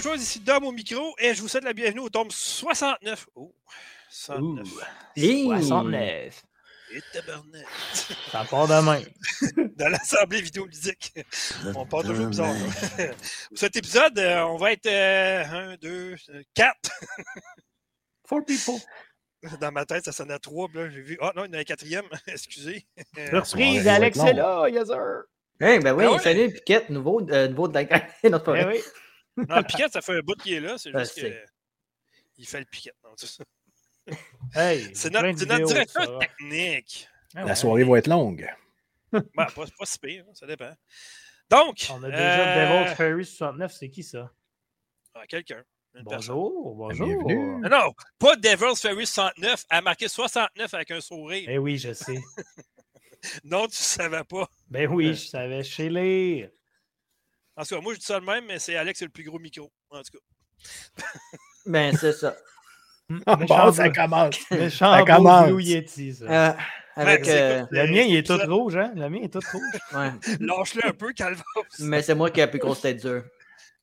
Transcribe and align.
Joueuses, 0.00 0.22
ici 0.22 0.40
Dom 0.40 0.64
au 0.64 0.72
micro 0.72 1.14
et 1.18 1.34
je 1.34 1.40
vous 1.40 1.48
souhaite 1.48 1.64
la 1.64 1.72
bienvenue 1.72 2.00
au 2.00 2.08
tome 2.10 2.30
69. 2.30 3.26
Oh, 3.34 3.54
69. 4.10 4.66
69. 5.16 6.42
Et 6.92 7.00
tabarnak. 7.12 7.66
Ça 8.30 8.44
part 8.48 8.68
demain. 8.68 9.00
Dans 9.76 9.88
l'assemblée 9.88 10.40
vidéoludique. 10.42 11.14
On 11.74 11.84
part 11.86 12.02
toujours 12.02 12.26
bizarre. 12.26 12.52
là. 12.52 13.06
Pour 13.48 13.58
cet 13.58 13.76
épisode, 13.76 14.18
euh, 14.18 14.42
on 14.44 14.56
va 14.56 14.72
être 14.72 14.86
1, 14.86 15.76
2, 15.80 16.16
4. 16.54 16.74
For 18.28 18.44
people. 18.44 18.76
Dans 19.60 19.72
ma 19.72 19.84
tête, 19.84 20.04
ça 20.04 20.12
sonnait 20.12 20.34
à 20.34 20.38
3. 20.38 20.68
Là, 20.74 20.88
j'ai 20.90 21.02
vu. 21.02 21.18
Ah 21.20 21.32
non, 21.34 21.44
il 21.44 21.48
y 21.48 21.50
en 21.50 21.58
a 21.58 21.60
un 21.60 21.64
quatrième. 21.64 22.04
Excusez. 22.26 22.86
Euh, 23.18 23.42
Surprise, 23.44 23.88
Alex 23.88 24.18
est 24.18 24.34
là, 24.34 24.68
yes 24.68 24.86
sir. 24.86 25.22
Hey, 25.60 25.78
ben 25.80 25.92
oui, 25.94 26.04
Ah 26.06 26.12
ouais? 26.12 26.18
salut 26.18 26.52
Piquette, 26.52 26.90
nouveau, 26.90 27.20
euh, 27.30 27.48
nouveau 27.48 27.66
de 27.66 27.74
la 27.74 27.84
Non, 28.30 28.38
c'est 28.38 28.44
pas 28.44 28.60
Eh 28.60 28.66
oui. 28.66 28.80
Non, 29.36 29.56
le 29.58 29.62
piquet, 29.64 29.88
ça 29.90 30.00
fait 30.00 30.16
un 30.18 30.20
bout 30.20 30.34
qu'il 30.34 30.54
est 30.54 30.60
là. 30.60 30.78
C'est 30.78 30.90
Ah, 30.94 31.00
juste 31.00 31.12
c'est. 31.14 31.30
que. 31.30 31.44
Il 32.38 32.46
fait 32.46 32.60
le 32.60 32.64
piquet. 32.66 32.92
Non, 33.04 33.10
c'est. 33.16 33.44
Hey, 34.54 34.84
notre, 35.10 35.10
notre 35.10 35.38
vidéos, 35.38 35.66
directeur 35.66 36.18
technique. 36.18 37.08
Ah 37.34 37.44
La 37.44 37.54
soirée 37.54 37.84
va 37.84 37.98
être 37.98 38.06
longue. 38.06 38.48
Ben, 39.12 39.22
pas, 39.34 39.46
pas 39.54 39.66
si 39.84 39.98
pire, 39.98 40.24
hein, 40.28 40.32
ça 40.34 40.46
dépend. 40.46 40.72
Donc, 41.50 41.86
On 41.90 42.02
a 42.02 42.10
déjà 42.10 42.48
euh, 42.72 42.82
Devil 42.84 42.94
Fairy 42.96 43.24
69, 43.24 43.72
c'est 43.72 43.88
qui 43.88 44.02
ça? 44.02 44.30
ah, 45.14 45.26
quelqu'un. 45.26 45.62
Une 45.94 46.04
personne. 46.04 46.34
Bonjour, 46.34 46.74
bonjour. 46.74 47.06
Bienvenue. 47.06 47.60
Non, 47.62 47.68
non, 47.68 47.92
pas 48.18 48.36
Devil's 48.36 48.80
Fairy 48.80 49.06
69, 49.06 49.64
elle 49.70 49.78
a 49.78 49.80
marqué 49.80 50.08
69 50.08 50.74
avec 50.74 50.90
un 50.90 51.00
sourire. 51.00 51.48
Eh 51.48 51.58
oui, 51.58 51.78
je 51.78 51.92
sais. 51.92 52.18
Non, 53.42 53.62
tu 53.62 53.70
ne 53.70 53.74
savais 53.74 54.22
pas. 54.24 54.48
Ben 54.68 54.88
oui, 54.88 55.08
je 55.14 55.26
savais 55.26 55.64
chez 55.64 55.88
les. 55.88 56.48
En 57.56 57.64
tout 57.64 57.74
cas, 57.74 57.80
moi, 57.80 57.94
je 57.94 57.98
dis 57.98 58.04
ça 58.06 58.20
de 58.20 58.24
même, 58.24 58.44
mais 58.46 58.58
c'est 58.58 58.76
Alex 58.76 58.98
qui 58.98 59.04
a 59.04 59.06
le 59.06 59.12
plus 59.12 59.24
gros 59.24 59.38
micro. 59.38 59.70
En 59.90 60.02
tout 60.02 60.18
cas. 60.18 61.04
Ben, 61.66 61.96
c'est 61.96 62.12
ça. 62.12 62.36
Bon, 63.08 63.72
ça 63.72 63.88
commence. 63.90 64.38
Méchant 64.50 64.92
Ça 64.92 65.02
commence. 65.04 65.48
Blue 65.48 65.62
Yeti, 65.62 66.14
ça. 66.14 66.24
Euh, 66.24 66.52
avec. 66.96 67.24
c'est 67.24 67.42
euh, 67.42 67.66
quoi? 67.66 67.82
Le 67.84 67.92
mien, 67.92 68.02
il 68.02 68.16
est 68.16 68.26
tout 68.26 68.38
rouge, 68.38 68.76
hein? 68.76 68.92
Le 68.94 69.08
mien 69.08 69.20
est 69.22 69.32
tout 69.32 69.40
rouge. 69.52 69.80
ouais. 69.94 70.36
Lâche-le 70.40 70.86
un 70.86 70.92
peu, 70.92 71.12
Calvas. 71.12 71.42
Mais 71.80 72.02
c'est 72.02 72.14
moi 72.14 72.30
qui 72.30 72.40
ai 72.40 72.44
la 72.44 72.48
plus 72.48 72.58
grosse 72.58 72.80
tête 72.80 73.00
dure. 73.00 73.24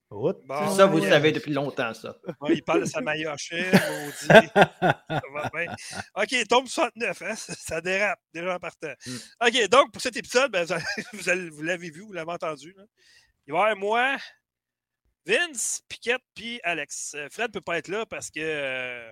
Bon, 0.10 0.36
ça, 0.76 0.86
vous 0.86 1.00
le 1.00 1.10
savez 1.10 1.32
depuis 1.32 1.52
longtemps, 1.52 1.92
ça. 1.96 2.16
Ouais, 2.40 2.54
il 2.54 2.64
parle 2.64 2.82
de 2.82 2.86
sa 2.86 3.02
maillotchée, 3.02 3.66
maudit. 3.66 4.50
Ça 4.54 4.72
va 5.34 5.50
bien. 5.52 5.74
OK, 6.16 6.32
il 6.32 6.48
tombe 6.48 6.68
69, 6.68 7.22
hein? 7.24 7.34
Ça, 7.36 7.82
dérape 7.82 8.20
déjà 8.32 8.56
en 8.56 8.60
partant. 8.60 8.94
Mm. 9.08 9.48
OK, 9.48 9.70
donc 9.70 9.92
pour 9.92 10.02
cet 10.04 10.16
épisode, 10.16 10.52
ben, 10.52 10.68
vous 11.14 11.64
l'avez 11.64 11.90
vu, 11.90 12.02
vous 12.02 12.14
l'avez 12.14 12.32
entendu. 12.32 12.76
là. 12.78 12.84
Il 13.48 13.54
va 13.54 13.60
y 13.60 13.62
avoir 13.72 13.78
moi, 13.78 14.18
Vince, 15.26 15.82
Piquette, 15.88 16.22
puis 16.34 16.60
Alex. 16.64 17.14
Euh, 17.16 17.28
Fred 17.30 17.48
ne 17.50 17.54
peut 17.54 17.62
pas 17.62 17.78
être 17.78 17.88
là 17.88 18.06
parce 18.06 18.30
que 18.30 18.40
euh, 18.42 19.12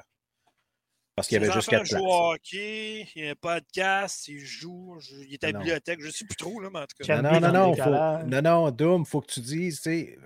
Parce 1.16 1.28
qu'il 1.28 1.36
y 1.36 1.38
avait 1.44 1.52
juste 1.54 1.70
quatre 1.70 2.02
au 2.02 2.32
hockey, 2.34 3.08
il 3.16 3.24
y 3.26 3.28
a 3.28 3.32
un 3.32 3.36
podcast, 3.36 4.28
il 4.28 4.40
joue, 4.40 4.98
je- 5.00 5.16
il 5.28 5.34
est 5.34 5.44
à 5.44 5.48
la 5.48 5.54
bibliothèque, 5.60 6.02
je 6.02 6.08
ne 6.08 6.12
sais 6.12 6.26
plus 6.26 6.36
trop, 6.38 6.60
là, 6.60 6.70
mais 6.72 6.80
en 6.80 6.86
tout 6.86 6.96
cas. 7.00 7.22
Non, 7.22 7.40
non, 7.40 7.52
non, 7.54 7.76
faut, 7.76 7.90
non, 8.26 8.42
non, 8.42 8.72
Doom, 8.72 9.06
faut 9.06 9.22
que 9.22 9.32
tu 9.32 9.40
dises, 9.42 9.78
tu 9.82 9.90
sais, 9.90 10.18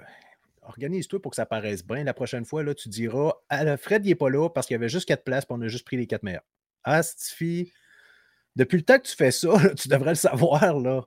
organise-toi 0.62 1.22
pour 1.22 1.32
que 1.32 1.36
ça 1.36 1.46
paraisse 1.46 1.84
bien. 1.86 2.04
La 2.04 2.14
prochaine 2.14 2.46
fois, 2.46 2.64
là, 2.64 2.74
tu 2.74 2.90
diras, 2.90 3.34
ah, 3.50 3.64
le 3.64 3.78
Fred, 3.78 4.06
il 4.06 4.10
n'est 4.10 4.16
pas 4.16 4.30
là 4.30 4.50
parce 4.50 4.68
qu'il 4.68 4.74
y 4.76 4.80
avait 4.80 4.90
juste 4.90 5.08
quatre 5.08 5.24
places, 5.24 5.46
puis 5.46 5.56
on 5.58 5.62
a 5.62 5.68
juste 5.68 5.86
pris 5.86 5.98
les 5.98 6.08
quatre 6.08 6.24
meilleures. 6.24 6.46
Ah, 6.84 7.02
Stifi, 7.04 7.72
depuis 8.56 8.78
le 8.78 8.84
temps 8.84 8.98
que 9.00 9.08
tu 9.08 9.16
fais 9.16 9.32
ça, 9.32 9.48
là, 9.64 9.74
tu 9.76 9.88
devrais 9.88 10.12
le 10.12 10.16
savoir, 10.16 10.80
là. 10.80 11.04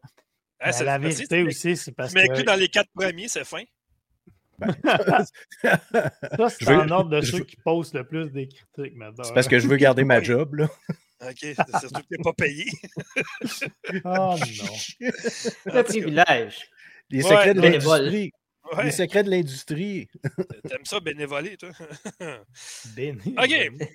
Ah, 0.60 0.66
Ben, 0.66 0.72
c'est- 0.72 0.84
la 0.84 0.98
vérité 0.98 1.42
aussi, 1.42 1.76
c'est 1.76 1.92
parce 1.92 2.12
mets- 2.14 2.22
tu 2.24 2.28
mets 2.30 2.34
que 2.36 2.40
que 2.42 2.46
dans 2.46 2.54
les 2.56 2.68
quatre 2.68 2.90
premiers, 2.94 3.28
c'est 3.28 3.44
fin. 3.44 3.62
Ben, 4.58 4.74
ça, 5.62 6.48
c'est 6.50 6.64
veux- 6.64 6.74
en 6.80 6.90
ordre 6.90 7.10
de 7.10 7.20
ceux 7.20 7.38
veux- 7.38 7.44
qui 7.44 7.56
postent 7.56 7.94
le 7.94 8.04
plus 8.04 8.30
des 8.32 8.48
critiques 8.48 8.96
maintenant. 8.96 9.22
c'est 9.24 9.34
parce 9.34 9.46
que 9.48 9.58
je 9.60 9.68
veux 9.68 9.76
garder 9.76 10.02
ma 10.04 10.20
job, 10.22 10.54
là. 10.54 10.68
OK, 11.20 11.36
c'est 11.40 11.54
surtout 11.54 12.00
que 12.00 12.06
tu 12.10 12.18
n'es 12.18 12.22
pas 12.24 12.32
payé. 12.32 12.64
Oh 14.04 14.36
non. 14.58 14.74
Le 15.00 15.82
privilège. 15.82 16.68
Les 17.10 17.22
Ouais, 17.24 17.30
secrets 17.30 17.54
de 17.54 17.60
l'industrie. 17.60 18.32
Ouais, 18.76 18.84
Les 18.84 18.90
secrets 18.90 19.22
de 19.24 19.30
l'industrie. 19.30 20.08
T'aimes 20.68 20.84
ça 20.84 21.00
bénévoler, 21.00 21.56
toi? 21.56 21.70
Béni. 22.94 23.34
OK. 23.38 23.88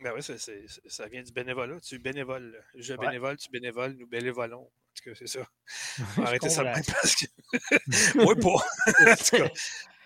Ben 0.00 0.12
oui, 0.14 0.22
c'est- 0.22 0.38
c'est- 0.38 0.64
c'est- 0.68 0.88
ça 0.88 1.06
vient 1.08 1.22
du 1.22 1.32
bénévolat. 1.32 1.80
Tu 1.80 1.98
bénévoles. 1.98 2.62
Je 2.74 2.92
Ouais. 2.94 2.98
bénévole, 3.06 3.36
tu 3.38 3.48
bénévoles, 3.50 3.92
nous 3.92 4.06
bénévolons. 4.06 4.60
En 4.62 4.70
tout 4.94 5.10
cas, 5.10 5.16
c'est 5.18 5.26
ça. 5.26 5.46
Je 6.16 6.22
Arrêtez 6.22 6.48
ça 6.50 6.62
même 6.64 6.74
parce 6.86 7.14
que. 7.16 7.26
oui, 8.16 8.34
pas. 8.42 8.48
en 9.12 9.16
tout 9.16 9.36
cas. 9.36 9.50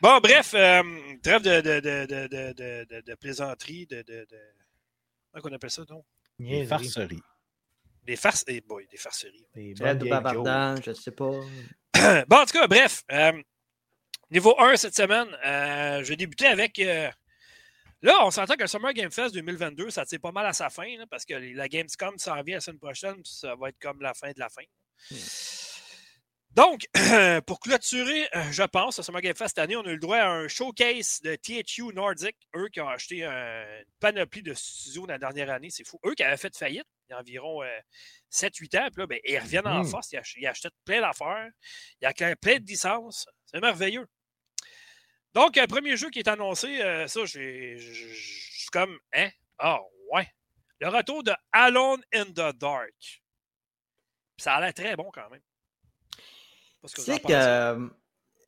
Bon, 0.00 0.18
bref, 0.20 0.54
euh, 0.54 0.82
trêve 1.22 1.42
de, 1.42 1.60
de, 1.60 1.80
de, 1.80 2.06
de, 2.06 2.26
de, 2.26 2.52
de, 2.52 2.84
de- 2.88 3.00
de 3.00 3.14
plaisanterie, 3.16 3.86
de. 3.86 3.96
de, 4.02 4.26
de... 4.30 4.38
Comment 5.32 5.52
on 5.52 5.54
appelle 5.56 5.70
ça, 5.70 5.84
donc? 5.84 6.04
Les 6.38 6.46
Niaiserie. 6.46 6.68
farceries. 6.68 7.22
Des 8.04 8.16
farces. 8.16 8.44
Eh 8.46 8.60
boy, 8.62 8.86
des 8.88 8.96
farceries. 8.96 9.46
Des 9.54 9.74
de 9.74 10.08
bavardage, 10.08 10.84
je 10.86 10.92
sais 10.94 11.10
pas. 11.10 11.30
bon, 12.28 12.36
en 12.36 12.46
tout 12.46 12.52
cas, 12.52 12.66
bref. 12.66 13.02
euh, 13.12 13.32
niveau 14.30 14.54
1 14.58 14.76
cette 14.76 14.96
semaine, 14.96 15.28
euh, 15.44 16.02
je 16.02 16.08
vais 16.08 16.16
débuter 16.16 16.46
avec. 16.46 16.78
Euh, 18.04 18.06
là, 18.08 18.24
on 18.26 18.30
s'entend 18.30 18.54
que 18.54 18.62
le 18.62 18.66
Summer 18.66 18.92
Game 18.92 19.10
Fest 19.10 19.34
2022, 19.34 19.90
ça 19.90 20.04
tire 20.06 20.20
pas 20.20 20.32
mal 20.32 20.46
à 20.46 20.52
sa 20.52 20.70
fin, 20.70 20.96
là, 20.98 21.04
parce 21.10 21.24
que 21.24 21.34
la 21.34 21.68
Gamescom 21.68 22.18
s'en 22.18 22.40
vient 22.42 22.56
la 22.56 22.60
semaine 22.60 22.78
prochaine, 22.80 23.14
puis 23.14 23.32
ça 23.32 23.54
va 23.56 23.68
être 23.68 23.78
comme 23.78 24.00
la 24.00 24.14
fin 24.14 24.30
de 24.30 24.38
la 24.38 24.48
fin. 24.48 24.62
Donc, 26.52 26.84
pour 27.46 27.60
clôturer, 27.60 28.28
euh, 28.34 28.42
je 28.50 28.64
pense, 28.64 28.98
le 28.98 29.04
Summer 29.04 29.20
Game 29.20 29.36
Fest 29.36 29.50
cette 29.50 29.58
année, 29.60 29.76
on 29.76 29.82
a 29.84 29.90
eu 29.90 29.94
le 29.94 29.98
droit 30.00 30.16
à 30.18 30.28
un 30.30 30.48
showcase 30.48 31.20
de 31.22 31.36
THU 31.36 31.94
Nordic, 31.94 32.34
eux 32.56 32.68
qui 32.72 32.80
ont 32.80 32.88
acheté 32.88 33.24
un- 33.24 33.62
une 33.78 33.84
panoplie 34.00 34.42
de 34.42 34.52
studios 34.54 35.06
dans 35.06 35.12
la 35.14 35.18
dernière 35.18 35.50
année, 35.50 35.70
c'est 35.70 35.86
fou. 35.86 36.00
Eux 36.04 36.14
qui 36.14 36.24
avaient 36.24 36.36
fait 36.36 36.56
faillite 36.56 36.86
il 37.08 37.12
y 37.12 37.14
a 37.14 37.20
environ 37.20 37.60
7-8 38.30 38.74
ans, 38.76 38.88
puis 38.92 39.00
là, 39.00 39.06
ben, 39.06 39.18
ils 39.24 39.38
reviennent 39.38 39.66
en 39.66 39.78
Mhm. 39.84 39.86
force, 39.90 40.10
ils, 40.12 40.16
ach- 40.18 40.34
ils 40.38 40.46
achètent 40.46 40.72
plein 40.84 41.00
d'affaires, 41.00 41.48
ils 42.00 42.06
achètent 42.06 42.40
plein 42.40 42.58
de 42.58 42.66
licences, 42.66 43.26
c'est 43.46 43.60
merveilleux. 43.60 44.06
Donc, 45.34 45.56
un 45.58 45.66
premier 45.66 45.96
jeu 45.96 46.10
qui 46.10 46.18
est 46.20 46.28
annoncé, 46.28 46.80
euh, 46.80 47.06
ça, 47.06 47.24
j'ai- 47.24 47.78
suis 47.78 48.68
comme, 48.72 48.98
hein? 49.14 49.28
Ah, 49.58 49.78
ouais. 50.12 50.26
Le 50.80 50.88
retour 50.88 51.22
de 51.22 51.32
Alone 51.52 52.02
in 52.14 52.24
the 52.26 52.56
Dark. 52.56 53.22
Ça 54.38 54.54
a 54.54 54.60
l'air 54.60 54.74
très 54.74 54.96
bon 54.96 55.10
quand 55.12 55.28
même. 55.30 55.42
Tu 56.92 57.02
sais 57.02 57.20
que. 57.20 57.32
euh, 57.32 57.88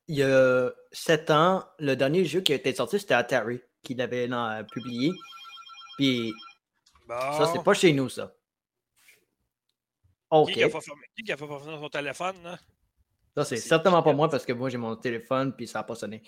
Il 0.07 0.15
y 0.17 0.23
a 0.23 0.69
7 0.91 1.29
ans, 1.29 1.65
le 1.79 1.95
dernier 1.95 2.25
jeu 2.25 2.41
qui 2.41 2.51
a 2.51 2.55
été 2.55 2.75
sorti, 2.75 2.99
c'était 2.99 3.13
Atari, 3.13 3.61
qui 3.81 3.93
l'avait 3.93 4.29
euh, 4.29 4.63
publié. 4.63 5.11
Puis 5.97 6.33
ça, 7.07 7.49
c'est 7.53 7.63
pas 7.63 7.73
chez 7.73 7.93
nous, 7.93 8.09
ça. 8.09 8.35
OK. 10.29 10.51
Qui 10.51 10.63
a 10.63 10.69
pas 10.69 10.81
fermé, 10.81 11.77
son 11.79 11.89
téléphone? 11.89 12.35
Là? 12.43 12.59
Ça, 13.37 13.45
c'est 13.45 13.57
certainement 13.57 14.03
pas 14.03 14.11
moi 14.13 14.29
parce 14.29 14.45
que 14.45 14.51
moi, 14.53 14.69
j'ai 14.69 14.77
mon 14.77 14.95
téléphone 14.97 15.55
puis 15.55 15.67
ça 15.67 15.79
n'a 15.79 15.83
pas 15.83 15.95
sonné. 15.95 16.21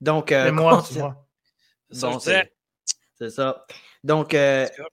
Donc, 0.00 0.32
euh, 0.32 0.52
moi, 0.52 0.82
c'est 0.90 1.00
Bon, 1.00 1.12
ça. 1.90 2.00
Donc, 2.02 2.28
euh, 2.28 2.42
C'est 3.16 3.30
ça. 3.30 3.66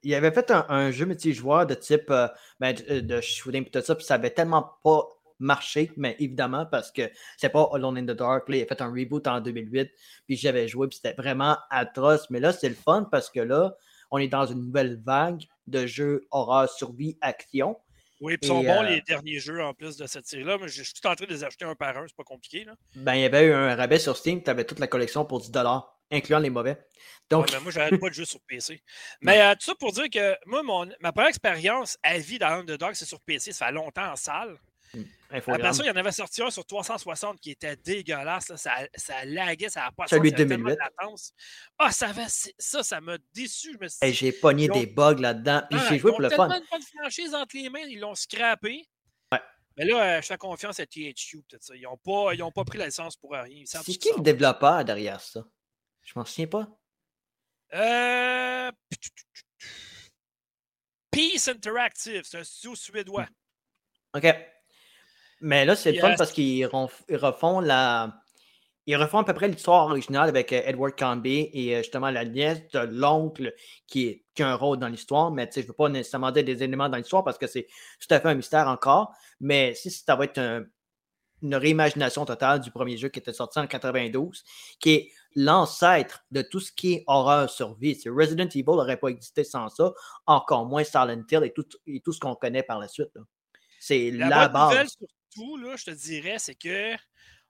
il 0.04 0.16
avait 0.16 0.32
fait 0.32 0.50
un, 0.52 0.66
un 0.70 0.92
jeu 0.92 1.06
multijoueur 1.06 1.66
de 1.66 1.76
type 1.76 2.10
euh, 2.10 2.28
ben, 2.60 2.74
de, 2.74 3.02
de 3.02 3.22
shooting 3.22 3.66
et 3.66 3.70
tout 3.70 3.82
ça, 3.82 3.96
puis 3.96 4.06
ça 4.06 4.16
avait 4.16 4.32
tellement 4.32 4.78
pas 4.84 5.08
marché, 5.40 5.92
mais 5.98 6.16
évidemment, 6.20 6.66
parce 6.66 6.92
que 6.92 7.12
c'est 7.38 7.50
pas 7.50 7.70
Alone 7.74 7.98
in 7.98 8.04
the 8.04 8.18
Dark. 8.18 8.48
Là, 8.50 8.58
il 8.58 8.64
a 8.64 8.66
fait 8.66 8.82
un 8.82 8.90
reboot 8.90 9.28
en 9.28 9.42
2008, 9.42 9.92
puis 10.26 10.38
j'avais 10.38 10.68
joué, 10.68 10.88
puis 10.88 11.00
c'était 11.02 11.16
vraiment 11.22 11.58
atroce. 11.70 12.30
Mais 12.30 12.40
là, 12.40 12.54
c'est 12.54 12.70
le 12.70 12.76
fun 12.76 13.08
parce 13.12 13.30
que 13.30 13.42
là, 13.42 13.76
on 14.12 14.18
est 14.18 14.28
dans 14.28 14.46
une 14.46 14.66
nouvelle 14.66 15.02
vague 15.04 15.44
de 15.68 15.86
jeux 15.86 16.28
horreur, 16.32 16.70
survie, 16.70 17.18
action. 17.22 17.78
Oui, 18.22 18.38
puis 18.38 18.50
ils 18.50 18.54
sont 18.54 18.64
bons 18.64 18.84
euh, 18.84 18.90
les 18.90 19.02
derniers 19.02 19.40
jeux 19.40 19.62
en 19.64 19.74
plus 19.74 19.98
de 19.98 20.08
cette 20.08 20.26
série-là, 20.26 20.58
mais 20.60 20.68
je 20.68 20.84
suis 20.84 20.94
tout 20.94 21.08
en 21.08 21.16
train 21.16 21.26
de 21.26 21.32
les 21.32 21.44
acheter 21.44 21.66
un 21.66 21.76
par 21.76 21.98
un, 21.98 22.06
c'est 22.08 22.16
pas 22.16 22.24
compliqué. 22.24 22.64
Là. 22.64 22.76
Ben, 22.96 23.16
il 23.16 23.22
y 23.22 23.26
avait 23.26 23.48
eu 23.48 23.54
un 23.54 23.76
rabais 23.76 24.00
sur 24.00 24.16
Steam, 24.16 24.42
tu 24.42 24.50
avais 24.50 24.64
toute 24.64 24.80
la 24.80 24.88
collection 24.88 25.26
pour 25.26 25.42
10 25.42 25.52
incluant 26.12 26.40
les 26.40 26.50
mauvais. 26.50 26.78
Donc, 27.30 27.48
Ouais, 27.48 27.54
mais 27.54 27.60
moi, 27.62 27.72
j'arrête 27.72 28.00
pas 28.00 28.10
de 28.10 28.14
jouer 28.14 28.26
sur 28.26 28.40
PC. 28.42 28.82
Mais 29.22 29.42
euh, 29.42 29.54
tout 29.54 29.66
ça 29.66 29.76
pour 29.76 29.92
dire 29.92 30.10
que 30.12 30.36
moi, 30.46 30.62
mon, 30.62 30.88
ma 31.02 31.12
première 31.12 31.30
expérience 31.30 31.98
à 32.04 32.18
vie 32.20 32.38
dans 32.38 32.48
Underdog, 32.48 32.94
c'est 32.94 33.06
sur 33.06 33.20
PC. 33.22 33.52
Ça 33.52 33.68
fait 33.68 33.72
longtemps 33.72 34.12
en 34.12 34.16
salle. 34.16 34.56
Après 35.32 35.74
ça, 35.74 35.84
il 35.84 35.88
y 35.88 35.90
en 35.90 35.96
avait 35.96 36.12
sorti 36.12 36.42
un 36.42 36.50
sur 36.50 36.66
360 36.66 37.40
qui 37.42 37.52
était 37.52 37.76
dégueulasse. 37.76 38.50
là. 38.50 38.58
Ça, 38.58 38.74
ça 38.96 39.26
laguait, 39.26 39.70
ça 39.70 39.82
n'a 39.82 39.92
pas 39.92 40.06
de 40.06 40.10
Celui 40.10 40.32
de 40.32 40.38
il 40.38 40.40
y 40.40 40.42
avait 40.44 40.50
tellement 40.50 40.70
2008. 40.70 40.76
de 40.76 40.80
latence. 41.04 41.34
Ah, 41.78 41.92
ça 41.92 42.10
avait- 42.10 42.26
ça, 42.58 42.84
ça 42.84 43.02
m'a 43.02 43.18
déçu. 43.34 43.74
Je 43.74 43.78
me 43.84 43.88
suis 43.88 43.98
Hey, 44.02 44.14
j'ai 44.14 44.32
pogné 44.32 44.66
Ils 44.66 44.72
ont- 44.72 44.80
des 44.80 44.86
bugs 44.88 45.16
là-dedans, 45.20 45.62
puis 45.70 45.80
Ah, 45.82 45.86
j'ai 45.90 45.96
ils 45.96 46.00
joué 46.00 46.12
ont 46.12 46.14
pour 46.14 46.22
le 46.22 46.30
tellement 46.30 46.50
fun. 46.50 46.58
une 46.60 46.66
bonne 46.72 46.82
franchise 46.82 47.34
entre 47.34 47.58
les 47.58 47.70
mains, 47.70 47.80
ils 47.82 48.00
l'ont 48.00 48.16
scrappé. 48.16 48.88
Ouais. 49.32 49.40
Mais 49.78 49.86
là, 49.86 50.18
euh, 50.18 50.22
je 50.22 50.28
fais 50.28 50.38
confiance 50.38 50.80
à 50.80 50.86
THQ. 50.86 51.44
ça. 51.60 51.76
Ils 51.76 51.82
n'ont 51.82 51.98
pas, 51.98 52.34
ils 52.34 52.42
ont 52.44 52.52
pas 52.52 52.64
pris 52.64 52.78
la 52.78 52.86
licence 52.86 53.18
pour 53.18 53.32
rien. 53.32 53.44
Ils 53.48 53.68
C'est 53.68 53.80
ce 53.80 53.98
qui 54.00 54.10
le 54.16 54.22
développeur 54.22 54.86
derrière 54.86 55.20
ça? 55.20 55.44
Je 56.04 56.14
m'en 56.16 56.24
souviens 56.24 56.48
pas. 56.48 56.68
Euh... 57.74 58.72
Peace 61.12 61.48
Interactive, 61.50 62.24
c'est 62.26 62.38
un 62.40 62.44
studio 62.44 62.76
suédois. 62.76 63.28
OK. 64.14 64.26
Mais 65.46 65.64
là, 65.64 65.76
c'est 65.76 65.92
le 65.92 66.00
Puis, 66.00 66.02
fun 66.02 66.16
parce 66.18 66.32
qu'ils 66.32 66.66
refont 66.66 67.60
la. 67.60 68.20
ils 68.88 68.96
refont 68.98 69.20
à 69.20 69.24
peu 69.24 69.34
près 69.34 69.48
l'histoire 69.48 69.86
originale 69.88 70.28
avec 70.30 70.52
euh, 70.54 70.62
Edward 70.66 70.96
Cambie 70.98 71.50
et 71.54 71.76
euh, 71.76 71.78
justement 71.84 72.10
la 72.10 72.26
nièce 72.26 72.68
de 72.74 72.80
l'oncle 72.80 73.54
qui, 73.88 74.08
est- 74.08 74.26
qui 74.34 74.42
a 74.44 74.50
un 74.50 74.56
rôle 74.56 74.78
dans 74.80 74.88
l'histoire. 74.88 75.30
Mais 75.32 75.46
tu 75.48 75.54
sais, 75.54 75.62
je 75.62 75.66
ne 75.66 75.70
veux 75.70 75.76
pas 75.76 75.90
nécessairement 75.90 76.32
dire 76.32 76.44
des 76.44 76.64
éléments 76.64 76.90
dans 76.90 76.98
l'histoire 76.98 77.24
parce 77.24 77.38
que 77.38 77.48
c'est 77.48 77.68
tout 78.00 78.08
à 78.14 78.20
fait 78.20 78.28
un 78.30 78.34
mystère 78.36 78.68
encore. 78.68 79.14
Mais 79.40 79.76
si 79.76 79.92
ça 79.92 80.16
va 80.16 80.24
être 80.26 80.40
un- 80.40 80.64
une 81.44 81.56
réimagination 81.56 82.26
totale 82.26 82.60
du 82.62 82.72
premier 82.72 82.98
jeu 82.98 83.10
qui 83.10 83.20
était 83.20 83.34
sorti 83.34 83.60
en 83.60 83.68
92, 83.68 84.44
qui 84.80 84.92
est 84.94 85.12
l'ancêtre 85.36 86.26
de 86.32 86.42
tout 86.42 86.60
ce 86.60 86.72
qui 86.72 86.94
est 86.94 87.04
horreur 87.08 87.50
sur 87.52 87.76
vie. 87.76 87.94
C'est 87.96 88.10
Resident 88.10 88.46
Evil 88.48 88.64
n'aurait 88.66 88.98
pas 88.98 89.10
existé 89.10 89.44
sans 89.44 89.68
ça, 89.70 89.94
encore 90.26 90.66
moins 90.66 90.84
Silent 90.84 91.22
Hill 91.30 91.44
et 91.44 91.54
tout, 91.54 91.66
et 91.86 92.00
tout 92.00 92.14
ce 92.14 92.20
qu'on 92.20 92.34
connaît 92.36 92.64
par 92.64 92.80
la 92.80 92.88
suite. 92.88 93.10
là. 93.14 93.22
C'est 93.80 94.10
La, 94.12 94.30
la, 94.30 94.48
bonne 94.48 94.62
nouvelle 94.64 94.78
base. 94.86 94.98
Surtout, 95.36 95.58
là, 95.58 95.76
je 95.76 95.86
te 95.86 95.92
dirais, 95.92 96.40
c'est 96.40 96.56
que 96.56 96.96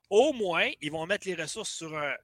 au 0.10 0.34
moins, 0.34 0.70
ils 0.82 0.92
vont 0.92 1.06
mettre 1.06 1.28
les 1.28 1.36
ressources 1.36 1.72
sur 1.72 1.98
un- 1.98 2.16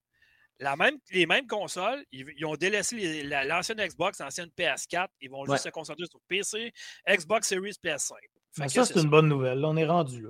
la 0.59 0.75
même, 0.75 0.97
les 1.11 1.25
mêmes 1.25 1.47
consoles. 1.47 2.05
Ils, 2.11 2.27
ils 2.37 2.45
ont 2.45 2.55
délaissé 2.55 3.23
la- 3.23 3.43
l'ancienne 3.45 3.79
Xbox, 3.83 4.19
l'ancienne 4.19 4.49
PS4. 4.55 5.07
Ils 5.21 5.29
vont 5.31 5.45
juste 5.45 5.63
se 5.63 5.69
concentrer 5.69 6.05
sur 6.05 6.19
PC, 6.27 6.71
Xbox 7.09 7.47
Series, 7.47 7.73
PS5. 7.83 8.13
Fait 8.53 8.61
Ben, 8.61 8.65
que 8.67 8.71
ça, 8.71 8.85
c'est 8.85 8.99
une 9.01 9.09
bonne 9.09 9.27
nouvelle. 9.27 9.59
Là, 9.59 9.69
on 9.69 9.77
est 9.77 9.85
rendu 9.85 10.21
là. 10.21 10.29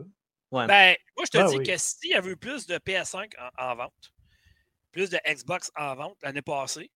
Ouais. 0.52 0.68
Ben, 0.68 0.96
moi, 1.18 1.26
je 1.26 1.32
te 1.32 1.38
Ah 1.38 1.48
dis 1.50 1.58
oui. 1.58 1.66
que 1.66 1.78
s'il 1.78 2.12
y 2.12 2.14
avait 2.14 2.32
eu 2.32 2.38
plus 2.38 2.66
de 2.68 2.78
PS5 2.78 3.34
en, 3.58 3.64
en 3.72 3.76
vente, 3.76 4.14
plus 4.92 5.10
de 5.10 5.18
Xbox 5.28 5.72
en 5.76 5.96
vente 5.96 6.18
l'année 6.22 6.42
passée, 6.42 6.92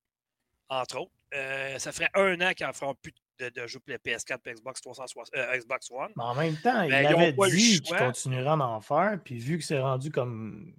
entre 0.70 1.00
autres, 1.00 1.12
euh, 1.34 1.78
ça 1.80 1.92
ferait 1.92 2.10
un 2.14 2.40
an 2.42 2.54
qu'ils 2.54 2.66
n'en 2.66 2.74
feront 2.74 2.96
plus 2.96 3.12
de, 3.12 3.18
de 3.40 3.68
jeux 3.68 3.80
pour 3.80 3.92
le 3.94 3.98
PS4 3.98 4.40
et 4.46 4.54
Xbox, 4.54 4.82
360, 4.82 5.30
euh, 5.36 5.58
Xbox 5.58 5.90
One. 5.92 6.12
Mais 6.16 6.24
en 6.24 6.36
même 6.36 6.56
temps, 6.58 6.82
il 6.84 6.90
Ben, 6.92 7.14
ont 7.14 7.20
avait 7.20 7.32
dit 7.52 7.82
qu'il 7.82 7.98
continuerait 7.98 8.48
à 8.50 8.58
en 8.68 8.82
faire. 8.82 9.20
Puis 9.24 9.38
vu 9.40 9.58
que 9.58 9.64
c'est 9.64 9.80
rendu 9.80 10.12
comme 10.12 10.74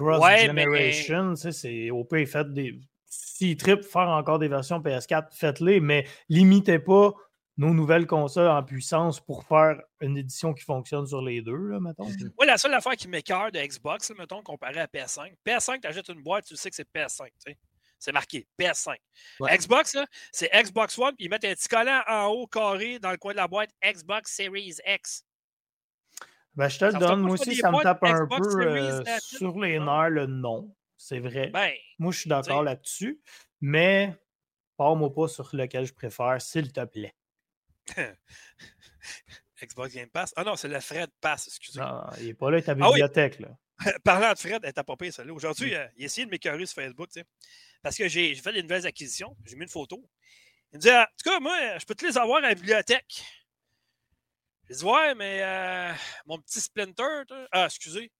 Ouais, 0.00 0.52
mais- 0.52 0.64
cross-generation, 0.64 1.36
c'est 1.52 1.90
au 1.90 2.04
pire, 2.04 2.26
faites 2.28 2.52
des. 2.52 2.78
S'ils 3.06 3.56
trippent 3.56 3.84
faire 3.84 4.08
encore 4.08 4.38
des 4.40 4.48
versions 4.48 4.80
PS4, 4.80 5.28
faites-les, 5.32 5.78
mais 5.80 6.04
limitez 6.28 6.80
pas 6.80 7.14
nos 7.56 7.72
nouvelles 7.72 8.08
consoles 8.08 8.48
en 8.48 8.64
puissance 8.64 9.20
pour 9.20 9.44
faire 9.44 9.80
une 10.00 10.16
édition 10.18 10.52
qui 10.52 10.64
fonctionne 10.64 11.06
sur 11.06 11.22
les 11.22 11.40
deux, 11.42 11.68
là, 11.68 11.78
mettons. 11.78 12.06
Moi, 12.36 12.46
la 12.46 12.58
seule 12.58 12.74
affaire 12.74 12.96
qui 12.96 13.06
m'écœure 13.06 13.52
de 13.52 13.60
Xbox, 13.60 14.10
là, 14.10 14.16
mettons, 14.18 14.42
comparé 14.42 14.80
à 14.80 14.86
PS5, 14.88 15.32
PS5, 15.46 15.80
tu 15.82 15.86
achètes 15.86 16.08
une 16.08 16.22
boîte, 16.24 16.44
tu 16.46 16.56
sais 16.56 16.68
que 16.70 16.74
c'est 16.74 16.88
PS5. 16.92 17.26
tu 17.28 17.52
sais. 17.52 17.58
C'est 18.04 18.12
marqué 18.12 18.46
PS5. 18.58 18.96
Ouais. 19.40 19.56
Xbox, 19.56 19.96
c'est 20.30 20.50
Xbox 20.52 20.98
One, 20.98 21.16
puis 21.16 21.24
ils 21.24 21.30
mettent 21.30 21.46
un 21.46 21.54
petit 21.54 21.68
collant 21.68 22.02
en 22.06 22.26
haut 22.26 22.46
carré 22.46 22.98
dans 22.98 23.10
le 23.10 23.16
coin 23.16 23.32
de 23.32 23.38
la 23.38 23.48
boîte 23.48 23.70
Xbox 23.82 24.30
Series 24.30 24.76
X. 24.86 25.24
Ben, 26.54 26.68
je 26.68 26.78
te 26.78 26.84
le 26.84 26.92
donne. 26.92 27.20
Moi 27.22 27.32
aussi, 27.32 27.56
ça 27.56 27.70
me 27.70 27.82
tape 27.82 28.04
un 28.04 28.26
Xbox 28.26 28.48
peu 28.54 28.66
euh, 28.66 29.02
sur 29.20 29.58
les 29.58 29.78
nerfs 29.78 30.10
le 30.10 30.26
nom. 30.26 30.76
C'est 30.98 31.18
vrai. 31.18 31.48
Ben, 31.48 31.72
Moi, 31.98 32.12
je 32.12 32.20
suis 32.20 32.28
d'accord 32.28 32.62
là-dessus. 32.62 33.22
Mais, 33.62 34.14
pars-moi 34.76 35.10
pas 35.12 35.26
sur 35.26 35.48
lequel 35.56 35.86
je 35.86 35.94
préfère, 35.94 36.40
s'il 36.42 36.70
te 36.70 36.84
plaît. 36.84 37.14
Xbox 39.62 39.94
Game 39.94 40.10
Pass? 40.10 40.34
Ah 40.36 40.44
non, 40.44 40.56
c'est 40.56 40.68
le 40.68 40.78
Fred 40.80 41.08
Pass, 41.22 41.46
excusez. 41.46 41.80
Non, 41.80 42.02
il 42.18 42.26
n'est 42.26 42.34
pas 42.34 42.50
là, 42.50 42.60
ta 42.60 42.72
Ah 42.72 42.74
oui. 42.74 42.84
bibliothèque. 42.88 43.40
là. 43.40 43.48
Parlant 44.04 44.32
de 44.32 44.38
Fred, 44.38 44.60
elle 44.62 44.72
t'a 44.72 44.84
pas 44.84 44.96
payé 44.96 45.10
celle-là. 45.10 45.32
Aujourd'hui, 45.32 45.74
euh, 45.74 45.86
il 45.96 46.02
a 46.02 46.06
essayé 46.06 46.26
de 46.26 46.30
m'écœurer 46.30 46.66
sur 46.66 46.82
Facebook, 46.82 47.08
tu 47.08 47.20
sais. 47.20 47.26
Parce 47.84 47.96
que 47.98 48.08
j'ai 48.08 48.34
fait 48.34 48.52
des 48.54 48.62
nouvelles 48.62 48.86
acquisitions. 48.86 49.36
J'ai 49.44 49.56
mis 49.56 49.64
une 49.64 49.68
photo. 49.68 50.02
Il 50.72 50.76
me 50.76 50.80
dit, 50.80 50.90
en 50.90 51.04
tout 51.04 51.30
cas, 51.30 51.38
moi, 51.38 51.78
je 51.78 51.84
peux 51.84 51.94
te 51.94 52.04
les 52.06 52.16
avoir 52.16 52.38
à 52.38 52.48
la 52.48 52.54
bibliothèque. 52.54 53.22
J'ai 54.68 54.76
dit, 54.76 54.84
ouais, 54.84 55.14
mais 55.14 55.42
euh, 55.42 55.92
mon 56.24 56.38
petit 56.38 56.62
Splinter, 56.62 57.24
toi- 57.28 57.46
ah, 57.52 57.66
excusez, 57.66 58.10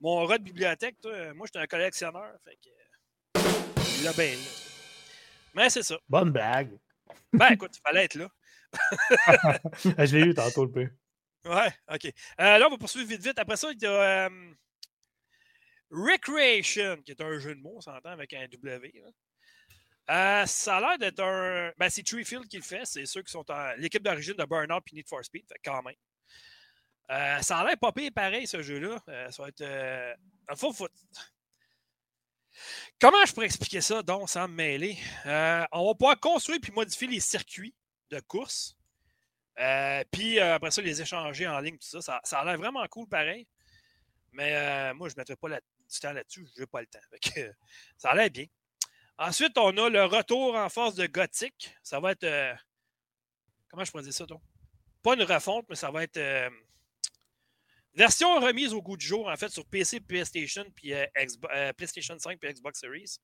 mon 0.00 0.26
rat 0.26 0.36
de 0.36 0.44
bibliothèque, 0.44 1.00
toi, 1.00 1.32
moi, 1.32 1.46
j'étais 1.46 1.60
un 1.60 1.66
collectionneur. 1.66 2.30
Fait 2.44 2.58
que, 2.62 3.40
il 3.98 4.04
l'a 4.04 4.12
bien, 4.12 4.32
là. 4.32 4.50
Mais 5.54 5.70
c'est 5.70 5.82
ça. 5.82 5.98
Bonne 6.06 6.30
blague. 6.30 6.78
Ben, 7.32 7.48
écoute, 7.54 7.74
il 7.74 7.80
fallait 7.80 8.04
être 8.04 8.16
là. 8.16 8.28
je 10.04 10.16
l'ai 10.16 10.26
eu 10.26 10.34
tantôt 10.34 10.66
le 10.66 10.70
peu. 10.70 10.90
Ouais, 11.46 11.72
OK. 11.90 12.04
Euh, 12.04 12.58
là, 12.58 12.66
on 12.66 12.70
va 12.72 12.76
poursuivre 12.76 13.08
vite, 13.08 13.22
vite. 13.22 13.38
Après 13.38 13.56
ça, 13.56 13.72
il 13.72 13.82
y 13.82 13.86
a 13.86 14.26
euh, 14.26 14.52
Recreation, 15.90 17.00
qui 17.02 17.12
est 17.12 17.20
un 17.20 17.38
jeu 17.38 17.54
de 17.54 17.60
mots, 17.60 17.74
on 17.76 17.80
s'entend, 17.80 18.10
avec 18.10 18.32
un 18.32 18.46
W. 18.48 19.04
Euh, 20.08 20.46
ça 20.46 20.76
a 20.76 20.80
l'air 20.80 20.98
d'être 20.98 21.20
un. 21.20 21.72
Ben, 21.78 21.88
c'est 21.90 22.02
Treefield 22.04 22.46
qui 22.48 22.56
le 22.58 22.62
fait. 22.62 22.84
C'est 22.84 23.06
ceux 23.06 23.22
qui 23.22 23.32
sont 23.32 23.48
en. 23.50 23.72
L'équipe 23.76 24.02
d'origine 24.02 24.34
de 24.34 24.44
Burnout 24.44 24.82
et 24.92 24.94
Need 24.96 25.08
for 25.08 25.24
Speed, 25.24 25.46
fait 25.48 25.60
quand 25.64 25.82
même. 25.82 25.94
Euh, 27.10 27.40
ça 27.42 27.58
a 27.58 27.64
l'air 27.66 27.78
pas 27.78 27.92
pire 27.92 28.10
pareil, 28.14 28.46
ce 28.46 28.62
jeu-là. 28.62 29.00
Euh, 29.08 29.30
ça 29.30 29.42
va 29.42 29.48
être. 29.48 30.16
Le 30.48 30.56
fond, 30.56 30.72
faut- 30.72 30.88
Comment 33.00 33.24
je 33.26 33.32
pourrais 33.32 33.46
expliquer 33.46 33.80
ça, 33.80 34.02
donc, 34.02 34.30
sans 34.30 34.48
me 34.48 34.54
mêler? 34.54 34.96
On 35.72 35.86
va 35.88 35.94
pouvoir 35.94 36.18
construire 36.20 36.60
puis 36.60 36.72
modifier 36.72 37.06
les 37.08 37.20
circuits 37.20 37.74
de 38.10 38.20
course. 38.20 38.76
Puis 40.10 40.38
après 40.40 40.70
ça, 40.70 40.82
les 40.82 41.02
échanger 41.02 41.46
en 41.48 41.58
ligne, 41.60 41.76
tout 41.78 42.00
ça. 42.00 42.20
Ça, 42.24 42.38
a 42.38 42.44
l'air 42.44 42.56
vraiment 42.56 42.86
cool, 42.88 43.08
pareil. 43.08 43.46
Mais 44.32 44.94
moi, 44.94 45.08
je 45.08 45.14
ne 45.14 45.20
mettrais 45.20 45.36
pas 45.36 45.48
la- 45.48 45.60
du 45.90 45.98
temps 46.00 46.12
là-dessus. 46.12 46.46
Je 46.56 46.60
n'ai 46.60 46.66
pas 46.66 46.80
le 46.80 46.86
temps. 46.86 47.00
Que, 47.22 47.52
ça 47.96 48.10
a 48.10 48.14
l'air 48.14 48.30
bien. 48.30 48.46
Ensuite, 49.18 49.56
on 49.58 49.76
a 49.78 49.88
le 49.88 50.04
retour 50.04 50.54
en 50.56 50.68
force 50.68 50.94
de 50.94 51.06
Gothic. 51.06 51.74
Ça 51.82 52.00
va 52.00 52.12
être. 52.12 52.24
euh, 52.24 52.54
comment 53.68 53.84
je 53.84 53.90
pourrais 53.90 54.02
dire 54.02 54.12
ça, 54.12 54.26
toi? 54.26 54.40
Pas 55.02 55.14
une 55.14 55.22
refonte, 55.22 55.66
mais 55.68 55.76
ça 55.76 55.90
va 55.90 56.02
être. 56.02 56.16
euh, 56.18 56.50
version 57.94 58.38
remise 58.40 58.72
au 58.74 58.82
goût 58.82 58.96
du 58.96 59.06
jour, 59.06 59.28
en 59.28 59.36
fait, 59.36 59.48
sur 59.48 59.64
PC, 59.66 60.00
PlayStation, 60.00 60.64
puis 60.74 60.92
euh, 60.92 61.06
PlayStation 61.76 62.18
5 62.18 62.38
puis 62.38 62.52
Xbox 62.52 62.80
Series. 62.80 63.16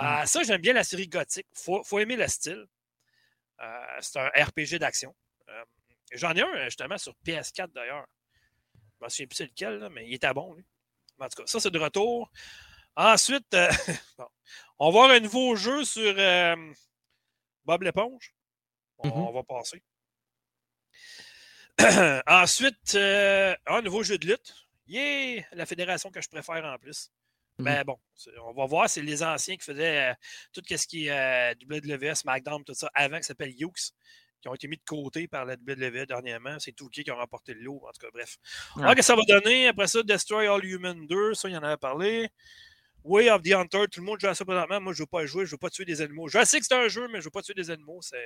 Euh, 0.00 0.24
Ça, 0.26 0.42
j'aime 0.44 0.60
bien 0.60 0.74
la 0.74 0.84
série 0.84 1.08
Gothic. 1.08 1.46
Il 1.56 1.58
faut, 1.60 1.82
faut 1.82 1.98
aimer 1.98 2.16
le 2.16 2.28
style. 2.28 2.66
C'est 4.00 4.18
un 4.18 4.28
RPG 4.28 4.78
d'action. 4.78 5.14
J'en 6.12 6.34
ai 6.34 6.42
un, 6.42 6.64
justement, 6.66 6.98
sur 6.98 7.14
PS4 7.26 7.72
d'ailleurs. 7.72 8.06
Je 8.74 8.78
ne 9.00 9.06
me 9.06 9.08
souviens 9.08 9.26
plus 9.26 9.36
c'est 9.36 9.46
lequel, 9.46 9.78
là, 9.78 9.88
mais 9.88 10.06
il 10.06 10.14
était 10.14 10.32
bon, 10.32 10.54
lui. 10.54 10.64
En 11.18 11.28
tout 11.28 11.42
cas, 11.42 11.46
ça, 11.46 11.60
c'est 11.60 11.70
de 11.70 11.78
retour. 11.78 12.30
Ensuite, 12.96 13.52
euh, 13.54 13.68
bon, 14.18 14.26
on 14.78 14.90
va 14.90 15.00
avoir 15.04 15.10
un 15.16 15.20
nouveau 15.20 15.56
jeu 15.56 15.84
sur 15.84 16.14
euh, 16.16 16.56
Bob 17.64 17.82
l'éponge. 17.82 18.34
On, 18.98 19.08
Mhm. 19.08 19.12
on 19.14 19.32
va 19.32 19.42
passer. 19.42 19.82
Ensuite, 22.26 22.94
euh, 22.94 23.54
un 23.66 23.82
nouveau 23.82 24.02
jeu 24.02 24.18
de 24.18 24.26
lutte. 24.26 24.54
Yeah! 24.86 25.44
La 25.52 25.66
fédération 25.66 26.10
que 26.10 26.20
je 26.22 26.28
préfère 26.28 26.64
en 26.64 26.78
plus. 26.78 27.10
Mais 27.58 27.84
bon, 27.84 27.98
c'est- 28.14 28.36
on 28.44 28.52
va 28.52 28.66
voir, 28.66 28.88
c'est 28.88 29.00
les 29.00 29.22
anciens 29.22 29.56
qui 29.56 29.64
faisaient 29.64 30.14
tout 30.52 30.62
ce 30.68 30.86
qui 30.86 31.06
est 31.06 31.10
euh, 31.10 31.54
WWE, 31.66 32.14
SmackDown, 32.14 32.62
tout 32.64 32.74
ça, 32.74 32.90
avant 32.94 33.16
ça 33.16 33.22
s'appelle 33.28 33.54
Hughes, 33.58 33.92
qui 34.46 34.50
ont 34.50 34.54
été 34.54 34.68
mis 34.68 34.76
de 34.76 34.84
côté 34.86 35.26
par 35.26 35.44
la 35.44 35.54
WWE 35.54 36.06
dernièrement. 36.06 36.56
C'est 36.60 36.70
Touquet 36.72 37.02
qui 37.02 37.10
ont 37.10 37.16
remporté 37.16 37.52
le 37.52 37.62
lot, 37.62 37.82
en 37.84 37.90
tout 37.90 38.00
cas, 38.00 38.10
bref. 38.12 38.36
Ouais. 38.76 38.90
ce 38.90 38.94
que 38.94 39.02
ça 39.02 39.16
va 39.16 39.22
donner? 39.26 39.66
Après 39.66 39.88
ça, 39.88 40.02
Destroy 40.04 40.46
All 40.46 40.64
Human 40.64 41.06
2, 41.06 41.34
ça, 41.34 41.48
il 41.48 41.54
y 41.54 41.56
en 41.56 41.62
avait 41.64 41.76
parlé. 41.76 42.28
Way 43.02 43.30
of 43.30 43.42
the 43.42 43.52
Hunter, 43.52 43.84
tout 43.90 44.00
le 44.00 44.06
monde 44.06 44.20
joue 44.20 44.28
à 44.28 44.34
ça 44.34 44.44
présentement. 44.44 44.80
Moi, 44.80 44.92
je 44.92 44.98
ne 44.98 45.02
veux 45.02 45.06
pas 45.08 45.26
jouer, 45.26 45.44
je 45.46 45.50
ne 45.50 45.52
veux 45.52 45.58
pas 45.58 45.70
tuer 45.70 45.84
des 45.84 46.00
animaux. 46.00 46.28
Je 46.28 46.44
sais 46.44 46.60
que 46.60 46.66
c'est 46.66 46.74
un 46.74 46.88
jeu, 46.88 47.06
mais 47.08 47.14
je 47.14 47.18
ne 47.18 47.24
veux 47.24 47.30
pas 47.30 47.42
tuer 47.42 47.54
des 47.54 47.70
animaux. 47.70 48.00
Ça 48.02 48.16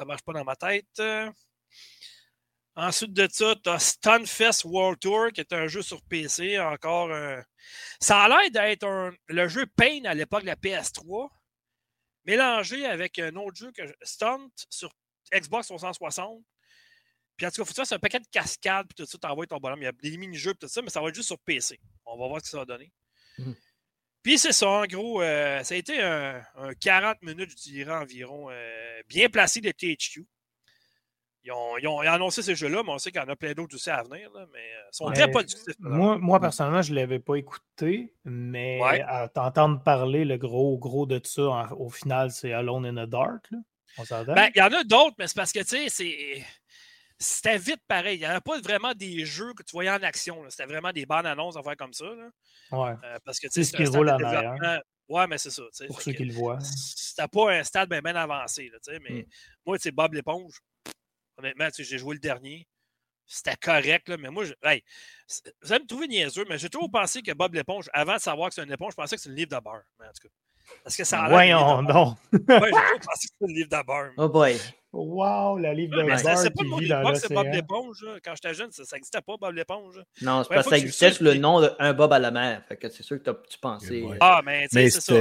ne 0.00 0.04
marche 0.04 0.22
pas 0.22 0.32
dans 0.32 0.44
ma 0.44 0.54
tête. 0.56 1.02
Ensuite 2.76 3.12
de 3.12 3.28
ça, 3.30 3.54
tu 3.62 3.68
as 3.70 3.78
Stunfest 3.80 4.64
World 4.64 5.00
Tour, 5.00 5.28
qui 5.34 5.40
est 5.40 5.52
un 5.52 5.66
jeu 5.66 5.82
sur 5.82 6.00
PC. 6.02 6.58
Encore 6.60 7.12
un. 7.12 7.42
Ça 8.00 8.22
a 8.22 8.28
l'air 8.28 8.50
d'être 8.52 8.84
un- 8.86 9.12
le 9.26 9.48
jeu 9.48 9.66
Pain 9.76 10.04
à 10.04 10.14
l'époque 10.14 10.42
de 10.42 10.46
la 10.46 10.56
PS3, 10.56 11.28
mélangé 12.24 12.86
avec 12.86 13.18
un 13.18 13.34
autre 13.36 13.56
jeu 13.56 13.72
que 13.72 13.86
je- 13.86 13.92
Stunt 14.02 14.50
sur 14.70 14.92
Xbox 15.32 15.66
360. 15.68 16.42
Puis 17.36 17.46
en 17.46 17.50
tout 17.50 17.62
cas, 17.62 17.64
faut 17.64 17.70
que 17.70 17.74
fasses 17.76 17.92
un 17.92 17.98
paquet 17.98 18.20
de 18.20 18.26
cascades, 18.30 18.86
puis 18.88 18.94
tout 19.04 19.10
ça, 19.10 19.16
t'envoies 19.18 19.46
ton 19.46 19.56
bonhomme. 19.58 19.80
Il 19.80 19.84
y 19.84 19.88
a 19.88 19.92
des 19.92 20.16
mini-jeux, 20.18 20.52
puis 20.54 20.66
tout 20.66 20.68
ça, 20.68 20.82
mais 20.82 20.90
ça 20.90 21.00
va 21.00 21.08
être 21.08 21.14
juste 21.14 21.28
sur 21.28 21.38
PC. 21.38 21.78
On 22.04 22.18
va 22.18 22.28
voir 22.28 22.40
ce 22.40 22.44
que 22.44 22.50
ça 22.50 22.58
va 22.58 22.64
donner. 22.66 22.92
Mhm. 23.38 23.54
Puis 24.22 24.38
c'est 24.38 24.52
ça, 24.52 24.68
en 24.68 24.84
gros, 24.84 25.22
euh, 25.22 25.62
ça 25.62 25.74
a 25.74 25.78
été 25.78 26.02
un, 26.02 26.42
un 26.56 26.74
40 26.74 27.22
minutes, 27.22 27.50
je 27.52 27.56
dirais 27.70 27.94
environ, 27.94 28.48
euh, 28.50 29.00
bien 29.08 29.30
placé 29.30 29.62
de 29.62 29.70
THQ. 29.70 30.26
Ils 31.42 31.52
ont, 31.52 31.78
ils 31.78 31.88
ont- 31.88 32.02
ils 32.02 32.08
ont 32.08 32.12
annoncé 32.12 32.42
ces 32.42 32.54
jeux-là, 32.54 32.82
mais 32.82 32.90
on 32.92 32.98
sait 32.98 33.10
qu'il 33.10 33.20
y 33.22 33.24
en 33.24 33.28
a 33.28 33.34
plein 33.36 33.54
d'autres 33.54 33.74
aussi 33.74 33.88
à 33.88 34.02
venir, 34.02 34.30
là, 34.32 34.44
mais 34.52 34.58
euh, 34.58 34.82
ils 34.92 34.94
sont 34.96 35.06
Ouais. 35.06 35.14
très 35.14 35.30
productifs. 35.30 35.74
Moi, 35.78 36.18
moi, 36.18 36.38
personnellement, 36.38 36.82
je 36.82 36.90
ne 36.92 36.96
l'avais 36.96 37.18
pas 37.18 37.36
écouté, 37.36 38.14
mais 38.24 38.78
Ouais. 38.82 39.00
à 39.00 39.26
t'entendre 39.30 39.82
parler, 39.82 40.26
le 40.26 40.36
gros 40.36 40.76
gros 40.76 41.06
de 41.06 41.18
ça, 41.24 41.42
en- 41.48 41.70
au 41.72 41.88
final, 41.88 42.30
c'est 42.30 42.52
Alone 42.52 42.84
in 42.84 43.06
the 43.06 43.08
Dark. 43.08 43.46
Là. 43.50 43.58
On 43.98 44.04
s'entend? 44.04 44.34
Ben, 44.34 44.50
il 44.54 44.58
y 44.58 44.62
en 44.62 44.72
a 44.72 44.84
d'autres, 44.84 45.16
mais 45.18 45.26
c'est 45.28 45.36
parce 45.36 45.52
que, 45.52 45.60
tu 45.60 45.66
sais, 45.68 45.88
c'est. 45.88 46.44
C'était 47.18 47.58
vite 47.58 47.82
pareil. 47.86 48.16
Il 48.16 48.20
n'y 48.20 48.24
avait 48.24 48.40
pas 48.40 48.58
vraiment 48.60 48.94
des 48.94 49.26
jeux 49.26 49.52
que 49.52 49.62
tu 49.62 49.72
voyais 49.72 49.90
en 49.90 50.02
action. 50.02 50.42
C'était 50.48 50.64
vraiment 50.64 50.90
des 50.90 51.04
bandes 51.04 51.26
annonces 51.26 51.56
à 51.56 51.62
faire 51.62 51.76
comme 51.76 51.92
ça. 51.92 52.06
là. 52.06 52.30
ouais, 52.72 52.94
Euh, 53.04 53.18
parce 53.24 53.38
que, 53.38 53.46
tu 53.48 53.52
C'est 53.52 53.64
sais, 53.64 53.72
ce 53.72 53.76
qui 53.76 53.84
roule 53.86 54.08
en 54.08 54.18
arrière. 54.22 54.80
Ouais, 55.06 55.26
mais 55.26 55.36
c'est 55.38 55.50
ça. 55.50 55.62
tu 55.64 55.68
sais. 55.72 55.86
pour 55.86 55.98
Fait 56.00 56.12
ceux 56.12 56.16
qui 56.16 56.24
le 56.24 56.32
voient. 56.32 56.58
C'était 56.60 57.26
pas 57.28 57.52
un 57.52 57.64
stade 57.64 57.90
bien 57.90 58.14
avancé. 58.16 58.68
Là, 58.72 58.78
tu 58.82 58.92
sais, 58.92 59.00
mais 59.00 59.22
Mm. 59.22 59.26
moi, 59.66 59.76
tu 59.76 59.82
sais, 59.82 59.90
Bob 59.90 60.14
l'éponge, 60.14 60.60
honnêtement, 61.36 61.66
tu 61.66 61.82
sais, 61.82 61.84
j'ai 61.84 61.98
joué 61.98 62.14
le 62.14 62.20
dernier. 62.20 62.66
c'était 63.32 63.54
correct, 63.56 64.08
là, 64.08 64.16
mais 64.16 64.28
moi, 64.28 64.44
je, 64.44 64.54
hey, 64.64 64.82
c'est- 65.26 65.54
vous 65.62 65.72
allez 65.72 65.82
me 65.84 65.86
trouver 65.86 66.08
niaiseux, 66.08 66.44
mais 66.48 66.58
j'ai 66.58 66.68
toujours 66.68 66.90
pensé 66.90 67.22
que 67.22 67.30
Bob 67.32 67.54
l'éponge, 67.54 67.88
avant 67.92 68.16
de 68.16 68.20
savoir 68.20 68.48
que 68.48 68.56
c'est 68.56 68.64
une 68.64 68.72
éponge, 68.72 68.90
je 68.92 68.96
pensais 68.96 69.14
que 69.14 69.22
c'est 69.22 69.28
une 69.28 69.36
livre 69.36 69.50
de 69.56 69.62
beurre. 69.62 69.84
Mais 70.00 70.06
en 70.06 70.10
tout 70.12 70.26
cas, 70.26 70.34
parce 70.84 70.96
que 70.96 71.04
ça 71.04 71.20
a 71.20 71.22
livre 71.24 71.34
Voyons 71.34 71.82
donc. 71.82 72.16
Ouais, 72.32 72.38
j'ai 72.48 72.48
pensé 72.48 72.68
que 72.68 73.18
c'était 73.20 73.46
une 73.46 73.54
livre 73.54 73.84
beurre. 73.86 74.10
Oh 74.16 74.28
boy. 74.28 74.56
Wow, 74.92 75.58
la 75.58 75.72
livre 75.72 75.96
de 75.96 76.02
mais 76.02 76.18
c'est 76.18 76.50
pas 76.50 76.62
le 76.64 77.02
mot 77.02 77.14
c'est 77.14 77.32
Bob 77.32 77.46
l'éponge. 77.52 78.04
Quand 78.24 78.34
j'étais 78.34 78.54
jeune, 78.54 78.72
ça 78.72 78.82
n'existait 78.96 79.20
pas, 79.20 79.34
Bob 79.40 79.54
l'éponge. 79.54 80.02
Non, 80.20 80.42
c'est 80.42 80.52
parce 80.52 80.64
que 80.66 80.70
ça 80.70 80.78
existait 80.78 81.08
le 81.10 81.14
sous 81.14 81.24
le 81.24 81.34
nom 81.34 81.60
d'un 81.60 81.92
Bob 81.92 82.12
à 82.12 82.18
la 82.18 82.32
mer. 82.32 82.62
Fait 82.66 82.76
que 82.76 82.88
c'est 82.88 83.04
sûr 83.04 83.22
que 83.22 83.30
tu 83.48 83.58
pensais. 83.60 84.02
Euh, 84.02 84.16
Ah, 84.20 84.40
mais 84.44 84.62
tu 84.62 84.70
sais, 84.70 84.82
Mais 84.82 84.90
c'est 84.90 85.00
ça. 85.00 85.14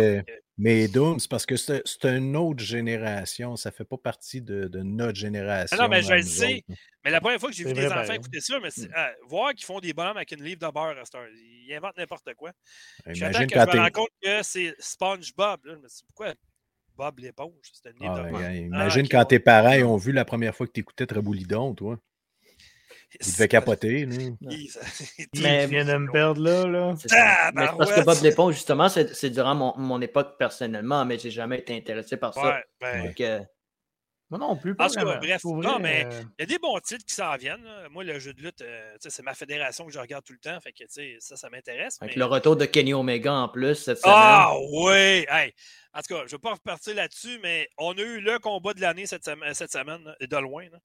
Mais 0.62 0.90
Doom, 0.90 1.20
c'est 1.20 1.30
parce 1.30 1.46
que 1.46 1.56
c'est 1.56 1.82
une 2.04 2.36
autre 2.36 2.62
génération. 2.62 3.56
Ça 3.56 3.72
fait 3.72 3.86
pas 3.86 3.98
partie 3.98 4.42
de, 4.42 4.68
de 4.68 4.82
notre 4.84 5.16
génération. 5.18 5.78
Ah 5.80 5.84
non, 5.84 5.90
mais 5.90 6.02
je 6.02 6.14
le 6.14 6.22
sais. 6.22 6.46
autres, 6.58 6.64
là. 6.68 6.76
Mais 7.06 7.12
la 7.12 7.22
première 7.22 7.40
fois 7.40 7.50
que 7.50 7.56
j'ai 7.56 7.64
vu 7.64 7.74
des 7.74 7.88
enfants 7.88 8.12
écouter 8.12 8.42
ça, 8.42 8.60
mais 8.62 8.70
c'est- 8.70 8.90
Mm. 8.90 8.94
euh, 8.98 9.08
voir 9.30 9.54
qu'ils 9.54 9.64
font 9.66 9.80
des 9.80 9.94
bonhommes 9.94 10.18
avec 10.18 10.32
une 10.34 10.44
livre 10.44 10.60
de 10.60 10.72
beurre 10.72 10.98
à 11.00 11.06
cette 11.06 11.16
heure, 11.16 11.28
ils 11.34 11.74
inventent 11.74 11.98
n'importe 11.98 12.34
quoi. 12.36 12.52
J'attends 13.08 13.40
Imagine 13.40 13.48
que 13.48 13.54
quand 13.54 13.62
je 13.62 13.66
me 13.68 13.72
t'es. 13.72 13.80
rends 13.80 13.90
compte 13.92 14.10
que 14.22 14.44
c'est 14.44 14.76
SpongeBob. 14.80 15.66
Là. 15.66 15.74
Je 15.76 15.80
me 15.82 15.88
dis, 15.88 16.04
pourquoi 16.08 16.34
Bob 16.98 17.20
l'éponge? 17.20 17.54
C'était 17.72 17.92
une 17.92 18.02
livre 18.02 18.16
Ah, 18.18 18.20
de 18.20 18.26
ouais, 18.26 18.32
beurre? 18.32 18.52
imagine 18.52 19.08
quand 19.08 19.24
tes 19.24 19.40
parents 19.40 19.78
ont 19.90 19.96
vu 19.96 20.12
la 20.12 20.26
première 20.26 20.54
fois 20.54 20.68
que 20.68 20.74
tu 20.74 20.82
écoutais 20.82 21.06
Treboulidon, 21.06 21.74
toi. 21.74 21.98
Ils 23.20 23.32
devaient 23.34 23.48
capoter. 23.48 24.02
Il 24.42 25.42
Mais- 25.42 25.68
vient 25.68 25.86
de 25.86 25.98
me 25.98 26.12
perdre 26.12 26.42
là, 26.42 26.66
là. 26.68 26.94
c'est 27.00 27.10
ça. 27.10 27.16
Ah, 27.20 27.52
Mais 27.54 27.68
parce 27.78 27.92
que! 27.92 28.02
Bob 28.02 28.18
l'éponge, 28.22 28.54
justement, 28.56 28.88
c'est 28.90 29.30
durant 29.30 29.56
mon, 29.56 29.74
mon 29.78 30.00
époque 30.02 30.38
personnellement, 30.38 31.06
mais 31.06 31.18
j'ai 31.18 31.32
jamais 31.32 31.60
été 31.60 31.76
intéressé 31.76 32.18
par 32.18 32.34
ça. 32.34 32.44
Ouais, 32.44 32.64
ben, 32.80 33.14
que- 33.14 33.40
Moi 34.30 34.38
non 34.40 34.56
plus, 34.56 34.76
cas, 34.76 34.88
vraiment. 34.90 35.18
bref, 35.18 35.44
non, 35.44 35.56
vrai, 35.60 35.80
mais- 35.80 36.06
euh, 36.06 36.22
Il 36.38 36.42
y 36.42 36.44
a 36.44 36.46
des 36.46 36.60
bons 36.60 36.78
titres 36.82 37.04
qui 37.04 37.16
s'en 37.16 37.36
viennent. 37.36 37.64
là. 37.64 37.90
Moi, 37.90 38.04
le 38.04 38.20
jeu 38.20 38.32
de 38.32 38.44
lutte, 38.44 38.62
euh, 38.62 38.96
c'est 39.00 39.24
ma 39.24 39.34
fédération 39.34 39.88
que 39.88 39.92
je 39.92 39.98
regarde 39.98 40.24
tout 40.24 40.34
le 40.34 40.40
temps. 40.40 40.60
Fait 40.62 40.72
que, 40.72 40.84
ça, 41.20 41.36
ça 41.36 41.50
m'intéresse. 41.50 41.98
Mais- 42.04 42.14
le 42.14 42.26
retour 42.26 42.56
de 42.56 42.66
Kenny 42.66 42.94
Omega 42.94 43.34
en 43.34 43.50
plus 43.50 43.74
cette 43.74 43.98
semaine. 43.98 44.16
Ah 44.16 44.54
oui! 44.72 45.26
Hey! 45.28 45.52
En 45.96 46.02
tout 46.02 46.14
cas, 46.14 46.20
je 46.20 46.26
ne 46.26 46.30
veux 46.34 46.38
pas 46.38 46.54
repartir 46.54 46.94
là-dessus, 46.94 47.40
mais 47.42 47.68
on 47.80 47.94
a 47.98 48.02
eu 48.02 48.22
le 48.22 48.38
combat 48.38 48.76
de 48.76 48.82
l'année 48.82 49.08
cette, 49.08 49.28
cette 49.54 49.72
semaine, 49.72 50.04
là, 50.04 50.16
de 50.22 50.38
loin. 50.38 50.66
là. 50.72 50.78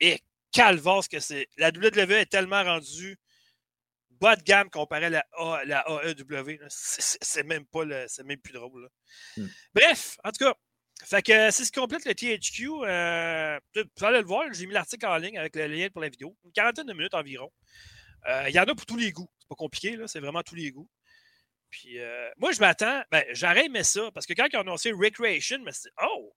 Et 0.00 0.18
calvasse 0.52 1.08
que 1.08 1.20
c'est. 1.20 1.48
La 1.56 1.68
WWE 1.68 2.12
est 2.12 2.26
tellement 2.30 2.62
rendue 2.62 3.18
bas 4.10 4.36
de 4.36 4.42
gamme 4.42 4.70
comparé 4.70 5.06
à 5.06 5.10
la, 5.10 5.84
AEW. 5.88 6.58
C'est- 6.68 7.42
même 7.42 7.66
pas 7.66 7.84
le- 7.84 8.04
c'est 8.08 8.22
même 8.24 8.38
plus 8.40 8.52
drôle. 8.52 8.88
Hmm. 9.36 9.46
Bref, 9.74 10.16
en 10.22 10.30
tout 10.30 10.44
cas, 10.44 10.54
fait 11.04 11.22
que 11.22 11.50
c'est 11.50 11.64
ce 11.64 11.72
qui 11.72 11.80
complète 11.80 12.04
le 12.04 12.14
THQ. 12.14 12.68
Euh, 12.84 13.58
vous 13.74 14.04
allez 14.04 14.20
le 14.20 14.24
voir, 14.26 14.44
j'ai 14.52 14.66
mis 14.66 14.72
l'article 14.74 15.06
en 15.06 15.16
ligne 15.16 15.38
avec 15.38 15.56
le 15.56 15.66
lien 15.66 15.88
pour 15.90 16.00
la 16.02 16.08
vidéo. 16.08 16.36
Une 16.44 16.52
quarantaine 16.52 16.86
de 16.86 16.92
minutes 16.92 17.14
environ. 17.14 17.50
Euh, 18.28 18.44
Il 18.48 18.54
y 18.54 18.60
en 18.60 18.64
a 18.64 18.74
pour 18.74 18.86
tous 18.86 18.96
les 18.96 19.10
goûts. 19.10 19.28
C'est 19.40 19.48
pas 19.48 19.56
compliqué, 19.56 19.98
c'est 20.06 20.20
vraiment 20.20 20.42
tous 20.42 20.54
les 20.54 20.70
goûts. 20.70 20.88
Puis 21.70 21.98
euh, 21.98 22.30
moi, 22.36 22.52
je 22.52 22.60
m'attends. 22.60 23.02
Ben, 23.10 23.24
j'aurais 23.32 23.64
aimé 23.64 23.82
ça 23.82 24.10
parce 24.12 24.26
que 24.26 24.34
quand 24.34 24.46
ils 24.52 24.56
ont 24.56 24.60
annoncé 24.60 24.92
Recreation, 24.92 25.56
je 25.58 25.64
me 25.64 25.72
suis 25.72 25.82
dit, 25.82 25.88
oh, 26.04 26.31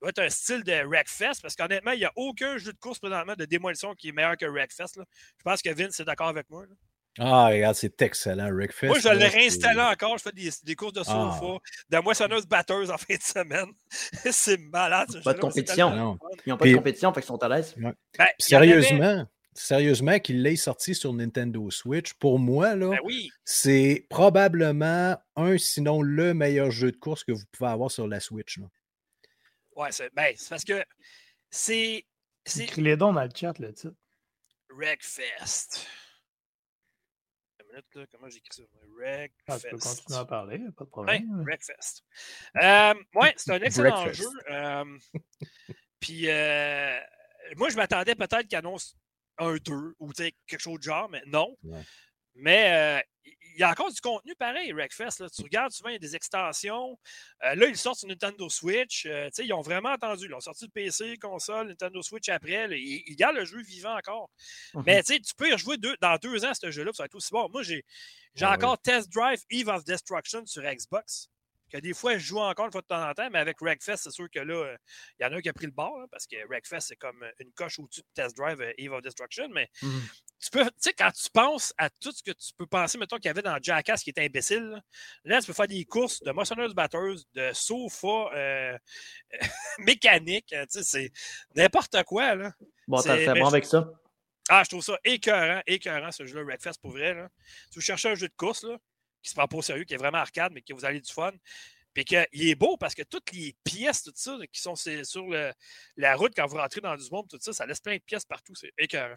ça 0.00 0.06
va 0.06 0.08
être 0.10 0.18
un 0.20 0.28
style 0.30 0.62
de 0.64 0.84
Wreckfest 0.86 1.40
parce 1.42 1.54
qu'honnêtement, 1.56 1.92
il 1.92 1.98
n'y 1.98 2.04
a 2.04 2.12
aucun 2.16 2.56
jeu 2.58 2.72
de 2.72 2.78
course 2.78 2.98
présentement 2.98 3.34
de 3.36 3.44
démolition 3.44 3.94
qui 3.94 4.08
est 4.08 4.12
meilleur 4.12 4.36
que 4.36 4.46
Wreckfest. 4.46 4.96
là. 4.96 5.04
Je 5.38 5.42
pense 5.44 5.60
que 5.62 5.70
Vince 5.74 5.98
est 6.00 6.04
d'accord 6.04 6.28
avec 6.28 6.48
moi. 6.50 6.62
là. 6.66 6.74
Ah, 7.20 7.48
regarde, 7.48 7.74
c'est 7.74 8.00
excellent, 8.02 8.48
Rick 8.54 8.72
Fest. 8.72 8.90
Moi, 8.90 9.00
je 9.00 9.08
l'ai 9.18 9.26
réinstallé 9.26 9.80
encore. 9.80 10.16
Je 10.18 10.22
fais 10.22 10.30
des, 10.30 10.50
des 10.62 10.76
courses 10.76 10.92
de 10.92 11.00
Ah. 11.00 11.36
sofa, 11.40 11.58
de 11.90 11.98
moissonneuse 11.98 12.46
batteuse 12.46 12.92
en 12.92 12.96
fin 12.98 13.16
de 13.16 13.20
semaine. 13.22 13.66
c'est 14.30 14.56
malade. 14.58 15.08
ce 15.10 15.18
Pas 15.18 15.34
de 15.34 15.40
compétition. 15.40 15.90
fun. 15.90 16.16
Ils 16.46 16.50
n'ont 16.50 16.56
pas 16.56 16.62
Puis- 16.62 16.70
de 16.72 16.76
compétition, 16.76 17.12
fait 17.12 17.20
qu'ils 17.22 17.26
sont 17.26 17.42
à 17.42 17.48
l'aise. 17.48 17.74
Ben, 17.76 17.92
avait- 18.20 18.30
Sérieusement, 18.38 19.26
sérieusement, 19.52 20.20
qu'il 20.20 20.42
l'ait 20.44 20.54
sorti 20.54 20.94
sur 20.94 21.12
Nintendo 21.12 21.68
Switch, 21.72 22.12
pour 22.14 22.38
moi, 22.38 22.76
là, 22.76 22.90
Ben 22.90 23.00
oui. 23.02 23.30
c'est 23.44 24.06
probablement 24.08 25.16
un, 25.34 25.58
sinon 25.58 26.02
le 26.02 26.34
meilleur 26.34 26.70
jeu 26.70 26.92
de 26.92 26.96
course 26.98 27.24
que 27.24 27.32
vous 27.32 27.42
pouvez 27.50 27.70
avoir 27.70 27.90
sur 27.90 28.06
la 28.06 28.20
Switch. 28.20 28.58
là. 28.58 28.66
Ouais, 29.78 29.92
c'est 29.92 30.12
ben, 30.14 30.34
c'est 30.36 30.48
parce 30.50 30.64
que 30.64 30.84
c'est. 31.50 32.04
C'est 32.44 32.64
Écris-les 32.64 32.96
donc 32.96 33.14
dans 33.14 33.22
le 33.24 33.30
chat, 33.34 33.58
le 33.58 33.72
titre. 33.72 33.94
Wreckfest. 34.70 35.86
Une 37.60 37.66
minute, 37.68 37.86
là, 37.94 38.06
comment 38.10 38.28
j'écris 38.28 38.48
ça? 38.56 38.62
Ah, 38.64 39.58
tu 39.58 39.68
peux 39.68 39.76
Wreckfest. 39.76 39.78
continuer 39.80 40.18
à 40.18 40.24
parler, 40.24 40.58
pas 40.58 40.64
de 40.64 40.70
Ouais, 40.80 40.86
problème. 40.90 41.44
Wreckfest. 41.44 42.02
Euh, 42.62 42.94
ouais, 43.14 43.34
c'est 43.36 43.52
un 43.52 43.60
excellent 43.62 44.02
Breakfast. 44.04 44.22
jeu. 44.22 44.28
euh, 44.50 44.98
Puis, 46.00 46.28
euh, 46.30 47.00
moi, 47.56 47.68
je 47.70 47.76
m'attendais 47.76 48.14
peut-être 48.14 48.46
qu'il 48.46 48.56
annonce 48.58 48.96
un 49.38 49.56
2 49.56 49.94
ou 49.98 50.12
tu 50.12 50.24
sais, 50.24 50.34
quelque 50.46 50.60
chose 50.60 50.78
de 50.78 50.82
genre, 50.84 51.08
mais 51.08 51.22
non. 51.26 51.56
Ouais. 51.62 51.82
Mais 52.34 52.98
euh, 52.98 53.02
il 53.58 53.62
y 53.62 53.64
a 53.64 53.70
encore 53.70 53.92
du 53.92 54.00
contenu 54.00 54.36
pareil, 54.36 54.72
Wreckfest. 54.72 55.18
Là. 55.18 55.28
Tu 55.28 55.42
regardes 55.42 55.72
souvent, 55.72 55.88
il 55.88 55.94
y 55.94 55.96
a 55.96 55.98
des 55.98 56.14
extensions. 56.14 56.96
Euh, 57.44 57.56
là, 57.56 57.66
ils 57.66 57.76
sortent 57.76 57.98
sur 57.98 58.06
Nintendo 58.06 58.48
Switch. 58.48 59.04
Euh, 59.06 59.28
ils 59.38 59.52
ont 59.52 59.62
vraiment 59.62 59.88
attendu. 59.88 60.26
Ils 60.26 60.34
ont 60.34 60.40
sorti 60.40 60.66
le 60.66 60.70
PC, 60.70 61.16
console, 61.16 61.66
Nintendo 61.66 62.00
Switch 62.00 62.28
après. 62.28 62.68
là. 62.68 62.76
Ils, 62.76 63.02
ils 63.08 63.16
gardent 63.16 63.34
le 63.34 63.44
jeu 63.44 63.60
vivant 63.60 63.96
encore. 63.96 64.30
Mhm. 64.74 64.84
Mais 64.86 65.02
tu 65.02 65.20
peux 65.36 65.48
y 65.48 65.52
rejouer 65.52 65.76
deux, 65.76 65.96
dans 66.00 66.16
deux 66.22 66.44
ans, 66.44 66.52
ce 66.54 66.70
jeu-là, 66.70 66.92
ça 66.94 67.02
va 67.02 67.06
être 67.06 67.16
aussi 67.16 67.30
bon. 67.32 67.48
Moi, 67.50 67.64
j'ai 67.64 67.84
oui. 68.36 68.44
encore 68.44 68.80
Test 68.80 69.12
Drive 69.12 69.42
Eve 69.50 69.68
of 69.68 69.82
Destruction 69.84 70.46
sur 70.46 70.62
Xbox. 70.62 71.28
Que 71.70 71.78
des 71.78 71.92
fois, 71.94 72.14
je 72.14 72.24
joue 72.24 72.38
encore 72.38 72.66
une 72.66 72.72
fois 72.72 72.80
de 72.80 72.86
temps 72.86 73.08
en 73.08 73.12
temps, 73.14 73.28
mais 73.30 73.38
avec 73.38 73.60
Wreckfest, 73.60 73.96
c'est 73.98 74.10
sûr 74.10 74.28
que 74.30 74.40
là, 74.40 74.54
euh, 74.54 74.76
il 75.18 75.24
y 75.24 75.26
en 75.26 75.32
a 75.32 75.36
un 75.36 75.40
qui 75.40 75.48
a 75.48 75.52
pris 75.52 75.66
le 75.66 75.72
bord, 75.72 75.98
là, 75.98 76.06
parce 76.10 76.26
que 76.26 76.36
Wreckfest, 76.48 76.80
c'est 76.80 76.96
comme 76.96 77.22
euh, 77.22 77.30
une 77.40 77.52
coche 77.52 77.78
au-dessus 77.78 78.00
de 78.00 78.06
Test 78.14 78.36
Drive 78.36 78.60
euh, 78.60 78.72
Eve 78.78 78.92
of 78.92 79.02
Destruction. 79.02 79.48
Mais 79.50 79.68
Mhm. 79.82 80.02
tu 80.40 80.50
peux, 80.50 80.64
tu 80.64 80.70
sais, 80.78 80.92
quand 80.92 81.10
tu 81.10 81.28
penses 81.30 81.74
à 81.78 81.90
tout 81.90 82.12
ce 82.12 82.22
que 82.22 82.30
tu 82.30 82.52
peux 82.56 82.66
penser, 82.66 82.96
mettons, 82.98 83.16
qu'il 83.16 83.26
y 83.26 83.28
avait 83.28 83.42
dans 83.42 83.58
Jackass 83.60 84.02
qui 84.02 84.10
était 84.10 84.24
imbécile, 84.24 84.62
là, 84.64 84.80
là, 85.24 85.40
tu 85.40 85.46
peux 85.48 85.52
faire 85.52 85.66
des 85.68 85.84
courses 85.84 86.20
de 86.22 86.30
moissonneuses 86.32 86.74
batteuses, 86.74 87.26
de 87.34 87.50
sofa 87.52 88.30
euh, 88.34 88.78
mécanique, 89.78 90.52
hein, 90.52 90.64
tu 90.70 90.82
sais, 90.82 90.84
c'est 90.84 91.12
n'importe 91.54 92.02
quoi, 92.04 92.34
là. 92.34 92.52
Bon, 92.86 93.00
t'as 93.02 93.16
fait 93.16 93.34
bon 93.38 93.46
avec 93.46 93.64
ça. 93.66 93.88
Ah, 94.50 94.62
je 94.64 94.70
trouve 94.70 94.82
ça 94.82 94.98
écœurant, 95.04 95.60
écœurant 95.66 96.10
ce 96.10 96.24
jeu-là, 96.24 96.42
Wreckfest 96.42 96.80
pour 96.80 96.92
vrai. 96.92 97.12
Là. 97.12 97.28
Si 97.70 97.74
vous 97.74 97.82
cherchez 97.82 98.08
un 98.08 98.14
jeu 98.14 98.28
de 98.28 98.34
course 98.34 98.62
là, 98.64 98.78
qui 99.22 99.30
se 99.30 99.34
prend 99.34 99.46
pas 99.48 99.56
au 99.56 99.62
sérieux, 99.62 99.84
qui 99.84 99.94
est 99.94 99.98
vraiment 99.98 100.18
arcade, 100.18 100.52
mais 100.52 100.62
que 100.62 100.72
vous 100.72 100.84
allez 100.84 101.00
du 101.00 101.12
fun, 101.12 101.32
puis 101.94 102.04
qu'il 102.04 102.26
est 102.32 102.54
beau 102.54 102.76
parce 102.76 102.94
que 102.94 103.02
toutes 103.02 103.32
les 103.32 103.56
pièces, 103.64 104.02
tout 104.02 104.12
ça, 104.14 104.38
qui 104.52 104.60
sont 104.60 104.76
sur 104.76 105.26
le- 105.28 105.52
la 105.96 106.14
route 106.16 106.32
quand 106.36 106.46
vous 106.46 106.56
rentrez 106.56 106.80
dans 106.80 106.96
du 106.96 107.10
monde, 107.10 107.28
tout 107.28 107.38
ça, 107.40 107.52
ça 107.52 107.66
laisse 107.66 107.80
plein 107.80 107.96
de 107.96 108.02
pièces 108.02 108.24
partout. 108.24 108.54
C'est 108.54 108.72
écœurant. 108.78 109.16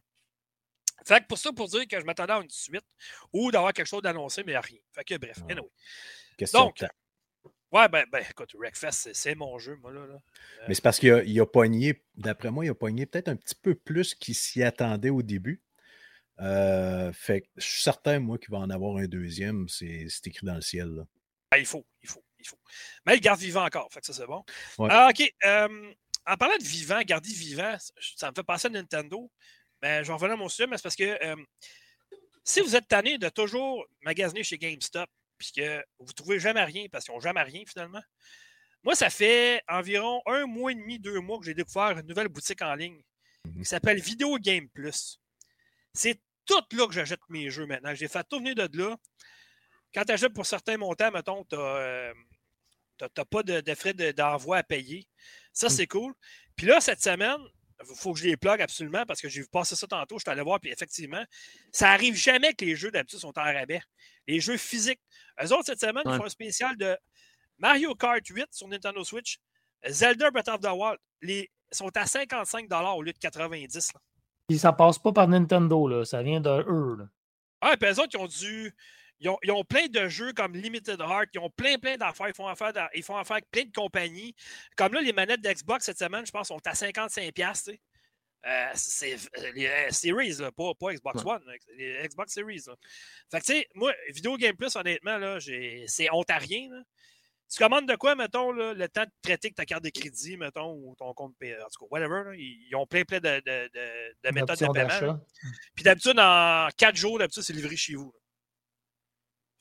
Fait 1.05 1.19
que 1.21 1.25
pour 1.27 1.37
ça, 1.37 1.51
pour 1.51 1.67
dire 1.67 1.87
que 1.87 1.99
je 1.99 2.05
m'attendais 2.05 2.33
à 2.33 2.39
une 2.41 2.49
suite 2.49 2.85
ou 3.33 3.51
d'avoir 3.51 3.73
quelque 3.73 3.87
chose 3.87 4.01
d'annoncé, 4.03 4.43
mais 4.43 4.51
il 4.51 4.53
n'y 4.53 4.57
a 4.57 4.61
rien. 4.61 4.79
Fait 4.91 5.03
que 5.03 5.17
bref, 5.17 5.37
Ouais. 5.45 5.53
anyway. 5.53 5.69
Question 6.37 6.59
Donc, 6.65 6.77
de 6.77 6.85
temps. 6.87 6.93
Ouais, 7.71 7.87
ben, 7.87 8.05
ben 8.11 8.23
écoute, 8.29 8.53
Wreckfest, 8.53 9.13
c'est- 9.13 9.33
mon 9.35 9.57
jeu, 9.57 9.75
moi, 9.77 9.91
là. 9.93 10.05
là. 10.05 10.17
Mais 10.67 10.75
c'est 10.75 10.81
parce 10.81 10.99
qu'il 10.99 11.11
a, 11.11 11.23
il 11.23 11.39
a 11.39 11.45
pogné, 11.45 12.03
d'après 12.15 12.51
moi, 12.51 12.65
il 12.65 12.69
a 12.69 12.75
pogné 12.75 13.05
peut-être 13.05 13.29
un 13.29 13.35
petit 13.35 13.55
peu 13.55 13.73
plus 13.75 14.13
qu'il 14.13 14.35
s'y 14.35 14.61
attendait 14.61 15.09
au 15.09 15.21
début. 15.21 15.61
Euh, 16.41 17.11
fait 17.13 17.41
que 17.41 17.47
je 17.57 17.65
suis 17.65 17.81
certain, 17.83 18.19
moi, 18.19 18.37
qu'il 18.37 18.49
va 18.51 18.57
en 18.59 18.69
avoir 18.69 18.97
un 18.97 19.05
deuxième. 19.05 19.67
C'est 19.69 20.07
écrit 20.25 20.45
dans 20.45 20.55
le 20.55 20.61
ciel. 20.61 20.87
là. 20.89 21.03
Ah, 21.51 21.59
il 21.59 21.65
faut, 21.65 21.85
il 22.01 22.09
faut, 22.09 22.23
il 22.39 22.47
faut. 22.47 22.57
Mais 23.05 23.15
il 23.17 23.21
garde 23.21 23.39
vivant 23.39 23.65
encore, 23.65 23.89
fait 23.91 23.99
que 23.99 24.05
ça, 24.05 24.13
c'est 24.13 24.25
bon. 24.25 24.43
Ouais. 24.79 24.87
Ah, 24.91 25.09
OK. 25.11 25.21
euh, 25.45 25.93
en 26.25 26.37
parlant 26.37 26.57
de 26.57 26.63
vivant, 26.63 27.01
garder 27.01 27.29
vivant, 27.33 27.75
ça 28.15 28.29
me 28.29 28.35
fait 28.35 28.43
penser 28.43 28.67
à 28.67 28.69
Nintendo. 28.71 29.29
Mais 29.81 30.03
je 30.03 30.07
vais 30.07 30.13
revenir 30.13 30.33
à 30.33 30.37
mon 30.37 30.47
sujet, 30.49 30.67
mais 30.67 30.77
c'est 30.77 30.83
parce 30.83 30.95
que 30.95 31.17
euh, 31.25 31.35
si 32.43 32.61
vous 32.61 32.75
êtes 32.75 32.87
tanné 32.87 33.17
de 33.17 33.29
toujours 33.29 33.85
magasiner 34.01 34.43
chez 34.43 34.57
GameStop, 34.57 35.09
puisque 35.37 35.61
vous 35.99 36.05
ne 36.07 36.13
trouvez 36.13 36.39
jamais 36.39 36.63
rien, 36.63 36.85
parce 36.91 37.05
qu'ils 37.05 37.13
n'ont 37.15 37.19
jamais 37.19 37.41
rien 37.41 37.63
finalement, 37.67 38.01
moi, 38.83 38.95
ça 38.95 39.09
fait 39.09 39.61
environ 39.67 40.21
un 40.27 40.45
mois 40.45 40.71
et 40.71 40.75
demi, 40.75 40.99
deux 40.99 41.19
mois 41.19 41.39
que 41.39 41.45
j'ai 41.45 41.53
découvert 41.53 41.97
une 41.97 42.07
nouvelle 42.07 42.27
boutique 42.29 42.61
en 42.61 42.73
ligne 42.75 43.01
Mhm. 43.45 43.59
qui 43.63 43.65
s'appelle 43.65 43.99
Video 43.99 44.37
Game 44.37 44.69
Plus. 44.69 45.19
C'est 45.93 46.19
tout 46.45 46.63
là 46.77 46.87
que 46.87 46.93
j'achète 46.93 47.19
mes 47.29 47.49
jeux 47.49 47.65
maintenant. 47.65 47.93
J'ai 47.95 48.07
fait 48.07 48.25
tout 48.29 48.37
venir 48.39 48.55
de 48.55 48.77
là. 48.77 48.97
Quand 49.93 50.03
tu 50.05 50.11
achètes 50.13 50.33
pour 50.33 50.45
certains 50.45 50.77
montants, 50.77 51.11
mettons, 51.11 51.43
tu 51.45 51.55
n'as 51.55 53.25
pas 53.29 53.43
de, 53.43 53.61
de 53.61 53.75
frais 53.75 53.93
de- 53.93 54.11
d'envoi 54.11 54.57
à 54.57 54.63
payer. 54.63 55.07
Ça, 55.53 55.69
c'est 55.69 55.87
cool. 55.87 56.13
Puis 56.55 56.67
là, 56.67 56.79
cette 56.79 57.01
semaine, 57.01 57.39
il 57.89 57.95
faut 57.95 58.13
que 58.13 58.19
je 58.19 58.25
les 58.25 58.37
plug 58.37 58.61
absolument 58.61 59.05
parce 59.05 59.19
que 59.19 59.27
j'ai 59.27 59.41
vu 59.41 59.47
passer 59.51 59.75
ça 59.75 59.87
tantôt. 59.87 60.17
Je 60.17 60.23
suis 60.23 60.29
allé 60.31 60.41
voir, 60.43 60.59
puis 60.59 60.71
effectivement, 60.71 61.23
ça 61.71 61.89
arrive 61.91 62.15
jamais 62.15 62.53
que 62.53 62.63
les 62.63 62.75
jeux 62.75 62.91
d'habitude 62.91 63.19
sont 63.19 63.37
en 63.37 63.43
rabais. 63.43 63.81
Les 64.27 64.39
jeux 64.39 64.57
physiques. 64.57 65.01
Eux 65.43 65.51
autres, 65.51 65.65
cette 65.65 65.79
semaine, 65.79 66.03
ils 66.05 66.11
Ouais. 66.11 66.17
font 66.17 66.25
un 66.25 66.29
spécial 66.29 66.77
de 66.77 66.95
Mario 67.57 67.95
Kart 67.95 68.25
8 68.25 68.45
sur 68.51 68.67
Nintendo 68.67 69.03
Switch, 69.03 69.39
Zelda 69.87 70.29
Breath 70.31 70.47
of 70.47 70.61
the 70.61 70.69
Wild. 70.71 70.99
Les 71.21 71.49
sont 71.71 71.89
à 71.97 72.05
55 72.05 72.67
au 72.95 73.01
lieu 73.01 73.13
de 73.13 73.17
90. 73.17 73.93
là. 73.93 73.99
Puis 74.51 74.59
ça 74.59 74.73
passe 74.73 74.99
pas 74.99 75.13
par 75.13 75.29
Nintendo, 75.29 75.87
là. 75.87 76.03
Ça 76.03 76.21
vient 76.21 76.41
de 76.41 76.49
eux, 76.49 76.97
là. 76.99 77.05
Ah, 77.61 77.77
puis 77.79 77.89
eux 77.89 77.99
autres, 78.01 78.09
ils 78.13 78.17
ont 78.17 78.27
dû. 78.27 78.75
Ils 79.21 79.29
ont, 79.29 79.37
ils 79.43 79.51
ont 79.51 79.63
plein 79.63 79.87
de 79.87 80.09
jeux 80.09 80.33
comme 80.33 80.53
Limited 80.57 80.99
Heart, 80.99 81.29
ils 81.33 81.39
ont 81.39 81.49
plein, 81.49 81.77
plein 81.77 81.95
d'affaires. 81.95 82.27
Ils 82.27 82.35
font 82.35 82.47
affaire, 82.47 82.73
dans- 82.73 82.89
ils 82.93 83.01
font 83.01 83.15
affaire 83.15 83.35
avec 83.35 83.49
plein 83.49 83.63
de 83.63 83.71
compagnies. 83.71 84.35
Comme 84.75 84.93
là, 84.93 84.99
les 84.99 85.13
manettes 85.13 85.39
d'Xbox 85.39 85.85
cette 85.85 85.99
semaine, 85.99 86.25
je 86.25 86.31
pense, 86.31 86.49
sont 86.49 86.59
à 86.65 86.73
55$. 86.73 87.31
tu 87.33 87.71
sais. 87.71 87.79
Euh, 88.45 88.71
c'est 88.73 89.13
euh, 89.13 89.51
les 89.53 89.67
euh, 89.67 89.89
Series, 89.91 90.33
là, 90.33 90.51
pas, 90.51 90.73
pas 90.77 90.93
Xbox 90.93 91.23
One, 91.23 91.43
les 91.77 92.05
Xbox 92.09 92.33
Series. 92.33 92.63
Là. 92.67 92.75
Fait 93.31 93.39
que, 93.39 93.45
tu 93.45 93.53
sais, 93.53 93.67
moi, 93.73 93.93
Vidéo 94.09 94.35
Game 94.35 94.57
Plus, 94.57 94.75
honnêtement, 94.75 95.17
là, 95.17 95.37
c'est 95.87 96.11
ontarien. 96.11 96.67
Là. 96.71 96.81
Tu 97.51 97.57
commandes 97.57 97.87
de 97.87 97.95
quoi, 97.95 98.15
mettons, 98.15 98.53
là, 98.53 98.73
le 98.73 98.87
temps 98.87 99.03
de 99.03 99.11
traiter 99.21 99.51
ta 99.51 99.65
carte 99.65 99.83
de 99.83 99.89
crédit, 99.89 100.37
mettons, 100.37 100.73
ou 100.73 100.95
ton 100.97 101.13
compte 101.13 101.35
En 101.41 101.69
tout 101.69 101.85
cas, 101.85 101.87
whatever. 101.91 102.23
Là, 102.23 102.35
ils 102.35 102.73
ont 102.75 102.87
plein, 102.87 103.03
plein 103.03 103.19
de, 103.19 103.41
de, 103.41 103.67
de, 103.67 104.29
de 104.29 104.33
méthodes 104.33 104.57
de 104.57 104.67
paiement. 104.71 105.19
Puis 105.75 105.83
d'habitude, 105.83 106.17
en 106.17 106.69
quatre 106.77 106.95
jours, 106.95 107.19
d'habitude, 107.19 107.43
c'est 107.43 107.53
livré 107.53 107.75
chez 107.75 107.95
vous. 107.95 108.13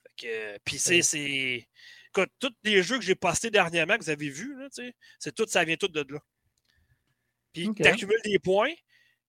Fait 0.05 0.27
que, 0.27 0.59
puis 0.65 0.79
c'est. 0.79 1.67
Écoute, 2.09 2.31
tous 2.39 2.55
les 2.65 2.83
jeux 2.83 2.99
que 2.99 3.05
j'ai 3.05 3.15
postés 3.15 3.51
dernièrement, 3.51 3.97
que 3.97 4.05
vous 4.05 4.11
avez 4.11 4.31
vus, 4.31 4.57
c'est 5.19 5.35
tout, 5.35 5.47
ça 5.49 5.65
vient 5.65 5.77
tout 5.77 5.89
de 5.89 6.05
là. 6.13 6.21
Puis 7.53 7.69
tu 7.75 7.83
accumules 7.87 8.21
des 8.25 8.39
points 8.39 8.73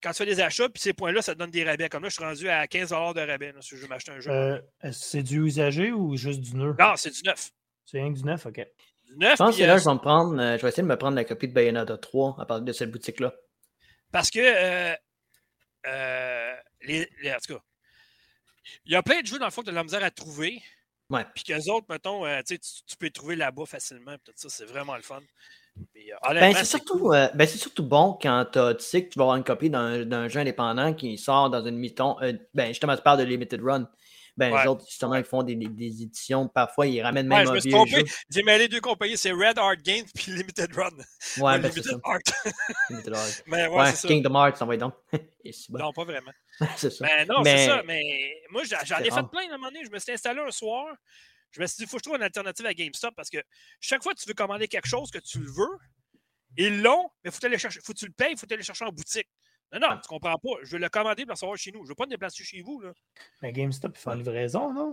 quand 0.02 0.10
tu 0.10 0.18
fais 0.18 0.26
des 0.26 0.40
achats, 0.40 0.68
puis 0.68 0.82
ces 0.82 0.92
points-là, 0.92 1.22
ça 1.22 1.34
te 1.34 1.38
donne 1.38 1.50
des 1.50 1.64
rabais. 1.64 1.88
Comme 1.88 2.02
là, 2.02 2.08
je 2.08 2.14
suis 2.14 2.24
rendu 2.24 2.48
à 2.48 2.66
15 2.66 2.90
de 2.90 3.26
rabais 3.26 3.54
si 3.60 3.76
je 3.76 3.82
veux 3.82 3.88
m'acheter 3.88 4.12
un 4.12 4.20
jeu. 4.20 4.30
Euh, 4.30 4.60
c'est 4.92 5.22
du 5.22 5.44
usagé 5.44 5.92
ou 5.92 6.16
juste 6.16 6.40
du 6.40 6.56
neuf? 6.56 6.76
Non, 6.78 6.94
c'est 6.96 7.10
du 7.10 7.22
neuf. 7.22 7.52
C'est 7.92 7.98
rien 7.98 8.10
que 8.10 8.18
du 8.18 8.24
neuf, 8.24 8.46
OK. 8.46 8.66
Du 9.04 9.18
neuf, 9.18 9.32
je 9.32 9.36
pense 9.36 9.54
que 9.54 9.62
là, 9.64 9.74
euh, 9.74 9.78
je 9.78 9.84
vais, 9.84 9.92
me 9.92 9.98
prendre, 9.98 10.40
euh, 10.40 10.56
je 10.56 10.62
vais 10.62 10.68
essayer 10.68 10.82
de 10.82 10.88
me 10.88 10.96
prendre 10.96 11.14
la 11.14 11.26
copie 11.26 11.46
de 11.46 11.52
Bayonetta 11.52 11.98
3 11.98 12.36
à 12.40 12.46
partir 12.46 12.64
de 12.64 12.72
cette 12.72 12.90
boutique-là. 12.90 13.34
Parce 14.10 14.30
que, 14.30 14.40
euh, 14.40 14.94
les, 16.80 17.06
en 17.26 17.36
tout 17.46 17.54
cas, 17.54 17.60
il 18.86 18.92
y 18.92 18.96
a 18.96 19.02
plein 19.02 19.20
de 19.20 19.26
jeux, 19.26 19.38
dans 19.38 19.44
le 19.44 19.50
fond, 19.50 19.60
que 19.60 19.66
tu 19.66 19.70
as 19.70 19.72
de 19.72 19.76
la 19.76 19.84
misère 19.84 20.02
à 20.02 20.10
trouver. 20.10 20.62
Ouais. 21.10 21.26
Puis 21.34 21.44
qu'eux 21.44 21.70
autres, 21.70 21.84
mettons, 21.90 22.24
tu, 22.46 22.58
tu, 22.58 22.96
peux 22.98 23.06
les 23.06 23.12
trouver 23.12 23.36
là-bas 23.36 23.66
facilement. 23.66 24.16
Tout 24.24 24.32
ça, 24.36 24.48
c'est 24.48 24.64
vraiment 24.64 24.96
le 24.96 25.02
fun. 25.02 25.20
Euh, 25.78 26.34
ben, 26.34 26.54
c'est 26.54 26.64
surtout, 26.64 27.12
euh, 27.12 27.28
ben, 27.34 27.46
surtout, 27.46 27.82
bon 27.82 28.18
quand 28.20 28.46
tu 28.52 28.84
sais 28.84 29.04
que 29.04 29.12
tu 29.12 29.18
vas 29.18 29.24
avoir 29.24 29.36
une 29.36 29.44
copie 29.44 29.70
d'un 29.70 30.28
jeu 30.28 30.40
indépendant 30.40 30.92
qui 30.92 31.16
sort 31.16 31.50
dans 31.50 31.64
une 31.64 31.76
mi-ton. 31.76 32.16
Euh, 32.22 32.32
ben, 32.54 32.68
justement, 32.68 32.96
tu 32.96 33.02
parles 33.02 33.18
de 33.18 33.24
Limited 33.24 33.62
Run. 33.62 33.88
Ben, 34.36 34.56
les 34.56 34.66
autres, 34.66 34.84
justement, 34.88 35.16
ils 35.16 35.24
font 35.24 35.42
des, 35.42 35.54
des, 35.54 36.02
éditions. 36.02 36.48
Parfois, 36.48 36.86
ils 36.86 37.02
ramènent 37.02 37.26
même 37.26 37.46
ouais, 37.46 37.58
un 37.58 37.60
vieux 37.60 37.86
jeu. 37.86 38.04
J'ai 38.30 38.42
mêlé 38.42 38.66
deux 38.66 38.80
compagnies. 38.80 39.18
C'est 39.18 39.32
Red 39.32 39.58
Art 39.58 39.76
Games 39.76 40.06
puis 40.14 40.32
Limited 40.32 40.74
Run. 40.74 40.90
Ouais, 41.38 41.58
ben, 41.58 41.68
Limited 41.68 42.00
Art. 42.02 42.18
Limited 42.88 43.14
Art. 43.14 43.28
Mais 43.46 43.66
ouais, 43.68 43.82
ouais 43.82 43.92
Kingdom 44.02 44.34
Hearts, 44.34 44.56
ça 44.56 44.64
va 44.64 44.76
donc. 44.78 44.94
non, 45.70 45.92
pas 45.92 46.04
vraiment. 46.04 46.32
c'est 46.76 46.90
ça. 46.90 47.06
Ben, 47.06 47.28
non, 47.28 47.44
c'est 47.44 47.66
ça. 47.66 47.82
Mais 47.84 48.02
moi, 48.50 48.62
j'en 48.64 48.98
ai 48.98 49.10
fait 49.10 49.28
plein 49.30 49.50
à 49.50 49.54
un 49.54 49.58
moment 49.58 49.68
donné. 49.68 49.84
Je 49.84 49.90
me 49.90 49.98
suis 49.98 50.12
installé 50.12 50.40
un 50.40 50.50
soir. 50.50 50.86
Je 51.50 51.60
me 51.60 51.66
suis 51.66 51.76
dit, 51.76 51.82
il 51.82 51.88
faut 51.88 51.98
que 51.98 52.02
je 52.02 52.04
trouve 52.04 52.16
une 52.16 52.22
alternative 52.22 52.64
à 52.64 52.72
GameStop 52.72 53.14
parce 53.14 53.28
que 53.28 53.38
chaque 53.80 54.02
fois 54.02 54.14
que 54.14 54.20
tu 54.20 54.26
veux 54.26 54.34
commander 54.34 54.68
quelque 54.68 54.88
chose 54.88 55.10
que 55.10 55.18
tu 55.18 55.40
le 55.40 55.50
veux, 55.50 55.78
ils 56.56 56.80
l'ont, 56.80 57.10
mais 57.22 57.30
faut 57.30 57.38
faut 57.40 57.92
que 57.92 57.98
tu 57.98 58.06
le 58.06 58.12
payes, 58.12 58.32
il 58.32 58.38
faut 58.38 58.46
aller 58.50 58.62
chercher 58.62 58.86
en 58.86 58.92
boutique. 58.92 59.28
Non, 59.72 59.80
non, 59.80 59.98
tu 60.02 60.08
comprends 60.08 60.36
pas. 60.38 60.50
Je 60.62 60.72
vais 60.72 60.78
le 60.78 60.88
commander 60.88 61.22
pour 61.22 61.30
le 61.30 61.32
recevoir 61.32 61.56
chez 61.56 61.72
nous. 61.72 61.80
Je 61.80 61.84
ne 61.84 61.88
veux 61.88 61.94
pas 61.94 62.04
me 62.04 62.10
déplacer 62.10 62.44
chez 62.44 62.60
vous. 62.60 62.80
Là. 62.80 62.92
Mais 63.40 63.52
GameStop, 63.52 63.92
il 63.96 64.00
fait 64.00 64.10
une 64.10 64.18
livraison, 64.18 64.72
non? 64.72 64.92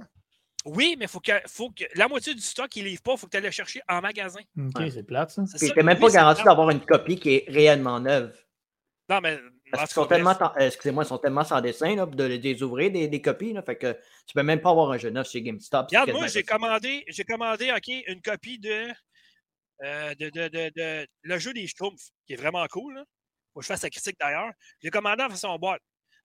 Oui, 0.66 0.96
mais 0.98 1.08
faut 1.08 1.20
que, 1.20 1.32
faut 1.48 1.70
que 1.70 1.86
la 1.96 2.08
moitié 2.08 2.34
du 2.34 2.42
stock, 2.42 2.74
il 2.76 2.84
ne 2.84 2.90
livre 2.90 3.02
pas. 3.02 3.14
Il 3.14 3.18
faut 3.18 3.28
que 3.28 3.32
tu 3.32 3.38
ailles 3.38 3.44
le 3.44 3.52
chercher 3.52 3.82
en 3.88 4.02
magasin. 4.02 4.42
OK, 4.58 4.84
c'est 4.92 5.04
plate, 5.04 5.32
ça. 5.32 5.44
Tu 5.58 5.74
n'es 5.74 5.84
même 5.84 6.00
pas 6.00 6.10
garanti 6.10 6.44
d'avoir 6.44 6.70
une 6.70 6.82
copie 6.82 7.18
qui 7.18 7.36
est 7.36 7.46
réellement 7.48 8.00
neuve. 8.00 8.38
Non, 9.10 9.20
mais. 9.22 9.40
Parce 9.72 9.94
sont 9.94 10.06
tellement, 10.06 10.36
euh, 10.42 10.68
excusez-moi, 10.68 11.04
ils 11.04 11.08
sont 11.08 11.20
tellement 11.20 11.44
sans 11.44 11.62
dessin 11.62 11.96
là, 11.96 12.06
de 12.08 12.24
les 12.24 12.64
ouvrir 12.64 12.92
des, 12.92 13.08
des 13.08 13.22
copies. 13.22 13.54
Là, 13.54 13.62
fait 13.62 13.76
que 13.76 13.94
tu 14.26 14.34
peux 14.34 14.42
même 14.42 14.62
pas 14.62 14.72
avoir 14.72 14.92
un 14.92 14.98
jeu 14.98 15.12
neuf 15.12 15.30
chez 15.30 15.44
GameStop. 15.44 15.88
Regarde, 15.88 16.12
moi, 16.12 16.28
j'ai 16.28 16.44
commandé, 16.44 17.04
j'ai 17.08 17.24
commandé 17.24 17.72
OK, 17.72 17.88
une 18.08 18.22
copie 18.22 18.58
de, 18.58 18.88
euh, 19.84 20.16
de, 20.16 20.30
de, 20.30 20.72
de, 20.76 21.08
le 21.22 21.38
jeu 21.38 21.54
des 21.54 21.68
Schtroumpfs, 21.68 22.10
qui 22.26 22.34
est 22.34 22.38
vraiment 22.38 22.66
cool. 22.68 22.96
Là. 22.96 23.04
Faut 23.60 23.62
que 23.62 23.66
je 23.66 23.74
fasse 23.74 23.84
la 23.84 23.90
critique 23.90 24.16
d'ailleurs. 24.18 24.54
J'ai 24.82 24.90
commandé 24.90 25.22
en 25.22 25.30
façon 25.30 25.54
boîte. 25.58 25.82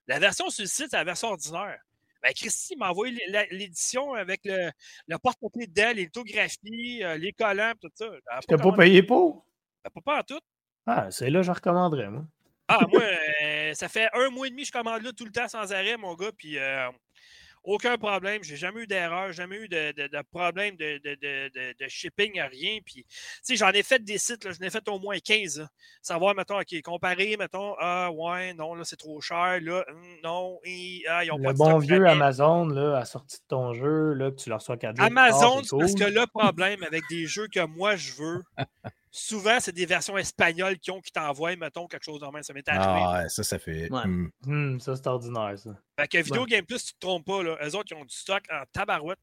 La 0.07 0.21
version 0.21 0.49
sur 0.51 0.63
le 0.63 0.69
site, 0.69 0.87
c'est 0.91 0.97
la 0.97 1.03
version 1.03 1.31
ordinaire. 1.31 1.81
Ben, 2.23 2.33
Christy 2.33 2.77
m'a 2.77 2.91
envoyé 2.91 3.19
l'édition 3.51 4.15
avec 4.15 4.43
le, 4.45 4.71
le 5.09 5.19
porte-papier 5.19 5.67
dedans, 5.67 5.89
les 5.89 6.05
lithographies, 6.05 7.03
euh, 7.03 7.19
les 7.19 7.33
collants, 7.33 7.73
tout 7.81 7.91
ça. 7.93 8.07
Tu 8.47 8.55
n'as 8.55 8.63
pas 8.63 8.73
payé 8.73 9.03
pour? 9.03 9.45
Ben, 9.83 9.91
pas, 9.91 10.01
pas 10.01 10.21
en 10.21 10.23
tout. 10.23 10.41
Ah, 10.87 11.11
c'est 11.11 11.29
là 11.29 11.41
que 11.41 11.47
je 11.47 11.51
recommanderais, 11.51 12.09
moi. 12.09 12.25
Ah, 12.69 12.87
moi, 12.89 13.03
euh, 13.43 13.75
ça 13.75 13.89
fait 13.89 14.09
un 14.13 14.31
mois 14.31 14.47
et 14.47 14.51
demi 14.51 14.63
que 14.63 14.69
je 14.69 14.73
commande 14.73 15.03
là 15.03 15.11
tout 15.13 15.25
le 15.25 15.33
temps 15.33 15.49
sans 15.49 15.73
arrêt, 15.73 15.97
mon 15.97 16.15
gars. 16.15 16.31
Puis 16.39 16.57
euh, 16.57 16.89
aucun 17.65 17.97
problème. 17.97 18.43
J'ai 18.45 18.57
jamais 18.57 18.83
eu 18.83 18.87
d'erreur, 18.87 19.33
jamais 19.33 19.57
eu 19.57 19.69
de, 19.69 19.93
de, 19.93 20.07
de 20.07 20.23
problème 20.31 20.77
de, 20.77 20.99
de, 20.99 21.89
shipping, 21.89 22.41
rien. 22.41 22.79
Puis, 22.85 23.05
j'en 23.51 23.71
ai 23.71 23.83
fait 23.83 24.03
des 24.05 24.19
sites, 24.19 24.47
j'en 24.47 24.67
ai 24.67 24.71
fait 24.71 24.87
au 24.89 24.99
moins 24.99 25.19
15. 25.19 25.67
Savoir, 26.03 26.35
mettons, 26.35 26.59
OK, 26.59 26.83
comparer, 26.83 27.37
mettons, 27.39 27.75
ah, 27.81 28.11
ouais, 28.13 28.55
non, 28.55 28.75
là, 28.75 28.85
c'est 28.85 28.97
trop 28.97 29.21
cher, 29.21 29.59
là, 29.63 29.85
hum, 29.89 30.03
non, 30.23 30.61
ah, 31.09 31.25
ils 31.25 31.33
ont 31.33 31.39
Le 31.39 31.53
bon 31.53 31.79
vieux 31.79 32.07
Amazon, 32.07 32.67
là, 32.67 32.99
a 32.99 33.05
sorti 33.05 33.39
de 33.39 33.47
ton 33.49 33.73
jeu, 33.73 34.13
là, 34.13 34.31
que 34.31 34.37
tu 34.37 34.51
leur 34.51 34.61
sois 34.61 34.77
cadeau. 34.77 35.03
Amazon, 35.03 35.63
parce 35.79 35.95
que 35.95 36.05
le 36.05 36.27
problème 36.27 36.83
avec 36.85 37.03
des 37.09 37.27
jeux 37.27 37.49
que 37.53 37.65
moi, 37.67 37.97
je 37.97 38.13
veux, 38.13 38.43
souvent, 39.15 39.61
c'est 39.61 39.73
des 39.73 39.87
versions 39.87 40.19
espagnoles 40.19 40.77
qui 40.79 40.91
ont 40.91 41.01
qui 41.01 41.13
t'envoient, 41.13 41.55
mettons, 41.55 41.87
quelque 41.87 42.03
chose 42.03 42.21
de 42.21 42.27
même. 42.27 42.43
Ça 42.43 42.53
m'est 42.53 42.69
arrivé. 42.69 42.85
Ah, 42.85 43.23
ouais, 43.23 43.29
ça, 43.29 43.45
ça 43.45 43.59
fait. 43.61 43.89
Hmm. 43.89 44.29
Hmm, 44.45 44.81
ça, 44.81 44.97
c'est 44.97 45.07
ordinaire, 45.07 45.57
ça. 45.57 45.71
Fait 45.99 46.09
que 46.09 46.19
Video 46.19 46.45
Game 46.45 46.67
Plus, 46.67 46.85
tu 46.85 46.95
te 46.95 46.99
trompes 46.99 47.25
pas, 47.25 47.43
là. 47.43 47.57
Eux 47.63 47.77
autres, 47.77 47.93
ils 47.93 47.95
ont 47.95 48.05
du 48.05 48.15
stock 48.15 48.43
en 48.51 48.65
tabarouette. 48.73 49.21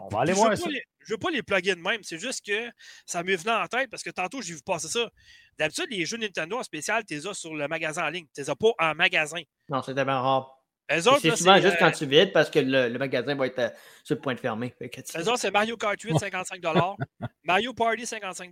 On 0.00 0.08
va 0.08 0.20
aller 0.20 0.34
voir 0.34 0.56
ça. 0.56 0.68
je 1.00 1.12
veux 1.12 1.18
pas 1.18 1.30
les 1.30 1.42
plugger 1.42 1.74
de 1.74 1.80
même. 1.80 2.02
C'est 2.02 2.18
juste 2.18 2.44
que 2.44 2.70
ça 3.06 3.22
m'est 3.22 3.36
venu 3.36 3.50
en 3.50 3.66
tête 3.66 3.90
parce 3.90 4.02
que 4.02 4.10
tantôt, 4.10 4.42
j'ai 4.42 4.52
vu 4.52 4.60
passer 4.64 4.88
ça. 4.88 5.10
D'habitude, 5.58 5.86
les 5.90 6.04
jeux 6.04 6.18
Nintendo 6.18 6.58
en 6.58 6.62
spécial, 6.62 7.04
tu 7.06 7.14
les 7.14 7.26
as 7.26 7.34
sur 7.34 7.54
le 7.54 7.66
magasin 7.66 8.04
en 8.04 8.10
ligne. 8.10 8.26
Tu 8.34 8.42
les 8.42 8.50
as 8.50 8.56
pas 8.56 8.72
en 8.78 8.94
magasin. 8.94 9.40
Non, 9.70 9.82
c'est 9.82 9.94
tellement 9.94 10.22
rare. 10.22 10.56
C'est 10.90 11.36
souvent 11.36 11.60
juste 11.60 11.76
quand 11.78 11.86
euh, 11.86 11.92
tu 11.92 12.04
vides 12.04 12.32
parce 12.32 12.50
que 12.50 12.58
le, 12.58 12.98
magasin 12.98 13.36
va 13.36 13.46
être 13.46 13.58
euh, 13.60 13.68
sur 14.02 14.16
le 14.16 14.20
point 14.20 14.34
de 14.34 14.40
fermer. 14.40 14.74
Eux 14.82 15.28
autres, 15.28 15.38
c'est 15.38 15.52
Mario 15.52 15.76
Kart 15.76 16.00
8, 16.00 16.18
55 16.18 16.60
Mario 17.44 17.72
Party, 17.72 18.06
55 18.06 18.50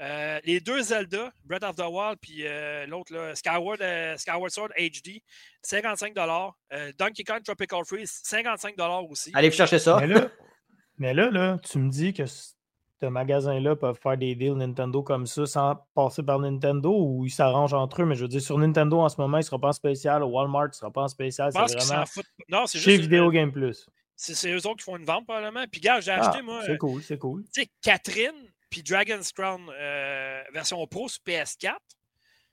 euh, 0.00 0.38
les 0.44 0.60
deux 0.60 0.80
Zelda, 0.82 1.32
Breath 1.44 1.64
of 1.64 1.76
the 1.76 1.84
Wild, 1.88 2.18
puis 2.20 2.46
euh, 2.46 2.86
l'autre, 2.86 3.32
Skyward, 3.34 3.80
euh, 3.80 4.16
Skyward 4.16 4.50
Sword 4.50 4.68
HD, 4.78 5.22
55 5.62 6.14
Donkey 6.98 7.24
Kong 7.24 7.42
Tropical 7.42 7.84
Freeze, 7.84 8.20
55 8.22 8.74
aussi. 9.10 9.32
Allez 9.34 9.50
chercher 9.50 9.78
ça. 9.78 10.00
Mais 10.98 11.14
là, 11.14 11.30
là, 11.30 11.58
tu 11.58 11.78
me 11.78 11.90
dis 11.90 12.12
que 12.12 12.24
ce 12.26 13.06
magasin-là 13.06 13.76
peuvent 13.76 13.98
faire 14.00 14.16
des 14.16 14.34
deals 14.34 14.54
Nintendo 14.54 15.02
comme 15.02 15.26
ça 15.26 15.46
sans 15.46 15.76
passer 15.94 16.22
par 16.22 16.40
Nintendo 16.40 16.90
ou 16.90 17.24
ils 17.24 17.30
s'arrangent 17.30 17.74
entre 17.74 18.02
eux? 18.02 18.04
Mais 18.04 18.16
je 18.16 18.22
veux 18.22 18.28
dire, 18.28 18.40
sur 18.40 18.58
Nintendo 18.58 19.00
en 19.00 19.08
ce 19.08 19.20
moment, 19.20 19.36
il 19.36 19.40
ne 19.40 19.46
sera 19.46 19.58
pas 19.58 19.68
en 19.68 19.72
spécial. 19.72 20.24
Walmart 20.24 20.68
ne 20.68 20.72
sera 20.72 20.90
pas 20.90 21.02
en 21.02 21.08
spécial. 21.08 21.52
C'est 21.52 21.84
vraiment 21.84 22.04
non, 22.48 22.66
chez 22.66 22.78
juste 22.78 23.02
Video 23.02 23.30
Game 23.30 23.52
Plus. 23.52 23.88
C'est 24.16 24.50
eux 24.50 24.66
autres 24.66 24.78
qui 24.78 24.84
font 24.84 24.96
une 24.96 25.04
vente 25.04 25.24
probablement. 25.24 25.64
Puis, 25.70 25.80
gars, 25.80 26.00
j'ai 26.00 26.10
acheté, 26.10 26.38
ah, 26.40 26.42
moi. 26.42 26.62
C'est 26.66 26.76
cool, 26.76 27.02
c'est 27.02 27.18
cool. 27.18 27.44
Tu 27.54 27.62
sais, 27.62 27.68
Catherine, 27.80 28.50
puis 28.70 28.82
Dragon's 28.82 29.32
Crown 29.32 29.70
euh, 29.70 30.42
version 30.52 30.86
Pro 30.86 31.08
sur 31.08 31.22
PS4. 31.26 31.76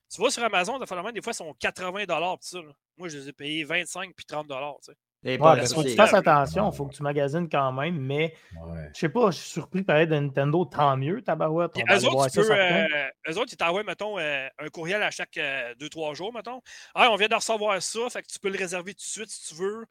Tu 0.09 0.17
vois 0.17 0.31
sur 0.31 0.43
Amazon, 0.43 0.79
des 0.79 0.85
fois, 0.85 1.03
ils 1.11 1.33
sont 1.33 1.53
80 1.53 2.05
ça. 2.41 2.59
Moi, 2.97 3.09
je 3.09 3.17
les 3.17 3.29
ai 3.29 3.33
payés 3.33 3.63
25 3.63 4.13
puis 4.15 4.25
30 4.25 4.47
tu 4.47 4.53
sais. 4.81 4.97
Ouais, 5.25 5.37
ben, 5.39 5.65
faut 5.65 5.81
que 5.81 5.87
tu 5.87 5.95
fasses 5.95 6.13
attention, 6.13 6.69
il 6.71 6.75
faut 6.75 6.85
que 6.85 6.93
tu 6.93 7.01
magasines 7.01 7.49
quand 7.49 7.71
même, 7.71 7.97
mais 7.97 8.35
ouais. 8.63 8.91
je 8.93 8.99
sais 8.99 9.09
pas, 9.09 9.31
je 9.31 9.37
suis 9.37 9.49
surpris 9.49 9.81
par 9.81 9.97
de 9.97 10.05
Nintendo, 10.05 10.65
tant 10.65 10.95
mieux, 10.97 11.23
tabarouette. 11.23 11.71
On 11.75 11.93
eux, 11.95 12.05
autres, 12.05 12.29
tu 12.29 12.41
peux, 12.41 12.51
euh, 12.51 12.87
eux 13.27 13.37
autres, 13.39 13.51
ils 13.51 13.57
t'envoient, 13.57 13.83
mettons, 13.83 14.19
euh, 14.19 14.47
un 14.59 14.67
courriel 14.67 15.01
à 15.01 15.09
chaque 15.09 15.39
2-3 15.79 16.13
jours, 16.13 16.31
mettons. 16.31 16.61
Ah, 16.93 17.09
on 17.11 17.15
vient 17.15 17.27
de 17.27 17.33
recevoir 17.33 17.81
ça, 17.81 18.07
fait 18.11 18.21
que 18.21 18.27
tu 18.27 18.37
peux 18.37 18.49
le 18.49 18.57
réserver 18.59 18.93
tout 18.93 18.99
de 18.99 19.01
suite 19.01 19.31
si 19.31 19.47
tu 19.47 19.55
veux. 19.55 19.85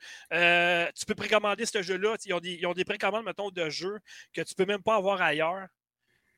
tu 0.95 1.05
peux 1.05 1.17
précommander 1.17 1.67
ce 1.67 1.83
jeu-là. 1.83 2.15
Ils 2.27 2.33
ont 2.33 2.39
des, 2.39 2.53
ils 2.53 2.67
ont 2.69 2.73
des 2.73 2.85
précommandes, 2.85 3.25
mettons, 3.25 3.51
de 3.51 3.69
jeux 3.69 3.99
que 4.33 4.43
tu 4.43 4.55
peux 4.55 4.67
même 4.67 4.85
pas 4.85 4.95
avoir 4.95 5.21
ailleurs. 5.21 5.67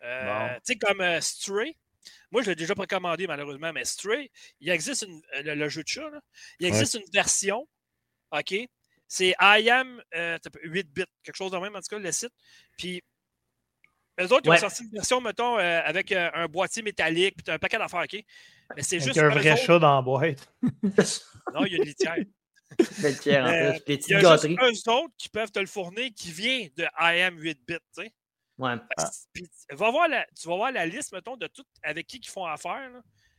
Euh, 0.07 0.55
tu 0.57 0.61
sais, 0.65 0.77
comme 0.77 1.01
euh, 1.01 1.21
Stray. 1.21 1.77
Moi, 2.31 2.43
je 2.43 2.51
l'ai 2.51 2.57
déjà 2.57 2.75
précommandé, 2.75 3.27
malheureusement, 3.27 3.73
mais 3.73 3.85
Stray, 3.85 4.31
il 4.61 4.69
existe 4.69 5.03
une, 5.03 5.21
euh, 5.37 5.55
le, 5.55 5.69
jeu 5.69 5.83
de 5.83 5.89
chat, 5.89 6.09
il 6.61 6.67
existe 6.67 6.95
une 6.95 7.11
version, 7.13 7.67
OK? 8.33 8.55
C'est 9.09 9.35
I 9.41 9.71
am 9.71 10.03
8 10.65 10.93
bits, 10.93 11.05
quelque 11.23 11.37
chose 11.37 11.53
de 11.53 11.59
même, 11.59 11.75
en 11.75 11.81
tout 11.81 11.89
cas, 11.91 11.99
le 11.99 12.13
site. 12.13 12.33
Puis, 12.77 13.03
eux 14.21 14.33
autres, 14.33 14.43
ils 14.45 14.51
ont 14.51 14.57
sorti 14.57 14.85
une 14.85 14.91
version, 14.91 15.21
mettons, 15.21 15.57
avec 15.57 16.13
un 16.13 16.47
boîtier 16.47 16.83
métallique, 16.83 17.37
puis 17.37 17.53
un 17.53 17.59
paquet 17.59 17.79
d'affaires, 17.79 18.05
OK? 18.05 18.25
Mais 18.75 18.83
c'est 18.83 19.01
juste. 19.01 19.19
un 19.19 19.29
vrai 19.29 19.57
chat 19.57 19.79
dans 19.79 19.97
la 19.97 20.03
boîte. 20.03 20.53
non, 21.55 21.65
il 21.65 21.73
y 21.73 21.75
a 21.75 21.79
une 21.79 21.85
litière. 21.85 22.17
Une 22.17 23.09
litière, 23.09 23.45
en 23.45 23.79
plus. 23.79 23.95
Il 24.09 24.11
y 24.11 24.15
a 24.15 24.37
juste 24.73 24.89
eux 24.89 24.91
autres 24.91 25.15
qui 25.17 25.29
peuvent 25.29 25.53
te 25.53 25.61
le 25.61 25.67
fournir 25.67 26.11
qui 26.17 26.33
vient 26.33 26.67
de 26.77 26.85
I 26.99 27.21
am 27.23 27.39
8 27.39 27.61
bits, 27.67 27.77
tu 27.97 28.03
sais. 28.03 28.13
Ouais. 28.59 28.75
Ah. 28.97 29.11
va 29.73 29.91
voir 29.91 30.09
la, 30.09 30.27
tu 30.35 30.49
vas 30.49 30.57
voir 30.57 30.73
la 30.73 30.87
liste, 30.87 31.13
mettons, 31.13 31.37
de 31.37 31.47
tout 31.47 31.65
avec 31.83 32.07
qui 32.07 32.19
ils 32.19 32.29
font 32.29 32.47
affaire. 32.47 32.91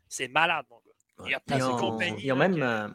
C'est 0.08 0.28
malade, 0.28 0.66
mon 0.70 0.78
gars. 0.78 1.26
Il 1.26 1.32
y 1.32 1.34
a 1.34 1.40
plein 1.40 1.58
de 1.58 1.80
compagnies. 1.80 2.22
Ils 2.24 2.32
ont 2.32 2.36
même, 2.36 2.62
euh, 2.62 2.88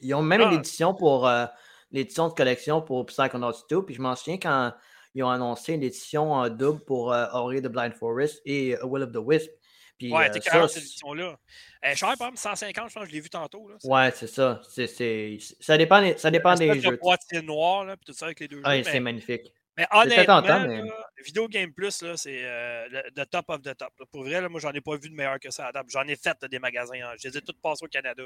ils 0.00 0.14
ont 0.14 0.22
même 0.22 0.42
ah. 0.42 0.50
l'édition 0.50 0.94
pour 0.94 1.26
euh, 1.26 1.46
l'édition 1.90 2.28
de 2.28 2.34
collection 2.34 2.82
pour 2.82 3.06
Psychonauts 3.06 3.64
2. 3.68 3.84
Puis 3.84 3.94
je 3.94 4.02
m'en 4.02 4.14
souviens 4.14 4.38
quand 4.38 4.74
ils 5.14 5.22
ont 5.22 5.30
annoncé 5.30 5.76
l'édition 5.76 6.48
double 6.48 6.84
pour 6.84 7.12
euh, 7.12 7.26
Ori 7.32 7.62
the 7.62 7.66
Blind 7.68 7.94
Forest 7.94 8.42
et 8.44 8.76
A 8.76 8.86
Will 8.86 9.02
of 9.02 9.12
the 9.12 9.16
Wisp. 9.16 9.50
Puis, 9.98 10.10
Ouais, 10.12 10.28
euh, 10.28 10.32
t'es 10.32 10.40
carrément 10.40 10.66
cette 10.66 10.82
c'est- 10.82 10.88
édition-là. 10.88 11.38
Elle 11.82 11.92
est 11.92 11.96
chère, 11.96 12.16
par 12.16 12.28
exemple, 12.28 12.38
150, 12.38 12.88
je 12.88 12.94
pense, 12.94 13.06
je 13.06 13.12
l'ai 13.12 13.20
vu 13.20 13.28
tantôt. 13.28 13.68
Là. 13.68 13.76
ouais, 13.84 14.10
c'est 14.12 14.26
ça. 14.28 14.62
C'est, 14.70 14.86
c'est- 14.86 15.36
ça 15.60 15.76
dépend, 15.76 16.16
ça 16.16 16.30
dépend 16.30 16.54
des 16.54 16.80
jeux. 16.80 16.96
boîtier 16.96 17.42
noir, 17.42 17.84
là, 17.84 17.96
puis 17.98 18.06
tout 18.06 18.14
ça 18.14 18.26
avec 18.26 18.40
les 18.40 18.48
deux 18.48 18.62
Ouais, 18.62 18.82
jeux. 18.82 18.90
c'est 18.92 19.00
magnifique. 19.00 19.52
Mais 19.80 19.98
honnêtement, 19.98 20.42
tentant, 20.42 20.66
mais- 20.66 20.82
là, 20.82 21.10
Video 21.24 21.48
Game 21.48 21.72
Plus, 21.72 22.04
c'est 22.16 22.40
euh, 22.44 22.88
le 22.88 23.10
the 23.14 23.28
top 23.28 23.46
of 23.48 23.62
the 23.62 23.76
top. 23.76 23.92
là. 23.98 24.06
Pour 24.10 24.22
vrai, 24.22 24.40
là, 24.40 24.48
moi, 24.48 24.60
j'en 24.60 24.72
ai 24.72 24.80
pas 24.80 24.96
vu 24.96 25.10
de 25.10 25.14
meilleur 25.14 25.38
que 25.38 25.50
ça 25.50 25.68
à. 25.68 25.82
J'en 25.88 26.06
ai 26.08 26.16
fait 26.16 26.36
là, 26.40 26.48
des 26.48 26.58
magasins. 26.58 26.98
hein. 27.02 27.14
Je 27.22 27.28
les 27.28 27.36
ai 27.38 27.40
tous 27.42 27.52
passés 27.62 27.84
au 27.84 27.88
Canada. 27.88 28.22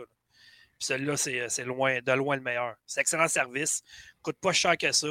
Puis 0.78 0.86
celui-là, 0.86 1.16
c'est 1.16 1.48
c'est 1.48 1.64
loin, 1.64 2.00
de 2.00 2.12
loin 2.12 2.36
le 2.36 2.42
meilleur. 2.42 2.74
C'est 2.86 3.00
excellent 3.00 3.28
service. 3.28 3.82
Coûte 4.22 4.36
pas 4.40 4.52
cher 4.52 4.76
que 4.78 4.90
ça. 4.92 5.08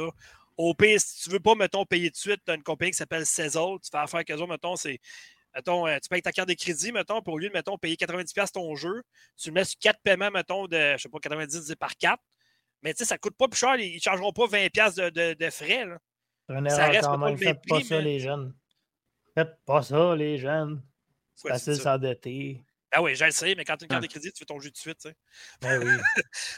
Au 0.56 0.72
pire, 0.74 1.00
si 1.00 1.22
tu 1.24 1.30
veux 1.30 1.40
pas, 1.40 1.54
mettons, 1.54 1.84
payer 1.84 2.10
de 2.10 2.16
suite, 2.16 2.40
tu 2.46 2.52
as 2.52 2.54
une 2.54 2.62
compagnie 2.62 2.92
qui 2.92 2.96
s'appelle 2.98 3.26
Cezal. 3.26 3.78
Tu 3.82 3.90
fais 3.90 3.98
affaire 3.98 4.16
avec 4.16 4.30
eux 4.30 4.34
autres, 4.34 4.46
mettons, 4.46 4.76
c'est. 4.76 4.98
Mettons, 5.54 5.86
euh, 5.86 5.98
tu 6.02 6.08
payes 6.08 6.20
ta 6.22 6.32
carte 6.32 6.48
de 6.48 6.54
crédit, 6.54 6.90
mettons, 6.90 7.22
pour 7.22 7.34
au 7.34 7.38
lieu 7.38 7.48
de, 7.48 7.52
mettons, 7.54 7.78
payer 7.78 7.94
90$ 7.96 8.50
ton 8.52 8.74
jeu, 8.74 9.02
tu 9.36 9.50
le 9.50 9.54
mets 9.54 9.64
sur 9.64 9.78
4 9.78 10.00
paiements, 10.02 10.30
mettons, 10.32 10.66
de, 10.66 10.94
je 10.96 11.02
sais 11.02 11.08
pas, 11.08 11.18
90 11.20 11.52
divisé 11.54 11.76
par 11.76 11.96
4. 11.96 12.20
Mais 12.82 12.92
tu 12.92 12.98
sais, 12.98 13.04
ça 13.04 13.18
coûte 13.18 13.36
pas 13.36 13.46
plus 13.48 13.58
cher. 13.58 13.76
Ils 13.76 13.94
ne 13.94 14.00
chargeront 14.00 14.32
pas 14.32 14.46
20$ 14.46 14.96
de, 14.96 15.10
de, 15.10 15.34
de 15.34 15.50
frais. 15.50 15.84
Là. 15.86 15.98
Une 16.48 16.68
Ça 16.68 16.76
erreur 16.82 16.90
reste 16.92 17.04
quand 17.06 17.18
même. 17.18 17.38
Faites 17.38 17.62
pas 17.68 17.80
ça, 17.82 18.00
les 18.00 18.20
jeunes. 18.20 18.54
Faites 19.34 19.56
pas 19.64 19.82
ça, 19.82 20.14
les 20.14 20.38
jeunes. 20.38 20.82
C'est 21.34 21.48
facile 21.48 21.76
ça? 21.76 21.82
s'endetter. 21.94 22.62
Ah 22.92 23.02
oui, 23.02 23.14
je 23.16 23.24
le 23.24 23.30
sais, 23.32 23.54
mais 23.56 23.64
quand 23.64 23.76
tu 23.76 23.84
as 23.84 23.86
une 23.86 23.88
carte 23.88 24.04
Ah. 24.04 24.06
de 24.06 24.10
crédit, 24.12 24.30
tu 24.32 24.38
fais 24.38 24.44
ton 24.44 24.60
jeu 24.60 24.68
tout 24.68 24.74
de 24.74 24.78
suite. 24.78 24.98
Tu 24.98 25.08
sais, 25.08 25.16
Ben 25.60 25.78
oui. 25.82 25.84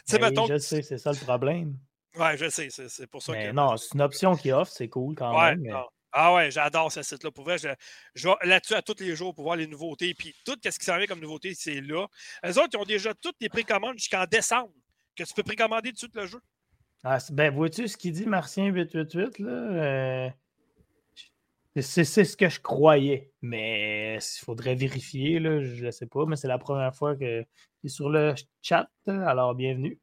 Ben 0.09 0.15
oui, 0.15 0.21
mettons. 0.21 0.47
je 0.47 0.59
sais, 0.59 0.83
c'est 0.83 0.99
ça 0.99 1.13
le 1.13 1.19
problème. 1.19 1.79
Ouais, 2.17 2.37
je 2.37 2.49
sais, 2.51 2.69
c'est 2.71 3.07
pour 3.07 3.23
ça 3.23 3.33
Mais 3.33 3.47
que. 3.49 3.53
non, 3.53 3.77
c'est 3.77 3.95
une 3.95 4.03
option 4.03 4.37
qui 4.37 4.53
offre, 4.53 4.71
c'est 4.73 4.89
cool 4.89 5.15
quand 5.15 5.35
Ouais, 5.39 5.51
même. 5.53 5.61
mais- 5.61 5.71
non. 5.71 5.85
Ah 6.19 6.33
ouais, 6.35 6.51
j'adore 6.51 6.91
ce 6.91 7.03
site-là. 7.03 7.31
Pour 7.31 7.45
vrai, 7.45 7.59
je, 7.59 7.69
je 8.15 8.29
vais 8.29 8.35
là-dessus 8.43 8.73
à 8.75 8.81
tous 8.81 8.97
les 9.01 9.15
jours 9.15 9.35
pour 9.35 9.45
voir 9.45 9.57
les 9.57 9.67
nouveautés. 9.67 10.15
Puis 10.15 10.35
tout 10.47 10.57
ce 10.65 10.79
qui 10.79 10.85
s'en 10.85 10.97
vient 10.97 11.07
comme 11.07 11.21
nouveauté, 11.21 11.53
c'est 11.55 11.81
là. 11.83 12.07
Eux 12.47 12.59
autres, 12.59 12.71
ils 12.73 12.77
ont 12.79 12.85
déjà 12.85 13.13
toutes 13.15 13.37
les 13.41 13.51
précommandes 13.51 13.99
jusqu'en 13.99 14.25
décembre 14.25 14.73
que 15.15 15.25
tu 15.25 15.35
peux 15.35 15.43
précommander 15.43 15.91
tout 15.91 15.95
de 15.95 15.99
suite 15.99 16.15
le 16.15 16.27
jeu. 16.27 16.41
Ah, 17.05 17.19
ben, 17.31 17.55
vois-tu 17.55 17.87
ce 17.89 17.97
qu'il 17.97 18.13
dit, 18.13 18.27
Martien 18.27 18.67
888, 18.67 19.39
là? 19.39 19.51
euh, 19.53 20.31
c'est 21.81 22.05
c'est 22.05 22.25
ce 22.25 22.37
que 22.37 22.49
je 22.49 22.59
croyais, 22.61 23.33
mais 23.43 24.17
il 24.17 24.45
faudrait 24.45 24.75
vérifier, 24.75 25.39
là, 25.39 25.61
je 25.63 25.87
ne 25.87 25.91
sais 25.91 26.07
pas, 26.07 26.25
mais 26.27 26.37
c'est 26.37 26.49
la 26.49 26.59
première 26.59 26.95
fois 26.95 27.15
que 27.15 27.43
tu 27.43 27.49
es 27.87 27.89
sur 27.89 28.09
le 28.09 28.35
chat, 28.63 28.89
alors 29.07 29.55
bienvenue. 29.55 30.01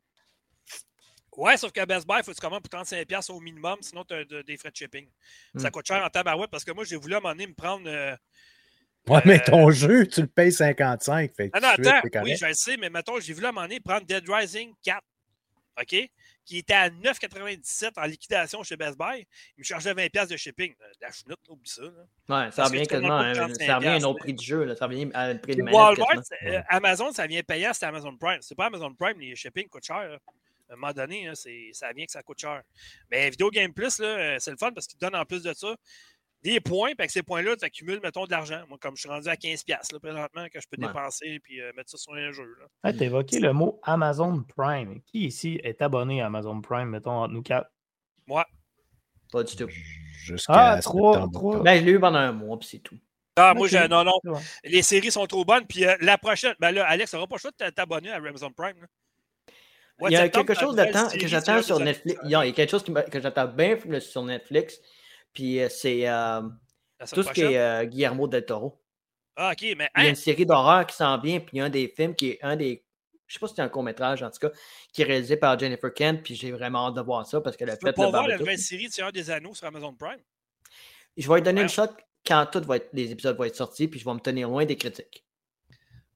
Ouais, 1.36 1.58
sauf 1.58 1.71
qu'à 1.71 1.88
Best 1.88 2.08
Buy, 2.08 2.19
il 2.19 2.23
faut 2.23 2.32
que 2.32 2.36
tu 2.36 2.41
commandes 2.41 2.62
pour 2.62 2.69
35$ 2.79 3.29
au 3.32 3.39
minimum, 3.39 3.77
sinon 3.82 4.03
tu 4.06 4.13
as 4.13 4.43
des 4.43 4.56
frais 4.56 4.69
de 4.69 4.75
shipping. 4.75 5.10
Ça 5.58 5.69
Hmm. 5.69 5.71
coûte 5.71 5.88
cher 5.88 6.03
en 6.06 6.10
tabarouette 6.10 6.51
parce 6.51 6.63
que 6.63 6.71
moi, 6.71 6.84
j'ai 6.84 6.95
voulu 6.95 7.15
à 7.15 7.17
un 7.17 7.21
moment 7.21 7.34
donné 7.34 7.47
me 7.47 7.56
prendre. 7.56 7.89
euh, 7.89 8.15
Ouais, 9.08 9.21
mais 9.25 9.39
Euh, 9.39 9.43
ton 9.45 9.69
jeu, 9.71 10.08
tu 10.08 10.21
le 10.21 10.27
payes 10.27 10.51
55. 10.51 11.34
Fait 11.36 11.49
que 11.49 11.58
Ah 11.58 11.60
non, 11.60 11.67
attends, 11.69 12.08
oui, 12.23 12.36
je 12.38 12.45
le 12.45 12.53
sais, 12.53 12.77
mais 12.77 12.89
mettons, 12.89 13.19
j'ai 13.19 13.34
voulu 13.34 13.47
à 13.47 13.49
un 13.49 13.51
moment 13.51 13.65
donné 13.67 13.79
prendre 13.79 14.06
Dead 14.06 14.23
Rising 14.29 14.73
4, 14.84 15.03
OK? 15.82 16.10
Qui 16.45 16.58
était 16.58 16.73
à 16.73 16.89
9,97 16.89 17.91
en 17.97 18.03
liquidation 18.06 18.63
chez 18.63 18.75
Best 18.75 18.97
Buy. 18.97 19.25
Il 19.58 19.60
me 19.60 19.63
chargeait 19.63 19.93
20$ 19.93 20.27
de 20.29 20.36
shipping. 20.38 20.73
Euh, 20.82 20.86
La 21.01 21.12
chenoute, 21.12 21.39
oublie 21.47 21.69
ça. 21.69 21.84
là. 21.84 22.45
Ouais, 22.45 22.51
ça 22.51 22.65
revient 22.65 22.86
quasiment, 22.86 23.08
pas 23.19 23.29
à- 23.29 23.34
35 23.34 23.65
ça 23.65 23.75
revient 23.77 23.88
à 23.88 23.93
un 23.93 24.03
autre 24.03 24.19
prix 24.19 24.34
de 24.34 24.41
jeu. 24.41 24.63
Là. 24.65 24.75
Ça 24.75 24.88
revient 24.88 25.10
à 25.13 25.21
un 25.23 25.38
prix 25.38 25.56
de 25.56 25.60
Et 25.60 25.63
manette. 25.63 25.79
Walmart, 25.79 26.21
euh, 26.43 26.62
Amazon, 26.67 27.12
ça 27.13 27.27
vient 27.27 27.41
payant, 27.43 27.71
c'est 27.73 27.86
Amazon 27.86 28.17
Prime. 28.17 28.39
C'est 28.41 28.56
pas 28.56 28.65
Amazon 28.65 28.93
Prime, 28.93 29.19
les 29.19 29.36
shipping 29.36 29.67
coûtent 29.69 29.86
cher. 29.86 30.10
là. 30.10 30.17
À 30.69 30.73
un 30.73 30.75
moment 30.77 30.93
donné, 30.93 31.29
ça 31.73 31.93
vient 31.93 32.06
que 32.06 32.12
ça 32.12 32.23
coûte 32.23 32.39
cher. 32.39 32.62
Mais 33.12 33.29
Video 33.29 33.49
Game 33.49 33.73
Plus, 33.73 33.99
euh, 33.99 34.38
c'est 34.39 34.49
le 34.51 34.58
fun 34.58 34.71
parce 34.71 34.88
qu'ils 34.88 34.97
te 34.97 35.06
donnent 35.06 35.15
en 35.19 35.25
plus 35.25 35.43
de 35.43 35.53
ça 35.53 35.75
des 36.43 36.60
points. 36.60 36.89
Puis 36.89 36.97
avec 36.99 37.12
ces 37.12 37.23
points-là, 37.23 37.56
tu 37.56 37.65
accumules, 37.65 37.99
mettons, 38.03 38.25
de 38.25 38.32
l'argent. 38.32 38.62
Moi, 38.69 38.77
comme 38.79 38.95
je 38.95 39.01
suis 39.01 39.10
rendu 39.10 39.27
à 39.29 39.36
15$ 39.36 39.91
là, 39.93 39.99
présentement, 39.99 40.45
que 40.53 40.60
je 40.60 40.67
peux 40.69 40.82
Ouais. 40.82 40.88
dépenser 40.88 41.41
et 41.49 41.62
mettre 41.75 41.89
ça 41.89 41.97
sur 41.97 42.13
un 42.13 42.32
jeu. 42.32 42.43
là. 42.60 42.65
Ah, 42.84 42.93
tu 42.93 43.03
évoqué 43.03 43.39
le 43.39 43.53
mot 43.53 43.79
Amazon 43.84 44.43
Prime. 44.56 45.01
Qui 45.06 45.25
ici 45.27 45.60
est 45.63 45.82
abonné 45.82 46.21
à 46.21 46.27
Amazon 46.27 46.62
Prime, 46.62 46.89
mettons, 46.89 47.12
entre 47.12 47.34
nous 47.34 47.41
quatre? 47.43 47.69
Moi, 48.27 48.45
Pas 49.32 49.43
du 49.43 49.56
tout. 49.56 49.67
Jusqu'à 49.69 50.53
Ah, 50.73 50.79
trois. 50.82 51.27
Ben, 51.63 51.79
je 51.79 51.86
l'ai 51.86 51.91
eu 51.93 51.99
pendant 51.99 52.19
un 52.19 52.32
mois, 52.32 52.60
puis 52.60 52.67
c'est 52.71 52.79
tout. 52.79 52.97
ah, 53.36 53.53
moi, 53.56 53.67
j'ai- 53.67 53.88
non, 53.88 54.03
non, 54.03 54.13
les 54.63 54.84
séries 54.84 55.10
sont 55.12 55.25
trop 55.25 55.43
bonnes. 55.43 55.65
Puis 55.65 55.86
euh, 55.86 55.95
la 56.01 56.17
prochaine, 56.19 56.53
ben 56.60 56.71
là, 56.71 56.86
Alex, 56.88 57.13
n'aura 57.13 57.25
pas 57.25 57.36
le 57.36 57.39
choix 57.39 57.51
de 57.60 57.69
t'abonner 57.71 58.12
à 58.12 58.17
Amazon 58.17 58.51
Prime. 58.51 58.75
là. 58.79 58.88
Il 60.10 60.12
y 60.12 60.15
a 60.17 60.27
quelque 60.29 60.53
chose 60.53 60.75
que 60.75 61.27
j'attends 61.27 61.62
sur 61.62 61.79
Netflix. 61.79 62.19
Il 62.25 62.29
y 62.32 62.36
a 62.36 62.51
quelque 62.51 62.69
chose 62.69 62.84
que 62.84 63.21
j'attends 63.21 63.47
bien 63.47 63.77
sur 63.99 64.23
Netflix. 64.23 64.79
Puis 65.33 65.59
euh, 65.59 65.69
c'est 65.69 66.07
euh, 66.07 66.41
la 66.99 67.07
tout 67.07 67.23
ce 67.23 67.31
qui 67.31 67.41
est 67.41 67.57
euh, 67.57 67.85
Guillermo 67.85 68.27
del 68.27 68.45
Toro. 68.45 68.79
Ah, 69.35 69.51
OK, 69.51 69.61
mais 69.61 69.89
Il 69.95 70.03
y 70.03 70.05
a 70.05 70.07
hein, 70.07 70.09
une 70.09 70.15
série 70.15 70.45
d'horreur 70.45 70.85
qui 70.85 70.95
s'en 70.95 71.17
vient, 71.17 71.39
puis 71.39 71.57
il 71.57 71.57
y 71.57 71.61
a 71.61 71.65
un 71.65 71.69
des 71.69 71.87
films 71.87 72.15
qui 72.15 72.29
est 72.31 72.39
un 72.43 72.55
des. 72.55 72.85
Je 73.25 73.33
sais 73.33 73.39
pas 73.39 73.47
si 73.47 73.55
c'est 73.55 73.61
un 73.63 73.69
court-métrage, 73.69 74.21
en 74.21 74.29
tout 74.29 74.37
cas, 74.37 74.51
qui 74.91 75.01
est 75.01 75.05
réalisé 75.05 75.37
par 75.37 75.57
Jennifer 75.57 75.91
Kent, 75.91 76.21
puis 76.23 76.35
j'ai 76.35 76.51
vraiment 76.51 76.87
hâte 76.87 76.95
de 76.95 77.01
voir 77.01 77.25
ça 77.25 77.41
parce 77.41 77.57
qu'elle 77.57 77.69
a 77.71 77.77
tu 77.77 77.79
peux 77.79 77.87
fait 77.87 77.93
pas 77.93 78.05
le 78.05 78.11
voir 78.11 78.27
la 78.27 78.37
nouvelle 78.37 78.59
série 78.59 78.87
de 78.87 78.93
Seigneur 78.93 79.11
des 79.11 79.31
Anneaux 79.31 79.55
sur 79.55 79.65
Amazon 79.65 79.95
Prime? 79.95 80.21
Je 81.17 81.27
vais 81.27 81.35
lui 81.35 81.41
donner 81.41 81.61
une 81.61 81.69
shot 81.69 81.87
quand 82.25 82.45
tous 82.51 82.61
les 82.93 83.11
épisodes 83.11 83.35
vont 83.35 83.45
être 83.45 83.55
sortis, 83.55 83.87
puis 83.87 83.99
je 83.99 84.05
vais 84.05 84.13
me 84.13 84.19
tenir 84.19 84.49
loin 84.49 84.65
des 84.65 84.75
critiques. 84.75 85.25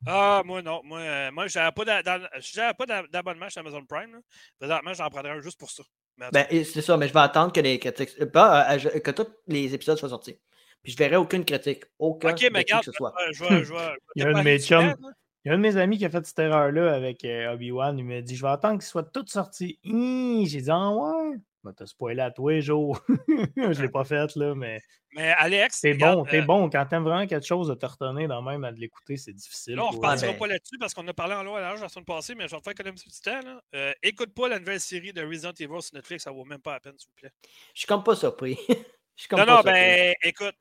Ah, 0.06 0.44
moi, 0.46 0.62
non. 0.62 0.82
Moi, 0.84 1.32
moi 1.32 1.48
je 1.48 1.58
n'avais 1.58 1.72
pas 1.72 3.08
d'abonnement 3.08 3.50
chez 3.50 3.60
Amazon 3.60 3.84
Prime. 3.86 4.22
Présentement, 4.60 4.94
j'en 4.94 5.10
prendrais 5.10 5.32
un 5.32 5.42
juste 5.42 5.60
pour 5.60 5.72
ça. 5.72 5.84
Ben, 6.32 6.46
c'est 6.64 6.82
ça, 6.82 6.98
mais 6.98 7.08
je 7.08 7.14
vais 7.14 7.20
attendre 7.20 7.52
que 7.54 7.60
les 7.60 7.78
critiques. 7.80 8.26
Pas, 8.32 8.74
euh, 8.74 8.80
je- 8.80 8.90
que 9.00 9.12
tous 9.12 9.28
les 9.48 9.74
épisodes 9.74 9.98
soient 9.98 10.10
sortis. 10.10 10.40
Puis 10.84 10.94
je 10.94 10.98
verrai 10.98 11.16
aucune 11.16 11.46
critique. 11.46 11.84
Aucun 12.00 12.32
OK, 12.32 12.42
mais 12.52 12.60
regarde, 12.60 12.84
que 12.86 12.92
ce 12.92 12.96
soit. 12.98 13.14
je 13.32 13.44
je 13.64 13.74
Il 14.16 14.24
y 14.24 14.26
a 14.26 14.30
un 14.30 14.32
de 14.32 14.34
mes 14.38 14.44
parler 14.44 14.58
du 14.58 14.64
chums. 14.64 14.94
plan, 14.96 15.08
là. 15.10 15.14
Il 15.46 15.50
y 15.50 15.52
a 15.52 15.54
un 15.54 15.58
de 15.58 15.62
mes 15.62 15.78
amis 15.78 15.98
qui 15.98 16.06
a 16.06 16.10
fait 16.10 16.26
cette 16.26 16.40
erreur-là 16.40 16.94
avec 16.94 17.26
Obi-Wan. 17.54 17.98
Il 18.00 18.06
m'a 18.06 18.22
dit 18.22 18.36
Je 18.36 18.42
vais 18.42 18.50
attendre 18.50 18.76
qu'ils 18.80 18.88
soient 18.88 19.04
tous 19.04 19.28
sortis. 19.28 19.80
J'ai 19.84 20.62
dit 20.62 20.70
Ah 20.72 20.92
ouais 20.92 21.36
Ben, 21.64 21.74
T'as 21.74 21.86
spoilé 21.86 22.22
à 22.22 22.32
tous 22.32 22.50
les 22.50 22.62
jours. 22.62 23.00
je 23.58 23.82
l'ai 23.82 23.90
pas 23.90 24.04
fait, 24.06 24.36
là, 24.36 24.56
mais 24.56 24.80
Mais 25.12 25.32
Alex, 25.32 25.80
c'est 25.82 25.92
regarde, 25.94 26.20
bon, 26.20 26.26
t'es 26.26 26.42
euh, 26.42 26.46
bon. 26.46 26.70
Quand 26.70 26.86
t'aimes 26.86 27.04
vraiment 27.04 27.28
quelque 27.28 27.46
chose, 27.46 27.68
de 27.68 27.74
te 27.74 27.86
retenir 27.86 28.28
dans 28.30 28.42
même 28.42 28.64
à 28.64 28.72
de 28.72 28.80
l'écouter, 28.80 29.18
c'est 29.18 29.34
difficile. 29.34 29.76
Là, 29.76 29.86
on 29.86 29.92
ne 29.92 29.96
repartira 29.98 30.32
ben- 30.32 30.38
pas 30.38 30.48
là-dessus 30.48 30.78
parce 30.80 30.94
qu'on 30.94 31.08
a 31.08 31.14
parlé 31.14 31.34
en 31.34 31.44
et 31.46 31.50
en 31.50 31.58
large 31.58 31.82
la 31.82 31.90
semaine 31.90 32.06
passée, 32.06 32.36
mais 32.36 32.48
je 32.48 32.52
vais 32.56 32.60
te 32.60 32.64
faire 32.64 32.72
économiser 32.72 33.10
du 33.10 33.20
temps. 33.20 33.40
Là. 33.42 33.62
Euh, 33.76 33.94
écoute 34.04 34.34
pas 34.34 34.48
la 34.48 34.60
nouvelle 34.60 34.80
série 34.80 35.12
de 35.14 35.26
Resident 35.26 35.52
Evil 35.60 35.82
sur 35.82 35.96
Netflix, 35.96 36.24
ça 36.24 36.32
vaut 36.32 36.46
même 36.46 36.62
pas 36.62 36.74
la 36.74 36.80
peine, 36.80 36.98
s'il 36.98 37.10
vous 37.10 37.16
plaît. 37.16 37.32
Je 37.74 37.80
suis 37.80 37.88
comme 37.88 38.04
pas 38.04 38.16
surpris. 38.16 38.58
Je 39.16 39.22
suis 39.24 39.30
comme 39.30 39.40
Non, 39.40 39.46
pas 39.48 39.52
non, 39.52 39.62
surpris. 39.64 39.72
ben, 39.74 40.14
écoute. 40.24 40.56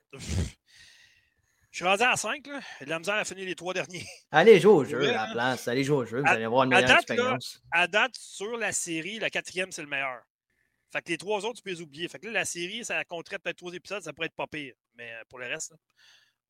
Je 1.71 1.81
suis 1.83 1.85
rendu 1.85 2.03
à 2.05 2.17
5, 2.17 2.47
là. 2.47 2.61
La 2.87 2.99
misère 2.99 3.17
à 3.17 3.25
finir 3.27 3.45
les 3.45 3.55
trois 3.55 3.75
derniers. 3.75 4.07
Allez 4.31 4.59
jouer 4.59 4.73
au 4.73 4.83
jeu 4.85 4.99
Ouais, 5.01 5.09
à 5.11 5.27
la 5.27 5.33
place. 5.33 5.69
Allez 5.69 5.85
jouer 5.85 5.97
au 5.99 6.05
jeu. 6.07 6.21
Vous 6.21 6.27
À- 6.27 6.31
allez 6.31 6.45
avoir 6.45 6.65
une 6.65 6.73
à 6.73 6.77
meilleure 6.81 6.89
date, 6.97 7.09
là, 7.11 7.15
expérience. 7.15 7.63
À 7.71 7.87
date, 7.87 8.15
sur 8.17 8.57
la 8.57 8.73
série, 8.73 9.19
la 9.19 9.29
quatrième, 9.29 9.71
c'est 9.71 9.83
le 9.83 9.89
meilleur. 9.89 10.23
Fait 10.93 11.03
que 11.03 11.11
les 11.11 11.19
trois 11.19 11.45
autres, 11.45 11.57
tu 11.57 11.63
peux 11.63 11.71
les 11.71 11.81
oublier. 11.81 12.09
Fait 12.09 12.19
que 12.19 12.27
là, 12.27 12.33
la 12.33 12.45
série, 12.45 12.85
ça 12.85 13.05
compterait 13.05 13.39
peut-être 13.39 13.57
trois 13.59 13.73
épisodes, 13.75 14.03
ça 14.03 14.13
pourrait 14.13 14.27
être 14.27 14.35
pas 14.37 14.47
pire. 14.47 14.75
Mais 14.95 15.11
euh, 15.13 15.23
pour 15.29 15.39
le 15.39 15.47
reste, 15.47 15.75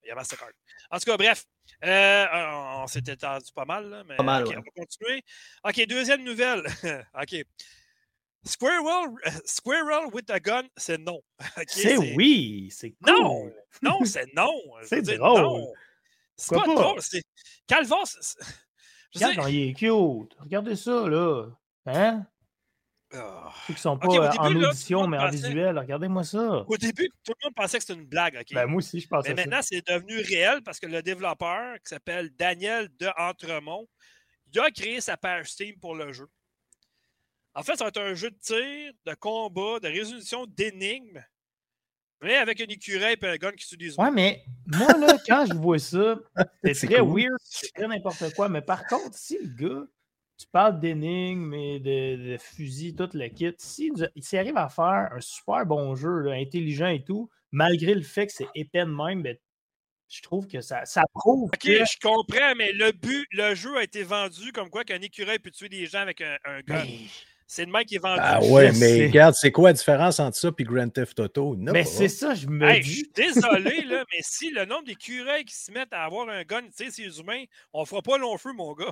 il 0.04 0.08
y 0.08 0.10
a 0.10 0.14
Mastercard. 0.14 0.50
En 0.90 0.98
tout 0.98 1.04
cas, 1.06 1.16
bref, 1.16 1.44
euh, 1.84 2.26
on, 2.32 2.82
on 2.82 2.86
s'est 2.86 3.02
étendu 3.06 3.50
pas 3.54 3.64
mal, 3.64 3.88
là, 3.88 4.04
mais 4.04 4.16
Pas 4.16 4.22
mal, 4.22 4.46
ouais. 4.46 4.56
on 4.56 4.60
va 4.60 4.70
continuer. 4.76 5.22
OK, 5.64 5.86
deuxième 5.86 6.22
nouvelle. 6.22 6.62
OK. 7.20 7.36
Squirrel, 8.44 9.08
Squirrel 9.44 10.06
with 10.12 10.30
a 10.30 10.38
gun, 10.38 10.62
c'est 10.76 10.98
non. 10.98 11.20
C'est 11.66 11.96
oui, 12.14 12.68
c'est 12.70 12.90
cool. 13.02 13.12
Non! 13.12 13.52
Non, 13.82 14.04
c'est 14.04 14.32
non. 14.34 14.52
C'est 14.84 15.02
drôle. 15.02 15.40
non. 15.40 15.72
C'est 16.36 16.54
pas, 16.54 16.64
pas? 16.64 16.74
drôle. 16.74 17.02
C'est... 17.02 17.22
Je 17.68 17.74
Regarde 19.18 19.46
sais- 19.46 19.52
il 19.52 19.70
est 19.70 19.72
cute. 19.74 20.34
Regardez 20.38 20.76
ça, 20.76 21.08
là. 21.08 21.46
Hein? 21.86 22.26
Ah. 23.12 23.52
Ceux 23.66 23.74
qui 23.74 23.80
sont 23.80 23.96
pas 23.98 24.08
euh, 24.08 24.28
début, 24.30 24.38
en 24.38 24.48
là, 24.50 24.68
audition, 24.68 25.06
mais 25.06 25.16
en 25.18 25.26
pensait- 25.26 25.36
visuel, 25.36 25.78
regardez-moi 25.78 26.24
ça. 26.24 26.64
Au 26.66 26.76
début, 26.76 27.08
tout 27.24 27.32
le 27.40 27.46
monde 27.46 27.54
pensait 27.54 27.78
que 27.78 27.84
c'était 27.84 27.98
une 28.00 28.06
blague. 28.06 28.36
OK? 28.40 28.52
Ben, 28.52 28.66
moi 28.66 28.78
aussi, 28.78 28.98
je 29.00 29.06
pensais 29.08 29.28
Mais 29.28 29.44
maintenant, 29.44 29.60
c'est 29.62 29.86
devenu 29.86 30.18
réel 30.22 30.60
parce 30.64 30.80
que 30.80 30.86
le 30.86 31.02
développeur, 31.02 31.74
qui 31.76 31.88
s'appelle 31.90 32.30
Daniel 32.36 32.88
de 32.98 33.08
Entremont, 33.16 33.86
il 34.52 34.60
a 34.60 34.70
créé 34.70 35.00
sa 35.00 35.16
page 35.16 35.50
Steam 35.50 35.78
pour 35.78 35.94
le 35.94 36.12
jeu. 36.12 36.26
En 37.54 37.62
fait, 37.62 37.76
ça 37.76 37.84
va 37.84 37.88
être 37.88 38.00
un 38.00 38.14
jeu 38.14 38.30
de 38.30 38.38
tir, 38.38 38.92
de 39.06 39.14
combat, 39.14 39.80
de 39.80 39.88
résolution 39.88 40.44
d'énigmes, 40.46 41.22
mais 42.22 42.36
avec 42.36 42.60
un 42.60 42.66
écureuil 42.66 43.16
et 43.20 43.26
un 43.26 43.36
gun 43.36 43.52
qui 43.52 43.66
tue 43.66 43.76
des 43.76 43.98
Ouais, 43.98 44.10
mais 44.10 44.44
moi, 44.66 44.92
là, 44.98 45.16
quand 45.26 45.46
je 45.46 45.54
vois 45.54 45.78
ça, 45.78 46.16
c'est 46.64 46.74
C'est 46.74 46.86
très 46.86 46.98
cool. 47.00 47.20
weird, 47.22 47.36
c'est 47.42 47.72
très 47.72 47.86
n'importe 47.86 48.34
quoi. 48.34 48.48
Mais 48.48 48.62
par 48.62 48.84
contre, 48.86 49.16
si 49.16 49.38
le 49.40 49.48
gars, 49.48 49.86
tu 50.38 50.46
parles 50.46 50.78
d'énigmes 50.80 51.54
et 51.54 51.80
de, 51.80 52.32
de 52.32 52.36
fusils, 52.38 52.94
tout 52.94 53.08
le 53.14 53.28
kit, 53.28 53.54
s'il 53.58 53.92
si, 54.16 54.36
arrive 54.36 54.56
à 54.56 54.68
faire 54.68 55.10
un 55.12 55.20
super 55.20 55.64
bon 55.64 55.94
jeu, 55.94 56.20
là, 56.20 56.32
intelligent 56.32 56.88
et 56.88 57.02
tout, 57.02 57.30
malgré 57.52 57.94
le 57.94 58.02
fait 58.02 58.26
que 58.26 58.32
c'est 58.32 58.48
épais 58.54 58.84
de 58.84 58.90
même, 58.90 59.22
ben, 59.22 59.36
je 60.08 60.22
trouve 60.22 60.46
que 60.46 60.60
ça, 60.60 60.84
ça 60.84 61.02
prouve 61.14 61.44
OK, 61.44 61.58
que- 61.58 61.84
je 61.84 61.98
comprends, 62.00 62.54
mais 62.56 62.72
le 62.72 62.92
but, 62.92 63.26
le 63.32 63.54
jeu 63.54 63.76
a 63.76 63.82
été 63.82 64.02
vendu 64.02 64.52
comme 64.52 64.70
quoi 64.70 64.84
qu'un 64.84 65.00
écureuil 65.00 65.38
peut 65.38 65.50
tuer 65.50 65.68
des 65.68 65.86
gens 65.86 66.00
avec 66.00 66.20
un, 66.20 66.36
un 66.44 66.60
gun. 66.60 66.84
Ben, 66.84 66.86
C'est 67.48 67.64
le 67.64 67.70
mec 67.70 67.86
qui 67.86 67.94
est 67.94 67.98
vendu. 67.98 68.20
Ah 68.22 68.42
ouais, 68.42 68.72
Je 68.72 68.72
mais 68.80 68.96
sais. 68.98 69.06
regarde, 69.06 69.34
c'est 69.38 69.52
quoi 69.52 69.68
la 69.68 69.72
différence 69.74 70.18
entre 70.18 70.36
ça 70.36 70.50
et 70.58 70.64
Grand 70.64 70.88
Theft 70.88 71.20
Auto? 71.20 71.52
A 71.54 71.56
Mais 71.72 71.84
c'est 71.84 72.08
ça, 72.08 72.34
je 72.34 72.46
me 72.48 72.68
Hey, 72.68 72.82
je 72.82 72.88
dis. 72.88 72.94
suis 72.94 73.10
désolé, 73.14 73.82
là, 73.82 74.04
mais 74.12 74.18
si 74.22 74.50
le 74.50 74.64
nombre 74.64 74.84
d'écureuils 74.84 75.44
qui 75.44 75.54
se 75.54 75.70
mettent 75.70 75.92
à 75.92 76.02
avoir 76.04 76.28
un 76.28 76.42
gun, 76.42 76.62
tu 76.62 76.84
sais, 76.84 76.90
c'est 76.90 77.02
les 77.02 77.20
humains, 77.20 77.44
on 77.72 77.84
fera 77.84 78.02
pas 78.02 78.18
long 78.18 78.36
feu, 78.36 78.52
mon 78.52 78.72
gars. 78.74 78.90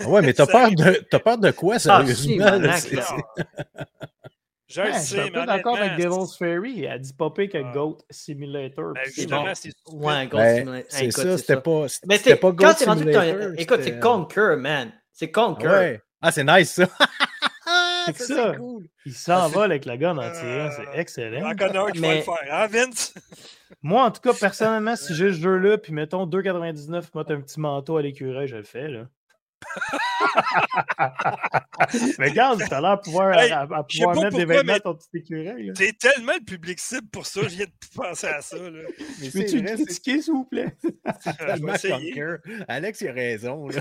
Ah 0.00 0.08
Ouais, 0.08 0.20
mais 0.20 0.32
t'as 0.34 0.46
peur, 0.46 0.70
de, 0.70 1.02
t'as 1.10 1.18
peur 1.18 1.38
de 1.38 1.50
quoi, 1.50 1.76
Ah, 1.76 1.78
si, 1.78 1.84
sérieusement? 1.84 2.74
c'est- 2.76 2.96
Je 4.66 4.80
Ouais, 4.80 4.88
le 4.88 4.92
je 4.94 4.98
suis 4.98 5.06
sais, 5.14 5.20
un 5.20 5.24
mais 5.26 5.30
peu 5.30 5.46
d'accord 5.46 5.76
avec 5.78 5.96
Devil's 5.98 6.36
Fairy. 6.36 6.84
Elle 6.84 7.00
dit 7.00 7.12
pas 7.12 7.30
pire 7.30 7.48
que 7.50 7.58
Ah. 7.58 7.72
Goat 7.72 7.98
Simulator. 8.10 8.92
Ben, 8.94 9.00
c'est 9.04 9.12
justement, 9.14 9.44
bon. 9.44 9.54
c'est. 9.54 9.72
Ouais, 9.88 10.26
Ghost 10.26 10.32
Ben, 10.42 10.56
Simulator. 10.58 10.86
c'est 10.90 11.04
Écoute, 11.04 11.22
ça, 11.22 11.38
c'était 11.38 11.56
pas, 11.60 11.86
Mais 12.06 12.18
pas 12.18 12.36
quand 12.40 12.52
Goat 12.54 12.66
rendu 12.66 12.82
un- 12.84 12.96
Simulator. 13.22 13.50
Écoute, 13.58 13.76
c'est 13.80 13.84
c'était- 13.84 14.00
Conquer, 14.00 14.56
man. 14.58 14.92
C'est 15.12 15.30
Conquer. 15.30 15.68
Ouais. 15.68 16.00
Ah, 16.20 16.32
c'est 16.32 16.44
nice, 16.44 16.70
ça. 16.72 16.88
Ça, 18.12 18.12
ça. 18.12 18.50
c'est 18.52 18.56
cool. 18.58 18.86
Il 19.06 19.14
s'envole 19.14 19.70
avec 19.70 19.84
la 19.84 19.96
gun 19.96 20.16
en 20.16 20.30
tirant. 20.30 20.44
Euh, 20.44 20.70
C'est 20.76 20.98
excellent. 21.00 21.54
Connais 21.56 21.78
un 21.78 21.90
qui 21.90 21.98
va 22.00 22.08
Mais- 22.08 22.16
le 22.16 22.22
faire, 22.22 22.34
hein, 22.50 22.66
Vince? 22.66 23.14
Moi, 23.82 24.02
en 24.02 24.10
tout 24.10 24.20
cas, 24.20 24.32
personnellement, 24.32 24.96
si 24.96 25.14
j'ai 25.14 25.30
ce 25.32 25.40
jeu-là, 25.40 25.78
puis 25.78 25.92
mettons 25.92 26.26
2,99, 26.26 27.10
moi, 27.14 27.24
t'as 27.24 27.34
un 27.34 27.40
petit 27.40 27.60
manteau 27.60 27.96
à 27.98 28.02
l'écureuil, 28.02 28.46
je 28.48 28.56
le 28.56 28.62
fais, 28.62 28.88
là. 28.88 29.06
mais 32.18 32.28
regarde, 32.28 32.62
t'as 32.68 32.80
l'air 32.80 32.96
de 32.96 33.02
pouvoir, 33.02 33.38
Hey, 33.38 33.50
à, 33.52 33.66
pouvoir 33.66 34.16
mettre 34.16 34.36
des 34.36 34.44
vêtements 34.44 34.74
à 34.74 34.80
ton 34.80 34.94
petit 34.94 35.08
écureuil. 35.14 35.72
T'es 35.74 35.92
tellement 35.92 36.32
le 36.34 36.44
public 36.44 36.78
cible 36.78 37.08
pour 37.08 37.26
ça, 37.26 37.42
je 37.42 37.48
viens 37.48 37.66
de 37.66 37.72
penser 37.94 38.26
à 38.26 38.40
ça. 38.40 38.56
Là. 38.56 38.70
Mais 39.20 39.30
Peux-tu 39.30 39.62
critiquer, 39.64 40.22
s'il 40.22 40.32
vous 40.32 40.44
plaît? 40.44 40.76
Je 40.84 41.30
vais 41.30 41.46
tellement 41.46 41.74
essayer. 41.74 42.12
Conquer. 42.12 42.36
Alex, 42.68 43.00
il 43.00 43.08
a 43.08 43.12
raison. 43.12 43.68
Là. 43.68 43.80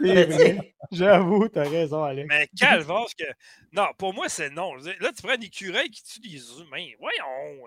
C'est 0.00 0.24
vrai. 0.24 0.74
J'avoue, 0.92 1.48
t'as 1.48 1.68
raison, 1.68 2.02
Alex. 2.04 2.26
Mais 2.28 2.48
calvasse 2.58 3.14
que. 3.14 3.24
Non, 3.72 3.86
pour 3.98 4.14
moi, 4.14 4.28
c'est 4.28 4.50
non. 4.50 4.74
Là, 4.74 5.12
tu 5.14 5.22
prends 5.22 5.32
un 5.32 5.40
écureuil 5.40 5.90
qui 5.90 6.02
tue 6.04 6.20
des 6.20 6.38
humains. 6.60 6.86
Voyons. 6.98 7.64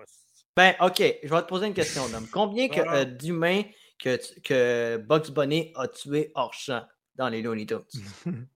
Ben, 0.56 0.74
OK, 0.80 0.98
je 1.22 1.28
vais 1.28 1.42
te 1.42 1.46
poser 1.46 1.66
une 1.66 1.74
question, 1.74 2.08
Dom. 2.08 2.26
Combien 2.32 2.68
que, 2.68 2.80
Ah. 2.80 2.94
euh, 2.96 3.04
d'humains 3.04 3.62
que, 3.98 4.18
que 4.42 4.96
Bugs 4.98 5.30
Bunny 5.32 5.72
a 5.74 5.88
tué 5.88 6.30
hors 6.34 6.54
champ? 6.54 6.82
Dans 7.16 7.28
les 7.28 7.42
Looney 7.42 7.66
Tunes? 7.66 7.84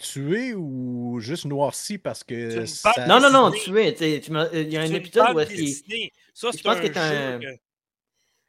Tué 0.00 0.52
ou 0.54 1.20
juste 1.20 1.44
noirci 1.44 1.96
parce 1.96 2.24
que. 2.24 2.66
Ça- 2.66 2.92
Non, 3.06 3.20
non, 3.20 3.30
non, 3.30 3.50
tué. 3.52 3.94
tu 3.94 4.30
m'as- 4.32 4.48
Il 4.52 4.70
y 4.72 4.76
a 4.76 4.80
un 4.82 4.92
épisode 4.92 5.34
où 5.34 5.40
est-ce 5.40 5.54
qu'il. 5.54 6.10
Ça, 6.34 6.48
je 6.50 6.56
c'est 6.56 6.62
pense 6.62 6.76
un 6.76 7.38
que- 7.38 7.56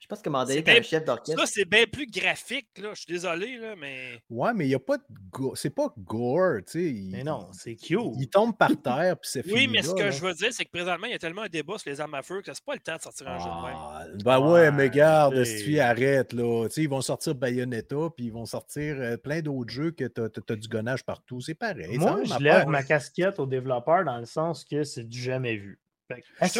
Je 0.03 0.07
pense 0.09 0.21
que 0.21 0.29
Mandela 0.29 0.53
C'est 0.53 0.67
est 0.67 0.69
un 0.69 0.73
bien- 0.73 0.81
chef 0.83 1.05
d'orchestre. 1.05 1.39
Ça, 1.39 1.47
c'est 1.47 1.63
bien 1.63 1.85
plus 1.89 2.05
graphique, 2.07 2.67
là. 2.77 2.89
Je 2.93 2.99
suis 3.03 3.13
désolé, 3.13 3.55
là, 3.57 3.73
mais. 3.79 4.19
Ouais, 4.29 4.51
mais 4.53 4.65
il 4.65 4.67
n'y 4.67 4.75
a 4.75 4.79
pas 4.79 4.97
de. 4.97 5.03
go- 5.31 5.53
C'est 5.55 5.69
pas 5.69 5.87
gore, 5.97 6.57
tu 6.67 6.71
sais. 6.73 6.83
il- 6.83 7.09
Mais 7.11 7.23
non, 7.23 7.47
c'est 7.53 7.75
cute. 7.75 7.99
Il 8.19 8.27
tombe 8.27 8.57
par 8.57 8.71
terre, 8.81 9.17
puis 9.17 9.29
c'est 9.31 9.43
fini. 9.43 9.53
Oui, 9.55 9.67
mais 9.71 9.81
ce 9.81 9.87
là, 9.91 9.93
que 9.93 10.03
là. 10.03 10.11
je 10.11 10.21
veux 10.21 10.33
dire, 10.33 10.49
c'est 10.51 10.65
que 10.65 10.71
présentement, 10.71 11.07
il 11.07 11.11
y 11.11 11.15
a 11.15 11.19
tellement 11.19 11.43
un 11.43 11.47
débat 11.47 11.77
sur 11.77 11.89
les 11.89 12.01
armes 12.01 12.15
à 12.15 12.21
feu 12.21 12.41
que 12.41 12.53
c'est 12.53 12.65
pas 12.65 12.73
le 12.73 12.81
temps 12.81 12.97
de 12.97 13.01
sortir 13.01 13.29
un 13.29 13.39
jeu 13.39 13.45
de 13.45 14.09
même. 14.11 14.17
Ben 14.25 14.39
ouais, 14.39 14.51
Ouais, 14.51 14.71
mais 14.73 14.89
garde, 14.89 15.41
Stevie, 15.45 15.79
arrête, 15.79 16.33
là. 16.33 16.65
Tu 16.67 16.73
sais, 16.73 16.81
ils 16.83 16.89
vont 16.89 16.99
sortir 17.01 17.33
Bayonetta, 17.33 17.95
puis 18.15 18.25
ils 18.25 18.33
vont 18.33 18.45
sortir 18.45 18.97
euh, 18.99 19.15
plein 19.15 19.39
d'autres 19.41 19.71
jeux 19.71 19.91
que 19.91 20.03
t'as 20.03 20.25
as, 20.49 20.55
du 20.57 20.67
gonnage 20.67 21.05
partout. 21.05 21.39
C'est 21.39 21.55
pareil. 21.55 21.97
Moi, 21.97 22.23
je 22.25 22.37
lève 22.43 22.67
ma 22.67 22.83
casquette 22.83 23.39
aux 23.39 23.45
développeurs 23.45 24.03
dans 24.03 24.17
le 24.17 24.25
sens 24.25 24.65
que 24.65 24.83
c'est 24.83 25.07
du 25.07 25.17
jamais 25.21 25.55
vu. 25.55 25.79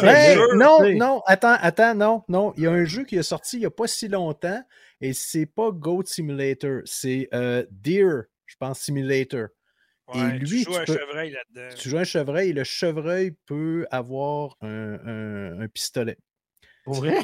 Hey, 0.02 0.36
non, 0.56 0.78
non, 0.96 1.22
attends, 1.26 1.56
attends, 1.60 1.94
non, 1.94 2.22
non. 2.28 2.52
Il 2.56 2.62
y 2.64 2.66
a 2.66 2.70
un 2.72 2.84
jeu 2.84 3.04
qui 3.04 3.16
est 3.16 3.22
sorti 3.22 3.56
il 3.56 3.60
n'y 3.60 3.66
a 3.66 3.70
pas 3.70 3.86
si 3.86 4.08
longtemps 4.08 4.62
et 5.00 5.12
c'est 5.12 5.46
pas 5.46 5.70
Goat 5.70 6.04
Simulator, 6.06 6.80
c'est 6.84 7.28
euh, 7.34 7.64
Deer, 7.70 8.24
je 8.46 8.56
pense, 8.58 8.80
Simulator. 8.80 9.48
Et 10.14 10.38
lui, 10.38 10.64
tu 10.64 10.64
joues 10.64 10.72
tu 10.72 10.76
un 10.80 10.84
peux- 10.84 10.98
chevreuil 10.98 11.30
là-dedans. 11.30 11.74
Tu 11.76 11.88
joues 11.88 11.98
un 11.98 12.04
chevreuil 12.04 12.48
et 12.50 12.52
le 12.52 12.64
chevreuil 12.64 13.34
peut 13.46 13.86
avoir 13.90 14.56
un, 14.60 14.68
un- 15.06 15.60
un 15.60 15.68
pistolet. 15.68 16.18
Pour 16.84 16.94
vrai? 16.94 17.16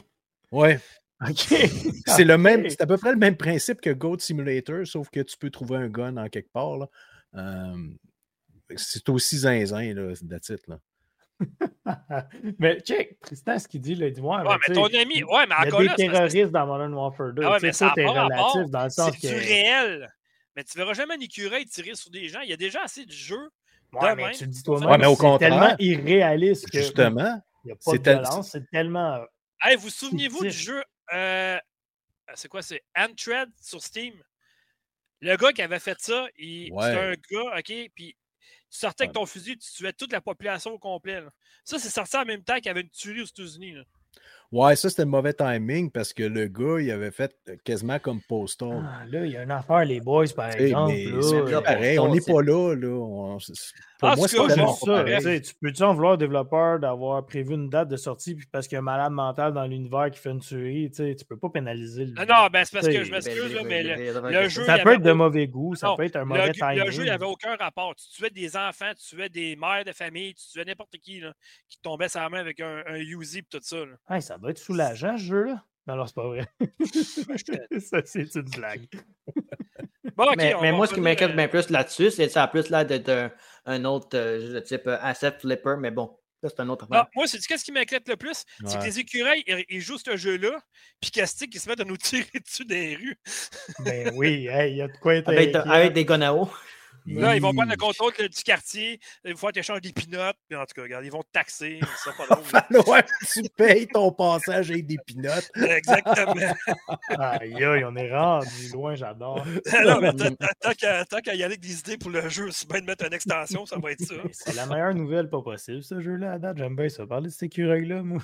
Ouais. 0.50 0.80
OK. 1.28 1.36
C'est 2.06 2.24
le 2.24 2.38
même, 2.38 2.68
c'est 2.70 2.80
à 2.80 2.86
peu 2.86 2.96
près 2.96 3.10
le 3.12 3.18
même 3.18 3.36
principe 3.36 3.82
que 3.82 3.90
Goat 3.90 4.20
Simulator, 4.20 4.86
sauf 4.86 5.10
que 5.10 5.20
tu 5.20 5.36
peux 5.36 5.50
trouver 5.50 5.76
un 5.76 5.88
gun 5.88 6.16
en 6.16 6.28
quelque 6.30 6.50
part. 6.50 6.78
là. 6.78 6.88
Euh, 7.34 7.76
c'est 8.76 9.06
aussi 9.08 9.36
zinzin, 9.38 9.92
là, 9.94 10.14
that's 10.28 10.48
it, 10.48 10.66
là. 10.66 10.78
mais 12.59 12.81
check, 12.81 13.18
Tristan, 13.20 13.59
ce 13.59 13.68
qu'il 13.68 13.81
dit, 13.81 13.94
là, 13.94 14.07
il 14.09 14.12
dit 14.12 14.20
Ouais, 14.20 14.37
Ouais, 14.38 14.57
mais 14.68 14.74
ton 14.74 14.85
ami, 14.87 15.22
ouais, 15.24 15.46
mais 15.48 15.55
Il 15.62 15.64
y 15.64 15.68
encore 15.68 15.81
a 15.81 15.83
des 15.88 15.94
terroristes 16.09 16.50
dans 16.53 16.66
Modern 16.66 16.94
Warfare 16.94 17.33
2. 17.33 17.42
Ah 17.44 17.50
ouais, 17.53 17.55
Tu 17.57 17.61
sais, 17.61 17.66
mais 17.66 17.72
ça 17.72 17.90
tout 17.94 18.00
a 18.00 18.03
est 18.03 18.07
pas 18.07 18.12
rapport. 18.12 18.53
relatif 18.55 18.70
dans 18.70 18.85
le 18.85 18.90
sens 18.90 19.12
c'est 19.20 19.29
que. 19.29 19.35
réel? 19.35 20.12
Mais 20.57 20.64
tu 20.64 20.76
verras 20.79 20.92
jamais 20.94 21.14
un 21.14 21.20
écureuil 21.20 21.64
tirer 21.66 21.94
sur 21.94 22.11
des 22.11 22.29
gens. 22.29 22.40
Il 22.40 22.50
y 22.50 22.53
a 22.53 22.57
déjà 22.57 22.83
assez 22.83 23.07
de 23.07 23.12
jeux. 23.12 23.50
Ouais, 23.92 24.14
mais 24.14 24.24
même. 24.24 24.33
tu 24.35 24.46
dis 24.46 24.62
toi-même, 24.62 24.88
Ouais, 24.90 24.98
mais 24.98 25.07
au 25.07 25.14
c'est 25.14 25.20
contraire, 25.20 25.50
tellement 25.50 25.76
irréaliste 25.79 26.70
que 26.70 26.79
Justement, 26.79 27.40
il 27.64 27.68
n'y 27.68 27.72
a 27.72 27.74
pas 27.76 27.81
c'est 27.90 27.98
de 27.98 28.03
tel- 28.03 28.18
violence. 28.20 28.50
C'est 28.50 28.70
tellement. 28.70 29.20
Hey, 29.62 29.76
vous 29.76 29.90
souvenez-vous 29.90 30.42
du 30.44 30.50
jeu 30.50 30.83
euh, 31.12 31.59
c'est 32.35 32.48
quoi, 32.48 32.62
c'est 32.62 32.83
Antred 32.96 33.48
sur 33.61 33.83
Steam? 33.83 34.14
Le 35.20 35.37
gars 35.37 35.53
qui 35.53 35.61
avait 35.62 35.81
fait 35.81 35.98
ça, 36.00 36.26
il, 36.38 36.72
Ouais. 36.72 36.85
c'était 36.85 36.98
un 36.98 37.12
gars, 37.12 37.59
OK, 37.59 37.90
puis 37.94 38.16
tu 38.70 38.78
sortais 38.78 39.04
avec 39.04 39.14
ton 39.14 39.26
fusil, 39.26 39.56
tu 39.59 39.70
tuais 39.72 39.92
toute 39.92 40.12
la 40.12 40.20
population 40.20 40.72
au 40.72 40.78
complet. 40.78 41.20
là. 41.20 41.30
Ça, 41.64 41.78
c'est 41.78 41.90
sorti 41.90 42.16
en 42.16 42.24
même 42.24 42.42
temps 42.42 42.54
qu'il 42.56 42.66
y 42.66 42.68
avait 42.70 42.83
une 42.83 42.90
tuerie 42.90 43.22
aux 43.22 43.26
États-Unis. 43.26 43.74
ouais, 44.52 44.76
ça 44.76 44.88
c'était 44.90 45.02
le 45.02 45.09
mauvais 45.11 45.33
timing 45.33 45.90
parce 45.90 46.12
que 46.12 46.22
le 46.22 46.46
gars, 46.48 46.80
il 46.80 46.90
avait 46.90 47.11
fait 47.11 47.35
quasiment 47.64 47.98
comme 47.98 48.20
Postal. 48.28 48.83
Ah, 48.85 49.04
là, 49.06 49.26
il 49.26 49.33
y 49.33 49.37
a 49.37 49.42
une 49.42 49.50
affaire, 49.50 49.85
les 49.85 50.00
boys, 50.00 50.26
par 50.35 50.50
exemple. 50.54 50.92
mais 50.92 51.04
là, 51.06 51.22
c'est 51.22 51.35
euh, 51.37 51.50
là, 51.50 51.62
pareil, 51.62 51.96
Postal, 51.96 52.11
on 52.11 52.14
n'est 52.14 52.20
pas 52.20 52.42
là. 52.42 52.74
là. 52.76 52.88
On- 52.96 53.38
pour 54.00 54.08
Ah, 54.08 54.16
moi, 54.16 54.26
c'est 54.28 54.36
ça. 54.36 54.46
pareil. 54.86 55.40
tu 55.42 55.54
peux-tu 55.60 55.82
en 55.82 55.94
vouloir 55.94 56.14
au 56.14 56.16
développeur 56.16 56.78
d'avoir 56.80 57.24
prévu 57.26 57.54
une 57.54 57.68
date 57.68 57.88
de 57.88 57.96
sortie 57.96 58.34
puis 58.34 58.46
parce 58.50 58.66
qu'il 58.66 58.74
y 58.74 58.76
a 58.76 58.80
un 58.80 58.82
malade 58.82 59.12
mental 59.12 59.52
dans 59.52 59.64
l'univers 59.64 60.10
qui 60.10 60.18
fait 60.18 60.30
une 60.30 60.40
tuerie? 60.40 60.90
Tu 60.90 61.14
peux 61.28 61.36
pas 61.38 61.50
pénaliser 61.50 62.06
le. 62.06 62.14
Ah 62.16 62.24
non, 62.26 62.48
ben 62.52 62.64
c'est 62.64 62.72
parce 62.74 62.88
que 62.88 63.04
je 63.04 63.10
m'excuse, 63.10 63.54
ben, 63.54 63.66
mais 63.66 63.82
le, 63.82 64.30
le 64.30 64.48
jeu, 64.48 64.64
Ça 64.64 64.78
peut 64.78 64.94
être 64.94 65.02
de 65.02 65.12
mauvais 65.12 65.46
goût, 65.46 65.74
ça 65.74 65.88
Non, 65.88 65.96
peut 65.96 66.04
être 66.04 66.16
un 66.16 66.20
le, 66.20 66.24
mauvais 66.26 66.48
le 66.48 66.52
timing. 66.54 66.90
jeu, 66.90 67.02
il 67.04 67.06
n'avait 67.08 67.24
aucun 67.26 67.54
rapport. 67.56 67.94
Tu 67.94 68.08
tuais 68.10 68.30
des 68.30 68.56
enfants, 68.56 68.90
tu 68.98 69.14
tuais 69.16 69.28
des 69.28 69.54
mères 69.56 69.84
de 69.84 69.92
famille, 69.92 70.34
tu 70.34 70.46
tuais 70.48 70.64
n'importe 70.64 70.96
qui 70.98 71.20
là, 71.20 71.32
qui 71.68 71.78
tombait 71.80 72.08
sur 72.08 72.20
la 72.20 72.28
main 72.28 72.40
avec 72.40 72.60
un, 72.60 72.82
un 72.86 72.96
Uzi 72.96 73.38
et 73.38 73.42
tout 73.42 73.58
ça. 73.62 73.76
là. 73.78 73.92
Hey, 74.14 74.22
ça 74.22 74.38
doit 74.38 74.50
être 74.50 74.58
soulageant, 74.58 75.16
ce 75.16 75.22
jeu-là. 75.22 75.64
Non, 75.86 75.96
non, 75.96 76.06
c'est 76.06 76.14
pas 76.14 76.28
vrai. 76.28 76.46
c'est 78.04 78.34
une 78.36 78.42
blague. 78.56 78.86
Bon, 80.16 80.26
mais 80.36 80.72
moi, 80.72 80.86
ce 80.86 80.94
qui 80.94 81.00
m'inquiète 81.00 81.30
euh, 81.30 81.34
bien 81.36 81.48
plus 81.48 81.70
là-dessus, 81.70 82.10
c'est 82.10 82.26
que 82.26 82.32
ça 82.32 82.42
a 82.42 82.48
plus 82.48 82.68
l'air 82.68 82.84
d'être 82.84 83.08
un, 83.66 83.84
autre 83.84 84.16
euh, 84.16 84.40
jeu 84.40 84.52
de 84.54 84.60
type 84.60 84.86
euh, 84.86 84.98
Asset 85.00 85.38
Flipper, 85.40 85.76
mais 85.78 85.90
bon, 85.90 86.16
ça, 86.42 86.48
c'est 86.48 86.60
un 86.60 86.68
autre 86.68 86.86
Non, 86.90 87.04
moi, 87.14 87.26
c'est 87.26 87.38
qu'est-ce 87.38 87.64
qui 87.64 87.72
m'inquiète 87.72 88.08
le 88.08 88.16
plus? 88.16 88.44
C'est 88.64 88.78
que 88.78 88.84
les 88.84 88.98
écureuils, 88.98 89.44
ils, 89.46 89.64
ils 89.68 89.80
jouent 89.80 89.98
ce 89.98 90.16
jeu-là, 90.16 90.58
puis 91.00 91.10
Castic, 91.10 91.54
ils 91.54 91.60
se 91.60 91.68
mettent 91.68 91.80
à 91.80 91.84
nous 91.84 91.96
tirer 91.98 92.26
dessus 92.44 92.64
des 92.64 92.96
rues. 92.96 93.18
Ben 93.80 94.12
oui, 94.14 94.46
hey, 94.48 94.72
il 94.72 94.76
y 94.78 94.82
a 94.82 94.88
de 94.88 94.96
quoi 94.96 95.16
être. 95.16 95.28
Avec, 95.28 95.54
inquiet. 95.54 95.70
avec 95.70 95.92
des 95.92 96.04
guns 96.04 96.20
Là, 97.06 97.36
ils 97.36 97.42
vont 97.42 97.52
prendre 97.52 97.70
le 97.70 97.76
contrôle 97.76 98.12
du 98.12 98.42
quartier, 98.42 99.00
ils 99.24 99.32
vont 99.32 99.36
faire 99.36 99.50
échange 99.54 99.80
des 99.80 99.92
pinottes, 99.92 100.36
puis 100.48 100.56
en 100.56 100.64
tout 100.64 100.74
cas, 100.74 100.82
regarde, 100.82 101.04
ils 101.04 101.10
vont 101.12 101.22
te 101.22 101.30
taxer, 101.32 101.80
c'est 102.04 102.16
pas 102.16 102.26
drôle. 102.26 102.44
Falloir 102.68 103.04
que 103.04 103.26
tu 103.32 103.48
payes 103.56 103.86
ton 103.86 104.12
passage 104.12 104.70
avec 104.70 104.86
des 104.86 104.98
pinottes. 105.06 105.50
Exactement. 105.56 106.34
Aïe, 107.18 107.64
aïe, 107.64 107.84
on 107.84 107.96
est 107.96 108.14
rendu 108.14 108.68
loin, 108.72 108.94
j'adore. 108.94 109.44
non, 109.84 110.00
mais 110.00 110.12
tant- 110.14 111.20
qu'à 111.20 111.34
y 111.34 111.42
aller 111.42 111.44
avec 111.44 111.60
des 111.60 111.78
idées 111.80 111.98
pour 111.98 112.10
le 112.10 112.28
jeu, 112.28 112.50
c'est 112.50 112.68
bien 112.68 112.80
de 112.80 112.86
mettre 112.86 113.04
une 113.04 113.12
extension, 113.12 113.66
ça 113.66 113.78
va 113.78 113.92
être 113.92 114.02
ça. 114.02 114.14
C'est 114.32 114.54
la 114.54 114.66
meilleure 114.66 114.94
nouvelle 114.94 115.28
pas 115.28 115.42
possible, 115.42 115.82
ce 115.82 116.00
jeu-là, 116.00 116.32
à 116.32 116.38
date. 116.38 116.58
J'aime 116.58 116.76
bien 116.76 116.88
ça. 116.88 117.06
Parler 117.06 117.28
de 117.28 117.32
cet 117.32 117.44
écureuil-là, 117.44 118.02
moi. 118.02 118.20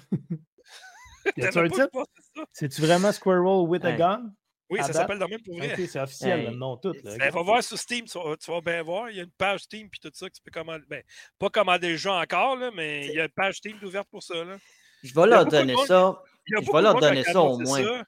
Ça? 1.39 2.43
C'est-tu 2.53 2.81
vraiment 2.81 3.13
Squirrel 3.13 3.67
with 3.69 3.85
a 3.85 3.93
gun? 3.93 4.33
Oui, 4.69 4.81
ça 4.83 4.93
s'appelle 4.93 5.19
de 5.21 5.25
même 5.27 5.43
pour 5.43 5.57
vrai. 5.57 5.77
C'est 5.87 6.01
officiel, 6.01 6.41
Hey. 6.41 6.47
le 6.47 6.57
nom 6.57 6.77
tout. 6.77 6.93
Là. 7.05 7.17
Ben, 7.19 7.31
va 7.31 7.43
voir 7.43 7.63
sur 7.63 7.79
Steam, 7.79 8.05
tu 8.07 8.19
vas, 8.19 8.37
tu 8.37 8.51
vas 8.51 8.61
bien 8.61 8.83
voir. 8.83 9.11
Il 9.11 9.17
y 9.17 9.21
a 9.21 9.23
une 9.23 9.31
page 9.31 9.61
Steam 9.61 9.89
puis 9.89 10.01
tout 10.01 10.11
ça 10.13 10.29
que 10.29 10.35
tu 10.35 10.43
peux 10.43 10.51
commander. 10.51 10.85
Ben, 10.89 11.03
pas 11.39 11.51
commander 11.51 11.91
le 11.91 11.97
jeu 11.97 12.11
encore, 12.11 12.57
là, 12.57 12.71
mais 12.75 13.07
il 13.07 13.15
y 13.15 13.21
a 13.21 13.25
une 13.25 13.31
page 13.31 13.57
Steam 13.59 13.79
ouverte 13.85 14.09
pour 14.11 14.23
ça. 14.25 14.43
Là. 14.45 14.57
Je 15.05 15.15
vais 15.15 15.27
leur 15.27 15.47
donner 15.47 15.75
monde- 15.75 15.87
ça. 15.87 16.21
Je 16.47 16.73
vais 16.73 16.83
leur 16.83 16.99
donner 16.99 17.23
ça 17.23 17.41
au 17.41 17.59
moins. 17.59 17.83
ça. 17.85 18.05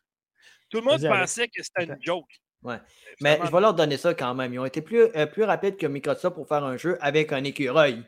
Tout 0.71 0.79
le 0.79 0.85
monde 0.85 1.01
pensait 1.01 1.47
que 1.49 1.63
c'était 1.63 1.85
une 1.85 1.97
joke. 2.01 2.27
Ouais. 2.63 2.79
Mais 3.21 3.39
Mais 3.39 3.47
je 3.47 3.53
vais 3.53 3.61
leur 3.61 3.73
donner 3.75 3.97
ça 3.97 4.13
quand 4.15 4.35
même. 4.35 4.53
Ils 4.53 4.59
ont 4.59 4.65
été 4.65 4.83
plus, 4.83 5.03
euh, 5.17 5.27
plus 5.27 5.45
rapides 5.45 5.77
que 5.77 5.87
Microsoft 5.87 6.35
pour 6.35 6.49
faire 6.49 6.65
un 6.65 6.77
jeu 6.77 6.99
avec 7.01 7.33
un 7.33 7.45
écureuil. 7.45 8.05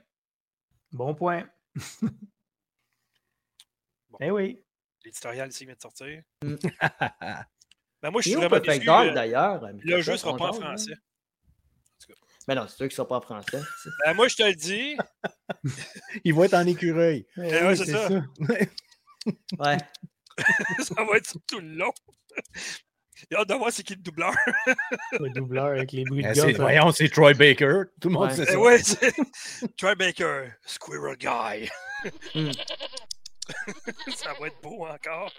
Bon 0.91 1.15
point. 1.15 1.49
Bon. 4.11 4.19
Eh 4.21 4.31
oui. 4.33 4.61
L'éditorial 5.05 5.49
ici 5.51 5.65
vient 5.65 5.75
de 5.77 5.81
sortir. 5.81 6.23
Ben, 8.03 8.11
moi, 8.11 8.21
je 8.23 8.29
suis 8.31 8.37
vraiment 8.37 8.59
déçu. 8.61 8.85
Dark 8.85 9.09
euh, 9.09 9.13
d'ailleurs. 9.15 9.61
le 9.85 10.01
jeu 10.01 10.17
sera 10.17 10.37
pas 10.37 10.49
en 10.49 10.53
français. 10.55 10.95
Mais 12.49 12.55
non, 12.55 12.63
c'est 12.67 12.77
sûr 12.77 12.89
qu'ils 12.89 12.95
ne 12.95 12.97
sont 12.97 13.05
pas 13.05 13.17
en 13.19 13.21
français. 13.21 13.61
Ben, 14.05 14.15
moi, 14.15 14.27
je 14.29 14.37
te 14.37 14.43
le 14.43 14.55
dis. 14.55 14.97
Il 16.25 16.35
va 16.35 16.47
être 16.47 16.55
en 16.55 16.67
écureuil. 16.67 17.27
Eh 17.37 17.41
ouais, 17.41 17.67
oui, 17.69 17.77
c'est 17.77 17.85
c'est 17.87 17.93
ça. 17.93 18.09
ça. 18.09 18.23
Ouais. 19.59 19.77
ça 20.83 20.95
va 21.05 21.17
être 21.19 21.27
sur 21.29 21.41
tout 21.47 21.61
le 21.61 21.75
long. 21.75 21.93
Il 23.31 23.37
a 23.37 23.41
hâte 23.41 23.49
de 23.51 23.55
voir 23.55 23.71
c'est 23.71 23.83
qui 23.83 23.95
le 23.95 24.01
doubleur. 24.01 24.33
Le 25.13 25.29
doubleur 25.35 25.67
avec 25.67 25.93
les 25.93 26.05
bruits 26.05 26.23
de 26.23 26.29
Ben, 26.29 26.35
gosse. 26.35 26.45
c'est- 26.47 26.53
voyons, 26.55 26.91
c'est 26.93 27.09
Troy 27.11 27.35
Baker. 27.35 27.83
Tout 28.01 28.09
le 28.09 28.15
monde 28.15 28.29
Ouais. 28.31 28.35
sait 28.35 28.47
Eh 28.49 28.53
ça. 28.53 28.59
ouais, 28.59 28.79
c'est 28.83 29.77
Troy 29.77 29.95
Baker, 29.95 30.45
Squirrel 30.65 31.17
Guy. 31.19 31.69
Hmm. 32.35 32.51
ça 34.15 34.33
va 34.41 34.47
être 34.47 34.61
beau 34.63 34.87
encore. 34.87 35.33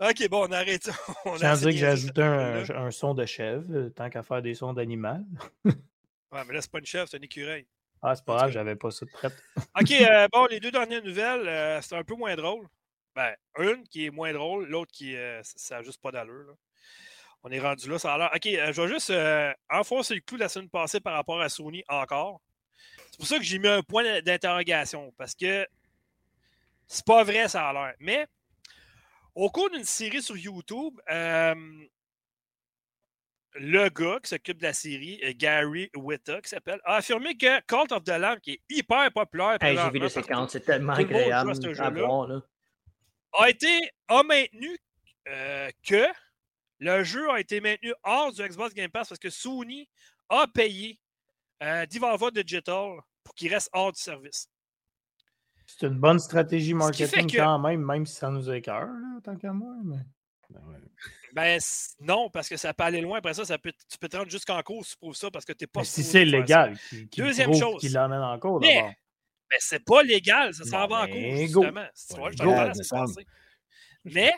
Ok, 0.00 0.28
bon, 0.28 0.46
on 0.48 0.52
arrête 0.52 0.84
ça. 0.84 0.92
On 1.24 1.34
assez 1.34 1.64
dire 1.64 1.70
que 1.72 1.76
j'ai 1.78 1.86
ajouté 1.86 2.22
un, 2.22 2.64
cette 2.64 2.76
un 2.76 2.90
son 2.90 3.14
de 3.14 3.24
chèvre, 3.26 3.64
euh, 3.70 3.90
tant 3.90 4.08
qu'à 4.10 4.22
faire 4.22 4.42
des 4.42 4.54
sons 4.54 4.72
d'animal. 4.72 5.24
Ouais, 6.30 6.42
mais 6.46 6.52
là, 6.52 6.60
c'est 6.60 6.70
pas 6.70 6.78
une 6.80 6.84
chef, 6.84 7.08
c'est 7.08 7.16
un 7.16 7.22
écureuil. 7.22 7.66
Ah, 8.02 8.14
c'est 8.14 8.22
pas 8.22 8.36
grave, 8.36 8.50
j'avais 8.50 8.76
pas 8.76 8.90
ça 8.90 9.06
de 9.06 9.10
prête. 9.10 9.32
OK, 9.80 9.90
euh, 9.92 10.28
bon, 10.30 10.44
les 10.44 10.60
deux 10.60 10.70
dernières 10.70 11.02
nouvelles, 11.02 11.48
euh, 11.48 11.80
c'est 11.80 11.96
un 11.96 12.04
peu 12.04 12.14
moins 12.16 12.36
drôle. 12.36 12.66
Ben, 13.16 13.34
une 13.58 13.82
qui 13.88 14.04
est 14.04 14.10
moins 14.10 14.30
drôle, 14.34 14.68
l'autre 14.68 14.92
qui, 14.92 15.16
euh, 15.16 15.40
ça- 15.42 15.76
n'a 15.76 15.82
juste 15.82 16.02
pas 16.02 16.12
d'allure. 16.12 16.54
On 17.44 17.50
est 17.50 17.60
rendu 17.60 17.88
là, 17.88 17.98
ça 17.98 18.12
a 18.12 18.18
l'air. 18.18 18.30
OK, 18.34 18.46
euh, 18.46 18.72
je 18.74 18.82
vais 18.82 18.88
juste 18.88 19.08
euh, 19.08 19.50
enfoncer 19.70 20.16
le 20.16 20.20
clou 20.20 20.36
de 20.36 20.42
la 20.42 20.50
semaine 20.50 20.68
passée 20.68 21.00
par 21.00 21.14
rapport 21.14 21.40
à 21.40 21.48
Sony 21.48 21.82
encore. 21.88 22.42
C'est 23.10 23.16
pour 23.16 23.26
ça 23.26 23.38
que 23.38 23.44
j'ai 23.44 23.58
mis 23.58 23.68
un 23.68 23.82
point 23.82 24.20
d'interrogation, 24.20 25.14
parce 25.16 25.34
que 25.34 25.66
c'est 26.88 27.04
pas 27.04 27.22
vrai, 27.22 27.48
ça 27.48 27.68
a 27.68 27.72
l'air. 27.72 27.94
Mais, 28.00 28.26
au 29.34 29.50
cours 29.50 29.70
d'une 29.70 29.84
série 29.84 30.22
sur 30.22 30.36
YouTube, 30.36 30.98
euh, 31.10 31.54
le 33.54 33.88
gars 33.88 34.18
qui 34.22 34.30
s'occupe 34.30 34.58
de 34.58 34.64
la 34.64 34.72
série, 34.72 35.20
euh, 35.24 35.32
Gary 35.36 35.90
Witta, 35.94 36.40
qui 36.40 36.48
s'appelle, 36.48 36.80
a 36.84 36.96
affirmé 36.96 37.36
que 37.36 37.60
Cult 37.66 37.92
of 37.92 38.04
the 38.04 38.10
Lamb, 38.10 38.40
qui 38.40 38.52
est 38.52 38.60
hyper 38.70 39.12
populaire, 39.12 39.58
Hey, 39.60 39.76
J'ai 39.76 39.90
vu 39.90 39.98
les 39.98 40.08
séquences, 40.08 40.52
c'est 40.52 40.64
tellement 40.64 40.94
agréable 40.94 41.54
ce 41.54 41.68
à 41.68 41.74
jeu-là. 41.74 41.90
voir. 41.90 42.28
Là. 42.28 42.40
a 43.34 43.50
été 43.50 43.90
a 44.08 44.22
maintenu 44.22 44.76
euh, 45.28 45.70
que 45.86 46.06
le 46.78 47.04
jeu 47.04 47.30
a 47.30 47.40
été 47.40 47.60
maintenu 47.60 47.92
hors 48.04 48.32
du 48.32 48.42
Xbox 48.42 48.74
Game 48.74 48.90
Pass 48.90 49.08
parce 49.08 49.18
que 49.18 49.30
Sony 49.30 49.88
a 50.28 50.46
payé 50.46 50.98
euh, 51.62 51.84
Digital 51.86 52.98
pour 53.24 53.34
qu'il 53.34 53.52
reste 53.52 53.68
hors 53.72 53.92
du 53.92 54.00
service. 54.00 54.48
C'est 55.70 55.86
une 55.86 55.98
bonne 55.98 56.18
stratégie 56.18 56.68
qui 56.68 56.74
marketing 56.74 57.30
que- 57.30 57.36
quand 57.36 57.58
même, 57.58 57.84
même 57.84 58.06
si 58.06 58.14
ça 58.14 58.30
nous 58.30 58.50
écœure, 58.50 58.86
là, 58.86 59.20
tant 59.22 59.36
qu'à 59.36 59.52
moi. 59.52 59.74
Mais... 59.84 59.98
Ben 60.50 60.60
ouais. 60.66 60.78
Ben 61.34 61.58
non, 62.00 62.30
parce 62.30 62.48
que 62.48 62.56
ça 62.56 62.72
peut 62.72 62.84
aller 62.84 63.02
loin. 63.02 63.18
Après 63.18 63.34
ça, 63.34 63.44
ça 63.44 63.58
peut, 63.58 63.72
tu 63.88 63.98
peux 63.98 64.08
te 64.08 64.16
rendre 64.16 64.30
jusqu'en 64.30 64.60
cours 64.62 64.84
si 64.84 64.92
tu 64.92 64.96
prouves 64.96 65.14
ça 65.14 65.30
parce 65.30 65.44
que 65.44 65.52
tu 65.52 65.64
n'es 65.64 65.66
pas 65.66 65.80
Mais 65.80 65.84
si 65.84 66.02
supposé 66.02 66.10
c'est 66.10 66.24
légal, 66.24 66.78
qui, 66.88 67.08
qui 67.08 67.20
Deuxième 67.20 67.54
chose. 67.54 67.80
qu'il 67.80 67.92
l'emmène 67.92 68.22
en 68.22 68.38
cours 68.38 68.60
Mais- 68.60 68.74
d'abord. 68.76 68.92
Mais 69.50 69.56
c'est 69.60 69.84
pas 69.84 70.02
légal, 70.02 70.52
ça 70.54 70.64
s'en 70.64 70.86
va 70.86 71.02
en 71.02 71.04
ben, 71.06 71.12
cours, 71.12 71.36
justement. 71.36 71.86
Tu 72.08 72.16
vois, 72.16 72.30
je 72.30 72.36
go. 72.36 73.14
Mais 74.04 74.32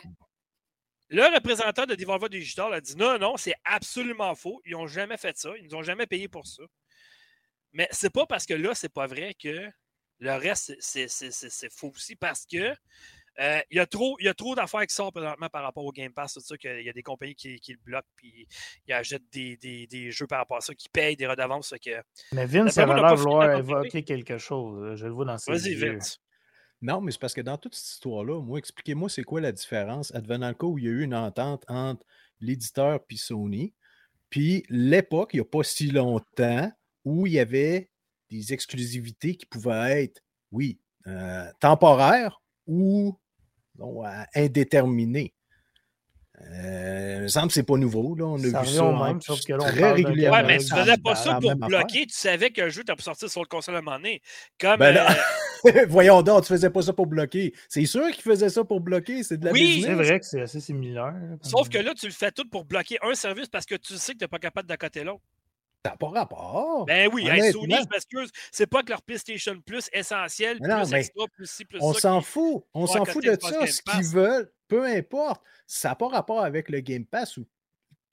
le 1.09 1.23
représentant 1.33 1.85
de 1.85 1.95
Devolver 1.95 2.29
Digital 2.29 2.73
a 2.73 2.81
dit 2.81 2.95
non, 2.95 3.17
non, 3.17 3.37
c'est 3.37 3.55
absolument 3.65 4.35
faux. 4.35 4.61
Ils 4.65 4.73
n'ont 4.73 4.87
jamais 4.87 5.17
fait 5.17 5.37
ça. 5.37 5.49
Ils 5.57 5.65
nous 5.65 5.75
ont 5.75 5.83
jamais 5.83 6.07
payé 6.07 6.27
pour 6.27 6.45
ça. 6.45 6.63
Mais 7.73 7.87
c'est 7.91 8.09
pas 8.09 8.25
parce 8.25 8.45
que 8.45 8.53
là, 8.53 8.73
c'est 8.75 8.93
pas 8.93 9.07
vrai 9.07 9.33
que 9.33 9.69
le 10.21 10.31
reste, 10.35 10.75
c'est- 10.79 11.07
faux 11.69 11.89
aussi 11.93 12.15
parce 12.15 12.45
que 12.45 12.73
euh, 13.39 13.59
il 13.71 13.77
y 13.77 13.79
a 13.79 13.85
trop, 13.85 14.17
il 14.19 14.25
y 14.25 14.29
a 14.29 14.33
trop 14.33 14.55
d'affaires 14.55 14.85
qui 14.85 14.93
sortent 14.93 15.15
présentement 15.15 15.47
par 15.49 15.63
rapport 15.63 15.85
au 15.85 15.91
Game 15.91 16.13
Pass, 16.13 16.33
tout 16.33 16.41
ça, 16.41 16.57
qu'il 16.57 16.81
y 16.81 16.89
a 16.89 16.93
des 16.93 17.01
compagnies 17.01 17.33
qui, 17.33 17.59
qui 17.59 17.71
le 17.73 17.79
bloquent, 17.83 18.07
puis 18.15 18.45
ils 18.87 18.93
achètent 18.93 19.29
des, 19.31 19.55
des- 19.57 19.87
des 19.87 20.11
jeux 20.11 20.27
par 20.27 20.39
rapport 20.39 20.57
à 20.57 20.61
ça, 20.61 20.75
qui 20.75 20.89
payent 20.89 21.15
des 21.15 21.27
redevances. 21.27 21.73
que- 21.83 22.01
Mais 22.33 22.45
Vince, 22.45 22.73
ça 22.73 22.85
va 22.85 22.93
l'air 22.93 23.03
pas 23.03 23.15
vouloir 23.15 23.57
évoquer 23.57 24.03
quelque 24.03 24.37
chose. 24.37 24.95
Je 24.95 25.05
le 25.05 25.11
vois 25.11 25.25
dans 25.25 25.37
ses 25.37 25.51
Vas-y. 25.51 25.75
Vince. 25.75 26.19
Non, 26.81 26.99
mais 26.99 27.11
c'est 27.11 27.19
parce 27.21 27.33
que 27.33 27.41
dans 27.41 27.57
toute 27.57 27.73
cette 27.75 27.87
histoire-là, 27.93 28.41
moi, 28.41 28.57
expliquez-moi 28.59 29.07
c'est 29.09 29.23
quoi 29.23 29.39
la 29.39 29.51
différence 29.51 30.13
advenant 30.13 30.49
le 30.49 30.55
cas 30.55 30.65
où 30.67 30.77
il 30.77 30.85
y 30.85 30.87
a 30.87 30.91
eu 30.91 31.03
une 31.03 31.15
entente 31.15 31.63
entre 31.69 32.05
l'éditeur 32.41 32.99
et 33.09 33.15
Sony, 33.17 33.73
puis 34.29 34.65
l'époque, 34.69 35.29
il 35.33 35.37
n'y 35.37 35.41
a 35.41 35.45
pas 35.45 35.63
si 35.63 35.89
longtemps, 35.91 36.71
où 37.05 37.27
il 37.27 37.33
y 37.33 37.39
avait 37.39 37.89
des 38.31 38.53
exclusivités 38.53 39.35
qui 39.35 39.45
pouvaient 39.45 40.03
être, 40.05 40.21
oui, 40.51 40.79
euh, 41.07 41.45
temporaires 41.59 42.41
ou 42.65 43.17
non, 43.77 44.05
euh, 44.05 44.09
indéterminées. 44.35 45.33
Euh, 46.41 47.15
il 47.17 47.21
me 47.23 47.27
semble 47.27 47.47
que 47.47 47.53
c'est 47.53 47.63
pas 47.63 47.77
nouveau. 47.77 48.15
Là. 48.15 48.25
On 48.25 48.43
a 48.43 48.49
Ça 48.49 48.61
vu 48.63 48.69
ça 48.69 48.91
même, 48.91 49.21
sauf 49.21 49.43
que 49.45 49.53
là, 49.53 49.59
on 49.61 49.67
très 49.67 49.91
régulièrement. 49.91 50.37
Ouais, 50.37 50.43
mais 50.43 50.57
tu 50.57 50.73
faisais 50.73 50.97
pas 50.97 51.13
ça 51.15 51.35
pour 51.39 51.51
affaire. 51.51 51.67
bloquer. 51.67 52.05
Tu 52.07 52.15
savais 52.15 52.49
qu'un 52.49 52.69
jeu 52.69 52.83
t'as 52.83 52.95
pu 52.95 53.03
sortir 53.03 53.29
sur 53.29 53.41
le 53.41 53.47
console 53.47 53.75
à 53.75 53.77
un 53.79 53.81
moment 53.81 53.97
donné. 53.97 54.21
Comme. 54.59 54.79
Ben 54.79 54.97
euh, 55.65 55.85
Voyons 55.89 56.23
donc, 56.23 56.41
tu 56.43 56.47
faisais 56.47 56.71
pas 56.71 56.81
ça 56.81 56.93
pour 56.93 57.05
bloquer. 57.05 57.53
C'est 57.69 57.85
sûr 57.85 58.09
qu'il 58.09 58.23
faisait 58.23 58.49
ça 58.49 58.63
pour 58.63 58.81
bloquer. 58.81 59.21
C'est 59.21 59.37
de 59.37 59.45
la 59.45 59.51
Oui, 59.51 59.75
business. 59.75 59.85
C'est 59.85 59.93
vrai 60.03 60.19
que 60.19 60.25
c'est 60.25 60.41
assez 60.41 60.59
similaire. 60.59 61.11
là, 61.13 61.37
Sauf 61.43 61.69
que 61.69 61.77
là, 61.77 61.93
tu 61.93 62.07
le 62.07 62.11
fais 62.11 62.31
tout 62.31 62.47
pour 62.49 62.65
bloquer 62.65 62.97
un 63.03 63.13
service 63.13 63.47
parce 63.47 63.67
que 63.67 63.75
tu 63.75 63.95
sais 63.97 64.13
que 64.13 64.17
tu 64.17 64.23
n'es 64.23 64.27
pas 64.27 64.39
capable 64.39 64.67
d'accoter 64.67 65.03
l'autre. 65.03 65.21
Ça 65.83 65.91
n'a 65.91 65.97
pas 65.97 66.09
rapport. 66.09 66.85
Ben 66.85 67.09
oui, 67.11 67.27
hey. 67.27 67.51
Sony, 67.51 67.73
je 67.73 67.89
m'excuse, 67.89 68.31
c'est 68.51 68.67
pas 68.67 68.83
que 68.83 68.89
leur 68.89 69.01
PlayStation 69.01 69.59
Plus 69.65 69.89
essentiel, 69.93 70.59
Mais 70.61 70.67
non, 70.67 70.83
plus 70.83 70.93
extra, 70.93 71.27
plus 71.27 71.49
ci, 71.49 71.65
plus 71.65 71.79
on 71.81 71.93
ça. 71.93 72.01
s'en 72.01 72.21
fout. 72.21 72.63
On 72.73 72.85
s'en 72.85 73.03
fout 73.03 73.23
de 73.23 73.35
ça. 73.41 73.65
Ce 73.65 73.81
qu'ils 73.81 74.05
veulent, 74.05 74.51
peu 74.67 74.85
importe. 74.85 75.41
Ça 75.65 75.89
n'a 75.89 75.95
pas 75.95 76.07
rapport 76.09 76.43
avec 76.43 76.69
le 76.69 76.81
Game 76.81 77.05
Pass 77.05 77.37
ou 77.37 77.47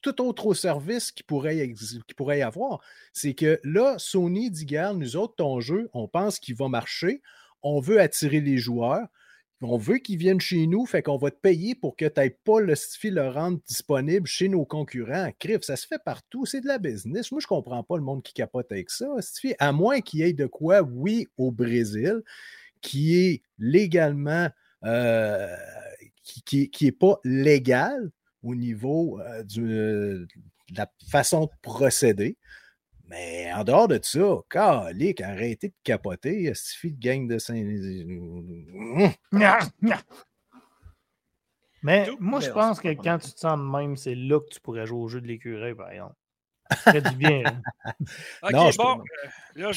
tout 0.02 0.22
autre 0.22 0.54
service 0.54 1.12
qui 1.12 1.22
pourrait, 1.22 1.72
qui 2.06 2.14
pourrait 2.14 2.38
y 2.38 2.42
avoir. 2.42 2.80
C'est 3.12 3.34
que 3.34 3.60
là, 3.64 3.98
Sony 3.98 4.50
dit, 4.50 4.64
garde, 4.64 4.98
nous 4.98 5.16
autres, 5.16 5.34
ton 5.36 5.60
jeu, 5.60 5.90
on 5.92 6.08
pense 6.08 6.38
qu'il 6.38 6.54
va 6.54 6.68
marcher. 6.68 7.20
On 7.62 7.80
veut 7.80 8.00
attirer 8.00 8.40
les 8.40 8.56
joueurs. 8.56 9.06
On 9.60 9.76
veut 9.76 9.98
qu'ils 9.98 10.18
viennent 10.18 10.40
chez 10.40 10.66
nous, 10.68 10.86
fait 10.86 11.02
qu'on 11.02 11.16
va 11.16 11.32
te 11.32 11.40
payer 11.40 11.74
pour 11.74 11.96
que 11.96 12.04
tu 12.04 12.20
n'aies 12.20 12.30
pas 12.44 12.60
le 12.60 12.76
Stifi 12.76 13.10
le 13.10 13.28
rendre 13.28 13.58
disponible 13.66 14.26
chez 14.26 14.48
nos 14.48 14.64
concurrents. 14.64 15.32
Crif, 15.40 15.62
ça 15.62 15.74
se 15.74 15.86
fait 15.86 15.98
partout, 16.04 16.46
c'est 16.46 16.60
de 16.60 16.68
la 16.68 16.78
business. 16.78 17.32
Moi, 17.32 17.40
je 17.40 17.48
comprends 17.48 17.82
pas 17.82 17.96
le 17.96 18.04
monde 18.04 18.22
qui 18.22 18.32
capote 18.32 18.70
avec 18.70 18.90
ça. 18.90 19.06
Stifi, 19.20 19.54
à 19.58 19.72
moins 19.72 20.00
qu'il 20.00 20.20
y 20.20 20.22
ait 20.22 20.32
de 20.32 20.46
quoi, 20.46 20.82
oui, 20.82 21.26
au 21.36 21.50
Brésil, 21.50 22.22
qui 22.80 23.18
est 23.18 23.42
légalement, 23.58 24.48
euh, 24.84 25.56
qui, 26.22 26.42
qui, 26.42 26.70
qui 26.70 26.92
pas 26.92 27.18
légal 27.24 28.10
au 28.44 28.54
niveau 28.54 29.20
euh, 29.20 29.42
de 29.42 30.28
la 30.76 30.88
façon 31.10 31.46
de 31.46 31.50
procéder. 31.62 32.36
Mais 33.08 33.50
en 33.52 33.64
dehors 33.64 33.88
de 33.88 33.98
ça, 34.02 34.36
calique, 34.50 35.20
arrêtez 35.22 35.68
de 35.68 35.74
capoter. 35.82 36.52
Stifi 36.54 36.92
de 36.92 37.00
gang 37.00 37.26
de 37.26 37.38
Saint. 37.38 37.54
Mais 41.82 42.06
Tout, 42.06 42.16
moi, 42.20 42.40
je 42.40 42.50
on 42.50 42.54
pense 42.54 42.76
se 42.78 42.82
que 42.82 42.88
quand 42.88 43.18
tu 43.18 43.32
te 43.32 43.38
sens 43.38 43.58
de 43.58 43.62
même, 43.64 43.96
c'est 43.96 44.14
là 44.14 44.40
que 44.40 44.48
tu 44.52 44.60
pourrais 44.60 44.86
jouer 44.86 44.98
au 45.00 45.08
jeu 45.08 45.20
de 45.20 45.26
l'écureuil, 45.26 45.74
par 45.74 45.90
exemple. 45.90 46.14
Ça 46.70 46.76
ferait 46.76 47.02
du 47.02 47.14
bien. 47.16 47.60
hein. 47.84 47.94
Ok, 48.42 48.52
Non, 48.52 48.70
je 48.70 48.76
bon, 48.76 48.96
peux- 48.98 49.02
euh, 49.26 49.28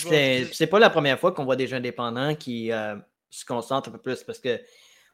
vais. 0.10 0.46
C'est 0.52 0.68
pas 0.68 0.80
la 0.80 0.90
première 0.90 1.20
fois 1.20 1.32
qu'on 1.32 1.46
voit 1.46 1.56
des 1.56 1.68
jeux 1.68 1.78
indépendants 1.78 2.36
qui 2.36 2.72
euh, 2.72 2.98
se 3.30 3.46
concentrent 3.46 3.90
un 3.90 3.92
peu 3.94 3.98
plus 4.02 4.24
parce 4.24 4.40
que 4.40 4.60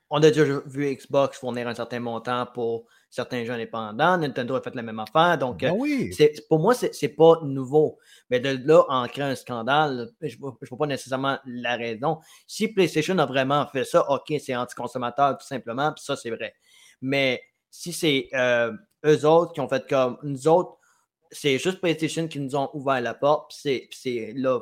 on 0.09 0.18
a 0.24 0.30
déjà 0.32 0.43
vu 0.65 0.95
Xbox 0.95 1.38
fournir 1.38 1.68
un 1.68 1.76
certain 1.76 1.99
montant 1.99 2.47
pour 2.47 2.88
certains 3.10 3.43
jeux 3.45 3.53
indépendants. 3.53 4.18
Nintendo 4.18 4.55
a 4.55 4.62
fait 4.62 4.76
la 4.76 4.82
même 4.82 4.99
affaire. 4.99 5.38
Donc, 5.38 5.62
Ben 5.62 5.72
euh, 5.72 5.76
oui. 5.78 6.12
pour 6.49 6.60
moi, 6.60 6.74
c'est 6.74 6.93
c'est 6.93 7.10
pas 7.10 7.39
nouveau. 7.43 7.97
Mais 8.30 8.39
de 8.39 8.60
là 8.68 8.84
en 8.89 9.08
créer 9.08 9.26
un 9.26 9.36
scandale, 9.36 10.12
je 10.22 10.36
ne 10.36 10.41
vois 10.41 10.78
pas 10.78 10.88
nécessairement 10.88 11.39
la 11.45 11.76
raison. 11.76 12.20
Si 12.45 12.68
PlayStation 12.68 13.18
a 13.20 13.26
vraiment 13.26 13.66
fait 13.68 13.86
ça, 13.86 14.10
OK, 14.10 14.34
c'est 14.39 14.55
anti-consommateur 14.55 15.38
tout 15.38 15.45
simplement, 15.47 15.93
puis 15.93 16.03
ça, 16.03 16.16
c'est 16.16 16.32
vrai. 16.32 16.53
Mais 17.01 17.41
si 17.70 17.93
c'est 17.93 18.30
euh, 18.34 18.72
eux 19.05 19.26
autres 19.26 19.53
qui 19.53 19.62
ont 19.62 19.70
fait 19.70 19.88
comme 19.88 20.18
nous 20.24 20.47
autres, 20.47 20.78
c'est 21.32 21.58
juste 21.58 21.80
PlayStation 21.80 22.28
qui 22.28 22.39
nous 22.39 22.55
ont 22.55 22.70
ouvert 22.74 23.01
la 23.01 23.14
porte, 23.14 23.53
puis 23.62 23.89
c'est 23.91 24.34
là. 24.36 24.60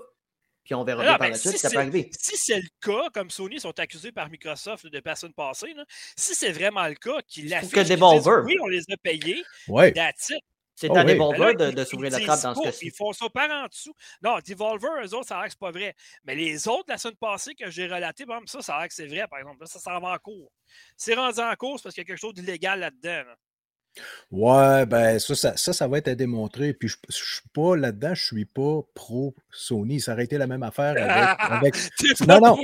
Puis 0.66 0.74
on 0.76 0.84
verra 0.84 1.02
Ah, 1.04 1.06
bien 1.06 1.12
par 1.14 1.20
ben, 1.28 1.30
la 1.34 1.38
suite, 1.38 1.52
si 1.54 1.58
ça 1.60 1.70
peut 1.70 1.74
c'est- 1.76 1.80
arriver. 1.80 2.10
Si 2.20 2.36
c'est 2.38 2.58
le 2.60 2.68
cas, 2.82 3.10
comme 3.14 3.30
Sony 3.30 3.60
sont 3.60 3.80
accusés 3.80 4.12
par 4.12 4.30
Microsoft 4.30 4.88
de 4.88 5.00
personnes 5.00 5.34
passées, 5.34 5.74
là, 5.74 5.86
si 6.18 6.36
c'est 6.36 6.52
vraiment 6.52 6.88
le 6.88 6.96
cas, 6.96 7.22
qu'ils 7.28 7.48
l'affichent, 7.50 7.72
que 7.72 7.80
Devolver- 7.82 8.18
disent, 8.44 8.46
oui, 8.46 8.58
on 8.62 8.68
les 8.68 8.82
a 8.92 8.98
payés, 8.98 9.44
Ouais. 9.68 9.94
C'est 10.78 10.90
Oh 10.90 10.98
à 10.98 11.06
oui. 11.06 11.14
Devolver 11.14 11.54
Ben 11.56 11.66
là, 11.68 11.72
de, 11.72 11.84
s'ouvrir 11.86 12.12
la 12.12 12.20
trappe 12.20 12.42
dans 12.42 12.54
ce 12.56 12.62
cas-ci. 12.64 12.88
Ils 12.88 12.92
font 12.92 13.14
ça 13.14 13.30
par 13.30 13.50
en 13.50 13.68
dessous. 13.68 13.94
Non, 14.22 14.40
Devolver, 14.46 14.90
eux 15.06 15.14
autres, 15.16 15.28
ça 15.30 15.36
a 15.36 15.38
l'air 15.38 15.46
que 15.46 15.52
c'est 15.52 15.60
pas 15.60 15.72
vrai. 15.72 15.96
Mais 16.26 16.36
les 16.36 16.68
autres, 16.68 16.84
la 16.90 16.98
semaine 16.98 17.16
passée 17.16 17.56
que 17.56 17.70
j'ai 17.72 17.88
relaté, 17.88 18.26
par 18.26 18.36
exemple, 18.38 18.50
ça, 18.50 18.62
ça 18.62 18.76
a 18.76 18.80
l'air 18.80 18.88
que 18.90 18.94
c'est 18.94 19.08
vrai, 19.08 19.26
par 19.30 19.40
exemple. 19.40 19.62
Là, 19.62 19.68
ça 19.68 19.80
s'en 19.80 19.98
va 20.02 20.10
en 20.10 20.18
cours. 20.18 20.52
C'est 20.98 21.14
rendu 21.14 21.40
en 21.40 21.56
cours, 21.56 21.80
parce 21.82 21.96
qu'il 21.96 22.02
y 22.02 22.06
a 22.06 22.08
quelque 22.08 22.20
chose 22.20 22.34
d'illégal 22.34 22.82
là-dedans. 22.82 23.24
là. 23.30 23.36
Ouais, 24.32 24.86
ben 24.86 25.20
ça, 25.20 25.36
ça, 25.36 25.56
ça, 25.58 25.74
ça 25.74 25.88
va 25.88 25.98
être 26.00 26.08
à 26.10 26.16
démontrer. 26.16 26.74
Puis 26.74 26.88
je, 26.90 26.98
je 27.10 27.14
suis 27.16 27.50
pas 27.54 27.76
là-dedans, 27.76 28.14
je 28.14 28.26
suis 28.26 28.46
pas 28.46 28.82
pro 28.94 29.34
Sony. 29.52 30.00
Ça 30.00 30.14
aurait 30.14 30.26
été 30.26 30.38
la 30.38 30.48
même 30.48 30.64
affaire 30.64 30.96
avec. 31.40 31.76
Non, 32.28 32.40
non. 32.40 32.58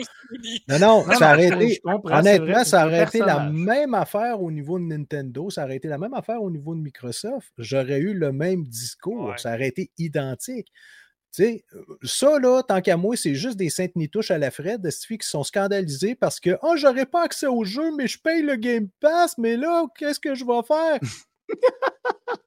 Non, 0.67 0.79
non, 0.79 1.05
Non, 1.05 1.13
ça 1.15 1.33
aurait 1.33 1.47
été. 1.47 1.81
Honnêtement, 1.85 2.63
ça 2.63 2.85
aurait 2.85 3.03
été 3.03 3.19
la 3.19 3.49
même 3.49 3.93
affaire 3.93 4.41
au 4.41 4.49
niveau 4.51 4.79
de 4.79 4.85
Nintendo, 4.85 5.49
ça 5.49 5.65
aurait 5.65 5.75
été 5.77 5.87
la 5.87 5.97
même 5.97 6.13
affaire 6.13 6.41
au 6.41 6.49
niveau 6.49 6.73
de 6.75 6.79
Microsoft. 6.81 7.51
J'aurais 7.57 7.99
eu 7.99 8.13
le 8.13 8.31
même 8.31 8.63
discours, 8.65 9.29
Ouais. 9.29 9.37
ça 9.37 9.53
aurait 9.53 9.67
été 9.67 9.91
identique. 9.97 10.71
Tu 11.33 11.43
sais, 11.43 11.65
ça, 12.03 12.39
là, 12.39 12.61
tant 12.61 12.81
qu'à 12.81 12.97
moi, 12.97 13.15
c'est 13.15 13.35
juste 13.35 13.55
des 13.57 13.69
saintes 13.69 13.95
nitouches 13.95 14.31
à 14.31 14.37
la 14.37 14.51
Fred, 14.51 14.81
de 14.81 14.89
filles 14.91 15.17
qui 15.19 15.27
sont 15.27 15.43
scandalisées 15.43 16.13
parce 16.15 16.39
que, 16.41 16.57
oh, 16.61 16.75
j'aurais 16.75 17.05
pas 17.05 17.23
accès 17.23 17.47
au 17.47 17.63
jeu, 17.63 17.95
mais 17.95 18.07
je 18.07 18.19
paye 18.19 18.41
le 18.41 18.55
Game 18.57 18.89
Pass, 18.99 19.37
mais 19.37 19.55
là, 19.55 19.85
qu'est-ce 19.97 20.19
que 20.19 20.35
je 20.35 20.43
vais 20.43 20.61
faire? 20.67 20.99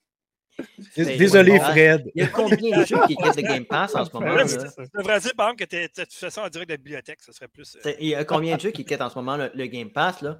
Désolé, 0.97 1.53
ouais, 1.53 1.61
Fred. 1.61 2.11
Il 2.15 2.23
y 2.23 2.27
a 2.27 2.29
combien 2.29 2.79
de 2.81 2.85
jeux 2.85 2.99
qui 3.09 3.17
quittent 3.17 3.37
le 3.37 3.43
Game 3.43 3.65
Pass 3.65 3.95
en 3.95 4.05
ce 4.05 4.13
moment? 4.13 4.35
Là, 4.35 4.45
tu 4.47 4.55
devrais 4.99 5.21
dire, 5.21 5.33
par 5.37 5.49
exemple, 5.51 5.67
que 5.67 6.05
tu 6.05 6.17
fais 6.17 6.31
ça 6.31 6.45
en 6.45 6.49
direct 6.49 6.69
de 6.69 6.75
la 6.75 6.77
bibliothèque. 6.77 7.21
Ça 7.23 7.33
serait 7.33 7.49
plus. 7.49 7.77
euh, 7.85 7.93
Il 7.99 8.09
y 8.09 8.15
a 8.15 8.25
combien 8.25 8.57
de 8.57 8.61
jeux 8.61 8.71
qui 8.71 8.85
quittent 8.85 9.01
en 9.01 9.11
ce 9.11 9.17
moment 9.17 9.37
le, 9.37 9.51
le 9.55 9.67
Game 9.67 9.91
Pass? 9.91 10.21
Là? 10.23 10.39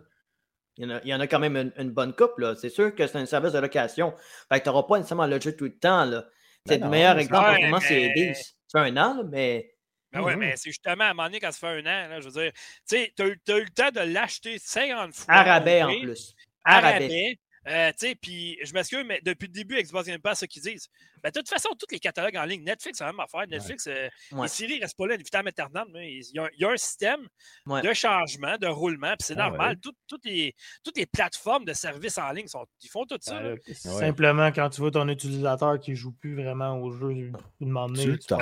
Il, 0.77 0.85
y 0.85 0.87
en 0.87 0.97
a, 0.97 1.01
il 1.03 1.09
y 1.09 1.15
en 1.15 1.21
a 1.21 1.27
quand 1.27 1.39
même 1.41 1.57
une, 1.57 1.73
une 1.79 1.91
bonne 1.91 2.15
coupe. 2.15 2.39
là. 2.39 2.55
C'est 2.55 2.69
sûr 2.69 2.95
que 2.95 3.07
c'est 3.07 3.19
un 3.19 3.27
service 3.27 3.53
de 3.53 3.59
location. 3.59 4.13
Fait 4.53 4.59
que 4.61 4.65
tu 4.65 4.69
n'auras 4.71 4.85
pas 4.85 4.99
nécessairement 4.99 5.27
le 5.27 5.41
jeu 5.41 5.57
tout 5.57 5.65
le 5.65 5.77
temps. 5.77 6.05
là. 6.05 6.27
C'est 6.67 6.79
Ben 6.79 6.81
le 6.81 6.85
non, 6.87 6.91
meilleur 6.93 7.15
c'est- 7.17 7.21
exemple 7.25 7.51
Ouais, 7.51 7.65
moment, 7.67 7.81
c'est 7.81 7.95
mais- 8.09 8.13
10. 8.15 8.55
Ça 8.69 8.83
fait 8.85 8.91
un 8.91 8.97
an, 8.97 9.17
là, 9.19 9.23
mais 9.31 9.71
Ben 10.13 10.23
ouais, 10.23 10.33
Mhm. 10.35 10.39
mais 10.41 10.57
c'est 10.57 10.71
justement 10.71 11.05
à 11.05 11.09
un 11.09 11.13
moment 11.15 11.25
donné, 11.29 11.41
quand 11.41 11.51
ça 11.53 11.59
fait 11.59 11.67
un 11.67 11.81
an, 11.81 12.09
là, 12.09 12.21
je 12.21 12.29
veux 12.29 12.41
dire, 12.43 12.53
tu 12.55 12.61
sais, 12.87 13.13
t'as 13.17 13.27
eu, 13.27 13.39
t'as 13.45 13.59
eu 13.59 13.65
le 13.65 13.71
temps 13.71 13.91
de 13.91 14.01
l'acheter 14.01 14.59
50 14.59 15.13
fois. 15.15 15.35
à 15.35 15.43
rabais 15.43 15.83
au 15.83 15.89
en 15.89 16.01
plus. 16.01 16.35
À 16.65 16.77
À 16.77 16.81
rabais. 16.81 16.93
rabais. 17.05 17.39
Euh, 17.67 17.91
tu 17.93 18.09
sais, 18.09 18.15
puis 18.15 18.59
je 18.63 18.73
m'excuse, 18.75 19.05
mais 19.07 19.21
depuis 19.25 19.47
le 19.47 19.53
début, 19.53 19.81
Xbox 19.83 20.07
Game 20.07 20.21
Pass, 20.21 20.41
ce 20.41 20.45
qu'ils 20.45 20.63
disent. 20.63 20.89
Ben, 21.23 21.31
de 21.31 21.39
toute 21.41 21.49
façon, 21.49 21.71
tous 21.79 21.87
les 21.91 21.99
catalogues 21.99 22.37
en 22.37 22.45
ligne, 22.45 22.63
Netflix, 22.63 22.99
c'est 22.99 23.05
la 23.05 23.13
même 23.13 23.21
affaire. 23.21 23.47
Netflix, 23.49 23.87
euh, 23.87 24.09
Ouais. 24.33 24.43
les 24.43 24.49
séries 24.49 24.77
ne 24.77 24.83
restent 24.83 24.97
pas 24.99 25.07
là, 25.07 25.17
vitam 25.17 25.49
mais 25.93 26.13
Il 26.13 26.31
y, 26.35 26.39
a, 26.39 26.49
il 26.53 26.61
y 26.61 26.65
a 26.67 26.71
un 26.71 26.77
système 26.77 27.27
Ouais. 27.67 27.81
de 27.81 27.93
changement, 27.95 28.59
de 28.59 28.67
roulement, 28.67 29.15
puis 29.19 29.25
c'est 29.27 29.39
Ah 29.39 29.49
normal. 29.49 29.71
ouais. 29.71 29.77
Tout- 29.83 29.95
les, 30.25 30.55
toutes 30.85 30.97
les 30.99 31.07
plateformes 31.07 31.65
de 31.65 31.73
services 31.73 32.19
en 32.19 32.31
ligne, 32.33 32.47
sont, 32.49 32.67
ils 32.83 32.89
font 32.89 33.05
tout 33.07 33.17
ça. 33.21 33.41
là. 33.41 33.49
Euh, 33.51 33.57
Simplement, 33.75 34.53
quand 34.53 34.69
tu 34.69 34.81
vois 34.83 34.91
ton 34.91 35.09
utilisateur 35.09 35.81
qui 35.81 35.95
joue 35.97 36.13
plus 36.13 36.35
vraiment 36.35 36.79
au 36.79 36.91
jeu, 36.93 37.11
une 37.13 37.71
moment 37.71 37.87
Tu 37.95 38.05
donné, 38.05 38.19
tu 38.19 38.27
tu 38.27 38.35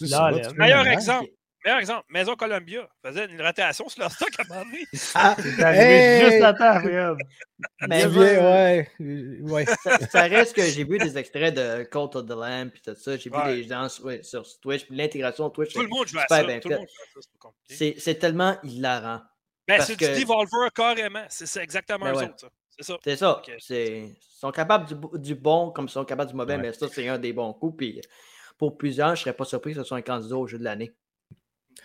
tu 0.00 0.54
Meilleur 0.56 0.86
exemple. 0.86 1.28
Meilleur 1.68 1.80
exemple, 1.80 2.04
Maison 2.08 2.34
Columbia 2.34 2.88
faisait 3.04 3.26
une 3.26 3.42
rotation 3.42 3.88
sur 3.90 4.00
leur 4.00 4.10
stock 4.10 4.30
à 4.38 4.42
un 4.42 4.46
moment 4.48 4.64
donné. 4.64 4.84
Ah, 5.14 5.36
Hey! 5.62 6.24
juste 6.30 6.42
à 6.42 6.54
temps, 6.54 6.80
Fred. 6.80 7.16
Mais 7.88 8.06
ouais. 8.06 8.90
ouais. 9.42 9.64
ça, 9.82 9.98
ça 10.10 10.22
reste 10.22 10.56
que 10.56 10.62
j'ai 10.62 10.84
vu 10.84 10.96
des 10.96 11.18
extraits 11.18 11.54
de 11.54 11.82
Cult 11.84 12.16
of 12.16 12.24
the 12.26 12.30
Lamb 12.30 12.70
puis 12.70 12.80
tout 12.80 12.94
ça. 12.94 13.16
J'ai 13.18 13.28
Ouais. 13.28 13.54
vu 13.56 13.62
des 13.62 13.68
gens 13.68 13.86
sur, 13.90 14.06
ouais, 14.06 14.22
sur 14.22 14.44
Twitch. 14.60 14.86
puis 14.86 14.96
L'intégration 14.96 15.50
Twitch, 15.50 15.74
Tout 15.74 15.82
le 15.82 15.88
monde 15.88 16.06
joue 16.08 16.18
à 16.18 16.26
ça. 16.26 16.42
bien 16.42 16.58
Tout 16.58 16.68
le 16.70 16.74
fait. 16.76 16.80
monde 16.80 16.88
joue 16.88 17.02
à 17.02 17.06
ça, 17.06 17.20
c'est 17.20 17.32
pas 17.32 17.38
compliqué. 17.48 17.74
c'est 17.74 17.94
c'est 18.00 18.14
tellement 18.14 18.56
hilarant. 18.62 19.20
Ben, 19.66 19.76
parce 19.76 19.88
c'est 19.88 19.96
que- 19.96 20.14
du 20.14 20.22
Devolver 20.22 20.72
carrément. 20.74 21.24
C'est 21.28 21.62
exactement 21.62 22.06
Ben 22.06 22.14
eux 22.14 22.16
ouais. 22.16 22.24
autres, 22.24 22.38
ça. 22.40 22.48
C'est 22.78 22.84
ça. 22.86 22.96
C'est 23.04 23.16
ça. 23.16 23.38
Ok. 23.38 23.52
C'est- 23.58 23.98
Ils 24.06 24.16
sont 24.40 24.52
capables 24.52 24.86
du, 24.86 24.94
bo- 24.94 25.18
du 25.18 25.34
bon 25.34 25.70
comme 25.72 25.84
ils 25.84 25.90
sont 25.90 26.04
capables 26.06 26.30
du 26.30 26.36
mauvais, 26.36 26.54
Ouais. 26.54 26.62
mais 26.62 26.72
ça, 26.72 26.86
c'est 26.90 27.06
un 27.08 27.18
des 27.18 27.32
bons 27.34 27.52
coups. 27.52 27.76
Puis 27.76 28.00
pour 28.56 28.78
plusieurs, 28.78 29.08
je 29.16 29.20
ne 29.20 29.24
serais 29.24 29.32
pas 29.34 29.44
surpris 29.44 29.72
que 29.74 29.80
ce 29.80 29.84
soit 29.84 29.98
un 29.98 30.02
candidat 30.02 30.36
au 30.36 30.46
jeu 30.46 30.58
de 30.58 30.64
l'année. 30.64 30.92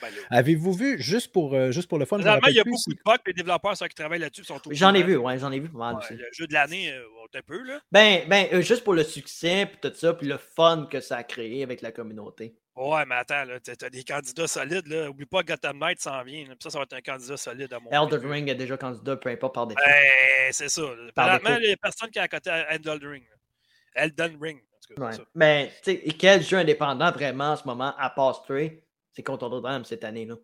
Ben. 0.01 0.11
Avez-vous 0.29 0.73
vu, 0.73 1.01
juste 1.01 1.31
pour, 1.31 1.53
euh, 1.53 1.71
juste 1.71 1.87
pour 1.87 1.97
le 1.99 2.05
fun, 2.05 2.17
il 2.19 2.25
y 2.25 2.27
a 2.27 2.63
beaucoup 2.63 2.89
de 2.89 2.97
bugs, 3.05 3.17
les 3.25 3.33
développeurs 3.33 3.75
ceux 3.77 3.87
qui 3.87 3.95
travaillent 3.95 4.19
là-dessus 4.19 4.43
sont 4.43 4.55
au 4.67 4.73
J'en 4.73 4.93
ai 4.93 5.03
vu, 5.03 5.15
ouais, 5.17 5.37
j'en 5.39 5.51
ai 5.51 5.59
vu 5.59 5.69
pas 5.69 5.77
mal 5.77 5.95
Ouais, 5.95 6.03
aussi. 6.03 6.13
le 6.15 6.25
jeu 6.33 6.47
de 6.47 6.53
l'année, 6.53 6.91
euh, 6.91 7.03
on 7.21 7.37
un 7.37 7.41
peu, 7.41 7.63
là. 7.63 7.79
Ben, 7.91 8.21
ben 8.27 8.47
euh, 8.53 8.61
juste 8.61 8.83
pour 8.83 8.93
le 8.93 9.03
succès, 9.03 9.65
puis 9.65 9.77
tout 9.89 9.95
ça, 9.97 10.13
puis 10.13 10.27
le 10.27 10.37
fun 10.37 10.87
que 10.91 10.99
ça 10.99 11.17
a 11.17 11.23
créé 11.23 11.63
avec 11.63 11.81
la 11.81 11.91
communauté. 11.91 12.55
Ouais, 12.75 13.05
mais 13.05 13.15
attends, 13.15 13.43
là, 13.45 13.59
t'as 13.59 13.89
des 13.89 14.03
candidats 14.03 14.47
solides, 14.47 14.87
là. 14.87 15.09
Oublie 15.09 15.25
pas 15.25 15.41
que 15.43 15.47
Gotham 15.47 15.77
Knight 15.77 15.99
s'en 16.01 16.23
vient. 16.23 16.41
là. 16.47 16.49
Puis 16.49 16.57
ça, 16.63 16.69
ça 16.71 16.79
va 16.79 16.83
être 16.83 16.93
un 16.93 17.01
candidat 17.01 17.37
solide 17.37 17.71
à 17.73 17.79
mon 17.79 17.89
Elden 17.91 18.19
avis. 18.19 18.27
Ring 18.31 18.49
est 18.49 18.55
déjà 18.55 18.77
candidat, 18.77 19.15
peu 19.15 19.29
importe 19.29 19.53
par 19.55 19.67
défaut. 19.67 19.81
Ben, 19.85 20.51
c'est 20.51 20.69
ça. 20.69 20.81
défaut. 20.81 21.59
les 21.59 21.75
personnes 21.75 22.09
qui 22.09 22.19
sont 22.19 22.25
à 22.25 22.27
côté 22.27 22.49
à 22.49 22.73
Elden 22.73 22.99
Ring. 23.03 23.23
là. 23.29 24.03
Elden 24.03 24.37
Ring. 24.41 24.57
En 24.59 24.87
tout 24.87 24.93
cas, 25.01 25.05
Ouais. 25.07 25.13
ça. 25.13 25.23
Ben, 25.35 25.67
tu 25.83 25.91
sais, 25.91 25.97
quel 26.17 26.41
jeu 26.43 26.57
indépendant 26.57 27.11
vraiment 27.11 27.51
en 27.51 27.55
ce 27.55 27.63
moment, 27.65 27.93
à 27.97 28.09
part 28.09 28.35
Stray, 28.43 28.81
c'est 29.13 29.23
contre 29.23 29.49
the 29.49 29.63
Dam 29.63 29.85
cette 29.85 30.03
année-là. 30.03 30.35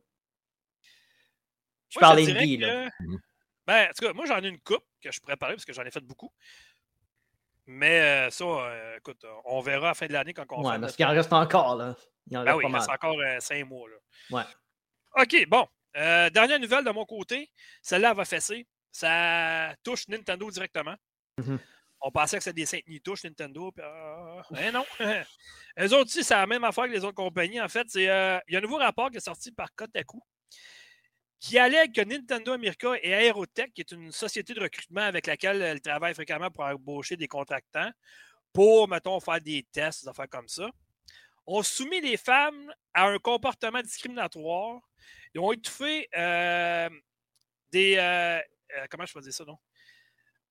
Je 1.90 2.00
de 2.00 2.22
dirais 2.26 2.46
Guy, 2.46 2.58
là. 2.58 2.90
que- 2.90 3.04
Mhm. 3.04 3.20
Ben, 3.68 3.90
en 3.90 3.94
tout 3.94 4.06
cas, 4.06 4.14
moi, 4.14 4.26
j'en 4.26 4.44
ai 4.44 4.48
une 4.48 4.60
coupe 4.62 4.84
que 5.02 5.12
je 5.12 5.20
pourrais 5.20 5.38
parler 5.38 5.56
parce 5.56 5.66
que 5.66 5.74
j'en 5.74 5.84
ai 5.84 5.92
fait 5.92 6.04
beaucoup. 6.04 6.32
Mais 7.68 8.02
euh, 8.02 8.30
ça, 8.32 8.44
euh, 8.46 8.98
écoute, 8.98 9.24
on 9.46 9.62
verra 9.62 9.88
à 9.88 9.90
la 9.92 9.94
fin 9.94 10.08
de 10.08 10.14
l'année 10.14 10.34
quand 10.34 10.46
on 10.50 10.66
Ouais, 10.68 10.74
fait 10.76 10.82
parce 10.82 10.96
qu'il 10.96 11.06
en 11.06 11.10
reste 11.10 11.32
encore, 11.34 11.76
là. 11.76 11.96
Il 12.28 12.38
en 12.38 12.44
Ben 12.44 12.52
reste 12.54 12.58
oui, 12.58 12.64
pas 12.64 12.70
il 12.70 12.72
mal. 12.72 12.82
reste 12.82 12.92
encore 12.92 13.20
euh, 13.20 13.40
cinq 13.40 13.66
mois. 13.68 13.88
Là. 13.90 13.96
Ouais. 14.32 15.24
OK, 15.24 15.48
bon. 15.48 15.68
Euh, 15.98 16.30
dernière 16.32 16.60
nouvelle 16.60 16.84
de 16.84 16.90
mon 16.92 17.06
côté. 17.06 17.52
Celle-là 17.82 18.12
elle 18.12 18.18
va 18.18 18.26
fesser. 18.26 18.68
Ça 18.92 19.76
touche 19.84 20.08
Nintendo 20.08 20.50
directement. 20.50 20.96
Mhm. 21.38 21.60
On 22.02 22.12
pensait 22.12 22.38
que 22.38 22.44
c'était 22.44 22.62
des 22.62 22.66
saintes 22.66 22.88
ni 22.88 23.02
touche 23.02 23.24
Nintendo. 23.24 23.72
Puis, 23.72 23.84
euh, 23.86 24.72
non. 24.72 24.86
Eux 25.80 25.94
autres 25.94 26.06
aussi, 26.06 26.24
c'est 26.24 26.34
la 26.34 26.48
même 26.48 26.64
affaire 26.64 26.86
que 26.86 26.92
les 26.92 27.04
autres 27.04 27.16
compagnies. 27.16 27.60
En 27.62 27.68
fait, 27.68 27.88
euh, 27.96 28.40
il 28.48 28.54
y 28.54 28.56
a 28.56 28.60
un 28.60 28.62
nouveau 28.62 28.78
rapport 28.78 29.10
qui 29.12 29.18
est 29.18 29.22
sorti 29.22 29.52
par 29.52 29.74
Kotaku 29.76 30.22
qui 31.40 31.58
allègue 31.58 31.96
que 31.96 32.02
Nintendo 32.02 32.52
America 32.52 32.96
et 33.02 33.12
Aerotech, 33.12 33.74
qui 33.74 33.82
est 33.82 33.92
une 33.92 34.12
société 34.12 34.54
de 34.54 34.60
recrutement 34.60 35.02
avec 35.02 35.26
laquelle 35.26 35.62
elle 35.62 35.82
travaille 35.82 36.14
fréquemment 36.14 36.52
pour 36.52 36.66
embaucher 36.66 37.16
des 37.16 37.28
contractants, 37.28 37.92
pour, 38.52 38.88
mettons, 38.90 39.20
faire 39.20 39.40
des 39.40 39.66
tests, 39.72 40.04
des 40.04 40.10
affaires 40.10 40.30
comme 40.30 40.50
ça, 40.50 40.70
ont 41.48 41.64
soumis 41.64 42.02
les 42.02 42.18
femmes 42.18 42.72
à 42.94 43.08
un 43.08 43.18
comportement 43.20 43.82
discriminatoire. 43.82 44.82
Ils 45.34 45.40
ont 45.40 45.52
étouffé 45.54 46.10
euh, 46.16 46.90
des. 47.72 47.96
euh, 47.98 48.40
comment 48.90 49.06
je 49.06 49.14
peux 49.14 49.22
dire 49.22 49.34
ça, 49.34 49.46
non? 49.46 49.58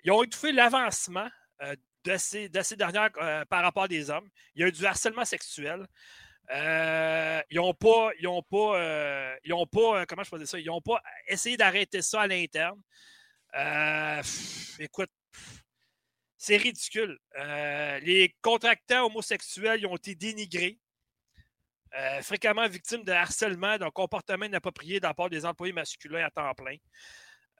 Ils 0.09 0.11
ont 0.11 0.23
étouffé 0.23 0.53
l'avancement 0.53 1.29
euh, 1.61 1.77
de, 2.05 2.17
ces, 2.17 2.49
de 2.49 2.63
ces 2.63 2.77
dernières 2.77 3.11
euh, 3.19 3.45
par 3.45 3.63
rapport 3.63 3.83
à 3.83 3.89
des 3.89 4.09
hommes. 4.09 4.27
Il 4.55 4.63
y 4.63 4.65
a 4.65 4.69
eu 4.69 4.73
du 4.73 4.87
harcèlement 4.87 5.27
sexuel. 5.27 5.87
Euh, 6.51 7.43
ils 7.51 7.57
n'ont 7.59 7.75
pas, 7.75 8.13
ils 8.19 8.27
pas, 8.51 9.39
ils 9.45 9.55
pas, 9.71 10.81
pas 10.81 11.03
essayé 11.27 11.59
d'arrêter 11.59 12.01
ça 12.01 12.23
à 12.23 12.27
l'interne. 12.27 12.81
Écoute, 14.79 15.11
c'est 16.39 16.57
ridicule. 16.57 17.19
Les 18.01 18.35
contractants 18.41 19.05
homosexuels 19.05 19.87
ont 19.87 19.97
été 19.97 20.15
dénigrés. 20.15 20.79
Fréquemment 22.23 22.67
victimes 22.67 23.05
de 23.05 23.13
harcèlement, 23.13 23.77
d'un 23.77 23.91
comportement 23.91 24.47
inapproprié 24.47 25.01
de 25.01 25.07
la 25.07 25.13
part 25.13 25.29
des 25.29 25.45
employés 25.45 25.75
masculins 25.75 26.25
à 26.25 26.31
temps 26.31 26.55
plein. 26.55 26.77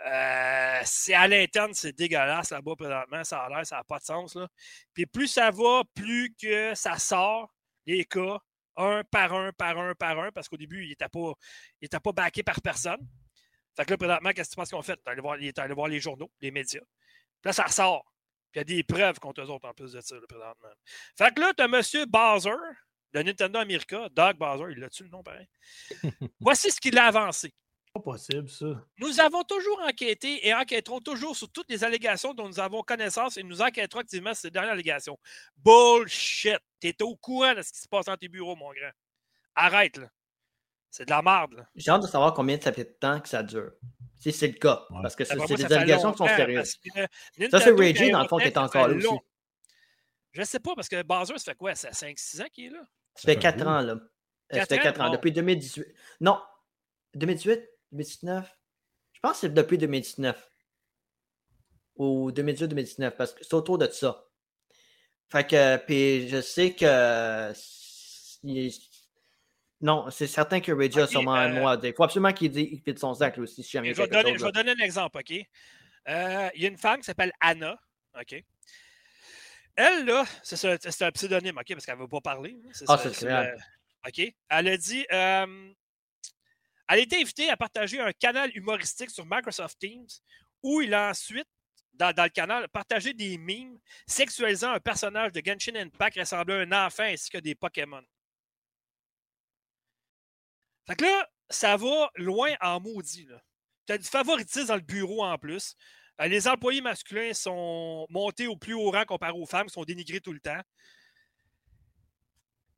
Euh, 0.07 0.81
c'est 0.85 1.15
à 1.15 1.27
l'interne, 1.27 1.75
c'est 1.75 1.93
dégueulasse 1.93 2.51
là-bas 2.51 2.77
présentement, 2.77 3.25
ça 3.25 3.41
a 3.41 3.49
l'air, 3.49 3.67
ça 3.67 3.77
n'a 3.77 3.85
pas 3.85 3.99
de 3.99 4.05
sens. 4.05 4.37
Là. 4.37 4.49
Puis 4.95 5.07
plus 5.07 5.27
ça 5.27 5.51
va, 5.51 5.83
plus 5.95 6.35
que 6.41 6.75
ça 6.75 6.99
sort, 6.99 7.53
les 7.85 8.05
cas, 8.05 8.39
un 8.77 9.03
par 9.11 9.35
un, 9.35 9.53
par 9.53 9.79
un, 9.79 9.95
par 9.95 10.19
un, 10.21 10.31
parce 10.31 10.49
qu'au 10.49 10.57
début, 10.57 10.85
il 10.85 10.91
n'était 10.91 11.09
pas, 11.09 11.33
il 11.81 11.87
était 11.87 11.99
pas 11.99 12.13
backé 12.13 12.43
par 12.45 12.61
personne. 12.63 13.01
Fait 13.77 13.85
que 13.85 13.91
là, 13.91 13.97
présentement, 13.97 14.31
qu'est-ce 14.31 14.51
que 14.51 14.55
tu 14.55 14.57
penses 14.57 14.71
qu'on 14.71 14.83
fait? 14.83 15.01
Il 15.41 15.47
est 15.47 15.59
allé 15.59 15.75
voir 15.75 15.89
les 15.89 16.01
journaux, 16.01 16.31
les 16.41 16.51
médias. 16.51 16.81
Puis 16.81 17.49
là, 17.49 17.53
ça 17.53 17.65
ressort. 17.65 18.05
Puis 18.53 18.61
il 18.61 18.71
y 18.71 18.73
a 18.73 18.77
des 18.77 18.83
preuves 18.85 19.19
contre 19.19 19.43
eux 19.43 19.51
autres 19.51 19.69
en 19.69 19.75
plus 19.75 19.93
de 19.93 20.01
ça, 20.01 20.15
là, 20.15 20.23
présentement. 20.29 20.69
Fait 21.17 21.35
que 21.35 21.41
là, 21.41 21.53
tu 21.57 21.63
as 21.63 21.67
M. 21.67 22.07
Bowser 22.09 22.57
de 23.13 23.23
Nintendo 23.23 23.59
America, 23.59 24.09
Doug 24.11 24.37
Bowser, 24.37 24.73
il 24.77 24.85
a-tu 24.85 25.05
le 25.05 25.11
nom 25.11 25.23
pareil? 25.23 25.49
Voici 26.41 26.71
ce 26.71 26.81
qu'il 26.81 26.97
a 26.99 27.07
avancé. 27.07 27.53
Pas 27.93 28.01
possible, 28.01 28.49
ça. 28.49 28.67
Nous 28.99 29.21
avons 29.21 29.43
toujours 29.45 29.81
enquêté 29.87 30.47
et 30.47 30.55
enquêterons 30.55 31.01
toujours 31.01 31.37
sur 31.37 31.51
toutes 31.51 31.71
les 31.71 31.85
allégations 31.85 32.35
dont 32.35 32.49
nous 32.49 32.61
avons 32.61 32.83
connaissance 32.83 33.37
et 33.37 33.43
nous 33.43 33.63
enquêterons 33.63 34.01
activement 34.01 34.35
sur 34.35 34.43
ces 34.43 34.51
dernières 34.51 34.73
allégations. 34.73 35.19
Bullshit! 35.57 36.59
T'es 36.81 36.95
au 37.03 37.17
courant 37.17 37.55
de 37.55 37.63
ce 37.63 37.73
qui 37.73 37.81
se 37.81 37.89
passe 37.89 38.07
dans 38.07 38.17
tes 38.17 38.29
bureaux, 38.29 38.57
mon 38.57 38.73
grand. 38.73 38.91
Arrête, 39.55 39.97
là. 39.97 40.09
C'est 40.91 41.05
de 41.05 41.11
la 41.11 41.21
merde, 41.23 41.55
là. 41.55 41.69
J'ai 41.75 41.91
hâte 41.91 42.03
de 42.03 42.07
savoir 42.07 42.33
combien 42.35 42.59
ça 42.61 42.73
fait 42.73 42.85
de 42.85 42.97
temps 42.99 43.21
que 43.21 43.29
ça 43.29 43.43
dure. 43.43 43.73
Si 44.19 44.33
c'est 44.33 44.49
le 44.49 44.55
cas. 44.55 44.85
Ouais. 44.91 44.99
Parce 45.03 45.15
que 45.15 45.25
c'est 45.25 45.37
des 45.37 45.73
allégations 45.73 46.13
qui 46.13 46.19
sont 46.19 46.27
sérieuses. 46.27 46.75
que 46.77 47.51
Ça, 47.51 47.61
c'est 47.61 47.71
Reggie, 47.71 48.11
dans 48.11 48.23
le 48.23 48.29
fond, 48.29 48.39
qui 48.39 48.47
est 48.47 48.57
encore 48.59 48.89
là 48.89 48.97
aussi. 48.97 49.09
Je 50.33 50.43
sais 50.43 50.61
pas, 50.61 50.75
parce 50.75 50.89
que 50.89 51.03
Bowser, 51.03 51.39
ça 51.39 51.53
fait 51.53 51.59
quoi? 51.59 51.75
Ça 51.75 51.91
fait 51.91 52.13
5-6 52.13 52.43
ans 52.43 52.47
qu'il 52.53 52.67
est 52.67 52.71
là? 52.71 52.81
Ça 53.15 53.23
fait 53.23 53.35
fait 53.35 53.41
4 53.41 53.67
un 53.67 53.79
ans, 53.79 53.81
là. 53.81 53.93
Euh, 53.95 53.99
Ça 54.51 54.59
Quatre 54.61 54.69
fait 54.69 54.79
ans? 54.79 54.83
4 54.83 55.01
ans. 55.01 55.11
Depuis 55.11 55.33
2018. 55.33 55.87
Non. 56.21 56.41
2018? 57.15 57.61
2019? 57.93 58.57
Je 59.13 59.21
pense 59.21 59.33
que 59.33 59.39
c'est 59.39 59.55
depuis 59.55 59.79
2019. 59.79 60.51
Ou 61.97 62.31
2018-2019, 62.31 63.11
parce 63.13 63.33
que 63.35 63.43
c'est 63.43 63.55
autour 63.55 63.77
de 63.79 63.89
ça. 63.89 64.25
Fait 65.31 65.47
que, 65.47 65.77
puis 65.79 66.29
je 66.29 66.41
sais 66.41 66.75
que. 66.75 67.53
Non, 69.81 70.11
c'est 70.11 70.27
certain 70.27 70.61
que 70.61 70.73
Reggie 70.73 71.01
a 71.01 71.07
sûrement 71.07 71.35
un 71.35 71.55
euh, 71.57 71.77
dire. 71.77 71.91
Il 71.91 71.95
faut 71.95 72.05
absolument 72.05 72.33
qu'il 72.33 72.51
dise 72.51 72.83
qu'il 72.83 72.99
son 72.99 73.15
sac, 73.15 73.37
aussi, 73.39 73.63
si 73.63 73.71
jamais 73.71 73.95
je, 73.95 74.03
vais 74.03 74.09
donner, 74.09 74.31
chose, 74.31 74.39
je 74.39 74.45
vais 74.45 74.53
là. 74.53 74.53
donner 74.53 74.71
un 74.81 74.85
exemple, 74.85 75.19
OK? 75.19 75.33
Euh, 76.09 76.49
Il 76.55 76.63
y 76.63 76.65
a 76.65 76.69
une 76.69 76.79
femme 76.79 76.99
qui 77.01 77.05
s'appelle 77.05 77.33
Anna, 77.41 77.79
OK? 78.21 78.45
Elle, 79.77 80.05
là, 80.07 80.25
c'est 80.43 81.03
un 81.03 81.13
pseudonyme, 81.13 81.59
OK? 81.59 81.67
Parce 81.69 81.85
qu'elle 81.87 81.97
ne 81.97 82.03
veut 82.03 82.09
pas 82.09 82.21
parler. 82.21 82.59
hein, 82.65 82.85
Ah, 82.89 82.99
c'est 82.99 83.29
OK? 84.07 84.35
Elle 84.49 84.69
a 84.69 84.77
dit... 84.77 85.07
euh, 85.13 85.73
elle 86.89 86.99
a 86.99 87.03
été 87.03 87.21
invitée 87.21 87.51
à 87.51 87.57
partager 87.57 88.01
un 88.01 88.13
canal 88.13 88.51
humoristique 88.57 89.11
sur 89.11 89.25
Microsoft 89.27 89.79
Teams 89.79 90.07
où 90.63 90.81
il 90.81 90.95
a 90.95 91.11
ensuite, 91.11 91.47
dans, 91.95 92.13
dans 92.15 92.25
le 92.25 92.31
canal, 92.31 92.69
partagé 92.69 93.13
des 93.13 93.39
memes 93.39 93.79
sexualisant 94.07 94.73
un 94.73 94.81
personnage 94.81 95.33
de 95.33 95.43
Genshin 95.45 95.75
Impact 95.77 96.19
ressemblant 96.19 96.57
à 96.57 96.59
un 96.61 96.87
enfant 96.87 97.03
ainsi 97.05 97.29
que 97.31 97.39
des 97.39 97.55
Pokémon. 97.55 98.03
Fait 100.87 100.97
que 100.97 101.05
là, 101.05 101.29
ça 101.51 101.77
va 101.77 102.11
loin 102.17 102.55
en 102.61 102.81
maudit. 102.81 103.29
Tu 103.87 103.93
as 103.93 103.99
du 103.99 104.09
favoritisme 104.09 104.67
dans 104.69 104.75
le 104.77 104.81
bureau 104.81 105.23
en 105.25 105.37
plus. 105.39 105.75
Euh, 106.21 106.27
les 106.29 106.49
employés 106.49 106.81
masculins 106.81 107.33
sont 107.35 108.07
montés 108.11 108.47
au 108.47 108.57
plus 108.57 108.75
haut 108.75 108.91
rang 108.91 109.05
comparé 109.05 109.33
aux 109.33 109.47
femmes, 109.47 109.69
sont 109.69 109.85
dénigrés 109.85 110.21
tout 110.21 110.33
le 110.33 110.41
temps. 110.41 110.61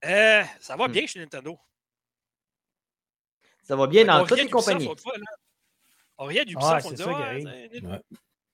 Euh, 0.05 0.45
ça 0.61 0.77
va 0.77 0.89
Hmm. 0.89 0.93
bien 0.93 1.07
chez 1.07 1.19
Nintendo. 1.21 1.59
Ça 3.71 3.77
va 3.77 3.87
bien 3.87 4.03
On 4.03 4.07
dans 4.07 4.27
toutes 4.27 4.37
les 4.43 4.51
compagnies. 4.51 4.85
fois. 4.85 4.97
On 6.19 6.25
riait 6.25 6.45
d'Ubisoft, 6.45 6.87
Ouais, 6.87 6.93
on 6.93 6.97
ça 6.97 7.05
qui 7.05 7.11
Ouais, 7.45 7.81
Ouais. 7.85 8.01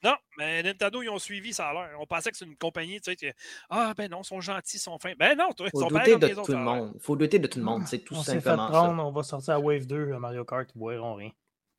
Non, 0.04 0.14
mais 0.36 0.62
Nintendo, 0.62 1.02
ils 1.02 1.08
ont 1.08 1.18
suivi, 1.18 1.54
ça 1.54 1.70
a 1.70 1.72
l'air. 1.72 1.96
On 1.98 2.06
pensait 2.06 2.30
que 2.30 2.36
c'est 2.36 2.44
une 2.44 2.56
compagnie, 2.58 3.00
tu 3.00 3.10
sais, 3.10 3.16
que, 3.16 3.26
ah 3.70 3.94
ben 3.96 4.10
non, 4.10 4.20
ils 4.20 4.26
sont 4.26 4.42
gentils, 4.42 4.76
ils 4.76 4.80
sont 4.80 4.98
fins. 4.98 5.14
Ben 5.18 5.36
non, 5.38 5.52
toi, 5.52 5.68
ils 5.72 5.80
sont 5.80 5.88
pas 5.88 6.00
douter 6.00 6.10
comme 6.12 6.20
de 6.20 6.28
tout 6.28 6.40
autres. 6.40 6.50
le 6.50 6.56
ça 6.58 6.62
monde. 6.62 6.96
faut 7.00 7.16
douter 7.16 7.38
de 7.38 7.46
tout 7.46 7.58
le 7.58 7.64
monde. 7.64 7.86
C'est 7.86 8.00
tout 8.00 8.14
On 8.14 8.22
fait 8.22 8.32
simplement 8.32 8.68
prendre, 8.68 9.02
on 9.06 9.10
va 9.10 9.22
sortir 9.22 9.54
à 9.54 9.58
Wave 9.58 9.86
2 9.86 10.12
à 10.12 10.18
Mario 10.18 10.44
Kart, 10.44 10.68
ils 10.74 10.78
boiront 10.78 11.14
rien. 11.14 11.30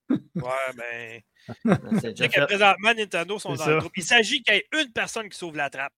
Ouais, 0.10 0.74
ben. 0.76 1.22
ça. 2.02 2.46
Présentement, 2.48 2.94
Nintendo 2.98 3.38
sont 3.38 3.54
dans 3.54 3.66
le 3.68 3.72
ça. 3.74 3.78
groupe. 3.78 3.94
Il 3.98 4.04
s'agit 4.04 4.42
qu'il 4.42 4.56
y 4.56 4.58
ait 4.58 4.68
une 4.82 4.92
personne 4.92 5.30
qui 5.30 5.38
sauve 5.38 5.56
la 5.56 5.70
trappe, 5.70 5.94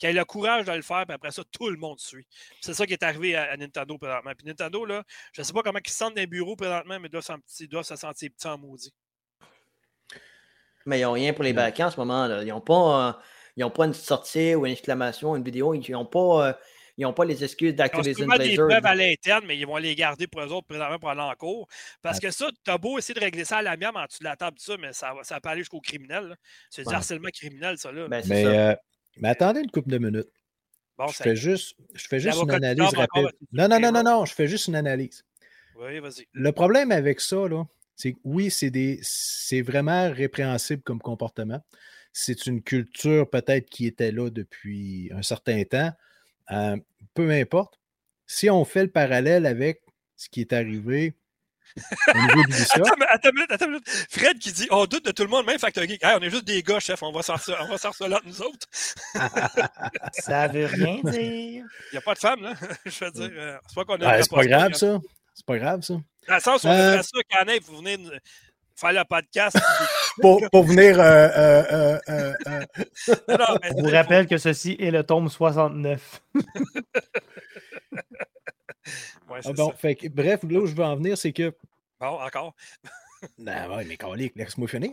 qui 0.00 0.06
ait 0.06 0.12
le 0.12 0.24
courage 0.24 0.64
de 0.64 0.72
le 0.72 0.82
faire, 0.82 1.04
puis 1.06 1.14
après 1.14 1.30
ça, 1.30 1.42
tout 1.52 1.68
le 1.68 1.76
monde 1.76 2.00
suit. 2.00 2.26
C'est 2.60 2.74
ça 2.74 2.86
qui 2.86 2.94
est 2.94 3.02
arrivé 3.04 3.36
à, 3.36 3.52
à 3.52 3.56
Nintendo 3.56 3.96
présentement. 3.98 4.32
Puis 4.36 4.46
Nintendo, 4.48 4.84
là, 4.84 5.04
je 5.32 5.42
sais 5.42 5.52
pas 5.52 5.62
comment 5.62 5.78
ils 5.84 5.90
se 5.90 5.96
sentent 5.96 6.14
dans 6.16 6.20
les 6.22 6.26
bureaux 6.26 6.56
présentement, 6.56 6.98
mais 6.98 7.06
ils 7.06 7.10
doivent, 7.10 7.38
ils 7.60 7.84
se 7.84 7.96
sentir 7.96 8.30
petits 8.30 8.48
en 8.48 8.58
maudit. 8.58 8.92
Mais 10.86 10.98
ils 10.98 11.02
n'ont 11.02 11.12
rien 11.12 11.32
pour 11.34 11.44
les 11.44 11.52
backends 11.52 11.86
en 11.86 11.90
ce 11.90 11.96
moment. 11.98 12.26
Là. 12.26 12.42
Ils 12.42 12.48
n'ont 12.48 12.60
pas, 12.62 13.08
euh, 13.08 13.12
ils 13.56 13.64
ont 13.64 13.70
pas 13.70 13.84
une 13.84 13.94
sortie 13.94 14.54
ou 14.54 14.64
une 14.66 14.72
exclamation, 14.72 15.36
une 15.36 15.44
vidéo. 15.44 15.74
Ils 15.74 15.92
n'ont 15.92 16.06
pas, 16.06 16.48
euh, 16.48 16.52
ils 16.96 17.04
ont 17.04 17.12
pas 17.12 17.24
les 17.26 17.44
excuses 17.44 17.68
Ils 17.70 17.72
ont 17.74 17.76
d'Activision 17.76 18.16
sûrement 18.24 18.38
des 18.38 18.44
Blizzard. 18.48 18.68
preuves 18.68 18.86
à 18.86 18.94
l'interne, 18.94 19.44
mais 19.46 19.58
ils 19.58 19.66
vont 19.66 19.76
les 19.76 19.94
garder 19.94 20.26
pour 20.26 20.40
eux 20.40 20.48
autres 20.52 20.66
présentement 20.66 20.98
pour 20.98 21.10
aller 21.10 21.20
en 21.20 21.34
cours. 21.34 21.68
Parce 22.00 22.18
que 22.18 22.30
ça, 22.30 22.48
t'as 22.64 22.78
beau 22.78 22.98
essayer 22.98 23.14
de 23.14 23.20
régler 23.20 23.44
ça 23.44 23.58
à 23.58 23.62
la 23.62 23.76
mienne 23.76 23.94
en 23.94 24.06
dessous 24.06 24.20
de 24.20 24.24
la 24.24 24.36
table, 24.36 24.56
tout 24.56 24.64
ça, 24.64 24.76
mais 24.78 24.92
ça, 24.94 25.12
va- 25.12 25.22
ça 25.24 25.38
peut 25.40 25.50
aller 25.50 25.60
jusqu'au 25.60 25.80
criminel. 25.80 26.34
C'est 26.70 26.82
du 26.82 26.88
Ouais. 26.88 26.94
harcèlement 26.94 27.28
criminel, 27.32 27.76
ça. 27.76 27.92
Là. 27.92 28.08
Ben, 28.08 28.22
c'est 28.22 28.28
Mais, 28.30 28.42
ça. 28.44 28.48
euh, 28.48 28.76
mais 29.18 29.28
attendez 29.28 29.60
une 29.60 29.70
couple 29.70 29.90
de 29.90 29.98
minutes. 29.98 30.30
bon, 30.98 31.06
je 31.08 31.16
fais 31.16 31.36
juste, 31.36 31.76
je 31.94 32.06
fais 32.06 32.20
juste 32.20 32.42
une 32.42 32.50
analyse 32.50 32.94
rapide. 32.94 33.30
Non, 33.52 33.68
non, 33.68 33.80
non, 33.80 33.92
non, 33.92 34.02
non, 34.02 34.24
je 34.24 34.34
fais 34.34 34.46
juste 34.46 34.68
une 34.68 34.76
analyse. 34.76 35.24
Oui, 35.76 35.98
vas-y. 36.00 36.26
Le 36.32 36.52
problème 36.52 36.92
avec 36.92 37.20
ça, 37.20 37.48
là, 37.48 37.64
c'est 37.96 38.12
que 38.12 38.18
oui, 38.24 38.50
c'est 38.50 38.70
des, 38.70 38.98
c'est 39.02 39.62
vraiment 39.62 40.10
répréhensible 40.10 40.82
comme 40.82 41.00
comportement. 41.00 41.62
C'est 42.12 42.46
une 42.46 42.62
culture 42.62 43.28
peut-être 43.28 43.68
qui 43.68 43.86
était 43.86 44.12
là 44.12 44.30
depuis 44.30 45.10
un 45.14 45.22
certain 45.22 45.62
temps. 45.64 45.92
Euh, 46.50 46.76
peu 47.14 47.30
importe. 47.30 47.78
Si 48.26 48.50
on 48.50 48.64
fait 48.64 48.84
le 48.84 48.90
parallèle 48.90 49.46
avec 49.46 49.82
ce 50.16 50.28
qui 50.28 50.40
est 50.40 50.52
arrivé 50.52 51.14
au 52.08 52.18
niveau 52.18 52.42
Attends, 52.74 52.94
attends 53.08 53.30
attends. 53.48 53.78
Fred 54.10 54.38
qui 54.38 54.52
dit 54.52 54.66
on 54.70 54.86
doute 54.86 55.04
de 55.04 55.10
tout 55.12 55.22
le 55.22 55.28
monde, 55.28 55.46
même 55.46 55.58
Factor 55.58 55.84
Geek. 55.84 56.02
Hey, 56.04 56.16
on 56.18 56.22
est 56.22 56.30
juste 56.30 56.44
des 56.44 56.62
gars, 56.62 56.80
chef, 56.80 57.02
on 57.02 57.12
va 57.12 57.22
sortir, 57.22 57.56
on 57.62 57.68
va 57.68 57.78
sortir 57.78 58.08
nous 58.24 58.42
autres. 58.42 58.66
Ça 60.12 60.48
veut 60.48 60.66
rien 60.66 61.00
dire. 61.04 61.12
Il 61.64 61.64
n'y 61.92 61.98
a 61.98 62.00
pas 62.00 62.14
de 62.14 62.18
femmes, 62.18 62.42
là. 62.42 62.54
Je 62.84 63.04
veux 63.04 63.10
dire, 63.10 63.30
euh, 63.32 63.56
c'est 63.68 63.74
pas 63.74 63.84
qu'on 63.84 63.94
a. 64.00 64.06
Ouais, 64.06 64.16
une 64.18 64.22
c'est 64.22 64.30
pas 64.34 64.46
grave 64.46 64.72
ça. 64.74 64.98
C'est 65.34 65.46
pas 65.46 65.58
grave 65.58 65.82
ça. 65.82 65.94
Dans 66.28 66.34
le 66.34 66.40
sens 66.40 66.64
où 66.64 66.68
on 66.68 66.70
Euh, 66.70 67.02
ça, 67.02 67.18
Canet, 67.28 67.62
vous 67.64 67.78
venez 67.78 67.96
faire 68.76 68.92
le 68.92 69.04
podcast. 69.08 69.58
Pour, 70.20 70.42
pour 70.50 70.64
venir. 70.64 71.00
euh, 71.00 71.28
euh, 71.34 71.64
euh, 71.72 71.98
euh, 72.08 72.34
euh, 72.48 73.14
Non, 73.28 73.36
non, 73.38 73.58
mais 73.62 73.68
Je 73.70 73.82
vous 73.82 73.90
rappelle 73.90 74.26
que 74.26 74.36
ceci 74.36 74.76
est 74.78 74.90
le 74.90 75.02
tome 75.02 75.28
69. 75.30 76.20
Ouais, 79.28 79.40
ah 79.44 79.52
bon, 79.52 79.70
ça. 79.70 79.76
fait 79.76 79.94
que, 79.94 80.08
bref, 80.08 80.40
là 80.48 80.60
où 80.60 80.66
je 80.66 80.74
veux 80.74 80.84
en 80.84 80.96
venir, 80.96 81.16
c'est 81.18 81.32
que 81.32 81.54
Bon, 82.00 82.18
encore. 82.20 82.54
Non, 83.38 83.52
ouais, 83.76 83.84
mais 83.84 83.96
calique, 83.96 84.34
laisse-moi 84.36 84.68
finir. 84.68 84.92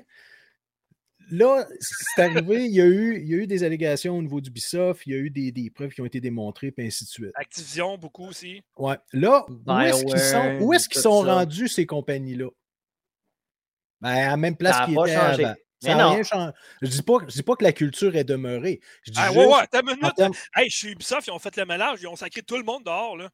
Là, 1.30 1.66
c'est 1.80 2.22
arrivé, 2.22 2.66
il 2.66 2.72
y, 2.74 2.80
a 2.82 2.86
eu, 2.86 3.20
il 3.22 3.28
y 3.28 3.34
a 3.34 3.38
eu 3.38 3.48
des 3.48 3.64
allégations 3.66 4.18
au 4.18 4.22
niveau 4.22 4.40
d'Ubisoft, 4.40 5.04
il 5.06 5.14
y 5.14 5.16
a 5.16 5.20
eu 5.20 5.30
des, 5.30 5.52
des 5.52 5.70
preuves 5.70 5.92
qui 5.92 6.00
ont 6.02 6.06
été 6.06 6.22
démontrées, 6.22 6.72
puis 6.72 6.86
ainsi 6.88 7.04
de 7.04 7.10
suite. 7.10 7.32
Activision, 7.36 7.98
beaucoup 7.98 8.28
aussi. 8.28 8.62
Ouais. 8.78 8.96
Là, 9.12 9.46
où 9.50 9.72
est-ce 9.82 10.06
qu'ils 10.06 10.20
sont, 10.20 10.60
où 10.62 10.74
est-ce 10.74 10.88
qu'ils 10.88 11.02
sont 11.02 11.26
ça. 11.26 11.34
rendus, 11.36 11.68
ces 11.68 11.86
compagnies-là? 11.86 12.48
Ben, 14.00 14.10
à 14.10 14.30
la 14.30 14.38
même 14.38 14.56
place 14.56 14.86
qu'ils 14.86 14.94
étaient 14.94 15.16
changé. 15.16 15.46
avant. 15.46 15.56
Mais 15.84 15.90
Ça 15.90 15.96
n'a 15.96 16.04
non. 16.06 16.10
rien 16.12 16.24
changé. 16.24 16.52
Je 16.82 16.88
dis 16.88 17.02
pas, 17.04 17.14
je 17.28 17.34
dis 17.34 17.44
pas 17.44 17.56
que 17.56 17.64
la 17.64 17.74
culture 17.74 18.16
est 18.16 18.24
demeurée. 18.24 18.80
Je 19.04 19.12
dis 19.12 19.20
Ah, 19.22 19.28
juste, 19.28 19.38
ouais, 19.38 19.46
ouais, 19.48 19.60
attends 19.60 19.82
une 19.82 19.96
minute. 19.96 20.38
Hey, 20.56 20.70
chez 20.70 20.92
Ubisoft, 20.92 21.28
ils 21.28 21.32
ont 21.32 21.40
fait 21.40 21.56
le 21.58 21.66
ménage, 21.66 22.00
ils 22.02 22.08
ont 22.08 22.16
sacré 22.16 22.42
tout 22.42 22.58
le 22.58 22.64
monde 22.64 22.84
dehors, 22.84 23.18
là. 23.18 23.30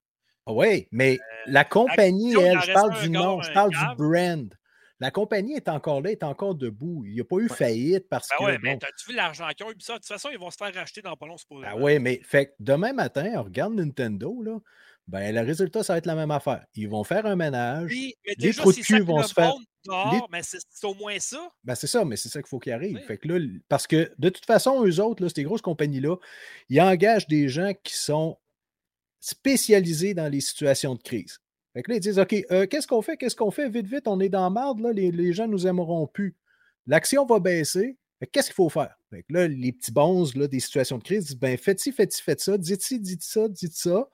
Oui, 0.48 0.88
mais 0.91 1.20
la 1.48 1.64
compagnie, 1.64 2.34
elle, 2.39 2.60
je 2.62 2.74
parle 2.74 3.00
du 3.02 3.10
nom, 3.10 3.41
je 3.41 3.52
parle 3.54 3.70
du 3.72 3.96
brand. 3.98 4.54
La 5.00 5.12
compagnie 5.12 5.54
est 5.56 5.68
encore 5.68 6.02
là, 6.02 6.12
est 6.12 6.24
encore 6.24 6.56
debout. 6.56 7.04
Il 7.06 7.14
n'y 7.14 7.20
a 7.20 7.26
pas 7.26 7.38
eu 7.38 7.50
faillite 7.50 8.08
parce 8.10 8.30
Ben 8.30 8.36
que. 8.38 8.44
ouais, 8.44 8.58
mais 8.62 8.74
bon, 8.74 8.80
t'as-tu 8.80 9.10
vu 9.12 9.16
l'argent 9.18 9.48
qu'ils 9.56 9.66
ont 9.66 9.72
Ubisoft? 9.72 10.00
De 10.00 10.04
toute 10.04 10.08
façon, 10.14 10.30
ils 10.32 10.39
vont 10.39 10.50
se 10.52 10.56
faire 10.56 10.74
racheter 10.74 11.02
dans 11.02 11.18
pas 11.18 11.28
long, 11.28 11.36
Ah 11.66 11.76
ouais, 11.76 12.00
mais 12.00 12.22
fait 12.24 12.54
demain 12.60 12.94
matin, 12.94 13.34
on 13.36 13.44
regarde 13.44 13.74
Nintendo, 13.74 14.41
là, 14.41 14.60
ben, 15.08 15.36
le 15.36 15.41
résultat, 15.41 15.84
ça 15.84 15.94
va 15.94 15.98
être 15.98 16.06
la 16.06 16.16
même 16.16 16.32
affaire. 16.32 16.64
Ils 16.76 16.88
vont 16.88 17.04
faire 17.04 17.26
un 17.26 17.36
ménage. 17.36 17.89
Oui, 17.91 18.14
mais 18.26 18.36
les 18.38 18.54
trous 18.54 18.72
de 18.72 18.78
cul 18.78 19.02
vont 19.02 19.22
se 19.24 19.34
faire- 19.34 19.54
dehors, 19.86 20.14
les- 20.14 20.22
mais 20.32 20.41
c'est 20.44 20.88
au 20.88 20.94
moins 20.94 21.20
ça. 21.20 21.52
Ben, 21.66 21.76
c'est 21.76 21.88
ça, 21.88 22.06
mais 22.06 22.16
c'est 22.16 22.30
ça 22.30 22.41
qu'il 22.41 22.48
faut 22.48 22.60
qu'il 22.60 22.72
arrive. 22.72 22.96
Oui. 22.96 23.04
Fait 23.06 23.18
que 23.18 23.28
là, 23.28 23.46
parce 23.68 23.88
que 23.88 24.10
de 24.18 24.30
toute 24.30 24.46
façon, 24.46 24.86
eux 24.86 25.02
autres, 25.02 25.22
là, 25.22 25.28
ces 25.36 25.44
grosses 25.44 25.62
compagnies-là, 25.62 26.16
ils 26.70 26.80
engagent 26.80 27.28
des 27.28 27.50
gens 27.50 27.74
qui 27.84 27.96
sont 27.98 28.38
spécialisés 29.24 30.14
dans 30.14 30.28
les 30.28 30.42
situations 30.42 30.96
de 30.96 31.02
crise. 31.02 31.40
Fait 31.74 31.82
que 31.82 31.92
là, 31.92 31.98
ils 31.98 32.02
disent 32.02 32.20
OK, 32.20 32.36
euh, 32.52 32.68
qu'est-ce 32.68 32.88
qu'on 32.88 33.02
fait? 33.02 33.16
Qu'est-ce 33.16 33.38
qu'on 33.38 33.52
fait? 33.52 33.70
Vite, 33.70 33.88
vite, 33.88 34.08
on 34.08 34.20
est 34.20 34.30
dans 34.30 34.50
marde, 34.52 34.82
là, 34.82 34.92
les, 34.92 35.12
les 35.12 35.32
gens 35.32 35.48
nous 35.48 35.66
aimeront 35.66 36.08
plus. 36.08 36.36
L'action 36.88 37.26
va 37.26 37.40
baisser. 37.40 37.98
Qu'est-ce 38.32 38.48
qu'il 38.48 38.56
faut 38.56 38.70
faire? 38.70 38.96
Fait 39.10 39.24
que 39.24 39.34
là, 39.34 39.48
les 39.48 39.72
petits 39.72 39.92
bons 39.92 40.36
là, 40.36 40.48
des 40.48 40.60
situations 40.60 40.98
de 40.98 41.04
crise 41.04 41.26
disent 41.26 41.38
ben, 41.38 41.58
faites-ci, 41.58 41.94
faites-ci, 41.94 42.22
faites 42.22 42.42
ça, 42.42 42.58
dites-ci, 42.58 43.00
dites 43.00 43.24
ça, 43.24 43.48
dites 43.48 43.76
ça. 43.76 44.10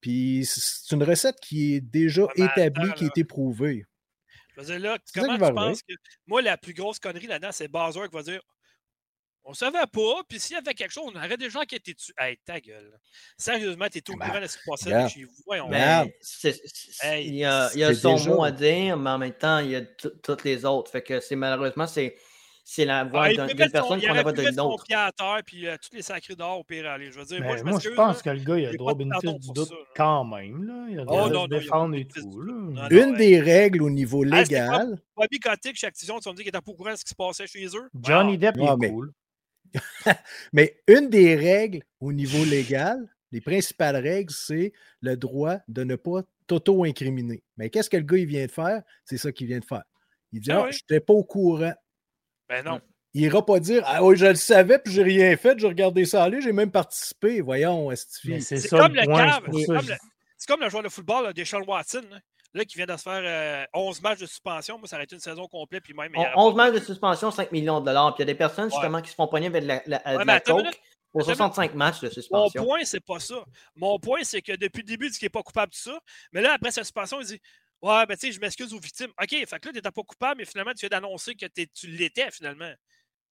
Puis 0.00 0.44
c'est 0.46 0.94
une 0.94 1.02
recette 1.02 1.36
qui 1.40 1.74
est 1.74 1.80
déjà 1.80 2.26
mais 2.36 2.46
établie, 2.46 2.86
attends, 2.86 2.94
qui 2.94 3.04
a 3.04 3.06
là. 3.06 3.12
été 3.14 3.24
prouvée. 3.24 3.84
Je 4.56 4.60
veux 4.60 4.66
dire, 4.66 4.80
là, 4.80 4.98
comment 5.14 5.34
tu 5.34 5.54
penses 5.54 5.82
que. 5.82 5.94
Moi, 6.26 6.42
la 6.42 6.56
plus 6.56 6.74
grosse 6.74 6.98
connerie 6.98 7.26
là-dedans, 7.26 7.52
c'est 7.52 7.68
Bowser 7.68 8.08
qui 8.08 8.16
va 8.16 8.22
dire 8.22 8.42
On 9.44 9.54
savait 9.54 9.78
pas, 9.92 10.22
puis 10.28 10.38
s'il 10.38 10.54
y 10.54 10.58
avait 10.58 10.74
quelque 10.74 10.92
chose, 10.92 11.10
on 11.12 11.16
aurait 11.16 11.36
des 11.36 11.50
gens 11.50 11.62
qui 11.62 11.74
étaient 11.74 11.94
dessus. 11.94 12.12
Hey, 12.18 12.36
ta 12.44 12.60
gueule. 12.60 12.92
Sérieusement, 13.36 13.86
t'es 13.90 14.02
au 14.10 14.16
Ben, 14.16 14.26
courant 14.26 14.40
de 14.40 14.46
ce 14.46 14.56
qui 14.58 14.62
se 14.62 14.70
passait 14.70 15.08
chez 15.08 15.24
vous. 15.24 15.32
Voyons. 15.46 15.68
Ben, 15.68 16.06
il 17.18 17.34
y 17.36 17.44
a, 17.44 17.70
il 17.74 17.80
y 17.80 17.84
a 17.84 17.94
son 17.94 18.14
déjà- 18.16 18.30
mot 18.30 18.44
à 18.44 18.50
dire, 18.52 18.96
mais 18.96 19.10
en 19.10 19.18
même 19.18 19.32
temps, 19.32 19.58
il 19.60 19.70
y 19.70 19.76
a 19.76 19.80
tout- 19.82 20.12
toutes 20.22 20.44
les 20.44 20.64
autres. 20.64 20.90
Fait 20.90 21.02
que 21.02 21.20
c'est 21.20 21.36
malheureusement, 21.36 21.86
c'est 21.86 22.16
c'est 22.62 22.84
la 22.84 23.02
voix 23.02 23.22
Ah, 23.24 23.32
il 23.32 23.36
d'une 23.36 23.56
personne 23.70 23.98
il 24.00 24.06
qu'on 24.06 24.14
pu 24.14 24.24
mettre 24.24 24.32
d'une 24.42 24.52
son 24.54 24.68
autre. 24.70 24.84
pied 24.84 24.94
à 24.94 25.10
terre, 25.10 25.40
puis 25.44 25.66
euh, 25.66 25.76
tous 25.82 25.96
les 25.96 26.02
sacrés 26.02 26.36
dehors 26.36 26.60
au 26.60 26.62
pire 26.62 26.88
aller. 26.88 27.10
Je 27.10 27.18
veux 27.18 27.24
dire, 27.24 27.40
Mais 27.40 27.46
moi, 27.48 27.56
je 27.56 27.62
moi, 27.64 27.80
je 27.82 27.88
pense 27.88 28.16
là. 28.18 28.22
que 28.22 28.38
le 28.38 28.44
gars, 28.44 28.58
il 28.58 28.66
a 28.66 28.70
le 28.72 28.76
droit 28.78 28.92
pas 28.92 28.98
de 29.02 29.08
bénéfice 29.08 29.40
du 29.40 29.52
doute 29.52 29.72
quand 29.96 30.24
même. 30.24 30.62
Là. 30.64 30.86
Il 30.88 30.98
a 31.00 31.02
le 31.02 31.06
Oh, 31.08 31.28
droit 31.28 31.28
de 31.30 31.34
se 31.34 31.40
il 31.42 31.48
défendre 31.64 31.94
pas 31.94 31.98
et 32.00 32.04
tout. 32.06 32.94
Une 32.94 33.16
des 33.16 33.40
règles 33.40 33.82
au 33.82 33.90
niveau 33.90 34.22
légal. 34.22 35.00
Bobby 35.16 35.40
Kotick 35.40 35.76
chez 35.76 35.86
Activision, 35.88 36.20
tu 36.20 36.24
vas 36.26 36.30
me 36.30 36.36
dire 36.36 36.44
qu'il 36.44 36.52
n'était 36.52 36.64
pas 36.64 36.70
au 36.70 36.74
courant 36.76 36.92
de 36.92 36.96
ce 36.96 37.04
qui 37.04 37.10
se 37.10 37.14
passait 37.16 37.46
chez 37.48 37.66
eux? 37.74 37.90
Johnny 38.04 38.38
Depp, 38.38 38.54
il 38.56 38.62
est 38.62 38.88
cool. 38.88 39.12
Mais 40.52 40.80
une 40.88 41.08
des 41.10 41.34
règles 41.36 41.82
au 42.00 42.12
niveau 42.12 42.44
légal, 42.44 42.98
les 43.32 43.40
principales 43.40 43.96
règles, 43.96 44.32
c'est 44.32 44.72
le 45.00 45.16
droit 45.16 45.58
de 45.68 45.84
ne 45.84 45.96
pas 45.96 46.22
t'auto-incriminer. 46.46 47.42
Mais 47.56 47.70
qu'est-ce 47.70 47.90
que 47.90 47.96
le 47.96 48.02
gars 48.02 48.16
il 48.18 48.26
vient 48.26 48.46
de 48.46 48.50
faire? 48.50 48.82
C'est 49.04 49.18
ça 49.18 49.30
qu'il 49.32 49.46
vient 49.46 49.60
de 49.60 49.64
faire. 49.64 49.84
Il 50.32 50.40
dit 50.40 50.50
Ah 50.50 50.60
Ah, 50.60 50.64
oui? 50.66 50.72
je 50.72 50.78
n'étais 50.78 51.00
pas 51.04 51.12
au 51.12 51.24
courant. 51.24 51.74
Ben 52.48 52.64
non. 52.64 52.80
Il 53.14 53.22
ira 53.22 53.44
pas 53.44 53.58
dire 53.60 53.82
Ah 53.86 54.04
oui, 54.04 54.16
je 54.16 54.26
le 54.26 54.34
savais, 54.36 54.78
puis 54.78 54.92
j'ai 54.92 55.02
rien 55.02 55.36
fait, 55.36 55.58
j'ai 55.58 55.66
regardé 55.66 56.04
ça 56.04 56.22
aller, 56.24 56.40
j'ai 56.40 56.52
même 56.52 56.70
participé. 56.70 57.40
Voyons, 57.40 57.90
c'est 57.96 58.40
C'est 58.40 58.58
ça 58.58 58.78
comme 58.78 58.94
le 58.94 59.04
cave. 59.06 59.42
c'est 59.52 59.66
comme, 59.66 59.76
le- 59.76 59.94
c'est 60.36 60.48
comme 60.48 60.60
le 60.60 60.68
joueur 60.70 60.82
de 60.82 60.88
football 60.88 61.24
là, 61.24 61.32
Deshaun 61.32 61.62
Watson, 61.66 62.02
là, 62.10 62.18
là, 62.54 62.64
qui 62.64 62.76
vient 62.76 62.86
de 62.86 62.96
se 62.96 63.02
faire 63.02 63.22
euh, 63.24 63.64
11 63.74 64.00
matchs 64.02 64.20
de 64.20 64.26
suspension. 64.26 64.78
Moi, 64.78 64.88
ça 64.88 64.96
aurait 64.96 65.04
été 65.04 65.14
une 65.14 65.20
saison 65.20 65.46
complète. 65.46 65.82
Puis 65.84 65.94
même, 65.94 66.12
il 66.14 66.18
y 66.20 66.24
aurait 66.24 66.32
11 66.36 66.54
pas- 66.54 66.56
matchs 66.70 66.80
de 66.80 66.84
suspension, 66.84 67.30
5 67.30 67.52
millions 67.52 67.80
de 67.80 67.86
dollars. 67.86 68.14
Puis 68.14 68.22
il 68.22 68.26
y 68.26 68.30
a 68.30 68.32
des 68.32 68.38
personnes 68.38 68.70
justement 68.70 69.00
qui 69.02 69.10
se 69.10 69.14
font 69.14 69.28
poigner 69.28 69.46
avec 69.48 69.62
de 69.62 69.68
la, 69.68 69.82
la- 69.86 69.98
de 69.98 70.04
Ouais, 70.18 70.18
mais 70.18 70.24
la 70.24 70.32
attends 70.34 70.58
une 70.58 70.64
coke 70.64 70.74
minute. 70.74 70.80
pour 71.12 71.20
Attends 71.22 71.30
une 71.30 71.36
65 71.36 71.74
matchs 71.74 72.00
de 72.00 72.06
Mon 72.06 72.12
suspension. 72.12 72.64
point, 72.64 72.84
c'est 72.84 73.00
pas 73.04 73.20
ça. 73.20 73.44
Mon 73.76 73.98
point, 73.98 74.20
c'est 74.24 74.42
que 74.42 74.52
depuis 74.52 74.80
le 74.82 74.86
début, 74.88 75.06
il 75.06 75.12
dit 75.12 75.18
qu'il 75.18 75.26
n'est 75.26 75.30
pas 75.30 75.42
coupable 75.42 75.70
de 75.72 75.76
ça. 75.76 75.98
Mais 76.32 76.40
là, 76.42 76.54
après 76.54 76.70
sa 76.70 76.82
suspension, 76.82 77.20
il 77.20 77.26
dit 77.26 77.40
Ouais, 77.82 78.04
ben 78.06 78.14
tu 78.14 78.26
sais, 78.26 78.32
je 78.32 78.40
m'excuse 78.40 78.74
aux 78.74 78.78
victimes. 78.78 79.10
OK, 79.22 79.30
fait 79.30 79.46
que 79.46 79.52
là, 79.52 79.58
tu 79.60 79.72
n'étais 79.72 79.90
pas 79.90 80.02
coupable, 80.02 80.34
mais 80.38 80.44
finalement, 80.44 80.72
tu 80.74 80.80
viens 80.80 80.90
d'annoncer 80.90 81.34
que 81.34 81.46
t'es- 81.46 81.66
tu 81.72 81.86
l'étais 81.86 82.30
finalement. 82.30 82.70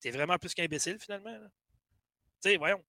Tu 0.00 0.08
es 0.08 0.10
vraiment 0.10 0.38
plus 0.38 0.54
qu'imbécile 0.54 0.96
finalement. 0.98 1.36
Tu 2.42 2.50
sais, 2.50 2.56
voyons. 2.56 2.82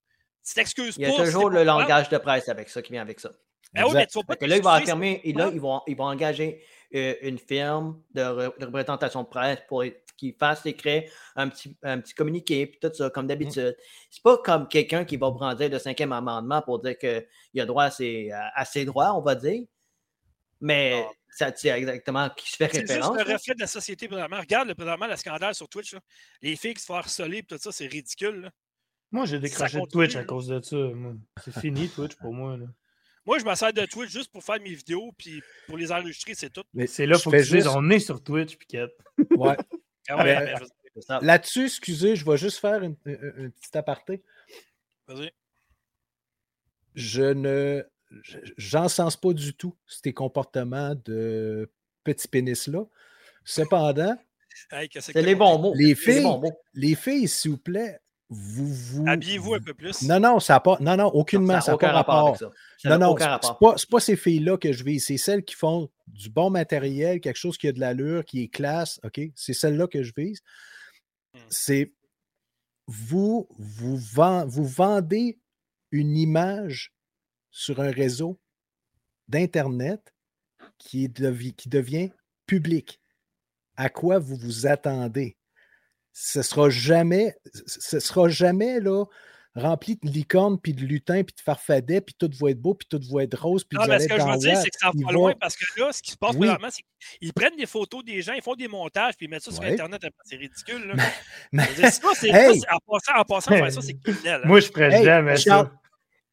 Tu 0.48 0.54
t'excuses 0.54 0.96
pas. 0.96 1.02
Il 1.04 1.10
y 1.10 1.12
a 1.12 1.18
toujours 1.26 1.50
t'es 1.52 1.58
le 1.58 1.62
coupable. 1.66 1.66
langage 1.82 2.08
de 2.10 2.18
presse 2.18 2.48
avec 2.48 2.70
ça 2.70 2.82
qui 2.82 2.94
vient 2.94 3.02
avec 3.02 3.20
ça. 3.20 3.32
Ben 3.74 3.84
oui, 3.84 3.88
Exact. 3.90 4.00
mais 4.00 4.08
tu 4.08 4.18
vas 4.18 4.24
pas 4.24 4.34
Fait 4.34 4.40
que 4.40 4.46
là, 4.46 4.58
il 4.58 4.64
va 4.64 4.80
c'est 4.86 5.22
et 5.24 5.34
là, 5.34 5.50
ils 5.54 5.62
vont, 5.62 5.82
ils 5.88 5.96
vont 5.96 6.06
engager 6.06 6.64
euh, 6.96 7.14
une 7.22 7.38
firme 7.38 8.02
de, 8.16 8.22
re- 8.22 8.60
de 8.60 8.66
représentation 8.66 9.22
de 9.24 9.28
presse 9.28 9.60
pour 9.68 9.84
qu'ils 10.18 10.34
fassent 10.34 10.66
écrire 10.66 11.04
un 11.36 11.48
petit, 11.50 11.78
un 11.84 12.00
petit 12.00 12.14
communiqué, 12.16 12.66
puis 12.66 12.80
tout 12.80 12.92
ça, 12.94 13.10
comme 13.12 13.28
d'habitude. 13.28 13.78
C'est 14.10 14.24
pas 14.24 14.38
comme 14.40 14.68
quelqu'un 14.68 15.06
qui 15.06 15.18
va 15.18 15.30
brandir 15.30 15.70
le 15.70 15.78
cinquième 15.80 16.12
amendement 16.12 16.62
pour 16.64 16.80
dire 16.80 16.98
qu'il 16.98 17.62
a 17.62 17.66
droit 17.66 17.84
à 17.86 17.92
ses, 17.92 18.32
à- 18.32 18.66
ses 18.66 18.86
droits, 18.86 19.14
on 19.14 19.22
va 19.22 19.36
dire. 19.36 19.64
Mais 20.62 21.06
Ah. 21.08 21.12
ça 21.30 21.52
tire 21.52 21.76
exactement 21.76 22.30
qui 22.36 22.50
se 22.52 22.58
fait 22.58 22.70
C'est 22.74 22.80
référence. 22.82 23.16
le 23.18 23.24
là. 23.24 23.34
reflet 23.34 23.54
de 23.56 23.60
la 23.62 23.68
société 23.68 24.08
présentement. 24.08 24.40
Regarde 24.40 24.68
le, 24.68 24.76
présentement 24.76 25.08
le 25.08 25.16
scandale 25.16 25.56
sur 25.56 25.70
Twitch. 25.70 25.94
là. 25.94 26.00
Les 26.42 26.56
filles 26.56 26.74
qui 26.74 26.82
se 26.82 26.86
font 26.88 26.96
harceler 26.96 27.38
et 27.38 27.44
tout 27.44 27.58
ça, 27.58 27.72
c'est 27.72 27.88
ridicule. 27.88 28.42
là. 28.42 28.50
Moi, 29.12 29.26
j'ai 29.26 29.40
décroché 29.40 29.80
de 29.80 29.86
Twitch 29.86 30.16
à 30.16 30.24
cause 30.24 30.48
de 30.48 30.62
ça. 30.62 30.78
C'est 31.44 31.60
fini, 31.60 31.88
Twitch, 31.88 32.16
pour 32.16 32.34
moi. 32.34 32.58
Moi, 33.30 33.38
je 33.38 33.46
me 33.46 33.54
sers 33.54 33.72
de 33.72 33.86
Twitch 33.86 34.10
juste 34.10 34.32
pour 34.32 34.44
faire 34.44 34.60
mes 34.60 34.74
vidéos 34.74 35.12
puis 35.16 35.40
pour 35.68 35.78
les 35.78 35.92
enregistrer, 35.92 36.34
c'est 36.34 36.50
tout. 36.50 36.64
Mais 36.74 36.88
C'est 36.88 37.06
là, 37.06 37.16
je 37.16 37.22
faut 37.22 37.30
que 37.30 37.38
tu 37.38 37.58
dises, 37.58 37.68
on 37.68 37.88
est 37.92 38.00
sur 38.00 38.24
Twitch, 38.24 38.58
Piquette. 38.58 38.90
ouais. 39.38 39.56
Ah 40.12 40.24
ouais, 40.24 40.56
mais 40.96 41.02
ça. 41.04 41.20
Là-dessus, 41.22 41.66
excusez, 41.66 42.16
je 42.16 42.26
vais 42.26 42.36
juste 42.38 42.58
faire 42.58 42.82
une, 42.82 42.96
une- 43.06 43.34
une 43.38 43.52
petite 43.52 43.76
aparté. 43.76 44.24
vas-y. 45.08 45.32
Je 46.96 47.22
ne. 47.22 47.84
je- 48.24 48.40
J'encense 48.58 49.16
pas 49.16 49.34
du 49.34 49.54
tout 49.54 49.76
ces 49.86 50.12
comportements 50.12 50.96
de 51.06 51.72
petit 52.04 52.28
pénis-là. 52.28 52.86
Cependant, 53.44 54.18
Hey, 54.72 54.90
C'est 55.00 55.22
les 55.22 55.36
bons 55.36 55.60
mots. 55.60 55.74
Les 55.76 55.94
C'est 55.94 56.08
les 56.08 56.14
filles- 56.14 56.24
bons 56.24 56.40
mots. 56.40 56.60
les 56.74 56.96
filles, 56.96 57.28
s'il 57.28 57.52
vous 57.52 57.58
plaît, 57.60 58.00
vous 58.30 58.68
vous. 58.74 59.06
Habillez-vous 59.08 59.56
un 59.56 59.60
peu 59.60 59.74
plus. 59.74 60.04
Non, 60.04 60.20
non, 60.20 60.40
ça 60.40 60.54
n'a 60.54 60.60
pas. 60.60 60.78
Non, 60.80 60.96
non, 60.96 61.08
aucunement, 61.08 61.56
Ça 61.56 61.62
ça 61.62 61.72
n'a 61.72 61.78
pas 61.78 61.86
aucun 61.88 61.92
rapport 61.94 62.16
rapport. 62.16 62.28
avec 62.30 62.40
ça. 62.40 62.52
Ça 62.78 62.90
Non, 62.90 63.06
non, 63.06 63.12
aucun 63.14 63.40
c'est 63.42 63.50
pas, 63.60 63.76
pas 63.90 64.00
ces 64.00 64.16
filles-là 64.16 64.58
que 64.58 64.72
je 64.72 64.84
vise. 64.84 65.06
C'est 65.06 65.18
celles 65.18 65.44
qui 65.44 65.56
font 65.56 65.90
du 66.08 66.30
bon 66.30 66.50
matériel, 66.52 67.22
quelque 67.22 67.38
chose 67.38 67.58
qui 67.58 67.68
a 67.68 67.72
de 67.72 67.80
l'allure, 67.80 68.24
qui 68.26 68.44
est 68.44 68.48
classe. 68.48 69.00
OK? 69.04 69.20
C'est 69.36 69.54
celles-là 69.54 69.88
que 69.88 70.04
je 70.04 70.14
vise. 70.16 70.42
Hmm. 71.34 71.40
C'est 71.50 71.94
vous, 72.86 73.48
vous, 73.58 73.98
ven- 73.98 74.46
vous 74.48 74.66
vendez 74.66 75.40
une 75.92 76.16
image 76.16 76.94
sur 77.52 77.80
un 77.82 77.90
réseau 77.92 78.40
d'Internet 79.28 80.14
qui, 80.78 81.12
qui 81.58 81.70
devient 81.70 82.12
public. 82.46 83.00
À 83.76 83.90
quoi 83.90 84.20
vous 84.20 84.36
vous 84.36 84.68
attendez? 84.68 85.36
Ce 86.22 86.42
sera 86.42 86.70
jamais, 86.70 87.34
ce 87.66 88.00
sera 88.02 88.28
jamais 88.28 88.82
là, 88.82 89.06
rempli 89.56 89.96
de 90.04 90.10
licornes, 90.10 90.60
puis 90.60 90.74
de 90.74 90.82
lutins, 90.82 91.24
puis 91.24 91.34
de 91.34 91.42
farfadets, 91.42 92.02
puis 92.02 92.14
tout 92.20 92.30
va 92.42 92.52
être 92.52 92.60
beau, 92.62 92.74
puis 92.76 92.88
tout 92.90 93.00
va 93.14 93.24
être 93.24 93.40
rose, 93.42 93.64
puis 93.64 93.78
Non, 93.80 93.86
mais 93.88 94.00
ce 94.00 94.08
que 94.10 94.20
je 94.20 94.26
veux 94.26 94.38
dire, 94.38 94.58
c'est 94.58 94.70
que 94.70 94.78
ça 94.78 94.92
va 94.94 95.06
va- 95.06 95.12
loin 95.14 95.34
parce 95.40 95.56
que 95.56 95.80
là, 95.80 95.92
ce 95.94 96.02
qui 96.02 96.12
se 96.12 96.18
passe 96.18 96.36
Oui. 96.36 96.50
c'est 96.72 96.84
qu'ils 97.20 97.32
prennent 97.34 97.56
des 97.56 97.66
photos 97.66 98.04
des 98.04 98.22
gens, 98.22 98.34
ils 98.34 98.42
font 98.42 98.56
des 98.56 98.68
montages, 98.68 99.16
puis 99.16 99.28
ils 99.28 99.30
mettent 99.30 99.44
ça 99.44 99.52
sur 99.52 99.62
Ouais. 99.62 99.72
Internet. 99.74 100.02
C'est 100.26 100.36
ridicule. 100.36 100.88
Là. 100.88 100.94
Mais- 101.54 101.66
ça, 101.90 102.12
Hey! 102.24 102.60
ça, 102.60 102.68
en 102.76 102.80
passant, 102.92 103.18
en 103.18 103.24
passant 103.24 103.52
faire 103.52 103.72
ça, 103.72 103.82
c'est 103.82 103.94
criminel. 103.98 104.42
hein. 104.44 104.48
Moi, 104.48 104.60
je 104.60 104.68
ferais 104.68 104.94
Hey, 104.94 105.06
jamais 105.06 105.38
Charles- 105.38 105.68
ça. 105.68 105.74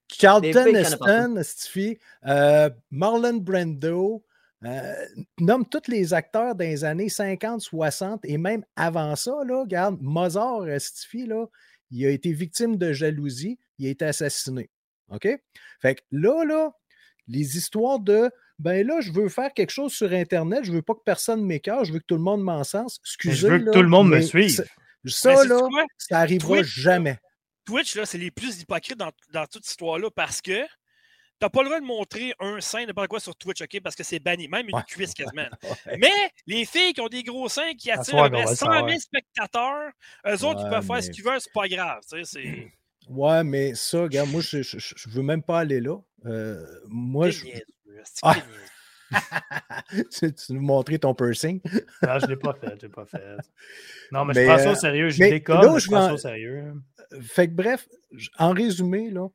Charlton 0.08 0.74
Heston, 0.74 1.40
Stiffy, 1.42 1.98
euh, 2.26 2.70
Marlon 2.90 3.38
Brando, 3.38 4.24
euh, 4.64 4.94
nomme 5.38 5.66
tous 5.68 5.88
les 5.88 6.14
acteurs 6.14 6.54
des 6.54 6.84
années 6.84 7.08
50, 7.08 7.60
60 7.60 8.20
et 8.24 8.38
même 8.38 8.64
avant 8.74 9.14
ça, 9.16 9.34
là, 9.46 9.60
regarde, 9.60 9.98
Mozart, 10.00 10.64
Stiffy, 10.78 11.26
là, 11.26 11.46
il 11.90 12.06
a 12.06 12.10
été 12.10 12.32
victime 12.32 12.76
de 12.76 12.92
jalousie, 12.92 13.58
il 13.78 13.86
a 13.86 13.90
été 13.90 14.04
assassiné. 14.04 14.70
OK? 15.10 15.28
Fait 15.80 15.94
que 15.94 16.00
là, 16.10 16.44
là, 16.44 16.72
les 17.28 17.56
histoires 17.56 18.00
de 18.00 18.30
ben 18.58 18.86
là, 18.86 19.00
je 19.02 19.12
veux 19.12 19.28
faire 19.28 19.52
quelque 19.52 19.70
chose 19.70 19.92
sur 19.92 20.12
Internet, 20.12 20.64
je 20.64 20.72
veux 20.72 20.82
pas 20.82 20.94
que 20.94 21.02
personne 21.04 21.44
m'écœure, 21.44 21.84
je 21.84 21.92
veux 21.92 21.98
que 21.98 22.06
tout 22.06 22.16
le 22.16 22.22
monde 22.22 22.42
m'en 22.42 22.64
sens. 22.64 22.98
Mais 22.98 23.02
Excusez, 23.04 23.36
je 23.36 23.46
veux 23.48 23.58
que 23.58 23.70
tout 23.70 23.82
le 23.82 23.88
monde 23.88 24.08
me 24.08 24.16
mais 24.16 24.22
suive. 24.22 24.50
Ça, 24.50 24.64
Mais 25.04 25.10
sais-tu 25.10 25.48
là, 25.48 25.60
ça 25.98 26.18
arrivera 26.20 26.56
Twitch, 26.56 26.80
jamais. 26.80 27.18
Twitch, 27.66 27.96
là, 27.96 28.06
c'est 28.06 28.18
les 28.18 28.30
plus 28.30 28.60
hypocrites 28.62 28.96
dans, 28.96 29.12
dans 29.32 29.44
toute 29.44 29.64
cette 29.64 29.72
histoire-là 29.72 30.08
parce 30.10 30.40
que 30.40 30.64
t'as 31.38 31.48
pas 31.50 31.62
le 31.62 31.68
droit 31.68 31.80
de 31.80 31.84
montrer 31.84 32.34
un 32.40 32.60
sein, 32.60 32.86
n'importe 32.86 33.08
quoi 33.08 33.20
sur 33.20 33.34
Twitch, 33.36 33.60
OK? 33.62 33.80
Parce 33.82 33.94
que 33.96 34.02
c'est 34.04 34.18
banni, 34.18 34.48
même 34.48 34.68
une 34.68 34.74
Ouais. 34.76 34.82
cuisse 34.88 35.14
quasiment. 35.14 35.46
Ouais. 35.86 35.98
Mais 35.98 36.12
les 36.46 36.64
filles 36.64 36.92
qui 36.94 37.00
ont 37.00 37.08
des 37.08 37.22
gros 37.22 37.48
seins 37.48 37.74
qui 37.74 37.90
attirent 37.90 38.04
soir 38.06 38.24
à 38.24 38.30
peu 38.30 38.36
qu'on 38.36 38.42
près 38.42 38.44
va 38.44 38.50
le 38.52 38.56
100 38.56 38.66
000 38.66 38.76
savoir. 38.78 39.00
spectateurs, 39.00 39.90
eux 40.26 40.44
autres, 40.44 40.60
ils 40.64 40.70
peuvent 40.70 40.86
faire 40.86 41.02
ce 41.02 41.10
qu'ils 41.10 41.24
veulent, 41.24 41.40
c'est 41.40 41.52
pas 41.52 41.68
grave. 41.68 42.00
tu 42.10 42.24
sais, 42.24 42.24
c'est- 42.24 42.72
Ouais, 43.08 43.44
mais 43.44 43.74
ça, 43.74 44.02
regarde, 44.02 44.30
moi, 44.30 44.40
je, 44.40 44.62
je, 44.62 44.78
je- 44.78 44.94
je 44.96 45.08
veux 45.10 45.22
même 45.22 45.42
pas 45.42 45.60
aller 45.60 45.80
là. 45.80 45.96
Euh, 46.24 46.60
moi, 46.88 47.30
je, 47.30 47.44
Ah. 48.22 48.34
tu 50.10 50.34
tu 50.34 50.52
nous 50.52 50.60
montrer 50.60 50.98
ton 50.98 51.14
piercing? 51.14 51.60
Non, 52.02 52.18
je 52.18 52.26
l'ai 52.26 52.36
pas 52.36 52.54
fait, 52.54 52.74
je 52.80 52.86
l'ai 52.86 52.92
pas 52.92 53.06
fait. 53.06 53.22
Non, 54.10 54.24
mais, 54.24 54.34
Mais, 54.34 54.42
je 54.42 54.46
prends 54.48 54.58
ça 54.58 54.68
euh, 54.68 54.72
au 54.72 54.74
sérieux. 54.74 55.08
Je 55.10 55.20
mais 55.20 55.30
je 55.30 55.36
je 55.36 55.42
prends 55.42 55.60
vais 56.00 56.06
ça 56.08 56.14
au 56.14 56.16
sérieux. 56.16 56.74
Fait 57.22 57.46
que 57.46 57.52
bref, 57.52 57.86
en 58.38 58.50
résumé, 58.52 59.10
là, 59.10 59.28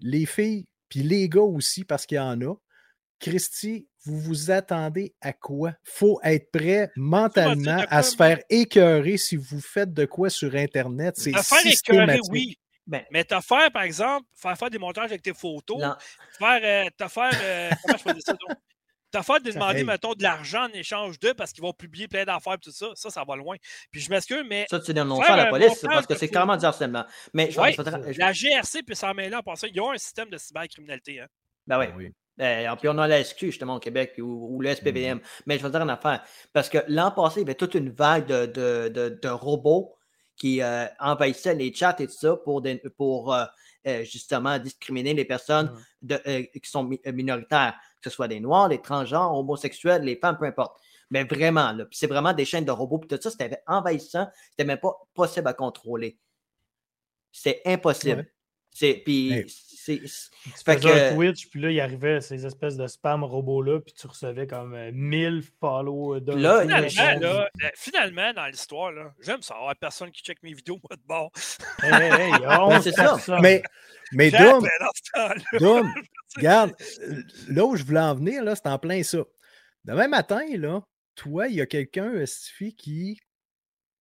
les 0.00 0.26
filles, 0.26 0.66
puis 0.88 1.02
les 1.02 1.28
gars 1.28 1.40
aussi, 1.40 1.84
parce 1.84 2.06
qu'il 2.06 2.16
y 2.16 2.20
en 2.20 2.40
a, 2.42 2.54
Christy, 3.20 3.88
vous 4.04 4.18
vous 4.18 4.50
attendez 4.50 5.14
à 5.20 5.32
quoi? 5.32 5.72
faut 5.82 6.20
être 6.22 6.50
prêt 6.52 6.90
mentalement 6.96 7.84
à 7.88 8.02
se 8.02 8.16
faire 8.16 8.40
écœurer 8.48 9.16
si 9.16 9.36
vous 9.36 9.60
faites 9.60 9.92
de 9.92 10.04
quoi 10.04 10.30
sur 10.30 10.54
Internet. 10.54 11.14
C'est 11.18 11.32
faire 11.32 11.66
écœurer, 11.66 12.20
oui. 12.30 12.56
Ben, 12.86 13.04
Mais 13.10 13.22
te 13.22 13.38
faire, 13.40 13.70
par 13.70 13.82
exemple, 13.82 14.26
faire 14.34 14.56
faire 14.56 14.70
des 14.70 14.78
montages 14.78 15.10
avec 15.10 15.22
tes 15.22 15.34
photos, 15.34 15.78
non. 15.78 15.94
faire, 16.38 16.88
euh, 16.98 17.08
faire, 17.08 17.30
euh, 17.42 17.70
comment 17.82 18.14
je 18.16 18.20
ça, 18.20 18.32
donc? 18.32 18.56
Te 19.10 19.22
faire 19.22 19.40
de 19.40 19.50
demander, 19.50 19.84
mettons, 19.84 20.12
de 20.14 20.22
l'argent 20.22 20.64
en 20.64 20.68
échange 20.72 21.18
d'eux 21.18 21.32
parce 21.34 21.52
qu'ils 21.52 21.62
vont 21.62 21.72
publier 21.72 22.08
plein 22.08 22.24
d'affaires 22.26 22.54
et 22.54 22.58
tout 22.58 22.70
ça, 22.70 22.88
ça, 22.94 23.08
ça 23.08 23.24
va 23.26 23.36
loin. 23.36 23.56
Puis 23.90 24.02
je 24.02 24.10
m'excuse, 24.10 24.44
mais 24.46 24.66
Ça, 24.68 24.78
tu 24.80 24.92
dénonces 24.92 25.24
ça 25.24 25.32
à 25.32 25.36
la 25.36 25.46
police 25.46 25.80
parce 25.82 26.06
que 26.06 26.14
c'est 26.16 26.28
carrément 26.28 26.56
du 26.56 26.64
harcèlement. 26.66 27.04
Mais 27.32 27.50
je, 27.50 27.58
Ouais, 27.58 27.74
te- 27.74 28.12
je- 28.12 28.18
la 28.18 28.32
GRC 28.32 28.82
peut 28.82 28.94
s'en 28.94 29.14
mêler 29.14 29.34
en 29.34 29.42
passant. 29.42 29.66
Ils 29.72 29.80
ont 29.80 29.90
un 29.92 29.98
système 29.98 30.28
de 30.28 30.36
cybercriminalité. 30.36 31.20
Hein. 31.20 31.26
Ben 31.66 31.78
oui. 31.78 31.86
Ah 31.90 31.94
oui. 31.96 32.12
Euh, 32.40 32.76
puis 32.76 32.88
on 32.88 32.98
a 32.98 33.08
la 33.08 33.24
SQ 33.24 33.46
justement 33.46 33.76
au 33.76 33.80
Québec 33.80 34.14
ou, 34.18 34.56
ou 34.56 34.60
le 34.60 34.68
Mm. 34.70 34.74
SPVM. 34.74 35.20
Mais 35.46 35.56
je 35.58 35.62
vais 35.62 35.68
te 35.68 35.72
dire 35.72 35.82
une 35.82 35.90
affaire. 35.90 36.22
Parce 36.52 36.68
que 36.68 36.78
l'an 36.86 37.10
passé, 37.10 37.40
il 37.40 37.44
y 37.44 37.46
avait 37.46 37.54
toute 37.56 37.74
une 37.74 37.90
vague 37.90 38.26
de, 38.26 38.46
de, 38.46 38.88
de- 38.88 39.18
de 39.20 39.28
robots 39.28 39.96
qui 40.36 40.62
euh, 40.62 40.86
envahissaient 41.00 41.54
les 41.54 41.74
chats 41.74 41.96
et 41.98 42.06
tout 42.06 42.12
ça 42.12 42.36
pour, 42.36 42.60
des- 42.62 42.80
pour 42.96 43.34
euh, 43.34 43.44
euh, 43.88 44.04
justement 44.04 44.58
discriminer 44.58 45.14
les 45.14 45.24
personnes 45.24 45.68
de- 46.02 46.20
euh, 46.26 46.42
qui 46.62 46.70
sont 46.70 46.84
mi- 46.84 47.00
minoritaires, 47.06 47.74
que 48.00 48.10
ce 48.10 48.14
soit 48.14 48.28
des 48.28 48.40
noirs, 48.40 48.68
des 48.68 48.80
transgenres, 48.80 49.34
homosexuels, 49.36 50.02
les 50.02 50.16
femmes, 50.16 50.36
peu 50.38 50.44
importe. 50.46 50.80
Mais 51.10 51.24
vraiment, 51.24 51.72
là, 51.72 51.86
c'est 51.90 52.06
vraiment 52.06 52.34
des 52.34 52.44
chaînes 52.44 52.66
de 52.66 52.70
robots, 52.70 52.98
puis 52.98 53.08
tout 53.08 53.18
ça, 53.20 53.30
c'était 53.30 53.62
envahissant, 53.66 54.28
c'était 54.50 54.64
même 54.64 54.78
pas 54.78 54.94
possible 55.14 55.48
à 55.48 55.54
contrôler. 55.54 56.18
C'est 57.32 57.62
impossible. 57.64 58.20
Ouais. 58.20 58.32
C'est, 58.78 58.94
puis 59.04 59.44
c'est, 59.48 60.00
Fait 60.64 60.84
un 60.86 61.14
Twitch, 61.14 61.48
puis 61.50 61.60
là, 61.60 61.70
il 61.70 61.80
arrivait 61.80 62.20
ces 62.20 62.46
espèces 62.46 62.76
de 62.76 62.86
spam 62.86 63.24
robots-là, 63.24 63.80
puis 63.80 63.92
tu 63.92 64.06
recevais 64.06 64.46
comme 64.46 64.74
euh, 64.74 64.90
1000 64.92 65.42
follow 65.58 66.20
d'un 66.20 66.36
Là, 66.36 66.58
coup, 66.62 66.68
il- 66.84 66.90
Finalement, 66.90 67.20
genre. 67.20 67.20
là, 67.20 67.48
euh, 67.64 67.68
finalement, 67.74 68.32
dans 68.34 68.46
l'histoire, 68.46 68.92
là, 68.92 69.12
j'aime 69.20 69.42
ça 69.42 69.54
avoir 69.56 69.74
personne 69.76 70.12
qui 70.12 70.22
check 70.22 70.40
mes 70.44 70.52
vidéos, 70.52 70.78
moi, 70.88 70.96
de 70.96 71.02
bord. 71.06 71.32
Hey, 71.82 71.92
hey, 71.92 72.32
Ben, 72.40 72.60
11 72.60 72.82
c'est 72.84 72.92
ça. 72.92 73.02
personnes. 73.02 73.40
Mais, 73.42 73.62
mais 74.12 74.30
Dom. 74.30 74.64
Dom, 75.58 75.92
regarde, 76.36 76.72
euh, 77.02 77.22
là 77.48 77.64
où 77.64 77.74
je 77.76 77.82
voulais 77.82 78.00
en 78.00 78.14
venir, 78.14 78.44
là, 78.44 78.54
c'est 78.54 78.68
en 78.68 78.78
plein 78.78 79.02
ça. 79.02 79.18
Demain 79.84 80.06
matin, 80.08 80.42
là, 80.56 80.82
toi, 81.16 81.48
il 81.48 81.56
y 81.56 81.60
a 81.60 81.66
quelqu'un, 81.66 82.12
euh, 82.14 82.26
qui 82.76 83.18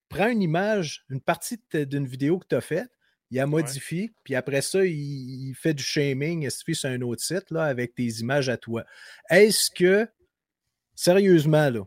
prend 0.09 0.27
une 0.27 0.41
image, 0.41 1.03
une 1.09 1.21
partie 1.21 1.57
de 1.73 1.83
d'une 1.83 2.05
vidéo 2.07 2.37
que 2.39 2.45
tu 2.47 2.55
as 2.55 2.61
faite, 2.61 2.89
il 3.31 3.37
la 3.37 3.45
modifie, 3.45 4.11
puis 4.23 4.35
après 4.35 4.61
ça, 4.61 4.85
il, 4.85 4.93
il 5.49 5.53
fait 5.55 5.73
du 5.73 5.83
shaming, 5.83 6.49
Stifi, 6.49 6.75
sur 6.75 6.89
un 6.89 7.01
autre 7.01 7.21
site, 7.23 7.51
là, 7.51 7.63
avec 7.65 7.93
tes 7.95 8.07
images 8.19 8.49
à 8.49 8.57
toi? 8.57 8.85
Est-ce 9.29 9.69
que, 9.71 10.07
sérieusement, 10.95 11.69
là, 11.69 11.81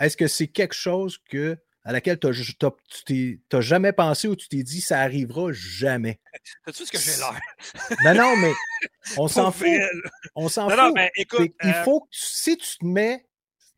est-ce 0.00 0.16
que 0.16 0.26
c'est 0.26 0.48
quelque 0.48 0.74
chose 0.74 1.18
que, 1.28 1.56
à 1.84 1.92
laquelle 1.92 2.18
tu 2.18 2.26
n'as 3.52 3.60
jamais 3.60 3.92
pensé 3.92 4.26
ou 4.28 4.34
tu 4.34 4.48
t'es 4.48 4.62
dit 4.64 4.80
ça 4.80 5.00
arrivera 5.00 5.52
jamais? 5.52 6.18
Sais-tu 6.66 6.86
ce 6.86 6.92
que 6.92 6.98
j'ai 6.98 7.16
l'air? 7.16 7.40
Non, 8.02 8.14
non, 8.22 8.36
mais 8.36 8.52
on 9.16 9.28
s'en 9.28 9.52
fout. 9.52 9.68
On 10.34 10.48
s'en 10.48 10.64
Non, 10.68 10.70
fout. 10.70 10.78
non, 10.78 10.92
mais 10.94 11.12
écoute, 11.16 11.52
Il 11.62 11.70
euh, 11.70 11.84
faut 11.84 12.00
que 12.00 12.08
tu- 12.10 12.18
si 12.20 12.56
tu 12.56 12.78
te 12.78 12.84
mets, 12.84 13.24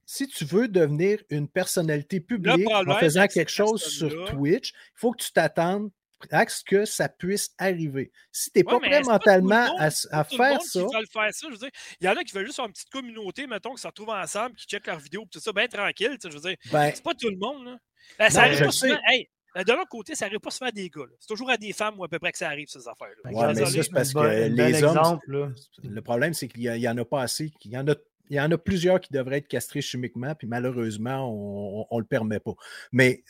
si 0.06 0.26
tu 0.26 0.46
veux 0.46 0.68
devenir 0.68 1.22
une 1.28 1.48
personnalité 1.48 2.18
publique 2.20 2.66
en 2.70 2.94
faisant 2.98 3.26
quelque 3.26 3.50
chose 3.50 3.82
sur 3.82 4.08
Twitch, 4.30 4.70
il 4.72 4.74
faut 4.94 5.12
que 5.12 5.22
tu 5.22 5.30
t'attendes 5.30 5.90
à 6.30 6.46
ce 6.48 6.62
que 6.64 6.84
ça 6.84 7.08
puisse 7.08 7.50
arriver. 7.58 8.10
Si 8.32 8.50
tu 8.50 8.58
n'es 8.58 8.64
Ouais, 8.66 8.72
pas 8.72 8.78
prêt 8.80 9.00
pas 9.02 9.12
mentalement 9.12 9.66
monde- 9.68 9.76
à, 9.80 10.24
faire 10.24 10.62
ça, 10.62 10.80
Qui 10.84 10.94
veulent 10.96 11.06
faire 11.12 11.34
ça, 11.34 11.46
je 11.48 11.52
veux 11.52 11.58
dire, 11.58 11.70
il 12.00 12.06
y 12.06 12.08
en 12.08 12.16
a 12.16 12.24
qui 12.24 12.32
veulent 12.34 12.46
juste 12.46 12.58
avoir 12.58 12.68
une 12.68 12.72
petite 12.74 12.90
communauté, 12.90 13.46
mettons, 13.46 13.74
qui 13.74 13.82
se 13.82 13.86
retrouvent 13.86 14.10
ensemble, 14.10 14.54
qui 14.56 14.66
checkent 14.66 14.86
leurs 14.86 14.98
vidéos, 14.98 15.24
tout 15.30 15.40
ça, 15.40 15.52
bien 15.52 15.66
tranquille. 15.68 16.10
tu 16.12 16.18
sais, 16.22 16.30
Je 16.30 16.34
veux 16.34 16.48
dire, 16.48 16.56
ben, 16.72 16.90
c'est 16.94 17.02
pas 17.04 17.14
tout 17.14 17.30
le 17.30 17.36
monde. 17.36 17.64
Là. 17.66 17.78
Euh, 18.20 18.30
ça 18.30 18.40
Non, 18.42 18.46
arrive 18.46 18.58
pas 18.64 18.70
sais. 18.72 18.88
souvent. 18.88 19.00
Hey, 19.08 19.28
de 19.56 19.72
l'autre 19.72 19.88
côté, 19.88 20.14
ça 20.14 20.26
arrive 20.26 20.38
pas 20.40 20.50
souvent 20.50 20.68
à 20.68 20.72
des 20.72 20.88
gars. 20.88 21.02
C'est 21.18 21.26
toujours 21.26 21.50
à 21.50 21.56
des 21.56 21.72
femmes 21.72 21.98
ou 21.98 22.04
à 22.04 22.08
peu 22.08 22.18
près 22.18 22.32
que 22.32 22.38
ça 22.38 22.48
arrive, 22.48 22.68
ces 22.68 22.86
affaires-là. 22.86 23.30
Ouais, 23.32 23.46
mais 23.48 23.54
Désolé. 23.54 23.76
ça, 23.78 23.82
c'est 23.82 23.90
parce 23.92 24.12
bon- 24.12 24.22
que 24.22 24.28
les 24.48 24.82
hommes, 24.84 24.96
exemple, 24.98 25.52
le 25.82 26.00
problème, 26.02 26.34
c'est 26.34 26.48
qu'il 26.48 26.70
n'y 26.70 26.88
en 26.88 26.96
a 26.98 27.04
pas 27.04 27.22
assez. 27.22 27.52
Il 27.64 27.72
y 27.72 27.78
en 27.78 27.88
a, 27.88 27.94
il 28.30 28.36
y 28.36 28.40
en 28.40 28.50
a 28.52 28.58
plusieurs 28.58 29.00
qui 29.00 29.12
devraient 29.12 29.38
être 29.38 29.48
castrés 29.48 29.80
chimiquement, 29.80 30.34
puis 30.34 30.46
malheureusement, 30.46 31.28
on 31.90 31.96
ne 31.96 32.00
le 32.00 32.06
permet 32.06 32.40
pas. 32.40 32.52
Mais 32.92 33.24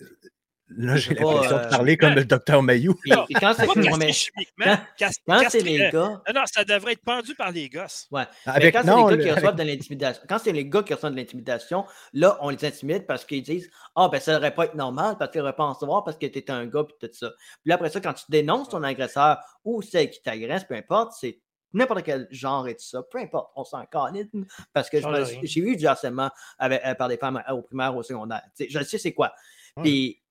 Là, 0.76 0.96
j'ai 0.96 1.14
pas, 1.14 1.24
l'impression 1.32 1.56
euh, 1.56 1.64
de 1.64 1.68
parler 1.70 1.96
comme 1.96 2.12
le 2.14 2.24
docteur 2.26 2.62
Mayou. 2.62 2.94
Quand 2.94 3.24
c'est 3.28 3.34
Pas 3.40 3.72
ouais, 3.72 3.74
castré 3.82 3.96
mais 3.98 4.12
chimiquement. 4.12 4.64
quand- 4.66 4.76
cas- 4.98 5.08
quand 5.26 5.38
c'est 5.38 5.42
castré, 5.44 5.62
les 5.62 5.80
euh, 5.80 5.90
gars, 5.90 6.08
Non, 6.28 6.34
non, 6.34 6.42
ça 6.44 6.64
devrait 6.64 6.92
être 6.92 7.02
pendu 7.04 7.34
par 7.34 7.50
les 7.52 7.68
gosses. 7.70 8.06
ouais. 8.10 8.24
Mais 8.46 8.52
Avec, 8.52 8.74
quand 8.74 8.82
c'est 8.84 8.90
les 8.96 9.02
gars 9.02 9.10
le- 9.10 9.16
qui 9.16 9.22
avec- 9.22 9.34
reçoivent 9.36 9.56
de 9.56 9.62
l'intimidation, 9.62 10.22
quand 10.28 10.38
c'est 10.38 10.52
les 10.52 10.66
gars 10.66 10.82
qui 10.82 10.92
reçoivent 10.94 11.12
de 11.12 11.16
l'intimidation, 11.16 11.86
là, 12.12 12.36
on 12.42 12.50
les 12.50 12.64
intimide 12.64 13.06
parce 13.06 13.24
qu'ils 13.24 13.42
disent 13.42 13.70
Ah, 13.96 14.08
ben 14.12 14.20
ça 14.20 14.34
devrait 14.34 14.54
pas 14.54 14.66
être 14.66 14.74
normal 14.74 15.16
parce 15.18 15.30
qu'ils 15.30 15.40
n'auraient 15.40 15.56
pas 15.56 15.64
en 15.64 15.74
savoir 15.74 16.04
parce 16.04 16.18
que 16.18 16.26
tu 16.26 16.38
es 16.38 16.50
un 16.50 16.66
gars 16.66 16.84
puis 16.84 16.94
tout 17.00 17.14
ça. 17.14 17.30
Puis 17.62 17.70
là, 17.70 17.76
après 17.76 17.88
ça, 17.90 18.00
quand 18.00 18.12
tu 18.14 18.24
dénonces 18.28 18.68
ton 18.68 18.82
agresseur 18.82 19.38
ou 19.64 19.80
celle 19.80 20.10
qui 20.10 20.20
t'agresse, 20.22 20.64
peu 20.64 20.74
importe, 20.74 21.14
c'est 21.18 21.40
n'importe 21.72 22.02
quel 22.02 22.28
genre 22.30 22.68
et 22.68 22.74
tout 22.74 22.84
ça, 22.84 23.02
peu 23.10 23.18
importe, 23.18 23.50
on 23.56 23.64
s'en 23.64 23.84
calme. 23.86 24.26
Parce 24.72 24.90
que 24.90 24.98
j'ai 25.42 25.60
eu 25.60 25.76
du 25.76 25.86
harcèlement 25.86 26.30
avec- 26.58 26.82
euh, 26.84 26.94
par 26.94 27.08
des 27.08 27.16
femmes 27.16 27.42
euh, 27.48 27.52
au 27.54 27.62
primaire, 27.62 27.96
au 27.96 28.02
secondaire. 28.02 28.42
Je 28.58 28.82
sais 28.82 28.98
c'est 28.98 29.12
quoi. 29.14 29.32
Ouais. 29.76 29.82
Puis 29.82 30.22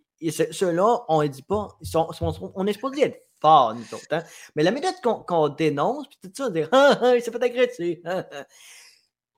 ceux-là, 0.51 0.99
on 1.07 1.21
ne 1.21 1.27
dit 1.27 1.43
pas, 1.43 1.67
ils 1.81 1.87
sont, 1.87 2.09
on 2.55 2.67
est 2.67 2.73
supposé 2.73 3.03
être 3.03 3.21
forts, 3.39 3.75
nous 3.75 3.81
autres. 3.93 4.05
hein. 4.11 4.23
Mais 4.55 4.63
la 4.63 4.71
méthode 4.71 4.95
qu'on 5.25 5.49
dénonce, 5.49 6.07
puis 6.07 6.17
tout 6.23 6.31
ça, 6.35 6.49
dire 6.49 6.69
Ah, 6.73 6.97
ah, 7.01 7.15
il 7.15 7.21
s'est 7.21 7.31
fait 7.31 7.43
agresser. 7.43 8.01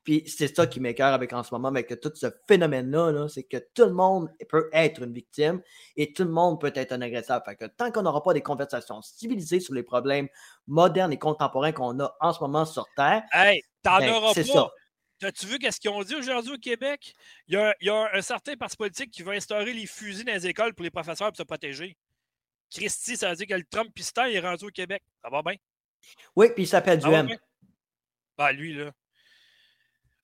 Puis 0.04 0.24
c'est 0.28 0.56
ça 0.56 0.66
qui 0.66 0.80
m'écœure 0.80 1.14
avec 1.14 1.34
en 1.34 1.44
ce 1.44 1.54
moment, 1.54 1.68
avec 1.68 2.00
tout 2.00 2.12
ce 2.16 2.28
phénomène-là, 2.48 3.12
là, 3.12 3.28
c'est 3.28 3.44
que 3.44 3.58
tout 3.76 3.84
le 3.84 3.92
monde 3.94 4.30
peut 4.50 4.70
être 4.74 5.04
une 5.04 5.14
victime 5.14 5.62
et 5.98 6.14
tout 6.14 6.24
le 6.24 6.32
monde 6.32 6.60
peut 6.60 6.72
être 6.74 6.94
un 6.94 7.02
agresseur. 7.02 7.44
Fait 7.46 7.56
que 7.56 7.66
tant 7.66 7.92
qu'on 7.92 8.02
n'aura 8.04 8.24
pas 8.24 8.34
des 8.34 8.42
conversations 8.42 9.02
civilisées 9.02 9.60
sur 9.60 9.74
les 9.74 9.84
problèmes 9.84 10.28
modernes 10.68 11.12
et 11.14 11.20
contemporains 11.20 11.74
qu'on 11.74 12.00
a 12.00 12.16
en 12.22 12.34
ce 12.34 12.40
moment 12.40 12.66
sur 12.66 12.86
Terre, 12.96 13.24
Hey, 13.34 13.62
t'en 13.84 14.00
ben, 14.00 14.14
auras 14.14 14.34
pas. 14.46 14.52
ça. 14.54 14.70
As-tu 15.22 15.46
vu 15.48 15.60
qu'est-ce 15.60 15.80
qu'ils 15.80 15.90
ont 15.90 16.02
dit 16.04 16.16
aujourd'hui 16.16 16.54
au 16.54 16.58
Québec? 16.58 17.14
Il 17.48 17.56
y, 17.56 17.58
a, 17.58 17.76
il 17.82 17.88
y 17.88 17.90
a 17.90 18.10
un 18.14 18.22
certain 18.22 18.56
parti 18.56 18.78
politique 18.78 19.12
qui 19.12 19.22
va 19.22 19.34
instaurer 19.34 19.74
les 19.74 19.86
fusils 19.86 20.24
dans 20.26 20.32
les 20.34 20.48
écoles 20.48 20.74
pour 20.74 20.84
les 20.84 20.90
professeurs 20.92 21.28
pour 21.28 21.38
se 21.38 21.44
protéger. 21.44 21.98
Christy, 22.72 23.18
ça 23.18 23.30
veut 23.32 23.36
dire 23.36 23.48
que 23.48 23.54
le 23.56 23.66
Trump 23.66 23.94
piston 23.94 24.26
est 24.26 24.40
rendu 24.40 24.66
au 24.66 24.70
Québec. 24.70 25.04
Ça 25.22 25.30
va 25.30 25.42
bien? 25.42 25.56
Oui, 26.36 26.48
puis 26.54 26.64
il 26.64 26.68
s'appelle 26.68 27.02
Ça 27.02 27.08
du 27.08 27.14
va 27.14 27.20
M. 27.20 27.26
bien? 27.28 27.38
Ben, 28.38 28.52
lui, 28.52 28.74
là. 28.74 28.92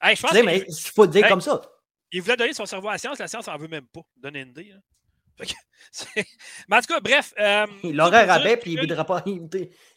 Hey, 0.01 0.15
je 0.15 0.21
Tu 0.21 0.27
pense 0.27 0.31
sais, 0.31 0.43
mais 0.43 0.65
il 0.67 0.75
faut 0.93 1.03
le 1.05 1.09
dire 1.11 1.23
Hey. 1.25 1.29
comme 1.31 1.41
ça. 1.41 1.61
il 2.11 2.21
voulait 2.21 2.37
donner 2.37 2.53
son 2.53 2.65
cerveau 2.65 2.87
à 2.89 2.93
la 2.93 2.97
science, 2.97 3.17
la 3.19 3.27
science 3.27 3.47
en 3.47 3.57
veut 3.57 3.67
même 3.67 3.87
pas. 3.87 4.01
Donner 4.15 4.41
une 4.41 4.49
idée. 4.49 4.65
là. 4.73 4.79
Mais 6.67 6.77
en 6.77 6.81
tout 6.81 6.87
cas, 6.87 6.99
bref. 6.99 7.33
euh, 7.39 7.65
Il 7.83 7.95
l'aurait 7.95 8.25
rabais, 8.25 8.57
puis 8.57 8.71
il 8.73 8.75
ne 8.75 8.81
voudra 8.81 9.05
pas. 9.05 9.23
Ils, 9.25 9.47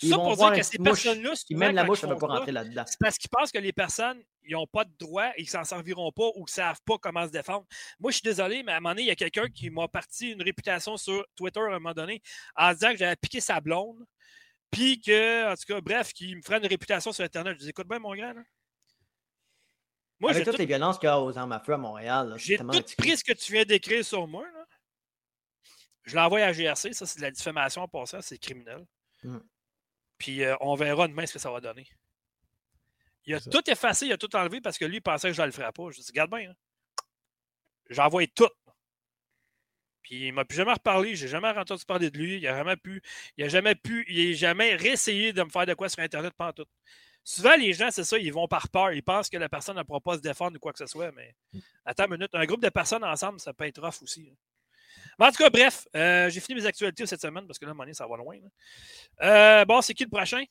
ils 0.03 0.11
Ça 0.11 0.17
vont 0.17 0.25
pour 0.25 0.35
voir 0.37 0.53
dire 0.53 0.61
que 0.61 0.67
ces 0.67 0.79
personnes-là, 0.79 1.33
même 1.51 1.75
la 1.75 1.85
mouche, 1.85 2.01
ils 2.03 2.09
ne 2.09 2.15
peut 2.15 2.21
pas 2.21 2.27
rentrer 2.27 2.53
là-dedans. 2.53 2.85
C'est 2.87 2.99
parce 3.01 3.19
qu'ils 3.19 3.31
pensent 3.31 3.51
que 3.51 3.59
les 3.59 3.73
personnes, 3.73 4.23
ils 4.45 4.53
n'ont 4.53 4.67
pas 4.67 4.85
de 4.85 4.93
droit 4.99 5.31
et 5.37 5.43
qu'ils 5.43 5.51
s'en 5.51 5.65
serviront 5.65 6.13
pas 6.13 6.29
ou 6.37 6.43
ne 6.43 6.49
savent 6.49 6.81
pas 6.85 6.99
comment 6.99 7.27
se 7.27 7.33
défendre. 7.33 7.67
Moi, 7.99 8.11
je 8.11 8.17
suis 8.17 8.23
désolé, 8.23 8.63
mais 8.63 8.73
à 8.73 8.77
un 8.77 8.81
moment 8.81 8.91
donné, 8.91 9.03
il 9.03 9.09
y 9.09 9.11
a 9.11 9.17
quelqu'un 9.17 9.49
qui 9.49 9.71
m'a 9.71 9.89
parti 9.89 10.31
une 10.31 10.43
réputation 10.43 10.97
sur 10.97 11.25
Twitter 11.37 11.61
à 11.61 11.65
un 11.65 11.79
moment 11.79 11.95
donné 11.95 12.23
en 12.57 12.73
disant 12.73 12.91
que 12.93 12.97
j'avais 12.99 13.17
piqué 13.17 13.41
sa 13.41 13.61
blonde. 13.61 13.99
Puis 14.71 15.01
que, 15.01 15.51
en 15.51 15.55
tout 15.55 15.65
cas, 15.67 15.81
bref, 15.81 16.13
qu'il 16.13 16.37
me 16.37 16.43
ferait 16.43 16.59
une 16.59 16.67
réputation 16.67 17.11
sur 17.13 17.25
Internet. 17.25 17.55
Je 17.59 17.65
dis, 17.65 17.71
écoute 17.71 17.89
bien, 17.89 17.99
mon 17.99 18.15
gars. 18.15 18.35
Là. 18.35 18.41
Moi, 20.21 20.31
Avec 20.33 20.45
toutes 20.45 20.55
tout, 20.55 20.59
les 20.61 20.67
violences 20.67 20.99
qu'il 20.99 21.07
y 21.07 21.11
a 21.11 21.21
aux 21.21 21.39
armes 21.39 21.53
à 21.53 21.61
feu 21.61 21.73
à 21.73 21.79
Montréal, 21.79 22.35
j'ai 22.37 22.59
tout 22.59 22.67
pris 22.99 23.17
ce 23.17 23.25
que 23.25 23.33
tu 23.33 23.53
viens 23.53 23.65
d'écrire 23.65 24.05
sur 24.05 24.27
moi. 24.27 24.45
Là. 24.53 24.65
Je 26.09 26.17
l'envoie 26.17 26.41
à 26.41 26.53
GRC. 26.53 26.93
Ça, 26.93 27.07
c'est 27.07 27.19
de 27.19 27.23
la 27.25 27.31
diffamation 27.31 27.83
en 27.83 27.89
passant. 27.89 28.21
C'est 28.21 28.39
criminel. 28.39 28.85
Mm. 29.23 29.39
Puis 30.19 30.43
euh, 30.43 30.57
on 30.61 30.75
verra 30.75 31.07
demain 31.07 31.27
ce 31.27 31.33
que 31.35 31.39
ça 31.39 31.51
va 31.51 31.61
donner. 31.61 31.87
Il 33.27 33.35
a 33.35 33.41
tout 33.41 33.71
effacé, 33.71 34.07
il 34.07 34.13
a 34.13 34.17
tout 34.19 34.35
enlevé 34.35 34.61
parce 34.61 34.79
que 34.79 34.85
lui, 34.87 34.97
il 34.97 35.01
pensait 35.03 35.29
que 35.29 35.35
je 35.35 35.43
ne 35.43 35.47
le 35.47 35.53
ferais 35.53 35.71
pas. 35.73 35.91
Je 35.91 36.01
dis, 36.01 36.07
regarde 36.09 36.31
bien. 36.31 36.51
hein. 36.51 36.55
J'envoie 37.91 38.27
tout. 38.27 38.49
Puis 40.03 40.29
il 40.29 40.33
m'a 40.33 40.45
plus 40.47 40.57
jamais 40.57 40.73
reparlé. 40.73 41.15
J'ai 41.15 41.29
jamais 41.29 41.49
entendu 41.49 41.85
parler 41.85 42.11
de 42.11 42.17
lui. 42.19 42.39
Il 42.39 42.47
a 42.47 42.57
jamais 42.57 42.77
pu. 42.77 43.03
Il 43.37 43.45
a 43.45 43.49
jamais 43.49 43.75
pu. 43.75 44.07
Il 44.09 44.31
n'a 44.31 44.37
jamais 44.37 44.75
réessayé 44.77 45.33
de 45.35 45.43
me 45.43 45.51
faire 45.51 45.67
de 45.67 45.75
quoi 45.75 45.89
sur 45.91 46.01
Internet 46.03 46.33
pendant 46.37 46.53
tout. 46.55 46.67
Souvent, 47.25 47.57
les 47.57 47.75
gens, 47.75 47.91
c'est 47.91 48.05
ça, 48.05 48.17
ils 48.17 48.33
vont 48.33 48.49
par 48.49 48.71
peur. 48.71 48.93
Ils 48.93 49.03
pensent 49.03 49.29
que 49.29 49.37
la 49.37 49.51
personne 49.51 49.77
ne 49.77 49.83
pourra 49.83 50.01
pas 50.01 50.17
se 50.17 50.23
défendre 50.23 50.57
ou 50.57 50.59
quoi 50.59 50.73
que 50.73 50.79
ce 50.79 50.87
soit. 50.87 51.13
Mais 51.13 51.35
attends 51.85 52.07
une 52.07 52.13
minute. 52.13 52.31
Un 52.35 52.47
groupe 52.47 52.63
de 52.63 52.71
personnes 52.71 53.05
ensemble, 53.05 53.39
ça 53.41 53.53
peut 53.53 53.65
être 53.67 53.83
rough 53.83 54.03
aussi. 54.03 54.31
hein. 54.33 54.37
Mais 55.19 55.27
en 55.27 55.31
tout 55.31 55.43
cas, 55.43 55.51
bref, 55.51 55.87
euh, 55.97 56.29
j'ai 56.31 56.41
fini 56.41 56.61
mes 56.61 56.67
actualités 56.67 57.07
cette 57.07 57.21
semaine 57.21 57.47
parce 57.47 57.59
que 57.59 57.65
là, 57.65 57.71
à 57.71 57.73
un 57.73 57.75
moment 57.75 57.85
donné, 57.85 57.95
ça 57.95 58.07
va 58.07 58.17
loin. 58.17 58.37
là. 58.37 59.61
Euh, 59.61 59.65
bon, 59.65 59.81
c'est 59.83 59.95
qui 59.95 60.05
le 60.05 60.11
prochain? 60.11 60.43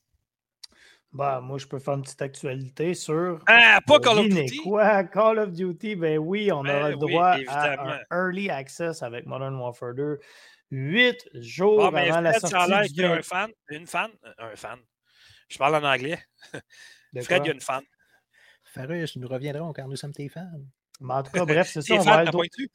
Bah, 1.14 1.40
moi, 1.42 1.58
je 1.58 1.66
peux 1.66 1.80
faire 1.80 1.94
une 1.94 2.02
petite 2.02 2.22
actualité 2.22 2.94
sur. 2.94 3.40
Ah, 3.48 3.80
pas 3.88 4.00
Call 4.00 4.20
of 4.20 4.28
Duty. 4.30 4.58
quoi? 4.58 5.04
Call 5.06 5.40
of 5.40 5.52
Duty, 5.54 5.96
ben 5.96 6.18
oui, 6.18 6.52
on 6.52 6.64
Ben 6.64 6.78
aura 6.80 6.90
le 6.90 6.96
oui, 6.98 7.12
droit 7.12 7.36
à 7.48 7.96
un 7.96 8.00
early 8.12 8.50
access 8.50 9.02
avec 9.02 9.26
Modern 9.26 9.56
Warfare 9.56 9.94
2. 9.96 10.20
Huit 10.70 11.30
jours 11.34 11.78
Bon, 11.78 11.92
mais 11.92 12.10
avant 12.10 12.20
la 12.20 12.34
Fred, 12.34 12.48
ça 12.52 12.62
a 12.64 12.68
sortie 12.68 12.94
du 12.94 13.02
y 13.02 13.06
a 13.06 13.14
un 13.14 13.22
fan. 13.22 13.50
Une 13.70 13.88
fan? 13.88 14.12
Un 14.38 14.56
fan. 14.58 14.80
Je 15.48 15.58
parle 15.58 15.76
en 15.76 15.84
anglais. 15.90 16.20
Fred, 17.24 17.44
il 17.46 17.48
y 17.48 17.50
a 17.52 17.54
une 17.54 17.62
fan. 17.62 17.84
Farouche, 18.66 19.16
nous 19.16 19.30
reviendrons 19.30 19.72
car 19.72 19.88
nous 19.88 19.96
sommes 19.96 20.12
tes 20.12 20.28
fans. 20.28 20.60
Mais 21.00 21.14
en 21.14 21.24
tout 21.24 21.32
cas, 21.32 21.46
bref, 21.46 21.70
c'est 21.72 21.82
ça. 21.82 21.94
On 21.96 22.00
va 22.00 22.26
droit- 22.26 22.46
été? 22.46 22.72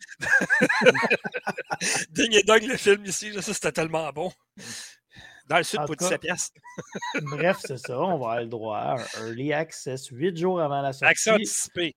Ding 2.10 2.34
et 2.34 2.42
Dog, 2.44 2.62
le 2.62 2.76
film 2.76 3.04
ici, 3.04 3.30
là, 3.30 3.42
ça 3.42 3.52
c'était 3.52 3.72
tellement 3.72 4.10
bon. 4.12 4.32
Dans 5.48 5.56
le 5.58 5.64
sud, 5.64 5.80
pour 5.80 5.88
tout 5.88 5.94
cas, 5.96 6.04
17 6.18 6.20
piastres. 6.20 6.60
Bref, 7.22 7.58
c'est 7.64 7.76
ça. 7.78 7.98
On 7.98 8.06
va 8.10 8.12
avoir 8.14 8.40
le 8.40 8.46
droit 8.46 8.78
à 8.78 8.94
un 8.94 9.26
early 9.26 9.52
access 9.52 10.06
huit 10.08 10.36
jours 10.36 10.60
avant 10.60 10.80
la 10.80 10.92
sortie. 10.92 11.10
Accès 11.10 11.30
anticipé. 11.32 11.96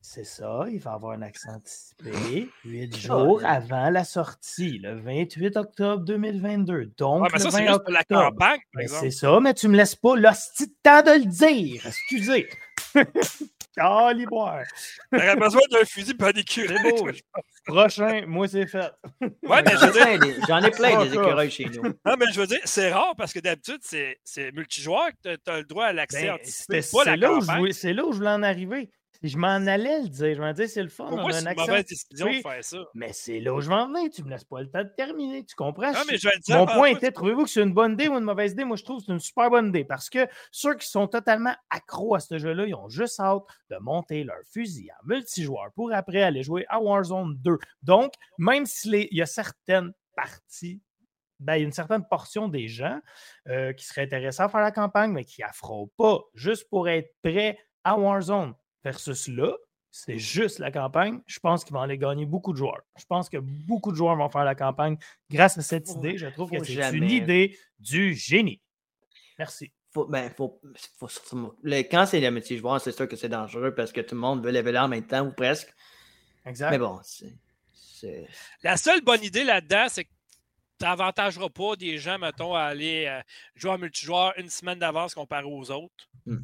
C'est 0.00 0.24
ça, 0.24 0.64
il 0.70 0.78
va 0.80 0.92
avoir 0.92 1.12
un 1.16 1.22
accès 1.22 1.48
anticipé 1.50 2.48
huit 2.64 2.96
jours 2.96 3.44
avant 3.44 3.90
la 3.90 4.04
sortie, 4.04 4.78
le 4.78 5.00
28 5.00 5.56
octobre 5.56 6.04
2022. 6.04 6.92
Donc, 6.96 7.22
Ouais, 7.24 7.28
mais 7.32 7.38
ça, 7.38 7.48
20 7.50 7.56
c'est 7.58 7.66
juste 7.66 7.88
la 7.88 8.04
campagne, 8.04 8.36
par 8.38 8.58
Ben, 8.74 8.80
exemple. 8.82 9.00
c'est 9.02 9.10
ça, 9.10 9.40
mais 9.40 9.54
tu 9.54 9.68
me 9.68 9.76
laisses 9.76 9.96
pas 9.96 10.14
l'hostie 10.16 10.68
de 10.68 10.74
temps 10.82 11.02
de 11.02 11.10
le 11.10 11.26
dire. 11.26 11.86
Excusez. 11.86 12.48
Caliboire. 13.76 14.62
T'aurais 15.12 15.36
besoin 15.36 15.60
d'un 15.70 15.84
fusil 15.84 16.14
pas 16.14 16.32
d'écureuil. 16.32 16.78
C'est 16.82 16.90
beau. 17.02 17.08
Prochain, 17.66 18.24
moi, 18.26 18.46
c'est 18.48 18.66
fait. 18.66 18.90
Ouais, 19.42 19.62
mais 19.62 19.72
je 19.72 19.76
J'en 19.78 19.86
veux 19.90 20.00
ai 20.00 20.02
plein 20.04 20.18
des- 20.18 20.36
J'en 20.48 20.62
ai 20.62 20.70
plein 20.70 20.88
des 21.04 21.08
Fuck 21.10 21.18
off. 21.18 21.26
écureuils 21.26 21.50
chez 21.50 21.64
nous. 21.66 21.82
non, 21.82 22.14
mais 22.18 22.26
je 22.32 22.40
veux 22.40 22.46
dire, 22.46 22.60
c'est 22.64 22.92
rare 22.92 23.14
parce 23.16 23.32
que 23.32 23.40
d'habitude, 23.40 23.78
c'est, 23.82 24.18
c'est 24.24 24.52
multijoueur 24.52 25.08
que 25.24 25.36
tu 25.36 25.50
as 25.50 25.58
le 25.58 25.64
droit 25.64 25.86
à 25.86 25.92
l'accès 25.92 26.26
Ben, 26.26 26.34
anticipé, 26.34 26.82
c'est 26.82 27.16
là 27.16 28.04
où 28.04 28.12
je 28.12 28.16
voulais 28.18 28.30
en 28.30 28.42
arriver. 28.42 28.90
Je 29.26 29.38
m'en 29.38 29.48
allais 29.48 30.02
le 30.02 30.08
dire. 30.08 30.34
Je 30.34 30.40
m'en 30.40 30.52
disais, 30.52 30.68
c'est 30.68 30.82
le 30.82 30.90
fun. 30.90 31.06
Pour 31.08 31.18
moi, 31.18 31.32
c'est 31.32 31.46
un 31.46 31.52
une 31.52 31.56
mauvaise 31.58 31.86
décision 31.86 32.26
de 32.26 32.42
faire 32.42 32.62
ça. 32.62 32.84
Mais 32.92 33.10
c'est 33.14 33.40
là 33.40 33.54
où 33.54 33.60
je 33.60 33.70
vais 33.70 33.74
en 33.74 33.88
venir. 33.88 34.10
Tu 34.10 34.22
me 34.22 34.28
laisses 34.28 34.44
pas 34.44 34.60
le 34.60 34.70
temps 34.70 34.82
de 34.84 34.90
terminer. 34.94 35.44
Tu 35.46 35.54
comprends? 35.54 35.92
Non, 35.92 36.00
mais 36.10 36.18
je 36.18 36.28
vais 36.28 36.38
dire. 36.40 36.58
Mon 36.58 36.66
point 36.66 36.88
était, 36.88 37.10
trouvez-vous 37.10 37.44
que 37.44 37.50
c'est 37.50 37.62
une 37.62 37.72
bonne 37.72 37.94
idée 37.94 38.08
ou 38.08 38.18
une 38.18 38.24
mauvaise 38.24 38.52
idée? 38.52 38.64
Moi, 38.64 38.76
je 38.76 38.84
trouve 38.84 38.98
que 38.98 39.06
c'est 39.06 39.12
une 39.12 39.20
super 39.20 39.48
bonne 39.48 39.68
idée 39.68 39.84
parce 39.84 40.10
que 40.10 40.28
ceux 40.50 40.74
qui 40.74 40.86
sont 40.86 41.08
totalement 41.08 41.54
accros 41.70 42.14
à 42.14 42.20
ce 42.20 42.36
jeu-là, 42.36 42.66
ils 42.66 42.74
ont 42.74 42.90
juste 42.90 43.18
hâte 43.18 43.44
de 43.70 43.76
monter 43.78 44.24
leur 44.24 44.36
fusil 44.52 44.90
en 44.92 45.06
multijoueur 45.06 45.72
pour 45.74 45.90
après 45.94 46.22
aller 46.22 46.42
jouer 46.42 46.66
à 46.68 46.78
Warzone 46.78 47.34
2. 47.38 47.56
Donc, 47.82 48.12
même 48.36 48.66
s'il 48.66 49.08
y 49.10 49.22
a 49.22 49.26
certaines 49.26 49.92
parties, 50.14 50.82
ben, 51.40 51.56
il 51.56 51.60
y 51.60 51.62
a 51.62 51.66
une 51.66 51.72
certaine 51.72 52.06
portion 52.06 52.48
des 52.48 52.68
gens 52.68 53.00
euh, 53.48 53.72
qui 53.72 53.86
seraient 53.86 54.02
intéressés 54.02 54.42
à 54.42 54.50
faire 54.50 54.60
la 54.60 54.70
campagne, 54.70 55.12
mais 55.12 55.24
qui 55.24 55.42
affrontent 55.42 55.92
pas 55.96 56.20
juste 56.34 56.68
pour 56.68 56.90
être 56.90 57.10
prêts 57.22 57.58
à 57.84 57.98
Warzone 57.98 58.54
versus 58.84 59.28
là. 59.28 59.52
C'est 59.90 60.18
juste 60.18 60.58
la 60.58 60.72
campagne. 60.72 61.20
Je 61.26 61.38
pense 61.38 61.64
qu'ils 61.64 61.72
vont 61.72 61.80
aller 61.80 61.96
gagner 61.98 62.26
beaucoup 62.26 62.52
de 62.52 62.58
joueurs. 62.58 62.82
Je 62.98 63.04
pense 63.06 63.28
que 63.28 63.36
beaucoup 63.38 63.92
de 63.92 63.96
joueurs 63.96 64.16
vont 64.16 64.28
faire 64.28 64.44
la 64.44 64.56
campagne 64.56 64.96
grâce 65.30 65.56
à 65.56 65.62
cette 65.62 65.86
Faut- 65.86 65.98
idée. 65.98 66.18
Je 66.18 66.26
trouve 66.26 66.50
que 66.50 66.62
c'est 66.64 66.90
une 66.96 67.08
idée 67.10 67.56
du 67.78 68.12
génie. 68.14 68.60
Merci. 69.38 69.72
Faut, 69.92 70.06
ben, 70.06 70.28
faut, 70.30 70.60
faut 70.98 71.08
le- 71.62 71.82
quand 71.82 72.06
c'est 72.06 72.18
le 72.20 72.30
métier 72.32 72.58
joueur, 72.58 72.80
c'est 72.80 72.90
sûr 72.90 73.06
que 73.06 73.14
c'est 73.14 73.28
dangereux 73.28 73.72
parce 73.72 73.92
que 73.92 74.00
tout 74.00 74.16
le 74.16 74.20
monde 74.20 74.44
veut 74.44 74.50
leveler 74.50 74.78
en 74.80 74.88
même 74.88 75.06
temps 75.06 75.24
ou 75.24 75.32
presque. 75.32 75.72
Exact. 76.44 76.70
Mais 76.72 76.78
bon, 76.78 76.98
c'est. 77.04 77.32
c'est- 77.72 78.26
La 78.64 78.76
seule 78.76 79.00
bonne 79.02 79.22
idée 79.22 79.44
là-dedans, 79.44 79.86
c'est 79.88 80.04
que 80.06 80.10
tu 80.80 80.84
n'avantageras 80.84 81.48
pas 81.50 81.76
des 81.76 81.98
gens, 81.98 82.18
mettons, 82.18 82.54
à 82.54 82.62
aller 82.62 83.06
euh, 83.06 83.20
jouer 83.54 83.70
en 83.70 83.78
multijoueur 83.78 84.32
une 84.38 84.50
semaine 84.50 84.80
d'avance 84.80 85.14
comparé 85.14 85.44
aux 85.46 85.70
autres. 85.70 86.08
Hmm. 86.26 86.38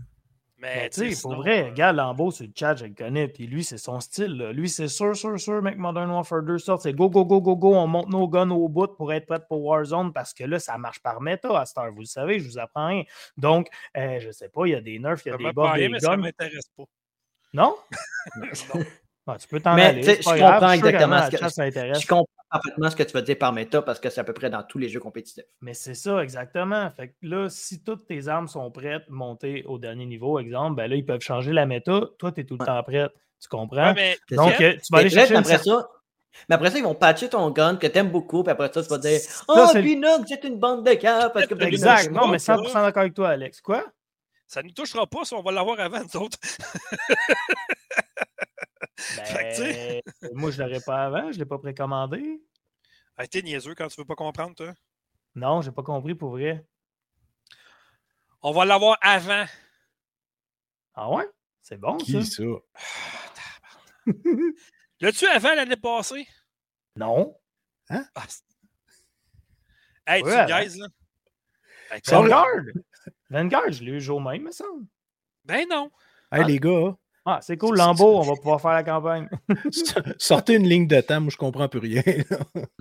Mais, 0.60 0.90
tu 0.90 1.14
sais, 1.14 1.22
pour 1.22 1.36
vrai, 1.36 1.62
euh, 1.62 1.70
regarde 1.70 1.96
Lambeau 1.96 2.30
sur 2.30 2.44
le 2.44 2.52
chat, 2.54 2.74
je 2.76 2.84
le 2.84 2.92
connais, 2.94 3.28
puis 3.28 3.46
lui, 3.46 3.64
c'est 3.64 3.78
son 3.78 3.98
style. 4.00 4.36
là. 4.36 4.52
Lui, 4.52 4.68
c'est 4.68 4.88
sûr, 4.88 5.16
sûr, 5.16 5.40
sûr, 5.40 5.62
mec, 5.62 5.78
Modern 5.78 6.10
Warfare 6.10 6.42
2 6.42 6.58
sort, 6.58 6.82
c'est 6.82 6.92
go, 6.92 7.08
go, 7.08 7.24
go, 7.24 7.40
go, 7.40 7.56
go, 7.56 7.74
on 7.74 7.86
monte 7.86 8.10
nos 8.10 8.28
guns 8.28 8.50
au 8.50 8.68
bout 8.68 8.88
pour 8.94 9.10
être 9.12 9.24
prêt 9.26 9.40
pour 9.48 9.64
Warzone, 9.64 10.12
parce 10.12 10.34
que 10.34 10.44
là, 10.44 10.58
ça 10.58 10.76
marche 10.76 11.00
par 11.00 11.22
méta 11.22 11.58
à 11.58 11.64
cette 11.64 11.78
heure, 11.78 11.90
vous 11.92 12.00
le 12.00 12.04
savez, 12.04 12.40
je 12.40 12.46
vous 12.46 12.58
apprends 12.58 12.88
rien. 12.88 13.04
Donc, 13.38 13.68
euh, 13.96 14.20
je 14.20 14.30
sais 14.30 14.50
pas, 14.50 14.66
il 14.66 14.72
y 14.72 14.74
a 14.74 14.82
des 14.82 14.98
nerfs, 14.98 15.20
il 15.24 15.28
y 15.28 15.32
a 15.32 15.32
ça 15.32 15.38
des 15.38 15.52
buffs, 15.52 15.74
des 15.76 15.88
mais 15.88 15.98
guns. 15.98 16.16
m'intéresse 16.18 16.68
pas. 16.76 16.84
Non? 17.54 17.76
Non. 18.74 18.84
Ah, 19.32 19.36
tu 19.38 19.48
peux 19.48 19.60
t'en 19.60 19.72
aller, 19.72 20.02
je 20.02 20.22
grave, 20.22 20.52
comprends 20.60 20.72
exactement 20.72 21.22
ce 21.24 21.30
que-. 21.30 22.00
Je 22.00 22.06
comprends 22.06 22.26
parfaitement 22.50 22.90
ce 22.90 22.96
que 22.96 23.02
tu 23.04 23.12
veux 23.12 23.22
dire 23.22 23.38
par 23.38 23.52
méta 23.52 23.80
parce 23.82 24.00
que 24.00 24.10
c'est 24.10 24.20
à 24.20 24.24
peu 24.24 24.32
près 24.32 24.50
dans 24.50 24.62
tous 24.62 24.78
les 24.78 24.88
jeux 24.88 25.00
compétitifs. 25.00 25.44
Mais 25.60 25.74
c'est 25.74 25.94
ça, 25.94 26.22
exactement. 26.22 26.90
Fait 26.96 27.08
que 27.08 27.14
là, 27.22 27.48
si 27.48 27.82
toutes 27.84 28.06
tes 28.06 28.26
armes 28.28 28.48
sont 28.48 28.70
prêtes, 28.70 29.04
montées 29.08 29.64
au 29.66 29.78
dernier 29.78 30.06
niveau, 30.06 30.38
exemple, 30.38 30.76
ben 30.76 30.88
là, 30.90 30.96
ils 30.96 31.04
peuvent 31.06 31.20
changer 31.20 31.52
la 31.52 31.66
méta. 31.66 32.00
Toi, 32.18 32.32
tu 32.32 32.40
es 32.40 32.44
tout 32.44 32.54
le 32.56 32.60
Ouais. 32.60 32.66
temps 32.66 32.82
prête. 32.82 33.12
Tu 33.40 33.48
comprends? 33.48 33.92
Ouais, 33.94 34.16
mais 34.30 34.36
Donc, 34.36 34.60
euh, 34.60 34.72
tu 34.74 34.92
vas 34.92 34.98
aller 34.98 35.10
chercher 35.10 35.36
après 35.36 35.58
ça, 35.58 35.88
Mais 36.48 36.54
après 36.56 36.70
ça, 36.70 36.78
ils 36.78 36.84
vont 36.84 36.94
patcher 36.94 37.28
ton 37.28 37.50
gun 37.50 37.76
que 37.76 37.86
t'aimes 37.86 38.10
beaucoup, 38.10 38.42
puis 38.42 38.52
après 38.52 38.70
ça, 38.72 38.82
tu 38.82 38.88
vas 38.88 38.98
dire 38.98 39.20
Oh, 39.48 39.66
c'est- 39.72 39.82
Peanut, 39.82 40.26
c'est 40.26 40.44
une 40.44 40.58
bande 40.58 40.84
de 40.86 40.94
cœurs 40.94 41.32
parce 41.32 41.46
que 41.46 41.54
Peanut- 41.54 41.68
Exact. 41.72 42.10
Non, 42.10 42.28
mais 42.28 42.38
ça. 42.38 42.56
100% 42.56 42.82
d'accord 42.82 43.00
avec 43.02 43.14
toi, 43.14 43.30
Alex. 43.30 43.60
Quoi? 43.60 43.84
Ça 44.46 44.62
ne 44.62 44.66
nous 44.68 44.74
touchera 44.74 45.06
pas 45.06 45.24
si 45.24 45.32
on 45.34 45.42
va 45.42 45.52
l'avoir 45.52 45.78
avant, 45.80 46.00
nous 46.00 46.20
autres. 46.20 46.38
Ben, 49.16 50.00
moi, 50.34 50.50
je 50.50 50.62
l'aurais 50.62 50.80
pas 50.80 51.04
avant. 51.06 51.30
Je 51.32 51.38
l'ai 51.38 51.44
pas 51.44 51.58
précommandé. 51.58 52.42
Ah, 53.16 53.26
T'es 53.26 53.42
niaiseux 53.42 53.74
quand 53.74 53.88
tu 53.88 54.00
veux 54.00 54.06
pas 54.06 54.14
comprendre, 54.16 54.54
toi. 54.54 54.72
Non, 55.34 55.60
j'ai 55.60 55.70
pas 55.72 55.82
compris 55.82 56.14
pour 56.14 56.30
vrai. 56.30 56.64
On 58.42 58.52
va 58.52 58.64
l'avoir 58.64 58.96
avant. 59.02 59.44
Ah 60.94 61.10
ouais? 61.10 61.28
C'est 61.60 61.76
bon, 61.78 61.98
Qui 61.98 62.24
ça? 62.24 62.42
ça? 62.42 62.42
L'as-tu 65.00 65.26
avant 65.26 65.54
l'année 65.54 65.76
passée? 65.76 66.26
Non. 66.96 67.36
Ah, 67.88 68.04
c'est- 68.28 68.44
hey, 70.06 70.22
Ouais, 70.22 70.46
tu 70.46 70.52
niaises, 70.52 70.76
là. 70.78 70.86
Hey, 71.90 72.00
Vanguard! 72.06 72.46
Vanguard, 73.30 73.70
je 73.72 73.82
l'ai 73.84 73.90
eu 73.90 73.94
le 73.94 74.00
jour 74.00 74.20
même, 74.20 74.42
me 74.42 74.52
semble. 74.52 74.86
Ben 75.44 75.66
non. 75.68 75.90
Hey, 76.32 76.42
Ah. 76.42 76.44
les 76.44 76.58
gars, 76.58 76.96
Ah, 77.26 77.38
c'est 77.42 77.56
cool, 77.58 77.76
Lambeau, 77.76 78.18
on 78.18 78.22
va 78.22 78.34
pouvoir 78.34 78.60
faire 78.60 78.72
la 78.72 78.82
campagne. 78.82 79.28
sortez 80.18 80.54
une 80.54 80.66
ligne 80.66 80.86
de 80.86 81.00
temps, 81.00 81.20
moi 81.20 81.30
je 81.30 81.36
comprends 81.36 81.68
plus 81.68 81.78
rien. 81.80 82.02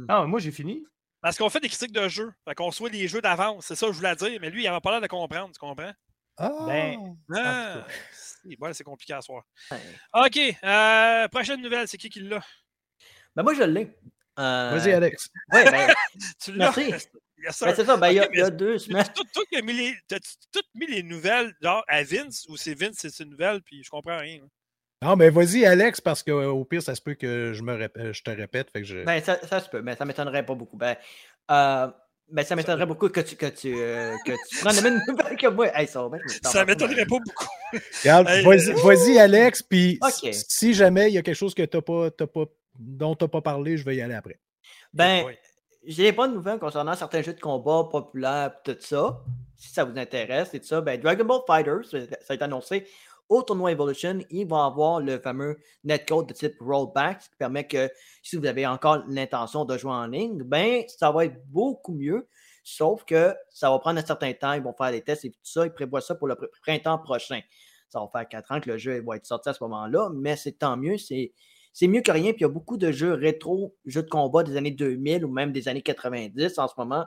Ah, 0.08 0.22
mais 0.22 0.28
moi, 0.28 0.40
j'ai 0.40 0.52
fini. 0.52 0.86
Parce 1.22 1.38
qu'on 1.38 1.50
fait 1.50 1.60
des 1.60 1.68
critiques 1.68 1.92
de 1.92 2.08
jeux. 2.08 2.32
Fait 2.48 2.56
qu'on 2.56 2.72
soit 2.72 2.90
les 2.90 3.08
jeux 3.08 3.22
d'avance. 3.22 3.66
C'est 3.68 3.76
ça 3.76 3.88
que 3.88 3.92
je 3.92 3.98
voulais 3.98 4.16
dire. 4.16 4.40
Mais 4.42 4.50
lui, 4.50 4.64
il 4.64 4.66
n'avait 4.66 4.80
pas 4.80 4.92
l'air 4.92 5.02
de 5.02 5.08
comprendre. 5.08 5.52
Tu 5.54 5.60
comprends? 5.60 5.92
Ah! 6.38 6.52
Ben, 6.66 7.18
Ah, 7.36 7.86
c'est 8.14 8.58
bon, 8.58 8.72
compliqué 8.86 9.14
à 9.14 9.22
soir. 9.22 9.44
Ouais. 9.70 9.78
OK. 10.26 10.58
euh, 10.64 11.28
prochaine 11.28 11.62
nouvelle, 11.62 11.88
c'est 11.90 11.98
qui 11.98 12.10
qui 12.10 12.22
l'a? 12.22 12.40
Ben, 13.36 13.44
moi, 13.44 13.54
je 13.54 13.64
l'ai. 13.64 13.94
Euh, 14.40 14.72
Vas-y, 14.78 14.94
Alex. 14.94 15.30
Ouais, 15.52 15.70
ben, 15.70 15.94
Tu 16.42 16.54
l'as? 16.54 16.74
Yes. 17.44 17.60
Ben, 17.62 17.74
c'est 17.76 17.86
ça, 17.86 17.98
ben, 17.98 18.10
il 18.10 18.16
y 18.16 18.20
a- 18.20 18.24
Ok, 18.26 18.30
il 18.34 18.40
y, 18.40 18.42
a 18.42 18.46
mais 18.46 18.52
deux 18.52 18.78
semaines. 18.80 19.04
T'as-tu 19.04 19.22
tout, 19.34 19.44
tout 19.52 19.66
mis 19.66 19.74
les, 19.74 19.94
t'as-tu 20.08 20.30
tout 20.52 20.62
mis 20.76 20.88
les 20.88 21.04
nouvelles 21.04 21.54
genre 21.62 21.84
à 21.88 22.04
Vince 22.04 22.46
ou 22.50 22.58
c'est 22.58 22.74
Vince, 22.74 22.96
c'est 22.98 23.20
une 23.24 23.30
nouvelle, 23.32 23.62
puis 23.62 23.84
je 23.84 23.90
comprends 23.90 24.18
rien. 24.18 24.40
Non, 25.02 25.16
mais 25.16 25.30
vas-y, 25.30 25.66
Alex, 25.66 26.02
parce 26.02 26.22
qu'au 26.24 26.66
pire, 26.66 26.82
ça 26.84 26.94
se 26.94 27.02
peut 27.02 27.14
que 27.14 27.54
je 27.54 27.64
me 27.64 27.74
répète, 27.74 28.12
je 28.12 28.22
te 28.22 28.32
répète. 28.32 28.70
Fait 28.72 28.82
que 28.82 28.88
je... 28.88 29.04
Ben, 29.06 29.24
ça, 29.24 29.40
ça 29.48 29.62
se 29.62 29.70
peut, 29.70 29.82
mais 29.82 29.96
ça 29.96 30.04
m'étonnerait 30.04 30.46
pas 30.46 30.56
beaucoup. 30.56 30.76
Ben, 30.76 30.98
euh, 31.52 31.88
ben 32.32 32.44
ça 32.46 32.56
m'étonnerait 32.58 32.86
beaucoup 32.86 33.08
que 33.08 33.22
tu, 33.22 33.38
que 33.38 33.46
tu, 33.46 33.74
euh, 33.78 34.14
que 34.26 34.34
tu 34.50 34.58
prennes 34.60 34.76
la 34.76 34.82
même 34.82 35.02
nouvelle 35.08 35.38
que 35.38 35.48
moi. 35.48 35.68
Hey, 35.74 35.88
ça 35.88 36.08
me 36.10 36.18
Ça 36.44 36.66
m'étonnerait 36.66 37.06
pas 37.06 37.18
beaucoup. 37.26 37.48
Regarde, 38.04 38.28
vas-y, 38.44 38.72
euh, 38.72 38.76
vas-y, 38.84 39.18
Alex, 39.20 39.64
puis 39.64 40.00
si 40.34 40.74
jamais 40.74 41.10
il 41.10 41.14
y 41.14 41.18
a 41.18 41.22
quelque 41.22 41.36
chose 41.36 41.56
que 41.56 41.64
t'as 41.64 41.82
pas, 41.82 42.12
t'as 42.12 42.28
pas, 42.28 42.44
dont 42.78 43.16
tu 43.16 43.24
n'as 43.24 43.30
pas 43.30 43.42
parlé, 43.42 43.78
je 43.78 43.86
vais 43.86 43.96
y 43.96 44.02
aller 44.02 44.16
après. 44.16 44.38
Ben, 44.94 45.24
Ouais. 45.26 45.40
J'ai 45.84 46.14
pas 46.14 46.28
de 46.28 46.34
nouvelles 46.34 46.60
concernant 46.60 46.94
certains 46.96 47.22
jeux 47.22 47.34
de 47.34 47.40
combat 47.40 47.88
populaires 47.90 48.54
tout 48.64 48.76
ça. 48.80 49.22
Si 49.58 49.70
ça 49.70 49.84
vous 49.84 49.98
intéresse 49.98 50.54
et 50.54 50.60
tout 50.60 50.68
ça, 50.68 50.82
ben 50.82 51.00
Dragon 51.00 51.26
Ball 51.26 51.42
Fighters, 51.46 51.86
ça 51.86 51.98
a 52.30 52.34
été 52.34 52.44
annoncé 52.44 52.88
au 53.28 53.44
tournoi 53.44 53.72
Evolution. 53.72 54.20
Il 54.30 54.48
va 54.48 54.66
avoir 54.66 55.00
le 55.00 55.20
fameux 55.20 55.58
netcode 55.84 56.28
de 56.28 56.34
type 56.34 56.56
rollback, 56.60 57.22
ce 57.22 57.30
qui 57.30 57.36
permet 57.36 57.68
que 57.68 57.90
si 58.24 58.38
vous 58.38 58.46
avez 58.46 58.66
encore 58.66 59.04
l'intention 59.08 59.66
de 59.66 59.78
jouer 59.78 59.92
en 59.92 60.08
ligne, 60.08 60.44
ben 60.44 60.84
ça 60.88 61.12
va 61.12 61.26
être 61.26 61.46
beaucoup 61.48 61.94
mieux. 61.94 62.28
Sauf 62.64 63.04
que 63.04 63.36
ça 63.50 63.70
va 63.70 63.80
prendre 63.80 64.00
un 64.00 64.06
certain 64.06 64.34
temps, 64.34 64.54
ils 64.54 64.62
vont 64.62 64.74
faire 64.74 64.92
des 64.92 65.02
tests 65.02 65.26
et 65.26 65.32
tout 65.32 65.40
ça. 65.44 65.66
Ils 65.66 65.74
prévoient 65.74 66.02
ça 66.02 66.16
pour 66.16 66.28
le 66.28 66.36
pr- 66.36 66.50
printemps 66.62 67.00
prochain. 67.00 67.42
Ça 67.90 68.00
va 68.00 68.08
faire 68.12 68.28
quatre 68.28 68.52
ans 68.52 68.60
que 68.60 68.70
le 68.70 68.78
jeu 68.78 69.02
va 69.02 69.16
être 69.16 69.26
sorti 69.26 69.50
à 69.50 69.54
ce 69.54 69.64
moment-là, 69.64 70.10
mais 70.14 70.36
c'est 70.36 70.52
tant 70.54 70.78
mieux. 70.78 70.98
C'est 70.98 71.34
c'est 71.74 71.88
mieux 71.88 72.02
que 72.02 72.12
rien. 72.12 72.32
Puis 72.32 72.42
il 72.42 72.44
y 72.44 72.46
a 72.46 72.50
beaucoup 72.50 72.78
de 72.78 72.92
jeux 72.92 73.14
rétro, 73.14 73.76
jeux 73.86 74.04
de 74.04 74.10
combat 74.10 74.44
des 74.44 74.58
années 74.58 74.72
2000 74.72 75.26
ou 75.26 75.32
même 75.32 75.52
des 75.52 75.68
années 75.68 75.82
90 75.82 76.60
en 76.60 76.68
ce 76.68 76.74
moment 76.78 77.06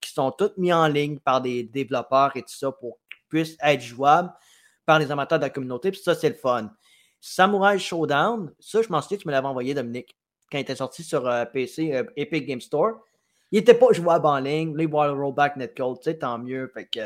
qui 0.00 0.12
sont 0.12 0.30
tous 0.32 0.50
mis 0.58 0.72
en 0.72 0.88
ligne 0.88 1.18
par 1.18 1.40
des 1.40 1.62
développeurs 1.62 2.36
et 2.36 2.42
tout 2.42 2.54
ça 2.54 2.72
pour 2.72 2.98
qu'ils 3.08 3.22
puissent 3.28 3.56
être 3.62 3.80
jouables 3.80 4.32
par 4.84 4.98
les 4.98 5.10
amateurs 5.10 5.38
de 5.38 5.44
la 5.44 5.50
communauté. 5.50 5.92
Puis 5.92 6.00
ça, 6.02 6.14
c'est 6.14 6.28
le 6.28 6.34
fun. 6.34 6.70
Samurai 7.20 7.78
Showdown, 7.78 8.52
ça, 8.58 8.82
je 8.82 8.88
m'en 8.88 9.00
souviens, 9.00 9.18
tu 9.18 9.28
me 9.28 9.32
l'avais 9.32 9.46
envoyé, 9.46 9.74
Dominique, 9.74 10.16
quand 10.50 10.58
il 10.58 10.62
était 10.62 10.76
sorti 10.76 11.04
sur 11.04 11.26
euh, 11.26 11.44
PC, 11.44 11.94
euh, 11.94 12.04
Epic 12.16 12.46
Game 12.46 12.60
Store. 12.60 13.00
Il 13.52 13.58
n'était 13.58 13.74
pas 13.74 13.92
jouable 13.92 14.26
en 14.26 14.38
ligne. 14.38 14.76
Là, 14.76 14.82
il 14.82 14.88
va 14.88 15.02
avoir 15.02 15.14
le 15.14 15.22
rollback 15.22 15.56
netcode, 15.56 15.98
tu 15.98 16.04
sais, 16.10 16.18
tant 16.18 16.38
mieux. 16.38 16.70
Fait 16.74 16.86
que, 16.86 17.00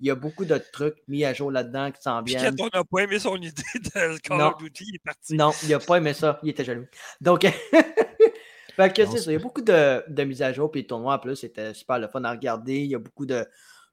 il 0.00 0.06
y 0.06 0.10
a 0.10 0.14
beaucoup 0.14 0.44
de 0.44 0.56
trucs 0.72 0.96
mis 1.08 1.24
à 1.24 1.32
jour 1.34 1.50
là-dedans 1.50 1.90
qui 1.90 2.00
s'en 2.02 2.22
viennent. 2.22 2.56
quand 2.56 2.68
on 2.72 2.78
n'a 2.78 2.84
pas 2.84 3.00
aimé 3.00 3.18
son 3.18 3.36
idée 3.36 3.62
de 3.74 4.18
Call 4.18 4.40
of 4.40 4.56
Duty, 4.58 4.84
il 4.88 4.94
est 4.96 5.04
parti. 5.04 5.34
Non, 5.34 5.52
il 5.62 5.68
n'a 5.68 5.78
pas 5.78 5.96
aimé 5.96 6.12
ça. 6.14 6.38
Il 6.42 6.48
était 6.48 6.64
jaloux. 6.64 6.86
Donc, 7.20 7.42
fait 8.76 8.92
que 8.94 9.02
Non, 9.02 9.10
c'est 9.12 9.18
ça. 9.18 9.30
Il 9.30 9.34
y 9.34 9.36
a 9.36 9.40
beaucoup 9.40 9.60
de, 9.62 10.02
de 10.08 10.24
mises 10.24 10.42
à 10.42 10.52
jour. 10.52 10.70
Puis 10.70 10.82
le 10.82 10.86
tournoi, 10.86 11.14
en 11.14 11.18
plus, 11.18 11.36
c'était 11.36 11.74
super 11.74 11.98
le 11.98 12.08
fun 12.08 12.24
à 12.24 12.30
regarder. 12.30 12.78
Il 12.78 12.86
y 12.90 12.94
a 12.94 12.98
beaucoup 12.98 13.26
de 13.26 13.46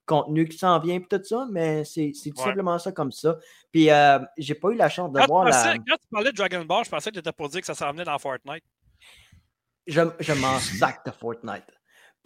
contenu 0.06 0.48
qui 0.48 0.58
s'en 0.58 0.80
vient. 0.80 1.00
Puis 1.00 1.08
tout 1.10 1.24
ça. 1.24 1.46
Mais 1.52 1.84
c'est 1.84 2.12
tout 2.14 2.40
Ouais. 2.40 2.46
simplement 2.46 2.80
ça 2.80 2.92
comme 2.92 3.12
ça. 3.12 3.38
Puis 3.72 3.90
euh, 3.92 4.20
j'ai 4.38 4.56
pas 4.56 4.70
eu 4.70 4.76
la 4.76 4.90
chance 4.90 5.12
de 5.12 5.20
Quand, 5.20 5.28
voir 5.28 5.44
la. 5.46 5.76
quand 5.78 5.96
tu 5.98 6.08
parlais 6.12 6.32
de 6.32 6.36
Dragon 6.38 6.64
Ball, 6.64 6.86
je 6.86 6.90
pensais 6.90 7.10
que 7.10 7.16
tu 7.16 7.20
étais 7.20 7.34
pour 7.34 7.50
dire 7.50 7.60
que 7.62 7.68
ça 7.68 7.76
s'en 7.76 7.92
venait 7.92 8.06
dans 8.06 8.18
Fortnite. 8.18 8.64
Je, 9.88 10.02
je 10.20 10.34
m'en 10.34 10.60
sac 10.60 11.06
de 11.06 11.12
Fortnite. 11.12 11.64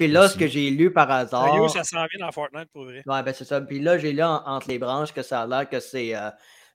Puis 0.02 0.12
là, 0.12 0.28
ce 0.28 0.36
que 0.38 0.48
j'ai 0.48 0.72
lu 0.72 0.92
par 0.92 1.12
hasard. 1.12 1.46
Sérieux, 1.54 1.68
ça 1.68 1.84
s'en 1.84 2.06
vient 2.08 2.26
dans 2.26 2.32
Fortnite 2.32 2.70
pour 2.74 2.86
vrai. 2.86 3.04
Ouais, 3.06 3.22
ben 3.24 3.34
c'est 3.34 3.46
ça. 3.46 3.62
Puis 3.62 3.80
là, 3.80 4.00
j'ai 4.00 4.14
lu 4.14 4.24
en- 4.24 4.42
entre 4.48 4.68
les 4.68 4.80
branches 4.80 5.14
que 5.14 5.22
ça 5.22 5.42
a 5.42 5.48
l'air 5.48 5.70
que 5.70 5.80
c'est. 5.80 6.16
euh, 6.16 6.30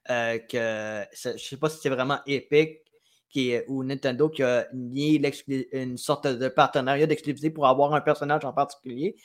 euh, 0.09 0.37
que 0.39 1.03
je 1.13 1.37
sais 1.37 1.57
pas 1.57 1.67
si 1.69 1.79
c'est 1.81 1.89
vraiment 1.89 2.19
Epic 2.25 2.79
qui 3.29 3.51
est- 3.51 3.65
ou 3.67 3.83
Nintendo 3.83 4.29
qui 4.29 4.41
a 4.43 4.65
nié 4.73 5.21
une 5.73 5.97
sorte 5.97 6.25
de 6.27 6.47
partenariat 6.47 7.05
d'exclusivité 7.05 7.49
pour 7.49 7.67
avoir 7.67 7.93
un 7.93 7.99
personnage 7.99 8.45
en 8.45 8.53
particulier. 8.53 9.17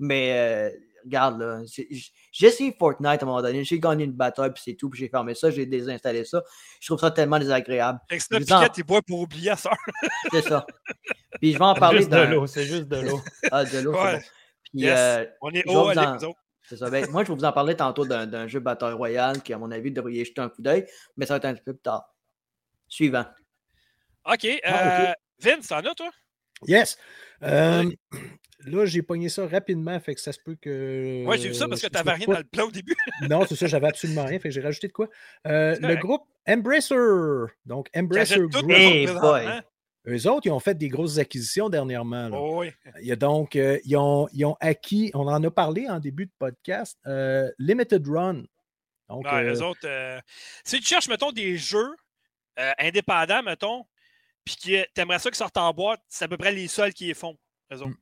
Mais 0.00 0.32
euh, 0.32 0.70
regarde, 1.04 1.40
là, 1.40 1.60
c'est- 1.66 1.86
j'ai 2.32 2.46
essayé 2.46 2.74
Fortnite 2.78 3.22
à 3.22 3.24
un 3.24 3.26
moment 3.26 3.42
donné, 3.42 3.62
j'ai 3.64 3.78
gagné 3.78 4.04
une 4.04 4.12
bataille, 4.12 4.52
puis 4.52 4.62
c'est 4.64 4.74
tout, 4.74 4.88
puis 4.90 4.98
j'ai 5.00 5.08
fermé 5.08 5.34
ça, 5.34 5.50
j'ai 5.50 5.66
désinstallé 5.66 6.24
ça. 6.24 6.42
Je 6.80 6.86
trouve 6.86 6.98
ça 7.00 7.10
tellement 7.10 7.38
désagréable. 7.38 7.98
Fait 8.08 8.18
que 8.18 8.38
Piquet, 8.38 8.72
il 8.78 8.84
boit 8.84 9.02
pour 9.02 9.20
oublier 9.20 9.50
à 9.50 9.56
ça. 9.56 9.70
C'est 10.32 10.42
ça. 10.42 10.66
Puis 11.40 11.52
je 11.52 11.58
vais 11.58 11.64
en 11.64 11.74
parler 11.74 11.98
juste 11.98 12.10
de 12.10 12.16
d'un- 12.16 12.30
l'eau, 12.30 12.46
c'est 12.46 12.64
juste 12.64 12.88
de 12.88 12.96
l'eau. 12.96 13.20
Ah, 13.52 13.64
de 13.64 13.78
l'eau, 13.78 13.92
c'est 13.94 14.12
bon. 14.16 14.20
Puis, 14.70 14.80
Yes. 14.82 14.98
euh, 14.98 15.26
On 15.42 15.50
est 15.50 15.66
haut 15.68 15.88
à 15.90 15.92
en- 16.10 16.14
nous 16.14 16.24
autres. 16.24 16.38
C'est 16.68 16.76
ça. 16.78 16.88
Ben, 16.88 17.08
moi, 17.10 17.22
je 17.24 17.28
vais 17.28 17.34
vous 17.38 17.44
en 17.44 17.52
parler 17.52 17.76
tantôt 17.76 18.06
d'un 18.06 18.26
d'un 18.26 18.46
jeu 18.48 18.58
Battle 18.60 18.94
Royale 18.94 19.42
qui, 19.42 19.52
à 19.52 19.58
mon 19.58 19.70
avis, 19.70 19.90
devrait 19.92 20.14
y 20.14 20.24
jeter 20.24 20.40
un 20.40 20.48
coup 20.48 20.62
d'œil, 20.62 20.86
mais 21.16 21.26
ça 21.26 21.34
va 21.34 21.36
être 21.38 21.44
un 21.44 21.54
petit 21.54 21.62
peu 21.62 21.74
plus 21.74 21.82
tard. 21.82 22.14
Suivant. 22.88 23.26
OK. 24.24 24.44
euh, 24.46 24.58
Ah, 24.64 25.10
ok. 25.10 25.14
Vince, 25.40 25.66
t'en 25.68 25.78
as, 25.80 25.94
toi? 25.94 26.10
Yes! 26.66 26.96
Euh, 27.42 27.84
là, 28.60 28.86
j'ai 28.86 29.02
pogné 29.02 29.28
ça 29.28 29.46
rapidement, 29.46 29.98
fait 30.00 30.14
que 30.14 30.20
ça 30.20 30.32
se 30.32 30.38
peut 30.38 30.56
que. 30.60 31.24
Ouais, 31.26 31.38
j'ai 31.38 31.48
vu 31.48 31.54
ça 31.54 31.68
parce 31.68 31.80
que 31.80 31.86
je- 31.86 31.92
je 31.92 31.92
t'avais 31.92 32.12
me 32.12 32.16
rien 32.16 32.26
pas- 32.26 32.32
dans 32.34 32.38
le 32.38 32.44
plan 32.44 32.64
au 32.66 32.70
début. 32.70 32.94
Non, 33.30 33.44
c'est 33.46 33.56
ça, 33.56 33.66
j'avais 33.66 33.88
absolument 33.88 34.24
rien, 34.24 34.38
fait 34.38 34.48
que 34.48 34.54
j'ai 34.54 34.60
rajouté 34.60 34.88
de 34.88 34.92
quoi. 34.92 35.08
Euh, 35.46 35.76
le 35.80 35.96
groupe 35.96 36.22
Embracer. 36.46 36.94
Donc, 37.66 37.88
Embracer 37.96 38.38
Group. 38.48 38.70
Hey. 38.70 39.06
Eux 40.06 40.26
autres, 40.28 40.46
ils 40.46 40.50
ont 40.50 40.60
fait 40.60 40.74
des 40.74 40.88
grosses 40.88 41.16
acquisitions 41.16 41.70
dernièrement. 41.70 42.28
là. 42.28 42.36
Oh, 42.38 42.60
oui. 42.60 42.70
Il 43.00 43.06
y 43.06 43.12
a 43.12 43.16
donc, 43.16 43.56
euh, 43.56 43.78
ils, 43.84 43.96
ont, 43.96 44.28
ils 44.34 44.44
ont 44.44 44.54
acquis, 44.60 45.10
on 45.14 45.26
en 45.26 45.42
a 45.42 45.50
parlé 45.50 45.88
en 45.88 45.98
début 45.98 46.26
de 46.26 46.32
podcast, 46.38 46.98
euh, 47.06 47.50
Limited 47.58 48.06
Run. 48.06 48.44
Donc, 49.08 49.26
euh, 49.26 49.54
eux 49.54 49.62
autres, 49.62 49.86
euh, 49.86 50.20
si 50.62 50.78
tu 50.80 50.86
cherches, 50.86 51.08
mettons, 51.08 51.32
des 51.32 51.56
jeux 51.56 51.94
euh, 52.58 52.70
indépendants, 52.78 53.42
mettons, 53.42 53.86
puis 54.44 54.56
que 54.56 54.84
t'aimerais 54.92 55.18
ça 55.20 55.30
qu'ils 55.30 55.38
sortent 55.38 55.56
en 55.56 55.72
boîte, 55.72 56.02
c'est 56.08 56.26
à 56.26 56.28
peu 56.28 56.36
près 56.36 56.52
les 56.52 56.68
seuls 56.68 56.92
qui 56.92 57.06
les 57.06 57.14
font, 57.14 57.38
eux 57.72 57.76
autres. 57.78 57.88
Mm. 57.88 57.96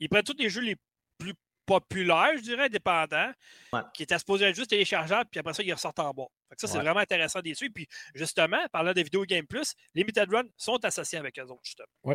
Ils 0.00 0.08
prennent 0.08 0.22
tous 0.22 0.36
les 0.38 0.48
jeux 0.48 0.62
les 0.62 0.76
plus 1.18 1.34
populaires, 1.66 2.30
je 2.36 2.42
dirais, 2.42 2.64
indépendants, 2.64 3.30
Ouais. 3.74 3.80
qui 3.92 4.02
étaient 4.02 4.18
supposés 4.18 4.46
être 4.46 4.56
juste 4.56 4.70
téléchargeables, 4.70 5.28
puis 5.30 5.38
après 5.38 5.52
ça, 5.52 5.62
ils 5.62 5.72
ressortent 5.72 5.98
en 5.98 6.14
que 6.54 6.60
ça, 6.62 6.66
c'est 6.66 6.78
Ouais. 6.78 6.84
vraiment 6.84 7.00
intéressant 7.00 7.40
des 7.42 7.52
suivre. 7.54 7.74
Puis, 7.74 7.86
justement, 8.14 8.56
parlant 8.72 8.94
de 8.94 9.02
Video 9.02 9.22
Game 9.26 9.46
Plus, 9.46 9.74
Limited 9.94 10.30
Run 10.32 10.44
sont 10.56 10.82
associés 10.86 11.18
avec 11.18 11.38
eux 11.38 11.42
autres, 11.42 11.60
justement. 11.62 12.14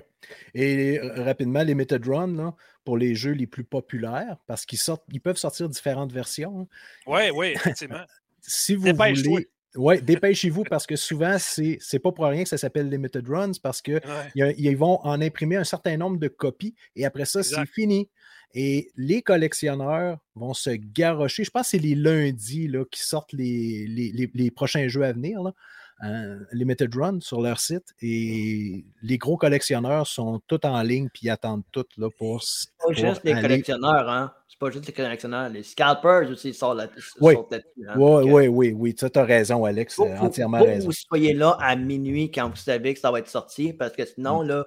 Et 0.55 0.97
euh, 0.99 1.23
rapidement, 1.23 1.59
les 1.59 1.65
Limited 1.67 2.03
Run, 2.07 2.33
là, 2.35 2.55
pour 2.83 2.97
les 2.97 3.13
jeux 3.13 3.33
les 3.33 3.45
plus 3.45 3.63
populaires, 3.63 4.37
parce 4.47 4.65
qu'ils 4.65 4.79
sortent, 4.79 5.03
ils 5.11 5.21
peuvent 5.21 5.37
sortir 5.37 5.69
différentes 5.69 6.11
versions. 6.11 6.61
hein. 6.61 6.67
Oui, 7.05 7.29
oui, 7.31 7.47
effectivement. 7.49 8.03
Si 8.45 8.75
vous 8.75 8.87
voulez. 8.93 9.47
Ouais, 9.75 10.01
dépêchez-vous 10.01 10.63
parce 10.69 10.85
que 10.85 10.95
souvent, 10.95 11.37
c'est 11.39 11.77
c'est 11.81 11.99
pas 11.99 12.11
pour 12.11 12.25
rien 12.25 12.43
que 12.43 12.49
ça 12.49 12.57
s'appelle 12.57 12.89
Limited 12.89 13.27
Runs 13.27 13.53
parce 13.61 13.81
que 13.81 13.93
Ouais. 14.35 14.75
vont 14.75 14.99
en 15.03 15.19
imprimer 15.21 15.55
un 15.55 15.63
certain 15.63 15.97
nombre 15.97 16.17
de 16.19 16.27
copies 16.27 16.75
et 16.95 17.05
après 17.05 17.25
ça, 17.25 17.41
c'est 17.43 17.65
fini. 17.65 18.09
Et 18.55 18.91
les 18.97 19.23
collectionneurs 19.23 20.19
vont 20.35 20.53
se 20.53 20.69
garrocher. 20.69 21.43
Je 21.43 21.49
pense 21.49 21.63
que 21.63 21.69
c'est 21.71 21.79
les 21.79 21.95
lundis 21.95 22.67
là, 22.67 22.85
qui 22.91 23.01
sortent 23.03 23.33
les, 23.33 23.87
les, 23.87 24.11
les- 24.11 24.29
les 24.33 24.51
prochains 24.51 24.87
jeux 24.87 25.03
à 25.03 25.11
venir, 25.11 25.41
là, 25.41 25.53
hein, 26.01 26.37
Limited 26.51 26.93
Run, 26.93 27.19
sur 27.21 27.41
leur 27.41 27.59
site. 27.59 27.95
Et 27.99 28.85
les 29.01 29.17
gros 29.17 29.37
collectionneurs 29.37 30.05
sont 30.05 30.39
tous 30.45 30.59
en 30.65 30.79
ligne 30.83 31.09
puis 31.11 31.21
ils 31.23 31.29
attendent 31.31 31.63
tout 31.71 31.85
là, 31.97 32.09
pour. 32.15 32.41
Pas 32.77 32.83
pour 32.83 32.93
juste 32.93 33.23
les 33.23 33.31
aller- 33.31 33.41
collectionneurs, 33.41 34.07
hein. 34.07 34.31
Pas 34.63 34.71
juste 34.71 34.87
les 34.87 34.93
collectionneurs. 34.93 35.49
Les 35.49 35.63
scalpers 35.63 36.29
aussi 36.29 36.51
là- 36.51 36.87
Oui. 37.21 37.33
sortent 37.33 37.51
là-dessus. 37.51 37.67
hein. 37.87 37.93
Oui, 37.97 38.23
que 38.25 38.31
oui, 38.31 38.47
oui, 38.47 38.71
oui. 38.71 38.95
Tu 38.95 39.05
as 39.13 39.23
raison, 39.23 39.65
Alex. 39.65 39.95
faut- 39.95 40.05
euh, 40.05 40.15
faut- 40.15 40.25
entièrement 40.25 40.59
faut 40.59 40.65
raison. 40.65 40.79
que 40.81 40.85
vous 40.85 40.91
soyez 40.93 41.33
là 41.33 41.57
à 41.59 41.75
minuit 41.75 42.31
quand 42.31 42.49
vous 42.49 42.55
savez 42.55 42.93
que 42.93 42.99
ça 42.99 43.11
va 43.11 43.19
être 43.19 43.27
sorti, 43.29 43.73
parce 43.73 43.93
que 43.93 44.05
sinon, 44.05 44.43
Mm. 44.43 44.47
là, 44.47 44.65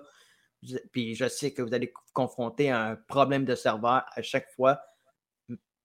Vous- 0.63 0.79
Puis 0.91 1.15
je 1.15 1.29
sais 1.29 1.53
que 1.53 1.61
vous 1.63 1.73
allez 1.75 1.93
vous 1.95 2.13
confronter 2.15 2.71
à 2.71 2.83
un 2.87 2.97
problème 2.97 3.45
de 3.45 3.55
serveur 3.55 4.05
à 4.11 4.23
chaque 4.23 4.51
fois. 4.57 4.81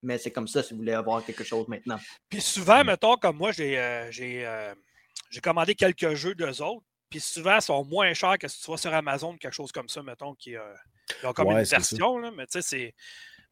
Mais 0.01 0.18
c'est 0.18 0.32
comme 0.32 0.47
ça 0.47 0.64
si 0.64 0.74
vous 0.74 0.80
voulez 0.80 0.93
avoir 0.93 1.24
quelque 1.24 1.43
chose 1.43 1.68
maintenant. 1.68 1.99
Puis 2.30 2.39
Mm. 2.39 2.41
souvent, 2.41 2.84
mettons, 2.84 3.16
comme 3.18 3.38
moi, 3.38 3.51
j'ai 3.51 3.78
euh, 3.78 4.09
j'ai, 4.12 4.45
euh, 4.47 4.74
j'ai 5.30 5.41
commandé 5.41 5.76
quelques 5.76 6.14
jeux 6.16 6.34
d'eux 6.34 6.62
autres. 6.64 6.84
Puis 7.09 7.20
souvent, 7.20 7.57
ils 7.57 7.62
sont 7.62 7.84
moins 7.86 8.14
chers 8.14 8.38
que 8.39 8.47
si 8.47 8.62
tu 8.64 8.72
vas 8.72 8.78
sur 8.78 8.93
Amazon, 8.93 9.36
quelque 9.38 9.53
chose 9.53 9.72
comme 9.74 9.89
ça, 9.89 10.01
mettons, 10.01 10.34
qui 10.34 10.55
euh, 10.55 10.62
ils 11.22 11.28
ont 11.28 11.34
comme 11.34 11.47
Ouais, 11.49 11.59
une 11.59 11.64
version. 11.66 12.18
Là, 12.18 12.32
mais 12.36 12.45
tu 12.47 12.53
sais, 12.53 12.62
c'est. 12.62 12.95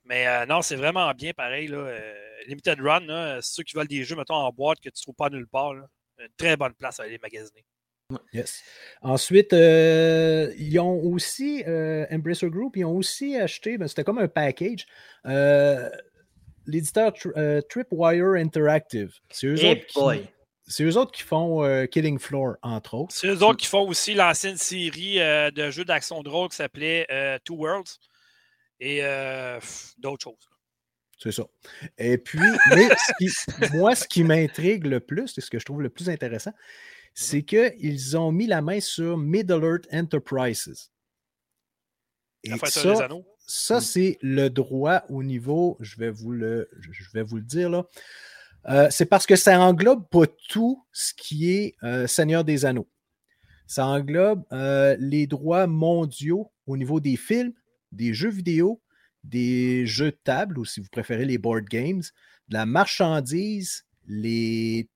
Mais 0.09 0.27
euh, 0.27 0.45
non, 0.47 0.61
c'est 0.61 0.75
vraiment 0.75 1.09
bien 1.13 1.31
pareil. 1.33 1.67
Là, 1.67 1.77
euh, 1.77 2.13
Limited 2.47 2.79
Run, 2.81 3.01
là, 3.01 3.39
ceux 3.41 3.63
qui 3.63 3.75
veulent 3.77 3.87
des 3.87 4.03
jeux, 4.03 4.15
mettons, 4.15 4.33
en 4.33 4.51
boîte 4.51 4.79
que 4.79 4.89
tu 4.89 4.99
ne 4.99 5.01
trouves 5.03 5.15
pas 5.15 5.29
nulle 5.29 5.47
part. 5.47 5.75
Là, 5.75 5.83
une 6.19 6.27
très 6.35 6.57
bonne 6.57 6.73
place 6.73 6.99
à 6.99 7.03
aller 7.03 7.19
magasiner. 7.21 7.63
Yes. 8.33 8.63
Ensuite, 9.03 9.53
euh, 9.53 10.51
ils 10.57 10.79
ont 10.79 10.99
aussi, 11.03 11.63
euh, 11.67 12.07
Embracer 12.11 12.49
Group, 12.49 12.75
ils 12.75 12.83
ont 12.83 12.95
aussi 12.95 13.37
acheté, 13.37 13.77
ben, 13.77 13.87
c'était 13.87 14.03
comme 14.03 14.17
un 14.17 14.27
package, 14.27 14.87
euh, 15.27 15.87
l'éditeur 16.65 17.11
Tr- 17.11 17.31
euh, 17.37 17.61
Tripwire 17.61 18.33
Interactive. 18.35 19.13
C'est 19.29 19.45
eux, 19.47 19.63
autres 19.69 19.85
qui- 19.85 19.99
boy! 19.99 20.27
c'est 20.67 20.83
eux 20.85 20.97
autres 20.97 21.11
qui 21.11 21.21
font 21.21 21.63
euh, 21.63 21.85
Killing 21.85 22.17
Floor, 22.17 22.55
entre 22.63 22.95
autres. 22.95 23.13
C'est 23.15 23.27
eux 23.27 23.43
autres 23.43 23.57
qui 23.57 23.67
font 23.67 23.87
aussi 23.87 24.15
l'ancienne 24.15 24.57
série 24.57 25.19
euh, 25.19 25.51
de 25.51 25.69
jeux 25.69 25.85
d'action 25.85 26.23
de 26.23 26.29
rôle 26.29 26.49
qui 26.49 26.55
s'appelait 26.55 27.05
euh, 27.11 27.37
Two 27.45 27.57
Worlds 27.57 27.99
et 28.79 28.99
euh, 29.03 29.59
d'autres 29.97 30.23
choses. 30.23 30.49
C'est 31.17 31.31
ça. 31.33 31.43
Et 31.97 32.17
puis, 32.17 32.39
mais 32.75 32.87
ce 32.89 33.13
qui- 33.17 33.77
moi, 33.77 33.95
ce 33.95 34.07
qui 34.07 34.23
m'intrigue 34.23 34.85
le 34.85 34.99
plus, 34.99 35.37
et 35.37 35.41
ce 35.41 35.49
que 35.49 35.59
je 35.59 35.65
trouve 35.65 35.81
le 35.81 35.89
plus 35.89 36.09
intéressant, 36.09 36.53
c'est 37.13 37.43
qu'ils 37.43 38.17
ont 38.17 38.31
mis 38.31 38.47
la 38.47 38.61
main 38.61 38.79
sur 38.79 39.17
Middle 39.17 39.63
Earth 39.63 39.87
Enterprises. 39.91 40.91
Et 42.43 42.51
ça, 42.69 42.93
des 42.93 43.01
anneaux? 43.01 43.25
ça, 43.45 43.77
Mm. 43.77 43.81
c'est 43.81 44.17
le 44.21 44.49
droit 44.49 45.03
au 45.09 45.23
niveau, 45.23 45.75
je 45.81 45.97
vais 45.97 46.09
vous 46.09 46.31
le, 46.31 46.69
je 46.79 46.89
je 46.93 47.09
vais 47.13 47.23
vous 47.23 47.35
le 47.37 47.43
dire 47.43 47.69
là. 47.69 47.85
Euh, 48.69 48.87
c'est 48.91 49.05
parce 49.05 49.25
que 49.25 49.35
ça 49.35 49.59
englobe 49.59 50.07
pas 50.09 50.25
tout 50.49 50.85
ce 50.91 51.13
qui 51.13 51.51
est 51.51 51.75
euh, 51.83 52.07
Seigneur 52.07 52.43
des 52.43 52.65
Anneaux. 52.65 52.89
Ça 53.67 53.85
englobe 53.85 54.43
euh, 54.51 54.95
les 54.99 55.27
droits 55.27 55.67
mondiaux 55.67 56.51
au 56.67 56.75
niveau 56.77 56.99
des 56.99 57.15
films, 57.17 57.53
des 57.91 58.13
jeux 58.13 58.29
vidéo, 58.29 58.81
des 59.23 59.85
jeux 59.85 60.11
de 60.11 60.19
table, 60.23 60.59
ou 60.59 60.65
si 60.65 60.79
vous 60.79 60.89
préférez 60.91 61.25
les 61.25 61.37
board 61.37 61.65
games, 61.65 62.01
de 62.47 62.53
la 62.53 62.65
marchandise, 62.65 63.85
les 64.07 64.87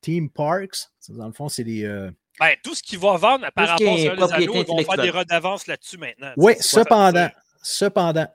theme 0.00 0.30
parks. 0.30 0.88
Dans 1.08 1.26
le 1.26 1.32
fond, 1.32 1.48
c'est 1.48 1.64
les. 1.64 1.84
euh, 1.84 2.10
Ben, 2.38 2.54
tout 2.62 2.74
ce 2.74 2.82
qui 2.82 2.96
va 2.96 3.16
vendre 3.16 3.46
par 3.54 3.68
rapport 3.68 3.94
à 3.94 3.96
les 3.96 4.10
propriété 4.10 4.52
anneaux, 4.52 4.64
ils 4.64 4.84
vont 4.84 4.92
faire 4.92 5.02
des 5.02 5.10
redevances 5.10 5.66
là-dessus 5.66 5.98
maintenant. 5.98 6.32
Oui, 6.36 6.54
cependant, 6.60 7.28
cependant, 7.62 8.28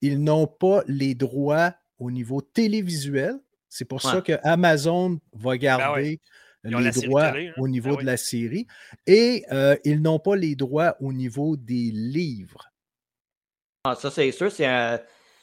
ils 0.00 0.22
n'ont 0.22 0.46
pas 0.46 0.82
les 0.86 1.14
droits 1.14 1.74
au 1.98 2.10
niveau 2.10 2.40
télévisuel. 2.40 3.36
C'est 3.68 3.84
pour 3.84 4.00
ça 4.02 4.20
que 4.20 4.38
Amazon 4.42 5.18
va 5.32 5.58
garder 5.58 6.20
Ben 6.62 6.74
ont 6.76 6.78
les 6.78 6.90
droits 6.90 7.32
télé, 7.32 7.48
hein. 7.48 7.52
au 7.58 7.68
niveau 7.68 7.90
Ben 7.90 7.94
de 7.96 8.00
oui. 8.00 8.04
la 8.06 8.16
série. 8.16 8.66
Et 9.06 9.44
euh, 9.52 9.76
ils 9.84 10.00
n'ont 10.00 10.18
pas 10.18 10.36
les 10.36 10.54
droits 10.56 10.96
au 11.00 11.12
niveau 11.12 11.56
des 11.56 11.90
livres. 11.92 12.70
Ah, 13.90 13.94
ça, 13.94 14.10
c'est 14.10 14.30
sûr, 14.32 14.50
c'est 14.50 14.66
un. 14.66 15.00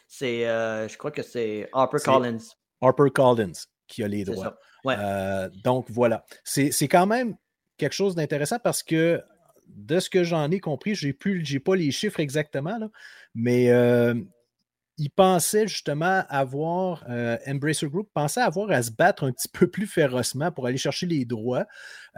C'est, 0.08 0.48
euh, 0.48 0.88
je 0.88 0.98
crois 0.98 1.12
que 1.12 1.24
c'est 1.24 1.70
Harper 1.74 1.98
C'est- 2.00 2.06
Collins. 2.12 2.38
Harper 2.82 3.10
Collins 3.14 3.54
qui 3.88 4.04
a 4.04 4.08
les 4.08 4.24
droits. 4.26 4.58
Ouais. 4.84 4.96
Euh, 5.00 5.50
donc 5.64 5.90
voilà. 5.90 6.26
C'est 6.44 6.72
c'est 6.72 6.88
quand 6.88 7.06
même 7.08 7.36
quelque 7.78 7.94
chose 7.94 8.14
d'intéressant 8.16 8.60
parce 8.60 8.84
que 8.84 9.22
de 9.68 10.00
ce 10.00 10.10
que 10.10 10.24
j'en 10.24 10.52
ai 10.52 10.60
compris, 10.60 10.94
j'ai 10.94 11.14
plus, 11.14 11.44
j'ai 11.46 11.60
pas 11.60 11.76
les 11.76 11.90
chiffres 11.92 12.20
exactement, 12.20 12.78
là, 12.78 12.90
mais 13.34 13.72
euh, 13.72 14.14
ils 14.98 15.10
pensaient 15.10 15.68
justement 15.68 16.24
avoir, 16.30 17.04
euh, 17.10 17.38
Embracer 17.48 17.88
Group 17.88 18.10
pensait 18.14 18.42
avoir 18.42 18.70
à 18.72 18.84
se 18.84 18.92
battre 18.92 19.24
un 19.24 19.32
petit 19.32 19.48
peu 19.48 19.68
plus 19.68 19.88
férocement 19.88 20.52
pour 20.52 20.68
aller 20.68 20.78
chercher 20.78 21.08
les 21.08 21.26
droits, 21.26 21.66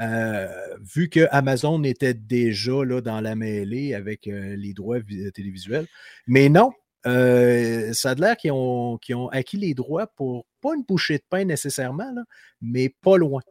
euh, 0.01 0.47
vu 0.81 1.09
que 1.09 1.27
Amazon 1.31 1.81
était 1.83 2.13
déjà 2.13 2.83
là, 2.83 3.01
dans 3.01 3.21
la 3.21 3.35
mêlée 3.35 3.93
avec 3.93 4.27
euh, 4.27 4.55
les 4.57 4.73
droits 4.73 4.99
vi- 4.99 5.31
télévisuels. 5.31 5.87
Mais 6.27 6.49
non, 6.49 6.71
ça 7.03 8.09
a 8.09 8.15
l'air 8.15 8.35
qu'ils 8.35 8.51
ont, 8.51 8.99
ont 9.13 9.27
acquis 9.29 9.57
les 9.57 9.73
droits 9.73 10.07
pour 10.07 10.45
pas 10.61 10.75
une 10.75 10.83
bouchée 10.83 11.17
de 11.17 11.23
pain 11.29 11.45
nécessairement, 11.45 12.13
mais 12.61 12.89
pas 12.89 13.17
loin. 13.17 13.41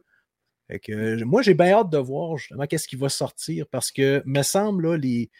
Moi, 0.88 1.42
j'ai 1.42 1.54
bien 1.54 1.72
hâte 1.72 1.90
de 1.90 1.98
voir 1.98 2.36
justement 2.36 2.66
qu'est-ce 2.66 2.88
qui 2.88 2.96
va 2.96 3.08
sortir 3.08 3.66
parce 3.70 3.92
que, 3.92 4.22
me 4.26 4.42
semble, 4.42 4.88
là, 4.88 4.96
les, 4.96 5.30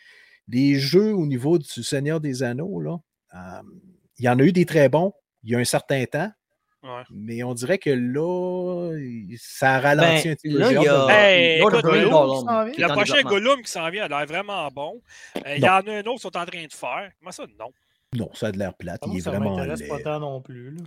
les 0.49 0.79
jeux 0.79 1.13
au 1.13 1.27
niveau 1.27 1.59
du 1.59 1.83
Seigneur 1.83 2.21
des 2.21 2.43
Anneaux, 2.43 2.81
là, 2.81 2.99
euh, 3.35 3.63
il 4.19 4.25
y 4.25 4.29
en 4.29 4.39
a 4.39 4.43
eu 4.43 4.53
des 4.53 4.65
très 4.67 4.89
bons 4.89 5.13
il 5.43 5.51
y 5.51 5.55
a 5.55 5.59
un 5.59 5.65
certain 5.65 6.05
temps, 6.07 6.31
Ouais. 6.83 7.03
mais 7.11 7.43
on 7.43 7.55
dirait 7.55 7.79
que 7.79 7.89
là, 7.91 8.93
ça 9.39 9.81
ralentit 9.81 10.25
Ben, 10.25 10.33
un 10.33 10.35
petit 10.37 10.51
peu. 10.53 10.59
là, 10.59 10.73
il 10.73 10.83
y 10.83 10.89
a. 10.89 11.07
Hey, 11.11 11.59
écoute, 11.61 11.83
Gollum, 11.83 12.11
Gollum, 12.11 12.73
Le 12.77 12.89
prochain. 12.93 13.23
Gollum 13.23 13.63
qui 13.63 13.71
s'en 13.71 13.89
vient 13.91 14.05
a 14.05 14.09
l'air 14.09 14.27
vraiment 14.27 14.69
bon. 14.71 15.01
Euh, 15.47 15.55
Il 15.57 15.63
y 15.63 15.69
en 15.69 15.81
a 15.81 15.93
un 15.93 16.01
autre 16.01 16.15
qui 16.17 16.21
sont 16.21 16.37
en 16.37 16.45
train 16.45 16.65
de 16.65 16.73
faire. 16.73 17.11
Comment 17.19 17.31
ça, 17.33 17.45
non? 17.59 17.71
Non, 18.15 18.31
ça 18.35 18.49
a 18.49 18.53
de 18.53 18.59
l'air 18.59 18.75
plate. 18.75 19.01
Ah, 19.03 19.09
il 19.11 19.17
est 19.19 19.21
ça 19.23 19.31
vraiment 19.31 19.57
m'intéresse 19.57 19.81
laid. 19.81 19.89
pas 19.89 19.99
tant 20.01 20.21
non 20.21 20.41
plus. 20.43 20.77
là. 20.77 20.83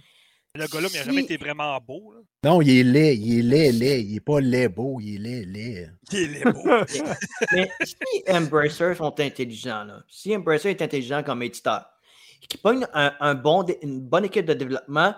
Le 0.55 0.67
Gollum, 0.67 0.89
il 0.93 0.97
n'a 0.99 1.03
jamais 1.03 1.21
été 1.21 1.37
vraiment 1.37 1.77
beau. 1.79 2.13
là. 2.13 2.21
Non, 2.49 2.61
il 2.61 2.79
est 2.79 2.83
laid, 2.83 3.15
il 3.17 3.39
est 3.39 3.41
laid, 3.43 3.71
laid. 3.73 4.01
Il 4.03 4.15
est 4.15 4.19
pas 4.19 4.39
laid 4.39 4.69
beau, 4.69 4.99
il 5.01 5.15
est 5.15 5.19
laid, 5.19 5.45
laid. 5.45 5.91
Il 6.13 6.35
est 6.37 6.43
beau. 6.51 6.63
Mais 7.53 7.69
si 7.83 7.95
Embracer 8.29 8.93
sont 8.95 9.19
intelligents, 9.19 9.83
là, 9.83 10.03
si 10.07 10.35
Embracer 10.35 10.69
est 10.69 10.81
intelligent 10.81 11.21
comme 11.23 11.43
éditeur, 11.43 11.85
qui 12.47 12.57
pogne 12.57 12.85
un, 12.93 13.13
un 13.19 13.35
bon, 13.35 13.65
une 13.81 14.01
bonne 14.01 14.25
équipe 14.25 14.45
de 14.45 14.53
développement 14.53 15.15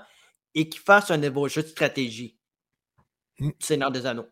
et 0.56 0.68
qui 0.70 0.80
fasse 0.80 1.12
un 1.12 1.18
nouveau 1.18 1.48
jeu 1.48 1.62
de 1.64 1.68
stratégie, 1.68 2.36
Mm. 3.40 3.52
Seigneur 3.60 3.90
des 3.92 4.06
Anneaux. 4.06 4.28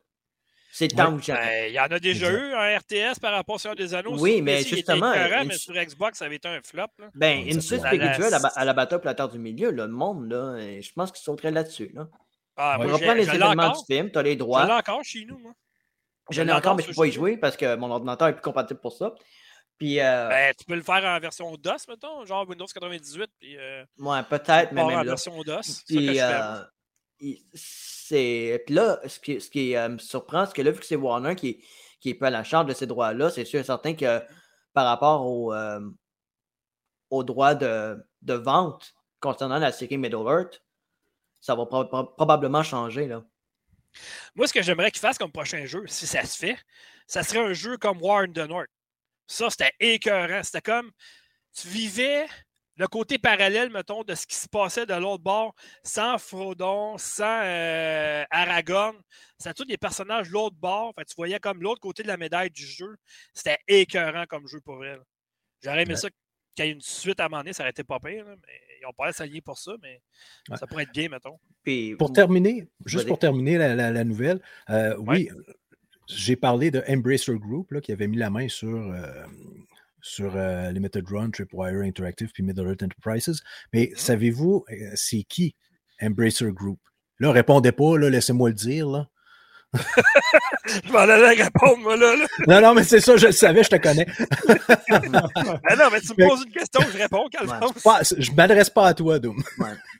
C'est 0.69 0.91
le 0.91 0.97
temps 0.97 1.17
jamais. 1.19 1.39
Ben, 1.39 1.69
il 1.69 1.73
y 1.73 1.79
en 1.79 1.85
a 1.85 1.97
déjà 1.97 2.29
eu 2.29 2.53
un 2.53 2.77
RTS 2.77 3.19
par 3.21 3.31
rapport 3.31 3.57
sur 3.59 3.73
des 3.73 3.93
anneaux. 3.95 4.19
Oui, 4.19 4.41
mais 4.41 4.57
PC, 4.57 4.69
il 4.75 4.79
était 4.79 4.91
justement, 4.93 5.13
écœurant, 5.13 5.41
une- 5.43 5.47
mais 5.47 5.57
sur 5.57 5.73
Xbox, 5.73 6.19
ça 6.19 6.25
avait 6.25 6.35
été 6.35 6.47
un 6.49 6.61
flop. 6.61 6.87
là. 6.99 7.09
Ben, 7.15 7.39
une 7.47 7.61
suite 7.61 7.79
spirituelle 7.85 8.33
à, 8.33 8.39
La- 8.39 8.47
à 8.49 8.65
la 8.65 8.73
bataille 8.73 8.99
pour 8.99 9.05
la 9.07 9.13
terre 9.15 9.29
du 9.29 9.39
milieu, 9.39 9.71
le 9.71 9.87
monde, 9.87 10.29
là, 10.29 10.57
je 10.81 10.91
pense 10.91 11.11
qu'ils 11.13 11.23
sauteraient 11.23 11.51
là-dessus. 11.51 11.89
Là. 11.93 12.07
Ah, 12.57 12.77
Ouais. 12.79 12.85
On 12.89 12.93
reprend 12.93 13.13
les 13.13 13.29
encore. 13.29 13.85
du 13.87 13.93
film, 13.95 14.11
tu 14.11 14.17
as 14.19 14.23
les 14.23 14.31
Je 14.31 14.33
l'ai 14.33 14.37
droits. 14.39 14.77
encore 14.77 15.03
chez 15.03 15.23
nous, 15.25 15.37
moi. 15.39 15.53
Je 16.29 16.41
l'ai 16.41 16.51
encore, 16.51 16.75
mais 16.75 16.83
je 16.83 16.89
ne 16.89 16.93
peux 16.93 16.97
pas 17.01 17.07
y 17.07 17.11
jouer 17.13 17.37
parce 17.37 17.55
que 17.55 17.75
mon 17.77 17.89
ordinateur 17.89 18.27
est 18.27 18.33
plus 18.33 18.41
compatible 18.41 18.81
pour 18.81 18.91
ça. 18.91 19.15
Puis, 19.77 19.99
euh, 19.99 20.29
Ben, 20.29 20.53
tu 20.57 20.65
peux 20.65 20.75
le 20.75 20.81
faire 20.81 21.03
en 21.03 21.19
version 21.19 21.55
DOS, 21.55 21.87
mettons, 21.87 22.25
genre 22.25 22.47
Windows 22.49 22.65
98, 22.65 23.29
puis 23.39 23.57
euh, 23.57 23.85
ouais, 23.99 24.23
peut-être, 24.23 24.71
mais 24.71 24.83
même 24.83 24.97
en 24.97 25.03
là. 25.03 25.11
version 25.11 25.39
DOS. 25.43 25.83
Puis, 25.87 26.19
euh, 26.19 26.61
c'est. 27.53 28.63
Puis 28.65 28.75
là, 28.75 28.99
ce 29.07 29.19
qui, 29.19 29.39
ce 29.39 29.49
qui 29.49 29.75
me 29.75 29.97
surprend, 29.99 30.45
c'est 30.45 30.53
que 30.53 30.61
là, 30.61 30.71
vu 30.71 30.79
que 30.79 30.85
c'est 30.85 30.95
Warner 30.95 31.35
qui, 31.35 31.63
qui 31.99 32.09
est 32.09 32.13
peu 32.15 32.25
à 32.25 32.29
la 32.31 32.43
charge 32.43 32.67
de 32.67 32.73
ces 32.73 32.87
droits-là, 32.87 33.29
c'est 33.29 33.45
sûr 33.45 33.59
et 33.59 33.63
certain 33.63 33.93
que 33.93 34.21
par 34.73 34.85
rapport 34.85 35.25
au, 35.25 35.53
aux 37.09 37.23
droits 37.23 37.55
de, 37.55 37.97
de 38.21 38.33
vente 38.33 38.93
concernant 39.19 39.57
la 39.59 39.71
série 39.71 39.97
Middle 39.97 40.25
Earth, 40.27 40.61
ça 41.39 41.55
va 41.55 41.65
pro- 41.65 41.85
pro- 41.85 42.05
probablement 42.05 42.63
changer. 42.63 43.07
Là. 43.07 43.23
Moi, 44.35 44.47
ce 44.47 44.53
que 44.53 44.61
j'aimerais 44.61 44.91
qu'il 44.91 44.99
fasse 44.99 45.17
comme 45.17 45.31
prochain 45.31 45.65
jeu, 45.65 45.83
si 45.87 46.05
ça 46.05 46.23
se 46.23 46.37
fait, 46.37 46.57
ça 47.07 47.23
serait 47.23 47.39
un 47.39 47.53
jeu 47.53 47.77
comme 47.77 48.01
War 48.01 48.21
in 48.23 48.31
the 48.31 48.47
North. 48.47 48.67
Ça, 49.27 49.49
c'était 49.49 49.71
écœurant. 49.79 50.41
C'était 50.43 50.61
comme 50.61 50.91
tu 51.53 51.67
vivais 51.67 52.25
le 52.79 52.87
côté 52.87 53.17
parallèle, 53.17 53.71
mettons, 53.71 54.03
de 54.03 54.13
ce 54.13 54.27
qui 54.27 54.35
se 54.35 54.47
passait 54.47 54.85
de 54.85 54.93
l'autre 54.93 55.23
bord, 55.23 55.55
sans 55.83 56.17
Frodon, 56.19 56.95
sans 56.99 57.41
euh, 57.43 58.23
Aragorn. 58.29 58.95
C'était 59.39 59.53
tous 59.55 59.65
des 59.65 59.77
personnages 59.77 60.27
de 60.27 60.33
l'autre 60.33 60.55
bord. 60.55 60.93
Fait 60.95 61.03
tu 61.05 61.15
voyais 61.17 61.39
comme 61.39 61.61
l'autre 61.63 61.81
côté 61.81 62.03
de 62.03 62.07
la 62.07 62.17
médaille 62.17 62.51
du 62.51 62.65
jeu. 62.65 62.95
C'était 63.33 63.57
écœurant 63.67 64.25
comme 64.29 64.47
jeu 64.47 64.61
pour 64.61 64.85
elle. 64.85 65.01
J'aurais 65.63 65.81
aimé 65.83 65.93
Ouais. 65.95 65.99
ça 65.99 66.09
qu'il 66.55 66.65
y 66.65 66.67
ait 66.69 66.71
une 66.71 66.81
suite 66.81 67.19
à 67.19 67.25
un 67.25 67.29
moment 67.29 67.41
donné, 67.41 67.53
ça 67.53 67.63
aurait 67.63 67.71
été 67.71 67.83
pas 67.83 67.99
pire. 67.99 68.25
là, 68.25 68.35
mais 68.35 68.53
ils 68.79 68.83
n'ont 68.83 68.93
pas 68.93 69.11
s'allier 69.11 69.41
pour 69.41 69.57
ça, 69.57 69.71
mais 69.81 69.99
Ouais. 70.49 70.57
ça 70.57 70.67
pourrait 70.67 70.83
être 70.83 70.91
bien, 70.93 71.09
mettons. 71.09 71.39
Puis, 71.63 71.95
Pour 71.95 72.13
terminer, 72.13 72.67
juste 72.85 73.07
pour 73.07 73.17
terminer 73.17 73.57
la, 73.57 73.73
la- 73.75 73.91
la 73.91 74.03
nouvelle, 74.03 74.39
euh, 74.69 74.95
oui, 74.99 75.29
j'ai 76.07 76.35
parlé 76.35 76.71
de 76.71 76.83
Embracer 76.87 77.37
Group 77.37 77.71
là, 77.71 77.81
qui 77.81 77.91
avait 77.91 78.07
mis 78.07 78.17
la 78.17 78.29
main 78.29 78.47
sur, 78.47 78.69
euh, 78.69 79.25
sur 80.01 80.35
euh, 80.35 80.71
Limited 80.71 81.07
Run, 81.09 81.31
Tripwire 81.31 81.81
Interactive 81.81 82.29
puis 82.33 82.43
Middle 82.43 82.67
Earth 82.67 82.83
Enterprises. 82.83 83.41
Mais 83.73 83.91
savez-vous, 83.95 84.65
euh, 84.71 84.91
c'est 84.95 85.23
qui 85.23 85.55
Embracer 86.01 86.51
Group? 86.51 86.79
Là, 87.19 87.31
répondez 87.31 87.71
pas, 87.71 87.97
là, 87.97 88.09
laissez-moi 88.09 88.49
le 88.49 88.55
dire. 88.55 88.87
Là. 88.87 89.07
Je 90.83 90.91
m'en 90.91 90.99
allais 90.99 91.43
répondre, 91.43 91.77
moi, 91.79 91.97
là. 91.97 92.15
là. 92.15 92.25
Non, 92.47 92.61
non, 92.61 92.73
mais 92.73 92.83
c'est 92.83 92.99
ça, 92.99 93.17
je 93.17 93.27
le 93.27 93.31
savais, 93.31 93.63
je 93.63 93.69
te 93.69 93.75
connais. 93.75 94.05
Ah 94.89 95.75
non, 95.75 95.89
mais 95.91 96.01
tu 96.01 96.09
me 96.09 96.27
poses 96.27 96.43
une 96.45 96.51
question, 96.51 96.81
je 96.91 96.97
réponds, 96.97 97.27
Calvance. 97.29 98.13
Je 98.17 98.31
m'adresse 98.31 98.69
pas 98.69 98.87
à 98.87 98.93
toi, 98.93 99.19
Doom. 99.19 99.41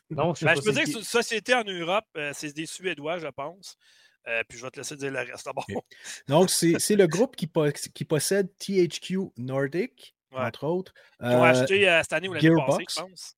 Non, 0.09 0.33
je 0.33 0.45
Ben, 0.45 0.55
je 0.55 0.61
peux 0.61 0.71
dire 0.71 0.83
que 0.83 0.91
c'est 0.91 0.97
une 0.97 1.03
société 1.03 1.53
en 1.53 1.63
Europe, 1.63 2.05
euh, 2.15 2.31
c'est 2.33 2.55
des 2.55 2.65
Suédois, 2.65 3.17
je 3.19 3.27
pense. 3.27 3.77
Euh, 4.27 4.43
puis 4.47 4.57
je 4.57 4.63
vais 4.63 4.71
te 4.71 4.77
laisser 4.79 4.95
dire 4.97 5.11
le 5.11 5.19
reste. 5.19 5.47
Bon. 5.55 5.63
Ok. 5.75 5.83
Donc, 6.27 6.49
c'est 6.49 6.79
c'est 6.79 6.95
le 6.95 7.07
groupe 7.07 7.35
qui, 7.35 7.47
po- 7.47 7.71
qui 7.93 8.05
possède 8.05 8.49
THQ 8.57 9.31
Nordic, 9.37 10.15
Ouais. 10.33 10.41
entre 10.41 10.65
autres. 10.65 10.93
Ils 11.21 11.27
ont 11.27 11.43
Euh, 11.43 11.47
acheté 11.47 11.87
euh, 11.89 12.01
cette 12.03 12.13
année 12.13 12.27
ou 12.27 12.33
l'année 12.33 12.49
passée, 12.65 12.83
je 12.89 13.01
pense. 13.01 13.33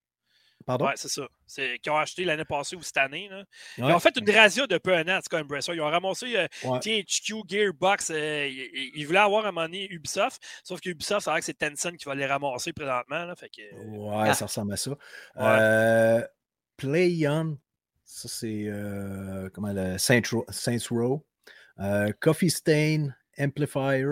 Pardon? 0.66 0.86
Ouais, 0.88 0.94
c'est 0.98 1.08
ça. 1.08 1.28
C'est 1.48 1.80
qu'ils 1.80 1.92
ont 1.92 1.98
acheté 1.98 2.26
l'année 2.26 2.46
passée 2.46 2.76
ou 2.76 2.82
cette 2.82 2.98
année. 2.98 3.28
Là. 3.30 3.44
Ils 3.78 3.84
Ouais. 3.86 3.94
ont 3.94 4.00
fait 4.00 4.16
une 4.18 4.30
razzia 4.30 4.68
de 4.68 4.78
peu 4.78 4.94
un 4.94 5.08
an, 5.08 5.18
en 5.18 5.22
tout 5.22 5.30
cas, 5.32 5.40
Embracer. 5.42 5.74
Ils 5.74 5.82
ont 5.82 5.90
ramassé 5.90 6.36
euh, 6.36 6.48
Ouais. 6.64 6.80
THQ, 6.80 7.44
Gearbox. 7.48 8.10
euh, 8.12 8.48
ils, 8.48 9.06
voulaient 9.06 9.20
avoir 9.20 9.46
à 9.46 9.50
un 9.50 9.52
moment 9.52 9.66
donné 9.68 9.88
Ubisoft. 9.92 10.42
Sauf 10.64 10.82
que 10.82 10.90
Ubisoft, 10.90 11.28
a 11.28 11.32
l'air 11.32 11.40
que 11.40 11.46
c'est 11.46 11.58
Tencent 11.58 11.96
qui 11.98 12.06
va 12.06 12.14
les 12.14 12.26
ramasser 12.26 12.74
présentement. 12.74 13.26
Là, 13.26 13.36
fait 13.36 13.50
que, 13.50 13.62
Ouais, 13.98 14.30
Ah. 14.30 14.34
ça 14.34 14.46
ressemble 14.46 14.74
à 14.74 14.78
ça. 14.78 14.92
Euh, 15.38 16.22
PlayOn, 16.78 17.58
ça 18.10 18.28
c'est 18.28 18.66
euh, 18.66 19.50
comment 19.54 19.72
le 19.72 19.98
Saints 20.00 20.22
Row. 20.32 20.46
Saints 20.50 20.88
Row. 20.90 21.26
Euh, 21.80 22.12
Coffee 22.20 22.50
Stain, 22.50 23.10
Amplifier, 23.40 24.04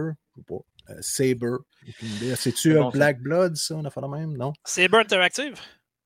pas, 0.47 0.55
euh, 0.89 0.97
Saber. 1.01 1.57
C'est-tu 2.35 2.55
C'est 2.55 2.69
euh, 2.69 2.79
bon, 2.79 2.91
ça. 2.91 2.97
Black 2.97 3.19
Blood, 3.19 3.55
ça, 3.55 3.75
on 3.75 3.83
a 3.83 3.89
fait 3.89 4.01
la 4.01 4.07
même? 4.07 4.37
Non? 4.37 4.53
Saber 4.63 4.99
Interactive? 4.99 5.59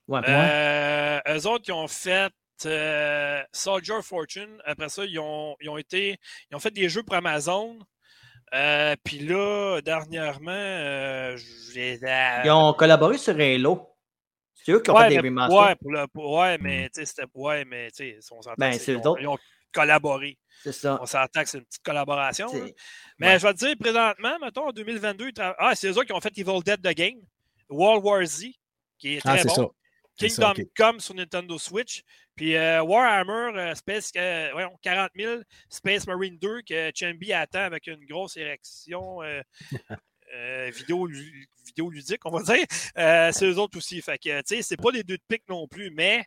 Ouais. 0.07 0.21
Euh, 0.27 1.19
eux 1.27 1.47
autres, 1.47 1.65
ils 1.67 1.73
ont 1.73 1.87
fait 1.87 2.31
euh, 2.65 3.43
Soldier 3.51 4.01
Fortune. 4.01 4.57
Après 4.65 4.89
ça, 4.89 5.05
ils 5.05 5.19
ont, 5.19 5.55
ils 5.61 5.69
ont 5.69 5.77
été. 5.77 6.17
Ils 6.49 6.55
ont 6.55 6.59
fait 6.59 6.71
des 6.71 6.89
jeux 6.89 7.03
pour 7.03 7.15
Amazon. 7.15 7.77
Euh, 8.53 8.95
Puis 9.03 9.19
là, 9.19 9.81
dernièrement, 9.81 10.51
euh, 10.51 11.37
j'ai. 11.73 11.99
Ils 12.43 12.51
ont 12.51 12.73
collaboré 12.73 13.17
sur 13.17 13.35
Halo. 13.39 13.87
C'est 14.63 14.71
eux 14.73 14.79
qui 14.81 14.89
ont 14.91 14.95
ouais, 14.95 15.03
fait 15.03 15.09
des 15.09 15.15
mais, 15.21 15.29
remasters? 15.29 15.59
ouais, 15.67 15.75
pour 15.75 15.91
le- 15.91 16.07
pour- 16.07 16.31
ouais, 16.39 16.57
mais 16.59 16.89
tu 16.89 16.99
sais, 16.99 17.05
c'était. 17.05 17.23
Ouais, 17.33 17.65
mais 17.65 17.89
tu 17.91 17.97
sais, 17.97 18.17
on 18.31 18.41
s'entend. 18.41 18.55
Ben, 18.57 18.73
c'est 18.73 18.93
ils, 18.93 19.01
ils 19.21 19.27
ont 19.27 19.37
collaboré. 19.73 20.37
C'est 20.63 20.71
ça. 20.73 20.99
On 21.01 21.05
s'entend 21.05 21.43
que 21.43 21.49
c'est 21.49 21.57
une 21.59 21.65
petite 21.65 21.83
collaboration. 21.83 22.47
Mais 23.19 23.27
Ouais. 23.27 23.39
je 23.39 23.47
vais 23.47 23.53
te 23.53 23.59
dire, 23.59 23.75
présentement, 23.79 24.37
mettons, 24.39 24.67
en 24.67 24.71
2022, 24.71 25.27
ils 25.29 25.33
tra- 25.33 25.55
ah, 25.57 25.73
c'est 25.75 25.89
eux 25.89 26.03
qui 26.03 26.11
ont 26.13 26.21
fait 26.21 26.37
Evil 26.37 26.61
Dead 26.63 26.81
The 26.81 26.93
Game, 26.95 27.19
World 27.69 28.03
War 28.05 28.25
Z, 28.25 28.47
qui 28.99 29.15
est 29.15 29.21
Ah, 29.25 29.29
très 29.35 29.39
c'est 29.43 29.47
bon. 29.47 29.55
ça. 29.55 29.67
Kingdom 30.17 30.53
ça. 30.55 30.63
Come 30.75 30.99
sur 30.99 31.15
Nintendo 31.15 31.57
Switch. 31.57 32.03
Puis 32.35 32.55
euh, 32.55 32.81
Warhammer 32.83 33.57
euh, 33.57 33.75
Space, 33.75 34.11
euh, 34.17 34.49
voyons, 34.51 34.77
40 34.81 35.11
000 35.15 35.41
Space 35.69 36.05
Marine 36.05 36.37
2 36.37 36.61
que 36.61 36.91
Chambi 36.93 37.33
attend 37.33 37.61
avec 37.63 37.87
une 37.87 38.05
grosse 38.05 38.37
érection 38.37 39.19
euh, 40.33 40.67
euh, 40.67 40.69
vidéo, 40.71 41.05
lu- 41.07 41.47
vidéoludique, 41.65 42.21
on 42.25 42.31
va 42.31 42.41
dire. 42.43 42.65
Euh, 42.97 43.31
c'est 43.31 43.45
eux 43.45 43.57
autres 43.59 43.77
aussi. 43.77 44.01
Fait 44.01 44.17
que, 44.17 44.39
tu 44.41 44.55
sais, 44.55 44.61
c'est 44.61 44.77
pas 44.77 44.91
des 44.91 45.03
deux 45.03 45.17
de 45.17 45.23
pique 45.27 45.43
non 45.49 45.67
plus, 45.67 45.91
mais 45.91 46.25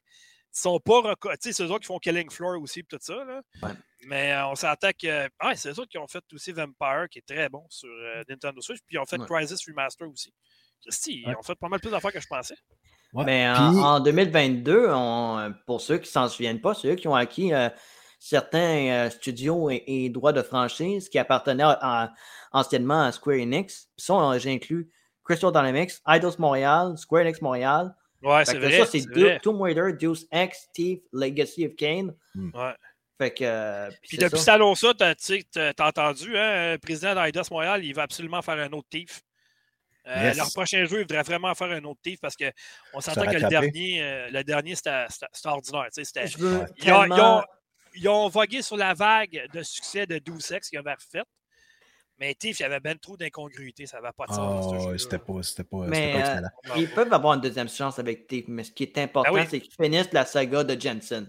ils 0.52 0.58
sont 0.58 0.78
pas 0.80 1.00
reco- 1.00 1.32
Tu 1.32 1.36
sais, 1.40 1.52
c'est 1.52 1.62
eux 1.64 1.70
autres 1.70 1.80
qui 1.80 1.86
font 1.86 1.98
Killing 1.98 2.30
Floor 2.30 2.60
aussi, 2.60 2.82
pis 2.82 2.88
tout 2.96 2.98
ça. 3.00 3.24
Là. 3.24 3.40
Ouais. 3.62 3.70
Mais 4.06 4.32
euh, 4.32 4.46
on 4.48 4.54
s'entend 4.54 4.90
que. 5.00 5.28
Ah, 5.38 5.54
c'est 5.56 5.68
eux 5.70 5.80
autres 5.80 5.88
qui 5.90 5.98
ont 5.98 6.06
fait 6.06 6.22
aussi 6.32 6.52
Vampire, 6.52 7.06
qui 7.10 7.18
est 7.20 7.26
très 7.26 7.48
bon 7.48 7.64
sur 7.68 7.88
euh, 7.88 8.22
Nintendo 8.28 8.60
Switch. 8.60 8.80
Puis 8.86 8.96
ils 8.96 8.98
ont 8.98 9.06
fait 9.06 9.18
Ouais. 9.18 9.26
Crisis 9.26 9.66
Remaster 9.66 10.08
aussi. 10.08 10.32
Christy, 10.82 11.22
ils 11.22 11.28
Ouais. 11.28 11.36
ont 11.36 11.42
fait 11.42 11.54
pas 11.54 11.68
mal 11.68 11.80
plus 11.80 11.90
d'affaires 11.90 12.12
que 12.12 12.20
je 12.20 12.26
pensais. 12.26 12.56
Ouais. 13.14 13.24
Mais 13.24 13.48
en, 13.48 13.70
Puis- 13.72 13.80
en 13.80 14.00
2022, 14.00 14.88
on- 14.90 15.54
pour 15.66 15.80
ceux 15.80 15.98
qui 15.98 16.10
s'en 16.10 16.28
souviennent 16.28 16.60
pas, 16.60 16.74
c'est 16.74 16.88
eux 16.88 16.94
qui 16.96 17.08
ont 17.08 17.14
acquis 17.14 17.52
euh, 17.54 17.68
certains 18.28 18.88
euh, 19.06 19.10
studios 19.10 19.70
et, 19.70 19.82
et 19.86 20.08
droits 20.08 20.32
de 20.32 20.42
franchise 20.42 21.08
qui 21.08 21.18
appartenaient 21.18 21.62
à- 21.62 21.78
à- 22.04 22.12
anciennement 22.52 23.02
à 23.02 23.12
Square 23.12 23.36
Enix. 23.36 23.88
Puis 23.96 24.04
ça, 24.06 24.38
j'inclus 24.38 24.88
Crystal 25.24 25.52
Dynamics, 25.52 25.92
Eidos 26.08 26.36
Montréal, 26.38 26.96
Square 26.96 27.22
Enix 27.22 27.40
Montréal. 27.42 27.94
Ouais, 28.22 28.44
c'est 28.44 28.54
que 28.54 28.58
vrai. 28.58 28.78
ça, 28.78 28.86
c'est. 28.86 29.40
Tomb 29.42 29.60
Raider, 29.60 29.92
Deus 30.00 30.26
Ex, 30.32 30.68
Thief, 30.72 31.00
Legacy 31.12 31.66
of 31.66 31.74
Kane. 31.76 32.14
Ouais. 32.34 32.72
Fait 33.18 33.30
que. 33.32 33.44
euh, 33.44 33.90
puis 34.02 34.16
depuis 34.16 34.38
ça. 34.38 34.44
cet 34.44 34.48
annonce-là, 34.54 34.94
t'as 34.94 35.14
t'as- 35.74 35.86
entendu, 35.86 36.36
hein, 36.36 36.72
le 36.72 36.78
président 36.78 37.14
d'Aidos 37.14 37.42
Montréal, 37.50 37.84
il 37.84 37.94
va 37.94 38.02
absolument 38.02 38.40
faire 38.42 38.58
un 38.58 38.72
autre. 38.72 38.88
Euh, 40.06 40.22
Yes. 40.24 40.36
Leur 40.36 40.52
prochain 40.52 40.84
jeu, 40.84 40.98
il 40.98 41.02
voudrait 41.02 41.22
vraiment 41.22 41.54
faire 41.54 41.70
un 41.70 41.82
autre 41.84 42.00
TIF 42.02 42.20
parce 42.20 42.36
qu'on 42.36 43.00
s'entend 43.00 43.24
que 43.26 43.36
le 43.38 43.48
dernier, 43.48 44.02
euh, 44.02 44.28
le 44.30 44.42
dernier, 44.44 44.74
c'était 44.74 45.06
c'était- 45.08 45.26
c'était 45.32 45.48
ordinaire. 45.48 45.84
tu 45.86 45.90
sais, 45.92 46.04
c'était- 46.04 46.26
Je 46.26 46.38
veux 46.38 46.58
Ouais. 46.58 46.66
Ils, 46.76 46.92
ont, 46.92 47.04
ils 47.04 47.08
tellement- 47.08 47.38
ont- 47.38 47.42
ils 47.94 48.08
ont 48.08 48.28
vogué 48.28 48.62
sur 48.62 48.76
la 48.76 48.94
vague 48.94 49.48
de 49.52 49.62
succès 49.62 50.06
de 50.06 50.18
Deus 50.18 50.52
Ex 50.52 50.68
qu'ils 50.68 50.78
avaient 50.78 50.94
refait. 50.94 51.22
Mais 52.18 52.32
TIF, 52.34 52.60
il 52.60 52.62
y 52.62 52.66
avait 52.66 52.78
bien 52.78 52.94
trop 52.96 53.16
d'incongruité, 53.16 53.86
ça 53.86 54.00
n'avait 54.00 54.12
pas 54.16 54.26
de 54.26 54.32
Ah, 54.32 54.34
sens. 54.36 54.84
jeu-là. 54.84 54.98
c'était 54.98 55.18
pas, 55.18 55.42
c'était 55.42 55.64
pas, 55.64 55.78
Mais, 55.88 56.12
pas 56.12 56.18
euh, 56.18 56.20
excellent. 56.20 56.76
Ils 56.76 56.88
peuvent 56.90 57.12
avoir 57.12 57.34
une 57.34 57.40
deuxième 57.40 57.68
chance 57.68 57.98
avec 57.98 58.28
Thief, 58.28 58.44
mais 58.46 58.62
ce 58.62 58.70
qui 58.70 58.84
est 58.84 58.98
important, 58.98 59.32
Ben 59.32 59.40
oui. 59.40 59.46
c'est 59.50 59.60
qu'ils 59.60 59.72
finissent 59.74 60.12
la 60.12 60.24
saga 60.24 60.62
de 60.62 60.80
Jensen. 60.80 61.28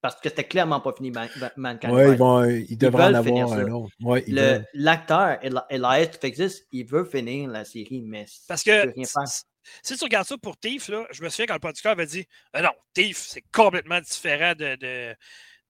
Parce 0.00 0.14
que 0.20 0.28
c'était 0.28 0.44
clairement 0.44 0.80
pas 0.80 0.92
fini, 0.92 1.10
Man- 1.10 1.28
Mankind. 1.56 1.92
Ouais, 1.92 2.12
ils, 2.12 2.16
vont, 2.16 2.44
ils 2.44 2.78
devraient 2.78 3.04
en 3.08 3.14
avoir 3.14 3.52
un 3.52 3.66
ça. 3.66 3.74
autre. 3.74 3.92
Ouais. 4.00 4.24
L'acteur, 4.72 5.38
Eli- 5.42 5.58
Elias 5.68 6.06
Tufexis, 6.06 6.62
il 6.72 6.86
veut 6.86 7.04
finir 7.04 7.50
la 7.50 7.64
série, 7.64 8.02
mais 8.02 8.24
Parce 8.48 8.64
il 8.64 8.70
que 8.70 8.94
rien 8.94 9.04
faire. 9.04 9.26
si- 9.28 9.42
si 9.82 9.96
tu 9.98 10.04
regardes 10.04 10.26
ça 10.28 10.38
pour 10.38 10.54
là, 10.62 11.06
je 11.10 11.22
me 11.22 11.28
souviens 11.28 11.46
quand 11.46 11.54
le 11.54 11.60
producteur 11.60 11.92
avait 11.92 12.06
dit 12.06 12.24
Ah 12.52 12.62
non, 12.62 12.70
Thief, 12.94 13.18
c'est 13.18 13.42
complètement 13.52 14.00
différent 14.00 14.54
de, 14.54 14.76
de, 14.76 15.14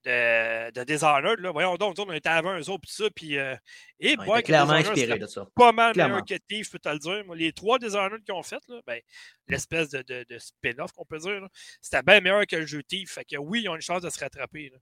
de, 0.07 0.70
de 0.70 0.84
Dishonored. 0.84 1.40
Là. 1.40 1.50
Voyons 1.50 1.74
donc, 1.76 1.96
on 1.98 2.12
était 2.12 2.28
avant 2.28 2.57
eux 2.59 2.70
autres, 2.70 2.82
puis 2.82 2.90
ça, 2.92 3.04
puis. 3.14 3.38
Euh, 3.38 3.54
et 4.00 4.09
Ouais, 4.09 4.12
il 4.20 4.24
boy, 4.26 4.42
clairement 4.42 4.72
inspiré 4.74 5.18
de 5.18 5.26
ça. 5.26 5.46
pas 5.54 5.72
mal 5.72 5.92
Clairement. 5.92 6.14
meilleur 6.22 6.26
que 6.26 6.44
Thief, 6.48 6.66
je 6.66 6.70
peux 6.72 6.78
te 6.78 6.88
le 6.88 6.98
dire. 6.98 7.24
Moi, 7.26 7.36
les 7.36 7.52
trois 7.52 7.78
Dishonored 7.78 8.22
qu'ils 8.24 8.34
ont 8.34 8.42
fait, 8.42 8.61
là, 8.68 8.80
ben, 8.86 9.00
l'espèce 9.48 9.91
de, 9.91 10.03
de, 10.03 10.24
de 10.28 10.38
spin-off 10.38 10.92
qu'on 10.92 11.04
peut 11.04 11.18
dire, 11.18 11.46
c'était 11.80 12.03
bien 12.03 12.20
meilleur 12.20 12.46
que 12.46 12.57
le 12.57 12.66
jeu 12.66 12.83
Thief. 12.83 13.12
Fait 13.12 13.24
que 13.24 13.37
oui, 13.37 13.62
ils 13.64 13.68
ont 13.68 13.74
une 13.74 13.80
chance 13.83 14.03
de 14.03 14.11
se 14.11 14.18
rattraper. 14.18 14.70
là. 14.72 14.78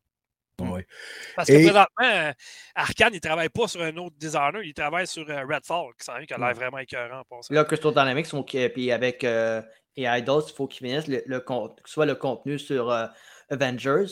Ouais. 0.61 0.87
Parce 1.35 1.49
que 1.49 1.55
Et- 1.55 1.65
présentement, 1.65 1.87
euh, 2.05 2.33
Arkane, 2.77 3.13
il 3.13 3.17
ne 3.17 3.21
travaille 3.21 3.49
pas 3.49 3.67
sur 3.67 3.83
un 3.83 3.97
autre 3.97 4.15
Dishonored, 4.17 4.65
il 4.65 4.73
travaille 4.73 5.07
sur 5.09 5.29
euh, 5.29 5.45
Redfall, 5.49 5.89
qui 5.99 6.05
s'en 6.05 6.17
vient, 6.17 6.27
qui 6.27 6.35
a 6.35 6.39
l'air 6.39 6.55
vraiment 6.55 6.79
écœurant 6.79 7.21
en 7.21 7.25
passant. 7.25 7.53
Là, 7.53 7.65
Crystal 7.65 7.91
Dynamics, 7.93 8.29
puis 8.73 8.93
avec 8.93 9.25
euh, 9.25 9.61
et 9.97 10.05
Eidos, 10.05 10.47
il 10.49 10.55
faut 10.55 10.69
qu'ils 10.69 10.87
finissent 10.87 11.09
le, 11.09 11.45
soit 11.85 12.07
le 12.07 12.15
contenu 12.15 12.59
sur 12.61 12.91
euh, 12.91 13.07
Avengers 13.51 14.07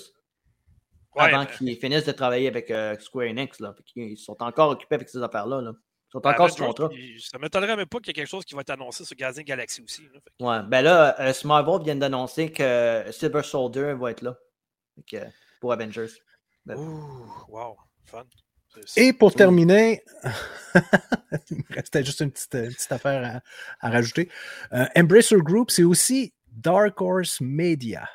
Ouais, 1.15 1.25
avant 1.25 1.45
ben, 1.45 1.47
qu'ils 1.47 1.77
finissent 1.77 2.05
de 2.05 2.13
travailler 2.13 2.49
avec 2.49 2.71
euh, 2.71 2.97
Square 2.99 3.27
Enix. 3.29 3.61
Là. 3.61 3.75
Ils 3.97 4.17
sont 4.17 4.43
encore 4.43 4.71
occupés 4.71 4.95
avec 4.95 5.09
ces 5.09 5.23
affaires-là. 5.23 5.61
Là. 5.61 5.73
Ils 5.75 6.11
sont 6.13 6.21
ben, 6.21 6.31
encore 6.31 6.51
sur 6.51 6.65
Avengers, 6.65 6.83
contrat. 6.83 6.97
Ça 7.21 7.39
ne 7.39 7.43
m'étonnerait 7.43 7.77
même 7.77 7.87
pas 7.87 7.99
qu'il 7.99 8.09
y 8.09 8.11
ait 8.11 8.15
quelque 8.15 8.29
chose 8.29 8.45
qui 8.45 8.55
va 8.55 8.61
être 8.63 8.71
annoncé 8.71 9.05
sur 9.05 9.17
Gazing 9.17 9.45
Galaxy 9.45 9.83
aussi. 9.83 10.03
là. 10.03 10.21
Que- 10.21 10.45
Ouais, 10.45 10.69
ben 10.69 10.83
là, 10.83 11.21
euh, 11.21 11.33
Marvel 11.45 11.83
vient 11.85 11.97
d'annoncer 11.97 12.51
que 12.51 13.05
Silver 13.11 13.43
Soldier 13.43 13.95
va 13.95 14.11
être 14.11 14.23
là. 14.23 14.37
Fait 14.95 15.19
que, 15.19 15.25
pour 15.61 15.73
Avengers. 15.73 16.09
Ben- 16.65 16.77
Ouh, 16.77 17.27
wow, 17.49 17.77
fun. 18.07 18.25
Et 18.97 19.13
pour 19.13 19.35
terminer, 19.35 20.03
il 21.51 21.59
me 21.59 21.75
restait 21.75 22.03
juste 22.05 22.21
une 22.21 22.31
petite, 22.31 22.55
une 22.55 22.73
petite 22.73 22.93
affaire 22.93 23.43
à, 23.81 23.87
à 23.87 23.91
rajouter. 23.91 24.31
Euh, 24.73 24.87
Embracer 24.97 25.37
Group, 25.37 25.71
c'est 25.71 25.85
aussi 25.85 26.33
Dark 26.51 26.99
Horse 27.01 27.41
Media. 27.41 28.09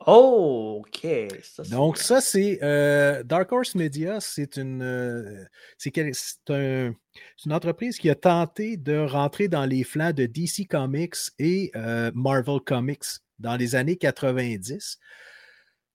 Oh, 0.00 0.82
ok. 0.86 1.06
Ça, 1.42 1.62
Donc, 1.64 1.96
ça, 1.96 2.20
c'est 2.20 2.62
euh, 2.62 3.22
Dark 3.22 3.50
Horse 3.50 3.74
Media, 3.74 4.20
c'est 4.20 4.56
une, 4.56 4.82
euh, 4.82 5.44
c'est 5.78 5.96
un- 6.50 6.94
une 7.44 7.52
entreprise 7.52 7.98
qui 7.98 8.10
a 8.10 8.14
tenté 8.14 8.76
de 8.76 8.98
rentrer 8.98 9.48
dans 9.48 9.64
les 9.64 9.84
flancs 9.84 10.12
de 10.12 10.26
DC 10.26 10.66
Comics 10.66 11.16
et 11.38 11.70
euh, 11.76 12.10
Marvel 12.14 12.60
Comics 12.60 13.04
dans 13.38 13.56
les 13.56 13.74
années 13.74 13.96
90. 13.96 14.98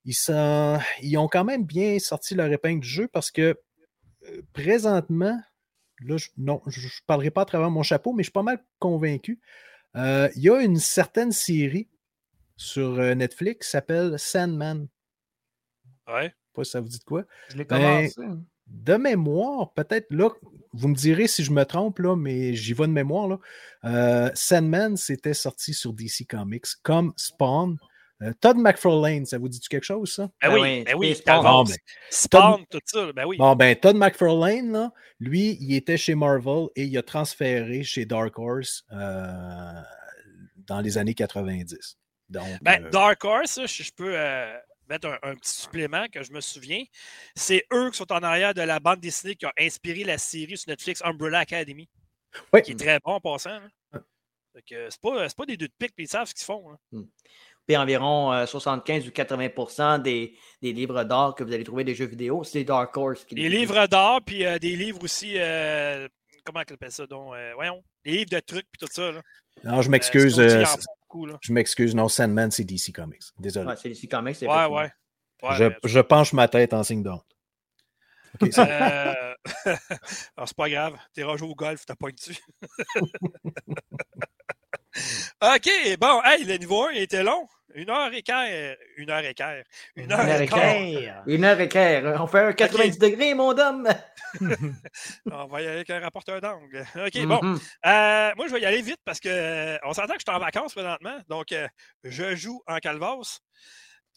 Ils, 0.05 0.15
sont- 0.15 0.79
ils 1.01 1.17
ont 1.17 1.27
quand 1.27 1.43
même 1.45 1.63
bien 1.65 1.99
sorti 1.99 2.33
leur 2.35 2.51
épingle 2.51 2.81
du 2.81 2.89
jeu 2.89 3.07
parce 3.07 3.29
que 3.31 3.55
présentement, 4.53 5.39
là, 6.05 6.17
je, 6.17 6.29
non, 6.37 6.61
je 6.67 6.81
ne 6.85 6.91
parlerai 7.07 7.31
pas 7.31 7.41
à 7.43 7.45
travers 7.45 7.71
mon 7.71 7.83
chapeau, 7.83 8.13
mais 8.13 8.23
je 8.23 8.27
suis 8.27 8.33
pas 8.33 8.43
mal 8.43 8.63
convaincu. 8.79 9.39
Il 9.95 10.31
y 10.35 10.49
a 10.49 10.61
une 10.61 10.77
certaine 10.77 11.31
série 11.31 11.89
sur 12.61 12.99
euh, 12.99 13.15
Netflix 13.15 13.71
s'appelle 13.71 14.17
Sandman. 14.19 14.87
Ouais. 16.07 16.23
Je 16.23 16.27
sais 16.27 16.53
pas 16.53 16.63
si 16.63 16.71
ça 16.71 16.79
vous 16.79 16.89
dit 16.89 16.99
de 16.99 17.03
quoi. 17.03 17.23
Je 17.49 17.57
l'ai 17.57 17.65
Ben, 17.65 18.07
commencé. 18.07 18.37
De 18.67 18.95
mémoire, 18.95 19.73
peut-être 19.73 20.07
là, 20.11 20.29
vous 20.71 20.87
me 20.87 20.95
direz 20.95 21.27
si 21.27 21.43
je 21.43 21.51
me 21.51 21.63
trompe, 21.65 21.99
là, 21.99 22.15
mais 22.15 22.53
j'y 22.53 22.73
vais 22.73 22.87
de 22.87 22.93
mémoire. 22.93 23.27
Là. 23.27 23.39
Euh, 23.83 24.31
Sandman, 24.33 24.95
c'était 24.95 25.33
sorti 25.33 25.73
sur 25.73 25.91
DC 25.91 26.25
Comics 26.29 26.67
comme 26.83 27.13
Spawn. 27.17 27.77
Euh, 28.21 28.31
Todd 28.39 28.57
McFarlane, 28.57 29.25
ça 29.25 29.39
vous 29.39 29.49
dit 29.49 29.59
quelque 29.59 29.83
chose, 29.83 30.13
ça? 30.13 30.29
Ben 30.41 30.49
Ben 30.49 30.61
oui, 30.61 30.85
oui, 30.95 31.21
ben 31.25 31.41
Bon, 31.41 31.63
ben, 31.63 31.75
Spawn, 32.11 32.63
tout 32.69 32.79
ça, 32.85 33.11
ben 33.13 33.25
oui. 33.25 33.37
Bon, 33.37 33.55
ben, 33.55 33.75
Todd 33.75 33.95
McFarlane, 33.95 34.71
là, 34.71 34.93
lui, 35.19 35.57
il 35.59 35.73
était 35.75 35.97
chez 35.97 36.13
Marvel 36.13 36.67
et 36.75 36.83
il 36.83 36.97
a 36.97 37.03
transféré 37.03 37.83
chez 37.83 38.05
Dark 38.05 38.37
Horse 38.37 38.85
euh, 38.93 39.81
dans 40.67 40.79
les 40.79 40.99
années 40.99 41.15
90. 41.15 41.97
Donc, 42.31 42.47
Ben, 42.61 42.85
euh, 42.85 42.89
Dark 42.89 43.23
Horse, 43.23 43.65
si 43.67 43.83
je 43.83 43.91
peux 43.93 44.13
euh, 44.17 44.57
mettre 44.89 45.07
un, 45.07 45.17
un 45.23 45.35
petit 45.35 45.51
supplément 45.61 46.07
que 46.07 46.23
je 46.23 46.31
me 46.31 46.41
souviens, 46.41 46.83
c'est 47.35 47.65
eux 47.73 47.91
qui 47.91 47.97
sont 47.97 48.11
en 48.11 48.23
arrière 48.23 48.53
de 48.53 48.61
la 48.61 48.79
bande 48.79 48.99
dessinée 48.99 49.35
qui 49.35 49.45
a 49.45 49.53
inspiré 49.59 50.03
la 50.03 50.17
série 50.17 50.57
sur 50.57 50.69
Netflix 50.69 51.01
Umbrella 51.03 51.39
Academy, 51.39 51.89
Oui. 52.53 52.61
qui 52.61 52.71
est 52.71 52.79
très 52.79 52.99
bon 53.03 53.13
en 53.13 53.19
passant. 53.21 53.59
que 54.67 54.89
C'est 54.89 55.01
pas, 55.01 55.27
c'est 55.29 55.37
pas 55.37 55.45
des 55.45 55.57
deux 55.57 55.67
de 55.67 55.73
pique, 55.77 55.93
puis 55.95 56.05
ils 56.05 56.09
savent 56.09 56.27
ce 56.27 56.33
qu'ils 56.33 56.45
font. 56.45 56.71
là. 56.71 57.01
Puis 57.67 57.77
environ 57.77 58.33
euh, 58.33 58.45
75 58.45 59.07
ou 59.07 59.11
80 59.11 59.99
des, 59.99 60.35
des 60.61 60.73
livres 60.73 61.03
d'or 61.03 61.35
que 61.35 61.43
vous 61.43 61.53
allez 61.53 61.63
trouver 61.63 61.83
des 61.83 61.95
jeux 61.95 62.05
vidéo, 62.07 62.43
c'est 62.43 62.63
Dark 62.63 62.95
Horse. 62.97 63.23
Qui 63.23 63.35
Des 63.35 63.41
les 63.43 63.47
publie. 63.49 63.59
livres 63.59 63.87
d'or, 63.87 64.19
puis 64.25 64.45
euh, 64.45 64.57
des 64.57 64.75
livres 64.75 65.03
aussi. 65.03 65.33
euh, 65.37 66.07
comment 66.43 66.61
on 66.69 66.73
appelle 66.73 66.91
ça 66.91 67.05
donc 67.05 67.33
euh, 67.35 67.51
Voyons. 67.55 67.83
Des 68.03 68.11
livres 68.11 68.29
de 68.31 68.39
trucs, 68.39 68.65
puis 68.71 68.79
tout 68.85 68.91
ça. 68.91 69.11
Là. 69.11 69.21
Non, 69.63 69.81
je 69.81 69.87
Euh, 69.87 69.91
m'excuse. 69.91 70.39
Euh, 70.39 70.63
là. 71.25 71.37
je 71.41 71.53
m'excuse. 71.53 71.95
Non, 71.95 72.07
Sandman, 72.09 72.51
c'est 72.51 72.63
DC 72.63 72.91
Comics. 72.93 73.21
Désolé. 73.39 73.67
Ouais, 73.69 73.75
c'est 73.81 73.89
même. 73.89 74.33
c'est 74.33 74.47
Ouais, 74.47 74.65
ouais. 74.65 74.91
Ouais, 75.43 75.55
je, 75.55 75.63
mais- 75.65 75.75
je 75.85 75.99
penche 75.99 76.33
ma 76.33 76.47
tête 76.47 76.73
en 76.73 76.83
signe 76.83 77.03
d'honte. 77.03 77.25
OK, 78.41 78.51
ça- 78.53 78.65
Euh, 78.67 79.33
alors, 80.37 80.47
c'est 80.47 80.55
pas 80.57 80.69
grave. 80.69 80.97
T'es 81.13 81.23
rejoué 81.23 81.47
au 81.49 81.55
golf, 81.55 81.85
t'as 81.85 81.95
pas 81.95 82.11
dessus. 82.11 82.37
OK, 85.41 85.69
bon, 85.99 86.21
hey, 86.23 86.43
le 86.43 86.57
niveau 86.57 86.83
1 86.87 86.91
était 86.91 87.23
long. 87.23 87.47
Une 87.75 87.89
heure 87.89 88.13
et 88.13 88.21
quart. 88.21 88.45
Une 88.97 89.09
heure 89.09 89.23
et 89.23 89.33
quart. 89.33 89.53
Une 89.95 90.11
heure, 90.11 90.19
heure 90.19 90.41
et 90.41 90.47
quart. 90.47 91.23
Une 91.27 91.43
heure 91.43 91.59
et 91.59 91.67
quart. 91.69 92.21
On 92.21 92.27
fait 92.27 92.39
un 92.39 92.53
90 92.53 92.99
degrés, 92.99 93.33
mon 93.33 93.57
homme. 93.57 93.87
On 95.31 95.45
va 95.47 95.61
y 95.61 95.65
aller 95.65 95.75
avec 95.75 95.89
un 95.89 95.99
rapporteur 95.99 96.41
d'angle. 96.41 96.85
OK, 96.95 97.25
bon. 97.25 97.39
Mhm. 97.41 97.59
Euh, 97.85 98.31
moi, 98.37 98.47
je 98.47 98.53
vais 98.53 98.61
y 98.61 98.65
aller 98.65 98.81
vite 98.81 98.99
parce 99.05 99.19
que 99.19 99.29
euh, 99.29 99.77
on 99.83 99.93
s'entend 99.93 100.13
que 100.13 100.19
je 100.19 100.25
suis 100.31 100.35
en 100.35 100.39
vacances 100.39 100.73
présentement. 100.73 101.17
Donc, 101.27 101.51
euh, 101.51 101.67
je 102.03 102.35
joue 102.35 102.61
en 102.67 102.77
calvas. 102.77 103.39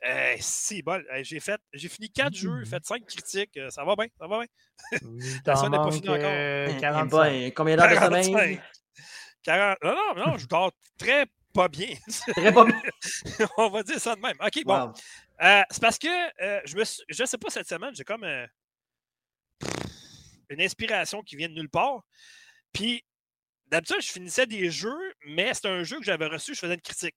Euh, 0.06 0.34
si, 0.38 0.82
bon, 0.82 1.00
euh, 1.14 1.20
j'ai 1.22 1.40
fait, 1.40 1.58
j'ai 1.72 1.88
fini 1.88 2.10
quatre 2.10 2.34
jeux, 2.34 2.64
fait 2.64 2.84
cinq 2.84 3.06
critiques. 3.06 3.56
euh, 3.56 3.70
ça 3.70 3.84
va 3.84 3.94
bien, 3.96 4.06
ça 4.18 4.26
va 4.26 4.38
bien. 4.40 4.98
Ça 5.46 5.54
t'en 5.54 5.68
n'est 5.70 5.78
pas 5.78 5.90
fini 5.90 6.08
encore. 6.08 6.20
euh, 6.24 6.66
Eh 6.76 6.80
45. 6.80 7.10
ben, 7.22 7.52
combien 7.52 7.76
d'heures 7.76 7.88
de 7.88 7.94
sommeil? 8.22 8.32
45. 8.32 8.60
40. 9.44 9.78
Non, 9.82 9.94
non, 9.94 10.26
non, 10.26 10.38
je 10.38 10.46
dors 10.46 10.72
très 10.98 11.26
pas 11.54 11.68
bien. 11.68 11.94
Très 12.32 12.52
pas 12.52 12.64
bien. 12.64 12.82
on 13.56 13.70
va 13.70 13.82
dire 13.82 13.98
ça 14.00 14.14
de 14.14 14.20
même. 14.20 14.36
OK, 14.40 14.64
bon. 14.64 14.92
Euh, 15.42 15.62
c'est 15.70 15.80
parce 15.80 15.98
que 15.98 16.42
euh, 16.44 16.60
je 16.66 16.76
me 16.76 16.84
suis- 16.84 17.02
je 17.08 17.24
sais 17.24 17.38
pas 17.38 17.48
cette 17.50 17.68
semaine, 17.68 17.94
j'ai 17.94 18.04
comme 18.04 18.24
euh, 18.24 18.46
une 20.50 20.60
inspiration 20.60 21.22
qui 21.22 21.36
vient 21.36 21.48
de 21.48 21.54
nulle 21.54 21.70
part. 21.70 22.02
Puis 22.72 23.04
d'habitude, 23.66 24.02
je 24.02 24.12
finissais 24.12 24.46
des 24.46 24.70
jeux, 24.70 25.14
mais 25.26 25.54
c'est 25.54 25.66
un 25.68 25.82
jeu 25.84 25.98
que 25.98 26.04
j'avais 26.04 26.26
reçu, 26.26 26.54
je 26.54 26.60
faisais 26.60 26.74
une 26.74 26.80
critique. 26.80 27.16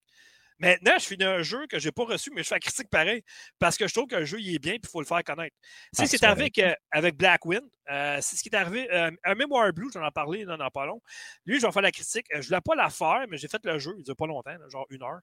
Maintenant, 0.59 0.93
je 0.99 1.05
finis 1.05 1.23
un 1.23 1.41
jeu 1.43 1.67
que 1.67 1.79
je 1.79 1.87
n'ai 1.87 1.91
pas 1.91 2.03
reçu, 2.05 2.31
mais 2.33 2.43
je 2.43 2.47
fais 2.47 2.55
la 2.55 2.59
critique 2.59 2.89
pareil, 2.89 3.23
parce 3.59 3.77
que 3.77 3.87
je 3.87 3.93
trouve 3.93 4.07
qu'un 4.07 4.25
jeu, 4.25 4.39
il 4.39 4.55
est 4.55 4.59
bien, 4.59 4.73
puis 4.73 4.81
il 4.85 4.89
faut 4.89 5.01
le 5.01 5.05
faire 5.05 5.23
connaître. 5.23 5.55
C'est 5.93 6.03
Ah, 6.03 6.05
ce 6.05 6.09
qui 6.09 6.15
est 6.15 6.19
c'est 6.19 6.25
arrivé 6.25 6.41
avec, 6.43 6.59
euh, 6.59 6.73
avec 6.91 7.15
Blackwind. 7.15 7.61
Euh, 7.89 8.17
c'est 8.21 8.35
ce 8.35 8.43
qui 8.43 8.49
est 8.49 8.55
arrivé. 8.55 8.91
euh, 8.91 9.11
un 9.23 9.35
Memoir 9.35 9.71
Blue, 9.71 9.89
j'en 9.93 10.05
ai 10.05 10.11
parlé 10.11 10.43
dans, 10.45 10.57
pas 10.71 10.85
long. 10.85 11.01
Lui, 11.45 11.59
je 11.59 11.65
vais 11.65 11.71
faire 11.71 11.81
la 11.81 11.91
critique. 11.91 12.25
Euh, 12.33 12.35
je 12.35 12.39
ne 12.41 12.43
voulais 12.47 12.61
pas 12.61 12.75
la 12.75 12.89
faire, 12.89 13.25
mais 13.29 13.37
j'ai 13.37 13.47
fait 13.47 13.63
le 13.63 13.79
jeu. 13.79 13.93
Il 13.95 13.99
ne 13.99 14.03
dure 14.03 14.15
pas 14.15 14.25
longtemps, 14.27 14.51
là, 14.51 14.67
genre 14.69 14.85
une 14.89 15.03
heure. 15.03 15.19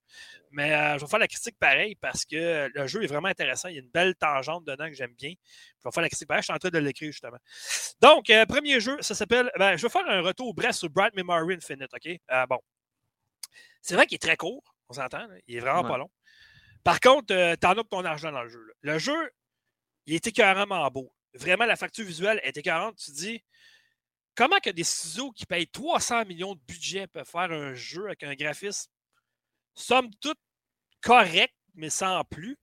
Mais 0.50 0.72
euh, 0.72 0.94
je 0.98 1.04
vais 1.04 1.10
faire 1.10 1.18
la 1.18 1.28
critique 1.28 1.58
pareil 1.58 1.94
parce 1.96 2.24
que 2.24 2.36
euh, 2.36 2.68
le 2.74 2.86
jeu 2.86 3.02
est 3.02 3.06
vraiment 3.06 3.28
intéressant. 3.28 3.68
Il 3.68 3.74
y 3.74 3.78
a 3.78 3.82
une 3.82 3.90
belle 3.90 4.14
tangente 4.14 4.64
dedans 4.64 4.86
que 4.88 4.94
j'aime 4.94 5.14
bien. 5.14 5.34
Je 5.82 5.88
vais 5.88 5.92
faire 5.92 6.02
la 6.02 6.08
critique 6.08 6.28
pareil. 6.28 6.40
Je 6.42 6.46
suis 6.46 6.54
en 6.54 6.58
train 6.58 6.70
de 6.70 6.78
l'écrire, 6.78 7.12
justement. 7.12 7.36
Donc, 8.00 8.30
euh, 8.30 8.46
premier 8.46 8.80
jeu, 8.80 8.96
ça 9.02 9.14
s'appelle. 9.14 9.50
Ben, 9.58 9.76
je 9.76 9.82
vais 9.82 9.90
faire 9.90 10.08
un 10.08 10.22
retour 10.22 10.54
bref 10.54 10.76
sur 10.76 10.88
Bright 10.88 11.14
Memory 11.14 11.56
Infinite. 11.56 11.90
OK? 11.92 12.18
Euh, 12.32 12.46
bon. 12.46 12.58
C'est 13.82 13.94
vrai 13.94 14.06
qu'il 14.06 14.14
est 14.14 14.18
très 14.18 14.36
court. 14.38 14.73
On 14.88 14.92
s'entend. 14.94 15.26
là. 15.26 15.34
Il 15.46 15.56
est 15.56 15.60
vraiment 15.60 15.82
Ouais. 15.82 15.88
pas 15.88 15.98
long. 15.98 16.10
Par 16.82 17.00
contre, 17.00 17.32
euh, 17.34 17.56
t'en 17.56 17.70
as 17.72 17.76
pour 17.84 17.88
ton 18.00 18.04
argent 18.04 18.30
dans 18.32 18.42
le 18.42 18.48
jeu. 18.48 18.62
là. 18.64 18.72
Le 18.92 18.98
jeu, 18.98 19.30
il 20.06 20.14
est 20.14 20.26
écœuramment 20.26 20.86
beau. 20.90 21.12
Vraiment, 21.34 21.64
la 21.64 21.76
facture 21.76 22.04
visuelle 22.04 22.40
est 22.44 22.56
écœurante. 22.56 22.96
Tu 22.98 23.10
te 23.10 23.16
dis, 23.16 23.44
comment 24.34 24.58
que 24.60 24.70
des 24.70 24.84
ciseaux 24.84 25.32
qui 25.32 25.46
payent 25.46 25.66
300 25.68 26.24
millions 26.26 26.54
de 26.54 26.60
budget 26.68 27.06
peuvent 27.06 27.28
faire 27.28 27.50
un 27.50 27.74
jeu 27.74 28.06
avec 28.06 28.22
un 28.22 28.34
graphisme 28.34 28.90
somme 29.74 30.10
toute 30.20 30.38
correct, 31.00 31.54
mais 31.74 31.90
sans 31.90 32.22
plus? 32.24 32.56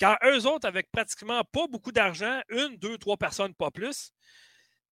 Quand 0.00 0.16
eux 0.24 0.46
autres, 0.46 0.66
avec 0.66 0.90
pratiquement 0.90 1.44
pas 1.44 1.66
beaucoup 1.68 1.92
d'argent, 1.92 2.40
une, 2.48 2.76
deux, 2.76 2.98
trois 2.98 3.16
personnes, 3.16 3.54
pas 3.54 3.70
plus, 3.70 4.10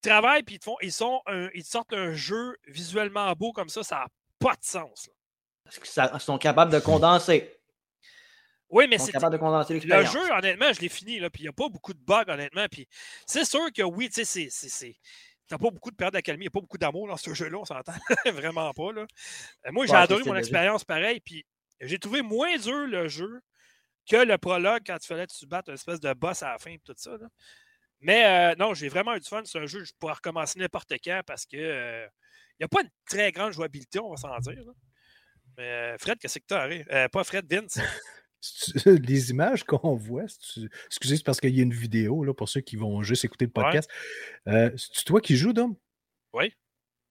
travaillent 0.03 0.45
puis 0.45 0.55
ils, 0.55 0.59
te 0.61 0.65
font, 0.65 0.77
ils, 0.81 0.93
sont 0.93 1.21
un- 1.27 1.51
ils 1.55 1.65
te 1.65 1.69
sortent 1.69 1.93
un 1.93 2.13
jeu 2.15 2.57
visuellement 2.69 3.33
beau 3.33 3.53
comme 3.53 3.69
ça, 3.69 3.83
ça 3.83 3.97
n'a 3.97 4.07
pas 4.39 4.55
de 4.55 4.63
sens. 4.65 5.09
là. 5.09 5.13
Parce 5.71 5.79
que 5.79 5.87
ça- 5.89 6.11
Ils 6.15 6.21
sont 6.21 6.37
capables 6.39 6.73
de 6.73 6.81
condenser. 6.81 7.57
Oui, 8.71 8.87
mais 8.89 8.99
c'est 8.99 9.13
de 9.13 9.37
condenser 9.37 9.75
Le 9.81 10.05
jeu, 10.05 10.31
honnêtement, 10.33 10.73
je 10.73 10.81
l'ai 10.81 10.89
fini, 10.89 11.19
là, 11.21 11.31
puis 11.31 11.43
il 11.43 11.45
n'y 11.47 11.49
a 11.49 11.53
pas 11.53 11.69
beaucoup 11.69 11.93
de 11.93 11.99
bugs, 11.99 12.25
honnêtement. 12.29 12.67
Puis 12.71 12.89
c'est 13.27 13.45
sûr 13.45 13.73
que 13.73 13.83
oui, 13.83 14.09
tu 14.11 14.25
sais, 14.25 14.49
c'est- 14.51 14.97
T'as 15.49 15.59
pas 15.59 15.71
beaucoup 15.71 15.91
de 15.91 15.97
période 15.97 16.13
d'accalmie, 16.13 16.43
il 16.45 16.47
n'y 16.47 16.49
a 16.49 16.51
pas 16.53 16.61
beaucoup 16.61 16.79
d'amour 16.79 17.09
dans 17.09 17.17
ce 17.17 17.35
jeu-là, 17.35 17.59
on 17.59 17.65
s'entend. 17.65 17.93
Vraiment 18.33 18.73
pas. 18.73 18.93
Là. 18.93 19.05
Euh, 19.67 19.73
Moi, 19.73 19.87
j'ai 19.87 19.93
Ouais, 19.93 19.99
adoré 19.99 20.23
mon 20.23 20.37
expérience 20.39 20.85
pareil, 20.85 21.19
puis 21.21 21.45
j'ai 21.81 21.99
trouvé 21.99 22.23
moins 22.23 22.57
dur 22.57 22.87
le 22.87 23.09
jeu 23.09 23.41
que 24.09 24.17
le 24.17 24.39
prologue 24.39 24.83
quand 24.87 24.97
il 25.03 25.07
fallait 25.07 25.27
que 25.27 25.33
tu 25.33 25.47
battes 25.47 25.67
une 25.69 25.75
espèce 25.75 25.99
de 25.99 26.13
boss 26.15 26.43
à 26.45 26.53
la 26.53 26.59
fin 26.59 26.71
et 26.71 26.79
tout 26.85 26.95
ça. 26.97 27.17
là. 27.17 27.27
Mais 27.99 28.53
euh, 28.53 28.55
non, 28.59 28.75
j'ai 28.75 28.89
vraiment 28.89 29.15
eu 29.17 29.21
du 29.21 29.29
fun. 29.29 29.43
C'est 29.45 29.59
un 29.59 29.67
jeu 29.67 29.81
que 29.81 29.85
je 29.87 29.93
pourrais 29.99 30.13
recommencer 30.15 30.59
n'importe 30.61 30.93
quand 31.05 31.21
parce 31.27 31.45
que 31.47 31.57
euh, 31.57 32.07
il 32.53 32.63
n'y 32.63 32.65
a 32.65 32.69
pas 32.69 32.83
une 32.83 32.91
très 33.09 33.33
grande 33.33 33.53
jouabilité, 33.53 33.99
on 33.99 34.11
va 34.11 34.17
s'en 34.17 34.39
dire. 34.39 34.55
là. 34.65 34.73
Mais 35.59 35.65
euh, 35.69 35.99
Fred, 35.99 36.19
qu'est-ce 36.19 36.39
que 36.39 36.45
t'as? 36.47 36.69
Euh, 36.69 37.09
pas 37.09 37.25
Fred, 37.25 37.47
Vince. 37.53 37.79
Les 38.87 39.31
images 39.31 39.65
qu'on 39.65 39.95
voit, 39.97 40.25
excusez, 40.87 41.17
c'est 41.17 41.25
parce 41.25 41.41
qu'il 41.41 41.55
y 41.55 41.61
a 41.61 41.63
une 41.63 41.75
vidéo 41.75 42.25
là, 42.25 42.33
pour 42.33 42.49
ceux 42.49 42.63
qui 42.63 42.77
vont 42.77 43.03
juste 43.03 43.25
écouter 43.25 43.45
le 43.45 43.53
Ouais. 43.55 43.65
podcast. 43.65 43.91
Euh, 44.49 44.71
c'est 44.77 45.05
toi 45.05 45.21
qui 45.21 45.37
joues, 45.37 45.53
Dom? 45.53 45.77
Oui. 46.33 46.55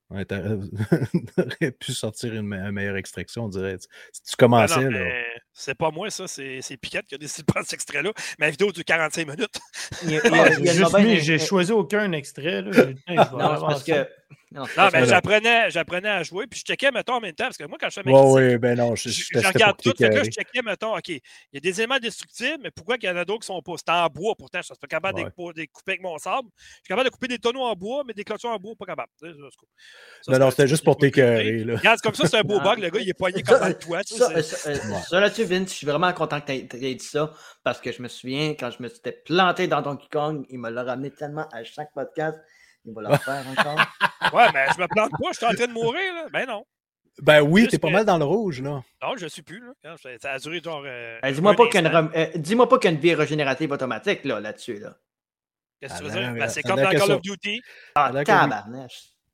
Ouais, 0.09 0.25
T'aurais 1.35 1.71
pu 1.71 1.91
sortir 1.93 2.33
une, 2.33 2.47
me- 2.47 2.57
un 2.57 2.71
meilleure 2.71 2.97
extraction, 2.97 3.45
on 3.45 3.49
dirait. 3.49 3.77
Tu, 3.77 3.87
tu 3.87 4.21
Ah 4.31 4.35
commençais, 4.39 4.89
là. 4.89 5.23
C'est 5.53 5.75
pas 5.75 5.91
moi, 5.91 6.09
ça. 6.09 6.27
C'est 6.27 6.59
c'est 6.61 6.77
Piquette 6.77 7.05
qui 7.05 7.15
a 7.15 7.17
décidé 7.17 7.41
de 7.43 7.51
prendre 7.51 7.65
cet 7.65 7.73
extrait-là. 7.73 8.11
Ma 8.39 8.49
vidéo 8.49 8.71
dure 8.71 8.83
45 8.85 9.27
minutes. 9.27 9.59
Il 10.03 10.11
il 10.13 11.07
il 11.09 11.21
j'ai 11.21 11.39
choisi 11.39 11.71
aucun 11.71 12.11
extrait. 12.13 12.61
Là. 12.61 12.85
Non, 13.31 13.59
parce 13.67 13.83
que. 13.83 14.07
Mais 14.51 15.05
j'apprenais, 15.05 15.69
j'apprenais 15.69 16.09
à 16.09 16.23
jouer, 16.23 16.47
puis 16.47 16.59
je 16.59 16.65
checkais, 16.65 16.89
mettons, 16.89 17.13
en 17.13 17.19
même 17.19 17.33
temps, 17.35 17.43
parce 17.45 17.57
que 17.57 17.65
moi, 17.65 17.77
quand 17.79 17.87
je 17.89 18.01
fais 18.01 18.07
Ouais, 18.09 18.13
critique, 18.13 18.33
ouais, 18.35 18.57
ben 18.57 18.75
non, 18.79 18.95
je, 18.95 19.09
je, 19.09 19.23
je, 19.31 19.47
regarde 19.47 19.77
tout. 19.79 19.93
Fait 19.95 20.09
que 20.09 20.15
là, 20.15 20.23
je 20.23 20.31
checkais, 20.31 20.63
mettons, 20.63 20.95
OK, 20.97 21.07
il 21.09 21.21
y 21.53 21.57
a 21.57 21.59
des 21.59 21.79
éléments 21.79 21.99
destructibles, 21.99 22.57
mais 22.63 22.71
pourquoi 22.71 22.97
qu'il 22.97 23.09
y 23.09 23.11
en 23.11 23.15
a 23.17 23.25
d'autres 23.25 23.41
qui 23.41 23.45
sont 23.45 23.61
pas? 23.61 23.73
C'est 23.77 23.91
en 23.91 24.07
bois, 24.07 24.33
pourtant, 24.35 24.57
je 24.59 24.65
suis 24.65 24.73
pas 24.75 24.87
capable 24.87 25.19
de 25.19 25.23
Ouais. 25.23 25.29
découper- 25.29 25.53
de 25.53 25.67
couper 25.71 25.91
avec 25.91 26.01
mon 26.01 26.17
sable. 26.17 26.47
Je 26.57 26.63
suis 26.65 26.81
capable 26.87 27.05
de 27.09 27.13
couper 27.13 27.27
des 27.27 27.37
tonneaux 27.37 27.61
en 27.61 27.75
bois, 27.75 28.03
mais 28.07 28.13
des 28.13 28.23
clôtures 28.23 28.49
en 28.49 28.57
bois, 28.57 28.73
pas 28.77 28.85
capable. 28.87 29.09
Ça, 29.19 29.27
Non, 30.29 30.39
non, 30.39 30.47
un 30.47 30.49
c'était 30.51 30.67
juste 30.67 30.83
pour 30.83 30.97
t'écœurer. 30.97 31.63
Regarde, 31.75 31.99
c'est 32.01 32.07
comme 32.09 32.15
ça, 32.15 32.27
c'est 32.27 32.37
un 32.37 32.41
beau 32.41 32.57
Ah. 32.59 32.63
bug. 32.63 32.79
Le 32.79 32.89
gars, 32.89 32.99
il 33.01 33.09
est 33.09 33.13
poigné 33.13 33.43
comme 33.43 33.67
le 33.67 33.73
toit. 33.77 34.01
Ça, 34.03 35.19
là-dessus, 35.39 35.59
Vince, 35.59 35.69
je 35.71 35.75
suis 35.75 35.87
vraiment 35.87 36.11
content 36.13 36.39
que 36.41 36.45
tu 36.45 36.51
aies 36.85 36.95
dit 36.95 37.05
ça 37.05 37.31
parce 37.63 37.79
que 37.81 37.91
je 37.91 38.01
me 38.01 38.07
souviens 38.07 38.49
quand 38.51 38.71
je 38.71 38.81
me 38.83 38.87
suis 38.89 38.99
planté 39.25 39.67
dans 39.67 39.81
Donkey 39.81 40.07
Kong, 40.11 40.45
il 40.49 40.59
me 40.59 40.69
l'a 40.69 40.83
ramené 40.83 41.11
tellement 41.11 41.47
à 41.51 41.63
chaque 41.63 41.91
podcast. 41.93 42.37
Il 42.85 42.93
va 42.93 43.01
le 43.01 43.07
refaire 43.09 43.43
encore. 43.47 43.79
Ouais, 44.33 44.45
mais 44.53 44.65
je 44.75 44.81
me 44.81 44.87
plante 44.87 45.11
pas, 45.11 45.31
je 45.31 45.37
suis 45.37 45.45
en 45.45 45.53
train 45.53 45.65
de 45.67 45.71
mourir, 45.73 46.13
là. 46.13 46.25
Ben 46.31 46.45
non. 46.45 46.63
Ben 47.21 47.41
oui, 47.41 47.67
t'es 47.67 47.79
pas 47.79 47.89
mal 47.89 48.05
dans 48.05 48.17
le 48.17 48.25
rouge, 48.25 48.61
là. 48.61 48.81
Non, 49.01 49.17
je 49.17 49.25
suis 49.27 49.41
plus, 49.41 49.59
là. 49.83 49.95
Ça 50.21 50.31
a 50.33 50.37
duré 50.39 50.61
genre. 50.61 50.83
euh, 50.85 51.19
Euh, 51.23 51.31
Dis-moi 51.31 51.55
pas 51.55 51.65
qu'il 51.67 51.75
y 51.75 51.77
a 51.77 51.79
une 51.81 51.87
instant. 51.87 51.99
rem- 52.09 52.11
euh, 52.15 52.37
une 52.85 52.97
vie 52.97 53.13
régénérative 53.15 53.71
automatique 53.71 54.23
là, 54.25 54.39
là-dessus. 54.39 54.77
Là. 54.79 54.95
Qu'est-ce 55.81 55.95
que 55.95 55.99
tu 55.99 56.05
Ah, 56.05 56.07
veux 56.07 56.13
ben, 56.13 56.19
dire? 56.21 56.33
ben, 56.33 56.39
Ben, 56.39 56.49
c'est 56.49 56.61
comme 56.61 56.75
dans 56.81 56.89
Call 56.91 57.11
of 57.11 57.19
Ah, 57.19 57.19
Duty. 57.23 57.61
Ah. 57.95 58.11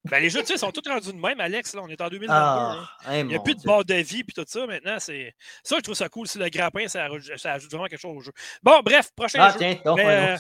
Ben, 0.10 0.20
les 0.22 0.30
jeux, 0.30 0.44
sais, 0.46 0.58
sont 0.58 0.72
tous 0.72 0.88
rendus 0.88 1.12
de 1.12 1.18
même, 1.20 1.40
Alex. 1.40 1.74
Là, 1.74 1.82
on 1.84 1.88
est 1.88 2.00
en 2.00 2.08
2022. 2.10 2.28
Ah, 2.32 2.88
hein, 3.06 3.20
Il 3.20 3.28
n'y 3.28 3.36
a 3.36 3.40
plus 3.40 3.56
de 3.56 3.60
Dieu. 3.60 3.68
barre 3.68 3.84
de 3.86 3.96
vie 3.96 4.24
puis 4.24 4.34
tout 4.34 4.46
ça. 4.48 4.66
Maintenant, 4.68 5.00
c'est. 5.00 5.34
Ça, 5.64 5.78
je 5.78 5.82
trouve 5.82 5.96
ça 5.96 6.10
cool. 6.10 6.28
Si 6.28 6.38
le 6.38 6.48
grappin, 6.50 6.88
ça, 6.88 7.06
ajoute- 7.06 7.38
ça 7.38 7.54
ajoute 7.54 7.72
vraiment 7.72 7.88
quelque 7.88 8.00
chose 8.02 8.16
au 8.16 8.22
jeu. 8.22 8.32
Bon, 8.62 8.82
bref, 8.84 9.10
prochain 9.16 9.40
Ah, 9.42 9.52
jeu. 9.52 9.58
tiens, 9.58 9.78
donc, 9.84 9.98
Mais, 9.98 10.04
un 10.06 10.34
euh, 10.36 10.38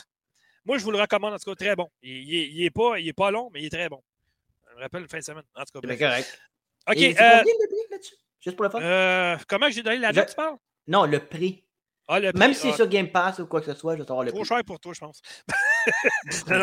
moi, 0.65 0.77
je 0.77 0.83
vous 0.83 0.91
le 0.91 0.99
recommande, 0.99 1.33
en 1.33 1.37
tout 1.39 1.49
cas, 1.49 1.55
très 1.55 1.75
bon. 1.75 1.89
Il, 2.01 2.11
il 2.11 2.35
est, 2.35 2.47
il 2.49 2.63
est 2.65 2.69
pas, 2.71 2.99
il 2.99 3.07
est 3.07 3.13
pas 3.13 3.31
long, 3.31 3.49
mais 3.53 3.61
il 3.61 3.65
est 3.65 3.69
très 3.69 3.89
bon. 3.89 4.01
Je 4.71 4.75
me 4.75 4.81
rappelle 4.81 5.01
une 5.01 5.09
fin 5.09 5.19
de 5.19 5.23
semaine. 5.23 5.43
En 5.55 5.63
tout 5.63 5.79
cas, 5.81 5.95
correct. 5.97 6.41
OK. 6.87 6.97
Euh, 6.97 7.13
combien 7.13 7.43
le 7.43 7.67
prix 7.67 7.91
là-dessus? 7.91 8.15
Juste 8.41 8.55
pour 8.55 8.65
le 8.65 8.69
fun? 8.69 8.79
euh, 8.81 9.37
comment 9.47 9.69
j'ai 9.71 9.81
donné 9.81 9.97
la 9.97 10.11
note, 10.11 10.29
tu 10.29 10.35
parles? 10.35 10.57
Non, 10.87 11.05
le 11.05 11.19
prix. 11.25 11.64
Ah, 12.07 12.19
le 12.19 12.32
Même 12.34 12.53
si 12.53 12.61
c'est 12.61 12.69
ah, 12.69 12.76
sur 12.76 12.88
Game 12.88 13.11
Pass 13.11 13.40
ou 13.40 13.48
quoi 13.48 13.61
que 13.61 13.65
ce 13.65 13.73
soit, 13.73 13.95
je 13.95 14.02
vais 14.02 14.07
savoir 14.07 14.23
le 14.23 14.32
Trop 14.32 14.41
prix. 14.41 14.48
cher 14.48 14.64
pour 14.64 14.80
toi, 14.80 14.94
je 14.94 14.99
pense. 14.99 15.22
Non, 16.48 16.57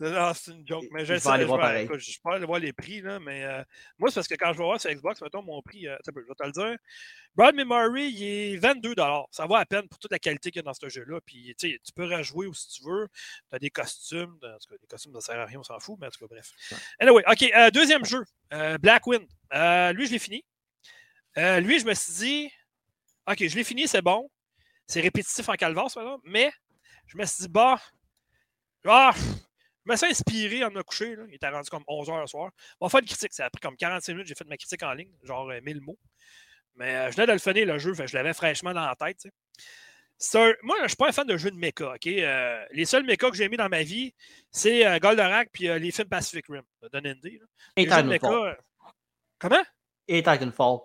non, 0.00 0.34
c'est 0.34 0.50
une 0.50 0.66
joke. 0.66 0.84
Mais 0.90 1.04
je, 1.06 1.14
Je 1.14 1.18
sais, 1.20 1.28
aller 1.30 1.42
je 1.44 1.48
voir 1.48 1.72
vais- 1.72 1.86
Je 1.98 2.18
peux 2.22 2.30
aller 2.30 2.44
voir 2.44 2.58
les 2.58 2.72
prix, 2.72 3.00
là, 3.00 3.18
mais 3.18 3.44
euh, 3.44 3.62
moi, 3.98 4.10
c'est 4.10 4.16
parce 4.16 4.28
que 4.28 4.34
quand 4.34 4.52
je 4.52 4.58
vais 4.58 4.64
voir 4.64 4.78
sur 4.80 4.90
Xbox, 4.90 5.22
mettons 5.22 5.42
mon 5.42 5.62
prix, 5.62 5.88
euh, 5.88 5.96
je 6.06 6.10
vais 6.12 6.34
te 6.34 6.44
le 6.44 6.52
dire. 6.52 6.76
Broad 7.34 7.54
Memory, 7.54 8.10
il 8.10 8.22
est 8.24 8.56
22 8.58 8.94
Ça 9.30 9.46
vaut 9.46 9.54
à 9.54 9.64
peine 9.64 9.88
pour 9.88 9.98
toute 9.98 10.12
la 10.12 10.18
qualité 10.18 10.50
qu'il 10.50 10.58
y 10.58 10.60
a 10.60 10.64
dans 10.64 10.74
ce 10.74 10.88
jeu-là. 10.88 11.20
Puis, 11.24 11.54
tu 11.58 11.78
peux 11.94 12.04
rejouer 12.04 12.46
où 12.46 12.52
si 12.54 12.68
tu 12.68 12.84
veux. 12.84 13.08
Tu 13.50 13.56
as 13.56 13.58
des 13.58 13.70
costumes. 13.70 14.34
En 14.42 14.58
tout 14.58 14.68
cas, 14.68 14.76
les 14.80 14.86
costumes, 14.86 15.14
ça 15.14 15.20
sert 15.20 15.40
à 15.40 15.46
rien, 15.46 15.58
on 15.60 15.62
s'en 15.62 15.78
fout, 15.78 15.96
mais 16.00 16.08
en 16.08 16.10
tout 16.10 16.20
cas, 16.20 16.26
bref. 16.28 16.50
Anyway, 17.00 17.22
OK, 17.26 17.42
euh, 17.56 17.70
deuxième 17.70 18.04
jeu, 18.04 18.22
euh, 18.52 18.76
Blackwind. 18.78 19.26
Lui, 19.94 20.06
je 20.06 20.12
l'ai 20.12 20.18
fini. 20.18 20.44
Lui, 21.36 21.80
je 21.80 21.86
me 21.86 21.94
suis 21.94 22.12
dit, 22.12 22.50
OK, 23.30 23.46
je 23.46 23.54
l'ai 23.56 23.64
fini, 23.64 23.88
c'est 23.88 24.02
bon. 24.02 24.30
C'est 24.86 25.00
répétitif 25.00 25.48
en 25.48 25.52
là, 25.54 26.16
mais 26.24 26.52
je 27.06 27.16
me 27.16 27.24
suis 27.24 27.44
dit, 27.44 27.48
bah, 27.48 27.80
ah, 28.86 29.12
je 29.14 29.90
me 29.92 29.96
suis 29.96 30.06
inspiré 30.06 30.64
en 30.64 30.70
me 30.70 30.82
coucher. 30.82 31.16
Là. 31.16 31.24
Il 31.28 31.34
était 31.34 31.48
rendu 31.48 31.68
comme 31.70 31.84
11h 31.88 32.20
le 32.20 32.26
soir. 32.26 32.50
On 32.80 32.86
va 32.86 32.90
faire 32.90 33.00
une 33.00 33.06
critique. 33.06 33.32
Ça 33.32 33.46
a 33.46 33.50
pris 33.50 33.60
comme 33.60 33.76
45 33.76 34.12
minutes. 34.12 34.26
J'ai 34.28 34.34
fait 34.34 34.44
ma 34.46 34.56
critique 34.56 34.82
en 34.82 34.92
ligne, 34.92 35.10
genre 35.22 35.50
euh, 35.50 35.60
1000 35.60 35.80
mots. 35.80 35.98
Mais 36.76 36.94
euh, 36.94 37.10
je 37.10 37.16
venais 37.16 37.26
de 37.26 37.32
le 37.32 37.38
finir 37.38 37.66
le 37.66 37.78
jeu, 37.78 37.94
fait 37.94 38.06
je 38.06 38.14
l'avais 38.16 38.32
fraîchement 38.32 38.72
dans 38.72 38.86
la 38.86 38.94
tête. 38.96 39.26
un- 40.34 40.54
Moi, 40.62 40.76
je 40.78 40.82
ne 40.84 40.88
suis 40.88 40.96
pas 40.96 41.08
un 41.08 41.12
fan 41.12 41.26
de 41.26 41.36
jeux 41.36 41.50
de 41.50 41.56
mecha. 41.58 41.94
ok? 41.94 42.06
Euh, 42.06 42.64
les 42.70 42.84
seuls 42.86 43.04
mechas 43.04 43.30
que 43.30 43.36
j'ai 43.36 43.48
mis 43.48 43.56
dans 43.56 43.68
ma 43.68 43.82
vie, 43.82 44.14
c'est 44.50 44.86
euh, 44.86 44.98
Goldorak 44.98 45.50
puis 45.52 45.68
euh, 45.68 45.78
les 45.78 45.90
films 45.90 46.08
Pacific 46.08 46.46
Rim 46.48 46.62
de 46.82 46.88
Don. 46.88 47.00
Et. 47.76 47.84
Titanfall. 47.86 48.58
Comment? 49.38 49.62
Et 50.08 50.22
Titanfall. 50.22 50.78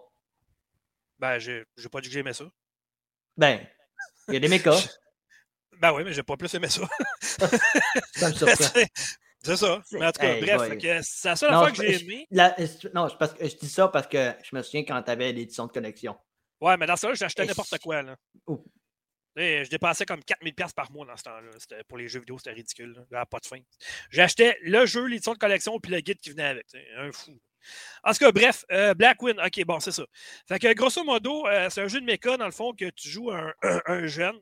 Ben, 1.20 1.40
j'ai 1.40 1.66
pas 1.92 2.02
dit 2.02 2.10
que 2.10 2.14
j'aimais 2.14 2.34
ça. 2.34 2.46
Ben, 3.38 3.66
il 4.28 4.34
y 4.34 4.38
a 4.38 4.40
des 4.40 4.48
mechas. 4.48 4.88
Ben 5.80 5.94
oui, 5.94 6.04
mais 6.04 6.14
j'ai 6.14 6.24
pas 6.24 6.36
plus 6.38 6.54
aimé 6.56 6.68
ça. 6.70 6.82
ça 8.16 8.30
me 8.30 8.34
surprend. 8.34 8.82
c'est 9.44 9.58
ça. 9.58 9.82
Mais 9.92 10.06
en 10.08 10.12
tout 10.12 10.20
cas, 10.20 10.34
Hey, 10.34 10.42
bref, 10.42 10.78
que 10.78 11.02
c'est 11.04 11.28
la 11.30 11.36
seule 11.36 11.52
Non, 11.52 11.60
fois 11.60 11.72
que 11.72 11.78
j'ai 11.78 12.02
aimé. 12.04 12.28
La- 12.32 12.56
non, 12.94 13.08
je, 13.08 13.16
parce 13.16 13.34
que, 13.34 13.48
je 13.48 13.56
dis 13.56 13.70
ça 13.70 13.88
parce 13.88 14.08
que 14.08 14.34
je 14.44 14.56
me 14.56 14.62
souviens 14.64 14.84
quand 14.84 15.02
tu 15.04 15.12
avais 15.12 15.32
l'édition 15.32 15.68
de 15.68 15.72
collection. 15.72 16.18
Ouais, 16.60 16.76
mais 16.78 16.88
dans 16.88 16.96
ça, 16.96 17.14
j'achetais 17.14 17.44
Et 17.44 17.48
n'importe 17.48 17.78
quoi. 17.80 18.02
Là. 18.02 18.16
Oh. 18.48 18.64
Et 19.36 19.64
je 19.64 19.70
dépensais 19.70 20.08
comme 20.08 20.22
4000$ 20.22 20.74
par 20.74 20.92
mois 20.92 21.06
dans 21.06 21.16
ce 21.16 21.22
temps-là. 21.24 21.52
C'était- 21.60 21.84
Pour 21.84 22.00
les 22.00 22.08
jeux 22.08 22.20
vidéo, 22.22 22.40
c'était 22.40 22.54
ridicule. 22.54 23.06
là. 23.12 23.26
Pas 23.28 23.38
de 23.40 23.46
fin. 23.46 23.60
J'achetais 24.10 24.58
le 24.64 24.88
jeu, 24.88 25.06
l'édition 25.06 25.34
de 25.34 25.38
collection, 25.38 25.80
puis 25.80 25.92
le 25.92 26.00
guide 26.00 26.20
qui 26.20 26.32
venait 26.32 26.46
avec. 26.48 26.66
Un 26.98 27.12
fou. 27.12 27.40
En 28.04 28.12
tout 28.12 28.20
cas, 28.20 28.32
bref, 28.32 28.66
euh, 28.72 28.94
Blackwing, 28.94 29.38
ok, 29.40 29.66
bon, 29.66 29.80
c'est 29.80 29.92
ça. 29.92 30.04
Fait 30.48 30.60
que 30.60 30.74
grosso 30.74 31.04
modo, 31.04 31.48
euh, 31.48 31.70
c'est 31.70 31.82
un 31.82 31.88
jeu 31.88 32.00
de 32.00 32.06
méca, 32.06 32.38
dans 32.38 32.46
le 32.46 32.52
fond, 32.52 32.74
que 32.74 32.90
tu 32.90 33.10
joues 33.10 33.32
un, 33.32 33.54
un 33.86 34.08
jeune 34.08 34.40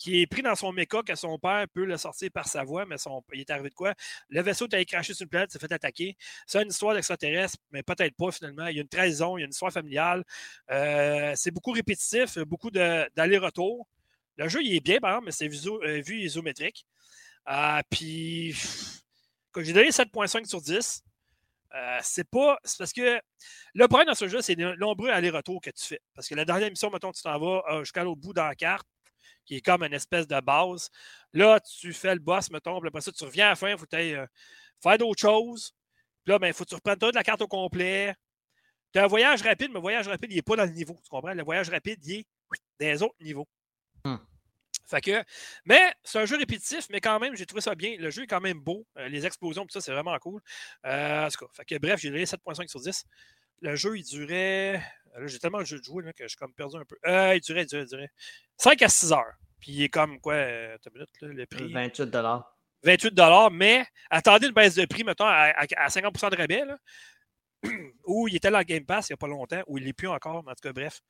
qui 0.00 0.22
est 0.22 0.26
pris 0.26 0.40
dans 0.40 0.54
son 0.54 0.72
méca, 0.72 1.02
que 1.02 1.14
son 1.14 1.38
père 1.38 1.66
peut 1.74 1.84
le 1.84 1.98
sortir 1.98 2.30
par 2.32 2.48
sa 2.48 2.64
voix, 2.64 2.86
mais 2.86 2.96
il 3.34 3.40
est 3.40 3.50
arrivé 3.50 3.68
de 3.68 3.74
quoi? 3.74 3.94
Le 4.30 4.40
vaisseau 4.40 4.66
t'a 4.66 4.82
craché 4.86 5.12
sur 5.12 5.24
une 5.24 5.28
planète, 5.28 5.52
s'est 5.52 5.58
fait 5.58 5.70
attaquer. 5.70 6.16
C'est 6.46 6.62
une 6.62 6.70
histoire 6.70 6.94
d'extraterrestre, 6.94 7.58
mais 7.70 7.82
peut-être 7.82 8.16
pas 8.16 8.32
finalement. 8.32 8.66
Il 8.68 8.76
y 8.76 8.78
a 8.78 8.82
une 8.82 8.88
trahison, 8.88 9.36
il 9.36 9.42
y 9.42 9.44
a 9.44 9.44
une 9.44 9.50
histoire 9.50 9.70
familiale. 9.70 10.24
Euh, 10.70 11.34
c'est 11.36 11.50
beaucoup 11.50 11.72
répétitif, 11.72 12.38
beaucoup 12.38 12.70
d'aller-retour. 12.70 13.86
Le 14.36 14.48
jeu, 14.48 14.62
il 14.62 14.74
est 14.74 14.80
bien, 14.80 15.00
par 15.00 15.10
exemple, 15.10 15.26
mais 15.26 15.32
c'est 15.32 15.48
vue 15.48 16.20
isométrique. 16.22 16.86
Euh, 17.50 17.82
puis, 17.90 18.54
j'ai 19.58 19.72
donné 19.74 19.90
7.5 19.90 20.46
sur 20.46 20.62
10, 20.62 21.04
euh, 21.74 21.98
c'est 22.02 22.28
pas. 22.28 22.58
C'est 22.64 22.78
parce 22.78 22.92
que 22.92 23.20
le 23.74 23.88
problème 23.88 24.08
dans 24.08 24.14
ce 24.14 24.28
jeu, 24.28 24.40
c'est 24.42 24.54
les 24.54 24.76
nombreux 24.76 25.10
allers-retours 25.10 25.60
que 25.60 25.70
tu 25.70 25.86
fais. 25.86 26.00
Parce 26.14 26.28
que 26.28 26.34
la 26.34 26.44
dernière 26.44 26.70
mission, 26.70 26.90
mettons, 26.90 27.12
tu 27.12 27.22
t'en 27.22 27.38
vas 27.38 27.62
euh, 27.70 27.80
jusqu'à 27.80 28.02
l'autre 28.04 28.20
bout 28.20 28.32
dans 28.32 28.46
la 28.46 28.54
carte, 28.54 28.86
qui 29.44 29.56
est 29.56 29.60
comme 29.60 29.82
une 29.82 29.92
espèce 29.92 30.26
de 30.26 30.40
base. 30.40 30.90
Là, 31.32 31.60
tu 31.60 31.92
fais 31.92 32.14
le 32.14 32.20
boss, 32.20 32.50
mettons, 32.50 32.80
puis 32.80 32.88
après 32.88 33.00
ça, 33.00 33.12
tu 33.12 33.24
reviens 33.24 33.46
à 33.46 33.50
la 33.50 33.56
fin, 33.56 33.70
il 33.70 33.78
faut 33.78 33.86
euh, 33.92 34.26
faire 34.82 34.98
d'autres 34.98 35.20
choses. 35.20 35.72
Puis 36.24 36.32
là, 36.32 36.38
il 36.42 36.52
faut 36.52 36.64
que 36.64 36.70
tu 36.70 36.74
reprennes 36.74 36.98
toute 36.98 37.14
la 37.14 37.22
carte 37.22 37.42
au 37.42 37.48
complet. 37.48 38.14
Tu 38.92 38.98
as 38.98 39.04
un 39.04 39.06
voyage 39.06 39.42
rapide, 39.42 39.68
mais 39.68 39.74
le 39.74 39.80
voyage 39.80 40.08
rapide, 40.08 40.32
il 40.32 40.36
n'est 40.36 40.42
pas 40.42 40.56
dans 40.56 40.64
le 40.64 40.72
niveau. 40.72 40.98
Tu 41.02 41.08
comprends? 41.08 41.32
Le 41.32 41.44
voyage 41.44 41.70
rapide, 41.70 42.04
il 42.04 42.20
est 42.20 42.26
dans 42.80 42.86
les 42.86 43.02
autres 43.02 43.14
niveaux. 43.20 43.48
Hmm. 44.04 44.16
Fait 44.90 45.00
que, 45.00 45.22
mais 45.64 45.92
c'est 46.02 46.18
un 46.18 46.26
jeu 46.26 46.36
répétitif, 46.36 46.86
mais 46.90 47.00
quand 47.00 47.18
même, 47.20 47.36
j'ai 47.36 47.46
trouvé 47.46 47.60
ça 47.62 47.74
bien. 47.74 47.96
Le 47.98 48.10
jeu 48.10 48.24
est 48.24 48.26
quand 48.26 48.40
même 48.40 48.58
beau. 48.58 48.86
Euh, 48.98 49.08
les 49.08 49.24
explosions, 49.24 49.62
tout 49.62 49.70
ça, 49.72 49.80
c'est 49.80 49.92
vraiment 49.92 50.18
cool. 50.18 50.40
Euh, 50.84 51.26
en 51.26 51.28
tout 51.28 51.46
cas, 51.46 51.52
fait 51.52 51.64
que, 51.64 51.78
bref, 51.78 52.00
j'ai 52.00 52.10
donné 52.10 52.24
7.5 52.24 52.68
sur 52.68 52.80
10. 52.80 53.04
Le 53.62 53.76
jeu, 53.76 53.96
il 53.98 54.04
durait. 54.04 54.82
Là, 55.14 55.26
j'ai 55.26 55.38
tellement 55.38 55.58
de 55.60 55.64
jeux 55.64 55.78
de 55.78 55.84
jouer 55.84 56.04
là, 56.04 56.12
que 56.12 56.24
je 56.24 56.28
suis 56.28 56.36
comme 56.36 56.54
perdu 56.54 56.76
un 56.76 56.84
peu. 56.84 56.96
Euh, 57.06 57.34
il 57.36 57.40
durait, 57.40 57.62
il 57.62 57.66
durait, 57.66 57.82
il 57.82 57.88
durait. 57.88 58.10
5 58.56 58.82
à 58.82 58.88
6 58.88 59.12
heures. 59.12 59.34
Puis 59.60 59.72
il 59.72 59.82
est 59.82 59.88
comme 59.88 60.18
quoi, 60.20 60.34
euh, 60.34 60.76
une 60.86 60.92
minute, 60.94 61.08
là, 61.20 61.28
le 61.28 61.46
prix? 61.46 61.72
28 62.82 63.14
28 63.14 63.50
mais 63.52 63.84
attendez 64.08 64.46
une 64.46 64.54
baisse 64.54 64.74
de 64.74 64.86
prix, 64.86 65.04
mettons, 65.04 65.26
à, 65.26 65.52
à- 65.54 65.66
à 65.84 65.88
50 65.90 66.30
de 66.30 66.36
rabais, 66.36 66.64
là, 66.64 66.78
où 68.06 68.26
il 68.28 68.36
était 68.36 68.50
dans 68.50 68.58
le 68.58 68.64
Game 68.64 68.84
Pass 68.84 69.08
il 69.08 69.12
n'y 69.12 69.14
a 69.14 69.16
pas 69.18 69.26
longtemps, 69.28 69.60
où 69.66 69.78
il 69.78 69.84
n'est 69.84 69.92
plus 69.92 70.08
encore, 70.08 70.42
mais 70.44 70.50
en 70.52 70.54
tout 70.54 70.62
cas, 70.62 70.72
bref. 70.72 71.00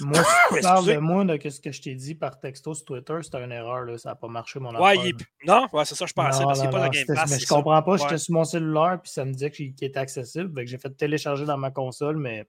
Moi, 0.00 0.22
si 0.22 0.56
tu 0.56 0.60
parles 0.62 0.86
de 0.86 0.96
moi, 0.98 1.24
de 1.24 1.48
ce 1.48 1.60
que 1.60 1.72
je 1.72 1.82
t'ai 1.82 1.94
dit 1.94 2.14
par 2.14 2.38
texto 2.38 2.74
sur 2.74 2.84
Twitter, 2.84 3.16
c'était 3.22 3.42
une 3.42 3.52
erreur. 3.52 3.82
Là, 3.82 3.98
ça 3.98 4.10
n'a 4.10 4.14
pas 4.14 4.28
marché, 4.28 4.60
mon 4.60 4.74
Ouais, 4.80 4.96
il 4.96 5.06
est 5.08 5.46
là. 5.46 5.60
Non, 5.72 5.78
ouais, 5.78 5.84
c'est 5.84 5.94
ça, 5.94 6.06
je 6.06 6.12
pensais, 6.12 6.40
Non, 6.40 6.46
parce 6.46 6.60
qu'il 6.60 6.68
n'est 6.68 6.72
pas 6.74 6.84
dans 6.86 6.90
Game 6.90 7.06
Pass. 7.06 7.30
Mais 7.30 7.38
je 7.38 7.46
ça. 7.46 7.54
comprends 7.54 7.82
pas, 7.82 7.92
Ouais. 7.92 7.98
j'étais 7.98 8.18
sur 8.18 8.34
mon 8.34 8.44
cellulaire, 8.44 9.00
puis 9.02 9.10
ça 9.10 9.24
me 9.24 9.32
disait 9.32 9.50
qu'il 9.50 9.66
était 9.68 9.96
accessible. 9.96 10.52
Que 10.54 10.66
j'ai 10.66 10.78
fait 10.78 10.90
télécharger 10.96 11.44
dans 11.44 11.58
ma 11.58 11.70
console, 11.70 12.16
mais 12.18 12.46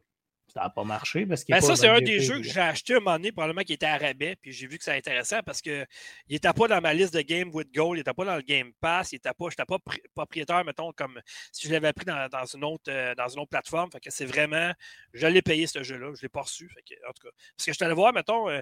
ça 0.58 0.64
n'a 0.64 0.70
pas 0.70 0.84
marché 0.84 1.26
parce 1.26 1.46
Ben, 1.46 1.62
ça, 1.62 1.76
c'est 1.76 1.88
un 1.88 2.00
des 2.06 2.20
jeux 2.20 2.38
que 2.38 2.44
j'ai 2.54 2.60
acheté 2.60 2.94
un 2.96 3.00
moment 3.00 3.18
donné, 3.18 3.32
probablement 3.32 3.62
qui 3.62 3.74
était 3.74 3.86
à 3.86 3.98
rabais, 3.98 4.36
puis 4.42 4.52
j'ai 4.52 4.68
vu 4.68 4.78
que 4.78 4.84
c'est 4.84 4.96
intéressant 4.98 5.40
parce 5.46 5.62
qu'il 5.62 5.86
n'était 6.30 6.52
pas 6.54 6.68
dans 6.68 6.82
ma 6.82 6.94
liste 6.94 7.14
de 7.14 7.22
Game 7.22 7.50
with 7.54 7.72
Gold, 7.74 7.98
il 7.98 8.00
n'était 8.00 8.14
pas 8.14 8.26
dans 8.26 8.36
le 8.36 8.42
Game 8.42 8.72
Pass, 8.80 9.12
il 9.12 9.16
n'était 9.16 9.34
pas, 9.38 9.46
j'étais 9.50 9.66
pas 9.66 9.78
pri- 9.78 10.02
propriétaire, 10.16 10.66
mettons, 10.66 10.92
comme 10.94 11.22
si 11.52 11.68
je 11.68 11.74
l'avais 11.74 11.94
pris 11.94 12.06
dans, 12.06 12.28
dans 12.30 12.46
une 12.46 12.64
autre, 12.64 12.90
euh, 12.92 13.14
dans 13.16 13.28
une 13.30 13.40
autre 13.40 13.50
plateforme. 13.50 13.92
Fait 13.92 14.00
que 14.00 14.10
c'est 14.10 14.26
vraiment, 14.26 14.72
je 15.14 15.28
l'ai 15.28 15.42
payé 15.42 15.68
ce 15.68 15.84
jeu-là, 15.84 16.08
je 16.08 16.12
ne 16.20 16.22
l'ai 16.24 16.30
pas 16.30 16.42
reçu. 16.42 16.68
Fait 16.70 16.82
que, 16.82 17.00
en 17.08 17.14
tout 17.14 17.28
cas, 17.28 17.34
parce 17.56 17.66
que 17.66 17.72
je 17.72 17.76
suis 17.76 17.86
allé 17.86 17.94
voir, 17.94 18.14
mettons, 18.14 18.50
euh, 18.50 18.60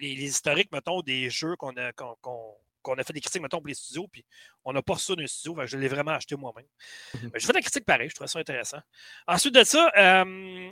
les, 0.00 0.14
les 0.14 0.24
historiques, 0.24 0.70
mettons, 0.72 1.00
des 1.02 1.30
jeux 1.30 1.56
qu'on 1.56 1.76
a, 1.76 1.92
qu'on, 1.92 2.14
qu'on- 2.20 2.56
qu'on 2.88 2.98
a 2.98 3.04
fait 3.04 3.12
des 3.12 3.20
critiques, 3.20 3.42
mettons, 3.42 3.58
pour 3.58 3.68
les 3.68 3.74
studios, 3.74 4.08
puis 4.08 4.24
on 4.64 4.72
n'a 4.72 4.82
pas 4.82 4.94
reçu 4.94 5.06
ça 5.06 5.14
d'un 5.14 5.26
studio, 5.26 5.56
je 5.66 5.76
l'ai 5.76 5.88
vraiment 5.88 6.12
acheté 6.12 6.36
moi-même. 6.36 6.66
Mhm. 7.14 7.30
J'ai 7.34 7.46
fait 7.46 7.52
des 7.52 7.62
critiques 7.62 7.84
pareil, 7.84 8.08
je 8.08 8.14
trouvais 8.14 8.28
ça 8.28 8.38
intéressant. 8.38 8.80
Ensuite 9.26 9.54
de 9.54 9.64
ça, 9.64 9.90
euh, 9.96 10.68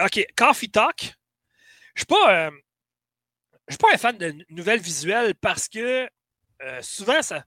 OK, 0.00 0.26
Coffee 0.36 0.70
Talk. 0.70 1.00
Je 1.00 1.04
ne 1.06 1.12
suis 2.00 2.06
pas, 2.06 2.46
euh, 2.46 2.50
je 3.68 3.72
suis 3.72 3.78
pas 3.78 3.94
un 3.94 3.98
fan 3.98 4.18
de 4.18 4.34
nouvelles 4.50 4.80
visuelles 4.80 5.34
parce 5.34 5.68
que 5.68 6.08
euh, 6.62 6.80
souvent, 6.82 7.22
ça, 7.22 7.44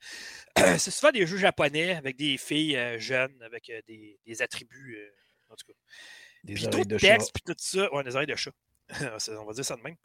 c'est 0.77 0.91
souvent 0.91 1.11
des 1.11 1.25
jeux 1.25 1.37
japonais 1.37 1.95
avec 1.95 2.15
des 2.15 2.37
filles 2.37 2.77
euh, 2.77 2.99
jeunes, 2.99 3.41
avec 3.41 3.69
euh, 3.69 3.81
des, 3.87 4.19
des 4.25 4.41
attributs. 4.41 4.97
en 5.49 5.55
tout 5.55 5.65
cas. 5.67 5.73
Des 6.43 6.53
Puis 6.53 6.67
oreilles 6.67 6.81
trop 6.81 6.85
de 6.85 6.97
texte, 6.97 7.31
puis 7.33 7.43
tout 7.45 7.55
ça. 7.57 7.93
Ouais, 7.93 8.03
des 8.03 8.15
oreilles 8.15 8.27
de 8.27 8.35
chat. 8.35 8.51
On 9.29 9.45
va 9.45 9.53
dire 9.53 9.65
ça 9.65 9.75
de 9.75 9.81
même. 9.81 9.95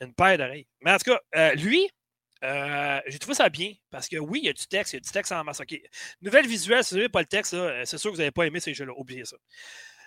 Une 0.00 0.14
paire 0.14 0.38
d'oreilles. 0.38 0.66
Mais 0.80 0.92
en 0.92 0.98
tout 0.98 1.10
cas, 1.12 1.54
lui, 1.54 1.88
euh, 2.42 3.00
j'ai 3.06 3.18
trouvé 3.18 3.34
ça 3.34 3.48
bien 3.48 3.72
parce 3.90 4.08
que 4.08 4.16
oui, 4.16 4.40
il 4.42 4.46
y 4.46 4.48
a 4.48 4.52
du 4.52 4.66
texte, 4.66 4.92
il 4.92 4.96
y 4.96 4.98
a 4.98 5.00
du 5.00 5.10
texte 5.10 5.32
en 5.32 5.44
masse. 5.44 5.62
Nouvelle 6.20 6.46
visuelle, 6.46 6.82
si 6.82 6.94
vous 6.94 6.98
n'avez 6.98 7.08
pas 7.08 7.20
le 7.20 7.26
texte, 7.26 7.54
euh, 7.54 7.82
c'est 7.84 7.98
sûr 7.98 8.10
que 8.10 8.16
vous 8.16 8.20
n'avez 8.20 8.32
pas 8.32 8.44
aimé 8.44 8.60
ces 8.60 8.74
jeux-là. 8.74 8.92
Oubliez 8.96 9.24
ça. 9.24 9.36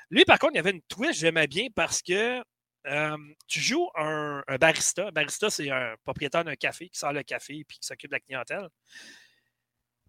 Lui, 0.10 0.26
par 0.26 0.38
contre, 0.38 0.54
il 0.54 0.58
y 0.58 0.60
avait 0.60 0.72
une 0.72 0.82
twist, 0.84 1.20
j'aimais 1.20 1.48
bien 1.48 1.68
parce 1.74 2.02
que 2.02 2.44
euh, 2.88 3.18
tu 3.48 3.60
joues 3.60 3.90
un, 3.96 4.44
un 4.48 4.58
barista. 4.58 5.08
Un 5.08 5.12
barista, 5.12 5.50
c'est 5.50 5.70
un 5.70 5.96
propriétaire 6.04 6.44
d'un 6.44 6.56
café 6.56 6.90
qui 6.90 7.00
sort 7.00 7.14
le 7.14 7.24
café 7.24 7.60
et 7.60 7.64
qui 7.64 7.80
s'occupe 7.82 8.12
de 8.12 8.16
la 8.16 8.20
clientèle. 8.20 8.68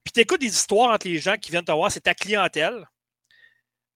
Puis 0.04 0.12
tu 0.12 0.20
écoutes 0.20 0.40
des 0.40 0.46
histoires 0.46 0.92
entre 0.92 1.08
les 1.08 1.18
gens 1.18 1.36
qui 1.36 1.50
viennent 1.50 1.64
te 1.64 1.72
voir, 1.72 1.90
c'est 1.90 2.00
ta 2.00 2.14
clientèle. 2.14 2.86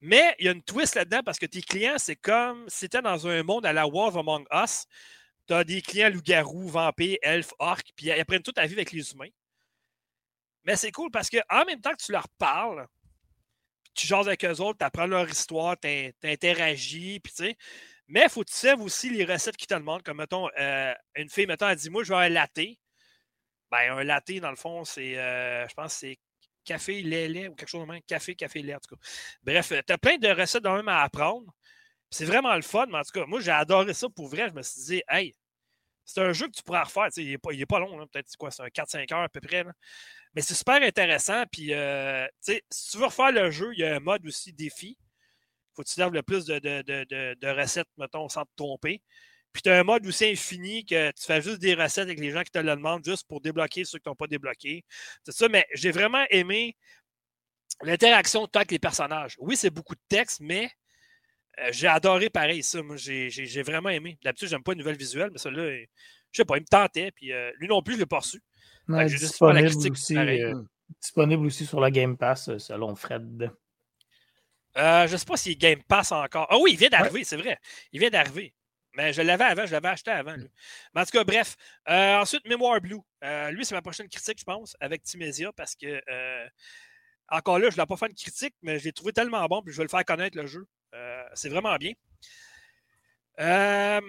Mais 0.01 0.35
il 0.39 0.47
y 0.47 0.49
a 0.49 0.53
une 0.53 0.63
twist 0.63 0.95
là-dedans 0.95 1.21
parce 1.25 1.39
que 1.39 1.47
tes 1.47 1.61
clients, 1.61 1.99
c'est 1.99 2.17
comme 2.17 2.65
si 2.69 2.89
tu 2.89 3.01
dans 3.01 3.27
un 3.27 3.43
monde 3.43 3.67
à 3.67 3.73
la 3.73 3.87
War 3.87 4.09
of 4.09 4.17
Among 4.17 4.47
Us. 4.53 4.87
Tu 5.51 5.57
as 5.57 5.65
des 5.65 5.83
clients 5.83 6.11
loups-garous, 6.11 6.69
vampires, 6.69 7.19
elfes, 7.23 7.53
orques, 7.59 7.91
puis 7.97 8.07
ils 8.07 8.13
apprennent 8.13 8.41
toute 8.41 8.55
ta 8.55 8.67
vie 8.67 8.75
avec 8.75 8.93
les 8.93 9.13
humains. 9.13 9.31
Mais 10.63 10.77
c'est 10.77 10.93
cool 10.93 11.11
parce 11.11 11.29
qu'en 11.29 11.65
même 11.65 11.81
temps 11.81 11.91
que 11.91 12.05
tu 12.05 12.13
leur 12.13 12.29
parles, 12.39 12.87
tu 13.93 14.07
jases 14.07 14.29
avec 14.29 14.45
eux 14.45 14.61
autres, 14.61 14.79
tu 14.79 14.85
apprends 14.85 15.07
leur 15.07 15.29
histoire, 15.29 15.77
tu 15.81 16.15
interagis, 16.23 17.19
puis 17.19 17.33
tu 17.33 17.45
sais. 17.47 17.57
Mais 18.07 18.23
il 18.23 18.31
faut 18.31 18.45
que 18.45 18.51
tu 18.51 18.57
serves 18.57 18.81
aussi 18.81 19.11
les 19.11 19.25
recettes 19.25 19.57
qu'ils 19.57 19.67
te 19.67 19.75
demandent. 19.75 20.05
Comme, 20.05 20.19
mettons, 20.19 20.49
euh, 20.57 20.95
une 21.17 21.29
fille, 21.29 21.47
mettons, 21.47 21.69
elle 21.69 21.77
dit 21.77 21.91
Moi, 21.91 22.05
je 22.05 22.13
veux 22.13 22.19
un 22.21 22.29
latte. 22.29 22.61
Ben, 23.73 23.91
un 23.91 24.05
latte, 24.05 24.31
dans 24.41 24.51
le 24.51 24.57
fond, 24.57 24.85
c'est, 24.85 25.19
euh, 25.19 25.67
je 25.67 25.75
pense, 25.75 25.95
que 25.95 25.99
c'est 25.99 26.19
café, 26.65 27.03
lait, 27.03 27.27
lait 27.27 27.49
ou 27.49 27.57
quelque 27.57 27.69
chose 27.69 27.81
de 27.89 27.93
même. 27.93 28.03
Café, 28.03 28.37
café, 28.37 28.63
lait, 28.63 28.77
en 28.77 28.79
tout 28.79 28.95
cas. 28.95 29.03
Bref, 29.43 29.73
tu 29.85 29.93
as 29.93 29.99
plein 29.99 30.17
de 30.17 30.29
recettes 30.29 30.65
à 30.65 31.03
apprendre. 31.03 31.53
C'est 32.09 32.25
vraiment 32.25 32.55
le 32.55 32.63
fun, 32.63 32.87
mais 32.87 32.99
en 32.99 33.03
tout 33.03 33.13
cas, 33.13 33.27
moi, 33.27 33.41
j'ai 33.41 33.51
adoré 33.51 33.95
ça 33.95 34.09
pour 34.09 34.29
vrai. 34.29 34.49
Je 34.49 34.55
me 34.55 34.63
suis 34.63 34.83
dit, 34.83 35.03
hey, 35.09 35.35
c'est 36.15 36.21
un 36.23 36.33
jeu 36.33 36.47
que 36.49 36.53
tu 36.53 36.63
pourras 36.63 36.85
refaire. 36.85 37.09
Tu 37.13 37.23
il 37.23 37.31
n'est 37.31 37.39
pas, 37.39 37.53
il 37.53 37.67
pas 37.67 37.79
long, 37.79 38.07
peut-être 38.09 38.35
quoi, 38.37 38.51
c'est 38.51 38.63
un 38.63 38.71
4-5 38.71 39.11
heures 39.13 39.23
à 39.23 39.29
peu 39.29 39.41
près. 39.41 39.65
Mais 40.35 40.43
c'est 40.43 40.55
super 40.55 40.83
intéressant. 40.83 41.45
Puis, 41.53 41.75
euh, 41.75 42.27
tu 42.45 42.61
si 42.71 42.91
tu 42.93 42.99
veux 42.99 43.07
refaire 43.07 43.33
le 43.33 43.51
jeu, 43.51 43.71
il 43.75 43.81
y 43.81 43.85
a 43.85 43.97
un 43.97 44.01
mode 44.01 44.27
aussi 44.27 44.53
défi. 44.53 44.99
faut 45.75 45.83
que 45.83 45.89
tu 45.91 46.01
lèves 46.01 46.13
le 46.13 46.23
plus 46.23 46.45
de, 46.47 46.59
de- 46.59 46.83
de- 46.83 47.35
de- 47.41 47.49
recettes, 47.61 47.89
mettons, 47.99 48.29
sans 48.29 48.45
te 48.45 48.51
tromper. 48.57 49.03
Puis, 49.53 49.63
tu 49.63 49.71
as 49.71 49.81
un 49.81 49.85
mode 49.85 50.07
aussi 50.07 50.27
infini 50.27 50.85
que 50.87 51.11
tu 51.13 51.25
fais 51.25 51.43
juste 51.43 51.59
des 51.61 51.75
recettes 51.75 52.05
avec 52.07 52.21
les 52.21 52.31
gens 52.31 52.43
qui 52.43 52.51
te 52.53 52.59
le 52.59 52.71
demandent 52.77 53.05
juste 53.05 53.27
pour 53.29 53.41
débloquer 53.41 53.85
ceux 53.85 53.99
qui 53.99 54.09
n'ont 54.09 54.17
pas 54.17 54.27
débloqué. 54.29 54.85
C'est 55.25 55.33
ça, 55.33 55.49
mais 55.49 55.67
j'ai 55.75 55.91
vraiment 55.93 56.25
aimé 56.31 56.77
l'interaction 57.83 58.47
tant 58.47 58.61
avec 58.61 58.71
les 58.73 58.79
personnages. 58.79 59.37
Oui, 59.39 59.57
c'est 59.57 59.71
beaucoup 59.71 59.95
de 59.95 60.01
texte, 60.09 60.41
mais 60.41 60.71
j'ai 61.71 61.87
adoré 61.87 62.31
pareil 62.31 62.63
ça. 62.63 62.83
Moi, 62.83 62.97
j'ai 62.97 63.63
vraiment 63.63 63.91
aimé. 63.91 64.19
D'habitude, 64.23 64.49
j'aime 64.49 64.63
pas 64.63 64.73
une 64.73 64.79
nouvelle 64.79 64.97
visuelle, 64.97 65.31
mais 65.33 65.39
celui-là, 65.39 65.63
euh, 65.63 65.85
je 66.33 66.37
sais 66.37 66.45
pas, 66.45 66.57
il 66.57 66.63
me 66.63 66.67
tentait. 66.67 67.11
Puis 67.13 67.33
euh, 67.33 67.51
lui 67.59 67.69
non 67.69 67.83
plus, 67.83 67.95
je 67.95 68.01
l'ai 68.01 68.07
pas 68.07 68.19
reçu. 68.19 68.41
Ouais, 68.89 69.09
j'ai 69.09 69.19
juste 69.19 69.41
la 69.41 69.63
disponible, 69.63 69.69
critique, 69.69 69.93
aussi, 69.93 70.17
euh, 70.17 70.63
disponible 71.01 71.47
aussi 71.47 71.67
sur 71.67 71.81
la 71.81 71.91
Game 71.91 72.17
Pass, 72.17 72.49
euh, 72.49 72.59
selon 72.59 72.95
Fred. 72.95 73.51
Euh, 74.77 75.07
je 75.07 75.17
sais 75.17 75.27
pas 75.27 75.37
s'il 75.37 75.59
Game 75.59 75.83
Pass 75.83 76.13
encore. 76.13 76.47
Ah 76.51 76.57
oui, 76.61 76.73
il 76.73 76.79
vient 76.79 76.89
d'arriver, 76.89 77.25
c'est 77.25 77.37
vrai. 77.37 77.59
Il 77.93 78.01
vient 78.01 78.11
d'arriver. 78.11 78.55
Mais 78.97 79.13
je 79.13 79.23
l'avais 79.23 79.45
avant, 79.45 79.67
je 79.67 79.73
l'avais 79.73 79.89
acheté 79.89 80.11
avant. 80.11 80.35
lui. 80.35 80.49
Mais 80.95 81.03
en 81.03 81.05
tout 81.05 81.13
cas, 81.13 81.25
bref. 81.25 81.57
Euh, 81.89 82.17
ensuite, 82.17 82.45
Mémoire 82.49 82.81
Blue. 82.81 82.99
Euh, 83.23 83.51
lui, 83.53 83.65
c'est 83.65 83.75
ma 83.75 83.83
prochaine 83.83 84.09
critique, 84.09 84.39
je 84.39 84.45
pense, 84.45 84.77
avec 84.81 85.03
Timesia, 85.03 85.53
parce 85.53 85.77
que 85.77 86.01
euh, 86.09 86.47
encore 87.29 87.59
là, 87.59 87.71
je 87.71 87.77
ne 87.77 87.83
l'ai 87.83 87.87
pas 87.87 87.97
fait 87.97 88.07
une 88.07 88.15
critique, 88.15 88.55
mais 88.63 88.79
je 88.79 88.85
l'ai 88.85 88.93
trouvé 88.93 89.13
tellement 89.13 89.45
bon, 89.47 89.63
puis 89.63 89.73
je 89.73 89.79
vais 89.79 89.85
le 89.85 89.89
faire 89.89 90.05
connaître 90.05 90.37
le 90.37 90.47
jeu. 90.47 90.67
Euh, 90.95 91.23
c'est 91.35 91.49
vraiment 91.49 91.77
bien. 91.77 91.93
Euh, 93.39 94.01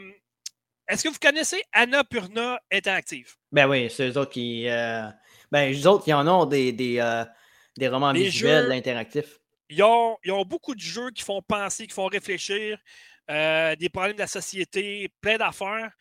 Est-ce 0.88 1.03
que 1.03 1.10
vous 1.10 1.20
connaissez 1.22 1.62
Anna 1.72 2.03
Purna 2.03 2.60
Interactive? 2.72 3.36
Ben 3.52 3.68
oui, 3.68 3.90
c'est 3.90 4.10
eux 4.10 4.18
autres 4.18 4.32
qui. 4.32 4.68
euh, 4.68 5.08
Ben, 5.52 5.72
eux 5.74 5.88
autres, 5.88 6.03
ils 6.08 6.14
en 6.14 6.28
ont 6.28 6.45
des, 6.45 6.72
des, 6.72 6.99
euh, 6.99 7.24
des 7.78 7.88
romans 7.88 8.14
visuels 8.14 8.66
jeux- 8.66 8.72
interactifs. 8.72 9.40
Ils 9.70 9.84
ont, 9.84 10.18
ils 10.24 10.32
ont 10.34 10.44
beaucoup 10.44 10.76
de 10.76 10.82
jeux 10.82 11.12
qui 11.12 11.24
font 11.24 11.41
penser, 11.41 11.88
qui 11.88 11.94
font 11.94 12.08
réfléchir, 12.08 12.78
euh, 13.30 13.76
des 13.78 13.88
problèmes 13.90 14.16
de 14.16 14.20
la 14.20 14.28
société, 14.28 15.10
plein 15.22 15.38
d'affaires. 15.38 15.91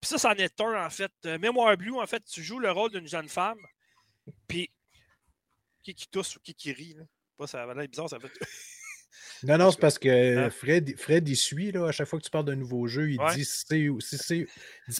Puis 0.00 0.10
ça, 0.10 0.18
c'en 0.18 0.32
est 0.32 0.60
un, 0.60 0.84
en 0.84 0.90
fait. 0.90 1.12
Mémoire 1.40 1.74
Blue, 1.78 1.96
en 1.98 2.06
fait, 2.06 2.22
tu 2.26 2.42
joues 2.42 2.58
le 2.58 2.70
rôle 2.70 2.90
d'une 2.90 3.08
jeune 3.08 3.28
femme. 3.30 3.58
Puis, 4.46 4.70
qui 5.82 5.94
qui 5.94 6.06
tousse 6.08 6.36
ou 6.36 6.40
qui 6.40 6.54
qui 6.54 6.72
rit, 6.72 6.94
là? 6.94 7.04
Pas, 7.38 7.46
ça 7.46 7.64
va 7.64 7.72
l'air 7.74 7.88
bizarre, 7.88 8.10
ça 8.10 8.18
fait. 8.20 8.30
Non, 9.42 9.58
non, 9.58 9.70
c'est 9.70 9.80
parce 9.80 9.98
que 9.98 10.46
Hein? 10.46 10.50
Fred, 10.50 10.98
Fred, 10.98 11.28
il 11.28 11.36
suit, 11.36 11.70
là, 11.72 11.88
à 11.88 11.92
chaque 11.92 12.06
fois 12.08 12.18
que 12.18 12.24
tu 12.24 12.30
parles 12.30 12.44
d'un 12.46 12.56
nouveau 12.56 12.86
jeu, 12.86 13.10
il 13.10 13.20
Ouais. 13.20 13.34
dit 13.34 13.44
si 13.44 13.64
c'est 13.66 13.88
si 14.00 14.18
c'est 14.18 14.46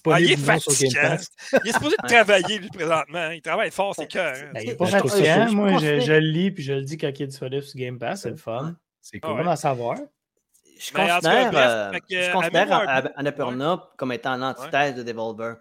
Ah, 0.07 0.21
il 0.21 0.33
est 0.33 0.37
disponible 0.37 0.43
ou 0.43 0.53
non 0.53 0.61
sur 0.61 0.89
Game. 0.91 1.11
Pass. 1.11 1.29
Il 1.65 1.69
est 1.69 1.73
supposé 1.73 1.97
de 2.03 2.07
travailler, 2.07 2.59
lui, 2.59 2.69
présentement. 2.69 3.19
hein. 3.19 3.33
Il 3.35 3.43
travaille 3.43 3.71
fort, 3.71 3.95
c'est 3.95 4.07
cœur. 4.07 4.37
Ben, 4.53 4.63
il 4.65 4.77
pas 4.77 4.85
Ben, 4.85 4.91
fatigant. 5.09 5.47
cool. 5.47 5.55
Moi, 5.57 5.79
Je 5.79 6.13
le 6.13 6.19
lis 6.21 6.51
puis 6.51 6.63
je 6.63 6.73
le 6.75 6.83
dis 6.83 6.97
quand 6.99 7.09
il 7.09 7.23
est 7.23 7.27
disponible 7.27 7.63
sur 7.63 7.79
Game 7.79 7.99
Pass. 7.99 8.23
C'est 8.23 8.31
le 8.31 8.37
fun. 8.37 8.77
C'est 9.01 9.19
Ah 9.23 9.27
cool. 9.29 9.41
ouais. 9.41 9.49
À 9.49 9.57
savoir? 9.57 9.97
Je 9.97 10.91
Mais 10.95 11.07
cas, 11.07 11.15
considère, 11.21 11.51
bref, 11.53 11.67
euh, 11.67 11.99
je 12.11 12.33
considère 12.33 13.13
Annapurna 13.17 13.89
comme 13.97 14.13
étant 14.13 14.37
l'antithèse 14.37 14.95
de 14.97 15.03
Devolver. 15.03 15.55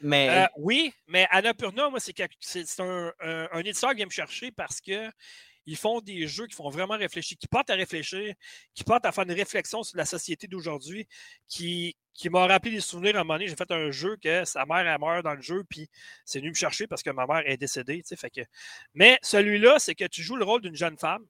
Mais 0.00 0.28
Euh, 0.30 0.46
oui, 0.58 0.92
mais 1.08 1.26
Annapurna, 1.30 1.88
moi, 1.90 1.98
c'est 2.00 2.12
quelque- 2.12 2.34
c'est 2.40 2.66
c'est 2.66 2.82
un, 2.82 3.12
un- 3.20 3.48
un 3.52 3.58
éditeur 3.60 3.90
qui 3.90 3.96
vient 3.96 4.06
me 4.06 4.10
chercher 4.10 4.50
parce 4.52 4.80
que 4.80 5.08
ils 5.68 5.76
font 5.76 6.00
des 6.00 6.26
jeux 6.26 6.46
qui 6.46 6.56
font 6.56 6.70
vraiment 6.70 6.96
réfléchir, 6.96 7.36
qui 7.38 7.46
portent 7.46 7.68
à 7.68 7.74
réfléchir, 7.74 8.34
qui 8.74 8.84
portent 8.84 9.04
à 9.04 9.12
faire 9.12 9.24
une 9.24 9.32
réflexion 9.32 9.82
sur 9.82 9.98
la 9.98 10.06
société 10.06 10.46
d'aujourd'hui, 10.46 11.06
qui, 11.46 11.94
qui 12.14 12.30
m'a 12.30 12.46
rappelé 12.46 12.72
des 12.72 12.80
souvenirs 12.80 13.16
à 13.16 13.20
un 13.20 13.24
moment 13.24 13.34
donné. 13.34 13.48
J'ai 13.48 13.56
fait 13.56 13.70
un 13.70 13.90
jeu 13.90 14.16
que 14.16 14.46
sa 14.46 14.64
mère 14.64 14.86
elle 14.86 14.98
meurt 14.98 15.22
dans 15.22 15.34
le 15.34 15.42
jeu, 15.42 15.64
puis 15.68 15.90
c'est 16.24 16.38
venu 16.38 16.50
me 16.50 16.54
chercher 16.54 16.86
parce 16.86 17.02
que 17.02 17.10
ma 17.10 17.26
mère 17.26 17.42
est 17.44 17.58
décédée. 17.58 18.02
Fait 18.16 18.30
que... 18.30 18.40
Mais 18.94 19.18
celui-là, 19.20 19.78
c'est 19.78 19.94
que 19.94 20.06
tu 20.06 20.22
joues 20.22 20.36
le 20.36 20.44
rôle 20.44 20.62
d'une 20.62 20.74
jeune 20.74 20.96
femme 20.96 21.26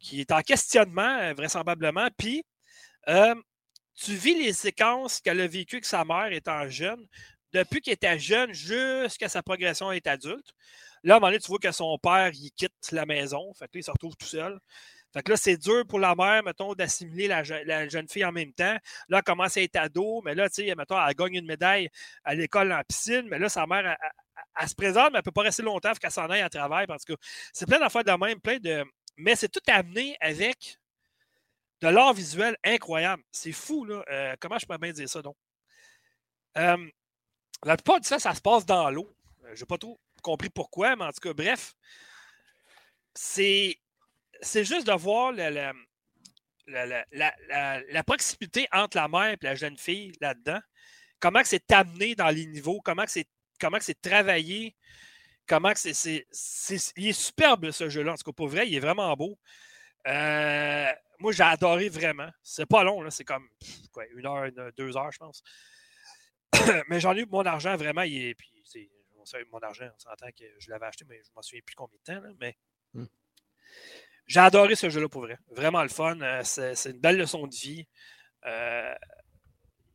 qui 0.00 0.20
est 0.20 0.32
en 0.32 0.42
questionnement, 0.42 1.18
euh, 1.20 1.32
vraisemblablement, 1.32 2.08
puis 2.18 2.44
euh, 3.08 3.36
tu 3.94 4.16
vis 4.16 4.34
les 4.34 4.52
séquences 4.52 5.20
qu'elle 5.20 5.40
a 5.40 5.46
vécues 5.46 5.76
avec 5.76 5.84
sa 5.84 6.04
mère 6.04 6.32
étant 6.32 6.68
jeune, 6.68 7.06
depuis 7.52 7.80
qu'elle 7.80 7.94
était 7.94 8.18
jeune 8.18 8.52
jusqu'à 8.52 9.28
sa 9.28 9.40
progression 9.40 9.90
à 9.90 9.94
être 9.94 10.08
adulte. 10.08 10.52
Là, 11.04 11.14
à 11.14 11.16
un 11.16 11.20
moment 11.20 11.28
donné, 11.28 11.40
tu 11.40 11.48
vois 11.48 11.58
que 11.58 11.72
son 11.72 11.98
père, 11.98 12.30
il 12.32 12.52
quitte 12.52 12.92
la 12.92 13.06
maison. 13.06 13.52
Fait 13.54 13.66
que 13.66 13.76
là, 13.76 13.80
il 13.80 13.84
se 13.84 13.90
retrouve 13.90 14.16
tout 14.16 14.26
seul. 14.26 14.58
Fait 15.12 15.22
que 15.22 15.32
là, 15.32 15.36
c'est 15.36 15.58
dur 15.58 15.84
pour 15.86 15.98
la 15.98 16.14
mère, 16.14 16.42
mettons, 16.42 16.74
d'assimiler 16.74 17.28
la, 17.28 17.42
la 17.42 17.88
jeune 17.88 18.08
fille 18.08 18.24
en 18.24 18.32
même 18.32 18.52
temps. 18.54 18.76
Là, 19.08 19.18
elle 19.18 19.22
commence 19.22 19.56
à 19.58 19.62
être 19.62 19.76
ado, 19.76 20.22
mais 20.24 20.34
là, 20.34 20.48
tu 20.48 20.66
sais, 20.66 20.74
mettons, 20.74 20.96
elle 20.98 21.14
gagne 21.14 21.34
une 21.34 21.46
médaille 21.46 21.90
à 22.24 22.34
l'école 22.34 22.72
en 22.72 22.82
piscine, 22.82 23.26
mais 23.28 23.38
là, 23.38 23.50
sa 23.50 23.66
mère, 23.66 23.96
elle, 24.58 24.68
se 24.68 24.74
présente, 24.74 25.12
mais 25.12 25.18
elle 25.18 25.20
ne 25.20 25.22
peut 25.22 25.32
pas 25.32 25.42
rester 25.42 25.62
longtemps, 25.62 25.92
qu'elle 25.92 26.10
s'en 26.10 26.30
aille 26.30 26.40
à 26.40 26.48
travail. 26.48 26.86
Parce 26.86 27.04
que 27.04 27.12
c'est 27.52 27.66
plein 27.66 27.78
d'affaires 27.78 28.04
de 28.04 28.12
même, 28.12 28.40
plein 28.40 28.58
de. 28.58 28.84
Mais 29.18 29.36
c'est 29.36 29.50
tout 29.50 29.60
amené 29.66 30.16
avec 30.20 30.78
de 31.82 31.88
l'art 31.88 32.14
visuel 32.14 32.56
incroyable. 32.64 33.22
C'est 33.32 33.52
fou, 33.52 33.84
là. 33.84 34.02
Euh, 34.10 34.34
comment 34.40 34.58
je 34.58 34.64
peux 34.64 34.78
bien 34.78 34.92
dire 34.92 35.08
ça, 35.08 35.20
donc? 35.20 35.36
Euh, 36.56 36.88
la 37.64 37.76
plupart 37.76 38.00
du 38.00 38.08
temps, 38.08 38.18
ça 38.18 38.34
se 38.34 38.40
passe 38.40 38.64
dans 38.64 38.90
l'eau. 38.90 39.14
Je 39.52 39.60
n'ai 39.60 39.66
pas 39.66 39.76
trop 39.76 40.00
compris 40.22 40.48
pourquoi, 40.48 40.96
mais 40.96 41.04
en 41.04 41.12
tout 41.12 41.20
cas, 41.20 41.34
bref, 41.34 41.74
c'est, 43.14 43.78
juste 44.42 44.86
de 44.86 44.92
voir 44.92 45.32
la, 45.32 45.72
proximité 48.04 48.66
entre 48.72 48.96
la 48.96 49.08
mère 49.08 49.32
et 49.32 49.38
la 49.42 49.54
jeune 49.54 49.76
fille 49.76 50.12
là-dedans. 50.20 50.60
Comment 51.20 51.42
c'est 51.44 51.70
amené 51.72 52.14
dans 52.14 52.30
les 52.30 52.46
niveaux, 52.46 52.80
comment 52.80 53.04
c'est, 53.06 53.28
travaillé, 54.00 54.74
comment 55.46 55.72
c'est, 55.74 56.26
Il 56.96 57.08
est 57.08 57.12
superbe, 57.12 57.70
ce 57.70 57.88
jeu-là. 57.88 58.12
En 58.12 58.16
tout 58.16 58.24
cas, 58.24 58.32
pour 58.32 58.48
vrai, 58.48 58.66
il 58.68 58.74
est 58.74 58.80
vraiment 58.80 59.14
beau. 59.14 59.38
Euh, 60.08 60.92
moi, 61.20 61.30
j'ai 61.32 61.44
adoré 61.44 61.88
vraiment. 61.88 62.28
C'est 62.42 62.66
pas 62.66 62.82
long. 62.82 63.08
C'est 63.10 63.24
comme 63.24 63.48
une 64.16 64.26
heure, 64.26 64.44
une- 64.44 64.72
deux 64.76 64.96
heures, 64.96 65.12
je 65.12 65.18
pense. 65.18 65.42
mais 66.88 66.98
j'en 67.00 67.14
ai 67.14 67.20
eu 67.20 67.26
mon 67.26 67.46
argent 67.46 67.76
vraiment. 67.76 68.02
Puis 68.02 68.51
mon 69.50 69.58
argent, 69.60 69.88
on 69.94 69.98
s'entend 69.98 70.30
que 70.32 70.44
je 70.58 70.70
l'avais 70.70 70.86
acheté, 70.86 71.04
mais 71.08 71.20
je 71.22 71.30
m'en 71.34 71.42
souviens 71.42 71.60
plus 71.64 71.74
combien 71.74 71.98
de 71.98 72.02
temps. 72.02 72.20
là, 72.20 72.32
mais 72.40 72.56
Hmm. 72.94 73.06
j'ai 74.26 74.40
adoré 74.40 74.74
ce 74.74 74.90
jeu-là 74.90 75.08
pour 75.08 75.22
vrai. 75.22 75.38
Vraiment 75.50 75.82
le 75.82 75.88
fun. 75.88 76.20
Euh, 76.20 76.42
C'est, 76.44 76.90
une 76.90 77.00
belle 77.00 77.16
leçon 77.16 77.46
de 77.46 77.54
vie. 77.54 77.86
Euh, 78.44 78.94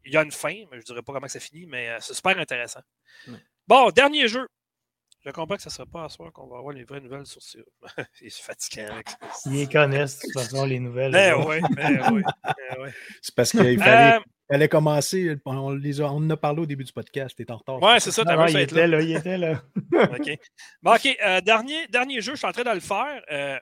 il 0.05 0.13
y 0.13 0.17
a 0.17 0.23
une 0.23 0.31
fin, 0.31 0.53
mais 0.71 0.77
je 0.77 0.77
ne 0.77 0.81
dirais 0.81 1.03
pas 1.03 1.13
comment 1.13 1.27
ça 1.27 1.39
finit, 1.39 1.67
mais 1.67 1.89
euh, 1.89 1.97
c'est 1.99 2.13
super 2.15 2.37
intéressant. 2.39 2.81
Bon, 3.67 3.89
dernier 3.91 4.27
jeu. 4.27 4.47
Je 5.27 5.31
comprends 5.33 5.57
que 5.57 5.61
ce 5.61 5.67
ne 5.67 5.73
sera 5.73 5.85
pas 5.85 6.05
à 6.05 6.09
soir 6.09 6.31
qu'on 6.31 6.47
va 6.47 6.57
avoir 6.59 6.73
les 6.73 6.85
vraies 6.85 7.01
nouvelles 7.01 7.25
sur 7.25 7.41
ça. 7.41 7.59
c'est 8.13 8.31
fatigant 8.31 8.93
avec 8.93 9.09
ça. 9.09 9.49
Ils 9.51 9.67
connaissent, 9.67 10.19
de 10.19 10.21
toute 10.21 10.33
façon, 10.33 10.65
les 10.65 10.79
nouvelles. 10.79 11.11
Ben 11.11 11.35
oui, 11.45 11.57
ben 11.75 12.13
oui. 12.13 12.21
ben 12.45 12.77
oui. 12.79 12.89
C'est 13.21 13.35
parce 13.35 13.51
qu'il 13.51 13.77
fallait, 13.77 14.15
Euh, 14.15 14.19
fallait 14.49 14.69
commencer. 14.69 15.35
On, 15.43 15.71
les 15.71 15.99
a, 15.99 16.05
on 16.05 16.15
en 16.19 16.29
a 16.29 16.37
parlé 16.37 16.61
au 16.61 16.65
début 16.65 16.85
du 16.85 16.93
podcast. 16.93 17.35
T'es 17.35 17.51
en 17.51 17.57
retard. 17.57 17.81
ouais, 17.81 17.99
c'est 17.99 18.11
ça, 18.11 18.23
t'as 18.23 18.37
ça 18.37 18.49
il 18.51 18.55
être 18.55 18.71
était 18.71 18.87
là. 18.87 18.97
là, 18.99 19.01
il 19.03 19.15
était 19.17 19.37
là. 19.37 19.61
OK. 20.17 20.39
Bon, 20.81 20.95
OK. 20.95 21.17
euh, 21.21 21.41
dernier, 21.41 21.87
dernier 21.87 22.21
jeu, 22.21 22.31
je 22.31 22.37
suis 22.37 22.47
en 22.47 22.53
train 22.53 22.63
de 22.63 22.69
le 22.69 22.79
faire. 22.79 23.21
Euh, 23.29 23.59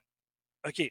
OK. 0.68 0.84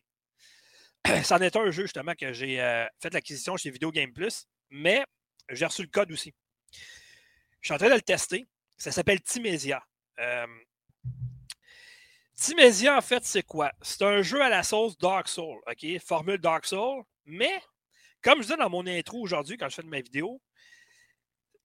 C'en 1.23 1.39
est 1.39 1.55
un 1.55 1.71
jeu, 1.71 1.83
justement, 1.83 2.15
que 2.19 2.33
j'ai 2.33 2.61
euh, 2.61 2.85
fait 3.01 3.15
l'acquisition 3.15 3.57
chez 3.57 3.71
Video 3.71 3.93
Game 3.93 4.13
Plus, 4.13 4.45
mais 4.71 5.05
j'ai 5.51 5.67
reçu 5.67 5.83
le 5.83 5.89
code 5.89 6.11
aussi. 6.11 6.35
Je 7.61 7.69
suis 7.69 7.75
en 7.75 7.79
train 7.79 7.91
de 7.91 7.95
le 7.95 8.03
tester. 8.03 8.45
Ça 8.77 8.91
s'appelle 8.91 9.21
Timesia. 9.21 9.81
Euh, 10.19 10.47
Timesia, 12.35 12.97
en 12.97 13.01
fait, 13.01 13.24
c'est 13.24 13.43
quoi? 13.43 13.73
C'est 13.82 14.03
un 14.03 14.23
jeu 14.23 14.43
à 14.43 14.49
la 14.49 14.62
sauce 14.62 14.99
Dark 14.99 15.28
Soul, 15.28 15.61
OK? 15.66 15.99
Formule 16.01 16.39
Dark 16.39 16.66
Soul, 16.66 17.05
mais 17.24 17.62
comme 18.23 18.39
je 18.39 18.43
disais 18.43 18.57
dans 18.57 18.70
mon 18.70 18.86
intro 18.86 19.20
aujourd'hui, 19.20 19.57
quand 19.57 19.69
je 19.69 19.77
fais 19.77 19.82
de 19.82 19.89
ma 19.89 20.01
vidéo, 20.01 20.41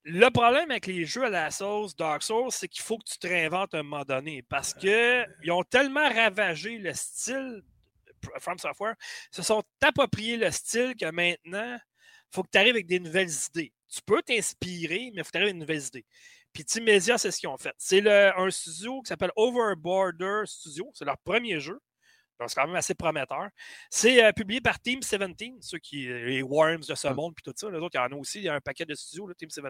le 0.04 0.30
problème 0.30 0.72
avec 0.72 0.88
les 0.88 1.06
jeux 1.06 1.26
à 1.26 1.30
la 1.30 1.52
sauce 1.52 1.96
Dark 1.96 2.24
Souls, 2.24 2.52
c'est 2.52 2.68
qu'il 2.68 2.82
faut 2.82 2.98
que 2.98 3.10
tu 3.10 3.18
te 3.18 3.28
réinventes 3.28 3.74
à 3.74 3.80
un 3.80 3.84
moment 3.84 4.06
donné 4.06 4.42
parce 4.44 4.74
qu'ils 4.74 5.52
ont 5.52 5.64
tellement 5.64 6.08
ravagé 6.10 6.78
le 6.78 6.94
style 6.94 7.64
From 8.40 8.58
Software, 8.58 8.96
se 9.32 9.42
sont 9.42 9.64
appropriés 9.82 10.38
le 10.38 10.52
style 10.52 10.96
que 11.00 11.10
maintenant, 11.10 11.76
il 11.76 12.36
faut 12.36 12.44
que 12.44 12.50
tu 12.52 12.58
arrives 12.58 12.76
avec 12.76 12.88
des 12.88 13.00
nouvelles 13.00 13.32
idées. 13.50 13.74
Tu 13.88 14.02
peux 14.06 14.22
t'inspirer, 14.22 15.12
mais 15.14 15.22
il 15.22 15.24
faut 15.24 15.28
que 15.28 15.32
tu 15.32 15.38
arrives 15.38 15.50
avec 15.50 15.56
de 15.56 15.60
nouvelles 15.60 15.88
idées. 15.88 16.06
Puis 16.54 16.66
Timesia, 16.66 17.18
c'est 17.18 17.32
ce 17.32 17.40
qu'ils 17.40 17.50
ont 17.50 17.58
fait. 17.58 17.74
C'est 17.78 18.08
un 18.08 18.50
studio 18.50 19.02
qui 19.02 19.10
s'appelle 19.10 19.32
Overborder 19.36 20.42
Studio. 20.46 20.90
C'est 20.94 21.06
leur 21.06 21.18
premier 21.20 21.60
jeu. 21.60 21.80
Donc, 22.40 22.50
c'est 22.50 22.56
quand 22.56 22.68
même 22.68 22.76
assez 22.76 22.96
prometteur. 22.96 23.50
C'est 23.90 24.24
euh, 24.24 24.32
publié 24.32 24.62
par 24.62 24.80
Team 24.80 25.02
17, 25.02 25.22
ceux 25.60 25.78
qui, 25.78 26.08
les 26.08 26.42
Worms 26.42 26.84
de 26.88 26.96
ce 26.96 27.08
monde, 27.10 27.36
puis 27.36 27.44
tout 27.44 27.54
ça. 27.56 27.70
Les 27.70 27.80
autres, 27.80 27.96
il 27.96 27.98
y 27.98 28.02
en 28.02 28.18
a 28.18 28.20
aussi. 28.20 28.40
Il 28.40 28.46
y 28.46 28.50
a 28.50 28.54
un 28.54 28.62
paquet 28.62 28.86
de 28.86 28.96
studios, 28.96 29.28
là, 29.28 29.34
Team 29.36 29.50
17. 29.50 29.66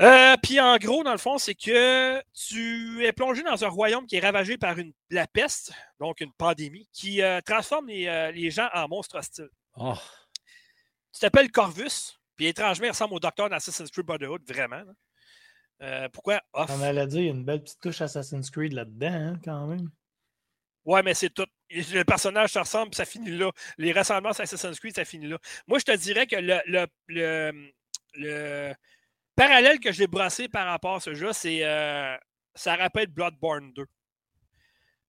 Euh, 0.00 0.36
puis 0.42 0.58
en 0.58 0.76
gros, 0.76 1.04
dans 1.04 1.12
le 1.12 1.18
fond, 1.18 1.38
c'est 1.38 1.54
que 1.54 2.20
tu 2.32 3.04
es 3.04 3.12
plongé 3.12 3.42
dans 3.44 3.64
un 3.64 3.68
royaume 3.68 4.06
qui 4.06 4.16
est 4.16 4.20
ravagé 4.20 4.58
par 4.58 4.76
une, 4.78 4.92
la 5.10 5.28
peste, 5.28 5.72
donc 6.00 6.20
une 6.20 6.32
pandémie, 6.32 6.88
qui 6.92 7.22
euh, 7.22 7.40
transforme 7.40 7.86
les, 7.86 8.08
euh, 8.08 8.32
les 8.32 8.50
gens 8.50 8.68
en 8.74 8.88
monstres 8.88 9.16
hostiles. 9.18 9.50
Oh, 9.76 9.94
Tu 11.12 11.20
t'appelles 11.20 11.52
Corvus, 11.52 12.18
puis 12.34 12.46
étrangement, 12.46 12.86
il 12.86 12.90
ressemble 12.90 13.14
au 13.14 13.20
docteur 13.20 13.48
d'Assassin's 13.48 13.90
Creed 13.90 14.04
Brotherhood, 14.04 14.42
vraiment. 14.48 14.82
là. 14.82 14.92
Euh, 15.84 16.08
pourquoi 16.08 16.40
off? 16.54 16.70
On 16.70 16.80
allait 16.80 17.06
dire, 17.06 17.20
il 17.20 17.26
y 17.26 17.28
a 17.28 17.32
une 17.32 17.44
belle 17.44 17.62
petite 17.62 17.80
touche 17.80 18.00
Assassin's 18.00 18.50
Creed 18.50 18.72
là-dedans, 18.72 19.12
hein, 19.12 19.40
quand 19.44 19.66
même. 19.66 19.90
Ouais, 20.84 21.02
mais 21.02 21.14
c'est 21.14 21.30
tout. 21.30 21.46
Le 21.70 22.02
personnage 22.04 22.50
se 22.50 22.58
ressemble, 22.58 22.90
puis 22.90 22.96
ça 22.96 23.04
finit 23.04 23.30
là. 23.30 23.50
Les 23.78 23.92
ressemblances 23.92 24.40
à 24.40 24.44
Assassin's 24.44 24.78
Creed, 24.78 24.94
ça 24.94 25.04
finit 25.04 25.28
là. 25.28 25.38
Moi, 25.66 25.78
je 25.78 25.84
te 25.84 25.96
dirais 25.96 26.26
que 26.26 26.36
le, 26.36 26.60
le, 26.66 26.86
le, 27.08 27.72
le 28.14 28.74
parallèle 29.36 29.78
que 29.80 29.92
j'ai 29.92 30.06
brossé 30.06 30.48
par 30.48 30.66
rapport 30.66 30.96
à 30.96 31.00
ce 31.00 31.14
jeu, 31.14 31.32
c'est 31.32 31.64
euh, 31.64 32.16
ça 32.54 32.76
rappelle 32.76 33.08
Bloodborne 33.08 33.72
2. 33.72 33.84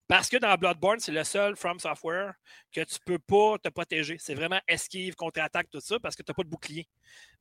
Parce 0.08 0.30
que 0.30 0.38
dans 0.38 0.54
Bloodborne, 0.56 1.00
c'est 1.00 1.12
le 1.12 1.24
seul 1.24 1.56
From 1.56 1.80
Software 1.80 2.34
que 2.72 2.82
tu 2.82 2.98
peux 3.06 3.20
pas 3.20 3.58
te 3.58 3.70
protéger. 3.70 4.18
C'est 4.20 4.36
vraiment 4.36 4.62
esquive, 4.68 5.16
contre-attaque, 5.16 5.70
tout 5.72 5.80
ça, 5.80 6.00
parce 6.00 6.16
que 6.16 6.22
tu 6.22 6.30
n'as 6.30 6.36
pas 6.36 6.44
de 6.44 6.50
bouclier. 6.50 6.88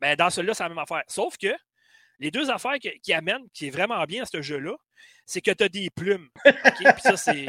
Mais 0.00 0.16
dans 0.16 0.30
celui-là, 0.30 0.54
c'est 0.54 0.62
la 0.62 0.70
même 0.70 0.78
affaire. 0.78 1.02
Sauf 1.08 1.36
que 1.36 1.54
les 2.18 2.30
deux 2.30 2.50
affaires 2.50 2.78
que- 2.82 2.96
qui 3.02 3.12
amènent, 3.12 3.48
qui 3.52 3.66
est 3.66 3.70
vraiment 3.70 4.02
bien 4.04 4.22
à 4.22 4.26
ce 4.26 4.40
jeu-là, 4.42 4.74
c'est 5.26 5.40
que 5.40 5.50
tu 5.50 5.64
as 5.64 5.68
des 5.68 5.90
plumes. 5.90 6.28
OK? 6.46 6.52
Puis 6.78 7.02
ça, 7.02 7.16
c'est. 7.16 7.46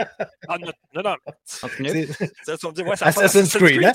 Ah, 0.47 0.57
non, 0.57 0.71
non, 0.93 1.01
non. 1.03 1.15
Continue. 1.61 2.07
c'est 2.17 2.31
Ça, 2.43 2.57
tu 2.57 2.65
vas 2.65 2.69
me 2.69 2.73
dire, 2.75 2.87
ouais, 2.87 2.95
ça 2.95 3.07
Assassin's 3.07 3.53
Creed, 3.55 3.83
hein? 3.85 3.93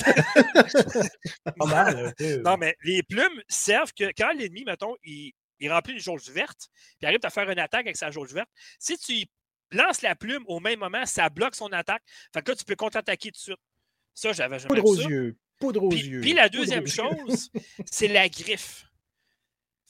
Non, 2.44 2.56
mais 2.56 2.76
les 2.84 3.02
plumes 3.02 3.42
servent 3.48 3.92
que 3.92 4.04
quand 4.16 4.32
l'ennemi, 4.32 4.64
mettons, 4.64 4.94
il, 5.04 5.32
il 5.58 5.72
remplit 5.72 5.94
une 5.94 6.00
jauge 6.00 6.28
verte, 6.30 6.68
puis 6.98 7.06
arrive 7.06 7.20
à 7.22 7.30
faire 7.30 7.48
une 7.50 7.58
attaque 7.58 7.86
avec 7.86 7.96
sa 7.96 8.10
jauge 8.10 8.32
verte, 8.32 8.48
si 8.78 8.96
tu 8.98 9.12
y 9.12 9.26
lances 9.72 10.02
la 10.02 10.14
plume 10.14 10.42
au 10.46 10.60
même 10.60 10.78
moment, 10.80 11.04
ça 11.06 11.28
bloque 11.28 11.54
son 11.54 11.68
attaque. 11.72 12.02
Fait 12.32 12.42
que 12.42 12.50
là, 12.50 12.56
tu 12.56 12.64
peux 12.64 12.76
contre-attaquer 12.76 13.30
tout 13.30 13.38
de 13.38 13.42
suite. 13.42 13.58
Ça, 14.14 14.32
j'avais 14.32 14.58
jamais 14.58 14.68
Poudre 14.80 14.84
aux 14.90 14.96
ça. 14.96 15.08
yeux. 15.08 15.36
poudre 15.58 15.82
aux 15.84 15.88
Puis, 15.90 16.00
yeux. 16.06 16.20
puis 16.20 16.32
la 16.32 16.48
deuxième 16.48 16.86
chose, 16.86 17.50
c'est 17.90 18.08
la 18.08 18.28
griffe. 18.28 18.84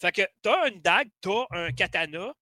Fait 0.01 0.13
que 0.13 0.23
tu 0.43 0.49
as 0.49 0.69
une 0.69 0.81
dague, 0.81 1.11
tu 1.21 1.31
as 1.31 1.47
un 1.51 1.73
katana, 1.73 2.33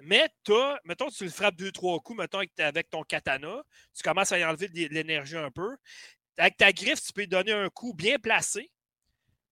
mais 0.00 0.28
tu 0.44 0.54
as, 0.54 0.78
mettons, 0.84 1.08
tu 1.08 1.24
le 1.24 1.30
frappes 1.30 1.56
deux, 1.56 1.72
trois 1.72 1.98
coups, 2.00 2.18
mettons, 2.18 2.42
avec, 2.58 2.90
ton 2.90 3.02
katana, 3.02 3.62
tu 3.94 4.02
commences 4.02 4.32
à 4.32 4.38
y 4.38 4.44
enlever 4.44 4.68
de 4.68 4.94
l'énergie 4.94 5.36
un 5.36 5.50
peu. 5.50 5.76
Avec 6.36 6.56
ta 6.56 6.72
griffe, 6.72 7.02
tu 7.02 7.12
peux 7.12 7.22
lui 7.22 7.28
donner 7.28 7.52
un 7.52 7.68
coup 7.70 7.94
bien 7.94 8.18
placé, 8.18 8.70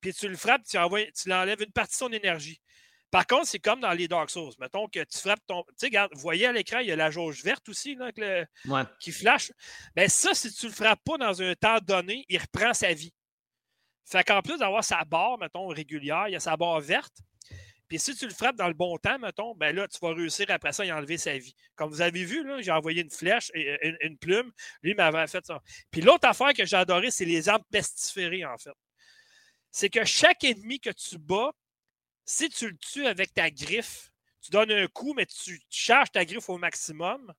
puis 0.00 0.12
tu 0.14 0.28
le 0.28 0.36
frappes, 0.36 0.64
tu, 0.64 0.78
envoies- 0.78 1.10
tu 1.12 1.28
l'enlèves 1.28 1.62
une 1.62 1.72
partie 1.72 1.94
de 1.94 1.98
son 1.98 2.12
énergie. 2.12 2.60
Par 3.10 3.26
contre, 3.26 3.46
c'est 3.46 3.58
comme 3.58 3.80
dans 3.80 3.92
les 3.92 4.06
Dark 4.06 4.28
Souls. 4.28 4.52
Mettons 4.58 4.86
que 4.86 5.00
tu 5.02 5.18
frappes 5.18 5.40
ton. 5.46 5.62
Tu 5.68 5.74
sais, 5.78 5.86
regarde, 5.86 6.12
vous 6.14 6.20
voyez 6.20 6.44
à 6.46 6.52
l'écran, 6.52 6.80
il 6.80 6.88
y 6.88 6.92
a 6.92 6.96
la 6.96 7.10
jauge 7.10 7.42
verte 7.42 7.66
aussi, 7.70 7.94
là, 7.94 8.04
avec 8.04 8.18
le- 8.18 8.46
Ouais. 8.66 8.82
qui 9.00 9.12
flash. 9.12 9.50
Ben 9.96 10.10
ça, 10.10 10.34
si 10.34 10.52
tu 10.52 10.66
le 10.66 10.72
frappes 10.72 11.02
pas 11.02 11.16
dans 11.16 11.40
un 11.40 11.54
temps 11.54 11.78
donné, 11.80 12.26
il 12.28 12.38
reprend 12.38 12.74
sa 12.74 12.92
vie. 12.92 13.14
Fait 14.04 14.22
qu'en 14.24 14.42
plus 14.42 14.58
d'avoir 14.58 14.84
sa 14.84 15.04
barre, 15.04 15.38
mettons, 15.38 15.68
régulière, 15.68 16.28
il 16.28 16.32
y 16.32 16.36
a 16.36 16.40
sa 16.40 16.54
barre 16.58 16.80
verte. 16.80 17.16
Puis 17.88 17.98
si 17.98 18.14
tu 18.14 18.26
le 18.26 18.34
frappes 18.34 18.56
dans 18.56 18.68
le 18.68 18.74
bon 18.74 18.98
temps, 18.98 19.18
mettons, 19.18 19.54
ben 19.54 19.74
là, 19.74 19.88
tu 19.88 19.98
vas 20.02 20.12
réussir 20.12 20.46
après 20.50 20.72
ça 20.72 20.82
à 20.82 20.96
enlever 20.96 21.16
sa 21.16 21.38
vie. 21.38 21.54
Comme 21.74 21.90
vous 21.90 22.02
avez 22.02 22.24
vu, 22.24 22.44
j'ai 22.60 22.70
envoyé 22.70 23.02
une 23.02 23.10
flèche 23.10 23.50
et 23.54 23.70
euh, 23.70 23.96
une, 24.02 24.18
plume. 24.18 24.52
Lui 24.82 24.94
m'avait 24.94 25.26
fait 25.26 25.44
ça. 25.44 25.62
Puis 25.90 26.02
l'autre 26.02 26.28
affaire 26.28 26.52
que 26.52 26.66
j'ai 26.66 26.76
adoré, 26.76 27.10
c'est 27.10 27.24
les 27.24 27.48
armes 27.48 27.64
pestiférées, 27.70 28.44
en 28.44 28.58
fait. 28.58 28.74
C'est 29.70 29.88
que 29.88 30.04
chaque 30.04 30.44
ennemi 30.44 30.80
que 30.80 30.90
tu 30.90 31.18
bats, 31.18 31.52
si 32.26 32.50
tu 32.50 32.68
le 32.68 32.76
tues 32.76 33.06
avec 33.06 33.32
ta 33.32 33.50
griffe, 33.50 34.10
tu 34.42 34.50
donnes 34.50 34.70
un 34.70 34.86
coup, 34.88 35.14
mais 35.14 35.26
tu, 35.26 35.58
charges 35.70 36.10
ta 36.10 36.24
griffe 36.26 36.48
au 36.50 36.58
maximum, 36.58 37.32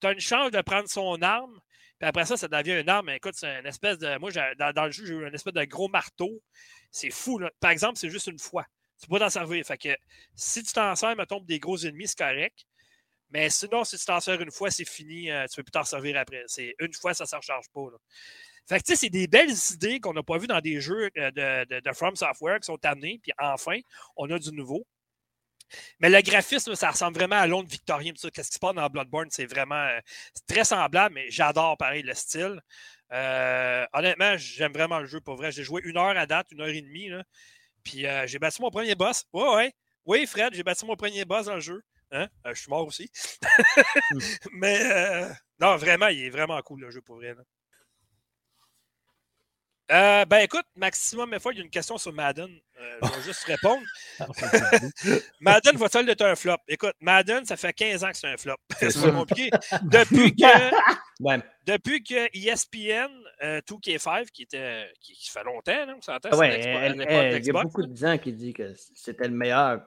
tu 0.00 0.06
as 0.06 0.12
une 0.12 0.20
chance 0.20 0.50
de 0.50 0.60
prendre 0.60 0.88
son 0.88 1.20
arme. 1.22 1.58
Puis 1.98 2.08
après 2.08 2.26
ça, 2.26 2.36
ça 2.36 2.46
devient 2.46 2.80
une 2.80 2.88
arme. 2.88 3.08
Écoute, 3.10 3.34
c'est 3.36 3.58
une 3.58 3.66
espèce 3.66 3.98
de. 3.98 4.18
Moi, 4.18 4.30
dans, 4.56 4.84
le 4.84 4.90
jeu, 4.90 5.06
j'ai 5.06 5.14
eu 5.14 5.26
une 5.26 5.34
espèce 5.34 5.54
de 5.54 5.64
gros 5.64 5.88
marteau. 5.88 6.42
C'est 6.90 7.10
fou. 7.10 7.40
Par 7.58 7.70
exemple, 7.70 7.98
c'est 7.98 8.10
juste 8.10 8.28
une 8.28 8.38
fois. 8.38 8.66
Tu 9.00 9.06
peux 9.08 9.18
t'en 9.18 9.30
servir. 9.30 9.64
Fait 9.64 9.78
que 9.78 9.96
si 10.34 10.62
tu 10.62 10.72
t'en 10.72 10.94
sers, 10.96 11.16
mettons, 11.16 11.40
des 11.40 11.58
gros 11.60 11.78
ennemis, 11.78 12.08
c'est 12.08 12.18
correct. 12.18 12.64
Mais 13.30 13.50
sinon, 13.50 13.84
si 13.84 13.98
tu 13.98 14.04
t'en 14.06 14.20
sers 14.20 14.40
une 14.40 14.50
fois, 14.50 14.70
c'est 14.70 14.88
fini. 14.88 15.30
euh, 15.30 15.46
tu 15.46 15.56
peux 15.56 15.64
plus 15.64 15.72
t'en 15.72 15.84
servir 15.84 16.16
après. 16.18 16.42
C'est 16.46 16.74
une 16.80 16.92
fois, 16.94 17.14
ça 17.14 17.24
ne 17.24 17.28
se 17.28 17.36
recharge 17.36 17.66
pas. 17.74 17.82
Fait 18.68 18.78
que 18.78 18.84
tu 18.84 18.92
sais, 18.92 18.96
c'est 18.96 19.10
des 19.10 19.26
belles 19.26 19.54
idées 19.72 20.00
qu'on 20.00 20.12
n'a 20.14 20.22
pas 20.22 20.38
vues 20.38 20.46
dans 20.46 20.60
des 20.60 20.80
jeux 20.80 21.10
euh, 21.18 21.30
de, 21.30 21.80
de- 21.80 21.92
From 21.92 22.16
Software 22.16 22.60
qui 22.60 22.66
sont 22.66 22.78
amenés. 22.84 23.20
Puis 23.22 23.32
enfin, 23.38 23.78
on 24.16 24.30
a 24.30 24.38
du 24.38 24.52
nouveau. 24.52 24.86
Mais 26.00 26.08
le 26.08 26.20
graphisme, 26.22 26.74
ça 26.74 26.90
ressemble 26.90 27.16
vraiment 27.18 27.36
à 27.36 27.46
Londres 27.46 27.68
victorien. 27.68 28.12
Qu'est-ce 28.32 28.48
qui 28.48 28.54
se 28.54 28.58
passe 28.58 28.74
dans 28.74 28.88
Bloodborne? 28.88 29.28
C'est 29.30 29.46
vraiment 29.46 29.74
euh, 29.74 30.00
très 30.46 30.64
semblable, 30.64 31.14
mais 31.14 31.30
j'adore 31.30 31.76
pareil 31.76 32.02
le 32.02 32.14
style. 32.14 32.60
Euh, 33.12 33.86
honnêtement, 33.92 34.36
j'aime 34.36 34.72
vraiment 34.72 34.98
le 35.00 35.06
jeu 35.06 35.20
pour 35.20 35.36
vrai. 35.36 35.52
J'ai 35.52 35.64
joué 35.64 35.82
une 35.84 35.96
heure 35.96 36.16
à 36.16 36.26
date, 36.26 36.48
une 36.52 36.60
heure 36.60 36.68
et 36.68 36.80
demie. 36.82 37.10
Puis 37.88 38.06
euh, 38.06 38.26
j'ai 38.26 38.38
battu 38.38 38.60
mon 38.60 38.70
premier 38.70 38.94
boss. 38.94 39.24
Ouais, 39.32 39.54
ouais. 39.54 39.72
Oui, 40.04 40.26
Fred, 40.26 40.52
j'ai 40.52 40.62
battu 40.62 40.84
mon 40.84 40.94
premier 40.94 41.24
boss 41.24 41.46
dans 41.46 41.54
le 41.54 41.60
jeu. 41.60 41.82
Hein? 42.10 42.28
Euh, 42.46 42.54
je 42.54 42.60
suis 42.60 42.68
mort 42.68 42.86
aussi. 42.86 43.10
mais 44.52 44.78
euh, 44.84 45.30
non, 45.58 45.76
vraiment, 45.76 46.08
il 46.08 46.24
est 46.24 46.30
vraiment 46.30 46.60
cool 46.60 46.80
le 46.82 46.90
jeu 46.90 47.00
pour 47.00 47.16
vrai. 47.16 47.34
là. 47.34 47.42
Euh, 49.90 50.24
ben 50.26 50.38
écoute, 50.38 50.66
Maximum 50.76 51.32
Effort, 51.32 51.52
il 51.52 51.58
y 51.58 51.60
a 51.60 51.64
une 51.64 51.70
question 51.70 51.96
sur 51.96 52.12
Madden. 52.12 52.50
Euh, 52.78 52.98
je 53.02 53.08
vais 53.08 53.22
juste 53.24 53.44
répondre. 53.44 53.82
Madden 55.40 55.76
va-t-il 55.76 56.08
être 56.10 56.24
un 56.24 56.36
flop? 56.36 56.58
Écoute, 56.68 56.94
Madden, 57.00 57.44
ça 57.46 57.56
fait 57.56 57.72
15 57.72 58.04
ans 58.04 58.10
que 58.10 58.16
c'est 58.16 58.28
un 58.28 58.36
flop. 58.36 58.56
C'est 58.78 59.00
pas 59.00 59.12
compliqué. 59.12 59.50
Depuis 59.82 60.36
que, 60.36 60.44
Ouais. 61.20 61.40
depuis 61.66 62.02
que 62.04 62.28
ESPN 62.36 63.10
euh, 63.42 63.60
2K5, 63.62 64.26
qui, 64.30 64.42
était, 64.42 64.86
qui, 65.00 65.14
qui 65.14 65.30
fait 65.30 65.42
longtemps, 65.44 65.86
là, 65.86 65.94
on 65.96 66.00
s'entend, 66.02 66.28
Ah 66.32 66.34
c'est 66.34 66.38
ouais, 66.38 66.92
il 67.40 67.46
y 67.46 67.50
a 67.50 67.62
beaucoup 67.62 67.86
de 67.86 67.96
gens 67.96 68.18
qui 68.18 68.32
disent 68.32 68.54
que 68.54 68.74
c'était 68.94 69.28
le 69.28 69.34
meilleur. 69.34 69.80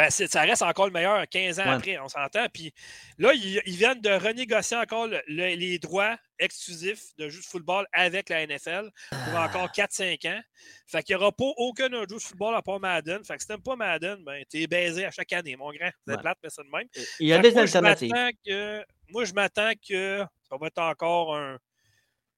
Ben, 0.00 0.10
ça 0.10 0.40
reste 0.42 0.62
encore 0.62 0.86
le 0.86 0.92
meilleur 0.92 1.28
15 1.28 1.60
ans 1.60 1.64
Ouais. 1.64 1.70
après, 1.74 1.98
on 1.98 2.08
s'entend. 2.08 2.46
Puis 2.52 2.72
là, 3.18 3.32
ils, 3.34 3.60
ils 3.66 3.76
viennent 3.76 4.00
de 4.00 4.08
renégocier 4.10 4.76
encore 4.78 5.06
le- 5.06 5.20
le- 5.26 5.54
les 5.56 5.78
droits 5.78 6.16
exclusifs 6.38 7.14
de 7.18 7.28
jeux 7.28 7.40
de 7.40 7.44
football 7.44 7.86
avec 7.92 8.30
la 8.30 8.46
NFL 8.46 8.90
pour 9.10 9.38
encore 9.38 9.70
4-5 9.72 10.24
ans. 10.26 10.40
Fait 10.86 11.02
qu'il 11.02 11.16
n'y 11.16 11.22
aura 11.22 11.32
pas 11.32 11.44
aucun 11.58 11.92
autre 11.92 12.08
jeu 12.10 12.16
de 12.16 12.22
football 12.22 12.54
à 12.54 12.62
part 12.62 12.80
Madden. 12.80 13.22
Fait 13.24 13.34
que 13.36 13.42
si 13.42 13.48
t'aimes 13.48 13.62
pas 13.62 13.76
Madden, 13.76 14.24
ben, 14.24 14.42
t'es 14.48 14.66
baisé 14.66 15.04
à 15.04 15.10
chaque 15.10 15.32
année, 15.34 15.54
mon 15.56 15.70
grand. 15.70 15.90
C'est 16.06 16.14
Ouais. 16.14 16.20
plate, 16.20 16.38
mais 16.42 16.48
c'est 16.50 16.64
de 16.64 16.70
même. 16.70 16.88
Il 17.18 17.28
y 17.28 17.32
a 17.34 17.36
Fait 17.36 17.42
des 17.42 17.52
moi, 17.52 17.62
alternatives. 17.62 18.12
que- 18.46 18.84
moi, 19.10 19.24
je 19.26 19.32
m'attends 19.34 19.72
que 19.86 20.24
ça 20.48 20.56
va 20.58 20.66
être 20.68 20.78
encore 20.78 21.36
un, 21.36 21.58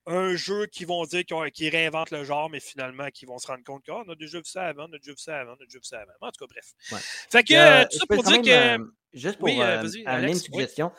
un 0.06 0.34
jeu 0.34 0.66
qui 0.66 0.84
vont 0.84 1.04
dire 1.04 1.22
qu'ils 1.52 1.68
réinventent 1.68 2.10
le 2.10 2.24
genre, 2.24 2.50
mais 2.50 2.60
finalement, 2.60 3.08
qu'ils 3.10 3.28
vont 3.28 3.38
se 3.38 3.46
rendre 3.46 3.62
compte 3.64 3.84
qu'on 3.86 4.02
a 4.10 4.14
déjà 4.14 4.38
vu 4.38 4.44
ça 4.44 4.66
avant, 4.66 4.84
on 4.88 4.92
a 4.94 4.98
déjà 4.98 5.12
vu 5.12 5.18
ça 5.18 5.38
avant, 5.40 5.52
on 5.52 5.62
a 5.62 5.66
déjà 5.66 5.78
vu 5.78 5.84
ça 5.84 6.00
avant. 6.00 6.12
En 6.20 6.30
tout 6.30 6.44
cas, 6.44 6.52
bref. 6.52 6.66
Ouais. 6.90 6.98
Fait 7.30 7.44
que, 7.44 7.54
Euh, 7.54 7.84
tout 7.90 7.98
ça 7.98 8.06
pour 8.08 8.22
dire 8.24 8.32
même, 8.32 8.42
que. 8.42 8.50
euh, 8.50 8.84
juste 9.12 9.38
pour 9.38 9.48
Oui, 9.48 9.60
euh, 9.60 9.82
euh, 9.84 9.88
amener 10.06 10.28
une 10.28 10.34
oui. 10.34 10.40
suggestion, 10.40 10.92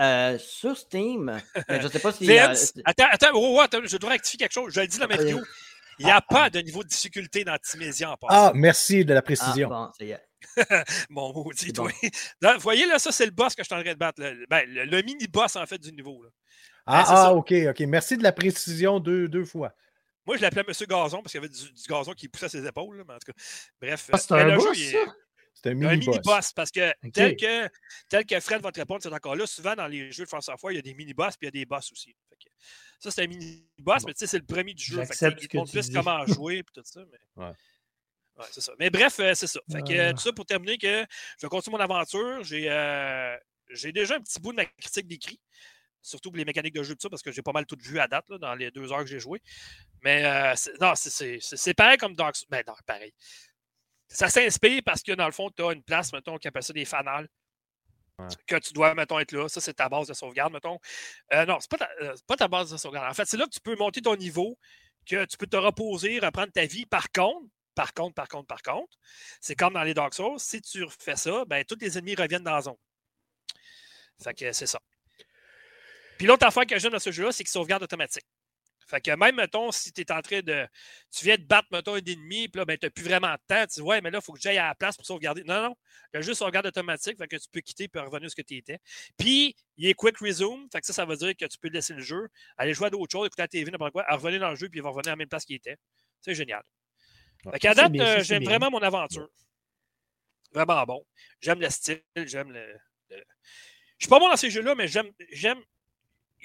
euh, 0.00 0.38
sur 0.38 0.76
Steam, 0.76 1.40
je 1.68 1.74
ne 1.82 1.88
sais 1.88 1.98
pas 1.98 2.12
si. 2.12 2.30
euh, 2.30 2.46
Vince, 2.46 2.72
attends, 2.84 3.06
attends, 3.10 3.30
oh, 3.34 3.56
oh, 3.56 3.60
attends, 3.60 3.80
je 3.84 3.96
dois 3.96 4.10
rectifier 4.10 4.38
quelque 4.38 4.52
chose. 4.52 4.72
Je 4.74 4.80
le 4.80 4.86
dis 4.86 4.98
dans 4.98 5.08
ma 5.08 5.16
vidéo. 5.16 5.40
Il 6.00 6.06
n'y 6.06 6.10
a 6.10 6.20
pas 6.20 6.50
de 6.50 6.58
niveau 6.58 6.82
de 6.82 6.88
difficulté 6.88 7.44
dans 7.44 7.56
Timésia 7.58 8.10
en 8.10 8.14
Ah, 8.14 8.16
passant. 8.26 8.52
merci 8.54 9.04
de 9.04 9.12
la 9.14 9.20
ah, 9.20 9.22
précision. 9.22 9.68
bon, 9.68 9.90
ça 9.96 10.04
y 10.04 10.10
est. 10.10 10.20
Mon 11.08 11.32
maudit, 11.32 11.66
C'est 11.66 11.72
toi. 11.72 11.88
bon. 12.02 12.08
Là, 12.40 12.54
Vous 12.54 12.60
voyez, 12.60 12.84
là, 12.86 12.98
ça, 12.98 13.12
c'est 13.12 13.24
le 13.26 13.30
boss 13.30 13.54
que 13.54 13.62
je 13.62 13.66
suis 13.66 13.74
en 13.74 13.80
train 13.82 13.92
de 13.92 13.98
battre. 13.98 14.20
Le, 14.20 14.44
ben, 14.50 14.64
le- 14.68 14.84
le 14.86 15.02
mini-boss, 15.02 15.54
en 15.56 15.64
fait, 15.66 15.78
du 15.78 15.92
niveau. 15.92 16.22
là. 16.24 16.30
Ah, 16.86 17.04
c'est 17.06 17.12
ah, 17.14 17.34
ok, 17.34 17.52
ok. 17.70 17.80
Merci 17.80 18.16
de 18.16 18.22
la 18.22 18.32
précision 18.32 19.00
deux, 19.00 19.28
deux 19.28 19.44
fois. 19.44 19.74
Moi, 20.26 20.36
je 20.36 20.42
l'appelais 20.42 20.64
Monsieur 20.66 20.86
Gazon 20.86 21.22
parce 21.22 21.32
qu'il 21.32 21.40
y 21.42 21.44
avait 21.44 21.52
du, 21.52 21.72
du 21.72 21.82
gazon 21.88 22.12
qui 22.12 22.28
poussait 22.28 22.46
à 22.46 22.48
ses 22.48 22.66
épaules. 22.66 22.96
là, 22.96 23.04
mais 23.06 23.14
en 23.14 23.18
tout 23.18 23.32
cas, 23.32 23.38
bref. 23.80 24.08
Ah, 24.12 24.18
c'est 24.18 24.32
euh, 24.32 24.56
un? 24.56 24.58
C'est 25.54 25.70
un 25.70 25.70
a 25.70 25.70
un 25.70 25.74
mini-boss. 25.74 26.16
mini-boss 26.16 26.52
parce 26.52 26.70
que, 26.70 26.92
tel 27.10 27.36
que 27.36 27.68
tel 28.08 28.26
que 28.26 28.40
Fred 28.40 28.60
va 28.62 28.72
te 28.72 28.80
répondre, 28.80 29.02
c'est 29.02 29.12
encore 29.12 29.36
là. 29.36 29.46
Souvent, 29.46 29.74
dans 29.74 29.86
les 29.86 30.10
jeux 30.12 30.24
de 30.24 30.28
France 30.28 30.46
Software, 30.46 30.72
il 30.72 30.76
y 30.76 30.78
a 30.78 30.82
des 30.82 30.94
mini-boss 30.94 31.36
puis 31.36 31.46
il 31.46 31.54
y 31.54 31.60
a 31.60 31.62
des 31.62 31.66
boss 31.66 31.92
aussi. 31.92 32.14
Fait 32.28 32.36
que 32.36 32.50
ça, 32.98 33.10
c'est 33.10 33.22
un 33.24 33.26
mini-boss, 33.26 34.02
Bon. 34.02 34.08
mais 34.08 34.14
tu 34.14 34.20
sais, 34.20 34.26
c'est 34.26 34.38
le 34.38 34.44
premier 34.46 34.74
du 34.74 34.84
jeu. 34.84 35.04
Fait 35.04 35.14
que, 35.14 35.34
que 35.34 35.40
tu 35.40 35.72
plus 35.72 35.88
dis. 35.88 35.92
comment 35.94 36.26
jouer 36.26 36.58
et 36.58 36.62
tout 36.64 36.82
ça. 36.84 37.00
Mais... 37.10 37.42
Ouais. 37.44 37.52
Ouais, 38.36 38.46
c'est 38.50 38.60
ça. 38.60 38.72
Mais 38.78 38.90
bref, 38.90 39.20
euh, 39.20 39.32
c'est 39.34 39.46
ça. 39.46 39.60
Fait 39.70 39.82
que, 39.82 39.92
euh, 39.92 40.08
Euh. 40.08 40.12
tout 40.12 40.20
ça 40.20 40.32
pour 40.32 40.44
terminer 40.44 40.76
que 40.76 41.06
je 41.38 41.46
vais 41.46 41.48
continuer 41.48 41.76
mon 41.76 41.84
aventure. 41.84 42.42
J'ai 42.42 42.68
euh, 42.68 43.36
j'ai 43.70 43.92
déjà 43.92 44.16
un 44.16 44.20
petit 44.20 44.40
bout 44.40 44.50
de 44.52 44.56
ma 44.56 44.64
critique 44.64 45.06
d'écrit. 45.06 45.40
Surtout 46.04 46.30
pour 46.30 46.36
les 46.36 46.44
mécaniques 46.44 46.74
de 46.74 46.82
jeu, 46.82 46.94
tout 46.94 47.00
ça, 47.00 47.08
parce 47.08 47.22
que 47.22 47.32
j'ai 47.32 47.40
pas 47.42 47.52
mal 47.52 47.64
tout 47.64 47.78
vu 47.80 47.98
à 47.98 48.06
date 48.06 48.28
là, 48.28 48.36
dans 48.36 48.54
les 48.54 48.70
deux 48.70 48.92
heures 48.92 49.00
que 49.00 49.06
j'ai 49.06 49.18
joué. 49.20 49.40
Mais 50.02 50.22
euh, 50.24 50.54
non, 50.80 50.92
c'est- 50.94 51.74
pareil 51.74 51.96
comme 51.96 52.14
Dark 52.14 52.36
Souls. 52.36 52.46
Ben 52.50 52.62
non, 52.66 52.74
pareil. 52.86 53.14
Ça 54.08 54.28
s'inspire 54.28 54.82
parce 54.84 55.02
que 55.02 55.12
dans 55.12 55.24
le 55.26 55.32
fond, 55.32 55.50
tu 55.50 55.62
as 55.64 55.72
une 55.72 55.82
place, 55.82 56.12
mettons, 56.12 56.36
qui 56.36 56.46
appelle 56.46 56.62
ça 56.62 56.74
des 56.74 56.84
fanales. 56.84 57.26
Ouais. 58.18 58.26
Que 58.46 58.56
tu 58.56 58.72
dois, 58.74 58.94
mettons, 58.94 59.18
être 59.18 59.32
là. 59.32 59.48
Ça, 59.48 59.60
c'est 59.62 59.74
ta 59.74 59.88
base 59.88 60.06
de 60.06 60.12
sauvegarde, 60.14 60.52
mettons. 60.52 60.78
Euh, 61.32 61.46
non, 61.46 61.58
c'est 61.58 61.70
pas, 61.70 61.78
ta- 61.78 61.90
euh, 62.02 62.14
pas 62.26 62.36
ta 62.36 62.48
base 62.48 62.70
de 62.70 62.76
sauvegarde. 62.76 63.10
En 63.10 63.14
fait, 63.14 63.24
c'est 63.24 63.36
là 63.38 63.46
que 63.46 63.50
tu 63.50 63.60
peux 63.60 63.74
monter 63.74 64.02
ton 64.02 64.14
niveau, 64.14 64.58
que 65.06 65.24
tu 65.24 65.36
peux 65.38 65.46
te 65.46 65.56
reposer, 65.56 66.18
reprendre 66.20 66.52
ta 66.52 66.66
vie. 66.66 66.84
Par 66.86 67.10
contre, 67.10 67.48
par 67.74 67.92
contre, 67.94 68.14
par 68.14 68.28
contre, 68.28 68.46
par 68.46 68.62
contre, 68.62 68.94
c'est 69.40 69.56
comme 69.56 69.72
dans 69.72 69.82
les 69.82 69.94
Dark 69.94 70.14
Souls, 70.14 70.38
si 70.38 70.60
tu 70.60 70.86
fais 71.00 71.16
ça, 71.16 71.44
ben, 71.46 71.64
tous 71.64 71.78
les 71.80 71.98
ennemis 71.98 72.14
reviennent 72.14 72.44
dans 72.44 72.54
la 72.54 72.60
zone. 72.60 72.76
Fait 74.22 74.34
que 74.34 74.52
c'est 74.52 74.66
ça. 74.66 74.78
Puis 76.18 76.26
l'autre 76.26 76.46
affaire 76.46 76.66
que 76.66 76.78
j'aime 76.78 76.92
dans 76.92 76.98
ce 76.98 77.10
jeu-là, 77.12 77.32
c'est 77.32 77.44
qu'il 77.44 77.50
sauvegarde 77.50 77.82
automatique. 77.82 78.24
Fait 78.86 79.00
que 79.00 79.10
même, 79.16 79.36
mettons, 79.36 79.72
si 79.72 79.92
tu 79.92 80.02
es 80.02 80.12
en 80.12 80.20
train 80.20 80.40
de. 80.42 80.66
Tu 81.10 81.24
viens 81.24 81.36
de 81.38 81.42
battre, 81.42 81.68
mettons, 81.72 81.94
un 81.94 82.00
ennemi, 82.04 82.48
puis 82.48 82.58
là, 82.58 82.66
ben, 82.66 82.76
tu 82.76 82.84
n'as 82.84 82.90
plus 82.90 83.04
vraiment 83.04 83.32
de 83.32 83.38
temps. 83.48 83.66
Tu 83.66 83.76
dis, 83.76 83.80
ouais, 83.80 84.02
mais 84.02 84.10
là, 84.10 84.18
il 84.20 84.24
faut 84.24 84.34
que 84.34 84.40
j'aille 84.40 84.58
à 84.58 84.66
la 84.68 84.74
place 84.74 84.94
pour 84.96 85.06
sauvegarder. 85.06 85.42
Non, 85.44 85.62
non. 85.62 85.76
Le 86.12 86.20
jeu 86.20 86.34
sauvegarde 86.34 86.66
automatique, 86.66 87.16
fait 87.16 87.26
que 87.26 87.36
tu 87.36 87.48
peux 87.50 87.60
quitter 87.60 87.88
puis 87.88 87.98
revenir 88.00 88.26
où 88.26 88.28
ce 88.28 88.36
que 88.36 88.42
tu 88.42 88.56
étais. 88.56 88.78
Puis, 89.16 89.56
il 89.78 89.88
est 89.88 89.94
quick 89.94 90.18
resume, 90.18 90.68
fait 90.70 90.80
que 90.80 90.86
ça, 90.86 90.92
ça 90.92 91.06
veut 91.06 91.16
dire 91.16 91.34
que 91.34 91.46
tu 91.46 91.56
peux 91.58 91.68
laisser 91.68 91.94
le 91.94 92.02
jeu, 92.02 92.28
aller 92.58 92.74
jouer 92.74 92.88
à 92.88 92.90
d'autres 92.90 93.10
choses, 93.10 93.26
écouter 93.26 93.42
la 93.42 93.48
TV, 93.48 93.70
n'importe 93.70 93.92
quoi, 93.92 94.04
à 94.06 94.16
revenir 94.16 94.40
dans 94.40 94.50
le 94.50 94.56
jeu, 94.56 94.68
puis 94.68 94.80
il 94.80 94.82
va 94.82 94.90
revenir 94.90 95.08
à 95.08 95.12
la 95.12 95.16
même 95.16 95.28
place 95.28 95.46
qu'il 95.46 95.56
était. 95.56 95.78
C'est 96.20 96.34
génial. 96.34 96.62
Ouais. 97.46 97.52
Fait 97.52 97.58
qu'à 97.60 97.74
date, 97.74 97.90
euh, 98.00 98.22
j'aime 98.22 98.44
vraiment 98.44 98.70
mon 98.70 98.82
aventure. 98.82 99.28
Vraiment 100.52 100.84
bon. 100.84 101.04
J'aime 101.40 101.60
le 101.60 101.70
style, 101.70 102.02
j'aime 102.16 102.52
le. 102.52 102.72
le- 103.10 103.24
Je 103.98 104.04
suis 104.04 104.08
pas 104.10 104.18
bon 104.18 104.28
dans 104.28 104.36
ces 104.36 104.50
jeux-là, 104.50 104.74
mais 104.74 104.88
j'aime. 104.88 105.10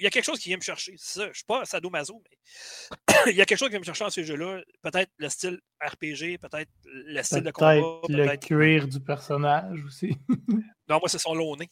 Il 0.00 0.04
y 0.04 0.06
a 0.06 0.10
quelque 0.10 0.24
chose 0.24 0.38
qui 0.38 0.48
vient 0.48 0.56
me 0.56 0.62
chercher. 0.62 0.94
C'est 0.96 1.20
ça. 1.20 1.28
Je 1.28 1.34
suis 1.34 1.44
pas 1.44 1.64
sadomaso, 1.66 2.22
mais 2.24 3.14
il 3.32 3.36
y 3.36 3.42
a 3.42 3.44
quelque 3.44 3.58
chose 3.58 3.68
qui 3.68 3.72
vient 3.72 3.80
me 3.80 3.84
chercher 3.84 4.04
dans 4.04 4.10
ces 4.10 4.24
jeux-là. 4.24 4.62
Peut-être 4.82 5.12
le 5.18 5.28
style 5.28 5.60
RPG, 5.78 6.38
peut-être 6.40 6.70
le 6.84 7.22
style 7.22 7.42
de 7.42 7.50
combat. 7.50 7.74
Peut-être 8.06 8.30
le 8.30 8.36
cuir 8.38 8.88
du 8.88 9.00
personnage 9.00 9.84
aussi. 9.84 10.16
Non, 10.88 10.98
moi, 10.98 11.08
c'est 11.08 11.20
son 11.20 11.34
long 11.34 11.54
nez. 11.54 11.70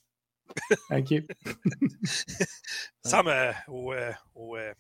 OK. 0.91 1.13
Ça 3.03 3.19
ressemble 3.19 3.31
euh, 3.31 3.53
au, 3.67 3.93
euh, 3.93 4.13
au, 4.37 4.57
euh, 4.57 4.73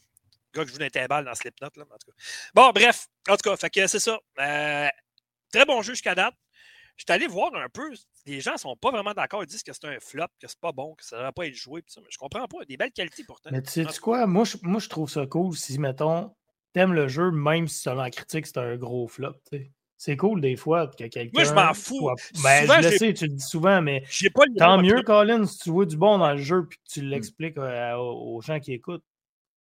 gars 0.54 0.64
que 0.64 0.70
joue 0.70 0.78
d'un 0.78 0.90
timbal 0.90 1.24
dans 1.24 1.34
Slipknot. 1.34 1.70
Là, 1.74 1.82
en 1.82 1.98
tout 1.98 2.12
cas. 2.12 2.16
Bon, 2.54 2.70
bref. 2.70 3.08
En 3.28 3.36
tout 3.36 3.50
cas, 3.50 3.56
fait 3.56 3.70
que 3.70 3.84
c'est 3.88 3.98
ça. 3.98 4.16
Euh, 4.38 4.88
très 5.52 5.64
bon 5.64 5.82
jeu 5.82 5.94
jusqu'à 5.94 6.14
date. 6.14 6.34
Je 6.96 7.02
suis 7.02 7.12
allé 7.12 7.26
voir 7.26 7.52
un 7.56 7.68
peu. 7.68 7.92
Les 8.28 8.40
gens 8.40 8.56
sont 8.56 8.76
pas 8.76 8.90
vraiment 8.90 9.14
d'accord. 9.14 9.42
Ils 9.42 9.46
disent 9.46 9.62
que 9.62 9.72
c'est 9.72 9.86
un 9.86 9.98
flop, 10.00 10.26
que 10.40 10.46
c'est 10.48 10.60
pas 10.60 10.72
bon, 10.72 10.94
que 10.94 11.04
ça 11.04 11.16
ne 11.16 11.20
devrait 11.20 11.32
pas 11.32 11.46
être 11.46 11.54
joué. 11.54 11.82
ça, 11.86 12.00
mais 12.02 12.08
je 12.10 12.18
comprends 12.18 12.46
pas. 12.46 12.64
Des 12.66 12.76
belles 12.76 12.92
qualités 12.92 13.24
pourtant. 13.24 13.50
Mais 13.52 13.62
tu 13.62 13.70
sais 13.70 13.86
quoi? 14.00 14.26
Moi 14.26 14.44
je, 14.44 14.56
moi, 14.62 14.80
je 14.80 14.88
trouve 14.88 15.08
ça 15.10 15.26
cool 15.26 15.56
si, 15.56 15.78
mettons, 15.78 16.34
t'aimes 16.72 16.92
le 16.92 17.08
jeu, 17.08 17.30
même 17.30 17.66
si 17.68 17.80
selon 17.82 18.02
la 18.02 18.10
critique, 18.10 18.46
c'est 18.46 18.58
un 18.58 18.76
gros 18.76 19.08
flop. 19.08 19.32
t'sais. 19.46 19.72
C'est 20.00 20.16
cool 20.16 20.40
des 20.40 20.54
fois 20.54 20.86
que 20.86 20.94
quelqu'un. 20.96 21.28
Moi, 21.34 21.42
je 21.42 21.52
m'en 21.52 21.74
fous. 21.74 21.98
soit- 21.98 22.14
Ben, 22.44 22.60
Souvent, 22.62 22.80
je 22.82 22.88
le 22.88 22.96
sais, 22.98 23.14
tu 23.14 23.26
le 23.26 23.32
dis 23.32 23.44
souvent, 23.44 23.82
mais 23.82 24.04
pas 24.32 24.44
tant 24.56 24.80
mieux, 24.80 25.02
Colin, 25.02 25.44
si 25.44 25.58
tu 25.58 25.70
vois 25.70 25.86
du 25.86 25.96
bon 25.96 26.18
dans 26.18 26.30
le 26.32 26.38
jeu 26.38 26.66
puis 26.68 26.78
que 26.78 26.92
tu 26.92 27.00
Hmm. 27.02 27.08
l'expliques 27.08 27.58
euh, 27.58 27.96
aux 27.96 28.40
gens 28.40 28.60
qui 28.60 28.72
écoutent. 28.74 29.02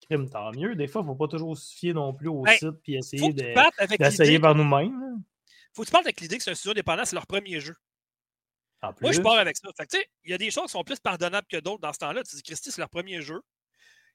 Crime, 0.09 0.29
tant 0.29 0.51
mieux. 0.53 0.75
Des 0.75 0.88
fois, 0.88 1.01
il 1.01 1.05
ne 1.05 1.09
faut 1.09 1.15
pas 1.17 1.27
toujours 1.27 1.57
se 1.57 1.75
fier 1.75 1.93
non 1.93 2.13
plus 2.13 2.29
au 2.29 2.43
Ben, 2.43 2.53
site 2.57 2.81
puis 2.83 2.95
essayer 2.95 3.33
de- 3.33 3.97
d'essayer 3.97 4.39
par 4.39 4.55
nous-mêmes. 4.55 4.99
là. 5.01 5.07
Faut 5.73 5.81
que 5.83 5.88
tu 5.88 5.91
partes 5.91 6.05
avec 6.05 6.21
l'idée 6.21 6.38
que 6.38 6.43
c'est 6.43 6.51
un 6.51 6.55
studio 6.55 6.71
indépendant, 6.71 7.03
c'est 7.05 7.15
leur 7.15 7.27
premier 7.27 7.59
jeu. 7.59 7.75
En 8.82 8.94
plus. 8.94 9.03
Moi, 9.03 9.12
je 9.12 9.22
pars 9.22 9.38
avec 9.38 9.58
ça. 9.58 9.70
Fait 9.76 9.86
que, 9.86 9.98
tu 9.98 10.03
il 10.24 10.32
y 10.32 10.34
a 10.34 10.38
des 10.38 10.52
choses 10.52 10.66
qui 10.66 10.72
sont 10.72 10.84
plus 10.84 10.99
pardonnables 10.99 11.48
que 11.48 11.58
d'autres 11.58 11.82
dans 11.82 11.94
ce 11.94 11.99
temps-là. 11.99 12.24
Tu 12.24 12.36
dis, 12.36 12.44
Christy, 12.44 12.72
c'est 12.72 12.82
leur 12.82 12.90
premier 12.90 13.22
jeu. 13.22 13.41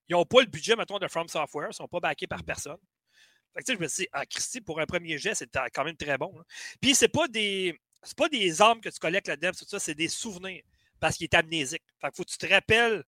Ils 0.08 0.12
n'ont 0.12 0.24
pas 0.24 0.40
le 0.40 0.46
budget, 0.46 0.76
mettons, 0.76 0.98
de 0.98 1.08
From 1.08 1.28
Software. 1.28 1.66
Ils 1.66 1.70
ne 1.70 1.74
sont 1.74 1.88
pas 1.88 2.00
backés 2.00 2.26
par 2.26 2.42
personne. 2.42 2.78
Fait 3.54 3.60
que, 3.60 3.64
tu 3.64 3.74
je 3.76 3.82
me 3.82 3.88
suis 3.88 4.02
dit, 4.04 4.08
ah, 4.12 4.26
Christy, 4.26 4.60
pour 4.60 4.80
un 4.80 4.86
premier 4.86 5.18
jet, 5.18 5.34
c'est 5.34 5.48
quand 5.72 5.84
même 5.84 5.96
très 5.96 6.18
bon. 6.18 6.36
là. 6.36 6.44
Puis, 6.80 6.94
c'est 6.94 7.08
pas 7.08 7.28
des. 7.28 7.78
Pas 8.16 8.28
des 8.28 8.60
armes 8.60 8.80
que 8.80 8.88
tu 8.88 9.00
collectes 9.00 9.26
là-dedans, 9.26 9.50
tout 9.50 9.64
ça, 9.66 9.80
c'est 9.80 9.94
des 9.94 10.08
souvenirs. 10.08 10.62
Parce 11.00 11.16
qu'il 11.16 11.24
est 11.24 11.34
amnésique. 11.34 11.82
Fait 12.00 12.10
que 12.10 12.16
faut 12.16 12.24
que 12.24 12.30
tu 12.30 12.38
te 12.38 12.46
rappelles 12.46 13.02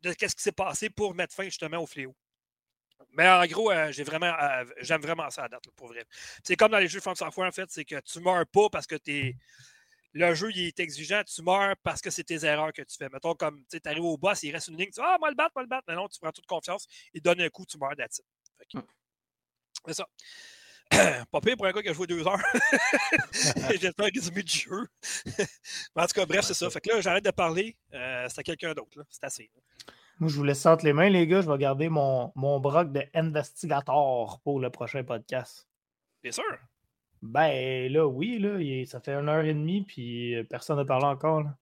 de 0.00 0.10
ce 0.10 0.34
qui 0.34 0.42
s'est 0.42 0.52
passé 0.52 0.88
pour 0.88 1.14
mettre 1.14 1.34
fin 1.34 1.44
justement 1.44 1.78
au 1.78 1.86
fléau. 1.86 2.14
Mais 3.12 3.28
en 3.28 3.44
gros, 3.46 3.70
euh, 3.70 3.92
j'ai 3.92 4.04
vraiment, 4.04 4.32
euh, 4.40 4.64
j'aime 4.80 5.00
vraiment 5.00 5.28
ça 5.30 5.44
à 5.44 5.48
date, 5.48 5.66
là, 5.66 5.72
pour 5.76 5.88
vrai. 5.88 6.04
C'est 6.44 6.56
comme 6.56 6.72
dans 6.72 6.78
les 6.78 6.88
jeux 6.88 7.00
From 7.00 7.14
Software, 7.14 7.48
en 7.48 7.52
fait, 7.52 7.70
c'est 7.70 7.84
que 7.84 8.00
tu 8.00 8.20
meurs 8.20 8.46
pas 8.46 8.68
parce 8.70 8.86
que 8.86 8.96
t'es 8.96 9.36
le 10.16 10.34
jeu 10.34 10.50
il 10.50 10.68
est 10.68 10.80
exigeant, 10.80 11.22
tu 11.24 11.42
meurs 11.42 11.74
parce 11.82 12.00
que 12.00 12.10
c'est 12.10 12.24
tes 12.24 12.44
erreurs 12.44 12.72
que 12.72 12.82
tu 12.82 12.96
fais. 12.96 13.08
Mettons, 13.10 13.34
comme 13.34 13.62
tu 13.70 13.78
arrives 13.84 14.04
au 14.04 14.16
boss, 14.16 14.42
il 14.42 14.52
reste 14.52 14.68
une 14.68 14.76
ligne, 14.78 14.86
tu 14.86 14.92
dis 14.92 15.00
Ah, 15.02 15.16
moi 15.20 15.28
le 15.30 15.36
battre, 15.36 15.52
moi 15.54 15.62
le 15.62 15.68
battre. 15.68 15.84
Mais 15.88 15.94
non, 15.94 16.08
tu 16.08 16.18
prends 16.18 16.32
toute 16.32 16.46
confiance, 16.46 16.86
il 17.12 17.20
donne 17.20 17.40
un 17.40 17.48
coup, 17.50 17.66
tu 17.66 17.78
meurs 17.78 17.94
d'attitude. 17.94 18.24
C'est 19.86 19.94
ça. 19.94 20.06
Pas 21.30 21.40
pire 21.40 21.56
pour 21.56 21.66
un 21.66 21.72
gars 21.72 21.82
qui 21.82 21.88
a 21.88 21.92
joué 21.92 22.06
deux 22.06 22.26
heures. 22.26 22.38
J'ai 23.70 23.78
fait 23.78 24.00
un 24.00 24.04
résumé 24.04 24.42
du 24.42 24.56
jeu. 24.56 24.86
Mais 25.96 26.02
en 26.02 26.06
tout 26.06 26.14
cas, 26.14 26.26
bref, 26.26 26.44
c'est 26.44 26.54
ça. 26.54 26.70
Fait 26.70 26.80
que 26.80 26.90
là, 26.90 27.00
j'arrête 27.00 27.24
de 27.24 27.30
parler. 27.32 27.76
Euh, 27.92 28.26
c'est 28.28 28.38
à 28.38 28.42
quelqu'un 28.44 28.72
d'autre. 28.72 29.04
C'est 29.10 29.24
assez. 29.24 29.50
là. 29.54 29.92
Moi, 30.18 30.30
je 30.30 30.36
vous 30.36 30.44
laisse 30.44 30.64
entre 30.64 30.84
les 30.84 30.92
mains, 30.92 31.10
les 31.10 31.26
gars. 31.26 31.42
Je 31.42 31.50
vais 31.50 31.58
garder 31.58 31.88
mon, 31.88 32.32
mon 32.36 32.60
broc 32.60 32.92
de 32.92 33.02
investigator 33.14 34.40
pour 34.44 34.60
le 34.60 34.70
prochain 34.70 35.02
podcast. 35.04 35.68
Bien 36.22 36.32
sûr. 36.32 36.44
Ben 37.28 37.90
là, 37.92 38.06
oui, 38.06 38.38
là, 38.38 38.58
il 38.60 38.72
est- 38.80 38.84
ça 38.86 39.00
fait 39.00 39.12
une 39.14 39.28
heure 39.28 39.44
et 39.44 39.54
demie, 39.54 39.82
puis 39.82 40.34
euh, 40.34 40.44
personne 40.44 40.76
n'a 40.76 40.84
parlé 40.84 41.06
encore. 41.06 41.42
là. 41.42 41.56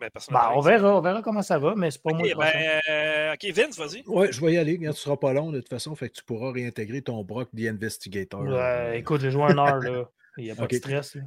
Mais 0.00 0.10
personne 0.10 0.34
Ben, 0.34 0.40
n'a 0.40 0.56
on 0.56 0.60
verra, 0.60 0.96
on 0.96 1.00
verra 1.00 1.22
comment 1.22 1.42
ça 1.42 1.58
va, 1.58 1.74
mais 1.76 1.90
c'est 1.90 2.02
pas 2.02 2.12
moi 2.12 2.26
ben, 2.36 2.80
euh, 2.90 3.32
ok, 3.34 3.44
Vince, 3.54 3.78
vas-y. 3.78 4.02
Ouais, 4.06 4.32
je 4.32 4.40
vais 4.44 4.54
y 4.54 4.58
aller. 4.58 4.72
Regarde, 4.72 4.96
tu 4.96 5.02
seras 5.02 5.16
pas 5.16 5.32
long 5.32 5.52
de 5.52 5.60
toute 5.60 5.68
façon, 5.68 5.94
fait 5.94 6.08
que 6.08 6.14
tu 6.14 6.24
pourras 6.24 6.50
réintégrer 6.52 7.00
ton 7.02 7.22
Brock 7.22 7.50
The 7.56 7.66
Investigator. 7.68 8.42
Ouais, 8.42 8.98
écoute, 8.98 9.20
j'ai 9.20 9.30
joué 9.30 9.44
une 9.44 9.58
heure, 9.58 9.78
là. 9.78 10.10
Il 10.36 10.44
n'y 10.44 10.50
a 10.50 10.56
pas 10.56 10.66
de 10.66 10.74
stress. 10.76 11.14
là. 11.14 11.22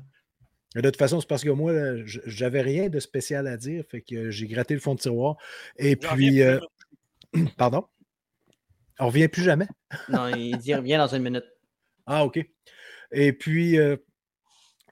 De 0.75 0.81
toute 0.81 0.97
façon, 0.97 1.21
c'est 1.21 1.27
parce 1.29 1.43
que 1.45 1.49
moi, 1.49 1.71
j'avais 2.05 2.61
rien 2.61 2.89
de 2.89 2.99
spécial 2.99 3.47
à 3.47 3.55
dire, 3.55 3.83
fait 3.89 4.01
que 4.01 4.15
euh, 4.15 4.31
j'ai 4.31 4.47
gratté 4.47 4.73
le 4.73 4.81
fond 4.81 4.95
de 4.95 4.99
tiroir. 4.99 5.37
Et 5.77 5.95
puis, 5.95 6.41
euh, 6.41 6.59
pardon? 7.57 7.85
On 8.99 9.07
revient 9.07 9.27
plus 9.29 9.43
jamais? 9.43 9.67
Non, 10.09 10.27
il 10.27 10.57
dit 10.57 10.75
revient 10.75 10.97
dans 10.97 11.07
une 11.07 11.23
minute. 11.23 11.45
Ah, 12.05 12.25
OK. 12.25 12.39
Et 13.11 13.33
puis, 13.33 13.77
euh, 13.77 13.97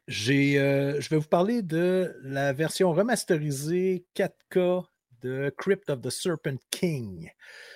j'ai, 0.08 0.60
euh, 0.60 1.00
je 1.02 1.10
vais 1.10 1.18
vous 1.18 1.28
parler 1.28 1.62
de 1.62 2.16
la 2.24 2.54
version 2.54 2.94
remasterisée 2.94 4.06
4K 4.16 4.86
de 5.22 5.54
Crypt 5.58 5.90
of 5.90 6.02
the 6.02 6.10
Serpent 6.10 6.58
King. 6.70 7.30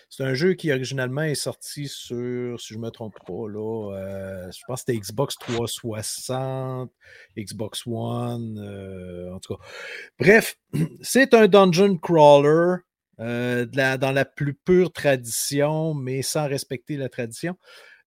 C'est 0.10 0.24
un 0.24 0.34
jeu 0.34 0.54
qui 0.54 0.72
originalement 0.72 1.24
est 1.24 1.36
sorti 1.36 1.88
sur, 1.88 2.60
si 2.60 2.74
je 2.74 2.78
ne 2.78 2.84
me 2.84 2.90
trompe 2.90 3.16
pas, 3.26 3.48
là, 3.48 3.94
euh, 3.96 4.52
je 4.52 4.60
pense 4.68 4.84
que 4.84 4.92
c'était 4.92 5.00
Xbox 5.00 5.36
360, 5.40 6.92
Xbox 7.38 7.84
One, 7.88 8.60
en 9.34 9.40
tout 9.40 9.56
cas. 9.56 9.64
Bref, 10.20 10.58
c'est 11.02 11.34
un 11.34 11.48
dungeon 11.48 11.98
crawler 11.98 12.78
dans 13.18 14.14
la 14.14 14.26
plus 14.26 14.54
pure 14.54 14.94
tradition, 14.94 15.94
mais 15.94 16.22
sans 16.22 16.48
respecter 16.48 16.98
la 16.98 17.10
tradition. 17.10 17.58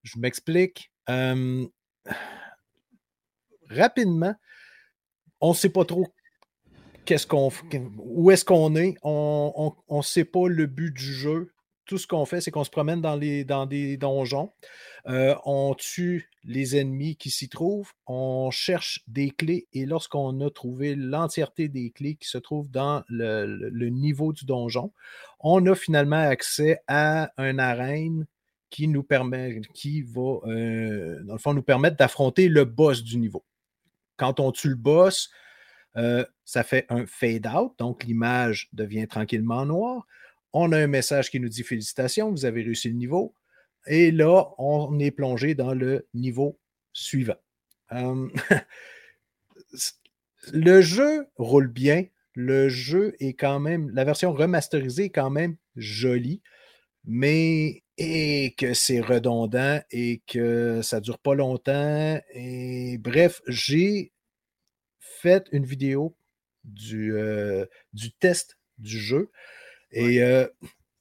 Je 0.03 0.19
m'explique. 0.19 0.91
Rapidement, 3.71 4.35
on 5.41 5.51
ne 5.51 5.55
sait 5.55 5.71
pas 5.71 5.85
trop 5.85 6.07
qu'est-ce 7.05 7.27
où 7.99 8.31
est-ce 8.31 8.45
qu'on 8.45 8.77
est. 8.77 8.97
On 9.03 9.75
ne 9.91 10.03
sait 10.03 10.25
pas 10.25 10.49
le 10.49 10.67
but 10.67 10.93
du 10.93 11.13
jeu. 11.13 11.53
Tout 11.85 11.99
ce 11.99 12.07
qu'on 12.07 12.25
fait, 12.25 12.41
c'est 12.41 12.53
qu'on 12.53 12.65
se 12.65 12.71
promène 12.71 13.01
dans, 13.01 13.17
des 13.67 13.97
donjons. 13.97 14.53
Euh, 15.09 15.35
on 15.45 15.75
tue 15.75 16.31
les 16.45 16.77
ennemis 16.77 17.17
qui 17.17 17.31
s'y 17.31 17.49
trouvent. 17.49 17.91
On 18.07 18.51
cherche 18.51 19.03
des 19.09 19.31
clés 19.31 19.67
et 19.73 19.85
lorsqu'on 19.85 20.41
a 20.41 20.51
trouvé 20.51 20.95
l'entièreté 20.95 21.69
des 21.69 21.91
clés 21.91 22.15
qui 22.15 22.29
se 22.29 22.39
trouvent 22.39 22.71
dans 22.71 23.03
le 23.09 23.89
niveau 23.89 24.33
du 24.33 24.45
donjon, 24.45 24.93
on 25.41 25.67
a 25.67 25.75
finalement 25.75 26.17
accès 26.17 26.79
à 26.87 27.33
une 27.37 27.59
arène 27.59 28.27
qui 28.73 28.89
nous 28.89 29.03
permet, 29.03 29.61
qui 29.75 30.01
va, 30.01 30.39
euh, 30.47 31.23
dans 31.25 31.35
le 31.35 31.39
fond, 31.39 31.53
nous 31.53 31.63
permettre 31.63 31.99
d'affronter 31.99 32.49
le 32.49 32.65
boss 32.65 33.05
du 33.05 33.19
niveau. 33.19 33.45
Quand 34.17 34.41
on 34.41 34.51
tue 34.51 34.71
le 34.71 34.77
boss, 34.77 35.31
euh, 35.97 36.25
ça 36.47 36.65
fait 36.65 36.87
un 36.89 37.05
fade-out, 37.07 37.75
donc 37.79 38.05
l'image 38.05 38.71
devient 38.73 39.07
tranquillement 39.07 39.67
noire. 39.67 40.07
On 40.55 40.73
a 40.73 40.79
un 40.79 40.87
message 40.87 41.31
qui 41.31 41.39
nous 41.39 41.51
dit 41.51 41.63
félicitations, 41.63 42.31
vous 42.31 42.47
avez 42.47 42.63
réussi 42.63 42.89
le 42.89 42.95
niveau. 42.95 43.35
Et 43.87 44.11
là, 44.11 44.47
on 44.57 44.99
est 44.99 45.11
plongé 45.11 45.55
dans 45.55 45.75
le 45.75 46.09
niveau 46.15 46.59
suivant. 46.95 47.37
Euh, 47.93 48.29
le 50.53 50.81
jeu 50.81 51.27
roule 51.37 51.69
bien. 51.69 52.07
Le 52.35 52.71
jeu 52.71 53.15
est 53.21 53.35
quand 53.35 53.61
même, 53.61 53.91
la 53.91 54.05
version 54.05 54.33
remasterisée 54.33 55.05
est 55.05 55.11
quand 55.11 55.29
même 55.29 55.57
jolie, 55.77 56.41
mais 57.05 57.83
et 58.03 58.55
que 58.57 58.75
c'est 58.75 59.01
redondant 59.01 59.81
et 59.93 60.23
que 60.27 60.83
ça 60.83 61.01
dure 61.01 61.19
pas 61.19 61.35
longtemps. 61.35 62.21
Et 62.35 62.99
bref, 62.99 63.41
j'ai 63.47 64.13
fait 64.99 65.47
une 65.53 65.65
vidéo 65.65 66.17
du, 66.65 67.15
euh, 67.15 67.65
du 67.93 68.13
test 68.13 68.59
du 68.79 68.99
jeu 68.99 69.31
et 69.93 70.23
euh, 70.23 70.49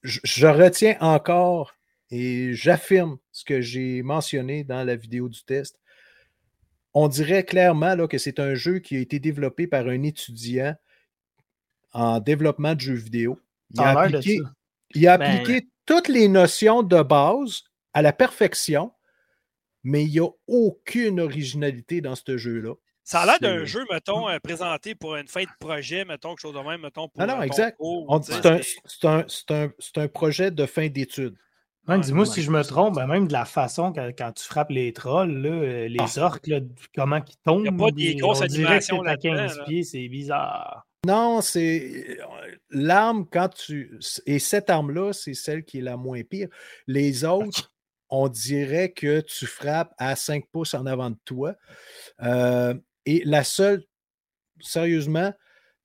je, 0.02 0.20
je 0.22 0.46
retiens 0.46 0.96
encore 1.00 1.74
et 2.10 2.52
j'affirme 2.54 3.18
ce 3.32 3.44
que 3.44 3.60
j'ai 3.60 4.02
mentionné 4.02 4.62
dans 4.62 4.84
la 4.84 4.94
vidéo 4.94 5.28
du 5.28 5.42
test. 5.42 5.80
On 6.94 7.08
dirait 7.08 7.44
clairement 7.44 7.96
là, 7.96 8.06
que 8.06 8.18
c'est 8.18 8.38
un 8.38 8.54
jeu 8.54 8.78
qui 8.78 8.96
a 8.96 9.00
été 9.00 9.18
développé 9.18 9.66
par 9.66 9.88
un 9.88 10.02
étudiant 10.04 10.76
en 11.92 12.20
développement 12.20 12.74
de 12.74 12.80
jeux 12.80 12.94
vidéo. 12.94 13.40
Il 13.70 13.80
a 13.80 13.98
appliqué, 13.98 14.38
il 14.94 15.08
a 15.08 15.18
Ben- 15.18 15.30
appliqué 15.30 15.66
toutes 15.94 16.08
les 16.08 16.28
notions 16.28 16.82
de 16.82 17.02
base 17.02 17.64
à 17.92 18.00
la 18.00 18.12
perfection, 18.14 18.92
mais 19.82 20.04
il 20.04 20.10
n'y 20.12 20.20
a 20.20 20.28
aucune 20.46 21.20
originalité 21.20 22.00
dans 22.00 22.14
ce 22.14 22.38
jeu-là. 22.38 22.72
Ça 23.04 23.20
a 23.22 23.26
l'air 23.26 23.38
d'un 23.40 23.64
jeu, 23.64 23.84
mettons, 23.90 24.28
euh, 24.28 24.38
présenté 24.42 24.94
pour 24.94 25.16
une 25.16 25.26
fin 25.28 25.42
de 25.42 25.48
projet, 25.60 26.04
mettons, 26.04 26.30
quelque 26.30 26.40
chose 26.40 26.54
de 26.54 26.60
même, 26.60 26.80
mettons, 26.80 27.08
pour 27.08 27.20
Ah 27.20 27.26
non, 27.26 27.34
un 27.34 27.42
exact. 27.42 27.76
C'est 28.26 28.46
un, 28.46 28.56
un- 29.18 29.24
c'est 29.26 29.50
un- 29.50 29.72
c'est 29.78 29.98
un 29.98 30.08
projet 30.08 30.50
de 30.50 30.64
fin 30.66 30.86
d'études. 30.88 31.34
Ouais, 31.88 31.96
Ouais, 31.96 32.00
Dis-moi 32.00 32.24
ouais, 32.26 32.30
si 32.32 32.42
je 32.42 32.50
me 32.52 32.62
trompe, 32.62 32.94
ben, 32.94 33.06
même 33.08 33.26
de 33.26 33.32
la 33.32 33.44
façon 33.44 33.92
quand, 33.92 34.08
quand 34.16 34.30
tu 34.32 34.44
frappes 34.44 34.70
les 34.70 34.92
trolls, 34.92 35.42
là, 35.42 35.48
euh, 35.50 35.88
les 35.88 35.96
Ah. 35.98 36.24
orques, 36.24 36.46
là, 36.46 36.60
comment 36.94 37.16
ils 37.18 37.36
tombent. 37.44 37.64
Y 37.64 37.68
a 37.68 37.72
pas 37.72 37.90
des 37.90 38.14
grosses 38.14 38.40
on 38.40 38.46
dirait 38.46 38.62
que 38.62 38.66
animations 38.68 39.02
c'est 39.02 39.10
à 39.10 39.16
15 39.16 39.36
là-dedans, 39.36 39.58
là. 39.58 39.64
pieds, 39.64 39.82
c'est 39.82 40.08
bizarre. 40.08 40.86
Non, 41.04 41.40
c'est 41.40 42.16
l'arme 42.70 43.26
quand 43.28 43.48
tu 43.48 43.98
et 44.26 44.38
cette 44.38 44.70
arme-là, 44.70 45.12
c'est 45.12 45.34
celle 45.34 45.64
qui 45.64 45.78
est 45.78 45.82
la 45.82 45.96
moins 45.96 46.22
pire. 46.22 46.48
Les 46.86 47.24
autres, 47.24 47.72
on 48.08 48.28
dirait 48.28 48.92
que 48.92 49.20
tu 49.20 49.46
frappes 49.46 49.92
à 49.98 50.14
5 50.14 50.44
pouces 50.52 50.74
en 50.74 50.86
avant 50.86 51.10
de 51.10 51.16
toi. 51.24 51.56
Euh, 52.22 52.74
et 53.04 53.22
la 53.24 53.42
seule, 53.42 53.82
sérieusement, 54.60 55.32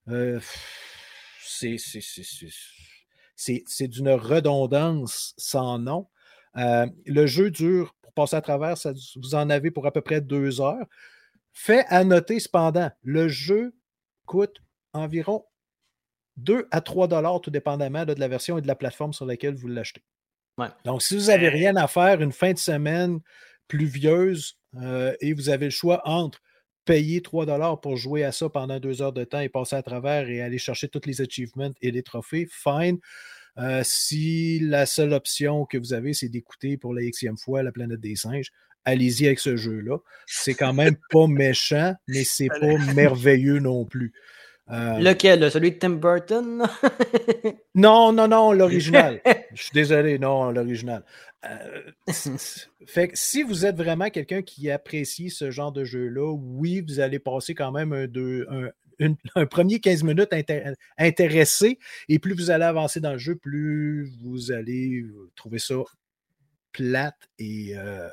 euh, 0.10 0.40
c'est 1.48 1.78
d'une 3.88 4.10
redondance 4.12 5.34
sans 5.38 5.80
nom. 5.80 6.08
Euh, 6.58 6.86
le 7.08 7.26
jeu 7.26 7.50
dure, 7.50 7.96
pour 8.04 8.14
passer 8.14 8.36
à 8.36 8.42
travers, 8.42 8.78
ça- 8.78 8.94
vous 9.16 9.34
en 9.34 9.50
avez 9.50 9.72
pour 9.72 9.88
à 9.88 9.92
peu 9.92 10.02
près 10.02 10.22
deux 10.22 10.62
heures. 10.62 10.86
Fait 11.54 11.86
à 11.88 12.04
noter 12.04 12.40
cependant, 12.40 12.92
le 13.02 13.28
jeu 13.30 13.74
coûte 14.28 14.58
environ 14.98 15.46
2 16.38 16.68
à 16.72 16.82
3 16.82 17.08
dollars, 17.08 17.42
tout 17.42 17.52
dépendamment 17.52 18.06
là, 18.06 18.16
de 18.16 18.20
la 18.20 18.28
version 18.28 18.58
et 18.58 18.62
de 18.62 18.68
la 18.68 18.76
plateforme 18.76 19.14
sur 19.14 19.26
laquelle 19.26 19.56
vous 19.56 19.68
l'achetez. 19.68 20.04
Ouais. 20.58 20.68
Donc, 20.86 21.02
si 21.02 21.16
vous 21.16 21.26
n'avez 21.26 21.50
rien 21.50 21.76
à 21.76 21.88
faire 21.88 22.22
une 22.22 22.32
fin 22.32 22.54
de 22.54 22.58
semaine 22.58 23.20
pluvieuse 23.68 24.58
euh, 24.82 25.16
et 25.20 25.34
vous 25.34 25.50
avez 25.50 25.66
le 25.66 25.72
choix 25.72 26.02
entre 26.08 26.42
payer 26.86 27.22
3 27.22 27.46
dollars 27.46 27.82
pour 27.82 27.98
jouer 27.98 28.24
à 28.24 28.32
ça 28.32 28.50
pendant 28.50 28.80
deux 28.80 29.02
heures 29.02 29.14
de 29.14 29.24
temps 29.24 29.40
et 29.40 29.50
passer 29.50 29.76
à 29.76 29.84
travers 29.84 30.30
et 30.30 30.42
aller 30.42 30.58
chercher 30.58 30.88
tous 30.88 31.02
les 31.06 31.22
achievements 31.22 31.72
et 31.82 31.92
les 31.92 32.02
trophées, 32.02 32.48
fine. 32.50 32.98
Euh, 33.60 33.82
si 33.84 34.60
la 34.60 34.86
seule 34.86 35.14
option 35.14 35.66
que 35.66 35.78
vous 35.78 35.94
avez, 35.94 36.14
c'est 36.14 36.30
d'écouter 36.30 36.78
pour 36.78 36.94
la 36.94 37.02
xème 37.04 37.38
fois 37.38 37.64
la 37.64 37.72
planète 37.72 38.00
des 38.00 38.16
singes, 38.16 38.52
allez-y 38.86 39.26
avec 39.26 39.40
ce 39.40 39.58
jeu-là. 39.58 39.98
C'est 40.28 40.54
quand 40.54 40.74
même 40.74 40.96
pas 41.10 41.28
méchant, 41.28 41.94
mais 42.08 42.24
c'est 42.24 42.48
pas 42.48 42.78
merveilleux 42.94 43.60
non 43.60 43.86
plus. 43.86 44.14
Euh, 44.70 45.00
Lequel? 45.00 45.50
Celui 45.52 45.72
de 45.72 45.78
Tim 45.78 45.92
Burton? 45.92 46.64
non, 47.76 48.12
non, 48.12 48.28
non, 48.28 48.52
l'original. 48.52 49.22
Je 49.54 49.64
suis 49.64 49.74
désolé, 49.74 50.20
non, 50.20 50.52
l'original. 50.52 51.04
Euh, 51.46 51.92
fait 52.86 53.10
que 53.10 53.18
si 53.18 53.44
vous 53.44 53.66
êtes 53.66 53.78
vraiment 53.78 54.10
quelqu'un 54.10 54.42
qui 54.42 54.70
apprécie 54.70 55.30
ce 55.30 55.52
genre 55.52 55.72
de 55.72 55.84
jeu-là, 55.84 56.34
oui, 56.34 56.82
vous 56.82 57.00
allez 57.00 57.20
passer 57.20 57.56
quand 57.56 57.72
même 57.72 57.94
un, 57.94 59.16
un, 59.36 59.46
premier 59.46 59.80
15 59.80 60.04
minutes 60.04 60.34
intéressé, 60.98 61.80
et 62.10 62.20
plus 62.20 62.34
vous 62.34 62.52
allez 62.52 62.66
avancer 62.66 63.00
dans 63.00 63.14
le 63.14 63.18
jeu, 63.18 63.36
plus 63.36 64.12
vous 64.22 64.52
allez 64.52 65.06
trouver 65.36 65.60
ça 65.60 65.76
plate 66.78 67.30
et 67.40 67.72
euh, 67.76 68.08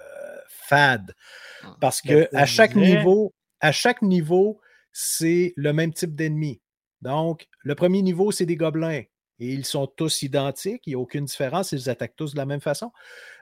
fade. 0.48 1.14
Ah, 1.62 1.76
Parce 1.81 2.01
que 2.01 2.28
à 2.35 2.47
chaque 2.47 2.74
niveau, 2.74 3.35
à 3.60 3.72
chaque 3.72 4.02
niveau, 4.02 4.60
c'est 4.95 5.53
le 5.57 5.75
même 5.75 5.93
type 5.93 6.15
d'ennemi. 6.15 6.62
Donc, 7.03 7.49
le 7.62 7.75
premier 7.75 8.01
niveau, 8.01 8.33
c'est 8.33 8.47
des 8.47 8.57
gobelins. 8.57 9.03
Et 9.41 9.49
ils 9.49 9.65
sont 9.65 9.89
tous 9.89 10.23
identiques, 10.23 10.83
il 10.87 10.91
n'y 10.91 10.95
a 10.95 10.99
aucune 11.01 11.25
différence, 11.25 11.73
ils 11.73 11.91
attaquent 11.91 12.15
tous 12.16 12.33
de 12.33 12.37
la 12.37 12.47
même 12.47 12.61
façon. 12.61 12.93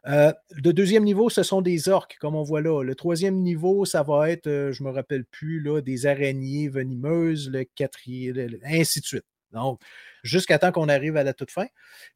Euh, 0.06 0.32
le 0.50 0.72
deuxième 0.72 1.04
niveau, 1.04 1.28
ce 1.28 1.42
sont 1.42 1.60
des 1.60 1.90
orques, 1.90 2.16
comme 2.18 2.34
on 2.34 2.42
voit 2.42 2.62
là. 2.62 2.82
Le 2.82 2.94
troisième 2.94 3.36
niveau, 3.42 3.84
ça 3.84 4.02
va 4.02 4.30
être, 4.30 4.46
euh, 4.46 4.72
je 4.72 4.82
ne 4.82 4.88
me 4.88 4.94
rappelle 4.94 5.26
plus, 5.26 5.60
là, 5.60 5.82
des 5.82 6.06
araignées 6.06 6.68
venimeuses, 6.70 7.50
le 7.50 7.64
quatrième, 7.64 8.58
ainsi 8.64 9.00
de 9.00 9.04
suite. 9.04 9.26
Donc, 9.52 9.82
jusqu'à 10.22 10.58
temps 10.58 10.72
qu'on 10.72 10.88
arrive 10.88 11.18
à 11.18 11.24
la 11.24 11.34
toute 11.34 11.50
fin. 11.50 11.66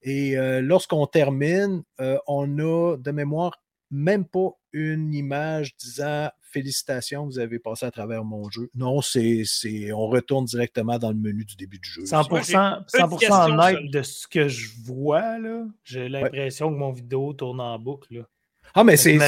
Et 0.00 0.38
euh, 0.38 0.62
lorsqu'on 0.62 1.06
termine, 1.06 1.82
on 2.26 2.58
a 2.58 2.96
de 2.96 3.10
mémoire 3.10 3.60
même 3.90 4.24
pas 4.24 4.50
une 4.72 5.14
image 5.14 5.76
disant 5.76 6.30
félicitations, 6.40 7.26
vous 7.26 7.38
avez 7.38 7.58
passé 7.58 7.86
à 7.86 7.90
travers 7.90 8.24
mon 8.24 8.48
jeu. 8.50 8.70
Non, 8.74 9.00
c'est, 9.00 9.44
on 9.92 10.06
retourne 10.06 10.44
directement 10.44 10.98
dans 10.98 11.10
le 11.10 11.16
menu 11.16 11.44
du 11.44 11.56
début 11.56 11.78
du 11.78 11.88
jeu. 11.88 12.02
100%, 12.02 12.84
100 12.86 13.90
de 13.90 14.02
ce 14.02 14.26
que 14.26 14.48
je 14.48 14.70
vois, 14.84 15.38
là, 15.38 15.66
j'ai 15.84 16.08
l'impression 16.08 16.70
que 16.72 16.78
mon 16.78 16.92
vidéo 16.92 17.32
tourne 17.32 17.60
en 17.60 17.78
boucle. 17.78 18.26
Ah, 18.74 18.84
mais 18.84 18.96
c'est. 18.96 19.18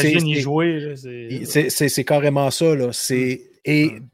C'est 1.89 2.05
carrément 2.05 2.51
ça. 2.51 2.75
Là. 2.75 2.93
C'est, 2.93 3.35
hum. 3.35 3.61
et 3.65 3.87
hum 3.87 4.09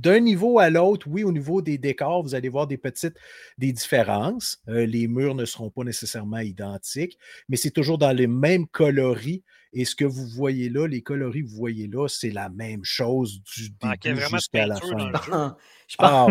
d'un 0.00 0.20
niveau 0.20 0.58
à 0.58 0.70
l'autre, 0.70 1.06
oui, 1.10 1.24
au 1.24 1.32
niveau 1.32 1.62
des 1.62 1.76
décors, 1.78 2.22
vous 2.22 2.34
allez 2.34 2.48
voir 2.48 2.66
des 2.66 2.78
petites 2.78 3.16
des 3.58 3.72
différences. 3.72 4.58
Euh, 4.68 4.86
les 4.86 5.06
murs 5.08 5.34
ne 5.34 5.44
seront 5.44 5.70
pas 5.70 5.84
nécessairement 5.84 6.38
identiques, 6.38 7.18
mais 7.48 7.56
c'est 7.56 7.70
toujours 7.70 7.98
dans 7.98 8.12
les 8.12 8.26
mêmes 8.26 8.66
coloris. 8.66 9.42
Et 9.72 9.84
ce 9.84 9.94
que 9.94 10.04
vous 10.04 10.26
voyez 10.26 10.68
là, 10.68 10.86
les 10.86 11.02
coloris 11.02 11.44
que 11.44 11.48
vous 11.48 11.56
voyez 11.56 11.86
là, 11.86 12.08
c'est 12.08 12.30
la 12.30 12.48
même 12.48 12.84
chose 12.84 13.40
du 13.54 13.70
début 13.70 14.20
jusqu'à 14.20 14.66
la 14.66 14.76
fin. 14.76 15.56
je 15.88 15.96
ah, 15.98 16.26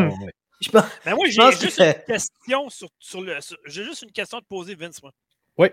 Mais 1.05 1.13
moi, 1.13 1.27
j'ai 1.27 1.51
juste 1.51 1.79
une 1.79 2.03
question 2.05 2.69
sur, 2.69 3.21
le. 3.21 3.37
J'ai 3.65 3.83
juste 3.85 4.01
une 4.01 4.11
question 4.11 4.39
à 4.39 4.41
te 4.41 4.47
poser, 4.47 4.75
Vince. 4.75 5.01
Moi. 5.01 5.13
Oui. 5.57 5.69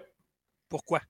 Pourquoi? 0.68 1.00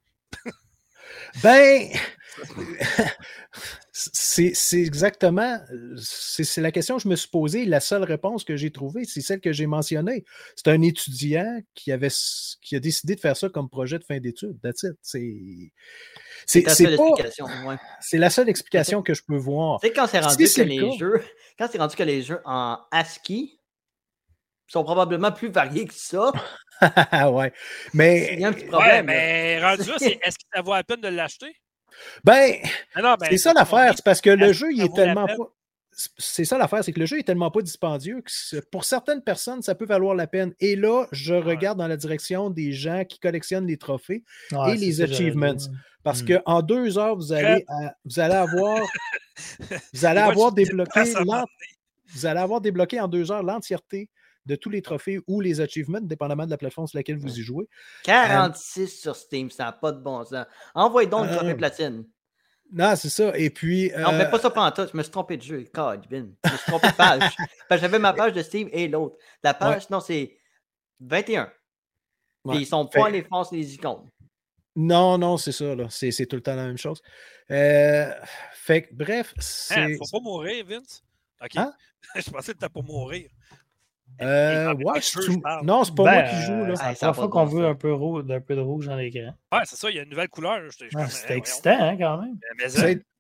Ben, 1.43 1.89
c'est 3.93 4.53
exactement, 4.75 5.59
c'est 5.97 6.61
la 6.61 6.71
question 6.71 6.97
que 6.97 7.03
je 7.03 7.09
me 7.09 7.17
suis 7.17 7.29
posée. 7.29 7.65
La 7.65 7.81
seule 7.81 8.05
réponse 8.05 8.45
que 8.45 8.57
j'ai 8.57 8.71
trouvée, 8.71 9.05
c'est 9.05 9.21
celle 9.21 9.41
que 9.41 9.53
j'ai 9.53 9.67
mentionnée. 9.67 10.25
C'est 10.55 10.69
un 10.69 10.83
étudiant 10.83 11.61
qui, 11.75 11.93
avait, 11.93 12.11
qui 12.63 12.77
a 12.77 12.81
décidé 12.81 13.15
de 13.15 13.21
faire 13.21 13.37
ça 13.37 13.49
comme 13.49 13.69
projet 13.69 13.99
de 13.99 14.05
fin 14.05 14.19
d'études. 14.19 14.59
C'est 14.75 16.63
la 16.63 16.75
seule 16.75 16.95
explication. 16.95 17.47
C'est 18.01 18.19
la 18.19 18.31
seule 18.31 18.49
explication 18.49 19.03
que 19.03 19.15
je 19.15 19.23
peux 19.27 19.39
voir. 19.39 19.79
C'est 19.83 19.93
quand 19.93 20.07
c'est 20.07 20.21
rendu 20.21 20.47
que 20.49 20.63
les 20.63 20.99
jeux, 20.99 21.23
quand 21.59 21.69
c'est 21.71 21.79
rendu 21.79 21.97
que 21.97 22.03
les 22.03 22.23
jeux 22.23 22.41
en 22.45 22.79
ASCII 22.91 23.59
sont 24.69 24.85
probablement 24.85 25.33
plus 25.33 25.49
variés 25.49 25.87
que 25.87 25.95
ça. 25.95 26.33
ouais. 27.31 27.53
Mais. 27.95 28.39
mais 29.05 29.61
rendu 29.61 29.89
là, 29.89 29.97
est-ce 30.01 30.39
que 30.39 30.45
ça 30.55 30.63
vaut 30.63 30.75
la 30.75 30.85
peine 30.85 31.01
de 31.01 31.09
l'acheter? 31.09 31.55
Ben, 32.25 32.57
ben 32.95 33.17
c'est 33.31 33.39
ça 33.39 33.55
l'affaire. 33.55 33.93
C'est 33.97 34.05
parce 34.05 34.21
que 34.21 34.31
le 34.31 34.53
jeu, 34.53 34.73
il 34.73 34.83
est 34.83 34.95
tellement 34.95 35.27
pas. 35.27 35.53
C'est 36.19 36.45
ça 36.45 36.59
l'affaire, 36.59 36.85
c'est 36.85 36.93
que 36.93 37.01
le 37.01 37.07
jeu 37.07 37.21
est 37.21 37.23
tellement 37.23 37.51
pas 37.51 37.63
dispendieux 37.63 38.21
que 38.21 38.61
pour 38.71 38.85
certaines 38.85 39.23
personnes, 39.23 39.63
ça 39.63 39.75
peut 39.75 39.87
valoir 39.87 40.15
la 40.15 40.27
peine. 40.27 40.53
Et 40.61 40.77
là, 40.77 41.07
je 41.11 41.33
regarde 41.33 41.79
dans 41.79 41.89
la 41.89 41.97
direction 41.97 42.51
des 42.51 42.73
gens 42.73 43.05
qui 43.07 43.19
collectionnent 43.19 43.67
les 43.67 43.79
trophées 43.79 44.23
et 44.53 44.75
les 44.77 45.01
achievements. 45.01 45.57
Parce 46.03 46.23
hmm. 46.23 46.41
qu'en 46.45 46.61
deux 46.61 46.99
heures, 46.99 47.17
vous 47.17 47.33
allez, 47.33 47.65
vous 48.05 48.21
allez 48.21 48.35
avoir, 48.35 48.79
vous 49.95 50.05
allez 50.05 50.21
avoir 50.21 50.53
débloqué, 50.53 51.15
vous 52.15 52.27
allez 52.27 52.41
avoir 52.41 52.61
débloqué 52.61 53.01
en 53.01 53.09
deux 53.09 53.33
heures 53.33 53.43
l'entièreté 53.43 54.11
de 54.47 54.57
tous 54.57 54.71
les 54.71 54.83
trophées 54.83 55.21
ou 55.27 55.41
les 55.41 55.61
achievements, 55.61 56.01
dépendamment 56.01 56.47
de 56.47 56.51
la 56.51 56.57
plateforme 56.57 56.87
sur 56.87 56.99
laquelle 56.99 57.19
vous 57.19 57.39
y 57.39 57.43
jouez. 57.43 57.69
46 58.05 58.81
euh, 58.81 58.87
sur 58.87 59.17
Steam, 59.17 59.51
ça 59.51 59.65
n'a 59.65 59.73
pas 59.73 59.93
de 59.93 60.01
bon 60.01 60.25
sens. 60.25 60.47
Envoyez 60.75 61.09
donc 61.09 61.27
le 61.27 61.33
trophée 61.37 61.53
euh, 61.53 61.57
platine. 61.57 62.05
Non, 62.73 62.97
c'est 62.97 63.09
ça. 63.09 63.37
Et 63.37 63.51
puis. 63.51 63.93
Non, 63.97 64.13
mais 64.13 64.29
pas 64.29 64.39
ça 64.39 64.51
pendant 64.51 64.71
tout. 64.73 64.89
Je 64.91 64.97
me 64.97 65.03
suis 65.03 65.13
trompé 65.13 65.37
de 65.37 65.43
jeu. 65.43 65.65
God, 65.73 66.05
Je 66.11 66.17
me 66.17 66.57
suis 66.57 66.67
trompé 66.67 66.89
de 66.89 66.95
page. 66.95 67.37
J'avais 67.71 67.99
ma 67.99 68.13
page 68.13 68.33
de 68.33 68.43
Steam 68.43 68.69
et 68.73 68.89
l'autre. 68.89 69.17
La 69.43 69.55
page, 69.55 69.89
non, 69.91 70.01
c'est 70.01 70.37
21. 71.01 71.53
Ils 72.47 72.61
ils 72.61 72.67
sont 72.67 72.87
pas 72.87 73.09
les 73.11 73.23
France 73.23 73.53
les 73.53 73.75
icônes. 73.75 74.09
Non, 74.77 75.17
non, 75.17 75.37
c'est 75.37 75.53
ça. 75.53 75.75
C'est 75.89 76.27
tout 76.27 76.37
le 76.37 76.43
temps 76.43 76.55
la 76.55 76.67
même 76.67 76.79
chose. 76.79 77.01
Euh, 77.51 78.13
fait 78.53 78.89
bref, 78.93 79.33
hein, 79.37 79.41
c'est. 79.41 79.97
faut 79.97 80.19
pas 80.19 80.23
mourir, 80.23 80.65
Vince? 80.67 81.03
OK. 81.43 81.57
Hein? 81.57 81.73
je 82.17 82.31
pensais 82.31 82.53
que 82.53 82.59
t'as 82.59 82.69
pas 82.69 82.83
mourir. 82.83 83.31
Euh, 84.23 84.75
ouais, 84.75 85.01
Non, 85.63 85.85
c'est 85.85 85.95
pas 85.95 86.03
moi 86.03 86.23
qui 86.23 86.37
joue. 86.43 86.65
Là. 86.65 86.95
C'est 86.95 87.07
la 87.07 87.13
fois 87.13 87.29
qu'on 87.29 87.45
veut 87.45 87.67
un 87.67 87.75
peu, 87.75 87.93
rouge, 87.93 88.25
un 88.31 88.41
peu 88.41 88.57
de 88.57 88.61
rouge 88.61 88.87
dans 88.87 88.97
l'écran. 88.97 89.35
Ouais, 89.53 89.61
c'est 89.65 89.77
ça, 89.77 89.91
il 89.91 89.97
y 89.97 89.99
a 89.99 90.03
une 90.03 90.11
nouvelle 90.11 90.29
couleur. 90.29 90.61
c'est 91.09 91.37
excitant, 91.37 91.77
hein, 91.79 91.97
quand 91.97 92.23
même. 92.23 92.39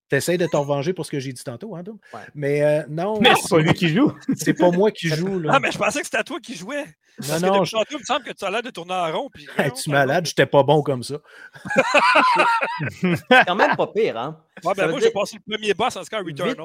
T'essayes 0.08 0.38
de 0.38 0.46
t'en 0.46 0.64
venger 0.64 0.92
pour 0.92 1.04
ce 1.04 1.10
que 1.10 1.18
j'ai 1.18 1.32
dit 1.32 1.42
tantôt, 1.42 1.74
hein, 1.74 1.82
Mais 2.34 2.62
euh, 2.62 2.84
non. 2.88 3.18
Mais 3.20 3.34
c'est 3.34 3.48
pas 3.48 3.58
lui 3.58 3.74
qui 3.74 3.88
joue. 3.88 4.12
C'est 4.36 4.54
pas 4.54 4.70
moi 4.70 4.92
qui 4.92 5.08
joue. 5.16 5.40
Là. 5.40 5.54
Ah, 5.54 5.60
mais 5.60 5.72
je 5.72 5.78
pensais 5.78 5.98
que 5.98 6.04
c'était 6.04 6.18
à 6.18 6.24
toi 6.24 6.38
qui 6.38 6.54
jouais. 6.54 6.84
Non, 7.28 7.40
non. 7.40 7.64
Je... 7.64 7.76
il 7.90 7.98
me 7.98 8.02
semble 8.04 8.24
que 8.24 8.32
tu 8.32 8.44
as 8.44 8.50
l'air 8.50 8.62
de 8.62 8.70
tourner 8.70 8.94
en 8.94 9.10
rond. 9.10 9.30
Puis, 9.32 9.46
tu 9.56 9.90
es 9.90 9.92
malade, 9.92 10.26
j'étais 10.26 10.46
pas 10.46 10.62
bon 10.62 10.82
comme 10.82 11.02
ça. 11.02 11.16
c'est 13.00 13.44
quand 13.46 13.56
même 13.56 13.74
pas 13.74 13.86
pire, 13.88 14.16
hein? 14.16 14.40
Ouais, 14.64 14.74
ben 14.76 14.90
moi, 14.90 15.00
j'ai 15.00 15.10
passé 15.10 15.38
le 15.44 15.52
premier 15.52 15.74
boss 15.74 15.96
en 15.96 16.04
ce 16.04 16.10
cas 16.10 16.18
Returnal. 16.18 16.56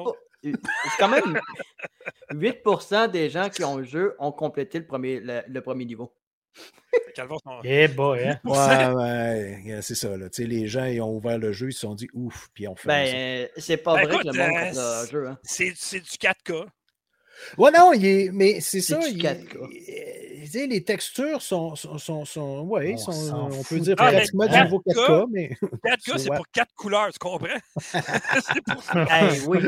C'est 0.42 0.52
quand 0.98 1.08
même 1.08 1.40
8% 2.30 3.10
des 3.10 3.30
gens 3.30 3.48
qui 3.48 3.64
ont 3.64 3.76
le 3.76 3.84
jeu 3.84 4.14
ont 4.18 4.32
complété 4.32 4.78
le 4.78 4.86
premier, 4.86 5.20
le, 5.20 5.60
premier 5.60 5.84
niveau. 5.84 6.12
Eh 7.64 7.88
boy, 7.88 8.24
hein? 8.24 8.40
Ouais, 8.44 9.62
ouais, 9.64 9.78
c'est 9.82 9.94
ça. 9.94 10.16
Là. 10.16 10.26
Les 10.38 10.66
gens 10.68 10.84
ils 10.84 11.00
ont 11.00 11.16
ouvert 11.16 11.38
le 11.38 11.52
jeu, 11.52 11.70
ils 11.70 11.72
se 11.72 11.80
sont 11.80 11.94
dit 11.94 12.08
ouf, 12.12 12.48
puis 12.54 12.68
on 12.68 12.76
fait 12.76 12.88
ben, 12.88 13.48
c'est 13.56 13.76
pas 13.76 13.96
ben, 13.96 14.08
vrai 14.08 14.18
que 14.18 14.28
le 14.28 14.32
monde 14.32 14.76
euh, 14.76 15.02
le 15.02 15.10
jeu. 15.10 15.28
Hein. 15.28 15.38
C'est 15.42 15.70
du 15.70 16.16
4K. 16.18 16.66
Ouais, 17.58 17.70
non, 17.70 17.92
il 17.92 18.04
est, 18.06 18.30
mais 18.32 18.60
c'est 18.60 18.80
ça. 18.80 18.98
Il, 19.08 19.18
il, 19.18 20.68
les 20.68 20.84
textures 20.84 21.40
sont, 21.40 21.74
sont, 21.76 21.98
sont, 21.98 22.24
sont 22.24 22.60
ouais, 22.62 22.94
on, 22.94 23.12
sont, 23.12 23.50
on 23.52 23.62
peut 23.62 23.80
dire 23.80 23.94
ah, 23.98 24.12
pratiquement 24.12 24.46
du 24.46 24.62
niveau 24.62 24.82
4K, 24.86 25.26
mais. 25.30 25.50
4K, 25.84 26.18
c'est 26.18 26.34
pour 26.34 26.48
quatre 26.48 26.74
couleurs, 26.74 27.12
tu 27.12 27.18
comprends? 27.18 27.48
c'est 27.78 28.64
pour 28.66 28.82
ça. 28.82 29.06
Hey, 29.10 29.40
oui. 29.46 29.58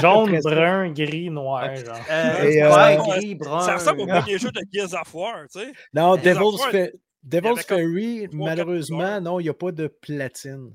Jaune, 0.00 0.38
brun, 0.40 0.90
gris, 0.92 1.30
noir. 1.30 1.74
Genre. 1.76 1.96
Euh, 2.10 2.42
Et, 2.44 2.62
euh, 2.62 2.96
gris, 2.96 3.34
brun. 3.34 3.60
Ça 3.60 3.74
ressemble 3.74 4.02
au 4.02 4.06
premier 4.06 4.38
jeu 4.38 4.50
de 4.50 4.60
Gears 4.72 4.94
of 4.94 5.14
War, 5.14 5.42
tu 5.52 5.60
sais. 5.60 5.72
Non, 5.92 6.16
Devil's, 6.16 6.62
Fe 6.70 6.92
Devil's 7.22 7.64
Ferry, 7.64 8.28
malheureusement, 8.32 9.20
non, 9.20 9.40
il 9.40 9.44
n'y 9.44 9.48
a 9.48 9.54
pas 9.54 9.72
de 9.72 9.86
platine. 9.86 10.74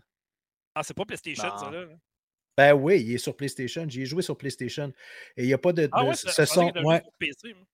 Ah, 0.74 0.82
c'est 0.84 0.94
pas 0.94 1.06
PlayStation, 1.06 1.58
ça, 1.58 1.72
là? 1.72 1.86
Ben 2.58 2.74
oui, 2.74 3.02
il 3.02 3.14
est 3.14 3.18
sur 3.18 3.36
PlayStation. 3.36 3.86
J'y 3.88 4.04
ai 4.04 4.06
joué 4.06 4.22
sur 4.22 4.38
PlayStation. 4.38 4.94
Et 5.36 5.44
il 5.44 5.48
n'y 5.48 5.54
a 5.54 5.58
pas 5.58 5.74
de. 5.74 5.90
Ah 5.92 6.14
ce 6.14 6.46
sont, 6.46 6.72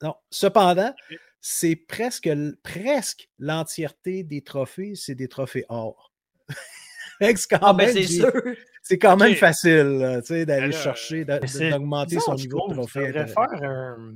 non. 0.01 0.15
Cependant, 0.29 0.93
c'est 1.39 1.75
presque, 1.75 2.29
presque 2.63 3.29
l'entièreté 3.37 4.23
des 4.23 4.41
trophées, 4.41 4.93
c'est 4.95 5.15
des 5.15 5.27
trophées 5.27 5.65
or. 5.69 6.11
c'est 7.21 7.47
quand, 7.49 7.59
ah, 7.61 7.73
ben 7.73 7.95
c'est 8.81 8.97
quand 8.97 9.17
même 9.17 9.35
facile 9.35 10.21
d'aller 10.29 10.45
ben 10.45 10.71
chercher, 10.71 11.25
d'augmenter 11.25 12.19
son 12.19 12.35
niveau 12.35 12.67
de 12.67 12.73
trophée. 12.73 13.11
Je 13.13 13.25
faire 13.25 13.63
un. 13.63 14.15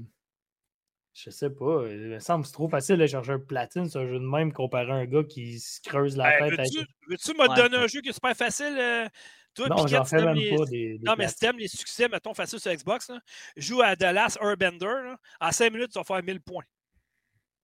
Je 1.13 1.29
sais 1.29 1.49
pas. 1.49 1.83
Il 1.89 2.09
me 2.09 2.19
semble 2.19 2.43
que 2.43 2.47
c'est 2.47 2.53
trop 2.53 2.67
facile 2.67 2.97
de 2.97 3.07
chercher 3.07 3.31
un 3.31 3.39
platine 3.39 3.89
sur 3.89 4.01
un 4.01 4.07
jeu 4.07 4.19
de 4.19 4.27
même 4.27 4.51
comparé 4.51 4.91
à 4.91 4.95
un 4.95 5.05
gars 5.05 5.23
qui 5.23 5.59
se 5.59 5.79
creuse 5.79 6.17
la 6.17 6.39
ben, 6.39 6.57
tête. 6.57 6.67
Veux-tu 7.07 7.31
me 7.31 7.55
donner 7.55 7.77
un 7.77 7.87
jeu 7.87 8.01
qui 8.01 8.09
est 8.09 8.13
super 8.13 8.35
facile? 8.35 8.75
Euh, 8.77 9.07
non, 9.57 9.87
j'en 9.87 10.05
fais 10.05 10.23
même 10.23 10.57
pas 10.57 10.65
des, 10.65 10.99
Non, 11.01 11.15
mais 11.17 11.27
si 11.27 11.35
t'aimes 11.37 11.57
les 11.57 11.67
succès, 11.67 12.07
mettons, 12.07 12.33
facile 12.33 12.59
sur 12.59 12.73
Xbox, 12.73 13.11
joue 13.55 13.81
à 13.81 13.95
The 13.95 14.03
Last 14.13 14.37
Airbender, 14.41 15.15
en 15.39 15.51
5 15.51 15.71
minutes, 15.71 15.91
tu 15.91 15.99
vas 15.99 16.03
faire 16.03 16.23
1000 16.23 16.41
points. 16.41 16.65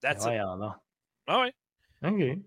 That's 0.02 0.26
ouais, 0.26 0.38
it. 0.38 0.42
Ah 1.28 1.40
ouais. 1.42 1.54
OK. 2.04 2.40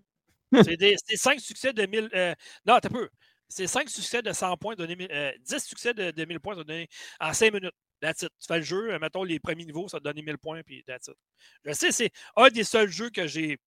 C'est 0.63 0.77
des, 0.77 0.95
c'est 1.03 1.17
cinq 1.17 1.39
succès 1.39 1.73
de 1.73 1.85
1000. 1.85 2.09
euh, 2.13 2.33
non, 2.65 2.79
t'as 2.79 2.89
peu. 2.89 3.09
C'est 3.49 3.67
5 3.67 3.89
succès 3.89 4.21
de 4.21 4.31
100 4.31 4.55
points 4.57 4.75
donnés. 4.75 4.95
mille- 4.95 5.11
euh, 5.11 5.31
10 5.41 5.63
succès 5.63 5.93
de, 5.93 6.11
de 6.11 6.25
1000 6.25 6.39
points 6.39 6.55
donnés 6.55 6.87
en 7.19 7.33
5 7.33 7.53
minutes. 7.53 7.73
That's 8.01 8.21
it. 8.21 8.29
Tu 8.39 8.47
fais 8.47 8.57
le 8.57 8.63
jeu, 8.63 8.93
euh, 8.93 8.99
mettons 8.99 9.23
les 9.23 9.39
premiers 9.39 9.65
niveaux, 9.65 9.87
ça 9.87 9.99
te 9.99 10.03
donne 10.03 10.21
1000 10.21 10.37
points, 10.37 10.61
puis 10.63 10.83
that's 10.85 11.07
it. 11.07 11.15
Je 11.63 11.73
sais, 11.73 11.91
c'est 11.91 12.11
un 12.35 12.49
des 12.49 12.63
seuls 12.63 12.89
jeux 12.89 13.09
que 13.09 13.27
j'ai. 13.27 13.57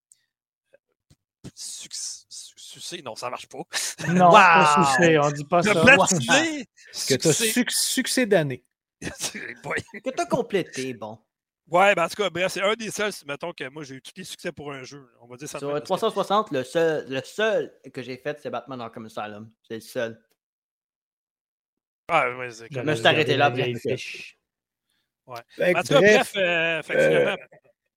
Succès. 1.55 2.25
Succès, 2.29 3.03
non, 3.03 3.15
ça 3.16 3.31
marche 3.31 3.47
pas. 3.49 3.59
Non, 4.09 4.27
Wow! 4.29 4.33
pas 4.33 4.85
succès, 4.97 5.19
on 5.19 5.31
dit 5.31 5.45
pas 5.45 5.59
Le 5.62 5.73
ça. 5.73 5.81
platiner! 5.83 6.66
Que 7.09 7.15
tu 7.15 7.29
as 7.29 7.33
Succès. 7.33 7.65
succès 7.69 8.27
d'année. 8.27 8.65
Ouais. 9.65 10.01
Que 10.05 10.11
t'as 10.11 10.27
complété, 10.27 10.93
bon. 10.95 11.19
Ouais, 11.70 11.95
ben 11.95 12.05
en 12.05 12.09
tout 12.09 12.16
cas, 12.23 12.31
bref, 12.31 12.51
c'est 12.53 12.62
un 12.62 12.75
des 12.75 12.91
seuls, 12.91 13.12
mettons 13.27 13.53
que 13.53 13.69
moi 13.69 13.85
j'ai 13.85 13.97
eu 13.97 14.03
tous 14.03 14.12
les 14.16 14.25
succès 14.25 14.53
pour 14.53 14.73
un 14.73 14.83
jeu. 14.85 15.07
On 15.20 15.27
va 15.27 15.37
dire 15.37 15.49
ça. 15.49 15.59
Sur 15.59 15.69
même, 15.69 15.75
parce 15.77 15.83
que- 15.83 15.87
360, 15.87 16.51
le 16.53 16.65
seul, 16.65 17.07
le 17.09 17.20
seul 17.23 17.73
que 17.93 18.03
j'ai 18.03 18.16
fait, 18.16 18.39
c'est 18.41 18.49
Batman 18.51 18.81
Arkham 18.81 19.05
Asylum. 19.07 19.51
C'est 19.66 19.75
le 19.75 19.81
seul. 19.81 20.25
Ah, 22.09 22.31
ouais, 22.37 22.51
c'est 22.51 22.69
Je 22.73 22.81
me 22.81 22.95
suis 22.95 23.07
arrêté 23.07 23.37
là, 23.37 23.47
après. 23.47 23.75
fiche. 23.75 24.39
Fait 25.57 25.75
que 25.75 25.79
En 25.79 25.83
tout 25.83 25.89
cas, 25.89 26.01
bref, 26.01 26.33
bref, 26.33 26.37
euh, 26.37 26.83
fait 26.83 26.95
que 26.95 26.99
euh, 26.99 27.09
finalement, 27.11 27.37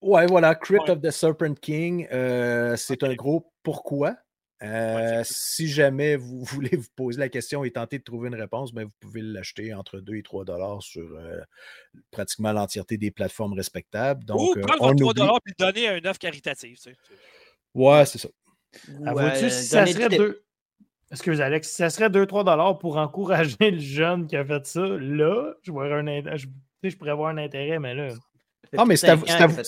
Ouais, 0.02 0.26
voilà, 0.26 0.56
Crypt 0.56 0.82
Ouais. 0.84 0.92
of 0.92 1.02
the 1.02 1.12
Serpent 1.12 1.54
King, 1.56 2.08
euh, 2.12 2.76
c'est 2.76 3.04
un 3.04 3.14
gros 3.14 3.52
pourquoi. 3.64 4.16
Euh, 4.64 5.22
si 5.26 5.68
jamais 5.68 6.16
vous 6.16 6.44
voulez 6.70 6.76
vous 6.78 6.88
poser 6.96 7.20
la 7.20 7.30
question 7.30 7.64
et 7.64 7.72
tenter 7.72 7.98
de 7.98 8.04
trouver 8.04 8.28
une 8.30 8.36
réponse, 8.36 8.74
ben 8.74 8.84
vous 8.86 8.92
pouvez 9.00 9.22
l'acheter 9.22 9.74
entre 9.74 10.00
2 10.00 10.16
et 10.16 10.24
3 10.24 10.46
dollars 10.46 10.82
sur 10.84 11.02
euh, 11.18 11.40
pratiquement 12.12 12.52
l'entièreté 12.52 12.98
des 12.98 13.10
plateformes 13.12 13.54
respectables. 13.54 14.24
Donc, 14.26 14.40
ou 14.40 14.60
euh, 14.60 14.62
prendre 14.62 14.84
on 14.84 14.88
votre 14.88 15.00
3 15.00 15.10
oublie. 15.12 15.20
dollars 15.22 15.40
puis 15.44 15.54
le 15.58 15.66
donner 15.66 15.88
à 15.88 15.98
une 15.98 16.06
œuvre 16.06 16.20
caritative. 16.20 16.76
Tu 16.78 16.82
sais. 16.92 16.96
Ouais, 17.74 18.06
c'est 18.06 18.20
ça. 18.20 18.30
Ouais, 19.00 19.50
si 19.50 19.66
ça 19.66 19.86
serait 19.88 20.10
deux. 20.10 20.44
Excuse 21.12 21.42
Alex, 21.42 21.68
si 21.70 21.76
ça 21.76 21.90
serait 21.90 22.10
2-3 22.10 22.46
dollars 22.46 22.78
pour 22.80 22.98
encourager 22.98 23.56
le 23.72 23.80
jeune 23.80 24.28
qui 24.28 24.38
a 24.38 24.46
fait 24.46 24.66
ça, 24.66 24.82
là, 24.86 25.54
je, 25.64 25.72
vois 25.72 25.86
un, 25.88 26.06
int- 26.06 26.38
je, 26.38 26.46
tu 26.46 26.52
sais, 26.84 26.90
je 26.92 26.98
pourrais 26.98 27.12
avoir 27.12 27.30
un 27.30 27.38
intérêt, 27.38 27.80
mais 27.80 27.94
là. 27.96 28.10
Ah, 28.78 28.86
mais 28.86 28.96
c'est 28.96 29.10
à, 29.10 29.16
vous- 29.16 29.26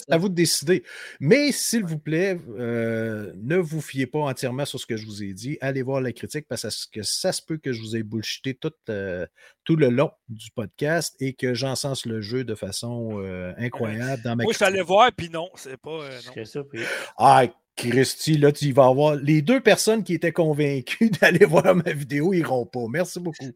à 0.09 0.17
de 0.19 0.27
décider. 0.29 0.83
Mais 1.19 1.51
s'il 1.51 1.83
vous 1.83 1.99
plaît, 1.99 2.39
euh, 2.57 3.33
ne 3.37 3.57
vous 3.57 3.81
fiez 3.81 4.07
pas 4.07 4.19
entièrement 4.19 4.65
sur 4.65 4.79
ce 4.79 4.85
que 4.85 4.95
je 4.97 5.05
vous 5.05 5.23
ai 5.23 5.33
dit. 5.33 5.57
Allez 5.61 5.81
voir 5.81 5.99
la 6.01 6.13
critique 6.13 6.47
parce 6.47 6.87
que 6.87 7.01
ça 7.03 7.31
se 7.33 7.41
peut 7.41 7.57
que 7.57 7.73
je 7.73 7.81
vous 7.81 7.95
ai 7.95 8.03
bullshité 8.03 8.53
tout, 8.53 8.71
euh, 8.89 9.25
tout 9.65 9.75
le 9.75 9.89
long 9.89 10.11
du 10.29 10.51
podcast 10.51 11.15
et 11.19 11.33
que 11.33 11.53
j'encense 11.53 12.05
le 12.05 12.21
jeu 12.21 12.43
de 12.43 12.55
façon 12.55 13.19
euh, 13.21 13.53
incroyable 13.57 14.21
dans 14.23 14.35
ma 14.35 14.43
Moi, 14.43 14.53
je 14.53 14.57
suis 14.57 14.65
allé 14.65 14.75
critique. 14.77 14.87
voir, 14.87 15.11
puis 15.15 15.29
non, 15.29 15.49
c'est 15.55 15.77
pas. 15.77 15.91
euh, 16.03 16.19
non. 16.37 16.45
ça. 16.45 16.63
puis- 16.63 16.81
Ah, 17.17 17.43
Christy, 17.75 18.37
là, 18.37 18.51
tu 18.51 18.71
vas 18.71 18.85
avoir 18.85 19.15
les 19.15 19.41
deux 19.41 19.59
personnes 19.59 20.03
qui 20.03 20.13
étaient 20.13 20.31
convaincues 20.31 21.09
d'aller 21.21 21.45
voir 21.45 21.73
ma 21.75 21.91
vidéo, 21.91 22.31
ils 22.33 22.39
iront 22.39 22.65
pas. 22.67 22.85
Merci 22.89 23.19
beaucoup. 23.19 23.51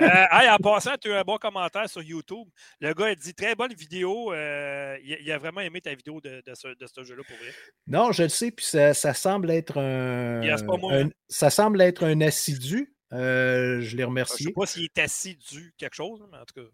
Euh, 0.00 0.24
hey, 0.32 0.48
en 0.48 0.56
passant, 0.56 0.92
tu 1.00 1.10
as 1.12 1.16
eu 1.16 1.18
un 1.18 1.22
bon 1.22 1.36
commentaire 1.36 1.88
sur 1.88 2.02
YouTube. 2.02 2.48
Le 2.80 2.94
gars 2.94 3.06
a 3.06 3.14
dit 3.14 3.34
très 3.34 3.54
bonne 3.54 3.74
vidéo. 3.74 4.32
euh, 4.32 4.96
il, 5.04 5.30
a- 5.30 5.38
vraiment 5.38 5.60
aimé 5.60 5.80
ta 5.82 5.94
vidéo 5.94 6.20
de, 6.22 6.42
de 6.46 6.54
ce, 6.54 6.68
de 6.68 6.86
ce 6.86 7.04
jeu-là 7.04 7.22
pour 7.28 7.36
vrai. 7.36 7.52
Non, 7.86 8.10
je 8.12 8.22
le 8.22 8.28
sais, 8.30 8.50
puis 8.50 8.64
ça, 8.64 8.94
ça 8.94 9.12
semble 9.12 9.50
être 9.50 9.78
un, 9.78 10.42
Yes, 10.42 10.62
pas 10.62 10.76
moi, 10.78 10.94
un- 10.94 11.06
hein. 11.06 11.10
ça 11.28 11.50
semble 11.50 11.82
être 11.82 12.04
un 12.04 12.20
assidu. 12.22 12.94
Euh, 13.12 13.80
je 13.80 13.82
l'ai 13.82 13.82
Je 13.82 13.92
ne 13.94 13.96
sais 13.98 14.04
remercié. 14.04 14.52
pas 14.52 14.66
s'il 14.66 14.84
est 14.84 14.98
assis 14.98 15.36
du 15.36 15.72
quelque 15.76 15.94
chose, 15.94 16.24
mais 16.32 16.38
en 16.38 16.44
tout 16.44 16.60
cas. 16.60 16.66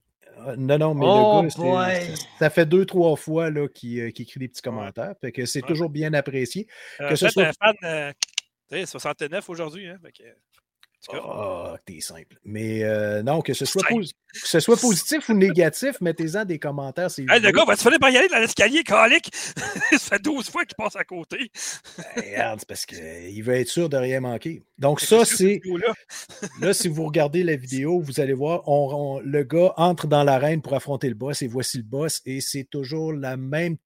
Euh, 0.46 0.56
Non, 0.56 0.78
non, 0.78 0.94
mais 0.94 1.04
Oh 1.06 1.40
le 1.42 1.48
gars, 1.48 1.50
c'est- 1.50 1.60
boy! 1.60 2.16
ça- 2.38 2.50
fait 2.50 2.66
deux, 2.66 2.84
trois 2.86 3.14
fois 3.16 3.50
qu'il 3.68 4.00
euh, 4.00 4.10
qu'il 4.10 4.22
écrit 4.24 4.40
des 4.40 4.48
petits 4.48 4.62
commentaires. 4.62 5.14
Fait 5.20 5.32
que 5.32 5.46
c'est 5.46 5.62
Ouais. 5.62 5.68
toujours 5.68 5.90
bien 5.90 6.12
apprécié. 6.14 6.66
Euh, 7.00 7.08
Que 7.10 7.16
ce 7.16 7.28
soit- 7.28 7.44
un 7.48 7.52
fan. 7.52 7.74
euh, 7.84 8.12
tu 8.70 8.78
sais, 8.78 8.86
69 8.86 9.48
aujourd'hui. 9.50 9.86
Hein, 9.88 9.98
que, 10.12 10.22
Ah, 11.12 11.74
t'es 11.84 12.00
simple. 12.00 12.38
Mais 12.44 12.84
euh, 12.84 13.22
non, 13.22 13.40
que 13.40 13.54
ce, 13.54 13.64
soit 13.64 13.82
Simple. 13.82 13.94
posi- 14.02 14.12
que 14.32 14.48
ce 14.48 14.60
soit 14.60 14.76
positif 14.76 15.28
ou 15.28 15.34
négatif, 15.34 16.00
mettez-en 16.00 16.44
des 16.44 16.58
commentaires. 16.58 17.08
Hey, 17.18 17.40
le 17.40 17.50
gars, 17.50 17.64
va-tu 17.64 17.82
finir 17.82 17.98
par 17.98 18.10
y 18.10 18.16
aller 18.16 18.28
dans 18.28 18.38
l'escalier, 18.38 18.84
calique? 18.84 19.30
ça 19.92 19.98
fait 19.98 20.22
12 20.22 20.48
fois 20.48 20.64
qu'il 20.64 20.76
passe 20.76 20.94
à 20.96 21.02
côté. 21.04 21.50
Ben, 21.98 22.04
regarde, 22.24 22.60
c'est 22.60 22.68
parce 22.68 22.86
qu'il 22.86 23.42
veut 23.42 23.54
être 23.54 23.68
sûr 23.68 23.88
de 23.88 23.96
rien 23.96 24.20
manquer. 24.20 24.62
Donc, 24.78 25.00
ça, 25.00 25.24
c'est. 25.24 25.60
Là. 25.64 25.92
Là, 26.60 26.72
si 26.72 26.88
vous 26.88 27.04
regardez 27.04 27.42
la 27.42 27.56
vidéo, 27.56 28.00
vous 28.00 28.20
allez 28.20 28.32
voir, 28.34 28.62
on- 28.68 29.16
on- 29.16 29.20
le 29.20 29.42
gars 29.42 29.72
entre 29.76 30.06
dans 30.06 30.22
l'arène 30.22 30.62
pour 30.62 30.74
affronter 30.74 31.08
le 31.08 31.14
boss 31.14 31.42
et 31.42 31.48
voici 31.48 31.78
le 31.78 31.84
boss. 31.84 32.20
Et 32.26 32.40
c'est 32.40 32.64
toujours 32.64 33.12
la 33.12 33.36
même 33.36 33.76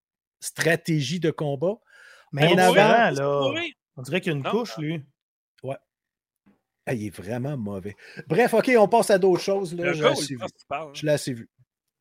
stratégie 0.41 1.19
de 1.21 1.31
combat. 1.31 1.77
Mais 2.33 2.47
En 2.49 2.55
en 2.55 2.59
avant, 2.59 3.11
là, 3.11 3.41
on 3.97 4.03
dirait 4.03 4.21
qu'il 4.21 4.33
y 4.33 4.35
a 4.35 4.39
une 4.39 4.45
Non. 4.45 4.51
couche, 4.51 4.77
lui. 4.79 5.03
Ah, 6.87 6.95
il 6.95 7.07
est 7.07 7.11
vraiment 7.11 7.57
mauvais. 7.57 7.97
Bref, 8.29 8.55
OK, 8.55 8.71
on 8.79 8.87
passe 8.89 9.11
à 9.11 9.19
d'autres 9.19 9.43
choses. 9.43 9.75
Là. 9.75 9.87
Le 9.87 9.93
Je 9.93 10.03
l'ai 10.05 10.09
assez 10.09 10.35
vu. 10.37 10.41
hein? 10.71 10.91
Je 10.95 11.05
l'ai 11.07 11.13
assez 11.13 11.33
vu. 11.33 11.49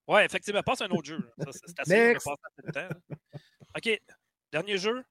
Ouais, 0.07 0.25
effectivement, 0.25 0.61
passe 0.61 0.81
à 0.81 0.85
un 0.85 0.89
autre 0.89 1.05
jeu. 1.05 1.17
c'est- 1.51 1.79
assez. 1.79 1.91
Next. 1.97 2.27
de 2.63 2.71
temps. 2.71 2.87
OK. 3.75 4.01
Dernier 4.51 4.77
jeu. 4.77 5.03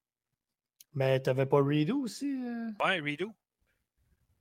Mais 0.93 1.19
t'avais 1.19 1.45
pas 1.45 1.57
Redo 1.57 1.97
aussi? 1.99 2.25
euh? 2.25 2.69
Ouais, 2.85 2.99
Redo. 3.01 3.33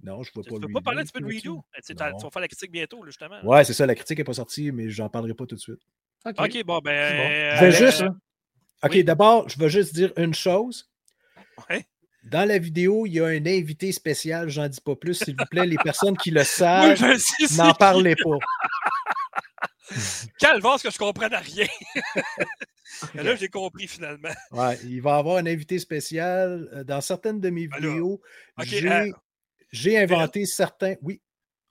Non, 0.03 0.23
je 0.23 0.31
vois 0.33 0.45
Tu 0.45 0.51
pas 0.51 0.61
peux 0.61 0.73
pas 0.73 0.81
parler 0.83 1.01
un 1.01 1.05
petit 1.05 1.13
peu 1.13 1.21
de. 1.21 1.27
Redo? 1.27 1.65
Tu 1.75 1.81
sais, 1.83 1.95
t'as- 1.95 2.13
Non. 2.13 2.17
tu 2.19 2.25
vas 2.25 2.31
faire 2.31 2.43
la 2.43 2.49
critique 2.49 2.71
bientôt, 2.71 3.03
là, 3.03 3.07
justement. 3.11 3.37
là. 3.37 3.45
Ouais, 3.45 3.65
c'est 3.65 3.73
ça, 3.73 3.87
la 3.87 3.95
critique 3.97 4.19
n'est 4.19 4.25
pas 4.25 4.35
sortie, 4.35 4.71
mais 4.71 4.89
j'en 4.91 5.09
parlerai 5.09 5.35
pas 5.35 5.47
tout 5.47 5.57
de 5.57 5.61
suite. 5.61 5.81
OK, 6.27 6.65
bon, 6.65 6.79
ben. 6.79 7.17
Bon. 7.17 7.57
Je 7.57 7.65
vais 7.65 7.67
euh, 7.67 7.71
juste-. 7.91 8.03
OK, 8.83 8.91
Oui. 8.93 9.03
d'abord, 9.05 9.49
je 9.49 9.59
vais 9.59 9.69
juste 9.71 9.95
dire 9.95 10.13
une 10.17 10.35
chose. 10.35 10.89
Ouais. 11.69 11.85
Dans 12.25 12.49
la 12.49 12.59
vidéo, 12.59 13.05
il 13.07 13.13
y 13.15 13.21
a 13.21 13.27
un 13.27 13.47
invité 13.47 13.93
spécial, 13.93 14.49
j'en 14.49 14.67
dis 14.69 14.81
pas 14.81 14.97
plus, 14.97 15.15
s'il 15.15 15.37
vous 15.39 15.45
plaît. 15.51 15.67
Les 15.67 15.77
personnes 15.77 16.17
qui 16.17 16.31
le 16.31 16.43
savent, 16.45 16.99
n'en 17.57 17.75
parlez 17.75 18.17
pas. 18.17 18.39
Calvaire, 20.39 20.81
que 20.83 20.91
je 20.91 20.99
comprenne 20.99 21.35
rien. 21.35 21.67
Mais 23.15 23.23
là, 23.23 23.37
j'ai 23.37 23.49
compris 23.49 23.87
finalement. 23.87 24.31
Ouais, 24.51 24.79
il 24.85 25.01
va 25.03 25.17
y 25.17 25.19
avoir 25.19 25.37
un 25.37 25.47
invité 25.47 25.79
spécial. 25.79 26.69
Euh, 26.73 26.85
Dans 26.85 27.01
certaines 27.01 27.41
de 27.41 27.51
mes 27.51 27.67
vidéos, 27.67 28.21
j'ai 28.63 28.89
euh, 29.99 30.03
inventé 30.03 30.47
certains. 30.47 30.95
Oui, 31.03 31.21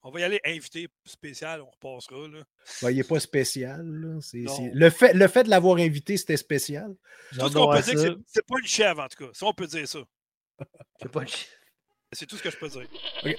On 0.03 0.11
va 0.11 0.19
y 0.19 0.23
aller 0.23 0.39
invité 0.45 0.87
spécial, 1.05 1.61
on 1.61 1.69
repassera. 1.71 2.27
Là. 2.27 2.43
ben, 2.83 2.91
il 2.91 2.97
n'est 2.97 3.03
pas 3.03 3.19
spécial. 3.19 3.81
là. 3.83 4.19
Le, 4.73 4.89
fait, 4.91 5.13
le 5.13 5.27
fait 5.27 5.43
de 5.43 5.49
l'avoir 5.49 5.77
invité, 5.77 6.15
c'était 6.17 6.37
spécial. 6.37 6.93
J'ai 7.31 7.39
Tout 7.39 7.45
hâte 7.45 7.49
ce 7.49 7.53
de 7.53 7.59
qu'on 7.59 7.65
voir 7.65 7.77
peut 7.77 7.83
dire, 7.91 7.99
ça. 7.99 8.07
c'est 8.07 8.13
que 8.13 8.19
c'est 8.27 8.45
pas 8.47 8.55
une 8.61 8.67
chèvre, 8.67 9.01
en 9.01 9.07
tout 9.07 9.25
cas. 9.25 9.31
Si 9.33 9.43
on 9.43 9.53
peut 9.53 9.67
dire 9.67 9.87
ça. 9.87 9.99
C'est 12.11 12.25
tout 12.27 12.37
ce 12.37 12.43
que 12.43 12.51
je 12.51 12.57
peux 12.57 12.69
dire. 12.69 12.87
C'est 13.23 13.37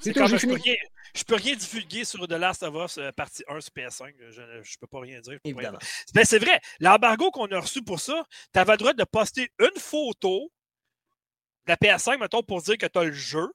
C'est 0.00 0.12
tout, 0.12 0.26
j'ai 0.28 0.46
peux, 0.46 0.54
rien, 0.54 0.74
je 1.14 1.24
peux 1.24 1.34
rien 1.34 1.56
divulguer 1.56 2.04
sur 2.04 2.26
The 2.28 2.32
Last 2.32 2.62
of 2.62 2.74
Us 2.84 2.98
euh, 2.98 3.10
partie 3.10 3.42
1 3.48 3.60
sur 3.60 3.72
PS5. 3.72 4.14
Je, 4.30 4.62
je 4.62 4.78
peux 4.78 4.86
pas 4.86 5.00
rien 5.00 5.20
dire. 5.20 5.38
Évidemment. 5.44 5.78
Ben, 6.14 6.24
c'est 6.24 6.38
vrai, 6.38 6.60
l'embargo 6.78 7.30
qu'on 7.32 7.46
a 7.46 7.58
reçu 7.58 7.82
pour 7.82 7.98
ça, 7.98 8.24
tu 8.52 8.58
avais 8.60 8.72
le 8.72 8.78
droit 8.78 8.92
de 8.92 9.04
poster 9.04 9.50
une 9.58 9.80
photo 9.80 10.52
de 11.66 11.72
la 11.72 11.76
PS5, 11.76 12.18
mettons, 12.18 12.42
pour 12.42 12.62
dire 12.62 12.78
que 12.78 12.86
tu 12.86 12.98
as 12.98 13.04
le 13.04 13.12
jeu. 13.12 13.52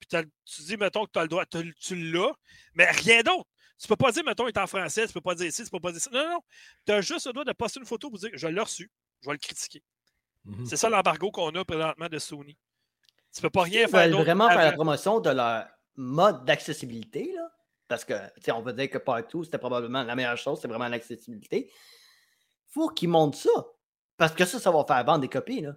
Puis 0.00 0.08
t'as- 0.08 0.22
tu 0.22 0.62
dis, 0.62 0.76
mettons, 0.78 1.04
que 1.04 1.10
tu 1.12 1.18
as 1.18 1.22
le 1.22 1.28
droit, 1.28 1.44
tu 1.46 2.12
l'as, 2.12 2.32
mais 2.74 2.90
rien 2.90 3.22
d'autre. 3.22 3.48
Tu 3.78 3.86
peux 3.86 3.96
pas 3.96 4.12
dire, 4.12 4.24
mettons, 4.24 4.46
il 4.46 4.50
est 4.50 4.58
en 4.58 4.66
français, 4.66 5.06
tu 5.06 5.12
peux 5.12 5.20
pas 5.20 5.34
dire 5.34 5.46
ici, 5.46 5.62
tu 5.64 5.70
peux 5.70 5.80
pas 5.80 5.92
dire 5.92 6.00
ça. 6.00 6.10
Non, 6.10 6.22
non, 6.24 6.30
non. 6.34 6.40
Tu 6.86 6.92
as 6.92 7.00
juste 7.02 7.26
le 7.26 7.32
droit 7.32 7.44
de 7.44 7.52
poster 7.52 7.80
une 7.80 7.86
photo 7.86 8.08
pour 8.08 8.18
dire, 8.18 8.30
je 8.32 8.46
l'ai 8.46 8.60
reçu, 8.60 8.90
je 9.20 9.28
vais 9.28 9.32
le 9.34 9.38
critiquer. 9.38 9.82
Mhm. 10.44 10.66
C'est 10.66 10.76
ça 10.76 10.88
l'embargo 10.88 11.30
qu'on 11.30 11.54
a 11.54 11.64
présentement 11.64 12.08
de 12.08 12.18
Sony. 12.18 12.56
Tu 13.34 13.40
peux 13.40 13.50
pas 13.50 13.62
rien 13.62 13.82
Ils 13.82 13.88
faire 13.88 14.02
veulent 14.02 14.10
d'autre. 14.12 14.24
vraiment 14.24 14.48
faire 14.48 14.58
la 14.58 14.72
promotion 14.72 15.20
de 15.20 15.30
leur 15.30 15.66
mode 15.96 16.44
d'accessibilité, 16.44 17.32
là. 17.34 17.50
Parce 17.88 18.04
que, 18.04 18.14
tu 18.36 18.42
sais, 18.42 18.52
on 18.52 18.62
veut 18.62 18.72
dire 18.72 18.88
que 18.90 18.98
partout, 18.98 19.44
c'était 19.44 19.58
probablement 19.58 20.02
la 20.02 20.14
meilleure 20.14 20.36
chose, 20.38 20.58
c'est 20.60 20.68
vraiment 20.68 20.88
l'accessibilité. 20.88 21.70
faut 22.68 22.88
qu'ils 22.88 23.08
montrent 23.08 23.38
ça. 23.38 23.50
Parce 24.16 24.32
que 24.32 24.44
ça, 24.44 24.58
ça 24.58 24.70
va 24.70 24.84
faire 24.84 25.04
vendre 25.04 25.20
des 25.20 25.28
copies, 25.28 25.60
là. 25.60 25.76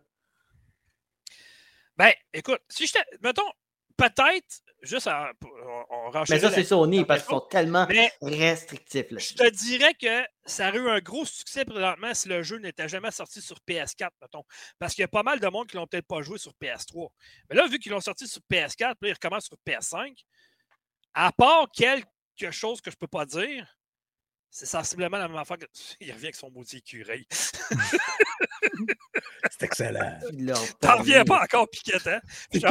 Ben, 1.98 2.12
écoute, 2.34 2.62
si 2.70 2.88
je 2.88 2.94
Mettons, 3.22 3.50
peut-être, 3.98 4.62
juste 4.82 5.08
à. 5.08 5.32
On, 5.44 6.12
on 6.14 6.24
Mais 6.30 6.40
ça, 6.40 6.52
c'est 6.52 6.64
Sony, 6.64 7.04
parce 7.06 7.24
qu'ils 7.24 7.32
sont 7.32 7.42
tellement 7.42 7.86
Mais 7.90 8.12
restrictifs, 8.22 9.12
là. 9.12 9.20
je 9.20 9.34
te 9.34 9.50
dirais 9.50 9.94
que 9.96 10.26
ça 10.46 10.70
aurait 10.70 10.78
eu 10.78 10.90
un 10.90 11.00
gros 11.00 11.26
succès 11.26 11.66
présentement 11.66 12.14
si 12.14 12.30
le 12.30 12.44
jeu 12.44 12.58
n'était 12.60 12.88
jamais 12.88 13.12
sorti 13.12 13.42
sur 13.42 13.58
PS4, 13.68 14.10
mettons. 14.22 14.44
Parce 14.80 14.94
qu'il 14.94 15.02
y 15.02 15.06
a 15.06 15.10
pas 15.10 15.24
mal 15.24 15.40
de 15.40 15.48
monde 15.48 15.68
qui 15.68 15.76
l'ont 15.76 15.88
peut-être 15.88 16.08
pas 16.08 16.22
joué 16.22 16.38
sur 16.38 16.54
PS3. 16.62 17.10
Mais 17.50 17.56
là, 17.56 17.68
vu 17.68 17.80
qu'ils 17.80 17.92
l'ont 17.92 18.02
sorti 18.02 18.28
sur 18.28 18.42
PS4, 18.50 18.76
puis 18.76 18.86
là, 18.86 18.96
ils 19.10 19.14
recommencent 19.14 19.48
sur 19.48 19.58
PS5, 19.68 20.14
à 21.14 21.32
part 21.32 21.68
quelque 21.72 22.52
chose 22.52 22.80
que 22.82 22.92
je 22.92 22.96
peux 22.96 23.08
pas 23.08 23.26
dire, 23.26 23.68
c'est 24.50 24.66
sensiblement 24.66 25.18
la 25.18 25.28
même 25.28 25.38
affaire 25.38 25.58
que. 25.58 25.66
Il 26.00 26.12
revient 26.12 26.26
avec 26.26 26.36
son 26.36 26.50
maudit 26.52 26.78
écureuil. 26.78 27.26
C'est 29.60 29.66
excellent. 29.66 30.20
T'en 30.80 30.98
reviens 30.98 31.24
pas 31.26 31.42
encore, 31.44 31.70
Piquette, 31.70 32.08
hein? 32.08 32.20
C'est. 32.52 32.62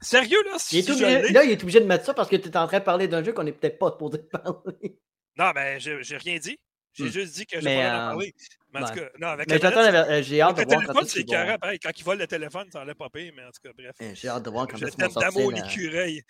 Sérieux, 0.00 0.42
là? 0.50 0.56
Il 0.72 0.78
est 0.78 0.90
obligé- 0.90 1.32
là, 1.32 1.44
il 1.44 1.50
est 1.52 1.62
obligé 1.62 1.78
de 1.80 1.84
mettre 1.86 2.04
ça 2.04 2.12
parce 2.14 2.28
que 2.28 2.34
tu 2.36 2.48
es 2.48 2.56
en 2.56 2.66
train 2.66 2.80
de 2.80 2.84
parler 2.84 3.06
d'un 3.06 3.22
jeu 3.22 3.32
qu'on 3.32 3.44
n'est 3.44 3.52
peut-être 3.52 3.78
pas 3.78 3.90
supposé 3.92 4.18
parler. 4.32 4.98
Non, 5.36 5.52
mais 5.54 5.78
j'ai 5.78 6.02
j'ai 6.02 6.16
rien 6.16 6.38
dit. 6.38 6.58
J'ai 6.92 7.04
Hmm. 7.04 7.08
juste 7.12 7.34
dit 7.36 7.46
que 7.46 7.60
j'ai 7.60 7.76
pas 7.76 7.84
euh, 7.84 8.08
parler. 8.10 8.34
Mais 8.72 8.80
en 8.80 8.86
tout 8.86 8.92
Ouais. 8.94 9.00
cas, 9.00 9.10
non, 9.18 9.26
avec 9.28 9.48
Mais 9.48 9.58
la 9.58 9.70
j'attends, 9.70 9.80
euh, 10.10 10.22
j'ai 10.22 10.40
hâte 10.40 10.56
de 10.56 10.62
le 10.62 10.66
voir 10.66 10.78
téléphone, 10.80 10.94
quand 11.02 11.08
c'est 11.08 11.58
pareil. 11.58 11.78
Quand 11.78 11.90
ils 11.98 12.04
volent 12.04 12.20
le 12.20 12.26
téléphone, 12.26 12.70
ça 12.72 12.80
enlève 12.80 12.94
pas 12.94 13.10
pire, 13.10 13.32
mais 13.36 13.44
en 13.44 13.50
tout 13.50 13.60
cas, 13.62 13.70
bref. 13.76 13.94
Euh, 14.00 14.12
J'ai 14.14 14.28
hâte 14.28 14.42
de 14.44 14.50
voir 14.50 14.66
quand 14.66 14.76
Je 14.78 14.86
sortir. 14.86 15.08
d'amour, 15.20 15.52
l'écureuil. 15.52 16.22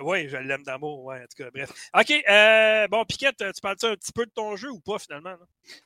oui, 0.00 0.28
je 0.28 0.36
l'aime 0.38 0.62
d'amour. 0.62 1.04
Ouais, 1.04 1.18
en 1.18 1.26
tout 1.26 1.42
cas, 1.44 1.50
bref. 1.52 1.70
OK. 1.94 2.10
euh, 2.28 2.88
bon, 2.88 3.04
Piquette, 3.04 3.36
tu 3.38 3.60
parles-tu 3.60 3.86
un 3.86 3.96
petit 3.96 4.12
peu 4.12 4.24
de 4.24 4.30
ton 4.30 4.56
jeu 4.56 4.70
ou 4.70 4.80
pas, 4.80 4.98
finalement? 4.98 5.30
là? 5.30 5.38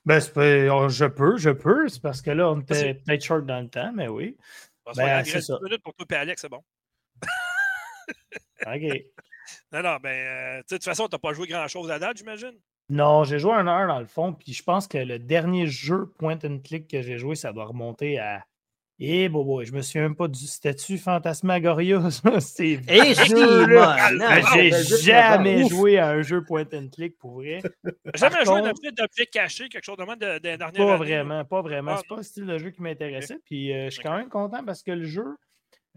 Ben, 0.05 0.21
c'est 0.21 0.33
pas- 0.33 0.75
oh, 0.75 0.89
je 0.89 1.05
peux, 1.07 1.37
je 1.37 1.51
peux. 1.51 1.89
C'est 1.89 2.01
parce 2.01 2.23
que 2.23 2.31
là, 2.31 2.49
on 2.51 2.61
était 2.61 2.95
peut-être 2.95 3.25
short 3.25 3.45
dans 3.45 3.61
le 3.61 3.69
temps, 3.69 3.93
mais 3.93 4.07
oui. 4.09 4.37
Ben, 4.97 5.25
c'est 5.25 5.41
ça. 5.41 5.57
10 5.59 5.65
minutes 5.65 5.83
pour 5.83 5.95
toi 5.95 6.07
et 6.11 6.15
Alex, 6.15 6.43
c'est 6.43 6.49
bon. 6.49 6.63
OK. 8.67 8.83
Non, 9.73 9.83
non, 9.83 9.97
ben, 10.03 10.09
euh, 10.09 10.59
tu 10.61 10.69
sais, 10.69 10.75
de 10.77 10.79
toute 10.79 10.85
façon, 10.85 11.07
tu 11.07 11.15
n'as 11.15 11.19
pas 11.19 11.35
joué 11.35 11.47
grand-chose 11.47 11.91
à 11.91 11.99
date, 11.99 12.17
j'imagine? 12.17 12.59
Non, 12.91 13.25
j'ai 13.25 13.39
joué 13.39 13.53
un 13.53 13.67
heure 13.67 13.89
dans 13.89 13.99
le 14.01 14.07
fond, 14.07 14.33
puis 14.35 14.53
je 14.53 14.63
pense 14.63 14.87
que 14.87 14.99
le 14.99 15.19
dernier 15.19 15.67
jeu 15.67 16.07
point 16.19 16.39
and 16.45 16.59
click 16.63 16.89
que 16.89 17.01
j'ai 17.03 17.17
joué, 17.19 17.35
ça 17.35 17.53
doit 17.53 17.65
remonter 17.67 18.19
à. 18.19 18.45
Eh, 19.01 19.29
bobo, 19.29 19.65
je 19.65 19.73
me 19.73 19.83
souviens 19.83 20.03
même 20.03 20.15
pas 20.15 20.29
du 20.29 20.47
statut 20.47 20.99
Fantasmagoria. 20.99 22.01
C'est 22.41 22.79
Eh, 22.87 23.15
J'ai 23.15 25.03
jamais 25.03 25.69
joué 25.69 25.99
à 25.99 26.11
un 26.11 26.23
jeu 26.23 26.45
point 26.45 26.65
and 26.73 26.89
click 26.95 27.19
pour 27.19 27.35
vrai. 27.35 27.61
J'ai 27.85 27.93
jamais 28.17 28.45
joué 28.45 28.55
un 28.55 28.61
contre- 28.61 28.71
objet 28.79 28.93
d'objet 28.93 29.27
caché, 29.27 29.69
quelque 29.69 29.85
chose 29.85 29.97
de 29.97 30.05
même 30.05 30.17
de, 30.19 30.35
de 30.35 30.39
dernière 30.39 30.71
Pas 30.73 30.83
année, 30.83 30.91
là. 30.91 30.97
vraiment, 30.97 31.45
pas 31.45 31.63
vraiment. 31.63 31.93
Ah, 31.93 31.99
C'est 32.01 32.09
pas 32.09 32.17
le 32.17 32.23
style 32.23 32.47
de 32.47 32.59
jeu 32.59 32.71
qui 32.71 32.83
m'intéressait. 32.83 33.39
Puis 33.45 33.73
euh, 33.73 33.87
je 33.87 33.91
suis 33.91 34.03
quand 34.03 34.17
même 34.17 34.29
content 34.29 34.65
parce 34.65 34.83
que 34.85 34.93
le 34.93 35.05
jeu, 35.05 35.25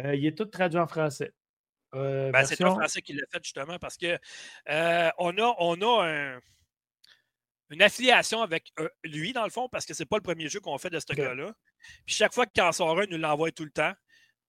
euh, 0.04 0.16
il 0.16 0.26
est 0.26 0.36
tout 0.38 0.46
traduit 0.46 0.80
en 0.80 0.88
français. 0.88 1.32
Euh, 1.94 2.32
Ben, 2.32 2.44
c'est 2.46 2.56
toi 2.58 2.72
français 2.72 3.02
qui 3.02 3.14
l'a 3.14 3.24
fait, 3.32 3.40
justement, 3.44 3.78
parce 3.80 3.98
que 3.98 4.18
euh, 4.70 5.10
on 5.20 5.38
a, 5.38 5.56
on 5.60 5.76
a 5.82 6.06
un- 6.08 6.40
une 7.70 7.82
affiliation 7.82 8.42
avec 8.42 8.72
euh, 8.80 8.88
lui, 9.04 9.34
dans 9.34 9.44
le 9.44 9.50
fond, 9.50 9.68
parce 9.70 9.86
que 9.86 9.94
c'est 9.94 10.06
pas 10.06 10.18
le 10.18 10.24
premier 10.24 10.48
jeu 10.50 10.60
qu'on 10.60 10.78
fait 10.78 10.90
de 10.90 11.00
ce 11.00 11.14
gars-là. 11.14 11.54
Puis 12.06 12.16
chaque 12.16 12.34
fois 12.34 12.46
qu'il 12.46 12.64
en 12.64 12.72
sort 12.72 12.98
un, 13.00 13.04
il 13.04 13.10
nous 13.12 13.18
l'envoie 13.18 13.52
tout 13.52 13.66
le 13.66 13.72
temps 13.72 13.94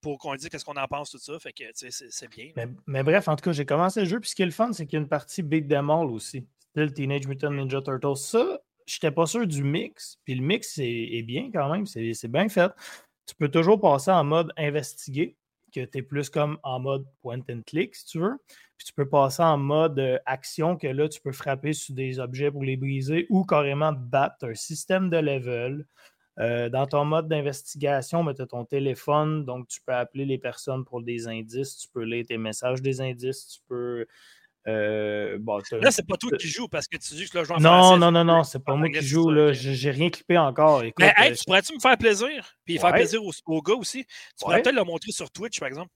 pour 0.01 0.19
qu'on 0.19 0.35
dise 0.37 0.49
qu'est-ce 0.49 0.65
qu'on 0.65 0.77
en 0.77 0.87
pense, 0.87 1.11
tout 1.11 1.19
ça. 1.19 1.39
Fait 1.41 1.53
que, 1.53 1.65
tu 1.73 1.91
sais, 1.91 2.07
c'est- 2.11 2.29
bien. 2.29 2.53
Mais, 2.57 2.69
mais 2.87 3.03
bref, 3.03 3.27
en 3.27 3.35
tout 3.35 3.43
cas, 3.43 3.53
j'ai 3.53 3.67
commencé 3.67 4.01
le 4.01 4.07
jeu. 4.07 4.21
Puis 4.21 4.31
ce 4.31 4.35
qui 4.37 4.43
est 4.43 4.47
le 4.47 4.53
fun, 4.53 4.73
c'est 4.73 4.87
qu'il 4.87 4.97
y 4.97 5.01
a 5.01 5.03
une 5.03 5.09
partie 5.09 5.43
Beat 5.43 5.69
Them 5.69 5.91
All 5.91 6.07
aussi. 6.07 6.47
Style 6.71 6.93
Teenage 6.93 7.27
Mutant 7.27 7.51
Ninja 7.51 7.83
Turtles. 7.83 8.17
Ça, 8.17 8.61
j'étais 8.87 9.11
pas 9.11 9.27
sûr 9.27 9.47
du 9.47 9.65
mix. 9.65 10.19
Puis 10.25 10.37
le 10.37 10.43
mix 10.43 10.79
est, 10.79 10.85
est 10.87 11.23
bien 11.23 11.51
quand 11.53 11.69
même. 11.73 11.87
C'est 11.87 12.15
c'est 12.15 12.29
bien 12.29 12.49
fait. 12.49 12.71
Tu 13.27 13.35
peux 13.35 13.49
toujours 13.51 13.81
passer 13.81 14.11
en 14.13 14.23
mode 14.23 14.53
investiguer, 14.57 15.37
que 15.73 15.85
tu 15.85 15.99
es 15.99 16.03
plus 16.03 16.31
comme 16.31 16.59
en 16.63 16.81
mode 16.81 17.07
point 17.21 17.41
and 17.51 17.63
click, 17.67 17.95
si 17.95 18.05
tu 18.07 18.19
veux. 18.19 18.39
Puis 18.77 18.87
tu 18.87 18.93
peux 18.93 19.09
passer 19.09 19.43
en 19.43 19.59
mode 19.59 19.99
euh, 19.99 20.19
action, 20.27 20.77
que 20.77 20.87
là, 20.87 21.09
tu 21.09 21.21
peux 21.21 21.33
frapper 21.33 21.73
sur 21.73 21.95
des 21.95 22.21
objets 22.21 22.51
pour 22.51 22.63
les 22.63 22.77
briser 22.77 23.27
ou 23.29 23.45
carrément 23.45 23.93
battre. 23.93 24.47
Un 24.47 24.55
système 24.55 25.11
de 25.11 25.19
level. 25.19 25.85
Euh, 26.39 26.69
dans 26.69 26.87
ton 26.87 27.05
mode 27.05 27.27
d'investigation, 27.27 28.25
tu 28.33 28.43
as 28.43 28.47
ton 28.47 28.65
téléphone, 28.65 29.45
donc 29.45 29.67
tu 29.67 29.81
peux 29.81 29.93
appeler 29.95 30.25
les 30.25 30.39
personnes 30.39 30.85
pour 30.85 31.03
des 31.03 31.27
indices, 31.27 31.77
tu 31.77 31.89
peux 31.89 32.05
lire 32.05 32.25
tes 32.27 32.39
messages 32.39 32.81
des 32.81 33.01
indices, 33.01 33.49
tu 33.49 33.61
peux. 33.69 34.07
Euh, 34.69 35.39
bon, 35.41 35.61
Là, 35.81 35.91
c'est 35.91 36.07
pas 36.07 36.17
toi 36.17 36.31
qui 36.37 36.47
joues 36.49 36.69
parce 36.69 36.87
que 36.87 36.97
tu 36.99 37.15
dis 37.15 37.29
que 37.29 37.39
le 37.39 37.45
jeu 37.45 37.53
en 37.55 37.59
non, 37.59 37.71
français, 37.71 37.99
non, 38.01 38.11
non, 38.11 38.25
non, 38.25 38.45
c'est 38.45 38.63
pas 38.63 38.75
moi 38.75 38.89
qui 38.91 39.01
joue. 39.01 39.31
là. 39.31 39.53
J'ai 39.53 39.91
rien 39.91 40.11
clippé 40.11 40.37
encore. 40.37 40.83
Écoute, 40.83 41.05
Mais 41.05 41.15
hey, 41.17 41.33
euh, 41.33 41.35
tu 41.35 41.45
pourrais-tu 41.45 41.75
me 41.75 41.81
faire 41.81 41.97
plaisir? 41.97 42.55
Puis 42.65 42.79
faire 42.79 42.93
plaisir 42.93 43.25
aux, 43.25 43.33
aux 43.47 43.63
gars 43.63 43.75
aussi. 43.75 44.05
Tu 44.05 44.11
pourrais 44.41 44.57
Ouais. 44.57 44.63
peut-être 44.63 44.77
le 44.77 44.85
montrer 44.85 45.11
sur 45.11 45.31
Twitch, 45.31 45.59
par 45.59 45.69
exemple. 45.69 45.91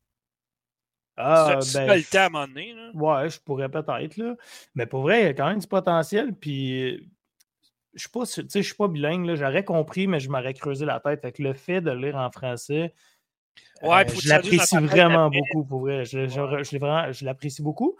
ah, 1.16 1.58
si 1.60 1.72
tu 1.72 1.78
ben, 1.78 1.96
le 1.96 2.02
temps 2.04 2.18
à 2.18 2.24
un 2.24 2.28
moment 2.30 2.48
donné. 2.48 2.72
là? 2.72 2.90
Ouais, 2.94 3.28
je 3.28 3.38
pourrais 3.40 3.68
peut-être, 3.68 4.16
là. 4.16 4.34
Mais 4.74 4.86
pour 4.86 5.02
vrai, 5.02 5.20
il 5.20 5.24
y 5.24 5.28
a 5.28 5.34
quand 5.34 5.48
même 5.48 5.58
du 5.58 5.66
potentiel. 5.66 6.32
Puis, 6.34 7.10
je 7.94 8.08
tu 8.08 8.46
je 8.54 8.60
suis 8.62 8.74
pas 8.74 8.88
bilingue, 8.88 9.26
là. 9.26 9.34
J'aurais 9.34 9.64
compris, 9.64 10.06
mais 10.06 10.18
je 10.20 10.30
m'aurais 10.30 10.54
creusé 10.54 10.86
la 10.86 10.98
tête. 11.00 11.20
Fait 11.20 11.32
que 11.32 11.42
le 11.42 11.52
fait 11.52 11.82
de 11.82 11.90
lire 11.90 12.16
en 12.16 12.30
français, 12.30 12.94
Ouais, 13.82 14.04
euh, 14.08 14.14
je 14.20 14.28
l'apprécie 14.28 14.76
vraiment 14.76 15.28
beaucoup, 15.28 15.64
pour 15.64 15.80
vrai. 15.80 16.04
Je, 16.04 16.26
je- 16.28 16.62
je 16.62 17.12
je 17.12 17.24
l'apprécie 17.24 17.62
beaucoup. 17.62 17.96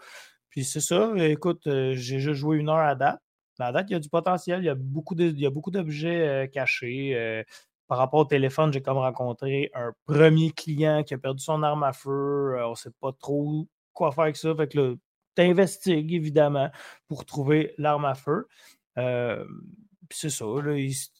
Puis 0.53 0.63
c'est 0.65 0.81
ça. 0.81 1.11
Écoute, 1.17 1.65
euh, 1.67 1.93
j'ai 1.95 2.19
juste 2.19 2.39
joué 2.39 2.57
une 2.57 2.69
heure 2.69 2.75
à 2.77 2.93
date. 2.95 3.19
À 3.59 3.71
date, 3.71 3.87
il 3.89 3.93
y 3.93 3.95
a 3.95 3.99
du 3.99 4.09
potentiel. 4.09 4.61
Il 4.61 4.65
y 4.65 4.69
a 4.69 4.75
beaucoup 4.75 5.15
de- 5.15 5.31
y 5.31 5.45
a 5.47 5.49
beaucoup 5.49 5.71
d'objets 5.71 6.27
euh, 6.45 6.47
cachés. 6.47 7.15
euh, 7.15 7.43
par 7.87 7.97
rapport 7.97 8.19
au 8.21 8.25
téléphone, 8.25 8.71
j'ai 8.71 8.81
comme 8.81 8.97
rencontré 8.97 9.69
un 9.73 9.91
premier 10.05 10.51
client 10.51 11.03
qui 11.03 11.13
a 11.15 11.17
perdu 11.17 11.43
son 11.43 11.63
arme 11.63 11.83
à 11.83 11.91
feu. 11.93 12.55
on 12.65 12.71
ne 12.71 12.75
sait 12.75 12.91
pas 13.01 13.11
trop 13.19 13.67
quoi 13.93 14.11
faire 14.11 14.23
avec 14.25 14.37
ça. 14.37 14.55
Fait 14.55 14.67
que 14.67 14.79
là, 14.79 14.95
tu 15.35 15.41
investigues, 15.41 16.13
évidemment, 16.13 16.69
pour 17.07 17.25
trouver 17.25 17.73
l'arme 17.79 18.05
à 18.05 18.13
feu. 18.15 18.47
Puis 18.95 20.17
c'est 20.19 20.29
ça. 20.29 20.45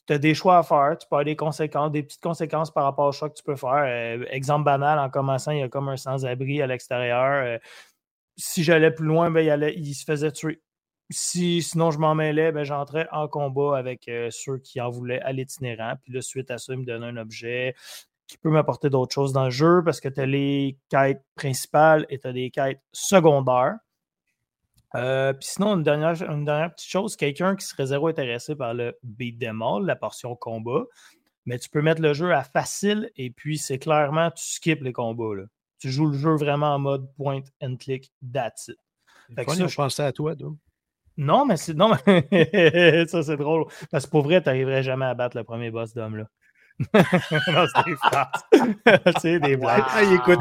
Tu 0.06 0.12
as 0.12 0.18
des 0.18 0.34
choix 0.34 0.58
à 0.58 0.62
faire. 0.62 0.96
Tu 0.98 1.06
peux 1.08 1.16
avoir 1.16 1.24
des 1.24 1.36
conséquences, 1.36 1.90
des 1.92 2.02
petites 2.02 2.22
conséquences 2.22 2.70
par 2.72 2.84
rapport 2.84 3.06
au 3.06 3.12
choix 3.12 3.28
que 3.30 3.34
tu 3.34 3.42
peux 3.42 3.56
faire. 3.56 4.22
Exemple 4.30 4.64
banal, 4.64 4.98
en 4.98 5.10
commençant, 5.10 5.50
il 5.52 5.60
y 5.60 5.62
a 5.62 5.68
comme 5.68 5.88
un 5.88 5.96
sans-abri 5.96 6.62
à 6.62 6.66
l'extérieur. 6.66 7.58
Si 8.36 8.64
j'allais 8.64 8.90
plus 8.90 9.06
loin, 9.06 9.30
ben, 9.30 9.40
il, 9.76 9.94
se 9.94 10.04
faisait 10.04 10.32
tuer. 10.32 10.62
Si, 11.10 11.62
sinon, 11.62 11.90
je 11.90 11.98
m'en 11.98 12.14
mêlais, 12.14 12.52
ben, 12.52 12.64
j'entrais 12.64 13.06
en 13.12 13.28
combat 13.28 13.76
avec 13.78 14.08
euh, 14.08 14.28
ceux 14.30 14.58
qui 14.58 14.80
en 14.80 14.90
voulaient 14.90 15.20
à 15.20 15.32
l'itinérant. 15.32 15.94
Puis 16.02 16.12
là, 16.12 16.20
suite 16.20 16.50
à 16.50 16.58
ça, 16.58 16.72
il 16.72 16.80
me 16.80 16.84
donnait 16.84 17.06
un 17.06 17.16
objet 17.16 17.74
qui 18.26 18.38
peut 18.38 18.50
m'apporter 18.50 18.90
d'autres 18.90 19.14
choses 19.14 19.32
dans 19.32 19.44
le 19.44 19.50
jeu 19.50 19.82
parce 19.84 20.00
que 20.00 20.08
tu 20.08 20.20
as 20.20 20.26
les 20.26 20.78
quêtes 20.88 21.22
principales 21.34 22.06
et 22.08 22.18
tu 22.18 22.26
as 22.26 22.32
des 22.32 22.50
quêtes 22.50 22.82
secondaires. 22.92 23.76
Euh, 24.94 25.32
puis 25.32 25.48
sinon, 25.48 25.74
une 25.74 25.82
dernière, 25.82 26.22
une 26.22 26.44
dernière 26.44 26.72
petite 26.72 26.88
chose, 26.88 27.16
quelqu'un 27.16 27.56
qui 27.56 27.66
serait 27.66 27.86
zéro 27.86 28.08
intéressé 28.08 28.54
par 28.54 28.74
le 28.74 28.96
beat 29.02 29.40
them 29.40 29.60
all, 29.60 29.84
la 29.84 29.96
portion 29.96 30.36
combat, 30.36 30.84
mais 31.46 31.58
tu 31.58 31.68
peux 31.68 31.82
mettre 31.82 32.00
le 32.00 32.14
jeu 32.14 32.32
à 32.32 32.44
facile 32.44 33.10
et 33.16 33.30
puis 33.30 33.58
c'est 33.58 33.78
clairement, 33.78 34.30
tu 34.30 34.44
skips 34.44 34.82
les 34.82 34.92
combats. 34.92 35.34
là. 35.34 35.44
Tu 35.84 35.90
joues 35.90 36.06
le 36.06 36.16
jeu 36.16 36.34
vraiment 36.36 36.74
en 36.74 36.78
mode 36.78 37.12
point 37.14 37.42
and 37.62 37.76
click, 37.78 38.10
that's 38.32 38.68
it. 38.68 38.76
Fait 39.34 39.44
que 39.44 39.52
ça, 39.52 39.66
je- 39.66 39.76
pensait 39.76 40.02
à 40.04 40.12
toi, 40.12 40.34
donc. 40.34 40.56
Non, 41.18 41.44
mais 41.44 41.58
c'est. 41.58 41.74
Non, 41.74 41.90
mais 42.06 43.06
ça, 43.08 43.22
c'est 43.22 43.36
drôle. 43.36 43.66
Parce 43.90 44.06
que 44.06 44.10
pour 44.10 44.22
vrai, 44.22 44.40
tu 44.40 44.46
n'arriverais 44.48 44.82
jamais 44.82 45.04
à 45.04 45.12
battre 45.12 45.36
le 45.36 45.44
premier 45.44 45.70
boss 45.70 45.92
d'homme, 45.92 46.16
là. 46.16 46.24
non, 46.94 47.66
c'est 47.74 47.84
des 47.84 47.96
phrases. 47.96 49.12
c'est 49.20 49.38
des 49.40 49.56
blagues. 49.58 49.84
Ah, 49.88 50.02
il 50.04 50.14
écoute. 50.14 50.40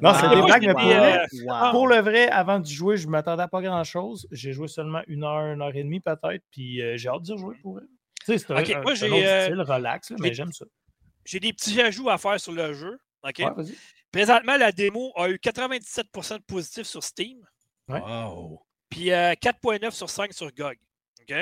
Non, 0.00 0.14
c'est 0.14 0.28
des 0.28 0.40
blagues, 0.42 0.66
mais 0.66 0.74
pour 1.46 1.70
pour 1.72 1.88
le 1.88 1.96
vrai, 2.00 2.28
avant 2.28 2.60
de 2.60 2.66
jouer, 2.66 2.96
je 2.96 3.06
ne 3.06 3.10
m'attendais 3.10 3.42
à 3.42 3.48
pas 3.48 3.60
grand-chose. 3.60 4.28
J'ai 4.30 4.52
joué 4.52 4.68
seulement 4.68 5.02
une 5.08 5.24
heure, 5.24 5.52
une 5.52 5.62
heure 5.62 5.74
et 5.74 5.82
demie 5.82 6.00
peut-être, 6.00 6.44
puis 6.52 6.80
euh, 6.80 6.96
j'ai 6.96 7.08
hâte 7.08 7.22
d'y 7.22 7.32
rejouer 7.32 7.56
pour 7.60 7.74
vrai. 7.74 7.82
Tu 8.24 8.26
sais, 8.26 8.38
c'est 8.38 8.52
un, 8.52 8.60
Ok, 8.62 8.70
un- 8.70 8.82
moi, 8.82 8.94
c'est 8.96 9.06
un 9.06 9.08
j'ai, 9.08 9.14
autre 9.14 9.26
euh, 9.26 9.44
style, 9.46 9.60
relax, 9.62 10.10
là, 10.10 10.16
mais 10.20 10.28
j'ai- 10.28 10.34
j'aime 10.34 10.52
ça. 10.52 10.64
J'ai 11.24 11.40
des 11.40 11.52
petits 11.52 11.80
ajouts 11.80 12.08
à 12.08 12.18
faire 12.18 12.38
sur 12.40 12.52
le 12.52 12.72
jeu. 12.72 12.98
OK? 13.22 13.38
Ouais, 13.38 13.50
vas-y. 13.56 13.76
Présentement, 14.12 14.56
la 14.56 14.72
démo 14.72 15.12
a 15.16 15.28
eu 15.28 15.36
97% 15.36 16.38
de 16.38 16.42
positifs 16.44 16.86
sur 16.86 17.02
Steam, 17.02 17.44
Ouais. 17.88 18.00
Wow. 18.00 18.62
puis 18.90 19.10
euh, 19.12 19.32
4.9 19.32 19.90
sur 19.92 20.10
5 20.10 20.32
sur 20.32 20.52
GOG. 20.52 20.76
OK? 21.22 21.34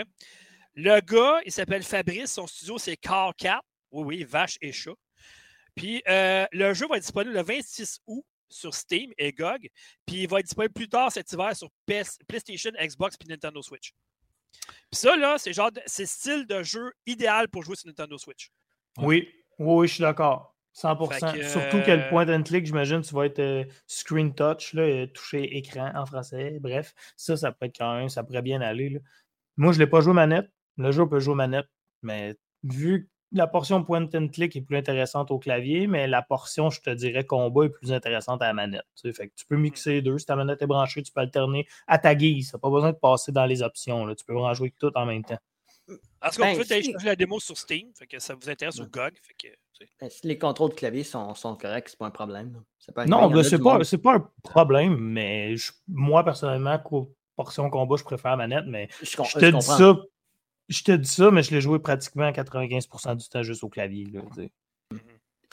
Le 0.74 1.00
gars, 1.00 1.40
il 1.44 1.50
s'appelle 1.52 1.82
Fabrice. 1.82 2.32
Son 2.34 2.46
studio, 2.46 2.78
c'est 2.78 2.96
Car 2.96 3.34
4. 3.36 3.62
Oui, 3.92 4.04
oui, 4.04 4.24
vache 4.24 4.56
et 4.60 4.72
chat. 4.72 4.92
Puis 5.74 6.02
euh, 6.08 6.46
le 6.52 6.72
jeu 6.74 6.86
va 6.88 6.96
être 6.96 7.02
disponible 7.02 7.34
le 7.34 7.42
26 7.42 8.00
août 8.06 8.24
sur 8.48 8.74
Steam 8.74 9.12
et 9.18 9.32
GOG. 9.32 9.68
Puis 10.06 10.22
il 10.22 10.28
va 10.28 10.38
être 10.40 10.46
disponible 10.46 10.72
plus 10.72 10.88
tard 10.88 11.10
cet 11.10 11.30
hiver 11.32 11.54
sur 11.56 11.68
PS 11.86 12.18
PlayStation, 12.28 12.70
Xbox 12.80 13.16
puis 13.16 13.28
Nintendo 13.28 13.60
Switch. 13.62 13.92
Puis 14.90 15.00
ça, 15.00 15.16
là, 15.16 15.36
c'est 15.38 15.52
genre 15.52 15.70
c'est 15.86 16.02
le 16.02 16.08
style 16.08 16.46
de 16.46 16.62
jeu 16.62 16.92
idéal 17.06 17.48
pour 17.48 17.62
jouer 17.62 17.76
sur 17.76 17.88
Nintendo 17.88 18.16
Switch. 18.18 18.50
Oui, 18.98 19.28
oui, 19.58 19.74
oui, 19.76 19.88
je 19.88 19.94
suis 19.94 20.02
d'accord. 20.02 20.55
100%. 20.76 21.32
Fait 21.32 21.38
que, 21.40 21.44
Surtout 21.48 21.80
que 21.82 21.90
le 21.90 22.02
euh, 22.02 22.08
point 22.10 22.28
and 22.28 22.42
click, 22.42 22.66
j'imagine, 22.66 23.00
tu 23.00 23.14
vas 23.14 23.24
être 23.26 23.38
euh, 23.38 23.64
screen 23.86 24.34
touch, 24.34 24.74
là, 24.74 24.82
euh, 24.82 25.06
toucher 25.06 25.56
écran 25.56 25.90
en 25.94 26.04
français. 26.04 26.58
Bref, 26.60 26.92
ça, 27.16 27.36
ça 27.36 27.50
pourrait 27.52 27.68
être 27.68 27.78
quand 27.78 27.96
même, 27.96 28.08
ça 28.10 28.22
pourrait 28.22 28.42
bien 28.42 28.60
aller. 28.60 28.90
là. 28.90 29.00
Moi, 29.56 29.72
je 29.72 29.78
ne 29.78 29.84
l'ai 29.84 29.90
pas 29.90 30.00
joué 30.00 30.12
manette. 30.12 30.50
Le 30.76 30.92
jeu 30.92 31.08
peut 31.08 31.18
jouer 31.20 31.34
manette, 31.34 31.66
mais 32.02 32.36
vu 32.62 33.04
que 33.06 33.10
la 33.32 33.46
portion 33.46 33.82
point 33.82 34.06
and 34.14 34.28
click 34.28 34.54
est 34.54 34.60
plus 34.60 34.76
intéressante 34.76 35.30
au 35.30 35.38
clavier, 35.38 35.86
mais 35.86 36.06
la 36.06 36.20
portion, 36.22 36.68
je 36.70 36.80
te 36.80 36.90
dirais, 36.90 37.24
combat 37.24 37.64
est 37.64 37.70
plus 37.70 37.92
intéressante 37.92 38.42
à 38.42 38.46
la 38.48 38.52
manette. 38.52 38.84
tu 38.94 39.08
sais. 39.08 39.12
Fait 39.14 39.28
que 39.28 39.34
tu 39.34 39.46
peux 39.46 39.56
mixer 39.56 39.92
les 39.94 40.02
deux. 40.02 40.18
Si 40.18 40.26
ta 40.26 40.36
manette 40.36 40.60
est 40.62 40.66
branchée, 40.66 41.02
tu 41.02 41.10
peux 41.10 41.20
alterner 41.22 41.66
à 41.86 41.98
ta 41.98 42.14
guise. 42.14 42.50
Tu 42.50 42.56
n'as 42.56 42.60
pas 42.60 42.70
besoin 42.70 42.92
de 42.92 42.98
passer 42.98 43.32
dans 43.32 43.46
les 43.46 43.62
options. 43.62 44.04
là. 44.04 44.14
Tu 44.14 44.24
peux 44.26 44.36
en 44.36 44.52
jouer 44.54 44.72
tout 44.78 44.92
en 44.94 45.06
même 45.06 45.24
temps. 45.24 45.38
En 45.88 45.94
tout 46.30 46.36
cas, 46.36 46.42
Ben, 46.44 46.48
vous 46.50 46.62
pouvez 46.62 46.64
si- 46.64 46.68
télécharger 46.82 47.06
la 47.06 47.16
démo 47.16 47.40
sur 47.40 47.56
Steam. 47.56 47.90
Fait 47.98 48.06
que 48.06 48.18
ça 48.18 48.34
vous 48.34 48.48
intéresse 48.50 48.78
au 48.80 48.86
GOG. 48.86 49.14
Fait 49.22 49.34
que, 49.34 49.54
si 50.08 50.26
les 50.26 50.38
contrôles 50.38 50.70
de 50.70 50.74
clavier 50.74 51.04
sont, 51.04 51.34
sont 51.34 51.56
corrects, 51.56 51.88
c'est 51.88 51.98
pas 51.98 52.06
un 52.06 52.10
problème. 52.10 52.62
Non, 53.06 53.28
ben, 53.28 53.38
a 53.40 53.44
c'est 53.44 53.58
pas, 53.58 53.78
pas 54.02 54.14
un 54.14 54.30
problème, 54.42 54.96
mais 54.98 55.56
je- 55.56 55.72
moi, 55.88 56.24
personnellement, 56.24 56.78
co- 56.78 57.14
portion 57.36 57.68
combat, 57.70 57.96
je 57.96 58.04
préfère 58.04 58.32
la 58.32 58.36
manette, 58.36 58.64
mais 58.66 58.88
Je, 59.02 59.16
com- 59.16 59.26
je 59.26 59.32
je 59.32 59.38
te 59.38 59.44
dis 59.46 59.52
comprends. 59.52 59.76
ça. 59.78 59.96
Je 60.68 60.82
te 60.82 60.92
dis 60.92 61.08
ça, 61.08 61.30
mais 61.30 61.42
je 61.42 61.52
l'ai 61.54 61.60
joué 61.60 61.78
pratiquement 61.78 62.30
95% 62.32 63.14
du 63.14 63.28
temps 63.28 63.42
juste 63.42 63.62
au 63.62 63.68
clavier. 63.68 64.06
là, 64.12 64.20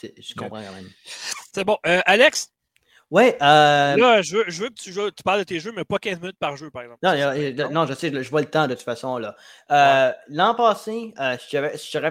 Je 0.02 0.34
comprends 0.36 0.64
quand 0.64 0.74
même. 0.74 0.90
C'est 1.54 1.64
bon. 1.66 1.78
Euh, 1.86 2.02
Alex, 2.06 2.50
Ouais, 3.12 3.38
euh, 3.44 3.96
Là, 3.96 4.24
je 4.24 4.38
veux, 4.38 4.46
je 4.48 4.64
veux 4.64 4.70
que 4.70 4.74
tu, 4.74 4.92
joues- 4.92 5.12
tu 5.12 5.22
parles 5.22 5.38
de 5.40 5.44
tes 5.44 5.60
jeux, 5.60 5.72
mais 5.76 5.86
pas 5.86 6.00
15 6.00 6.20
minutes 6.20 6.40
par 6.40 6.58
jeu, 6.58 6.72
par 6.72 6.82
exemple. 6.82 7.00
Non, 7.04 7.70
non, 7.70 7.86
je 7.86 7.94
sais, 7.94 8.12
je 8.24 8.30
vois 8.32 8.42
le 8.42 8.50
temps 8.50 8.66
de 8.68 8.74
toute 8.74 8.82
façon. 8.84 9.20
là. 9.20 9.36
Euh, 9.70 10.12
L'an 10.30 10.56
passé, 10.56 11.14
euh, 11.20 11.38
si 11.40 11.50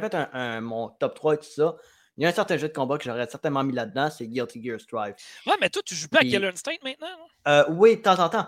fait 0.00 0.14
un, 0.14 0.28
un- 0.32 0.60
mon 0.60 0.90
top 0.90 1.14
3 1.16 1.34
et 1.34 1.38
tout 1.38 1.44
ça, 1.44 1.74
il 2.16 2.22
y 2.22 2.26
a 2.26 2.28
un 2.28 2.32
certain 2.32 2.56
jeu 2.56 2.68
de 2.68 2.72
combat 2.72 2.98
que 2.98 3.04
j'aurais 3.04 3.26
certainement 3.28 3.64
mis 3.64 3.72
là-dedans, 3.72 4.10
c'est 4.10 4.26
Guilty 4.26 4.62
Gear 4.62 4.80
Strive. 4.80 5.14
Ouais, 5.46 5.54
mais 5.60 5.70
toi, 5.70 5.82
tu 5.84 5.94
joues 5.94 6.08
plus 6.08 6.18
à 6.18 6.22
Killer 6.22 6.48
Instinct 6.48 6.72
maintenant? 6.82 7.08
Euh, 7.48 7.64
oui, 7.70 7.96
de 7.96 8.02
temps 8.02 8.18
en 8.18 8.28
temps. 8.28 8.46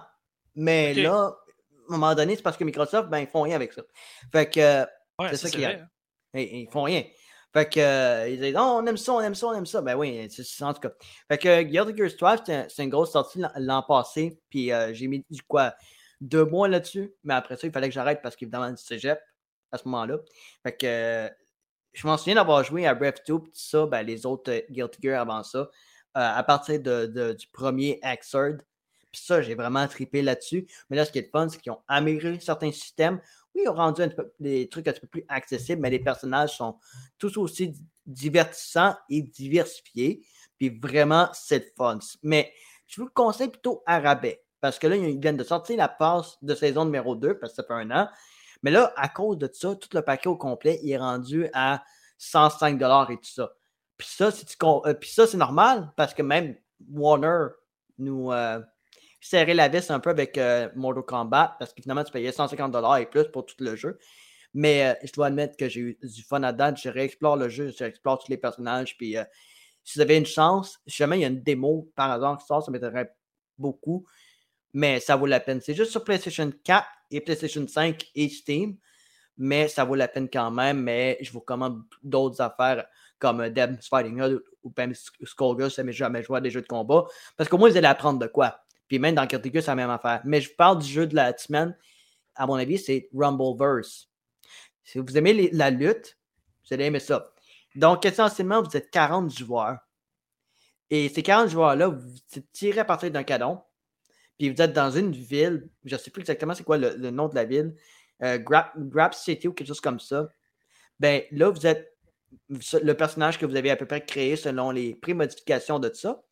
Mais 0.55 0.95
là, 0.95 1.12
à 1.91 1.95
un 1.95 1.97
moment 1.99 2.15
donné, 2.15 2.36
c'est 2.36 2.43
parce 2.43 2.57
que 2.57 2.65
Microsoft, 2.65 3.09
ben, 3.09 3.19
ils 3.20 3.27
font 3.27 3.43
rien 3.43 3.57
avec 3.57 3.73
ça. 3.73 3.82
Fait 4.32 4.49
que 4.51 4.61
euh, 4.61 4.85
Ouais, 5.19 5.28
C'est 5.31 5.36
ça 5.36 5.51
qui 5.51 5.57
vrai, 5.59 5.65
arrive. 5.66 5.78
hein. 5.81 5.89
ils, 6.41 6.61
ils 6.62 6.69
font 6.70 6.82
rien. 6.82 7.05
Fait 7.53 7.69
que 7.73 7.78
euh, 7.78 8.28
ils 8.28 8.41
disent 8.41 8.53
non, 8.55 8.78
on 8.82 8.86
aime 8.86 8.97
ça, 8.97 9.12
on 9.12 9.20
aime 9.20 9.35
ça, 9.36 9.47
on 9.47 9.55
aime 9.55 9.66
ça. 9.66 9.81
Ben 9.81 9.95
oui, 9.95 10.28
c'est 10.28 10.65
en 10.65 10.74
tout 10.74 10.81
cas. 10.81 10.91
Fait 11.28 11.39
que 11.39 11.62
Guilty 11.62 11.97
Gear 11.97 12.11
Strive, 12.11 12.41
c'est 12.45 12.55
un- 12.55 12.66
c'est 12.69 12.82
une 12.82 12.91
grosse 12.91 13.12
sortie 13.12 13.41
l'an- 13.57 13.82
passé. 13.86 14.41
Puis 14.51 14.73
euh, 14.73 14.93
j'ai 14.93 15.07
mis 15.07 15.24
du 15.31 15.41
quoi 15.45 15.73
deux 16.20 16.45
mois 16.45 16.66
là-dessus. 16.66 17.15
Mais 17.23 17.35
après 17.35 17.57
ça, 17.57 17.66
il 17.69 17.73
fallait 17.73 17.89
que 17.89 17.95
j'arrête 17.95 18.23
parce 18.23 18.35
qu'évidemment, 18.35 18.70
du 18.70 18.77
cégep 18.82 19.20
à 19.70 19.78
ce 19.78 19.85
moment-là. 19.85 20.16
Fait 20.65 20.77
que 20.77 20.86
euh, 20.86 21.28
je 21.95 22.07
m'en 22.07 22.16
souviens 22.19 22.35
d'avoir 22.35 22.62
joué 22.65 22.87
à 22.87 22.95
Breath 22.95 23.23
2 23.27 23.39
puis 23.41 23.53
ça, 23.55 23.87
ben, 23.87 24.03
les 24.03 24.27
autres 24.27 24.53
euh, 24.53 24.61
Guilty 24.71 24.99
Gear 25.03 25.21
avant 25.21 25.43
ça, 25.43 25.59
euh, 25.61 25.66
à 26.15 26.43
partir 26.43 26.81
de, 26.81 27.33
du 27.33 27.47
premier 27.49 28.01
Xrd. 28.03 28.62
Puis 29.12 29.23
ça, 29.25 29.41
j'ai 29.43 29.55
vraiment 29.55 29.87
trippé 29.87 30.23
là-dessus. 30.23 30.66
Mais 30.91 30.97
là, 30.97 31.05
ce 31.05 31.12
qui 31.12 31.19
est 31.21 31.31
fun, 31.31 31.49
c'est 31.49 31.61
qu'ils 31.61 31.73
ont 31.73 31.83
amélioré 31.87 32.39
certains 32.41 32.73
systèmes. 32.73 33.21
Oui, 33.55 33.62
ils 33.65 33.69
ont 33.69 33.75
rendu 33.75 34.03
un 34.03 34.09
peu- 34.09 34.33
des 34.41 34.69
trucs 34.69 34.89
un 34.89 34.93
petit 34.93 35.01
peu 35.01 35.07
plus 35.07 35.25
accessibles, 35.29 35.81
mais 35.81 35.91
les 35.91 36.01
personnages 36.01 36.57
sont 36.57 36.77
tous 37.19 37.37
aussi 37.37 37.69
di- 37.69 37.87
divertissants 38.07 38.97
et 39.09 39.23
diversifiés. 39.23 40.23
Puis 40.59 40.69
vraiment, 40.83 41.29
c'est 41.33 41.59
le 41.61 41.71
fun. 41.77 41.99
Mais 42.25 42.53
je 42.89 43.01
vous 43.01 43.07
le 43.07 43.12
conseille 43.12 43.49
plutôt 43.49 43.83
à 43.87 44.01
rabais. 44.01 44.43
Parce 44.61 44.79
que 44.81 44.87
là, 44.89 44.97
ils 44.97 45.21
viennent 45.21 45.37
de 45.37 45.45
sortir 45.45 45.77
la 45.77 45.89
passe 45.89 46.37
de 46.43 46.55
saison 46.55 46.85
numéro 46.85 47.15
2, 47.15 47.39
parce 47.39 47.53
que 47.53 47.57
ça 47.57 47.65
fait 47.65 47.75
un 47.75 47.91
an. 47.93 48.09
Mais 48.65 48.70
là, 48.70 48.95
à 48.97 49.11
cause 49.11 49.36
de 49.36 49.49
ça, 49.53 49.77
tout 49.77 49.91
le 49.93 50.01
paquet 50.01 50.28
au 50.28 50.36
complet, 50.36 50.81
il 50.82 50.91
est 50.91 50.97
rendu 50.97 51.47
à 51.53 51.85
105 52.16 52.81
et 53.11 53.16
tout 53.16 53.23
ça. 53.23 53.43
Euh, 53.43 54.95
puis 54.95 55.11
ça, 55.11 55.27
c'est 55.27 55.36
normal, 55.36 55.93
parce 55.97 56.15
que 56.15 56.23
même 56.23 56.57
Warner 56.91 57.49
nous 57.99 58.32
euh, 58.32 58.59
serrait 59.20 59.53
la 59.53 59.69
vis 59.69 59.91
un 59.91 60.01
peu 60.01 60.09
avec 60.09 60.39
euh, 60.39 60.70
Mortal 60.74 61.05
Kombat, 61.05 61.57
parce 61.59 61.74
que 61.74 61.82
finalement, 61.82 62.05
tu 62.05 62.11
payais 62.11 62.32
150 62.32 62.74
et 63.01 63.07
plus 63.07 63.28
pour 63.31 63.45
tout 63.45 63.55
le 63.61 63.77
jeu. 63.77 63.99
Mais 64.55 64.99
je 65.05 65.12
dois 65.12 65.27
admettre 65.27 65.59
que 65.59 65.69
j'ai 65.69 65.81
eu 65.81 65.99
du 66.03 66.23
fun 66.23 66.43
à 66.43 66.53
date. 66.55 66.81
Je 66.81 66.89
réexplore 66.89 67.36
le 67.36 67.51
jeu, 67.51 67.70
je 67.70 67.85
réexplore 67.85 68.19
tous 68.19 68.31
les 68.31 68.39
personnages. 68.39 68.97
Puis 68.97 69.16
si 69.82 69.99
vous 69.99 70.01
avez 70.01 70.16
une 70.16 70.27
chance, 70.27 70.81
si 70.86 70.97
jamais 70.97 71.19
il 71.19 71.23
y 71.23 71.24
a 71.24 71.28
une 71.28 71.43
démo 71.43 71.91
par 71.97 72.12
hasard 72.12 72.39
qui 72.39 72.47
sort, 72.47 72.62
ça 72.62 72.70
m'aiderait 72.70 73.12
beaucoup. 73.59 74.07
Mais 74.73 75.01
ça 75.01 75.16
vaut 75.16 75.27
la 75.27 75.41
peine. 75.41 75.61
C'est 75.61 75.74
juste 75.74 75.91
sur 75.91 76.05
PlayStation 76.05 76.53
4 76.62 76.86
et 77.15 77.20
PlayStation 77.20 77.66
5 77.66 78.11
et 78.15 78.28
Steam. 78.28 78.77
Mais 79.36 79.69
ça 79.69 79.85
vaut 79.85 79.95
la 79.95 80.09
peine 80.09 80.28
quand 80.31 80.51
même. 80.51 80.81
Mais 80.81 81.19
je 81.20 81.32
vous 81.32 81.41
recommande 81.41 81.82
d'autres 82.03 82.41
affaires 82.41 82.86
comme 83.19 83.41
euh, 83.41 83.51
Devil's 83.51 83.89
Fighting 83.89 84.20
Hood 84.20 84.43
ou 84.62 84.73
même 84.77 84.93
Skullgirls 84.95 85.70
si 85.70 85.93
jamais 85.93 86.23
joué 86.23 86.39
à 86.39 86.41
des 86.41 86.51
jeux 86.51 86.62
de 86.62 86.66
combat. 86.66 87.05
Parce 87.36 87.49
qu'au 87.49 87.59
moins, 87.59 87.69
vous 87.69 87.77
allez 87.77 87.86
apprendre 87.86 88.19
de 88.19 88.27
quoi. 88.27 88.61
Puis 88.89 88.99
même 88.99 89.15
dans 89.15 89.28
Gear, 89.28 89.41
c'est 89.43 89.66
la 89.66 89.74
même 89.74 89.91
affaire. 89.91 90.20
Mais 90.24 90.41
je 90.41 90.55
parle 90.55 90.78
du 90.81 90.89
jeu 90.89 91.07
de 91.07 91.15
la 91.15 91.36
semaine. 91.36 91.77
À 92.35 92.47
mon 92.47 92.55
avis, 92.55 92.78
c'est 92.78 93.09
Rumbleverse. 93.15 94.09
Si 94.82 94.99
vous 94.99 95.16
aimez 95.16 95.51
la 95.53 95.70
lutte, 95.70 96.19
vous 96.66 96.74
allez 96.74 96.85
aimer 96.85 97.01
ça. 97.01 97.32
Donc, 97.74 98.05
essentiellement, 98.05 98.62
vous 98.62 98.77
êtes 98.77 98.91
40 98.91 99.36
joueurs. 99.36 99.78
Et 100.91 101.09
ces 101.09 101.23
40 101.23 101.49
joueurs-là, 101.49 101.89
vous 101.89 102.41
tirés 102.53 102.81
à 102.81 102.85
partir 102.85 103.11
d'un 103.11 103.24
canon. 103.24 103.61
Puis 104.39 104.51
vous 104.51 104.61
êtes 104.61 104.73
dans 104.73 104.90
une 104.90 105.12
ville, 105.12 105.69
je 105.85 105.94
ne 105.94 106.01
sais 106.01 106.11
plus 106.11 106.20
exactement 106.20 106.55
c'est 106.55 106.65
quoi 106.65 106.77
le, 106.78 106.94
le 106.97 107.11
nom 107.11 107.28
de 107.28 107.35
la 107.35 107.44
ville, 107.44 107.74
euh, 108.23 108.39
Grab 108.39 109.12
City 109.15 109.48
ou 109.48 109.52
quelque 109.52 109.69
chose 109.69 109.81
comme 109.81 110.01
ça. 110.01 110.28
Ben 110.98 111.23
là, 111.31 111.51
vous 111.51 111.66
êtes 111.66 111.97
le 112.48 112.93
personnage 112.94 113.39
que 113.39 113.47
vous 113.47 113.56
avez 113.56 113.70
à 113.70 113.77
peu 113.77 113.86
près 113.86 114.05
créé 114.05 114.36
selon 114.36 114.70
les 114.70 114.94
pré-modifications 114.94 115.78
de 115.78 115.93
ça. 115.93 116.23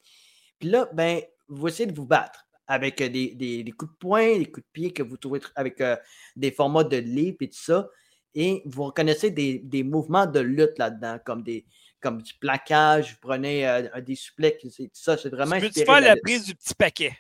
Puis 0.59 0.69
là, 0.69 0.89
ben, 0.93 1.21
vous 1.49 1.69
essayez 1.69 1.87
de 1.91 1.95
vous 1.95 2.07
battre 2.07 2.47
avec 2.67 3.01
euh, 3.01 3.09
des, 3.09 3.35
des- 3.35 3.63
des 3.65 3.73
coups 3.73 3.93
de 3.93 3.97
poing, 3.99 4.39
des 4.39 4.47
coups 4.47 4.67
de 4.67 4.71
pied 4.73 4.93
que 4.93 5.03
vous 5.03 5.17
trouvez 5.17 5.41
tr- 5.41 5.53
avec 5.55 5.81
euh, 5.81 5.97
des 6.37 6.51
formats 6.51 6.85
de 6.85 6.97
leap 6.97 7.43
et 7.43 7.49
tout 7.49 7.59
ça. 7.63 7.89
Et 8.35 8.63
vous 8.65 8.85
reconnaissez 8.85 9.31
des, 9.31 9.59
des 9.59 9.83
mouvements 9.83 10.27
de 10.27 10.41
lutte 10.41 10.79
là-dedans, 10.79 11.19
comme 11.25 11.43
des 11.43 11.67
comme 12.01 12.21
du 12.21 12.35
plaquage, 12.35 13.13
vous 13.13 13.19
prenez 13.21 13.69
euh, 13.69 13.89
un- 13.95 14.01
des 14.01 14.17
c'est- 14.17 14.69
tout 14.69 14.91
ça, 14.95 15.17
c'est 15.17 15.29
vraiment 15.29 15.55
Tu 15.55 15.61
peux 15.61 15.67
inspiré 15.67 15.87
faire 15.87 16.01
la 16.01 16.17
prise 16.17 16.45
du 16.45 16.55
petit 16.55 16.75
paquet? 16.75 17.13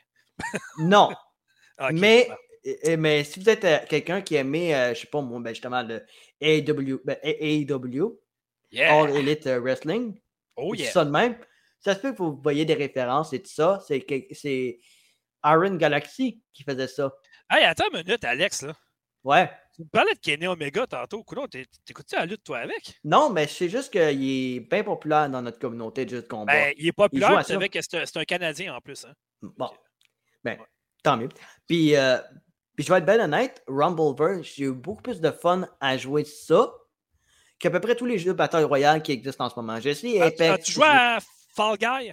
Non, 0.78 1.10
mais, 1.92 2.28
mais 2.98 3.24
si 3.24 3.40
vous 3.40 3.48
êtes 3.48 3.64
euh, 3.64 3.78
quelqu'un 3.88 4.20
qui 4.20 4.36
aimait, 4.36 4.74
euh, 4.74 4.94
je 4.94 5.00
sais 5.00 5.06
pas 5.06 5.20
moi, 5.20 5.40
ben, 5.40 5.50
justement 5.50 5.82
le 5.82 6.04
AEW, 6.40 7.00
ben, 7.04 7.16
AEW, 7.22 8.18
Yeah. 8.72 8.94
All 8.94 9.14
Elite 9.14 9.46
euh, 9.46 9.60
Wrestling, 9.60 10.18
Oh 10.56 10.70
tout 10.70 10.80
yeah. 10.80 10.90
ça 10.90 11.04
de 11.04 11.10
même, 11.10 11.36
ça 11.78 11.94
se 11.94 12.00
peut 12.00 12.12
que 12.12 12.18
vous 12.18 12.40
voyez 12.42 12.64
des 12.64 12.74
références 12.74 13.32
et 13.34 13.42
tout 13.42 13.50
ça. 13.50 13.80
C'est 13.86 14.80
Iron 15.44 15.74
Galaxy 15.76 16.42
qui 16.54 16.62
faisait 16.62 16.88
ça. 16.88 17.12
Hey, 17.50 17.64
attends 17.64 17.84
une 17.92 18.02
minute, 18.02 18.24
Alex. 18.24 18.62
Là. 18.62 18.72
Ouais. 19.24 19.50
Tu 19.74 19.82
me 19.82 19.88
parlais 19.88 20.14
de 20.14 20.18
Kenny 20.18 20.46
Omega 20.46 20.86
tantôt. 20.86 21.24
T'écoutes-tu 21.84 22.16
la 22.16 22.26
lutte, 22.26 22.44
toi, 22.44 22.58
avec? 22.58 22.98
Non, 23.04 23.30
mais 23.30 23.46
c'est 23.46 23.68
juste 23.68 23.90
qu'il 23.92 24.56
est 24.56 24.60
bien 24.60 24.84
populaire 24.84 25.28
dans 25.28 25.42
notre 25.42 25.58
communauté 25.58 26.04
de 26.04 26.10
jeux 26.10 26.22
de 26.22 26.26
combat. 26.28 26.52
Ben, 26.52 26.74
il 26.76 26.86
est 26.86 26.92
populaire, 26.92 27.38
tu 27.44 27.52
savais 27.52 27.68
que 27.68 27.80
c'est 27.80 27.98
un, 27.98 28.06
c'est 28.06 28.18
un 28.18 28.24
Canadien 28.24 28.74
en 28.74 28.80
plus. 28.80 29.04
Hein. 29.04 29.14
Bon. 29.42 29.70
Ben, 30.44 30.58
tant 31.02 31.16
mieux. 31.16 31.28
Puis, 31.66 31.94
euh, 31.96 32.18
puis 32.76 32.84
je 32.84 32.92
vais 32.92 32.98
être 32.98 33.06
bien 33.06 33.20
honnête, 33.24 33.62
Rumbleverse, 33.68 34.46
j'ai 34.56 34.64
eu 34.64 34.72
beaucoup 34.72 35.02
plus 35.02 35.20
de 35.20 35.30
fun 35.30 35.68
à 35.80 35.96
jouer 35.96 36.24
ça 36.24 36.72
qu'à 37.58 37.70
peu 37.70 37.80
près 37.80 37.94
tous 37.94 38.06
les 38.06 38.18
jeux 38.18 38.32
de 38.32 38.36
Battle 38.36 38.64
Royale 38.64 39.02
qui 39.02 39.12
existent 39.12 39.44
en 39.44 39.50
ce 39.50 39.56
moment. 39.56 39.78
J'ai 39.80 39.90
essayé 39.90 40.20
As- 40.20 40.26
Apex. 40.26 40.50
As-tu 40.50 40.72
joué 40.72 40.86
à 40.88 41.18
Fall 41.54 41.76
Guy? 41.78 42.12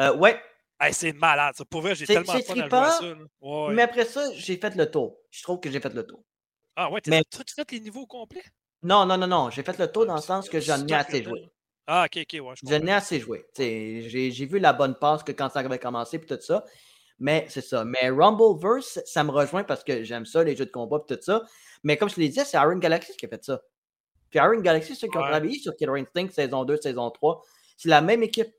Euh, 0.00 0.16
ouais, 0.16 0.40
Hey, 0.78 0.92
c'est 0.92 1.12
malade, 1.14 1.54
ça. 1.56 1.64
Pour 1.64 1.80
vrai, 1.80 1.94
j'ai 1.94 2.06
tellement 2.06 2.34
fun 2.34 2.38
à 2.38 2.42
jouer 2.42 2.50
à 2.50 2.68
trippant, 2.68 2.90
ça. 2.90 3.02
Ouais, 3.02 3.14
ouais. 3.68 3.74
mais 3.74 3.82
après 3.82 4.04
ça, 4.04 4.30
j'ai 4.34 4.58
fait 4.58 4.74
le 4.74 4.90
tour. 4.90 5.16
Je 5.30 5.42
trouve 5.42 5.58
que 5.58 5.70
j'ai 5.70 5.80
fait 5.80 5.92
le 5.94 6.06
tour. 6.06 6.22
Ah 6.76 6.90
ouais, 6.90 7.00
t'as 7.00 7.10
mais- 7.10 7.24
tout 7.24 7.42
fait 7.54 7.70
les 7.72 7.80
niveaux 7.80 8.06
complets? 8.06 8.44
Non, 8.82 9.06
non, 9.06 9.16
non, 9.16 9.26
non. 9.26 9.48
J'ai 9.48 9.62
fait 9.62 9.78
le 9.78 9.90
tour 9.90 10.04
dans 10.04 10.12
le 10.16 10.18
Ah, 10.18 10.22
sens 10.22 10.50
que 10.50 10.60
j'en 10.60 10.86
ai 10.86 10.92
assez 10.92 11.24
joué. 11.24 11.48
Ah, 11.86 12.04
ok, 12.04 12.18
ok, 12.30 12.40
ouais, 12.46 12.54
je 12.62 12.68
J'en 12.68 12.86
ai 12.86 12.92
assez 12.92 13.18
joué. 13.20 13.46
J'ai 13.56 14.30
j'ai 14.30 14.44
vu 14.46 14.58
la 14.58 14.74
bonne 14.74 14.96
passe 14.96 15.22
que 15.22 15.32
quand 15.32 15.48
ça 15.48 15.60
avait 15.60 15.78
commencé 15.78 16.18
puis 16.18 16.28
tout 16.28 16.40
ça. 16.42 16.62
Mais 17.18 17.46
c'est 17.48 17.62
ça. 17.62 17.84
Mais 17.84 18.10
Rumbleverse, 18.10 19.00
ça 19.06 19.24
me 19.24 19.30
rejoint 19.30 19.64
parce 19.64 19.82
que 19.84 20.02
j'aime 20.04 20.26
ça, 20.26 20.44
les 20.44 20.54
jeux 20.56 20.66
de 20.66 20.70
combat 20.70 21.02
et 21.08 21.16
tout 21.16 21.22
ça. 21.22 21.42
Mais 21.82 21.96
comme 21.96 22.08
je 22.10 22.14
te 22.16 22.20
l'ai 22.20 22.28
dit, 22.28 22.40
c'est 22.44 22.56
Iron 22.58 22.76
Galaxy 22.78 23.16
qui 23.16 23.26
a 23.26 23.28
fait 23.28 23.42
ça. 23.44 23.62
Puis 24.30 24.38
Iron 24.38 24.60
Galaxy, 24.60 24.94
ceux 24.94 25.08
qui 25.08 25.16
ont 25.16 25.20
Ouais. 25.22 25.30
travaillé 25.30 25.58
sur 25.58 25.74
Killer 25.76 26.00
Instinct 26.00 26.28
saison 26.30 26.64
2, 26.64 26.76
saison 26.78 27.10
3, 27.10 27.42
c'est 27.76 27.88
la 27.88 28.00
même 28.02 28.22
équipe. 28.22 28.52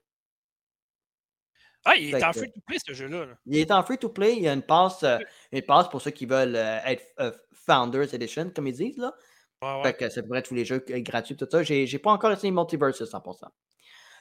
Ah, 1.86 1.96
il 1.96 2.14
est 2.14 2.24
en 2.24 2.34
free 2.34 2.52
to 2.52 2.60
play, 2.66 2.78
ce 2.86 2.94
jeu-là. 2.94 3.26
là. 3.28 3.34
Il 3.46 3.58
est 3.58 3.72
en 3.72 3.82
free-to-play. 3.84 4.36
Il 4.36 4.44
y 4.44 4.48
a 4.50 4.54
une 4.54 4.62
passe, 4.62 5.04
euh, 5.04 5.20
une 5.54 5.62
passe 5.62 5.88
pour 5.90 6.02
ceux 6.02 6.12
qui 6.12 6.26
veulent 6.26 6.56
euh, 6.56 6.80
être 6.86 7.06
euh, 7.22 7.32
Founders 7.54 8.14
Edition, 8.14 8.50
comme 8.54 8.68
ils 8.68 8.74
disent. 8.74 8.98
Là. 8.98 9.14
Ouais, 9.62 9.74
ouais. 9.78 9.84
Fait 9.84 9.94
que 9.94 10.10
ça 10.10 10.22
pourrait 10.22 10.40
être 10.40 10.50
tous 10.50 10.54
les 10.56 10.66
jeux 10.66 10.84
gratuits, 10.88 11.38
tout 11.38 11.48
ça. 11.50 11.64
J'ai 11.64 11.88
j'ai 11.88 12.00
pas 12.00 12.12
encore 12.12 12.32
essayé 12.32 12.52
Multiverse 12.52 13.02
100%. 13.02 13.48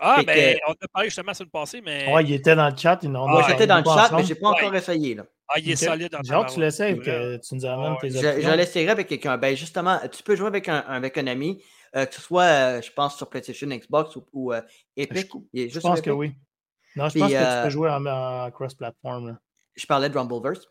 Ah, 0.01 0.17
fait 0.19 0.25
ben, 0.27 0.55
que- 0.57 0.61
on 0.69 0.73
a 0.73 0.89
parlé 0.93 1.09
justement 1.09 1.29
la 1.29 1.35
semaine 1.35 1.51
passée, 1.51 1.81
mais 1.85 2.13
Ouais, 2.13 2.25
il 2.25 2.33
était 2.35 2.55
dans 2.55 2.69
le 2.69 2.77
chat. 2.77 3.03
Ont 3.05 3.09
Moi, 3.09 3.43
Ah, 3.45 3.49
j'étais 3.51 3.67
dans 3.67 3.79
le 3.79 3.83
pas 3.85 3.95
chat, 3.95 4.05
ensemble. 4.07 4.21
mais 4.23 4.27
j'ai 4.27 4.35
pas 4.35 4.51
Ouais. 4.51 4.57
encore 4.63 4.75
essayé. 4.75 5.15
Là. 5.15 5.25
ah, 5.49 5.59
il 5.59 5.71
est 5.71 5.83
Ok. 5.83 5.89
solide 5.91 6.15
hâte 6.15 6.47
que 6.49 6.53
tu 6.55 6.61
l'essayes, 6.61 6.99
que 6.99 7.37
tu 7.37 7.55
nous 7.55 7.65
amènes 7.65 7.93
Ouais, 7.93 7.99
tes 8.01 8.11
Je, 8.11 8.41
je 8.43 8.51
l'essayerai 8.57 8.91
avec 8.93 9.07
quelqu'un. 9.09 9.37
Ben 9.39 9.57
justement, 9.57 9.99
tu 10.11 10.23
peux 10.23 10.35
jouer 10.37 10.49
avec 10.49 10.69
un, 10.69 10.79
avec 10.81 11.17
un 11.19 11.27
ami, 11.29 11.63
euh, 11.95 12.05
que 12.05 12.15
ce 12.15 12.21
soit, 12.21 12.43
euh, 12.45 12.83
je 12.83 12.91
pense, 12.93 13.17
sur 13.17 13.29
PlayStation, 13.31 13.69
Xbox 13.69 14.17
ou, 14.17 14.27
ou, 14.33 14.53
euh, 14.53 14.61
Epic. 14.97 15.31
Il 15.53 15.63
est 15.63 15.69
Je 15.69 15.79
pense 15.81 15.97
sur 15.99 16.05
que 16.05 16.11
oui. 16.11 16.33
Non, 16.97 17.07
je 17.09 17.11
Puis, 17.13 17.21
pense 17.21 17.31
que 17.33 17.57
tu 17.59 17.63
peux 17.65 17.71
jouer 17.71 17.91
en, 17.91 18.05
en 18.07 18.51
cross-platform. 18.51 19.39
Je 19.77 19.87
parlais 19.87 20.09
de 20.09 20.19
Rumbleverse. 20.19 20.67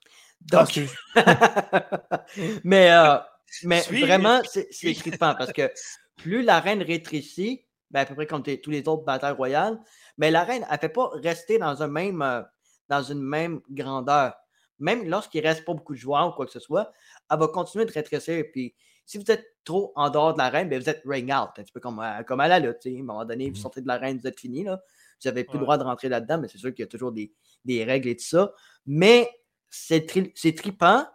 Ah, 0.54 0.66
Donc, 0.66 0.80
mais 2.64 2.92
euh, 2.92 3.18
mais 3.64 3.82
Suis, 3.82 4.02
vraiment, 4.02 4.42
c'est 4.72 4.94
trippant 4.94 5.36
parce 5.38 5.54
que 5.54 5.72
plus 6.18 6.42
l'arène 6.44 6.82
rétrécit, 6.82 7.65
ben, 7.92 8.02
à 8.02 8.06
peu 8.06 8.16
près 8.16 8.28
comme 8.28 8.44
tous 8.44 8.70
les 8.72 8.88
autres 8.88 9.04
batailles 9.04 9.34
royales, 9.34 9.80
mais 10.18 10.32
l'arène, 10.32 10.66
elle 10.70 10.74
ne 10.76 10.80
fait 10.80 10.90
pas 10.90 11.10
rester 11.14 11.58
dans, 11.58 11.82
un 11.84 11.88
même, 11.88 12.22
euh, 12.22 12.42
dans 12.90 13.04
une 13.04 13.22
même 13.22 13.62
grandeur. 13.70 14.34
Même 14.80 15.08
lorsqu'il 15.08 15.42
ne 15.42 15.48
reste 15.48 15.64
pas 15.66 15.74
beaucoup 15.74 15.94
de 15.94 16.00
joueurs 16.00 16.28
ou 16.30 16.32
quoi 16.34 16.46
que 16.46 16.52
ce 16.52 16.60
soit, 16.60 16.92
elle 17.32 17.40
va 17.40 17.48
continuer 17.48 17.86
de 17.86 17.92
rétrécir. 17.92 18.44
Puis 18.52 18.76
si 19.06 19.18
vous 19.18 19.32
êtes 19.32 19.46
trop 19.64 19.94
en 19.96 20.10
dehors 20.10 20.34
de 20.34 20.38
l'arène, 20.40 20.68
ben, 20.68 20.82
vous 20.82 20.90
êtes 20.90 21.02
ring 21.06 21.32
out, 21.32 21.50
un 21.58 21.64
petit 21.64 21.72
peu 21.72 21.80
comme, 21.80 22.00
à- 22.00 22.24
comme 22.24 22.40
à 22.42 22.48
la 22.48 22.60
lutte. 22.60 22.86
À 22.86 22.90
un 22.90 23.04
moment 23.04 23.24
donné, 23.26 23.46
vous 23.50 23.56
Mhm. 23.56 23.62
sortez 23.62 23.82
de 23.82 23.88
l'arène, 23.88 24.18
vous 24.18 24.28
êtes 24.28 24.40
fini. 24.40 24.64
Là. 24.64 24.82
Vous 25.24 25.30
n'avez 25.30 25.44
plus 25.46 25.54
Ouais. 25.54 25.60
le 25.60 25.66
droit 25.66 25.78
de 25.78 25.84
rentrer 25.84 26.10
là-dedans, 26.10 26.40
mais 26.40 26.48
c'est 26.50 26.58
sûr 26.58 26.74
qu'il 26.74 26.84
y 26.84 26.88
a 26.88 26.88
toujours 26.88 27.12
des, 27.14 27.32
des 27.64 27.84
règles 27.86 28.10
et 28.10 28.16
tout 28.18 28.26
ça. 28.26 28.52
Mais 28.86 29.30
c'est 29.70 30.06
tri- 30.06 30.32
c'est 30.36 30.54
trippant, 30.56 31.08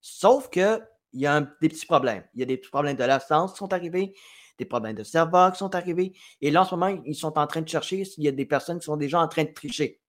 sauf 0.00 0.48
que 0.50 0.80
il 1.12 1.20
y 1.22 1.26
a 1.26 1.34
un- 1.34 1.50
des 1.60 1.68
petits 1.68 1.86
problèmes. 1.86 2.22
Il 2.34 2.40
y 2.40 2.42
a 2.42 2.46
des 2.46 2.56
petits 2.58 2.70
problèmes 2.70 2.96
de 2.96 3.02
licence 3.04 3.52
qui 3.52 3.58
sont 3.58 3.72
arrivés, 3.72 4.14
des 4.58 4.64
problèmes 4.64 4.96
de 4.96 5.02
serveurs 5.04 5.52
qui 5.52 5.58
sont 5.58 5.74
arrivés. 5.74 6.12
Et 6.40 6.50
là, 6.50 6.62
en 6.62 6.64
ce 6.64 6.74
moment, 6.74 7.00
ils 7.04 7.14
sont 7.14 7.38
en 7.38 7.46
train 7.46 7.60
de 7.62 7.68
chercher 7.68 8.04
s'il 8.04 8.24
y 8.24 8.28
a 8.28 8.32
des 8.32 8.46
personnes 8.46 8.78
qui 8.80 8.84
sont 8.86 8.96
déjà 8.96 9.20
en 9.20 9.28
train 9.28 9.44
de 9.44 9.52
tricher. 9.52 10.00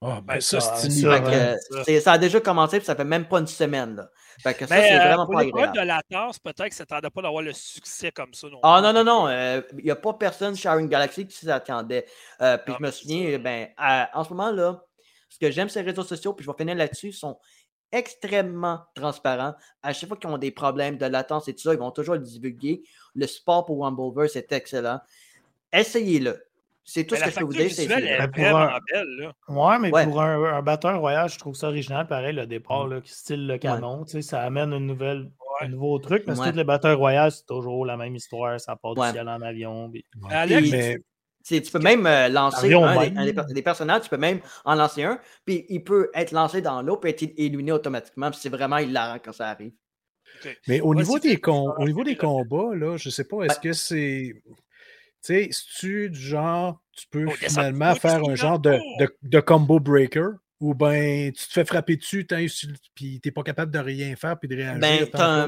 Ah, 0.00 0.20
ben 0.22 0.34
Ben, 0.34 0.40
ça, 0.40 0.60
ça, 0.60 0.76
c'est 0.76 0.90
ça, 0.90 1.18
que, 1.20 1.26
ouais. 1.26 1.84
ça. 1.84 2.00
ça 2.00 2.12
a 2.12 2.18
déjà 2.18 2.38
commencé, 2.40 2.76
puis 2.78 2.84
ça 2.86 2.94
fait 2.94 3.04
même 3.04 3.26
pas 3.26 3.38
une 3.40 3.46
semaine. 3.46 3.96
Là. 3.96 4.10
Fait 4.42 4.52
que 4.52 4.66
ça, 4.66 4.74
Mais, 4.74 4.88
c'est 4.88 4.94
euh, 4.96 4.98
vraiment 5.08 5.24
pour 5.26 5.34
pas 5.36 5.44
problèmes 5.46 5.72
de 5.72 5.78
agréable. 5.78 6.02
latence, 6.10 6.38
peut-être 6.38 6.68
que 6.68 6.74
ça 6.74 6.84
t'attendait 6.84 7.10
pas 7.10 7.22
d'avoir 7.22 7.42
le 7.42 7.52
succès 7.54 8.10
comme 8.12 8.34
ça. 8.34 8.48
Non 8.48 8.58
Ah 8.62 8.80
non, 8.82 8.92
non, 8.92 9.04
non. 9.04 9.28
Il 9.78 9.84
n'y 9.84 9.90
a 9.90 9.96
pas 9.96 10.12
personne 10.14 10.54
chez 10.56 10.68
Iron 10.68 10.84
Galaxy 10.84 11.26
qui 11.26 11.34
s'y 11.36 11.50
attendait. 11.50 12.04
Euh, 12.42 12.58
puis 12.58 12.72
Non, 12.72 12.78
je 12.80 12.84
me 12.86 12.90
souviens, 12.90 13.38
ben, 13.38 13.68
à- 13.78 14.10
en 14.18 14.24
ce 14.24 14.30
moment, 14.30 14.50
là, 14.50 14.84
ce 15.30 15.38
que 15.38 15.50
j'aime 15.50 15.68
ces 15.70 15.80
réseaux 15.80 16.04
sociaux, 16.04 16.34
puis 16.34 16.44
je 16.44 16.50
vais 16.50 16.56
finir 16.56 16.74
là-dessus, 16.74 17.12
sont 17.12 17.38
extrêmement 17.94 18.80
transparents. 18.94 19.54
À 19.82 19.92
chaque 19.92 20.08
fois 20.08 20.18
qu'ils 20.18 20.28
ont 20.30 20.38
des 20.38 20.50
problèmes 20.50 20.98
de 20.98 21.06
latence 21.06 21.48
et 21.48 21.54
tout 21.54 21.62
ça, 21.62 21.72
ils 21.72 21.78
vont 21.78 21.90
toujours 21.90 22.14
le 22.14 22.20
divulguer. 22.20 22.82
Le 23.14 23.26
support 23.26 23.64
pour 23.64 23.82
Rumbleverse 23.84 24.36
est 24.36 24.50
excellent. 24.52 25.00
Essayez-le. 25.72 26.44
C'est 26.86 27.04
tout 27.04 27.14
Mais 27.14 27.20
ce 27.20 27.24
que 27.24 27.30
je 27.30 27.38
peux 27.38 27.44
vous 27.46 27.52
dire. 27.54 27.70
c'est 27.70 27.86
Mais 27.88 28.28
pour 28.28 28.42
vraiment 28.42 28.58
un- 28.58 28.78
belle. 28.92 29.06
Là. 29.18 29.32
Ouais, 29.48 29.78
mais 29.78 29.90
Ouais. 29.90 30.04
pour 30.04 30.20
un, 30.20 30.42
un 30.58 30.62
batteur 30.62 31.00
royal, 31.00 31.30
je 31.30 31.38
trouve 31.38 31.54
ça 31.54 31.68
original, 31.68 32.06
pareil, 32.06 32.34
le 32.34 32.46
départ, 32.46 32.86
là, 32.86 33.00
qui 33.00 33.10
style 33.12 33.46
le 33.46 33.56
canon. 33.56 34.04
tu 34.04 34.12
sais, 34.12 34.22
Ça 34.22 34.42
amène 34.42 34.72
une 34.74 34.86
nouvelle, 34.86 35.22
Ouais. 35.22 35.66
un 35.66 35.68
nouveau 35.68 35.98
truc, 35.98 36.24
mais 36.26 36.34
c'est 36.34 36.42
Ouais. 36.42 36.50
tous 36.50 36.56
les 36.58 36.64
batteurs 36.64 36.98
royaux, 36.98 37.30
c'est 37.30 37.46
toujours 37.46 37.86
la 37.86 37.96
même 37.96 38.14
histoire. 38.14 38.60
Ça 38.60 38.76
part 38.76 38.98
Ouais. 38.98 39.06
du 39.08 39.12
ciel 39.14 39.28
en 39.28 39.40
avion. 39.40 39.88
puis- 39.90 40.04
Alex, 40.28 40.68
Puis, 40.70 40.96
Tu 41.46 41.60
peux 41.60 41.78
même 41.78 42.06
euh, 42.06 42.28
lancer 42.28 42.72
un, 42.72 42.94
des, 42.98 43.10
même. 43.10 43.18
un 43.18 43.24
des 43.26 43.32
per- 43.34 43.42
des 43.52 43.62
personnages, 43.62 44.02
tu 44.02 44.08
peux 44.08 44.16
même 44.16 44.40
en 44.64 44.74
lancer 44.74 45.02
un, 45.02 45.18
puis 45.44 45.66
il 45.68 45.84
peut 45.84 46.10
être 46.14 46.32
lancé 46.32 46.62
dans 46.62 46.80
l'eau, 46.80 46.96
puis 46.96 47.10
être 47.10 47.22
illuminé 47.22 47.72
automatiquement, 47.72 48.30
puis 48.30 48.40
c'est 48.40 48.48
vraiment 48.48 48.78
hilarant 48.78 49.18
quand 49.22 49.32
ça 49.32 49.50
arrive. 49.50 49.72
Mais 50.66 50.80
au 50.80 50.94
Ouais, 50.94 51.02
niveau, 51.02 51.18
des, 51.18 51.36
com- 51.36 51.74
au 51.78 51.84
niveau 51.84 52.02
combats, 52.18 52.74
là, 52.74 52.96
je 52.96 53.10
sais 53.10 53.24
pas, 53.24 53.44
est-ce 53.44 53.56
Ben 53.56 53.70
que 53.70 53.72
c'est. 53.74 54.42
Tu 54.46 54.54
sais, 55.22 55.48
si-tu 55.50 56.10
du 56.10 56.18
genre, 56.20 56.80
tu 56.96 57.06
peux 57.08 57.26
Oh, 57.26 57.30
finalement 57.30 57.94
faire 57.94 58.24
un 58.24 58.34
genre 58.34 58.58
de, 58.58 58.78
de 59.22 59.40
combo 59.40 59.80
breaker? 59.80 60.28
Ou 60.60 60.74
ben 60.74 61.32
tu 61.32 61.46
te 61.46 61.52
fais 61.52 61.64
frapper 61.64 61.96
dessus, 61.96 62.26
puis 62.94 63.20
t'es 63.20 63.30
pas 63.30 63.42
capable 63.42 63.70
de 63.72 63.78
rien 63.78 64.14
faire 64.16 64.38
puis 64.38 64.48
de 64.48 64.54
réagir, 64.56 64.78
Ben, 64.80 65.06
pas. 65.10 65.46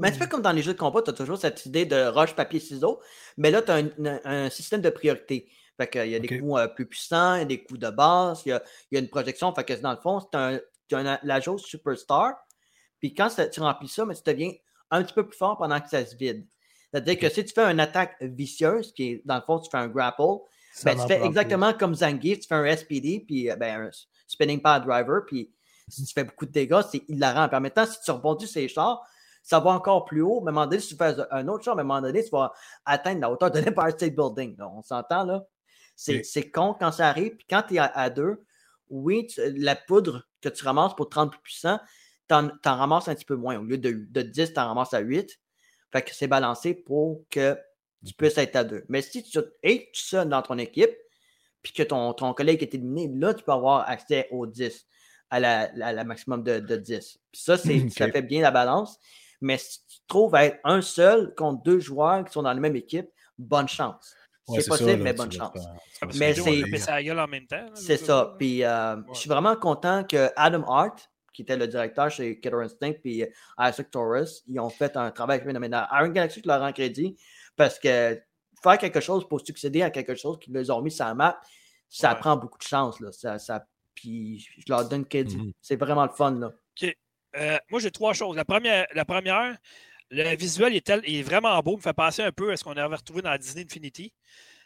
Mais 0.00 0.08
un 0.08 0.10
petit 0.12 0.18
peu 0.20 0.26
comme 0.28 0.42
dans 0.42 0.52
les 0.52 0.62
jeux 0.62 0.72
de 0.74 0.78
combat, 0.78 1.02
tu 1.02 1.10
as 1.10 1.14
toujours 1.14 1.36
cette 1.38 1.66
idée 1.66 1.84
de 1.84 2.06
roche, 2.08 2.34
papier, 2.34 2.60
ciseaux, 2.60 3.00
mais 3.36 3.50
là, 3.50 3.60
tu 3.62 3.70
as 3.70 3.74
un, 3.76 3.86
un- 4.04 4.20
un 4.24 4.50
système 4.50 4.80
de 4.80 4.90
priorité. 4.90 5.48
Fait 5.78 5.88
que, 5.88 5.98
il 6.06 6.10
y 6.12 6.14
a 6.14 6.18
des 6.20 6.28
coups 6.40 6.58
euh, 6.58 6.68
plus 6.68 6.86
puissants, 6.86 7.34
il 7.34 7.38
y 7.40 7.42
a 7.42 7.44
des 7.46 7.62
coups 7.62 7.80
de 7.80 7.90
base, 7.90 8.42
il 8.46 8.50
y 8.50 8.52
a, 8.52 8.62
il 8.90 8.94
y 8.94 8.98
a 8.98 9.00
une 9.02 9.10
projection. 9.10 9.52
Fait 9.54 9.64
que 9.64 9.74
dans 9.74 9.90
le 9.92 9.98
fond, 9.98 10.20
c'est 10.20 10.38
un, 10.38 10.58
tu 10.88 10.94
as 10.94 10.98
un- 11.00 11.18
la 11.22 11.40
jauge 11.40 11.60
superstar. 11.62 12.32
Puis 12.98 13.12
quand 13.14 13.28
tu 13.52 13.60
remplis 13.60 13.88
ça, 13.88 14.06
mais 14.06 14.14
tu 14.14 14.22
deviens 14.24 14.52
un 14.90 15.02
petit 15.02 15.12
peu 15.12 15.26
plus 15.28 15.36
fort 15.36 15.58
pendant 15.58 15.78
que 15.80 15.88
ça 15.90 16.06
se 16.06 16.16
vide. 16.16 16.46
C'est-à-dire 16.90 17.18
que 17.18 17.28
si 17.28 17.44
tu 17.44 17.52
fais 17.52 17.64
une 17.70 17.80
attaque 17.80 18.16
vicieuse, 18.22 18.92
qui 18.94 19.02
est 19.10 19.22
dans 19.26 19.34
le 19.36 19.42
fond, 19.42 19.58
tu 19.58 19.68
fais 19.70 19.76
un 19.76 19.88
grapple, 19.88 20.22
ben, 20.84 20.92
tu 20.92 21.08
fais 21.08 21.18
exactement 21.26 21.72
comme 21.74 21.94
Zangief, 21.94 22.40
tu 22.40 22.46
fais 22.48 22.54
un 22.54 22.64
SPD, 22.74 23.24
puis 23.26 23.50
euh, 23.50 23.56
ben, 23.56 23.82
un 23.82 23.90
spinning 24.26 24.60
pad 24.60 24.84
driver, 24.84 25.22
puis 25.26 25.52
si 25.88 26.04
tu 26.04 26.12
fais 26.12 26.24
beaucoup 26.24 26.46
de 26.46 26.50
dégâts, 26.52 26.80
c'est 26.90 27.02
hilarant. 27.08 27.48
Puis 27.48 27.56
en 27.56 27.60
même 27.60 27.70
temps, 27.72 27.86
si 27.86 28.00
tu 28.00 28.10
rebondis 28.10 28.46
sur 28.48 28.60
les 28.60 28.68
chars, 28.68 29.00
ça 29.42 29.60
va 29.60 29.70
encore 29.70 30.04
plus 30.04 30.22
haut. 30.22 30.40
Mais 30.40 30.48
à 30.48 30.50
un 30.50 30.54
moment 30.54 30.66
donné, 30.66 30.80
si 30.80 30.88
tu 30.88 30.96
fais 30.96 31.14
un 31.30 31.46
autre 31.48 31.62
char, 31.64 31.78
à 31.78 31.80
un 31.80 31.84
moment 31.84 32.00
donné, 32.02 32.24
tu 32.24 32.30
vas 32.30 32.52
atteindre 32.84 33.20
la 33.20 33.30
hauteur 33.30 33.50
de 33.50 33.60
l'Empire 33.60 33.90
State 33.92 34.14
Building. 34.16 34.56
là. 34.58 34.68
on 34.68 34.82
s'entend, 34.82 35.24
là? 35.24 35.44
C'est 35.94 36.22
Oui. 36.36 36.50
con 36.50 36.74
quand 36.78 36.90
ça 36.92 37.08
arrive. 37.08 37.36
Puis 37.36 37.46
quand 37.48 37.62
tu 37.68 37.74
es 37.76 37.78
à, 37.78 37.84
à 37.86 38.10
deux, 38.10 38.44
oui, 38.90 39.26
tu- 39.28 39.40
la 39.58 39.76
poudre 39.76 40.26
que 40.42 40.48
tu 40.48 40.64
ramasses 40.64 40.94
pour 40.94 41.08
te 41.08 41.14
rendre 41.14 41.30
plus 41.30 41.40
puissant, 41.40 41.78
tu 42.28 42.34
en, 42.34 42.50
ramasses 42.64 43.08
un 43.08 43.14
petit 43.14 43.24
peu 43.24 43.36
moins. 43.36 43.56
Au 43.58 43.62
lieu 43.62 43.78
de, 43.78 43.92
de 44.10 44.22
10, 44.22 44.52
tu 44.52 44.60
en 44.60 44.66
ramasses 44.66 44.92
à 44.94 44.98
8. 44.98 45.38
Fait 45.92 46.02
que 46.02 46.12
c'est 46.14 46.26
balancé 46.26 46.74
pour 46.74 47.22
que 47.30 47.56
tu 48.04 48.12
puisses 48.14 48.36
être 48.38 48.56
à 48.56 48.64
deux. 48.64 48.84
Mais 48.88 49.00
si 49.00 49.22
tu 49.22 49.38
es 49.62 49.78
tout 49.94 50.00
seul 50.00 50.28
dans 50.28 50.42
ton 50.42 50.58
équipe, 50.58 50.90
puis 51.66 51.72
que 51.72 51.82
ton, 51.82 52.12
ton 52.12 52.32
collègue 52.32 52.62
est 52.62 52.72
éliminé, 52.74 53.10
là, 53.12 53.34
tu 53.34 53.42
peux 53.42 53.50
avoir 53.52 53.88
accès 53.88 54.28
au 54.30 54.46
10, 54.46 54.86
à 55.30 55.40
la, 55.40 55.68
la- 55.74 55.92
la 55.92 56.04
maximum 56.04 56.44
de, 56.44 56.60
de 56.60 56.76
10. 56.76 57.18
Puis 57.32 57.42
ça, 57.42 57.56
c'est, 57.58 57.88
ça 57.90 58.08
fait 58.08 58.22
bien 58.22 58.40
la 58.42 58.52
balance. 58.52 58.98
Mais 59.40 59.58
si 59.58 59.80
tu 59.88 59.98
te 60.00 60.06
trouves 60.06 60.34
à 60.36 60.44
être 60.44 60.58
un 60.62 60.80
seul 60.80 61.34
contre 61.34 61.62
deux 61.64 61.80
joueurs 61.80 62.24
qui 62.24 62.32
sont 62.32 62.42
dans 62.42 62.52
la 62.52 62.60
même 62.60 62.76
équipe, 62.76 63.08
bonne 63.36 63.66
chance. 63.68 64.14
Ouais, 64.46 64.60
c'est 64.60 64.62
ça, 64.66 64.70
possible, 64.70 64.90
là, 64.92 64.96
mais 64.98 65.12
bonne 65.12 65.32
chance. 65.32 65.58
mais 66.14 66.32
c'est- 66.34 67.10
en 67.12 67.26
même 67.26 67.46
temps. 67.48 67.66
C'est 67.74 67.96
ça. 67.96 68.34
Puis 68.38 68.62
euh, 68.62 68.94
Ouais. 68.96 69.02
je 69.12 69.18
suis 69.18 69.28
vraiment 69.28 69.56
content 69.56 70.04
que 70.04 70.30
Adam 70.36 70.62
Hart, 70.68 71.10
qui 71.32 71.42
était 71.42 71.56
le 71.56 71.66
directeur 71.66 72.10
chez 72.10 72.38
Killer 72.40 72.62
Instinct, 72.62 72.92
puis 73.02 73.22
euh, 73.24 73.26
Isaac 73.60 73.90
Torres, 73.90 74.24
ils 74.46 74.60
ont 74.60 74.70
fait 74.70 74.96
un 74.96 75.10
travail 75.10 75.40
phénoménal. 75.42 75.86
Iron 75.92 76.08
Galaxy, 76.10 76.40
je 76.42 76.48
leur 76.48 76.60
rends 76.60 76.72
crédit 76.72 77.16
parce 77.56 77.78
que 77.78 78.18
faire 78.62 78.78
quelque 78.78 79.00
chose 79.00 79.26
pour 79.28 79.40
succéder 79.44 79.82
à 79.82 79.90
quelque 79.90 80.14
chose 80.14 80.38
qu'ils 80.38 80.54
les 80.54 80.70
ont 80.70 80.80
mis 80.82 80.90
sur 80.90 81.04
la 81.04 81.14
map, 81.14 81.40
ça 81.88 82.12
Ouais. 82.12 82.18
prend 82.18 82.36
beaucoup 82.36 82.58
de 82.58 82.62
chance. 82.64 82.98
Là. 83.00 83.12
Ça, 83.12 83.38
ça- 83.38 83.66
puis 83.94 84.40
je 84.58 84.64
leur 84.68 84.88
donne 84.88 85.04
crédit. 85.06 85.36
Mhm. 85.38 85.52
C'est 85.60 85.76
vraiment 85.76 86.04
le 86.04 86.10
fun. 86.12 86.32
Là. 86.32 86.52
Euh, 87.36 87.58
moi, 87.70 87.80
j'ai 87.80 87.90
trois 87.90 88.12
choses. 88.14 88.34
La 88.36 88.44
première, 88.44 88.86
la 88.94 89.04
première 89.04 89.56
le 90.10 90.36
visuel 90.36 90.74
est, 90.76 90.86
tel- 90.86 91.02
est 91.04 91.22
vraiment 91.22 91.58
beau, 91.60 91.76
me 91.76 91.82
fait 91.82 91.92
penser 91.92 92.22
un 92.22 92.30
peu 92.30 92.52
à 92.52 92.56
ce 92.56 92.62
qu'on 92.62 92.72
avait 92.76 92.94
retrouvé 92.94 93.22
dans 93.22 93.36
Disney 93.36 93.64
Infinity. 93.64 94.12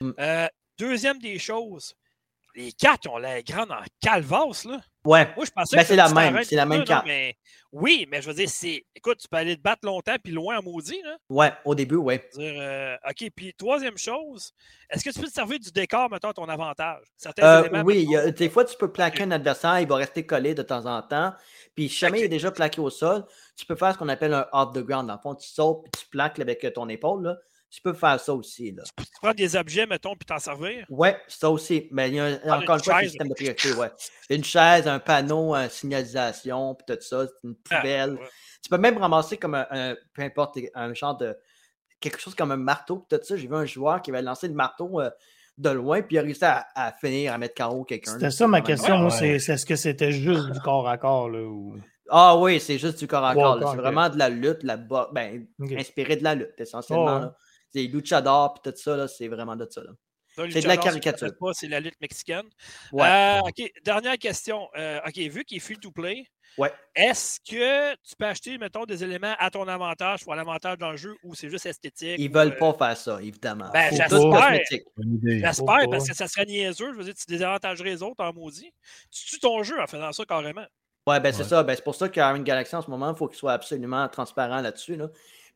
Mm. 0.01 0.11
Euh, 0.21 0.47
deuxième 0.79 1.19
des 1.19 1.39
choses, 1.39 1.95
les 2.55 2.73
quatre 2.73 3.09
ont 3.09 3.19
l'air 3.19 3.43
grandes 3.45 3.71
en 3.73 3.83
calvasse, 4.01 4.65
là. 4.65 4.81
Ouais. 5.05 5.27
Moi, 5.35 5.47
je 5.47 5.51
pensais 5.51 5.77
Ben, 5.77 5.83
que 5.83 5.89
c'est 5.89 5.97
la 5.97 6.09
même, 6.13 6.45
c'est 6.45 6.57
la 6.57 6.67
même 6.67 6.85
carte. 6.85 7.07
mais 7.07 7.35
oui, 7.73 8.07
mais 8.11 8.21
je 8.21 8.29
veux 8.29 8.35
dire, 8.35 8.51
c'est. 8.51 8.85
Écoute, 8.95 9.17
tu 9.19 9.29
peux 9.29 9.39
aller 9.39 9.57
te 9.57 9.63
battre 9.63 9.87
longtemps 9.87 10.17
puis 10.23 10.31
loin 10.33 10.59
en 10.59 10.63
maudit, 10.63 11.01
là. 11.03 11.17
Ouais, 11.31 11.53
au 11.65 11.75
début, 11.75 11.97
ouais. 11.97 12.29
Dire, 12.35 12.53
euh, 12.61 12.97
OK, 13.09 13.31
puis 13.35 13.55
troisième 13.55 13.97
chose, 13.97 14.53
est-ce 14.91 15.03
que 15.03 15.11
tu 15.11 15.19
peux 15.21 15.27
te 15.27 15.33
servir 15.33 15.59
du 15.59 15.71
décor, 15.71 16.11
mettons, 16.11 16.29
à 16.29 16.35
ton 16.35 16.45
avantage? 16.51 17.03
Certains 17.17 17.43
Euh, 17.47 17.61
éléments, 17.65 17.83
oui, 17.85 18.03
il 18.03 18.11
y 18.11 18.17
a- 18.17 18.27
mettons, 18.27 18.37
des 18.39 18.51
fois, 18.51 18.65
tu 18.67 18.77
peux 18.77 18.93
plaquer 18.93 19.23
un 19.23 19.31
adversaire, 19.31 19.81
il 19.81 19.89
va 19.89 19.97
rester 19.97 20.27
collé 20.27 20.55
de 20.55 20.63
temps 20.63 20.85
en 20.85 21.01
temps. 21.01 21.33
Puis, 21.75 21.89
si 21.89 21.97
jamais 21.97 22.19
il 22.21 22.25
est 22.25 22.29
déjà 22.29 22.51
plaqué 22.51 22.81
au 22.83 22.91
sol, 22.91 23.25
tu 23.57 23.65
peux 23.65 23.77
faire 23.77 23.95
ce 23.95 23.99
qu'on 23.99 24.09
appelle 24.11 24.35
un 24.35 24.47
off 24.53 24.75
the 24.75 24.81
ground. 24.85 25.07
Dans 25.07 25.15
le 25.15 25.21
fond, 25.21 25.35
tu 25.35 25.49
sautes 25.49 25.85
puis 25.85 26.03
tu 26.03 26.09
plaques 26.11 26.39
avec 26.41 26.67
ton 26.75 26.89
épaule. 26.91 27.23
Là. 27.23 27.37
Tu 27.71 27.81
peux 27.83 27.93
faire 27.93 28.19
ça 28.19 28.35
aussi. 28.35 28.73
Là. 28.73 28.83
tu 28.99 29.05
prends 29.23 29.33
des 29.33 29.55
objets, 29.57 29.87
mettons, 29.87 30.17
puis 30.17 30.27
t'en 30.27 30.39
servir? 30.41 30.85
Ouais, 30.89 31.17
ça 31.29 31.49
aussi. 31.51 31.87
Mais 31.93 32.09
il 32.09 32.17
y 32.17 32.21
a 32.21 32.25
un- 32.25 32.61
encore 32.63 32.77
une 32.77 32.83
fois, 32.83 33.01
chaise, 33.01 33.11
système 33.11 33.29
de 33.29 33.35
priorité. 33.35 33.73
Ouais. 33.75 33.91
Une 34.29 34.43
chaise, 34.45 34.89
un 34.89 34.99
panneau, 34.99 35.55
une 35.55 35.69
signalisation, 35.69 36.75
puis 36.75 36.97
tout 36.97 37.03
ça, 37.03 37.27
c'est 37.27 37.49
une 37.49 37.55
Ah, 37.71 37.77
poubelle. 37.77 38.15
ouais. 38.15 38.29
Tu 38.63 38.69
peux 38.69 38.79
même 38.79 38.99
ramasser 38.99 39.37
comme 39.37 39.55
un, 39.55 39.67
un- 39.71 39.97
peu 40.13 40.23
importe, 40.23 40.59
un 40.75 40.95
genre 40.95 41.17
de. 41.17 41.37
quelque 42.01 42.19
chose 42.19 42.35
comme 42.35 42.51
un 42.51 42.57
marteau, 42.57 43.07
puis 43.09 43.19
tout 43.19 43.25
ça. 43.25 43.37
J'ai 43.37 43.47
vu 43.47 43.55
un 43.55 43.67
joueur 43.67 44.01
qui 44.03 44.11
avait 44.11 44.23
lancé 44.23 44.49
le 44.49 44.55
marteau 44.55 45.01
euh, 45.01 45.11
de 45.59 45.69
loin, 45.71 46.01
puis 46.03 46.17
il 46.17 46.19
a 46.19 46.23
réussi 46.23 46.45
à, 46.45 46.67
à 46.75 46.93
finir, 46.93 47.33
à 47.35 47.39
mettre 47.39 47.55
KO 47.63 47.85
quelqu'un. 47.85 48.13
C'était 48.13 48.31
ça 48.31 48.47
ma 48.47 48.63
question. 48.63 48.95
Ouais, 48.95 49.01
moi, 49.03 49.11
ouais. 49.11 49.17
c'est 49.19 49.39
c'est 49.39 49.53
est-ce 49.53 49.67
que 49.67 49.77
c'était 49.77 50.11
juste 50.11 50.47
du 50.51 50.59
corps 50.61 50.89
à 50.89 50.97
corps? 50.99 51.29
Là, 51.29 51.43
ou... 51.43 51.77
Ah 52.09 52.37
oui, 52.39 52.59
c'est 52.59 52.79
juste 52.79 52.99
du 52.99 53.07
corps 53.07 53.25
à 53.25 53.35
corps. 53.35 53.59
C'est 53.71 53.77
vraiment 53.77 54.09
de 54.09 54.19
la 54.19 54.29
lutte, 54.31 54.63
la 54.63 54.77
bo- 54.79 55.13
ben, 55.13 55.47
inspiré 55.79 56.17
de 56.17 56.25
la 56.25 56.35
lutte, 56.35 56.59
essentiellement. 56.59 57.05
Oh, 57.05 57.15
ouais. 57.17 57.21
là. 57.21 57.37
C'est 57.73 57.83
luchador 57.85 58.55
puis 58.55 58.71
tout 58.73 58.79
ça, 58.79 58.97
là, 58.97 59.09
c'est 59.09 59.29
vraiment 59.29 59.57
de 59.57 59.67
ça. 59.71 59.83
Là. 59.83 59.91
C'est 60.51 60.63
de 60.63 60.69
la 60.69 60.77
caricature. 60.77 61.31
pas, 61.39 61.53
C'est 61.53 61.69
la 61.69 61.81
lutte 61.81 62.01
mexicaine. 62.01 62.47
Ouais. 62.93 63.07
Euh, 63.07 63.41
OK, 63.41 63.73
dernière 63.85 64.17
question. 64.19 64.69
Euh, 64.77 65.01
OK, 65.07 65.17
vu 65.17 65.45
qu'il 65.45 65.57
est 65.57 65.61
free 65.61 65.77
to 65.77 65.91
play, 65.91 66.25
Ouais. 66.59 66.73
est-ce 66.97 67.39
que 67.41 67.93
tu 67.97 68.17
peux 68.19 68.27
acheter, 68.27 68.59
mettons, 68.59 68.85
des 68.85 69.05
éléments 69.05 69.35
à 69.39 69.51
ton 69.51 69.69
avantage 69.69 70.25
pour 70.25 70.35
l'avantage 70.35 70.79
dans 70.79 70.91
le 70.91 70.97
jeu 70.97 71.15
ou 71.23 71.35
c'est 71.35 71.49
juste 71.49 71.67
esthétique? 71.67 72.17
Ils 72.19 72.29
ou, 72.29 72.33
veulent 72.33 72.53
euh, 72.53 72.59
pas 72.59 72.73
faire 72.75 72.97
ça, 72.97 73.23
évidemment. 73.23 73.71
Ben, 73.73 73.91
j'espère. 73.91 74.61
J'espère, 75.23 75.91
parce 75.91 76.09
que 76.09 76.15
ça 76.15 76.27
serait 76.27 76.47
niaiseux. 76.47 76.93
Je 76.93 76.99
veux 76.99 77.05
dire, 77.05 77.15
tu 77.15 77.27
désavantagerais 77.29 77.91
les 77.91 78.03
autres 78.03 78.25
en 78.25 78.33
maudit. 78.33 78.73
Tu 79.11 79.27
tues 79.27 79.41
ton 79.41 79.63
jeu 79.63 79.81
en 79.81 79.87
faisant 79.87 80.13
ça 80.13 80.25
carrément. 80.25 80.67
Ouais, 81.07 81.19
ben 81.19 81.33
c'est 81.33 81.45
ça. 81.45 81.63
Ben, 81.63 81.75
c'est 81.75 81.85
pour 81.85 81.95
ça 81.95 82.09
qu'Iron 82.09 82.39
Galaxy, 82.39 82.77
en 82.77 82.83
ce 82.83 82.91
moment, 82.91 83.11
il 83.11 83.17
faut 83.17 83.27
qu'il 83.27 83.39
soit 83.39 83.53
absolument 83.53 84.07
transparent 84.09 84.61
là-dessus. 84.61 84.97
Là. 84.97 85.09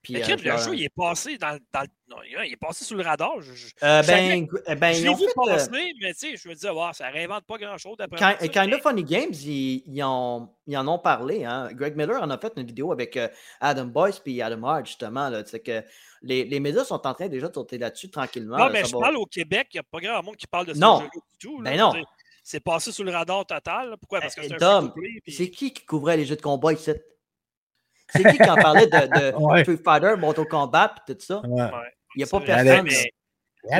Puis, 0.05 0.16
euh, 0.22 0.36
le 0.36 0.59
jeu, 0.59 0.74
il 0.76 0.85
est 0.85 0.94
passé 0.94 1.36
dans, 1.39 1.59
dans 1.72 1.81
le- 1.81 1.86
non, 2.09 2.16
il 2.44 2.52
est 2.52 2.56
passé 2.56 2.85
sous 2.85 2.94
le 2.94 3.02
radar. 3.02 3.40
Je, 3.40 3.55
je- 3.55 3.66
Euh, 3.82 4.02
ben, 4.02 4.47
ben, 4.78 4.90
ils 4.90 5.09
ont 5.09 5.14
euh, 5.14 5.66
mais 6.01 6.12
tu 6.12 6.14
sais, 6.14 6.36
je 6.36 6.48
me 6.48 6.55
disais, 6.55 6.68
wow, 6.70 6.93
ça 6.93 7.09
réinvente 7.09 7.44
pas 7.44 7.56
grand-chose 7.59 7.97
d'après 7.97 8.18
Kind, 8.18 8.36
ça, 8.40 8.48
Kind 8.48 8.70
mais- 8.70 8.76
of 8.76 8.82
Funny 8.82 9.02
Games, 9.02 9.32
ils, 9.32 9.82
ils 9.86 10.02
en, 10.05 10.55
ils 10.66 10.76
en 10.76 10.86
ont 10.86 10.98
parlé. 10.98 11.44
Hein. 11.44 11.70
Greg 11.72 11.97
Miller 11.97 12.22
en 12.22 12.31
a 12.31 12.39
fait 12.39 12.52
une 12.56 12.66
vidéo 12.66 12.93
avec 12.93 13.16
euh, 13.16 13.28
Adam 13.60 13.86
Boyce 13.86 14.20
et 14.26 14.43
Adam 14.43 14.62
Hart, 14.64 14.86
justement. 14.86 15.28
là. 15.31 15.43
Que 15.43 15.82
les, 16.22 16.44
les 16.44 16.60
médias 16.60 16.85
sont 16.85 17.06
en 17.06 17.14
train 17.14 17.28
déjà 17.28 17.48
de 17.48 17.55
sauter 17.55 17.78
là-dessus 17.78 18.10
tranquillement. 18.10 18.59
Non, 18.59 18.64
là, 18.66 18.70
mais 18.70 18.85
je 18.85 18.93
va- 18.93 19.01
parle 19.01 19.16
au 19.16 19.26
Québec, 19.26 19.68
il 19.72 19.76
n'y 19.76 19.81
a 19.81 19.85
pas 19.85 20.01
grand 20.01 20.22
monde 20.22 20.36
qui 20.36 20.47
parle 20.47 20.66
de 20.66 20.74
ce 20.74 20.78
Non. 20.78 21.01
du 21.01 21.09
tout. 21.39 21.60
là. 21.62 21.70
Ben 21.70 21.78
non. 21.78 21.93
C'est 22.43 22.60
passé 22.60 22.93
sous 22.93 23.02
le 23.05 23.10
radar 23.10 23.47
total. 23.47 23.97
Pourquoi? 23.98 24.20
Parce 24.20 24.35
que 24.35 24.43
c'est 24.43 24.62
un 24.62 24.89
puis- 24.89 25.22
C'est 25.26 25.48
qui 25.51 25.72
qui 25.72 25.86
couvrait 25.86 26.18
les 26.18 26.26
jeux 26.26 26.36
de 26.36 26.43
combat 26.43 26.74
ici? 26.74 26.90
C'est 28.09 28.22
qui 28.24 28.36
qui 28.39 28.51
en 28.51 28.55
parlait 28.56 28.86
de, 28.86 28.90
de 28.90 29.36
Ouais. 29.43 29.62
Street 29.62 29.78
Fighter, 29.85 30.14
Mortal 30.18 30.47
Kombat 30.47 30.94
et 31.09 31.14
tout 31.14 31.24
ça? 31.24 31.40
Ouais. 31.47 31.70
Il 32.14 32.18
n'y 32.18 32.24
a 32.24 32.26
pas 32.26 32.40
personne. 32.40 32.85
mais. 32.85 33.10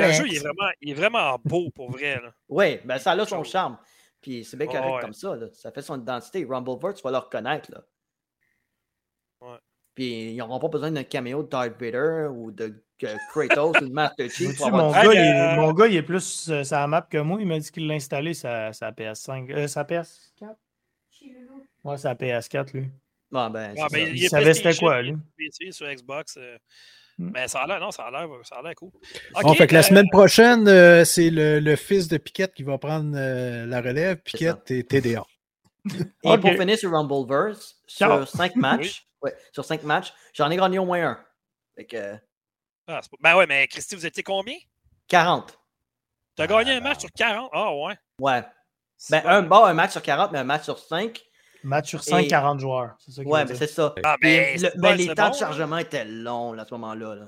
Le 0.07 0.11
jeu, 0.13 0.23
il 0.27 0.35
est, 0.35 0.39
vraiment, 0.39 0.69
il 0.81 0.89
est 0.89 0.93
vraiment 0.95 1.39
beau 1.45 1.69
pour 1.69 1.91
vrai. 1.91 2.19
Oui, 2.49 2.79
ben 2.85 2.97
ça 2.97 3.11
a 3.11 3.25
son 3.25 3.43
charme. 3.43 3.77
Puis 4.19 4.43
c'est 4.43 4.57
bien 4.57 4.65
Ouais, 4.67 4.73
correct 4.73 4.95
ouais. 4.95 5.01
comme 5.01 5.13
ça. 5.13 5.35
là. 5.35 5.45
Ça 5.53 5.71
fait 5.71 5.83
son 5.83 6.01
identité. 6.01 6.43
Rumbleverse, 6.49 6.95
tu 6.95 7.03
vas 7.03 7.11
le 7.11 7.17
reconnaître. 7.19 7.71
Là. 7.71 7.83
Puis 9.93 10.31
ils 10.31 10.37
n'auront 10.37 10.59
pas 10.59 10.67
besoin 10.69 10.91
d'un 10.91 11.03
caméo 11.03 11.43
de 11.43 11.47
Darth 11.49 11.79
Vader 11.79 12.27
ou 12.31 12.51
de 12.51 12.83
Kratos 13.29 13.77
ou 13.77 13.85
de 13.85 13.91
Master 13.93 14.29
Chief. 14.29 14.59
Avoir 14.61 14.91
mon, 14.91 14.93
Hey, 14.95 15.03
gars, 15.05 15.13
il 15.13 15.19
est, 15.19 15.39
euh, 15.39 15.55
mon 15.61 15.73
gars, 15.73 15.87
il 15.87 15.95
est 15.95 16.01
plus 16.03 16.49
euh, 16.49 16.63
sur 16.63 16.75
la 16.77 16.87
map 16.87 17.01
que 17.03 17.17
moi. 17.19 17.37
Il 17.39 17.47
m'a 17.47 17.59
dit 17.59 17.71
qu'il 17.71 17.87
l'a 17.87 17.93
installé 17.93 18.33
sa, 18.33 18.73
sa 18.73 18.91
PS5. 18.91 19.51
Euh, 19.53 19.67
sa 19.67 19.83
PS4? 19.83 20.55
Ouais, 21.83 21.97
sa 21.97 22.13
PS4, 22.15 22.73
lui. 22.73 22.89
Bon, 23.35 23.49
ben, 23.49 23.75
Ah, 23.77 23.87
ben, 23.91 24.05
ça. 24.07 24.11
Il 24.13 24.23
est 24.25 24.29
savait 24.29 24.53
c'était 24.53 24.75
quoi, 24.75 25.01
il 25.01 25.11
lui? 25.11 25.17
PC, 25.37 25.71
sur 25.71 25.87
Xbox. 25.93 26.37
euh, 26.37 26.57
Hmm. 27.17 27.31
Mais 27.33 27.47
ça 27.47 27.61
a 27.61 27.67
l'air, 27.67 27.79
non, 27.79 27.91
ça 27.91 28.03
a 28.03 28.11
l'air, 28.11 28.27
ça 28.43 28.55
a 28.57 28.61
l'air 28.61 28.75
cool. 28.75 28.91
Bon, 29.33 29.51
Ok, 29.51 29.57
fait 29.57 29.67
que 29.67 29.73
la 29.73 29.79
euh, 29.79 29.83
semaine 29.83 30.09
prochaine, 30.11 30.67
euh, 30.67 31.05
c'est 31.05 31.29
le, 31.29 31.61
le 31.61 31.75
fils 31.77 32.09
de 32.09 32.17
Piquette 32.17 32.53
qui 32.53 32.63
va 32.63 32.77
prendre 32.77 33.13
euh, 33.15 33.65
la 33.65 33.79
relève. 33.81 34.17
Piquette 34.17 34.69
et 34.71 34.83
TDA. 34.83 35.23
Et 36.23 36.37
pour 36.37 36.51
finir 36.51 36.77
sur 36.77 36.91
Rumbleverse, 36.91 37.77
sur 37.87 38.27
5 38.27 38.55
matchs, 38.57 39.05
ouais, 39.21 39.33
sur 39.53 39.63
cinq 39.63 39.83
matchs, 39.83 40.13
j'en 40.33 40.51
ai 40.51 40.57
gagné 40.57 40.77
au 40.77 40.83
moins 40.85 41.11
un. 41.11 41.25
Fait 41.77 41.85
que 41.85 42.15
ah, 42.87 42.99
pas- 42.99 43.17
Ben 43.21 43.37
ouais, 43.37 43.47
mais 43.47 43.65
Christy, 43.69 43.95
vous 43.95 44.05
étiez 44.05 44.21
combien? 44.23 44.57
40. 45.07 45.57
Tu 46.35 46.41
as 46.41 46.43
Ah, 46.43 46.47
gagné 46.47 46.71
un 46.71 46.79
ben. 46.81 46.89
match 46.89 46.99
sur 46.99 47.11
40? 47.15 47.49
Ah 47.53 47.73
ouais. 47.73 47.93
Ouais. 48.19 48.43
Ben, 49.09 49.21
un, 49.25 49.41
bon, 49.41 49.63
un 49.63 49.73
match 49.73 49.91
sur 49.91 50.01
40, 50.01 50.33
mais 50.33 50.39
un 50.39 50.43
match 50.43 50.63
sur 50.65 50.77
5. 50.79 51.17
Match 51.65 51.89
sur 51.89 52.03
100, 52.03 52.19
Et- 52.19 52.27
40 52.27 52.59
joueurs. 52.59 52.95
C'est 52.99 53.11
ça 53.11 53.23
qu'il 53.23 53.31
Ouais, 53.31 53.43
mais 53.45 53.55
c'est 53.55 53.67
ça. 53.67 53.93
Ah, 54.03 54.17
Puis 54.21 54.29
ben, 54.29 54.61
le- 54.61 54.69
ben, 54.69 54.79
bon, 54.81 54.95
les 54.97 55.07
temps 55.07 55.13
bon, 55.15 55.29
de 55.29 55.35
hein. 55.35 55.39
chargement 55.39 55.77
étaient 55.79 56.05
longs 56.05 56.53
là, 56.53 56.61
à 56.61 56.65
ce 56.65 56.73
moment-là. 56.75 57.15
là. 57.15 57.25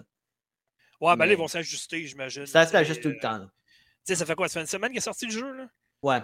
Ouais, 1.01 1.15
ben 1.15 1.18
là, 1.18 1.26
mais- 1.26 1.34
ils 1.34 1.38
vont 1.38 1.47
s'ajuster, 1.47 2.05
j'imagine. 2.05 2.45
Ça 2.45 2.61
tu 2.65 2.72
se 2.72 2.77
fait 2.77 2.85
juste 2.85 3.01
sais, 3.01 3.09
tout 3.09 3.09
le 3.15 3.19
temps. 3.19 3.39
Tu 3.39 3.47
sais, 4.05 4.15
ça 4.15 4.26
fait 4.26 4.35
quoi? 4.35 4.47
Ça 4.47 4.53
fait 4.55 4.61
une 4.61 4.68
semaine 4.68 4.89
qu'il 4.91 4.99
est 4.99 5.01
sorti 5.01 5.26
le 5.26 5.31
jeu, 5.31 5.51
là? 5.53 5.68
Ouais. 6.03 6.22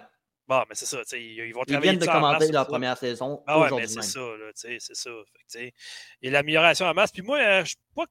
Bon, 0.48 0.64
mais 0.70 0.76
c'est 0.76 0.86
ça, 0.86 0.98
tu 0.98 1.04
sais, 1.10 1.24
ils, 1.24 1.38
ils 1.40 1.54
vont 1.54 1.62
Ils 1.62 1.74
travailler 1.74 1.92
viennent 1.92 2.00
de 2.00 2.04
sur 2.04 2.54
leur 2.54 2.68
première 2.68 2.98
saison 2.98 3.44
Ah 3.48 3.60
ouais, 3.60 3.70
mais 3.72 3.88
c'est 3.88 4.02
ça, 4.02 4.20
là, 4.20 4.52
tu 4.54 4.62
sais, 4.62 4.78
c'est 4.80 4.96
ça. 4.96 5.10
Fait 5.10 5.40
que, 5.40 5.44
tu 5.52 5.60
sais, 5.68 5.74
et 6.22 6.30
l'amélioration 6.30 6.86
en 6.86 6.94
masse. 6.94 7.12
Puis 7.12 7.22
moi, 7.22 7.38
euh, 7.40 7.62
je 7.64 7.70
suis 7.70 7.78
pas. 7.96 8.06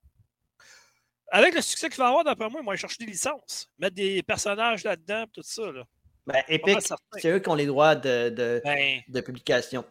Avec 1.30 1.54
le 1.54 1.60
succès 1.62 1.88
qu'il 1.88 1.98
va 1.98 2.08
avoir, 2.08 2.24
d'après 2.24 2.48
moi, 2.50 2.60
ils 2.60 2.64
vont 2.64 2.70
aller 2.70 2.80
chercher 2.80 3.04
des 3.04 3.10
licences. 3.10 3.70
Mettre 3.78 3.94
des 3.94 4.22
personnages 4.22 4.84
là-dedans, 4.84 5.26
tout 5.32 5.42
ça, 5.42 5.70
là. 5.72 5.84
Ben, 6.26 6.42
Epic, 6.48 6.78
c'est 7.18 7.30
eux 7.30 7.38
qui 7.40 7.48
ont 7.48 7.54
les 7.54 7.66
droits 7.66 7.94
de, 7.96 8.28
de, 8.30 8.60
Ben, 8.64 9.00
de 9.08 9.20
publication. 9.20 9.84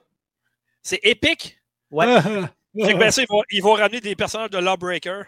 c'est 0.82 1.00
épique. 1.04 1.58
Ouais. 1.92 2.06
Fait 2.74 2.94
que, 2.94 2.98
ben, 3.00 3.12
ça, 3.12 3.22
ils, 3.22 3.28
vont, 3.28 3.44
ils 3.52 3.62
vont 3.62 3.74
ramener 3.74 4.00
des 4.00 4.16
personnages 4.16 4.50
de 4.52 4.58
Lawbreaker. 4.58 5.26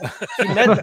Euh, 0.40 0.76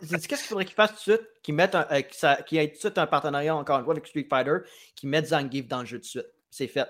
Qu'est-ce 0.00 0.26
qu'il 0.28 0.36
faudrait 0.38 0.64
qu'ils 0.64 0.74
fassent 0.74 0.90
tout 1.04 1.10
de 1.10 1.16
suite? 1.16 1.28
Qu'ils 1.42 1.54
mettent 1.54 1.74
un, 1.74 1.86
euh, 1.90 2.00
que 2.02 2.14
ça- 2.14 2.36
qu'il 2.42 2.56
y 2.56 2.60
ait 2.64 2.68
tout 2.68 2.74
de 2.74 2.78
suite 2.78 2.96
un 2.98 3.06
partenariat, 3.06 3.54
encore 3.54 3.78
une 3.78 3.84
fois, 3.84 3.92
avec 3.92 4.06
Street 4.06 4.26
Fighter, 4.30 4.58
qu'ils 4.94 5.08
mettent 5.10 5.26
Zangief 5.28 5.66
dans 5.66 5.80
le 5.80 5.86
jeu 5.86 5.98
de 5.98 6.04
suite. 6.04 6.26
C'est 6.50 6.68
fait. 6.68 6.88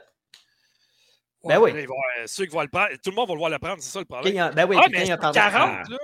Ben 1.44 1.58
oui. 1.58 1.72
Là, 1.72 1.80
ils 1.80 1.88
vont, 1.88 1.94
euh, 2.20 2.24
ceux 2.26 2.44
qui 2.46 2.52
vont 2.52 2.62
le 2.62 2.68
prendre, 2.68 2.90
tout 3.02 3.10
le 3.10 3.16
monde 3.16 3.26
va 3.28 3.34
le 3.34 3.38
voir 3.38 3.50
le 3.50 3.58
prendre, 3.58 3.82
c'est 3.82 3.90
ça 3.90 3.98
le 3.98 4.04
problème. 4.04 4.36
a- 4.38 4.50
ben 4.52 4.64
oui, 4.68 4.76
ah, 4.78 4.86
mais 4.90 5.04
sur 5.06 5.14
un 5.14 5.16
40, 5.16 5.34
partenariat, 5.34 5.82
là. 5.88 5.98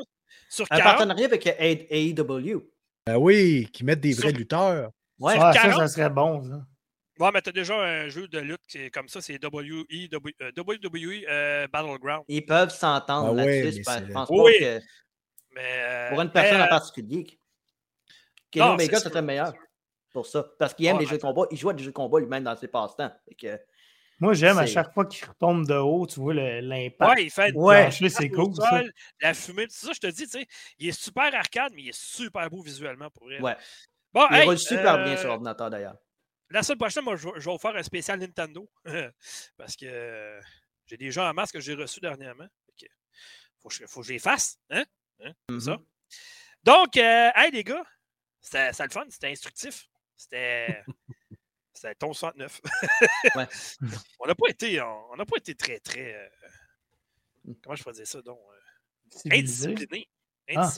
Sur 0.50 0.64
un 0.70 0.76
40, 0.76 0.84
partenariat 0.96 1.26
avec 1.26 1.46
A- 1.46 1.54
AEW. 1.60 2.60
Ben 3.06 3.16
oui, 3.16 3.68
qui 3.72 3.84
mettent 3.84 4.00
des 4.00 4.14
vrais 4.14 4.32
lutteurs. 4.32 4.90
Ouais. 5.18 5.36
Ça, 5.38 5.52
40. 5.52 5.78
ça 5.80 5.88
serait 5.88 6.10
bon, 6.10 6.42
ça. 6.42 6.66
Ouais, 7.18 7.30
mais 7.34 7.40
t'as 7.42 7.50
déjà 7.52 7.74
un 7.74 8.08
jeu 8.08 8.28
de 8.28 8.38
lutte 8.38 8.60
qui 8.68 8.78
est 8.78 8.90
comme 8.90 9.08
ça, 9.08 9.20
c'est 9.20 9.42
WWE, 9.44 10.08
W- 10.08 10.36
euh, 10.40 10.52
WWE 10.56 11.24
euh, 11.28 11.66
Battleground. 11.66 12.24
Ils 12.28 12.46
peuvent 12.46 12.70
s'entendre 12.70 13.28
Ah 13.30 13.32
ouais, 13.32 13.60
là-dessus. 13.62 13.82
mais 13.86 14.06
je 14.06 14.12
pense 14.12 14.28
Oui. 14.30 14.52
pas 14.52 14.58
que 14.78 14.84
Mais, 15.56 15.62
euh, 15.82 16.08
pour 16.10 16.20
une 16.20 16.30
personne 16.30 16.58
mais, 16.58 16.64
en 16.64 16.68
particulier, 16.68 17.26
Kenny 18.52 18.64
non, 18.66 18.72
Omega, 18.74 18.98
c'est 18.98 19.04
ce 19.04 19.08
serait 19.10 19.22
meilleur 19.22 19.52
pour 20.12 20.26
ça. 20.26 20.44
Parce 20.60 20.72
qu'il 20.74 20.86
aime 20.86 20.96
Ouais, 20.96 21.02
les 21.02 21.08
jeux 21.08 21.16
de 21.16 21.22
combat. 21.22 21.42
Il 21.50 21.58
joue 21.58 21.70
à 21.70 21.74
des 21.74 21.82
jeux 21.82 21.90
de 21.90 21.94
combat 21.94 22.20
lui-même 22.20 22.44
dans 22.44 22.54
ses 22.56 22.68
passe-temps. 22.68 23.10
Moi, 24.20 24.34
j'aime 24.34 24.58
à 24.58 24.66
chaque 24.66 24.92
fois 24.94 25.04
qu'il 25.06 25.26
retombe 25.28 25.66
de 25.66 25.74
haut, 25.74 26.06
tu 26.06 26.18
vois 26.20 26.34
le- 26.34 26.60
l'impact. 26.60 27.12
Ouais, 27.16 27.24
il 27.24 27.30
fait 27.30 27.52
Ouais, 27.52 27.90
c'est 27.90 28.28
cool, 28.30 28.52
ça. 28.54 28.68
sol, 28.70 28.92
la 29.20 29.32
fumée, 29.34 29.66
tout 29.66 29.74
ça, 29.74 29.92
je 29.92 30.00
te 30.00 30.06
dis, 30.08 30.24
tu 30.24 30.30
sais, 30.40 30.46
il 30.78 30.88
est 30.88 30.92
super 31.00 31.32
arcade, 31.34 31.72
mais 31.74 31.82
il 31.82 31.88
est 31.90 31.96
super 31.98 32.48
beau 32.50 32.60
visuellement 32.62 33.10
pour 33.10 33.24
vrai. 33.24 33.40
Ouais. 33.40 33.56
Bon, 34.12 34.26
Il 34.30 34.36
hey, 34.36 34.44
roule 34.46 34.58
super 34.58 34.94
euh, 34.94 35.04
bien 35.04 35.16
sur 35.16 35.30
ordinateur 35.30 35.70
d'ailleurs. 35.70 35.96
La 36.50 36.62
semaine 36.62 36.78
prochaine, 36.78 37.04
moi, 37.04 37.16
je 37.16 37.28
vais, 37.28 37.32
je 37.40 37.44
vais 37.44 37.52
vous 37.52 37.58
faire 37.58 37.76
un 37.76 37.82
spécial 37.82 38.18
Nintendo. 38.18 38.70
parce 39.56 39.76
que 39.76 39.84
euh, 39.86 40.40
j'ai 40.86 40.96
des 40.96 41.10
gens 41.10 41.28
en 41.28 41.34
masse 41.34 41.52
que 41.52 41.60
j'ai 41.60 41.74
reçus 41.74 42.00
dernièrement. 42.00 42.48
Que 42.80 42.86
faut, 43.60 43.68
que 43.68 43.74
je- 43.74 43.86
faut 43.86 44.00
que 44.00 44.06
je 44.06 44.12
les 44.14 44.18
fasse. 44.18 44.58
Hein? 44.70 44.84
Hein? 45.22 45.32
Ça. 45.60 45.78
Donc, 46.62 46.96
euh, 46.96 47.30
hey 47.34 47.50
les 47.50 47.64
gars, 47.64 47.84
c'était 48.40 48.70
le 48.82 48.90
fun, 48.90 49.04
c'était 49.10 49.28
instructif. 49.30 49.88
C'était. 50.16 50.82
C'était 51.74 51.94
ton 51.94 52.12
69. 52.12 52.60
Ouais. 53.36 53.46
on 54.18 54.26
n'a 54.26 54.34
pas 54.34 54.48
été. 54.48 54.80
On 54.82 55.14
n'a 55.14 55.24
pas 55.24 55.36
été 55.36 55.54
très, 55.54 55.78
très. 55.78 56.12
euh, 56.14 56.28
Mm. 57.44 57.52
comment 57.62 57.76
je 57.76 57.82
pourrais 57.84 57.94
dire 57.94 58.06
ça 58.06 58.20
donc? 58.20 58.40
euh, 58.40 59.30
indiscipliné. 59.32 60.08
Ah. 60.56 60.70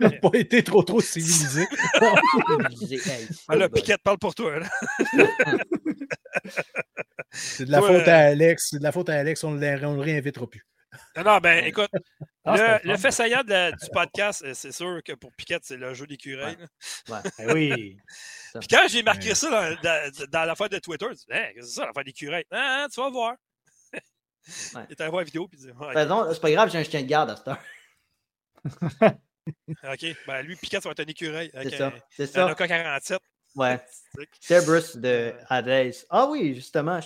N'a 0.00 0.10
pas 0.22 0.30
été 0.34 0.62
trop 0.62 0.82
trop 0.82 1.00
civilisé. 1.00 1.66
Hey, 2.00 3.26
c'est 3.30 3.44
Ah. 3.48 3.68
Piquette 3.68 4.02
parle 4.02 4.18
pour 4.18 4.34
toi. 4.34 4.54
C'est 7.32 7.64
de 7.66 7.70
la 7.72 7.78
Toi, 7.78 7.88
faute 7.88 8.08
euh, 8.08 8.12
à 8.12 8.16
Alex. 8.28 8.68
C'est 8.70 8.78
de 8.78 8.82
la 8.82 8.92
faute 8.92 9.08
à 9.08 9.14
Alex. 9.14 9.42
On 9.44 9.50
ne 9.52 9.60
le 9.60 9.76
le 9.96 10.00
réinvitera 10.00 10.46
plus. 10.46 10.64
Non, 11.16 11.22
non, 11.22 11.38
ben 11.38 11.64
écoute, 11.66 11.90
Ah, 12.44 12.80
le, 12.82 12.90
le 12.92 12.96
fait 12.96 13.10
saillant 13.10 13.44
de 13.44 13.50
la- 13.50 13.72
du 13.72 13.86
podcast, 13.92 14.42
euh, 14.44 14.52
c'est 14.54 14.72
sûr 14.72 15.00
que 15.04 15.12
pour 15.12 15.30
Piquette, 15.36 15.62
c'est 15.64 15.76
le 15.76 15.92
jeu 15.94 16.06
d'écureuil. 16.06 16.56
là. 17.08 17.22
Ben 17.38 17.52
oui. 17.54 17.98
Puis 18.58 18.68
quand 18.68 18.86
j'ai 18.88 19.02
marqué 19.02 19.28
Ouais. 19.28 19.34
ça 19.34 19.50
dans, 19.50 19.76
dans, 19.82 20.12
dans 20.30 20.44
l'affaire 20.44 20.68
de 20.70 20.78
Twitter, 20.78 21.06
je 21.10 21.14
dis, 21.16 21.24
Hein, 21.30 21.48
qu'est-ce 21.54 21.60
que 21.60 21.66
c'est 21.66 21.74
ça, 21.80 21.86
l'affaire 21.86 22.04
d'écureuil? 22.04 22.44
Ah, 22.50 22.84
ah, 22.84 22.86
tu 22.92 23.00
vas 23.00 23.10
voir. 23.10 23.34
Ouais. 23.94 24.00
Il 24.88 24.92
était 24.94 25.02
allé 25.02 25.10
voir 25.10 25.20
la 25.20 25.26
vidéo, 25.26 25.46
puis 25.46 25.58
dit, 25.60 25.68
Ah, 25.78 25.92
façon, 25.92 26.30
c'est 26.32 26.40
pas 26.40 26.50
grave, 26.50 26.70
j'ai 26.72 26.78
un 26.78 26.84
chien 26.84 27.02
de 27.02 27.06
garde 27.06 27.30
à 27.30 27.36
cette 27.36 27.48
heure. 27.48 27.58
OK, 29.90 30.16
ben 30.26 30.42
lui, 30.42 30.56
Piquette, 30.56 30.82
ça 30.82 30.88
va 30.88 30.92
être 30.92 31.00
un 31.00 31.10
écureuil. 31.10 31.50
C'est 31.54 31.76
ça. 31.76 31.86
un, 31.88 31.92
C'est 32.10 32.38
un 32.38 32.48
ça. 32.48 32.64
AK-47. 32.64 33.18
Ouais. 33.56 33.80
C'est- 34.14 34.28
Cerberus 34.40 34.96
de 34.96 35.34
Hades. 35.48 35.94
Ah 36.10 36.26
oui, 36.26 36.54
justement. 36.54 37.00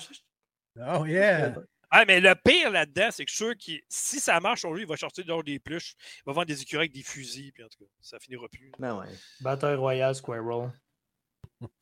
Oh 0.95 1.05
yeah! 1.07 1.55
Ah, 1.91 2.05
mais 2.07 2.21
le 2.21 2.35
pire 2.35 2.71
là-dedans, 2.71 3.11
c'est 3.11 3.27
que 3.27 3.31
je 3.31 3.37
suis 3.37 3.45
sûr 3.45 3.55
que 3.55 3.85
si 3.89 4.19
ça 4.19 4.41
marche 4.41 4.61
sur 4.61 4.73
lui, 4.73 4.83
il 4.83 4.89
va 4.89 4.97
sortir 4.97 5.27
dehors 5.27 5.45
des 5.45 5.59
pluches, 5.59 5.95
il 6.19 6.23
va 6.27 6.33
vendre 6.33 6.47
des 6.47 6.63
écureuils 6.63 6.87
avec 6.87 6.93
des 6.95 7.03
fusils, 7.03 7.53
puis 7.53 7.63
en 7.63 7.69
tout 7.69 7.85
cas, 7.85 7.91
ça 8.01 8.19
finira 8.19 8.49
plus. 8.49 8.73
Ben 8.79 8.97
ouais. 8.99 9.07
Battle 9.43 9.75
Royale 9.75 10.15
Squirrel. 10.15 10.73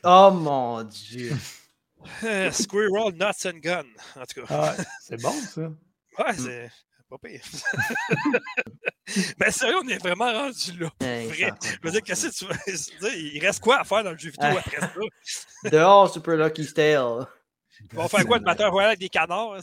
Oh 0.02 0.30
mon 0.32 0.82
dieu. 0.82 1.32
Squirrel, 2.52 3.14
Nuts 3.14 3.46
and 3.46 3.58
Gun, 3.60 3.84
en 4.16 4.24
tout 4.26 4.44
cas. 4.44 4.46
Ah, 4.50 4.74
c'est 5.00 5.22
bon, 5.22 5.32
ça. 5.32 5.60
Ouais, 6.18 6.34
c'est 6.36 6.70
pas 7.10 7.18
pire. 7.28 7.42
Mais 9.40 9.50
sérieux, 9.50 9.78
on 9.84 9.88
est 9.88 9.98
vraiment 9.98 10.32
rendu 10.32 10.78
là. 10.78 10.88
Hey, 11.00 11.26
Vrai. 11.26 11.52
ça- 11.60 11.68
Je 11.70 11.78
veux 11.82 11.90
dire, 11.90 12.02
qu'est-ce 12.02 12.28
que 12.28 12.32
tu 12.34 12.44
veux? 12.46 13.14
Il 13.16 13.40
reste 13.44 13.60
quoi 13.60 13.80
à 13.80 13.84
faire 13.84 14.04
dans 14.04 14.12
le 14.12 14.18
jeu 14.18 14.30
vidéo 14.30 14.50
Ah. 14.56 14.60
après 14.64 14.80
ça? 14.80 14.90
Dehors, 15.70 16.12
Super 16.12 16.36
Lucky 16.36 16.64
Stale. 16.64 17.26
Ils 17.92 17.96
vont 17.96 18.08
faire 18.08 18.26
quoi 18.26 18.38
de 18.38 18.44
batteur 18.44 18.70
royal 18.70 18.90
avec 18.90 19.00
des 19.00 19.08
canards? 19.08 19.56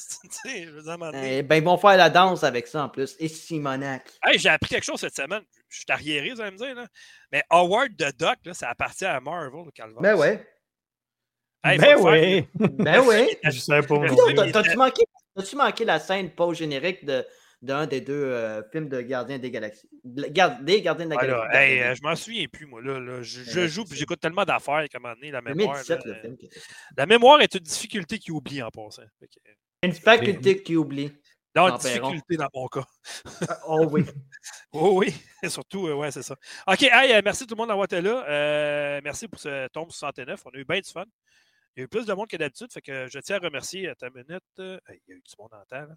Je 0.44 0.70
veux 0.72 0.82
dire. 0.82 0.98
Eh 1.14 1.44
ben, 1.44 1.56
ils 1.58 1.64
vont 1.64 1.78
faire 1.78 1.96
la 1.98 2.10
danse 2.10 2.44
avec 2.44 2.66
ça 2.68 2.84
en 2.86 2.90
plus. 2.90 3.16
Et 3.20 3.28
Simonac. 3.28 4.10
Hey, 4.24 4.40
j'ai 4.40 4.50
appris 4.50 4.70
quelque 4.72 4.84
chose 4.86 5.00
cette 5.00 5.16
semaine. 5.16 5.44
Je 5.70 5.76
suis 5.78 5.86
arriéré, 5.90 6.32
vous 6.32 6.42
allez 6.42 6.52
me 6.52 6.58
dire. 6.58 6.74
Là. 6.74 6.88
Mais 7.32 7.44
Howard 7.50 7.96
the 7.96 8.18
Duck, 8.18 8.38
là, 8.44 8.54
ça 8.56 8.70
appartient 8.70 9.06
à 9.06 9.20
Marvel, 9.20 9.66
le 9.66 9.72
Calvaire. 9.72 10.02
Ben 10.02 10.16
ouais. 10.16 10.48
Hey, 11.64 11.78
ben 11.78 11.92
le 11.96 12.02
faire. 12.02 12.12
oui. 12.12 12.48
Ben. 12.56 13.04
Je 13.44 13.82
pas. 13.82 14.44
il 14.46 14.52
T'as-tu 14.52 14.76
manqué, 14.78 15.04
t'as-tu 15.38 15.56
manqué 15.56 15.86
la 15.86 16.00
scène 16.00 16.32
post-générique 16.32 17.06
de, 17.06 17.26
d'un 17.62 17.86
des 17.88 18.02
deux 18.02 18.14
euh, 18.14 18.62
films 18.72 18.90
de 18.90 19.02
Gardiens 19.02 19.38
des 19.40 19.52
Galaxies? 19.52 19.90
Gar- 20.06 20.62
Des 20.62 20.82
Gardiens 20.82 21.06
de 21.06 21.12
la 21.16 21.16
là, 21.16 21.28
Galaxie. 21.28 21.58
hey, 21.58 21.82
euh, 21.82 21.96
je 21.96 22.02
m'en 22.04 22.16
souviens 22.16 22.46
plus, 22.48 22.66
moi. 22.66 22.82
Là, 22.82 23.00
là. 23.00 23.22
Je, 23.22 23.44
je 23.44 23.60
Ouais, 23.62 23.68
joue 23.68 23.86
puis 23.86 23.98
j'écoute 23.98 24.20
tellement 24.20 24.46
d'affaires 24.46 24.86
qu'à 24.90 24.98
un 24.98 25.02
moment 25.02 25.16
donné, 25.16 25.32
la 25.32 25.42
mémoire. 25.42 25.76
2017, 25.76 26.06
là, 26.06 26.14
le 26.16 26.22
film. 26.22 26.38
qui 26.38 26.46
était- 26.48 26.60
la 26.98 27.06
mémoire 27.06 27.42
est 27.42 27.54
une 27.56 27.62
difficulté 27.62 28.20
qui 28.20 28.32
oublie 28.32 28.62
en 28.62 28.70
passant. 28.72 29.04
Une 29.84 29.94
faculté 29.94 30.62
qui 30.64 30.76
oublie. 30.76 31.12
Non, 31.56 31.70
une 31.70 31.78
difficulté 31.78 32.36
dans 32.38 32.50
mon 32.54 32.68
cas. 32.68 32.86
Ah, 33.50 33.60
Oh 33.68 33.88
oui. 33.92 34.04
Oh 34.74 35.00
oui, 35.00 35.08
surtout, 35.50 35.88
euh, 35.88 35.94
ouais, 35.96 36.12
c'est 36.12 36.22
ça. 36.22 36.36
OK, 36.68 36.84
hey, 36.84 37.14
euh, 37.14 37.22
merci 37.24 37.48
tout 37.48 37.56
le 37.56 37.58
monde 37.58 37.70
d'avoir 37.70 37.86
été 37.86 38.00
là. 38.02 38.24
Euh, 38.30 39.02
merci 39.04 39.28
pour 39.28 39.40
ce 39.40 39.68
tombe 39.70 39.90
69. 39.90 40.40
On 40.46 40.50
a 40.52 40.58
eu 40.60 40.66
bien 40.66 40.80
du 40.80 40.90
fun. 40.92 41.06
Il 41.78 41.82
y 41.82 41.84
a 41.84 41.86
eu 41.86 41.88
plus 41.88 42.08
de 42.08 42.14
monde 42.14 42.28
que 42.28 42.38
d'habitude, 42.38 42.72
fait 42.74 42.82
que 42.82 43.08
je 43.08 43.20
tiens 43.20 43.36
à 43.36 43.40
remercier 43.40 43.88
à 43.88 43.94
ta 43.96 44.10
minute. 44.10 44.42
euh, 44.60 44.80
hey, 44.90 45.00
il 45.08 45.12
y 45.12 45.14
a 45.14 45.18
eu 45.18 45.22
du 45.22 45.34
monde 45.38 45.54
en 45.54 45.64
temps, 45.66 45.88
là. 45.88 45.96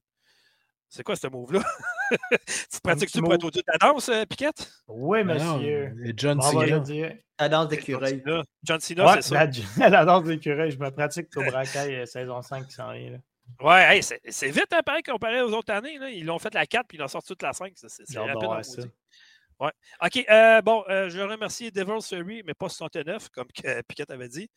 C'est 0.91 1.03
quoi 1.03 1.17
ce 1.17 1.27
move-là? 1.29 1.63
tu 2.49 2.81
pratiques-tu 2.83 3.21
pour 3.21 3.33
être 3.33 3.45
au-dessus 3.45 3.63
de 3.67 3.73
la 3.73 3.79
danse, 3.79 4.09
euh, 4.11 4.25
Piquette? 4.27 4.71
Oui, 4.89 5.25
non, 5.25 5.35
monsieur. 5.57 5.95
et 6.05 6.13
John 6.17 6.41
Cena. 6.43 6.83
La 7.39 7.49
danse 7.49 7.69
d'écureuil. 7.69 8.23
John 8.63 8.81
Cena, 8.81 9.07
Ouais, 9.07 9.23
c'est 9.23 9.35
ça. 9.35 9.47
la, 9.79 9.89
la 9.89 10.05
danse 10.05 10.25
d'écureuil, 10.25 10.71
je 10.73 10.79
me 10.79 10.91
pratique 10.91 11.29
Kai 11.31 11.97
euh, 12.01 12.07
saison 12.07 12.43
5 12.43 12.67
qui 12.67 12.73
s'en 12.75 12.93
vient. 12.93 13.13
là. 13.13 13.19
Ouais, 13.61 13.97
hey, 13.97 14.03
c'est 14.03 14.21
c'est 14.29 14.51
vite, 14.51 14.67
hein, 14.73 14.83
pareil, 14.85 15.03
comparé 15.03 15.41
aux 15.41 15.53
autres 15.53 15.73
années. 15.73 15.97
Là. 15.99 16.11
Ils 16.11 16.27
l'ont 16.27 16.39
fait 16.39 16.53
la 16.53 16.67
4 16.67 16.87
puis 16.89 16.99
ils 16.99 17.01
l'ont 17.01 17.09
sorti 17.09 17.29
toute 17.29 17.43
la 17.43 17.53
5. 17.53 17.73
C'est 17.77 18.19
rapide. 18.19 18.45
voir 18.45 18.65
ça. 18.65 18.83
Ouais. 19.61 19.71
OK, 20.05 20.25
euh, 20.29 20.61
bon, 20.63 20.85
euh, 20.89 21.09
je 21.09 21.21
remercie 21.21 21.71
Devil's 21.71 22.09
Fury, 22.09 22.43
mais 22.45 22.55
pas 22.55 22.69
69, 22.69 23.29
comme 23.29 23.49
que 23.53 23.83
Piquette 23.83 24.11
avait 24.11 24.29
dit. 24.29 24.51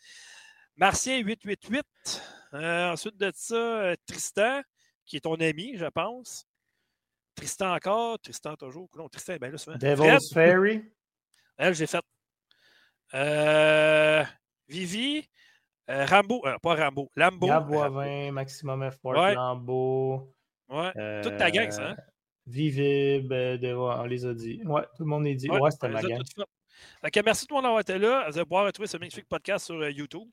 Martien 0.78 1.20
888. 1.20 1.86
Euh, 2.54 2.92
ensuite 2.92 3.18
de 3.18 3.32
ça, 3.36 3.56
euh, 3.56 3.96
Tristan, 4.06 4.62
qui 5.06 5.18
est 5.18 5.22
ton 5.22 5.36
ami, 5.36 5.76
je 5.78 5.86
pense. 5.86 6.46
Tristan 7.36 7.74
encore. 7.74 8.20
Tristan 8.20 8.56
toujours. 8.56 8.90
Non, 8.96 9.10
Tristan, 9.10 9.36
ben 9.40 9.52
là, 9.52 9.58
souvent. 9.58 9.78
Devil's 9.78 10.32
Fairy. 10.34 10.84
Elle, 11.58 11.74
j'ai 11.76 11.88
fait. 11.88 12.04
Euh, 13.14 14.24
Vivi. 14.68 15.28
Euh, 15.90 16.06
Rambo. 16.06 16.42
euh, 16.46 16.58
pas 16.60 16.76
Rambo. 16.76 17.12
Lambo. 17.16 17.48
Gab 17.48 17.70
Rambo. 17.70 17.92
Boivin, 17.92 18.32
Maximum 18.32 18.84
Effort, 18.84 19.12
Ouais. 19.18 19.34
Lambeau. 19.36 20.34
Ouais. 20.70 21.22
Toute 21.22 21.38
ta 21.38 21.52
gang, 21.52 21.70
ça, 21.72 21.90
hein? 21.92 21.96
Vivib, 22.48 23.30
de- 23.32 23.74
on 23.74 24.04
les 24.06 24.26
a 24.26 24.34
dit. 24.34 24.62
Ouais, 24.66 24.82
tout 24.96 25.04
le 25.04 25.06
monde 25.06 25.26
les 25.26 25.36
dit. 25.36 25.50
Ouais, 25.50 25.60
Ouais, 25.60 25.72
c'était 25.72 25.90
ma 25.90 26.02
gang. 26.02 26.22
Merci 27.26 27.46
tout 27.48 27.54
le 27.54 27.58
monde 27.58 27.64
d'avoir 27.66 27.82
été 27.82 27.98
là. 27.98 28.26
Vous 28.30 28.38
allez 28.38 28.46
pouvoir 28.46 28.66
retrouver 28.66 28.88
ce 28.88 28.98
magnifique 28.98 29.28
podcast 29.28 29.66
sur 29.66 29.76
euh, 29.76 29.92
YouTube. 29.92 30.28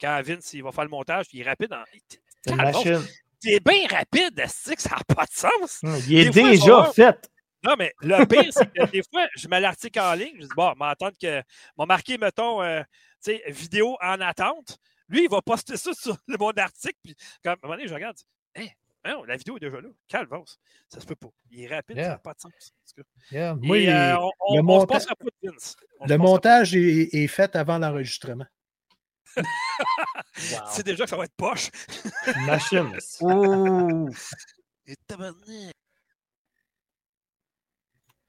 Quand 0.00 0.20
Vince 0.22 0.52
il 0.52 0.62
va 0.62 0.72
faire 0.72 0.84
le 0.84 0.90
montage, 0.90 1.26
il 1.32 1.40
est 1.40 1.44
rapide. 1.44 1.72
En... 1.72 1.82
C'est 2.44 2.50
une 2.52 2.56
machine. 2.56 3.02
T'es 3.40 3.60
bien 3.60 3.86
rapide, 3.88 4.34
que 4.76 4.82
ça 4.82 4.96
n'a 4.96 5.14
pas 5.14 5.24
de 5.24 5.32
sens? 5.32 5.80
Hum, 5.82 5.96
Il 6.08 6.18
est 6.18 6.30
Des 6.30 6.42
déjà 6.42 6.84
fait. 6.92 7.30
Non, 7.62 7.74
mais 7.78 7.92
le 8.00 8.24
pire, 8.26 8.50
c'est 8.50 8.72
que 8.72 8.90
des 8.90 9.02
fois, 9.02 9.26
je 9.34 9.48
mets 9.48 9.60
l'article 9.60 9.98
en 10.00 10.14
ligne. 10.14 10.34
Je 10.36 10.42
dis, 10.42 10.54
bon, 10.56 10.72
m'attendre 10.76 11.16
que. 11.20 11.42
m'a 11.76 11.86
marqué, 11.86 12.16
mettons, 12.16 12.62
euh, 12.62 12.80
tu 13.24 13.32
sais, 13.32 13.42
vidéo 13.48 13.96
en 14.00 14.20
attente. 14.20 14.78
Lui, 15.08 15.24
il 15.24 15.30
va 15.30 15.42
poster 15.42 15.76
ça 15.76 15.92
sur 15.94 16.16
le- 16.26 16.36
mon 16.38 16.50
article. 16.52 16.96
Puis, 17.02 17.14
quand, 17.44 17.50
à 17.50 17.54
un 17.54 17.56
moment 17.62 17.74
donné, 17.74 17.88
je 17.88 17.94
regarde, 17.94 18.16
non, 19.08 19.24
la 19.24 19.36
vidéo 19.36 19.56
est 19.56 19.60
déjà 19.60 19.80
là. 19.80 19.88
Calvance. 20.08 20.58
Ça 20.88 21.00
se 21.00 21.06
peut 21.06 21.14
pas. 21.16 21.28
Il 21.50 21.62
est 21.62 21.74
rapide, 21.74 21.96
ça 21.96 22.02
Yeah. 22.02 22.10
n'a 22.12 22.18
pas 22.18 22.34
de 22.34 22.40
sens. 22.40 22.72
Yeah. 23.30 23.54
Moi, 23.56 23.76
euh, 23.88 24.16
on, 24.18 24.30
on, 24.40 24.54
le 24.56 24.60
on 24.60 24.62
se 24.62 24.62
monta- 24.62 24.86
passera 24.86 25.14
pas 25.16 25.24
de 25.24 25.50
Vince. 25.50 25.76
On 26.00 26.06
se 26.06 26.12
le 26.12 26.18
passera 26.18 26.30
montage 26.32 26.74
est, 26.76 27.14
est 27.14 27.26
fait 27.26 27.54
avant 27.56 27.78
l'enregistrement. 27.78 28.46
C'est 30.34 30.84
déjà 30.86 31.04
que 31.04 31.10
ça 31.10 31.16
va 31.16 31.24
être 31.24 31.34
poche. 31.36 31.70
Machine. 32.46 32.96
Ouh! 33.20 34.08
Et 34.86 34.94
tabarnak. 35.06 35.74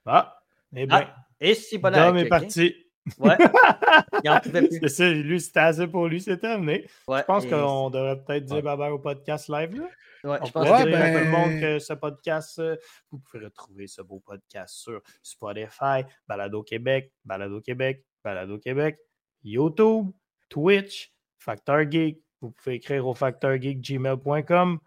Ah, 0.06 0.40
eh 0.76 0.86
bien. 0.86 1.14
Et 1.40 1.54
si 1.56 1.78
bon 1.78 1.94
Dom 1.94 2.18
est 2.18 2.26
parti. 2.28 2.87
Ouais. 3.20 3.38
Il 4.24 4.30
en 4.30 4.40
pouvait 4.40 4.68
plus. 4.68 4.80
C'est 4.82 4.90
ça, 4.90 5.10
lui, 5.10 5.40
c'était 5.40 5.60
assez 5.60 5.88
pour 5.88 6.08
lui, 6.08 6.20
c'est 6.22 6.38
terminé. 6.38 6.88
Ouais, 7.08 7.20
Je 7.20 7.24
pense 7.26 7.46
et- 7.46 7.50
qu'on 7.50 7.90
devrait 7.90 8.22
peut-être 8.24 8.46
dire 8.46 8.56
Ouais. 8.58 8.62
bye-bye 8.62 8.92
au 8.92 9.00
podcast 9.00 9.48
live. 9.50 9.76
Là. 9.80 9.88
Ouais, 10.32 10.38
On 10.42 10.46
je 10.46 10.52
peut 10.52 10.60
pense 10.60 10.70
Ouais, 10.70 10.84
que 10.84 10.90
dire 10.90 11.02
à 11.02 11.12
tout 11.12 11.18
le 11.18 11.24
ben- 11.24 11.32
monde 11.32 11.62
que 11.62 11.80
ce 11.80 11.94
podcast, 11.94 12.60
euh, 12.60 12.76
vous 13.12 13.20
pouvez 13.20 13.46
retrouver 13.46 13.88
ce 13.88 14.02
beau 14.02 14.20
podcast 14.20 14.76
sur 14.76 15.02
Spotify, 15.22 16.04
Balado 16.28 16.64
Québec, 16.64 17.14
Balado 17.24 17.62
Québec, 17.62 18.04
Balado 18.24 18.58
Québec, 18.58 18.98
YouTube, 19.44 20.12
Twitch, 20.50 21.14
Factor 21.38 21.90
Geek. 21.90 22.20
Vous 22.42 22.52
pouvez 22.52 22.76
écrire 22.76 23.08
au 23.08 23.14
factorgeekgmail.com. 23.14 24.80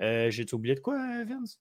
Euh, 0.00 0.30
J'ai-tu 0.30 0.54
oublié 0.54 0.74
de 0.74 0.80
quoi, 0.80 0.96
Vince? 1.24 1.58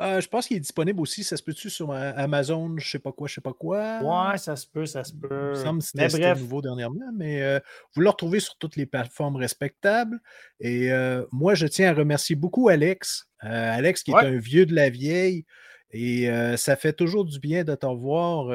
Euh, 0.00 0.20
je 0.20 0.28
pense 0.28 0.46
qu'il 0.46 0.56
est 0.56 0.60
disponible 0.60 1.00
aussi, 1.00 1.24
ça 1.24 1.36
se 1.36 1.42
peut-tu 1.42 1.70
sur 1.70 1.90
euh, 1.90 2.12
Amazon, 2.14 2.76
je 2.78 2.88
sais 2.88 3.00
pas 3.00 3.10
quoi, 3.10 3.26
je 3.26 3.34
sais 3.34 3.40
pas 3.40 3.52
quoi? 3.52 3.98
Ouais, 4.00 4.38
ça 4.38 4.54
se 4.54 4.64
peut, 4.66 4.86
ça 4.86 5.02
se 5.02 5.12
Il 5.12 5.18
peut. 5.20 5.50
me 5.50 5.54
semble 5.54 5.80
que 5.80 5.86
c'était 6.08 6.34
nouveau 6.36 6.62
dernièrement, 6.62 7.10
mais 7.16 7.42
euh, 7.42 7.58
vous 7.94 8.02
le 8.02 8.08
retrouvez 8.08 8.38
sur 8.38 8.56
toutes 8.58 8.76
les 8.76 8.86
plateformes 8.86 9.34
respectables. 9.36 10.20
Et 10.60 10.92
euh, 10.92 11.24
moi, 11.32 11.54
je 11.56 11.66
tiens 11.66 11.90
à 11.90 11.94
remercier 11.94 12.36
beaucoup 12.36 12.68
Alex. 12.68 13.28
Alex, 13.40 14.02
qui 14.04 14.12
Ouais. 14.12 14.24
est 14.24 14.28
un 14.28 14.38
vieux 14.38 14.66
de 14.66 14.74
la 14.74 14.88
vieille. 14.90 15.44
Et 15.90 16.28
ça 16.56 16.76
fait 16.76 16.92
toujours 16.92 17.24
du 17.24 17.38
bien 17.40 17.64
de 17.64 17.74
te 17.74 17.86
revoir, 17.86 18.46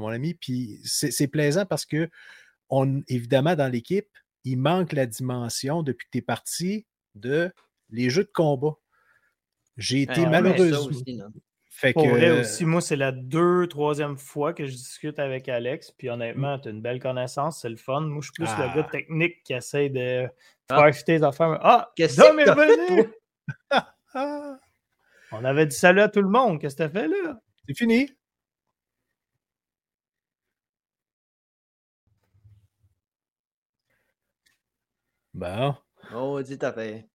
mon 0.00 0.08
ami. 0.08 0.34
Puis 0.34 0.80
c'est 0.84 1.10
c'est 1.12 1.28
plaisant 1.28 1.64
parce 1.66 1.86
que, 1.86 2.08
on, 2.68 3.02
évidemment, 3.08 3.54
dans 3.54 3.68
l'équipe, 3.68 4.08
il 4.44 4.58
manque 4.58 4.92
la 4.92 5.06
dimension 5.06 5.82
depuis 5.82 6.06
que 6.06 6.10
tu 6.12 6.18
es 6.18 6.22
parti 6.22 6.86
de 7.14 7.52
les 7.90 8.10
jeux 8.10 8.24
de 8.24 8.30
combat. 8.34 8.74
J'ai 9.76 10.02
été 10.02 10.20
Ouais, 10.20 10.26
met 10.26 10.32
ça 10.32 10.42
malheureusement. 10.42 11.00
Fait 11.70 11.92
Pour 11.92 12.04
que, 12.04 12.08
vrai 12.10 12.30
aussi, 12.40 12.64
moi, 12.64 12.80
c'est 12.80 12.94
la 12.96 13.10
deux, 13.10 13.66
troisième 13.66 14.16
fois 14.16 14.52
que 14.54 14.64
je 14.66 14.72
discute 14.72 15.18
avec 15.18 15.48
Alex. 15.48 15.90
Puis 15.90 16.08
Mm. 16.08 16.12
honnêtement, 16.12 16.58
tu 16.60 16.68
as 16.68 16.70
une 16.70 16.80
belle 16.80 17.00
connaissance, 17.00 17.60
c'est 17.60 17.68
le 17.68 17.76
fun. 17.76 18.00
Moi, 18.02 18.20
je 18.22 18.26
suis 18.26 18.32
plus 18.34 18.44
le 18.44 18.64
Ah. 18.70 18.72
gars 18.76 18.84
technique 18.84 19.42
qui 19.42 19.54
essaie 19.54 19.88
de 19.88 20.28
Ah. 20.70 20.82
faire 20.84 20.94
fitter 20.94 21.12
les 21.18 21.24
affaires. 21.24 21.58
Ah, 21.62 21.92
Qu'est-ce 21.96 22.16
que 22.16 22.44
t'as 22.44 22.54
revenu! 22.54 23.12
ah, 23.70 23.94
On 25.32 25.44
avait 25.44 25.66
dit 25.66 25.76
salut 25.76 26.00
à 26.00 26.08
tout 26.08 26.22
le 26.22 26.28
monde. 26.28 26.60
Qu'est-ce 26.60 26.76
que 26.76 26.84
t'as 26.84 26.88
fait 26.90 27.08
là? 27.08 27.40
c'est 27.66 27.76
fini. 27.76 28.08
Bon. 35.34 35.74
Oh, 36.12 36.40
dis 36.42 36.58
ta 36.58 36.72
fait. 36.72 37.08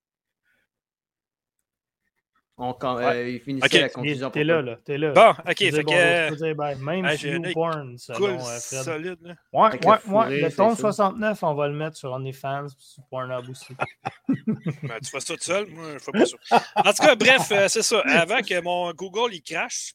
On, 2.62 2.74
quand, 2.74 2.98
Ouais. 2.98 3.06
euh, 3.06 3.30
il 3.30 3.40
finissait 3.40 3.80
la 3.80 3.88
T'es 3.88 3.94
conclusion. 3.94 4.30
t'es 4.32 4.44
là, 4.44 4.62
là. 4.62 4.78
T'es 4.84 4.98
là. 4.98 5.12
Bon, 5.14 5.30
OK. 5.30 5.58
Fait 5.58 5.72
que. 5.72 6.30
peux 6.30 6.36
dire 6.36 6.56
bye. 6.56 6.76
Même 6.78 7.06
œil 7.06 7.54
porn, 7.54 7.98
selon 7.98 8.18
Cool, 8.20 8.30
euh, 8.32 8.40
Fred. 8.40 8.84
solide. 8.84 9.18
Là. 9.22 9.34
Ouais, 9.54 9.70
ouais, 9.88 9.98
le 10.06 10.12
ouais. 10.14 10.42
Le 10.42 10.52
ton 10.52 10.70
ça. 10.76 10.92
69, 10.92 11.44
on 11.44 11.54
va 11.54 11.68
le 11.70 11.74
mettre 11.76 11.96
sur 11.98 12.12
OnlyFans 12.12 12.68
puis 12.68 12.86
sur 12.86 13.04
Pornhub 13.10 13.50
aussi. 13.50 13.74
Ben, 14.84 15.00
tu 15.04 15.10
fais 15.10 15.20
ça 15.20 15.34
tout 15.36 15.42
seul, 15.44 15.68
moi, 15.68 15.94
je 15.94 16.00
fais 16.00 16.12
pas 16.12 16.26
ça. 16.26 16.66
En 16.76 16.92
tout 16.94 17.04
cas, 17.04 17.16
bref, 17.16 17.52
euh, 17.52 17.68
c'est 17.70 17.82
ça. 17.84 18.02
Avant 18.02 18.42
que 18.42 18.60
mon 18.62 18.92
Google 18.94 19.34
il 19.34 19.42
crache, 19.42 19.94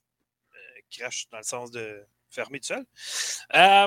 euh, 0.54 0.80
crache 0.98 1.26
dans 1.30 1.38
le 1.38 1.44
sens 1.44 1.70
de 1.70 2.02
fermer 2.30 2.58
tout 2.60 2.66
seul. 2.66 2.84
Euh, 3.54 3.86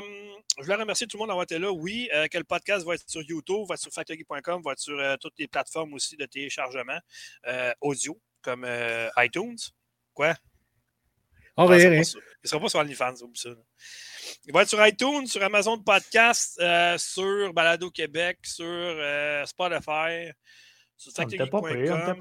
je 0.58 0.62
voulais 0.64 0.76
remercier 0.76 1.06
tout 1.06 1.16
le 1.16 1.20
monde 1.20 1.28
d'avoir 1.28 1.42
été 1.44 1.58
là. 1.58 1.70
Oui, 1.70 2.08
euh, 2.14 2.26
que 2.28 2.38
le 2.38 2.44
podcast 2.44 2.86
va 2.86 2.94
être 2.94 3.04
sur 3.08 3.22
YouTube, 3.22 3.66
va 3.68 3.74
être 3.74 3.80
sur 3.80 3.92
factory.com, 3.92 4.62
va 4.64 4.72
être 4.72 4.78
sur 4.78 4.98
euh, 4.98 5.16
toutes 5.20 5.34
les 5.38 5.48
plateformes 5.48 5.92
aussi 5.94 6.16
de 6.16 6.24
téléchargement 6.26 6.98
euh, 7.46 7.72
audio, 7.82 8.18
comme 8.42 8.64
euh, 8.64 9.08
iTunes? 9.18 9.56
Quoi? 10.14 10.34
Oh, 11.56 11.62
Ah, 11.62 11.66
rien, 11.74 11.92
il 11.92 11.98
ne 11.98 12.04
sera 12.48 12.60
pas 12.60 12.68
sur 12.68 12.78
OnlyFans, 12.80 13.14
oublie 13.22 13.38
ça. 13.40 13.48
là. 13.50 13.56
Il 14.46 14.52
va 14.52 14.62
être 14.62 14.68
sur 14.68 14.86
iTunes, 14.86 15.26
sur 15.26 15.42
Amazon 15.42 15.78
Podcast, 15.82 16.58
euh, 16.60 16.96
sur 16.98 17.52
Balado 17.52 17.90
Québec, 17.90 18.38
sur 18.44 18.64
euh, 18.66 19.44
Spotify, 19.46 20.30
sur 20.96 21.12
On 21.18 21.22
on 21.24 21.28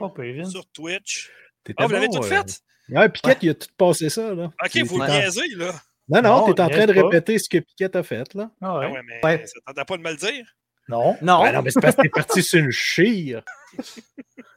Vince. 0.10 0.52
sur 0.52 0.66
Twitch. 0.72 1.32
Ah, 1.78 1.86
vous 1.86 1.94
l'avez 1.94 2.08
bon, 2.08 2.20
tout 2.20 2.24
euh. 2.26 2.30
fait? 2.44 2.62
Ouais, 2.90 3.10
Piquette, 3.10 3.40
il 3.44 3.50
a 3.50 3.54
tout 3.56 3.68
passé 3.78 4.10
ça, 4.10 4.34
là. 4.34 4.46
OK, 4.64 4.78
vous 4.86 4.98
le 4.98 5.04
en- 5.04 5.08
niaisez, 5.08 5.48
là. 5.56 5.74
Non, 6.10 6.22
non, 6.22 6.48
Non, 6.48 6.54
t'es 6.54 6.62
en 6.62 6.68
on 6.68 6.70
train 6.70 6.86
de 6.86 6.94
pas. 6.94 7.02
répéter 7.04 7.38
ce 7.38 7.50
que 7.50 7.58
Piquette 7.58 7.96
a 7.98 8.04
fait, 8.04 8.34
là. 8.34 8.50
Ah 8.62 8.68
Ah 8.70 8.80
ouais. 8.80 8.92
ouais, 8.92 9.02
mais 9.04 9.20
Ouais. 9.24 9.46
ça 9.46 9.60
t'entend 9.66 9.84
pas 9.86 9.98
de 9.98 10.02
me 10.04 10.12
le 10.12 10.16
dire? 10.18 10.56
Non. 10.88 11.18
Non. 11.22 11.44
Ben 11.44 11.52
non, 11.52 11.62
mais 11.64 11.70
c'est 11.72 11.82
parce 11.82 11.96
que 11.98 12.04
t'es 12.04 12.10
parti 12.10 12.42
sur 12.42 12.60
une 12.60 12.72
chire. 12.72 13.44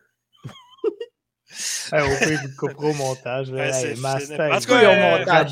Hey, 1.92 2.02
au 2.02 2.16
pire, 2.18 2.40
vous 2.40 2.48
le 2.48 2.56
couperez 2.56 2.86
au 2.86 2.94
montage. 2.94 3.50
là. 3.50 3.70
Ouais, 3.70 3.90
Hey, 3.90 4.00
Master, 4.00 4.52
En 4.52 4.60
tout 4.60 4.66
il 4.66 4.66
cas, 4.66 4.92
euh, 4.92 5.18
montage, 5.18 5.50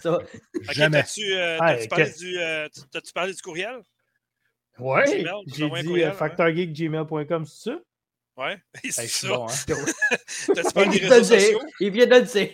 ça. 0.00 0.18
Jamais. 0.72 1.02
t'as-tu 1.02 1.32
euh, 1.34 1.58
Hey, 1.62 1.88
parlé, 1.88 2.10
du, 2.10 2.38
euh, 2.38 2.68
t'as-tu 2.90 3.12
parlé 3.12 3.32
du 3.32 3.42
courriel? 3.42 3.80
Ouais, 4.78 5.04
Gmail, 5.22 5.42
j'ai 5.46 5.70
dit 5.70 6.02
euh, 6.02 6.10
ouais. 6.10 6.12
factorgeekgmail.com, 6.16 7.44
c'est 7.46 7.70
ça? 7.70 7.78
Ouais, 8.36 8.58
Hey, 8.84 8.90
c'est 8.90 9.08
ça. 9.08 9.28
bon, 9.28 9.46
hein? 9.46 9.50
T'as-tu 10.54 10.60
Il 10.66 10.72
parlé 10.72 10.98
des 10.98 11.06
réseaux 11.06 11.34
sociaux? 11.34 11.60
Il 11.80 11.90
vient 11.92 12.06
de 12.06 12.14
le 12.16 12.22
dire. 12.22 12.50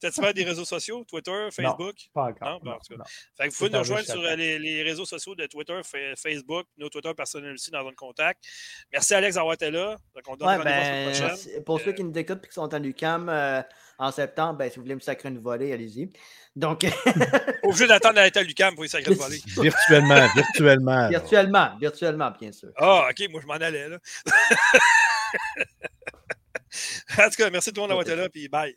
T'as-tu 0.00 0.20
parlé 0.20 0.34
des 0.34 0.44
réseaux 0.44 0.64
sociaux? 0.64 1.04
Twitter, 1.04 1.48
Facebook? 1.50 1.94
Pas 2.14 2.22
Non, 2.22 2.28
encore. 2.30 2.60
bon, 2.60 2.70
non, 2.70 2.76
en 2.76 2.78
tout 2.78 2.92
cas. 2.94 2.98
non. 2.98 3.04
Fait 3.36 3.48
que 3.48 3.52
vous 3.52 3.56
pouvez 3.58 3.70
nous 3.70 3.78
rejoindre 3.80 4.06
sur 4.06 4.22
euh, 4.22 4.36
les, 4.36 4.58
les 4.58 4.82
réseaux 4.84 5.04
sociaux 5.06 5.34
de 5.34 5.46
Twitter, 5.46 5.78
Fa- 5.84 6.14
Facebook, 6.16 6.66
nos 6.76 6.88
Twitter 6.88 7.12
personnels 7.14 7.54
aussi 7.54 7.70
dans 7.70 7.86
un 7.86 7.92
contact. 7.92 8.44
Merci 8.92 9.14
Alex 9.14 9.34
d'avoir 9.34 9.54
été 9.54 9.70
là. 9.70 9.96
Donc, 10.14 10.24
on 10.28 10.36
donne 10.36 10.48
Ouais, 10.48 10.64
ben, 10.64 11.10
prochaine. 11.12 11.64
pour 11.64 11.80
ceux 11.80 11.92
qui 11.92 12.04
nous 12.04 12.16
écoutent 12.16 12.44
et 12.44 12.48
qui 12.48 12.54
sont 12.54 12.72
en 12.74 12.82
UCAM 12.82 13.28
euh, 13.28 13.60
en 13.98 14.12
septembre, 14.12 14.58
ben, 14.58 14.70
si 14.70 14.76
vous 14.76 14.82
voulez 14.82 14.94
me 14.94 15.00
sacrer 15.00 15.28
une 15.30 15.40
volée, 15.40 15.72
allez-y. 15.72 16.10
Donc, 16.54 16.84
Obligé 17.64 17.86
d'attendre 17.88 18.14
d'être 18.16 18.36
à 18.36 18.42
l'UQAM 18.42 18.74
pour 18.76 18.84
y 18.84 18.88
sacrer 18.88 19.10
le 19.10 19.16
voler. 19.16 19.40
Virtuellement, 19.60 20.26
virtuellement. 20.34 21.08
virtuellement, 21.08 21.76
virtuellement, 21.80 22.30
bien 22.40 22.52
sûr. 22.52 22.70
Ah, 22.76 23.08
OK, 23.10 23.28
moi 23.30 23.40
je 23.42 23.46
m'en 23.46 23.54
allais 23.54 23.88
là. 23.88 23.98
en 27.18 27.28
tout 27.30 27.36
cas, 27.36 27.50
merci 27.50 27.70
tout 27.72 27.76
le 27.76 27.80
monde 27.82 27.88
d'avoir 27.90 28.06
été 28.06 28.16
là, 28.16 28.28
puis 28.28 28.48
bye. 28.48 28.74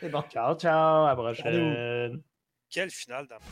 C'est 0.00 0.08
bon. 0.08 0.22
Ciao, 0.30 0.54
ciao. 0.56 1.06
À 1.06 1.08
la 1.10 1.16
prochaine. 1.16 2.22
Quelle 2.70 2.90
finale 2.90 3.26
d'amour. 3.26 3.48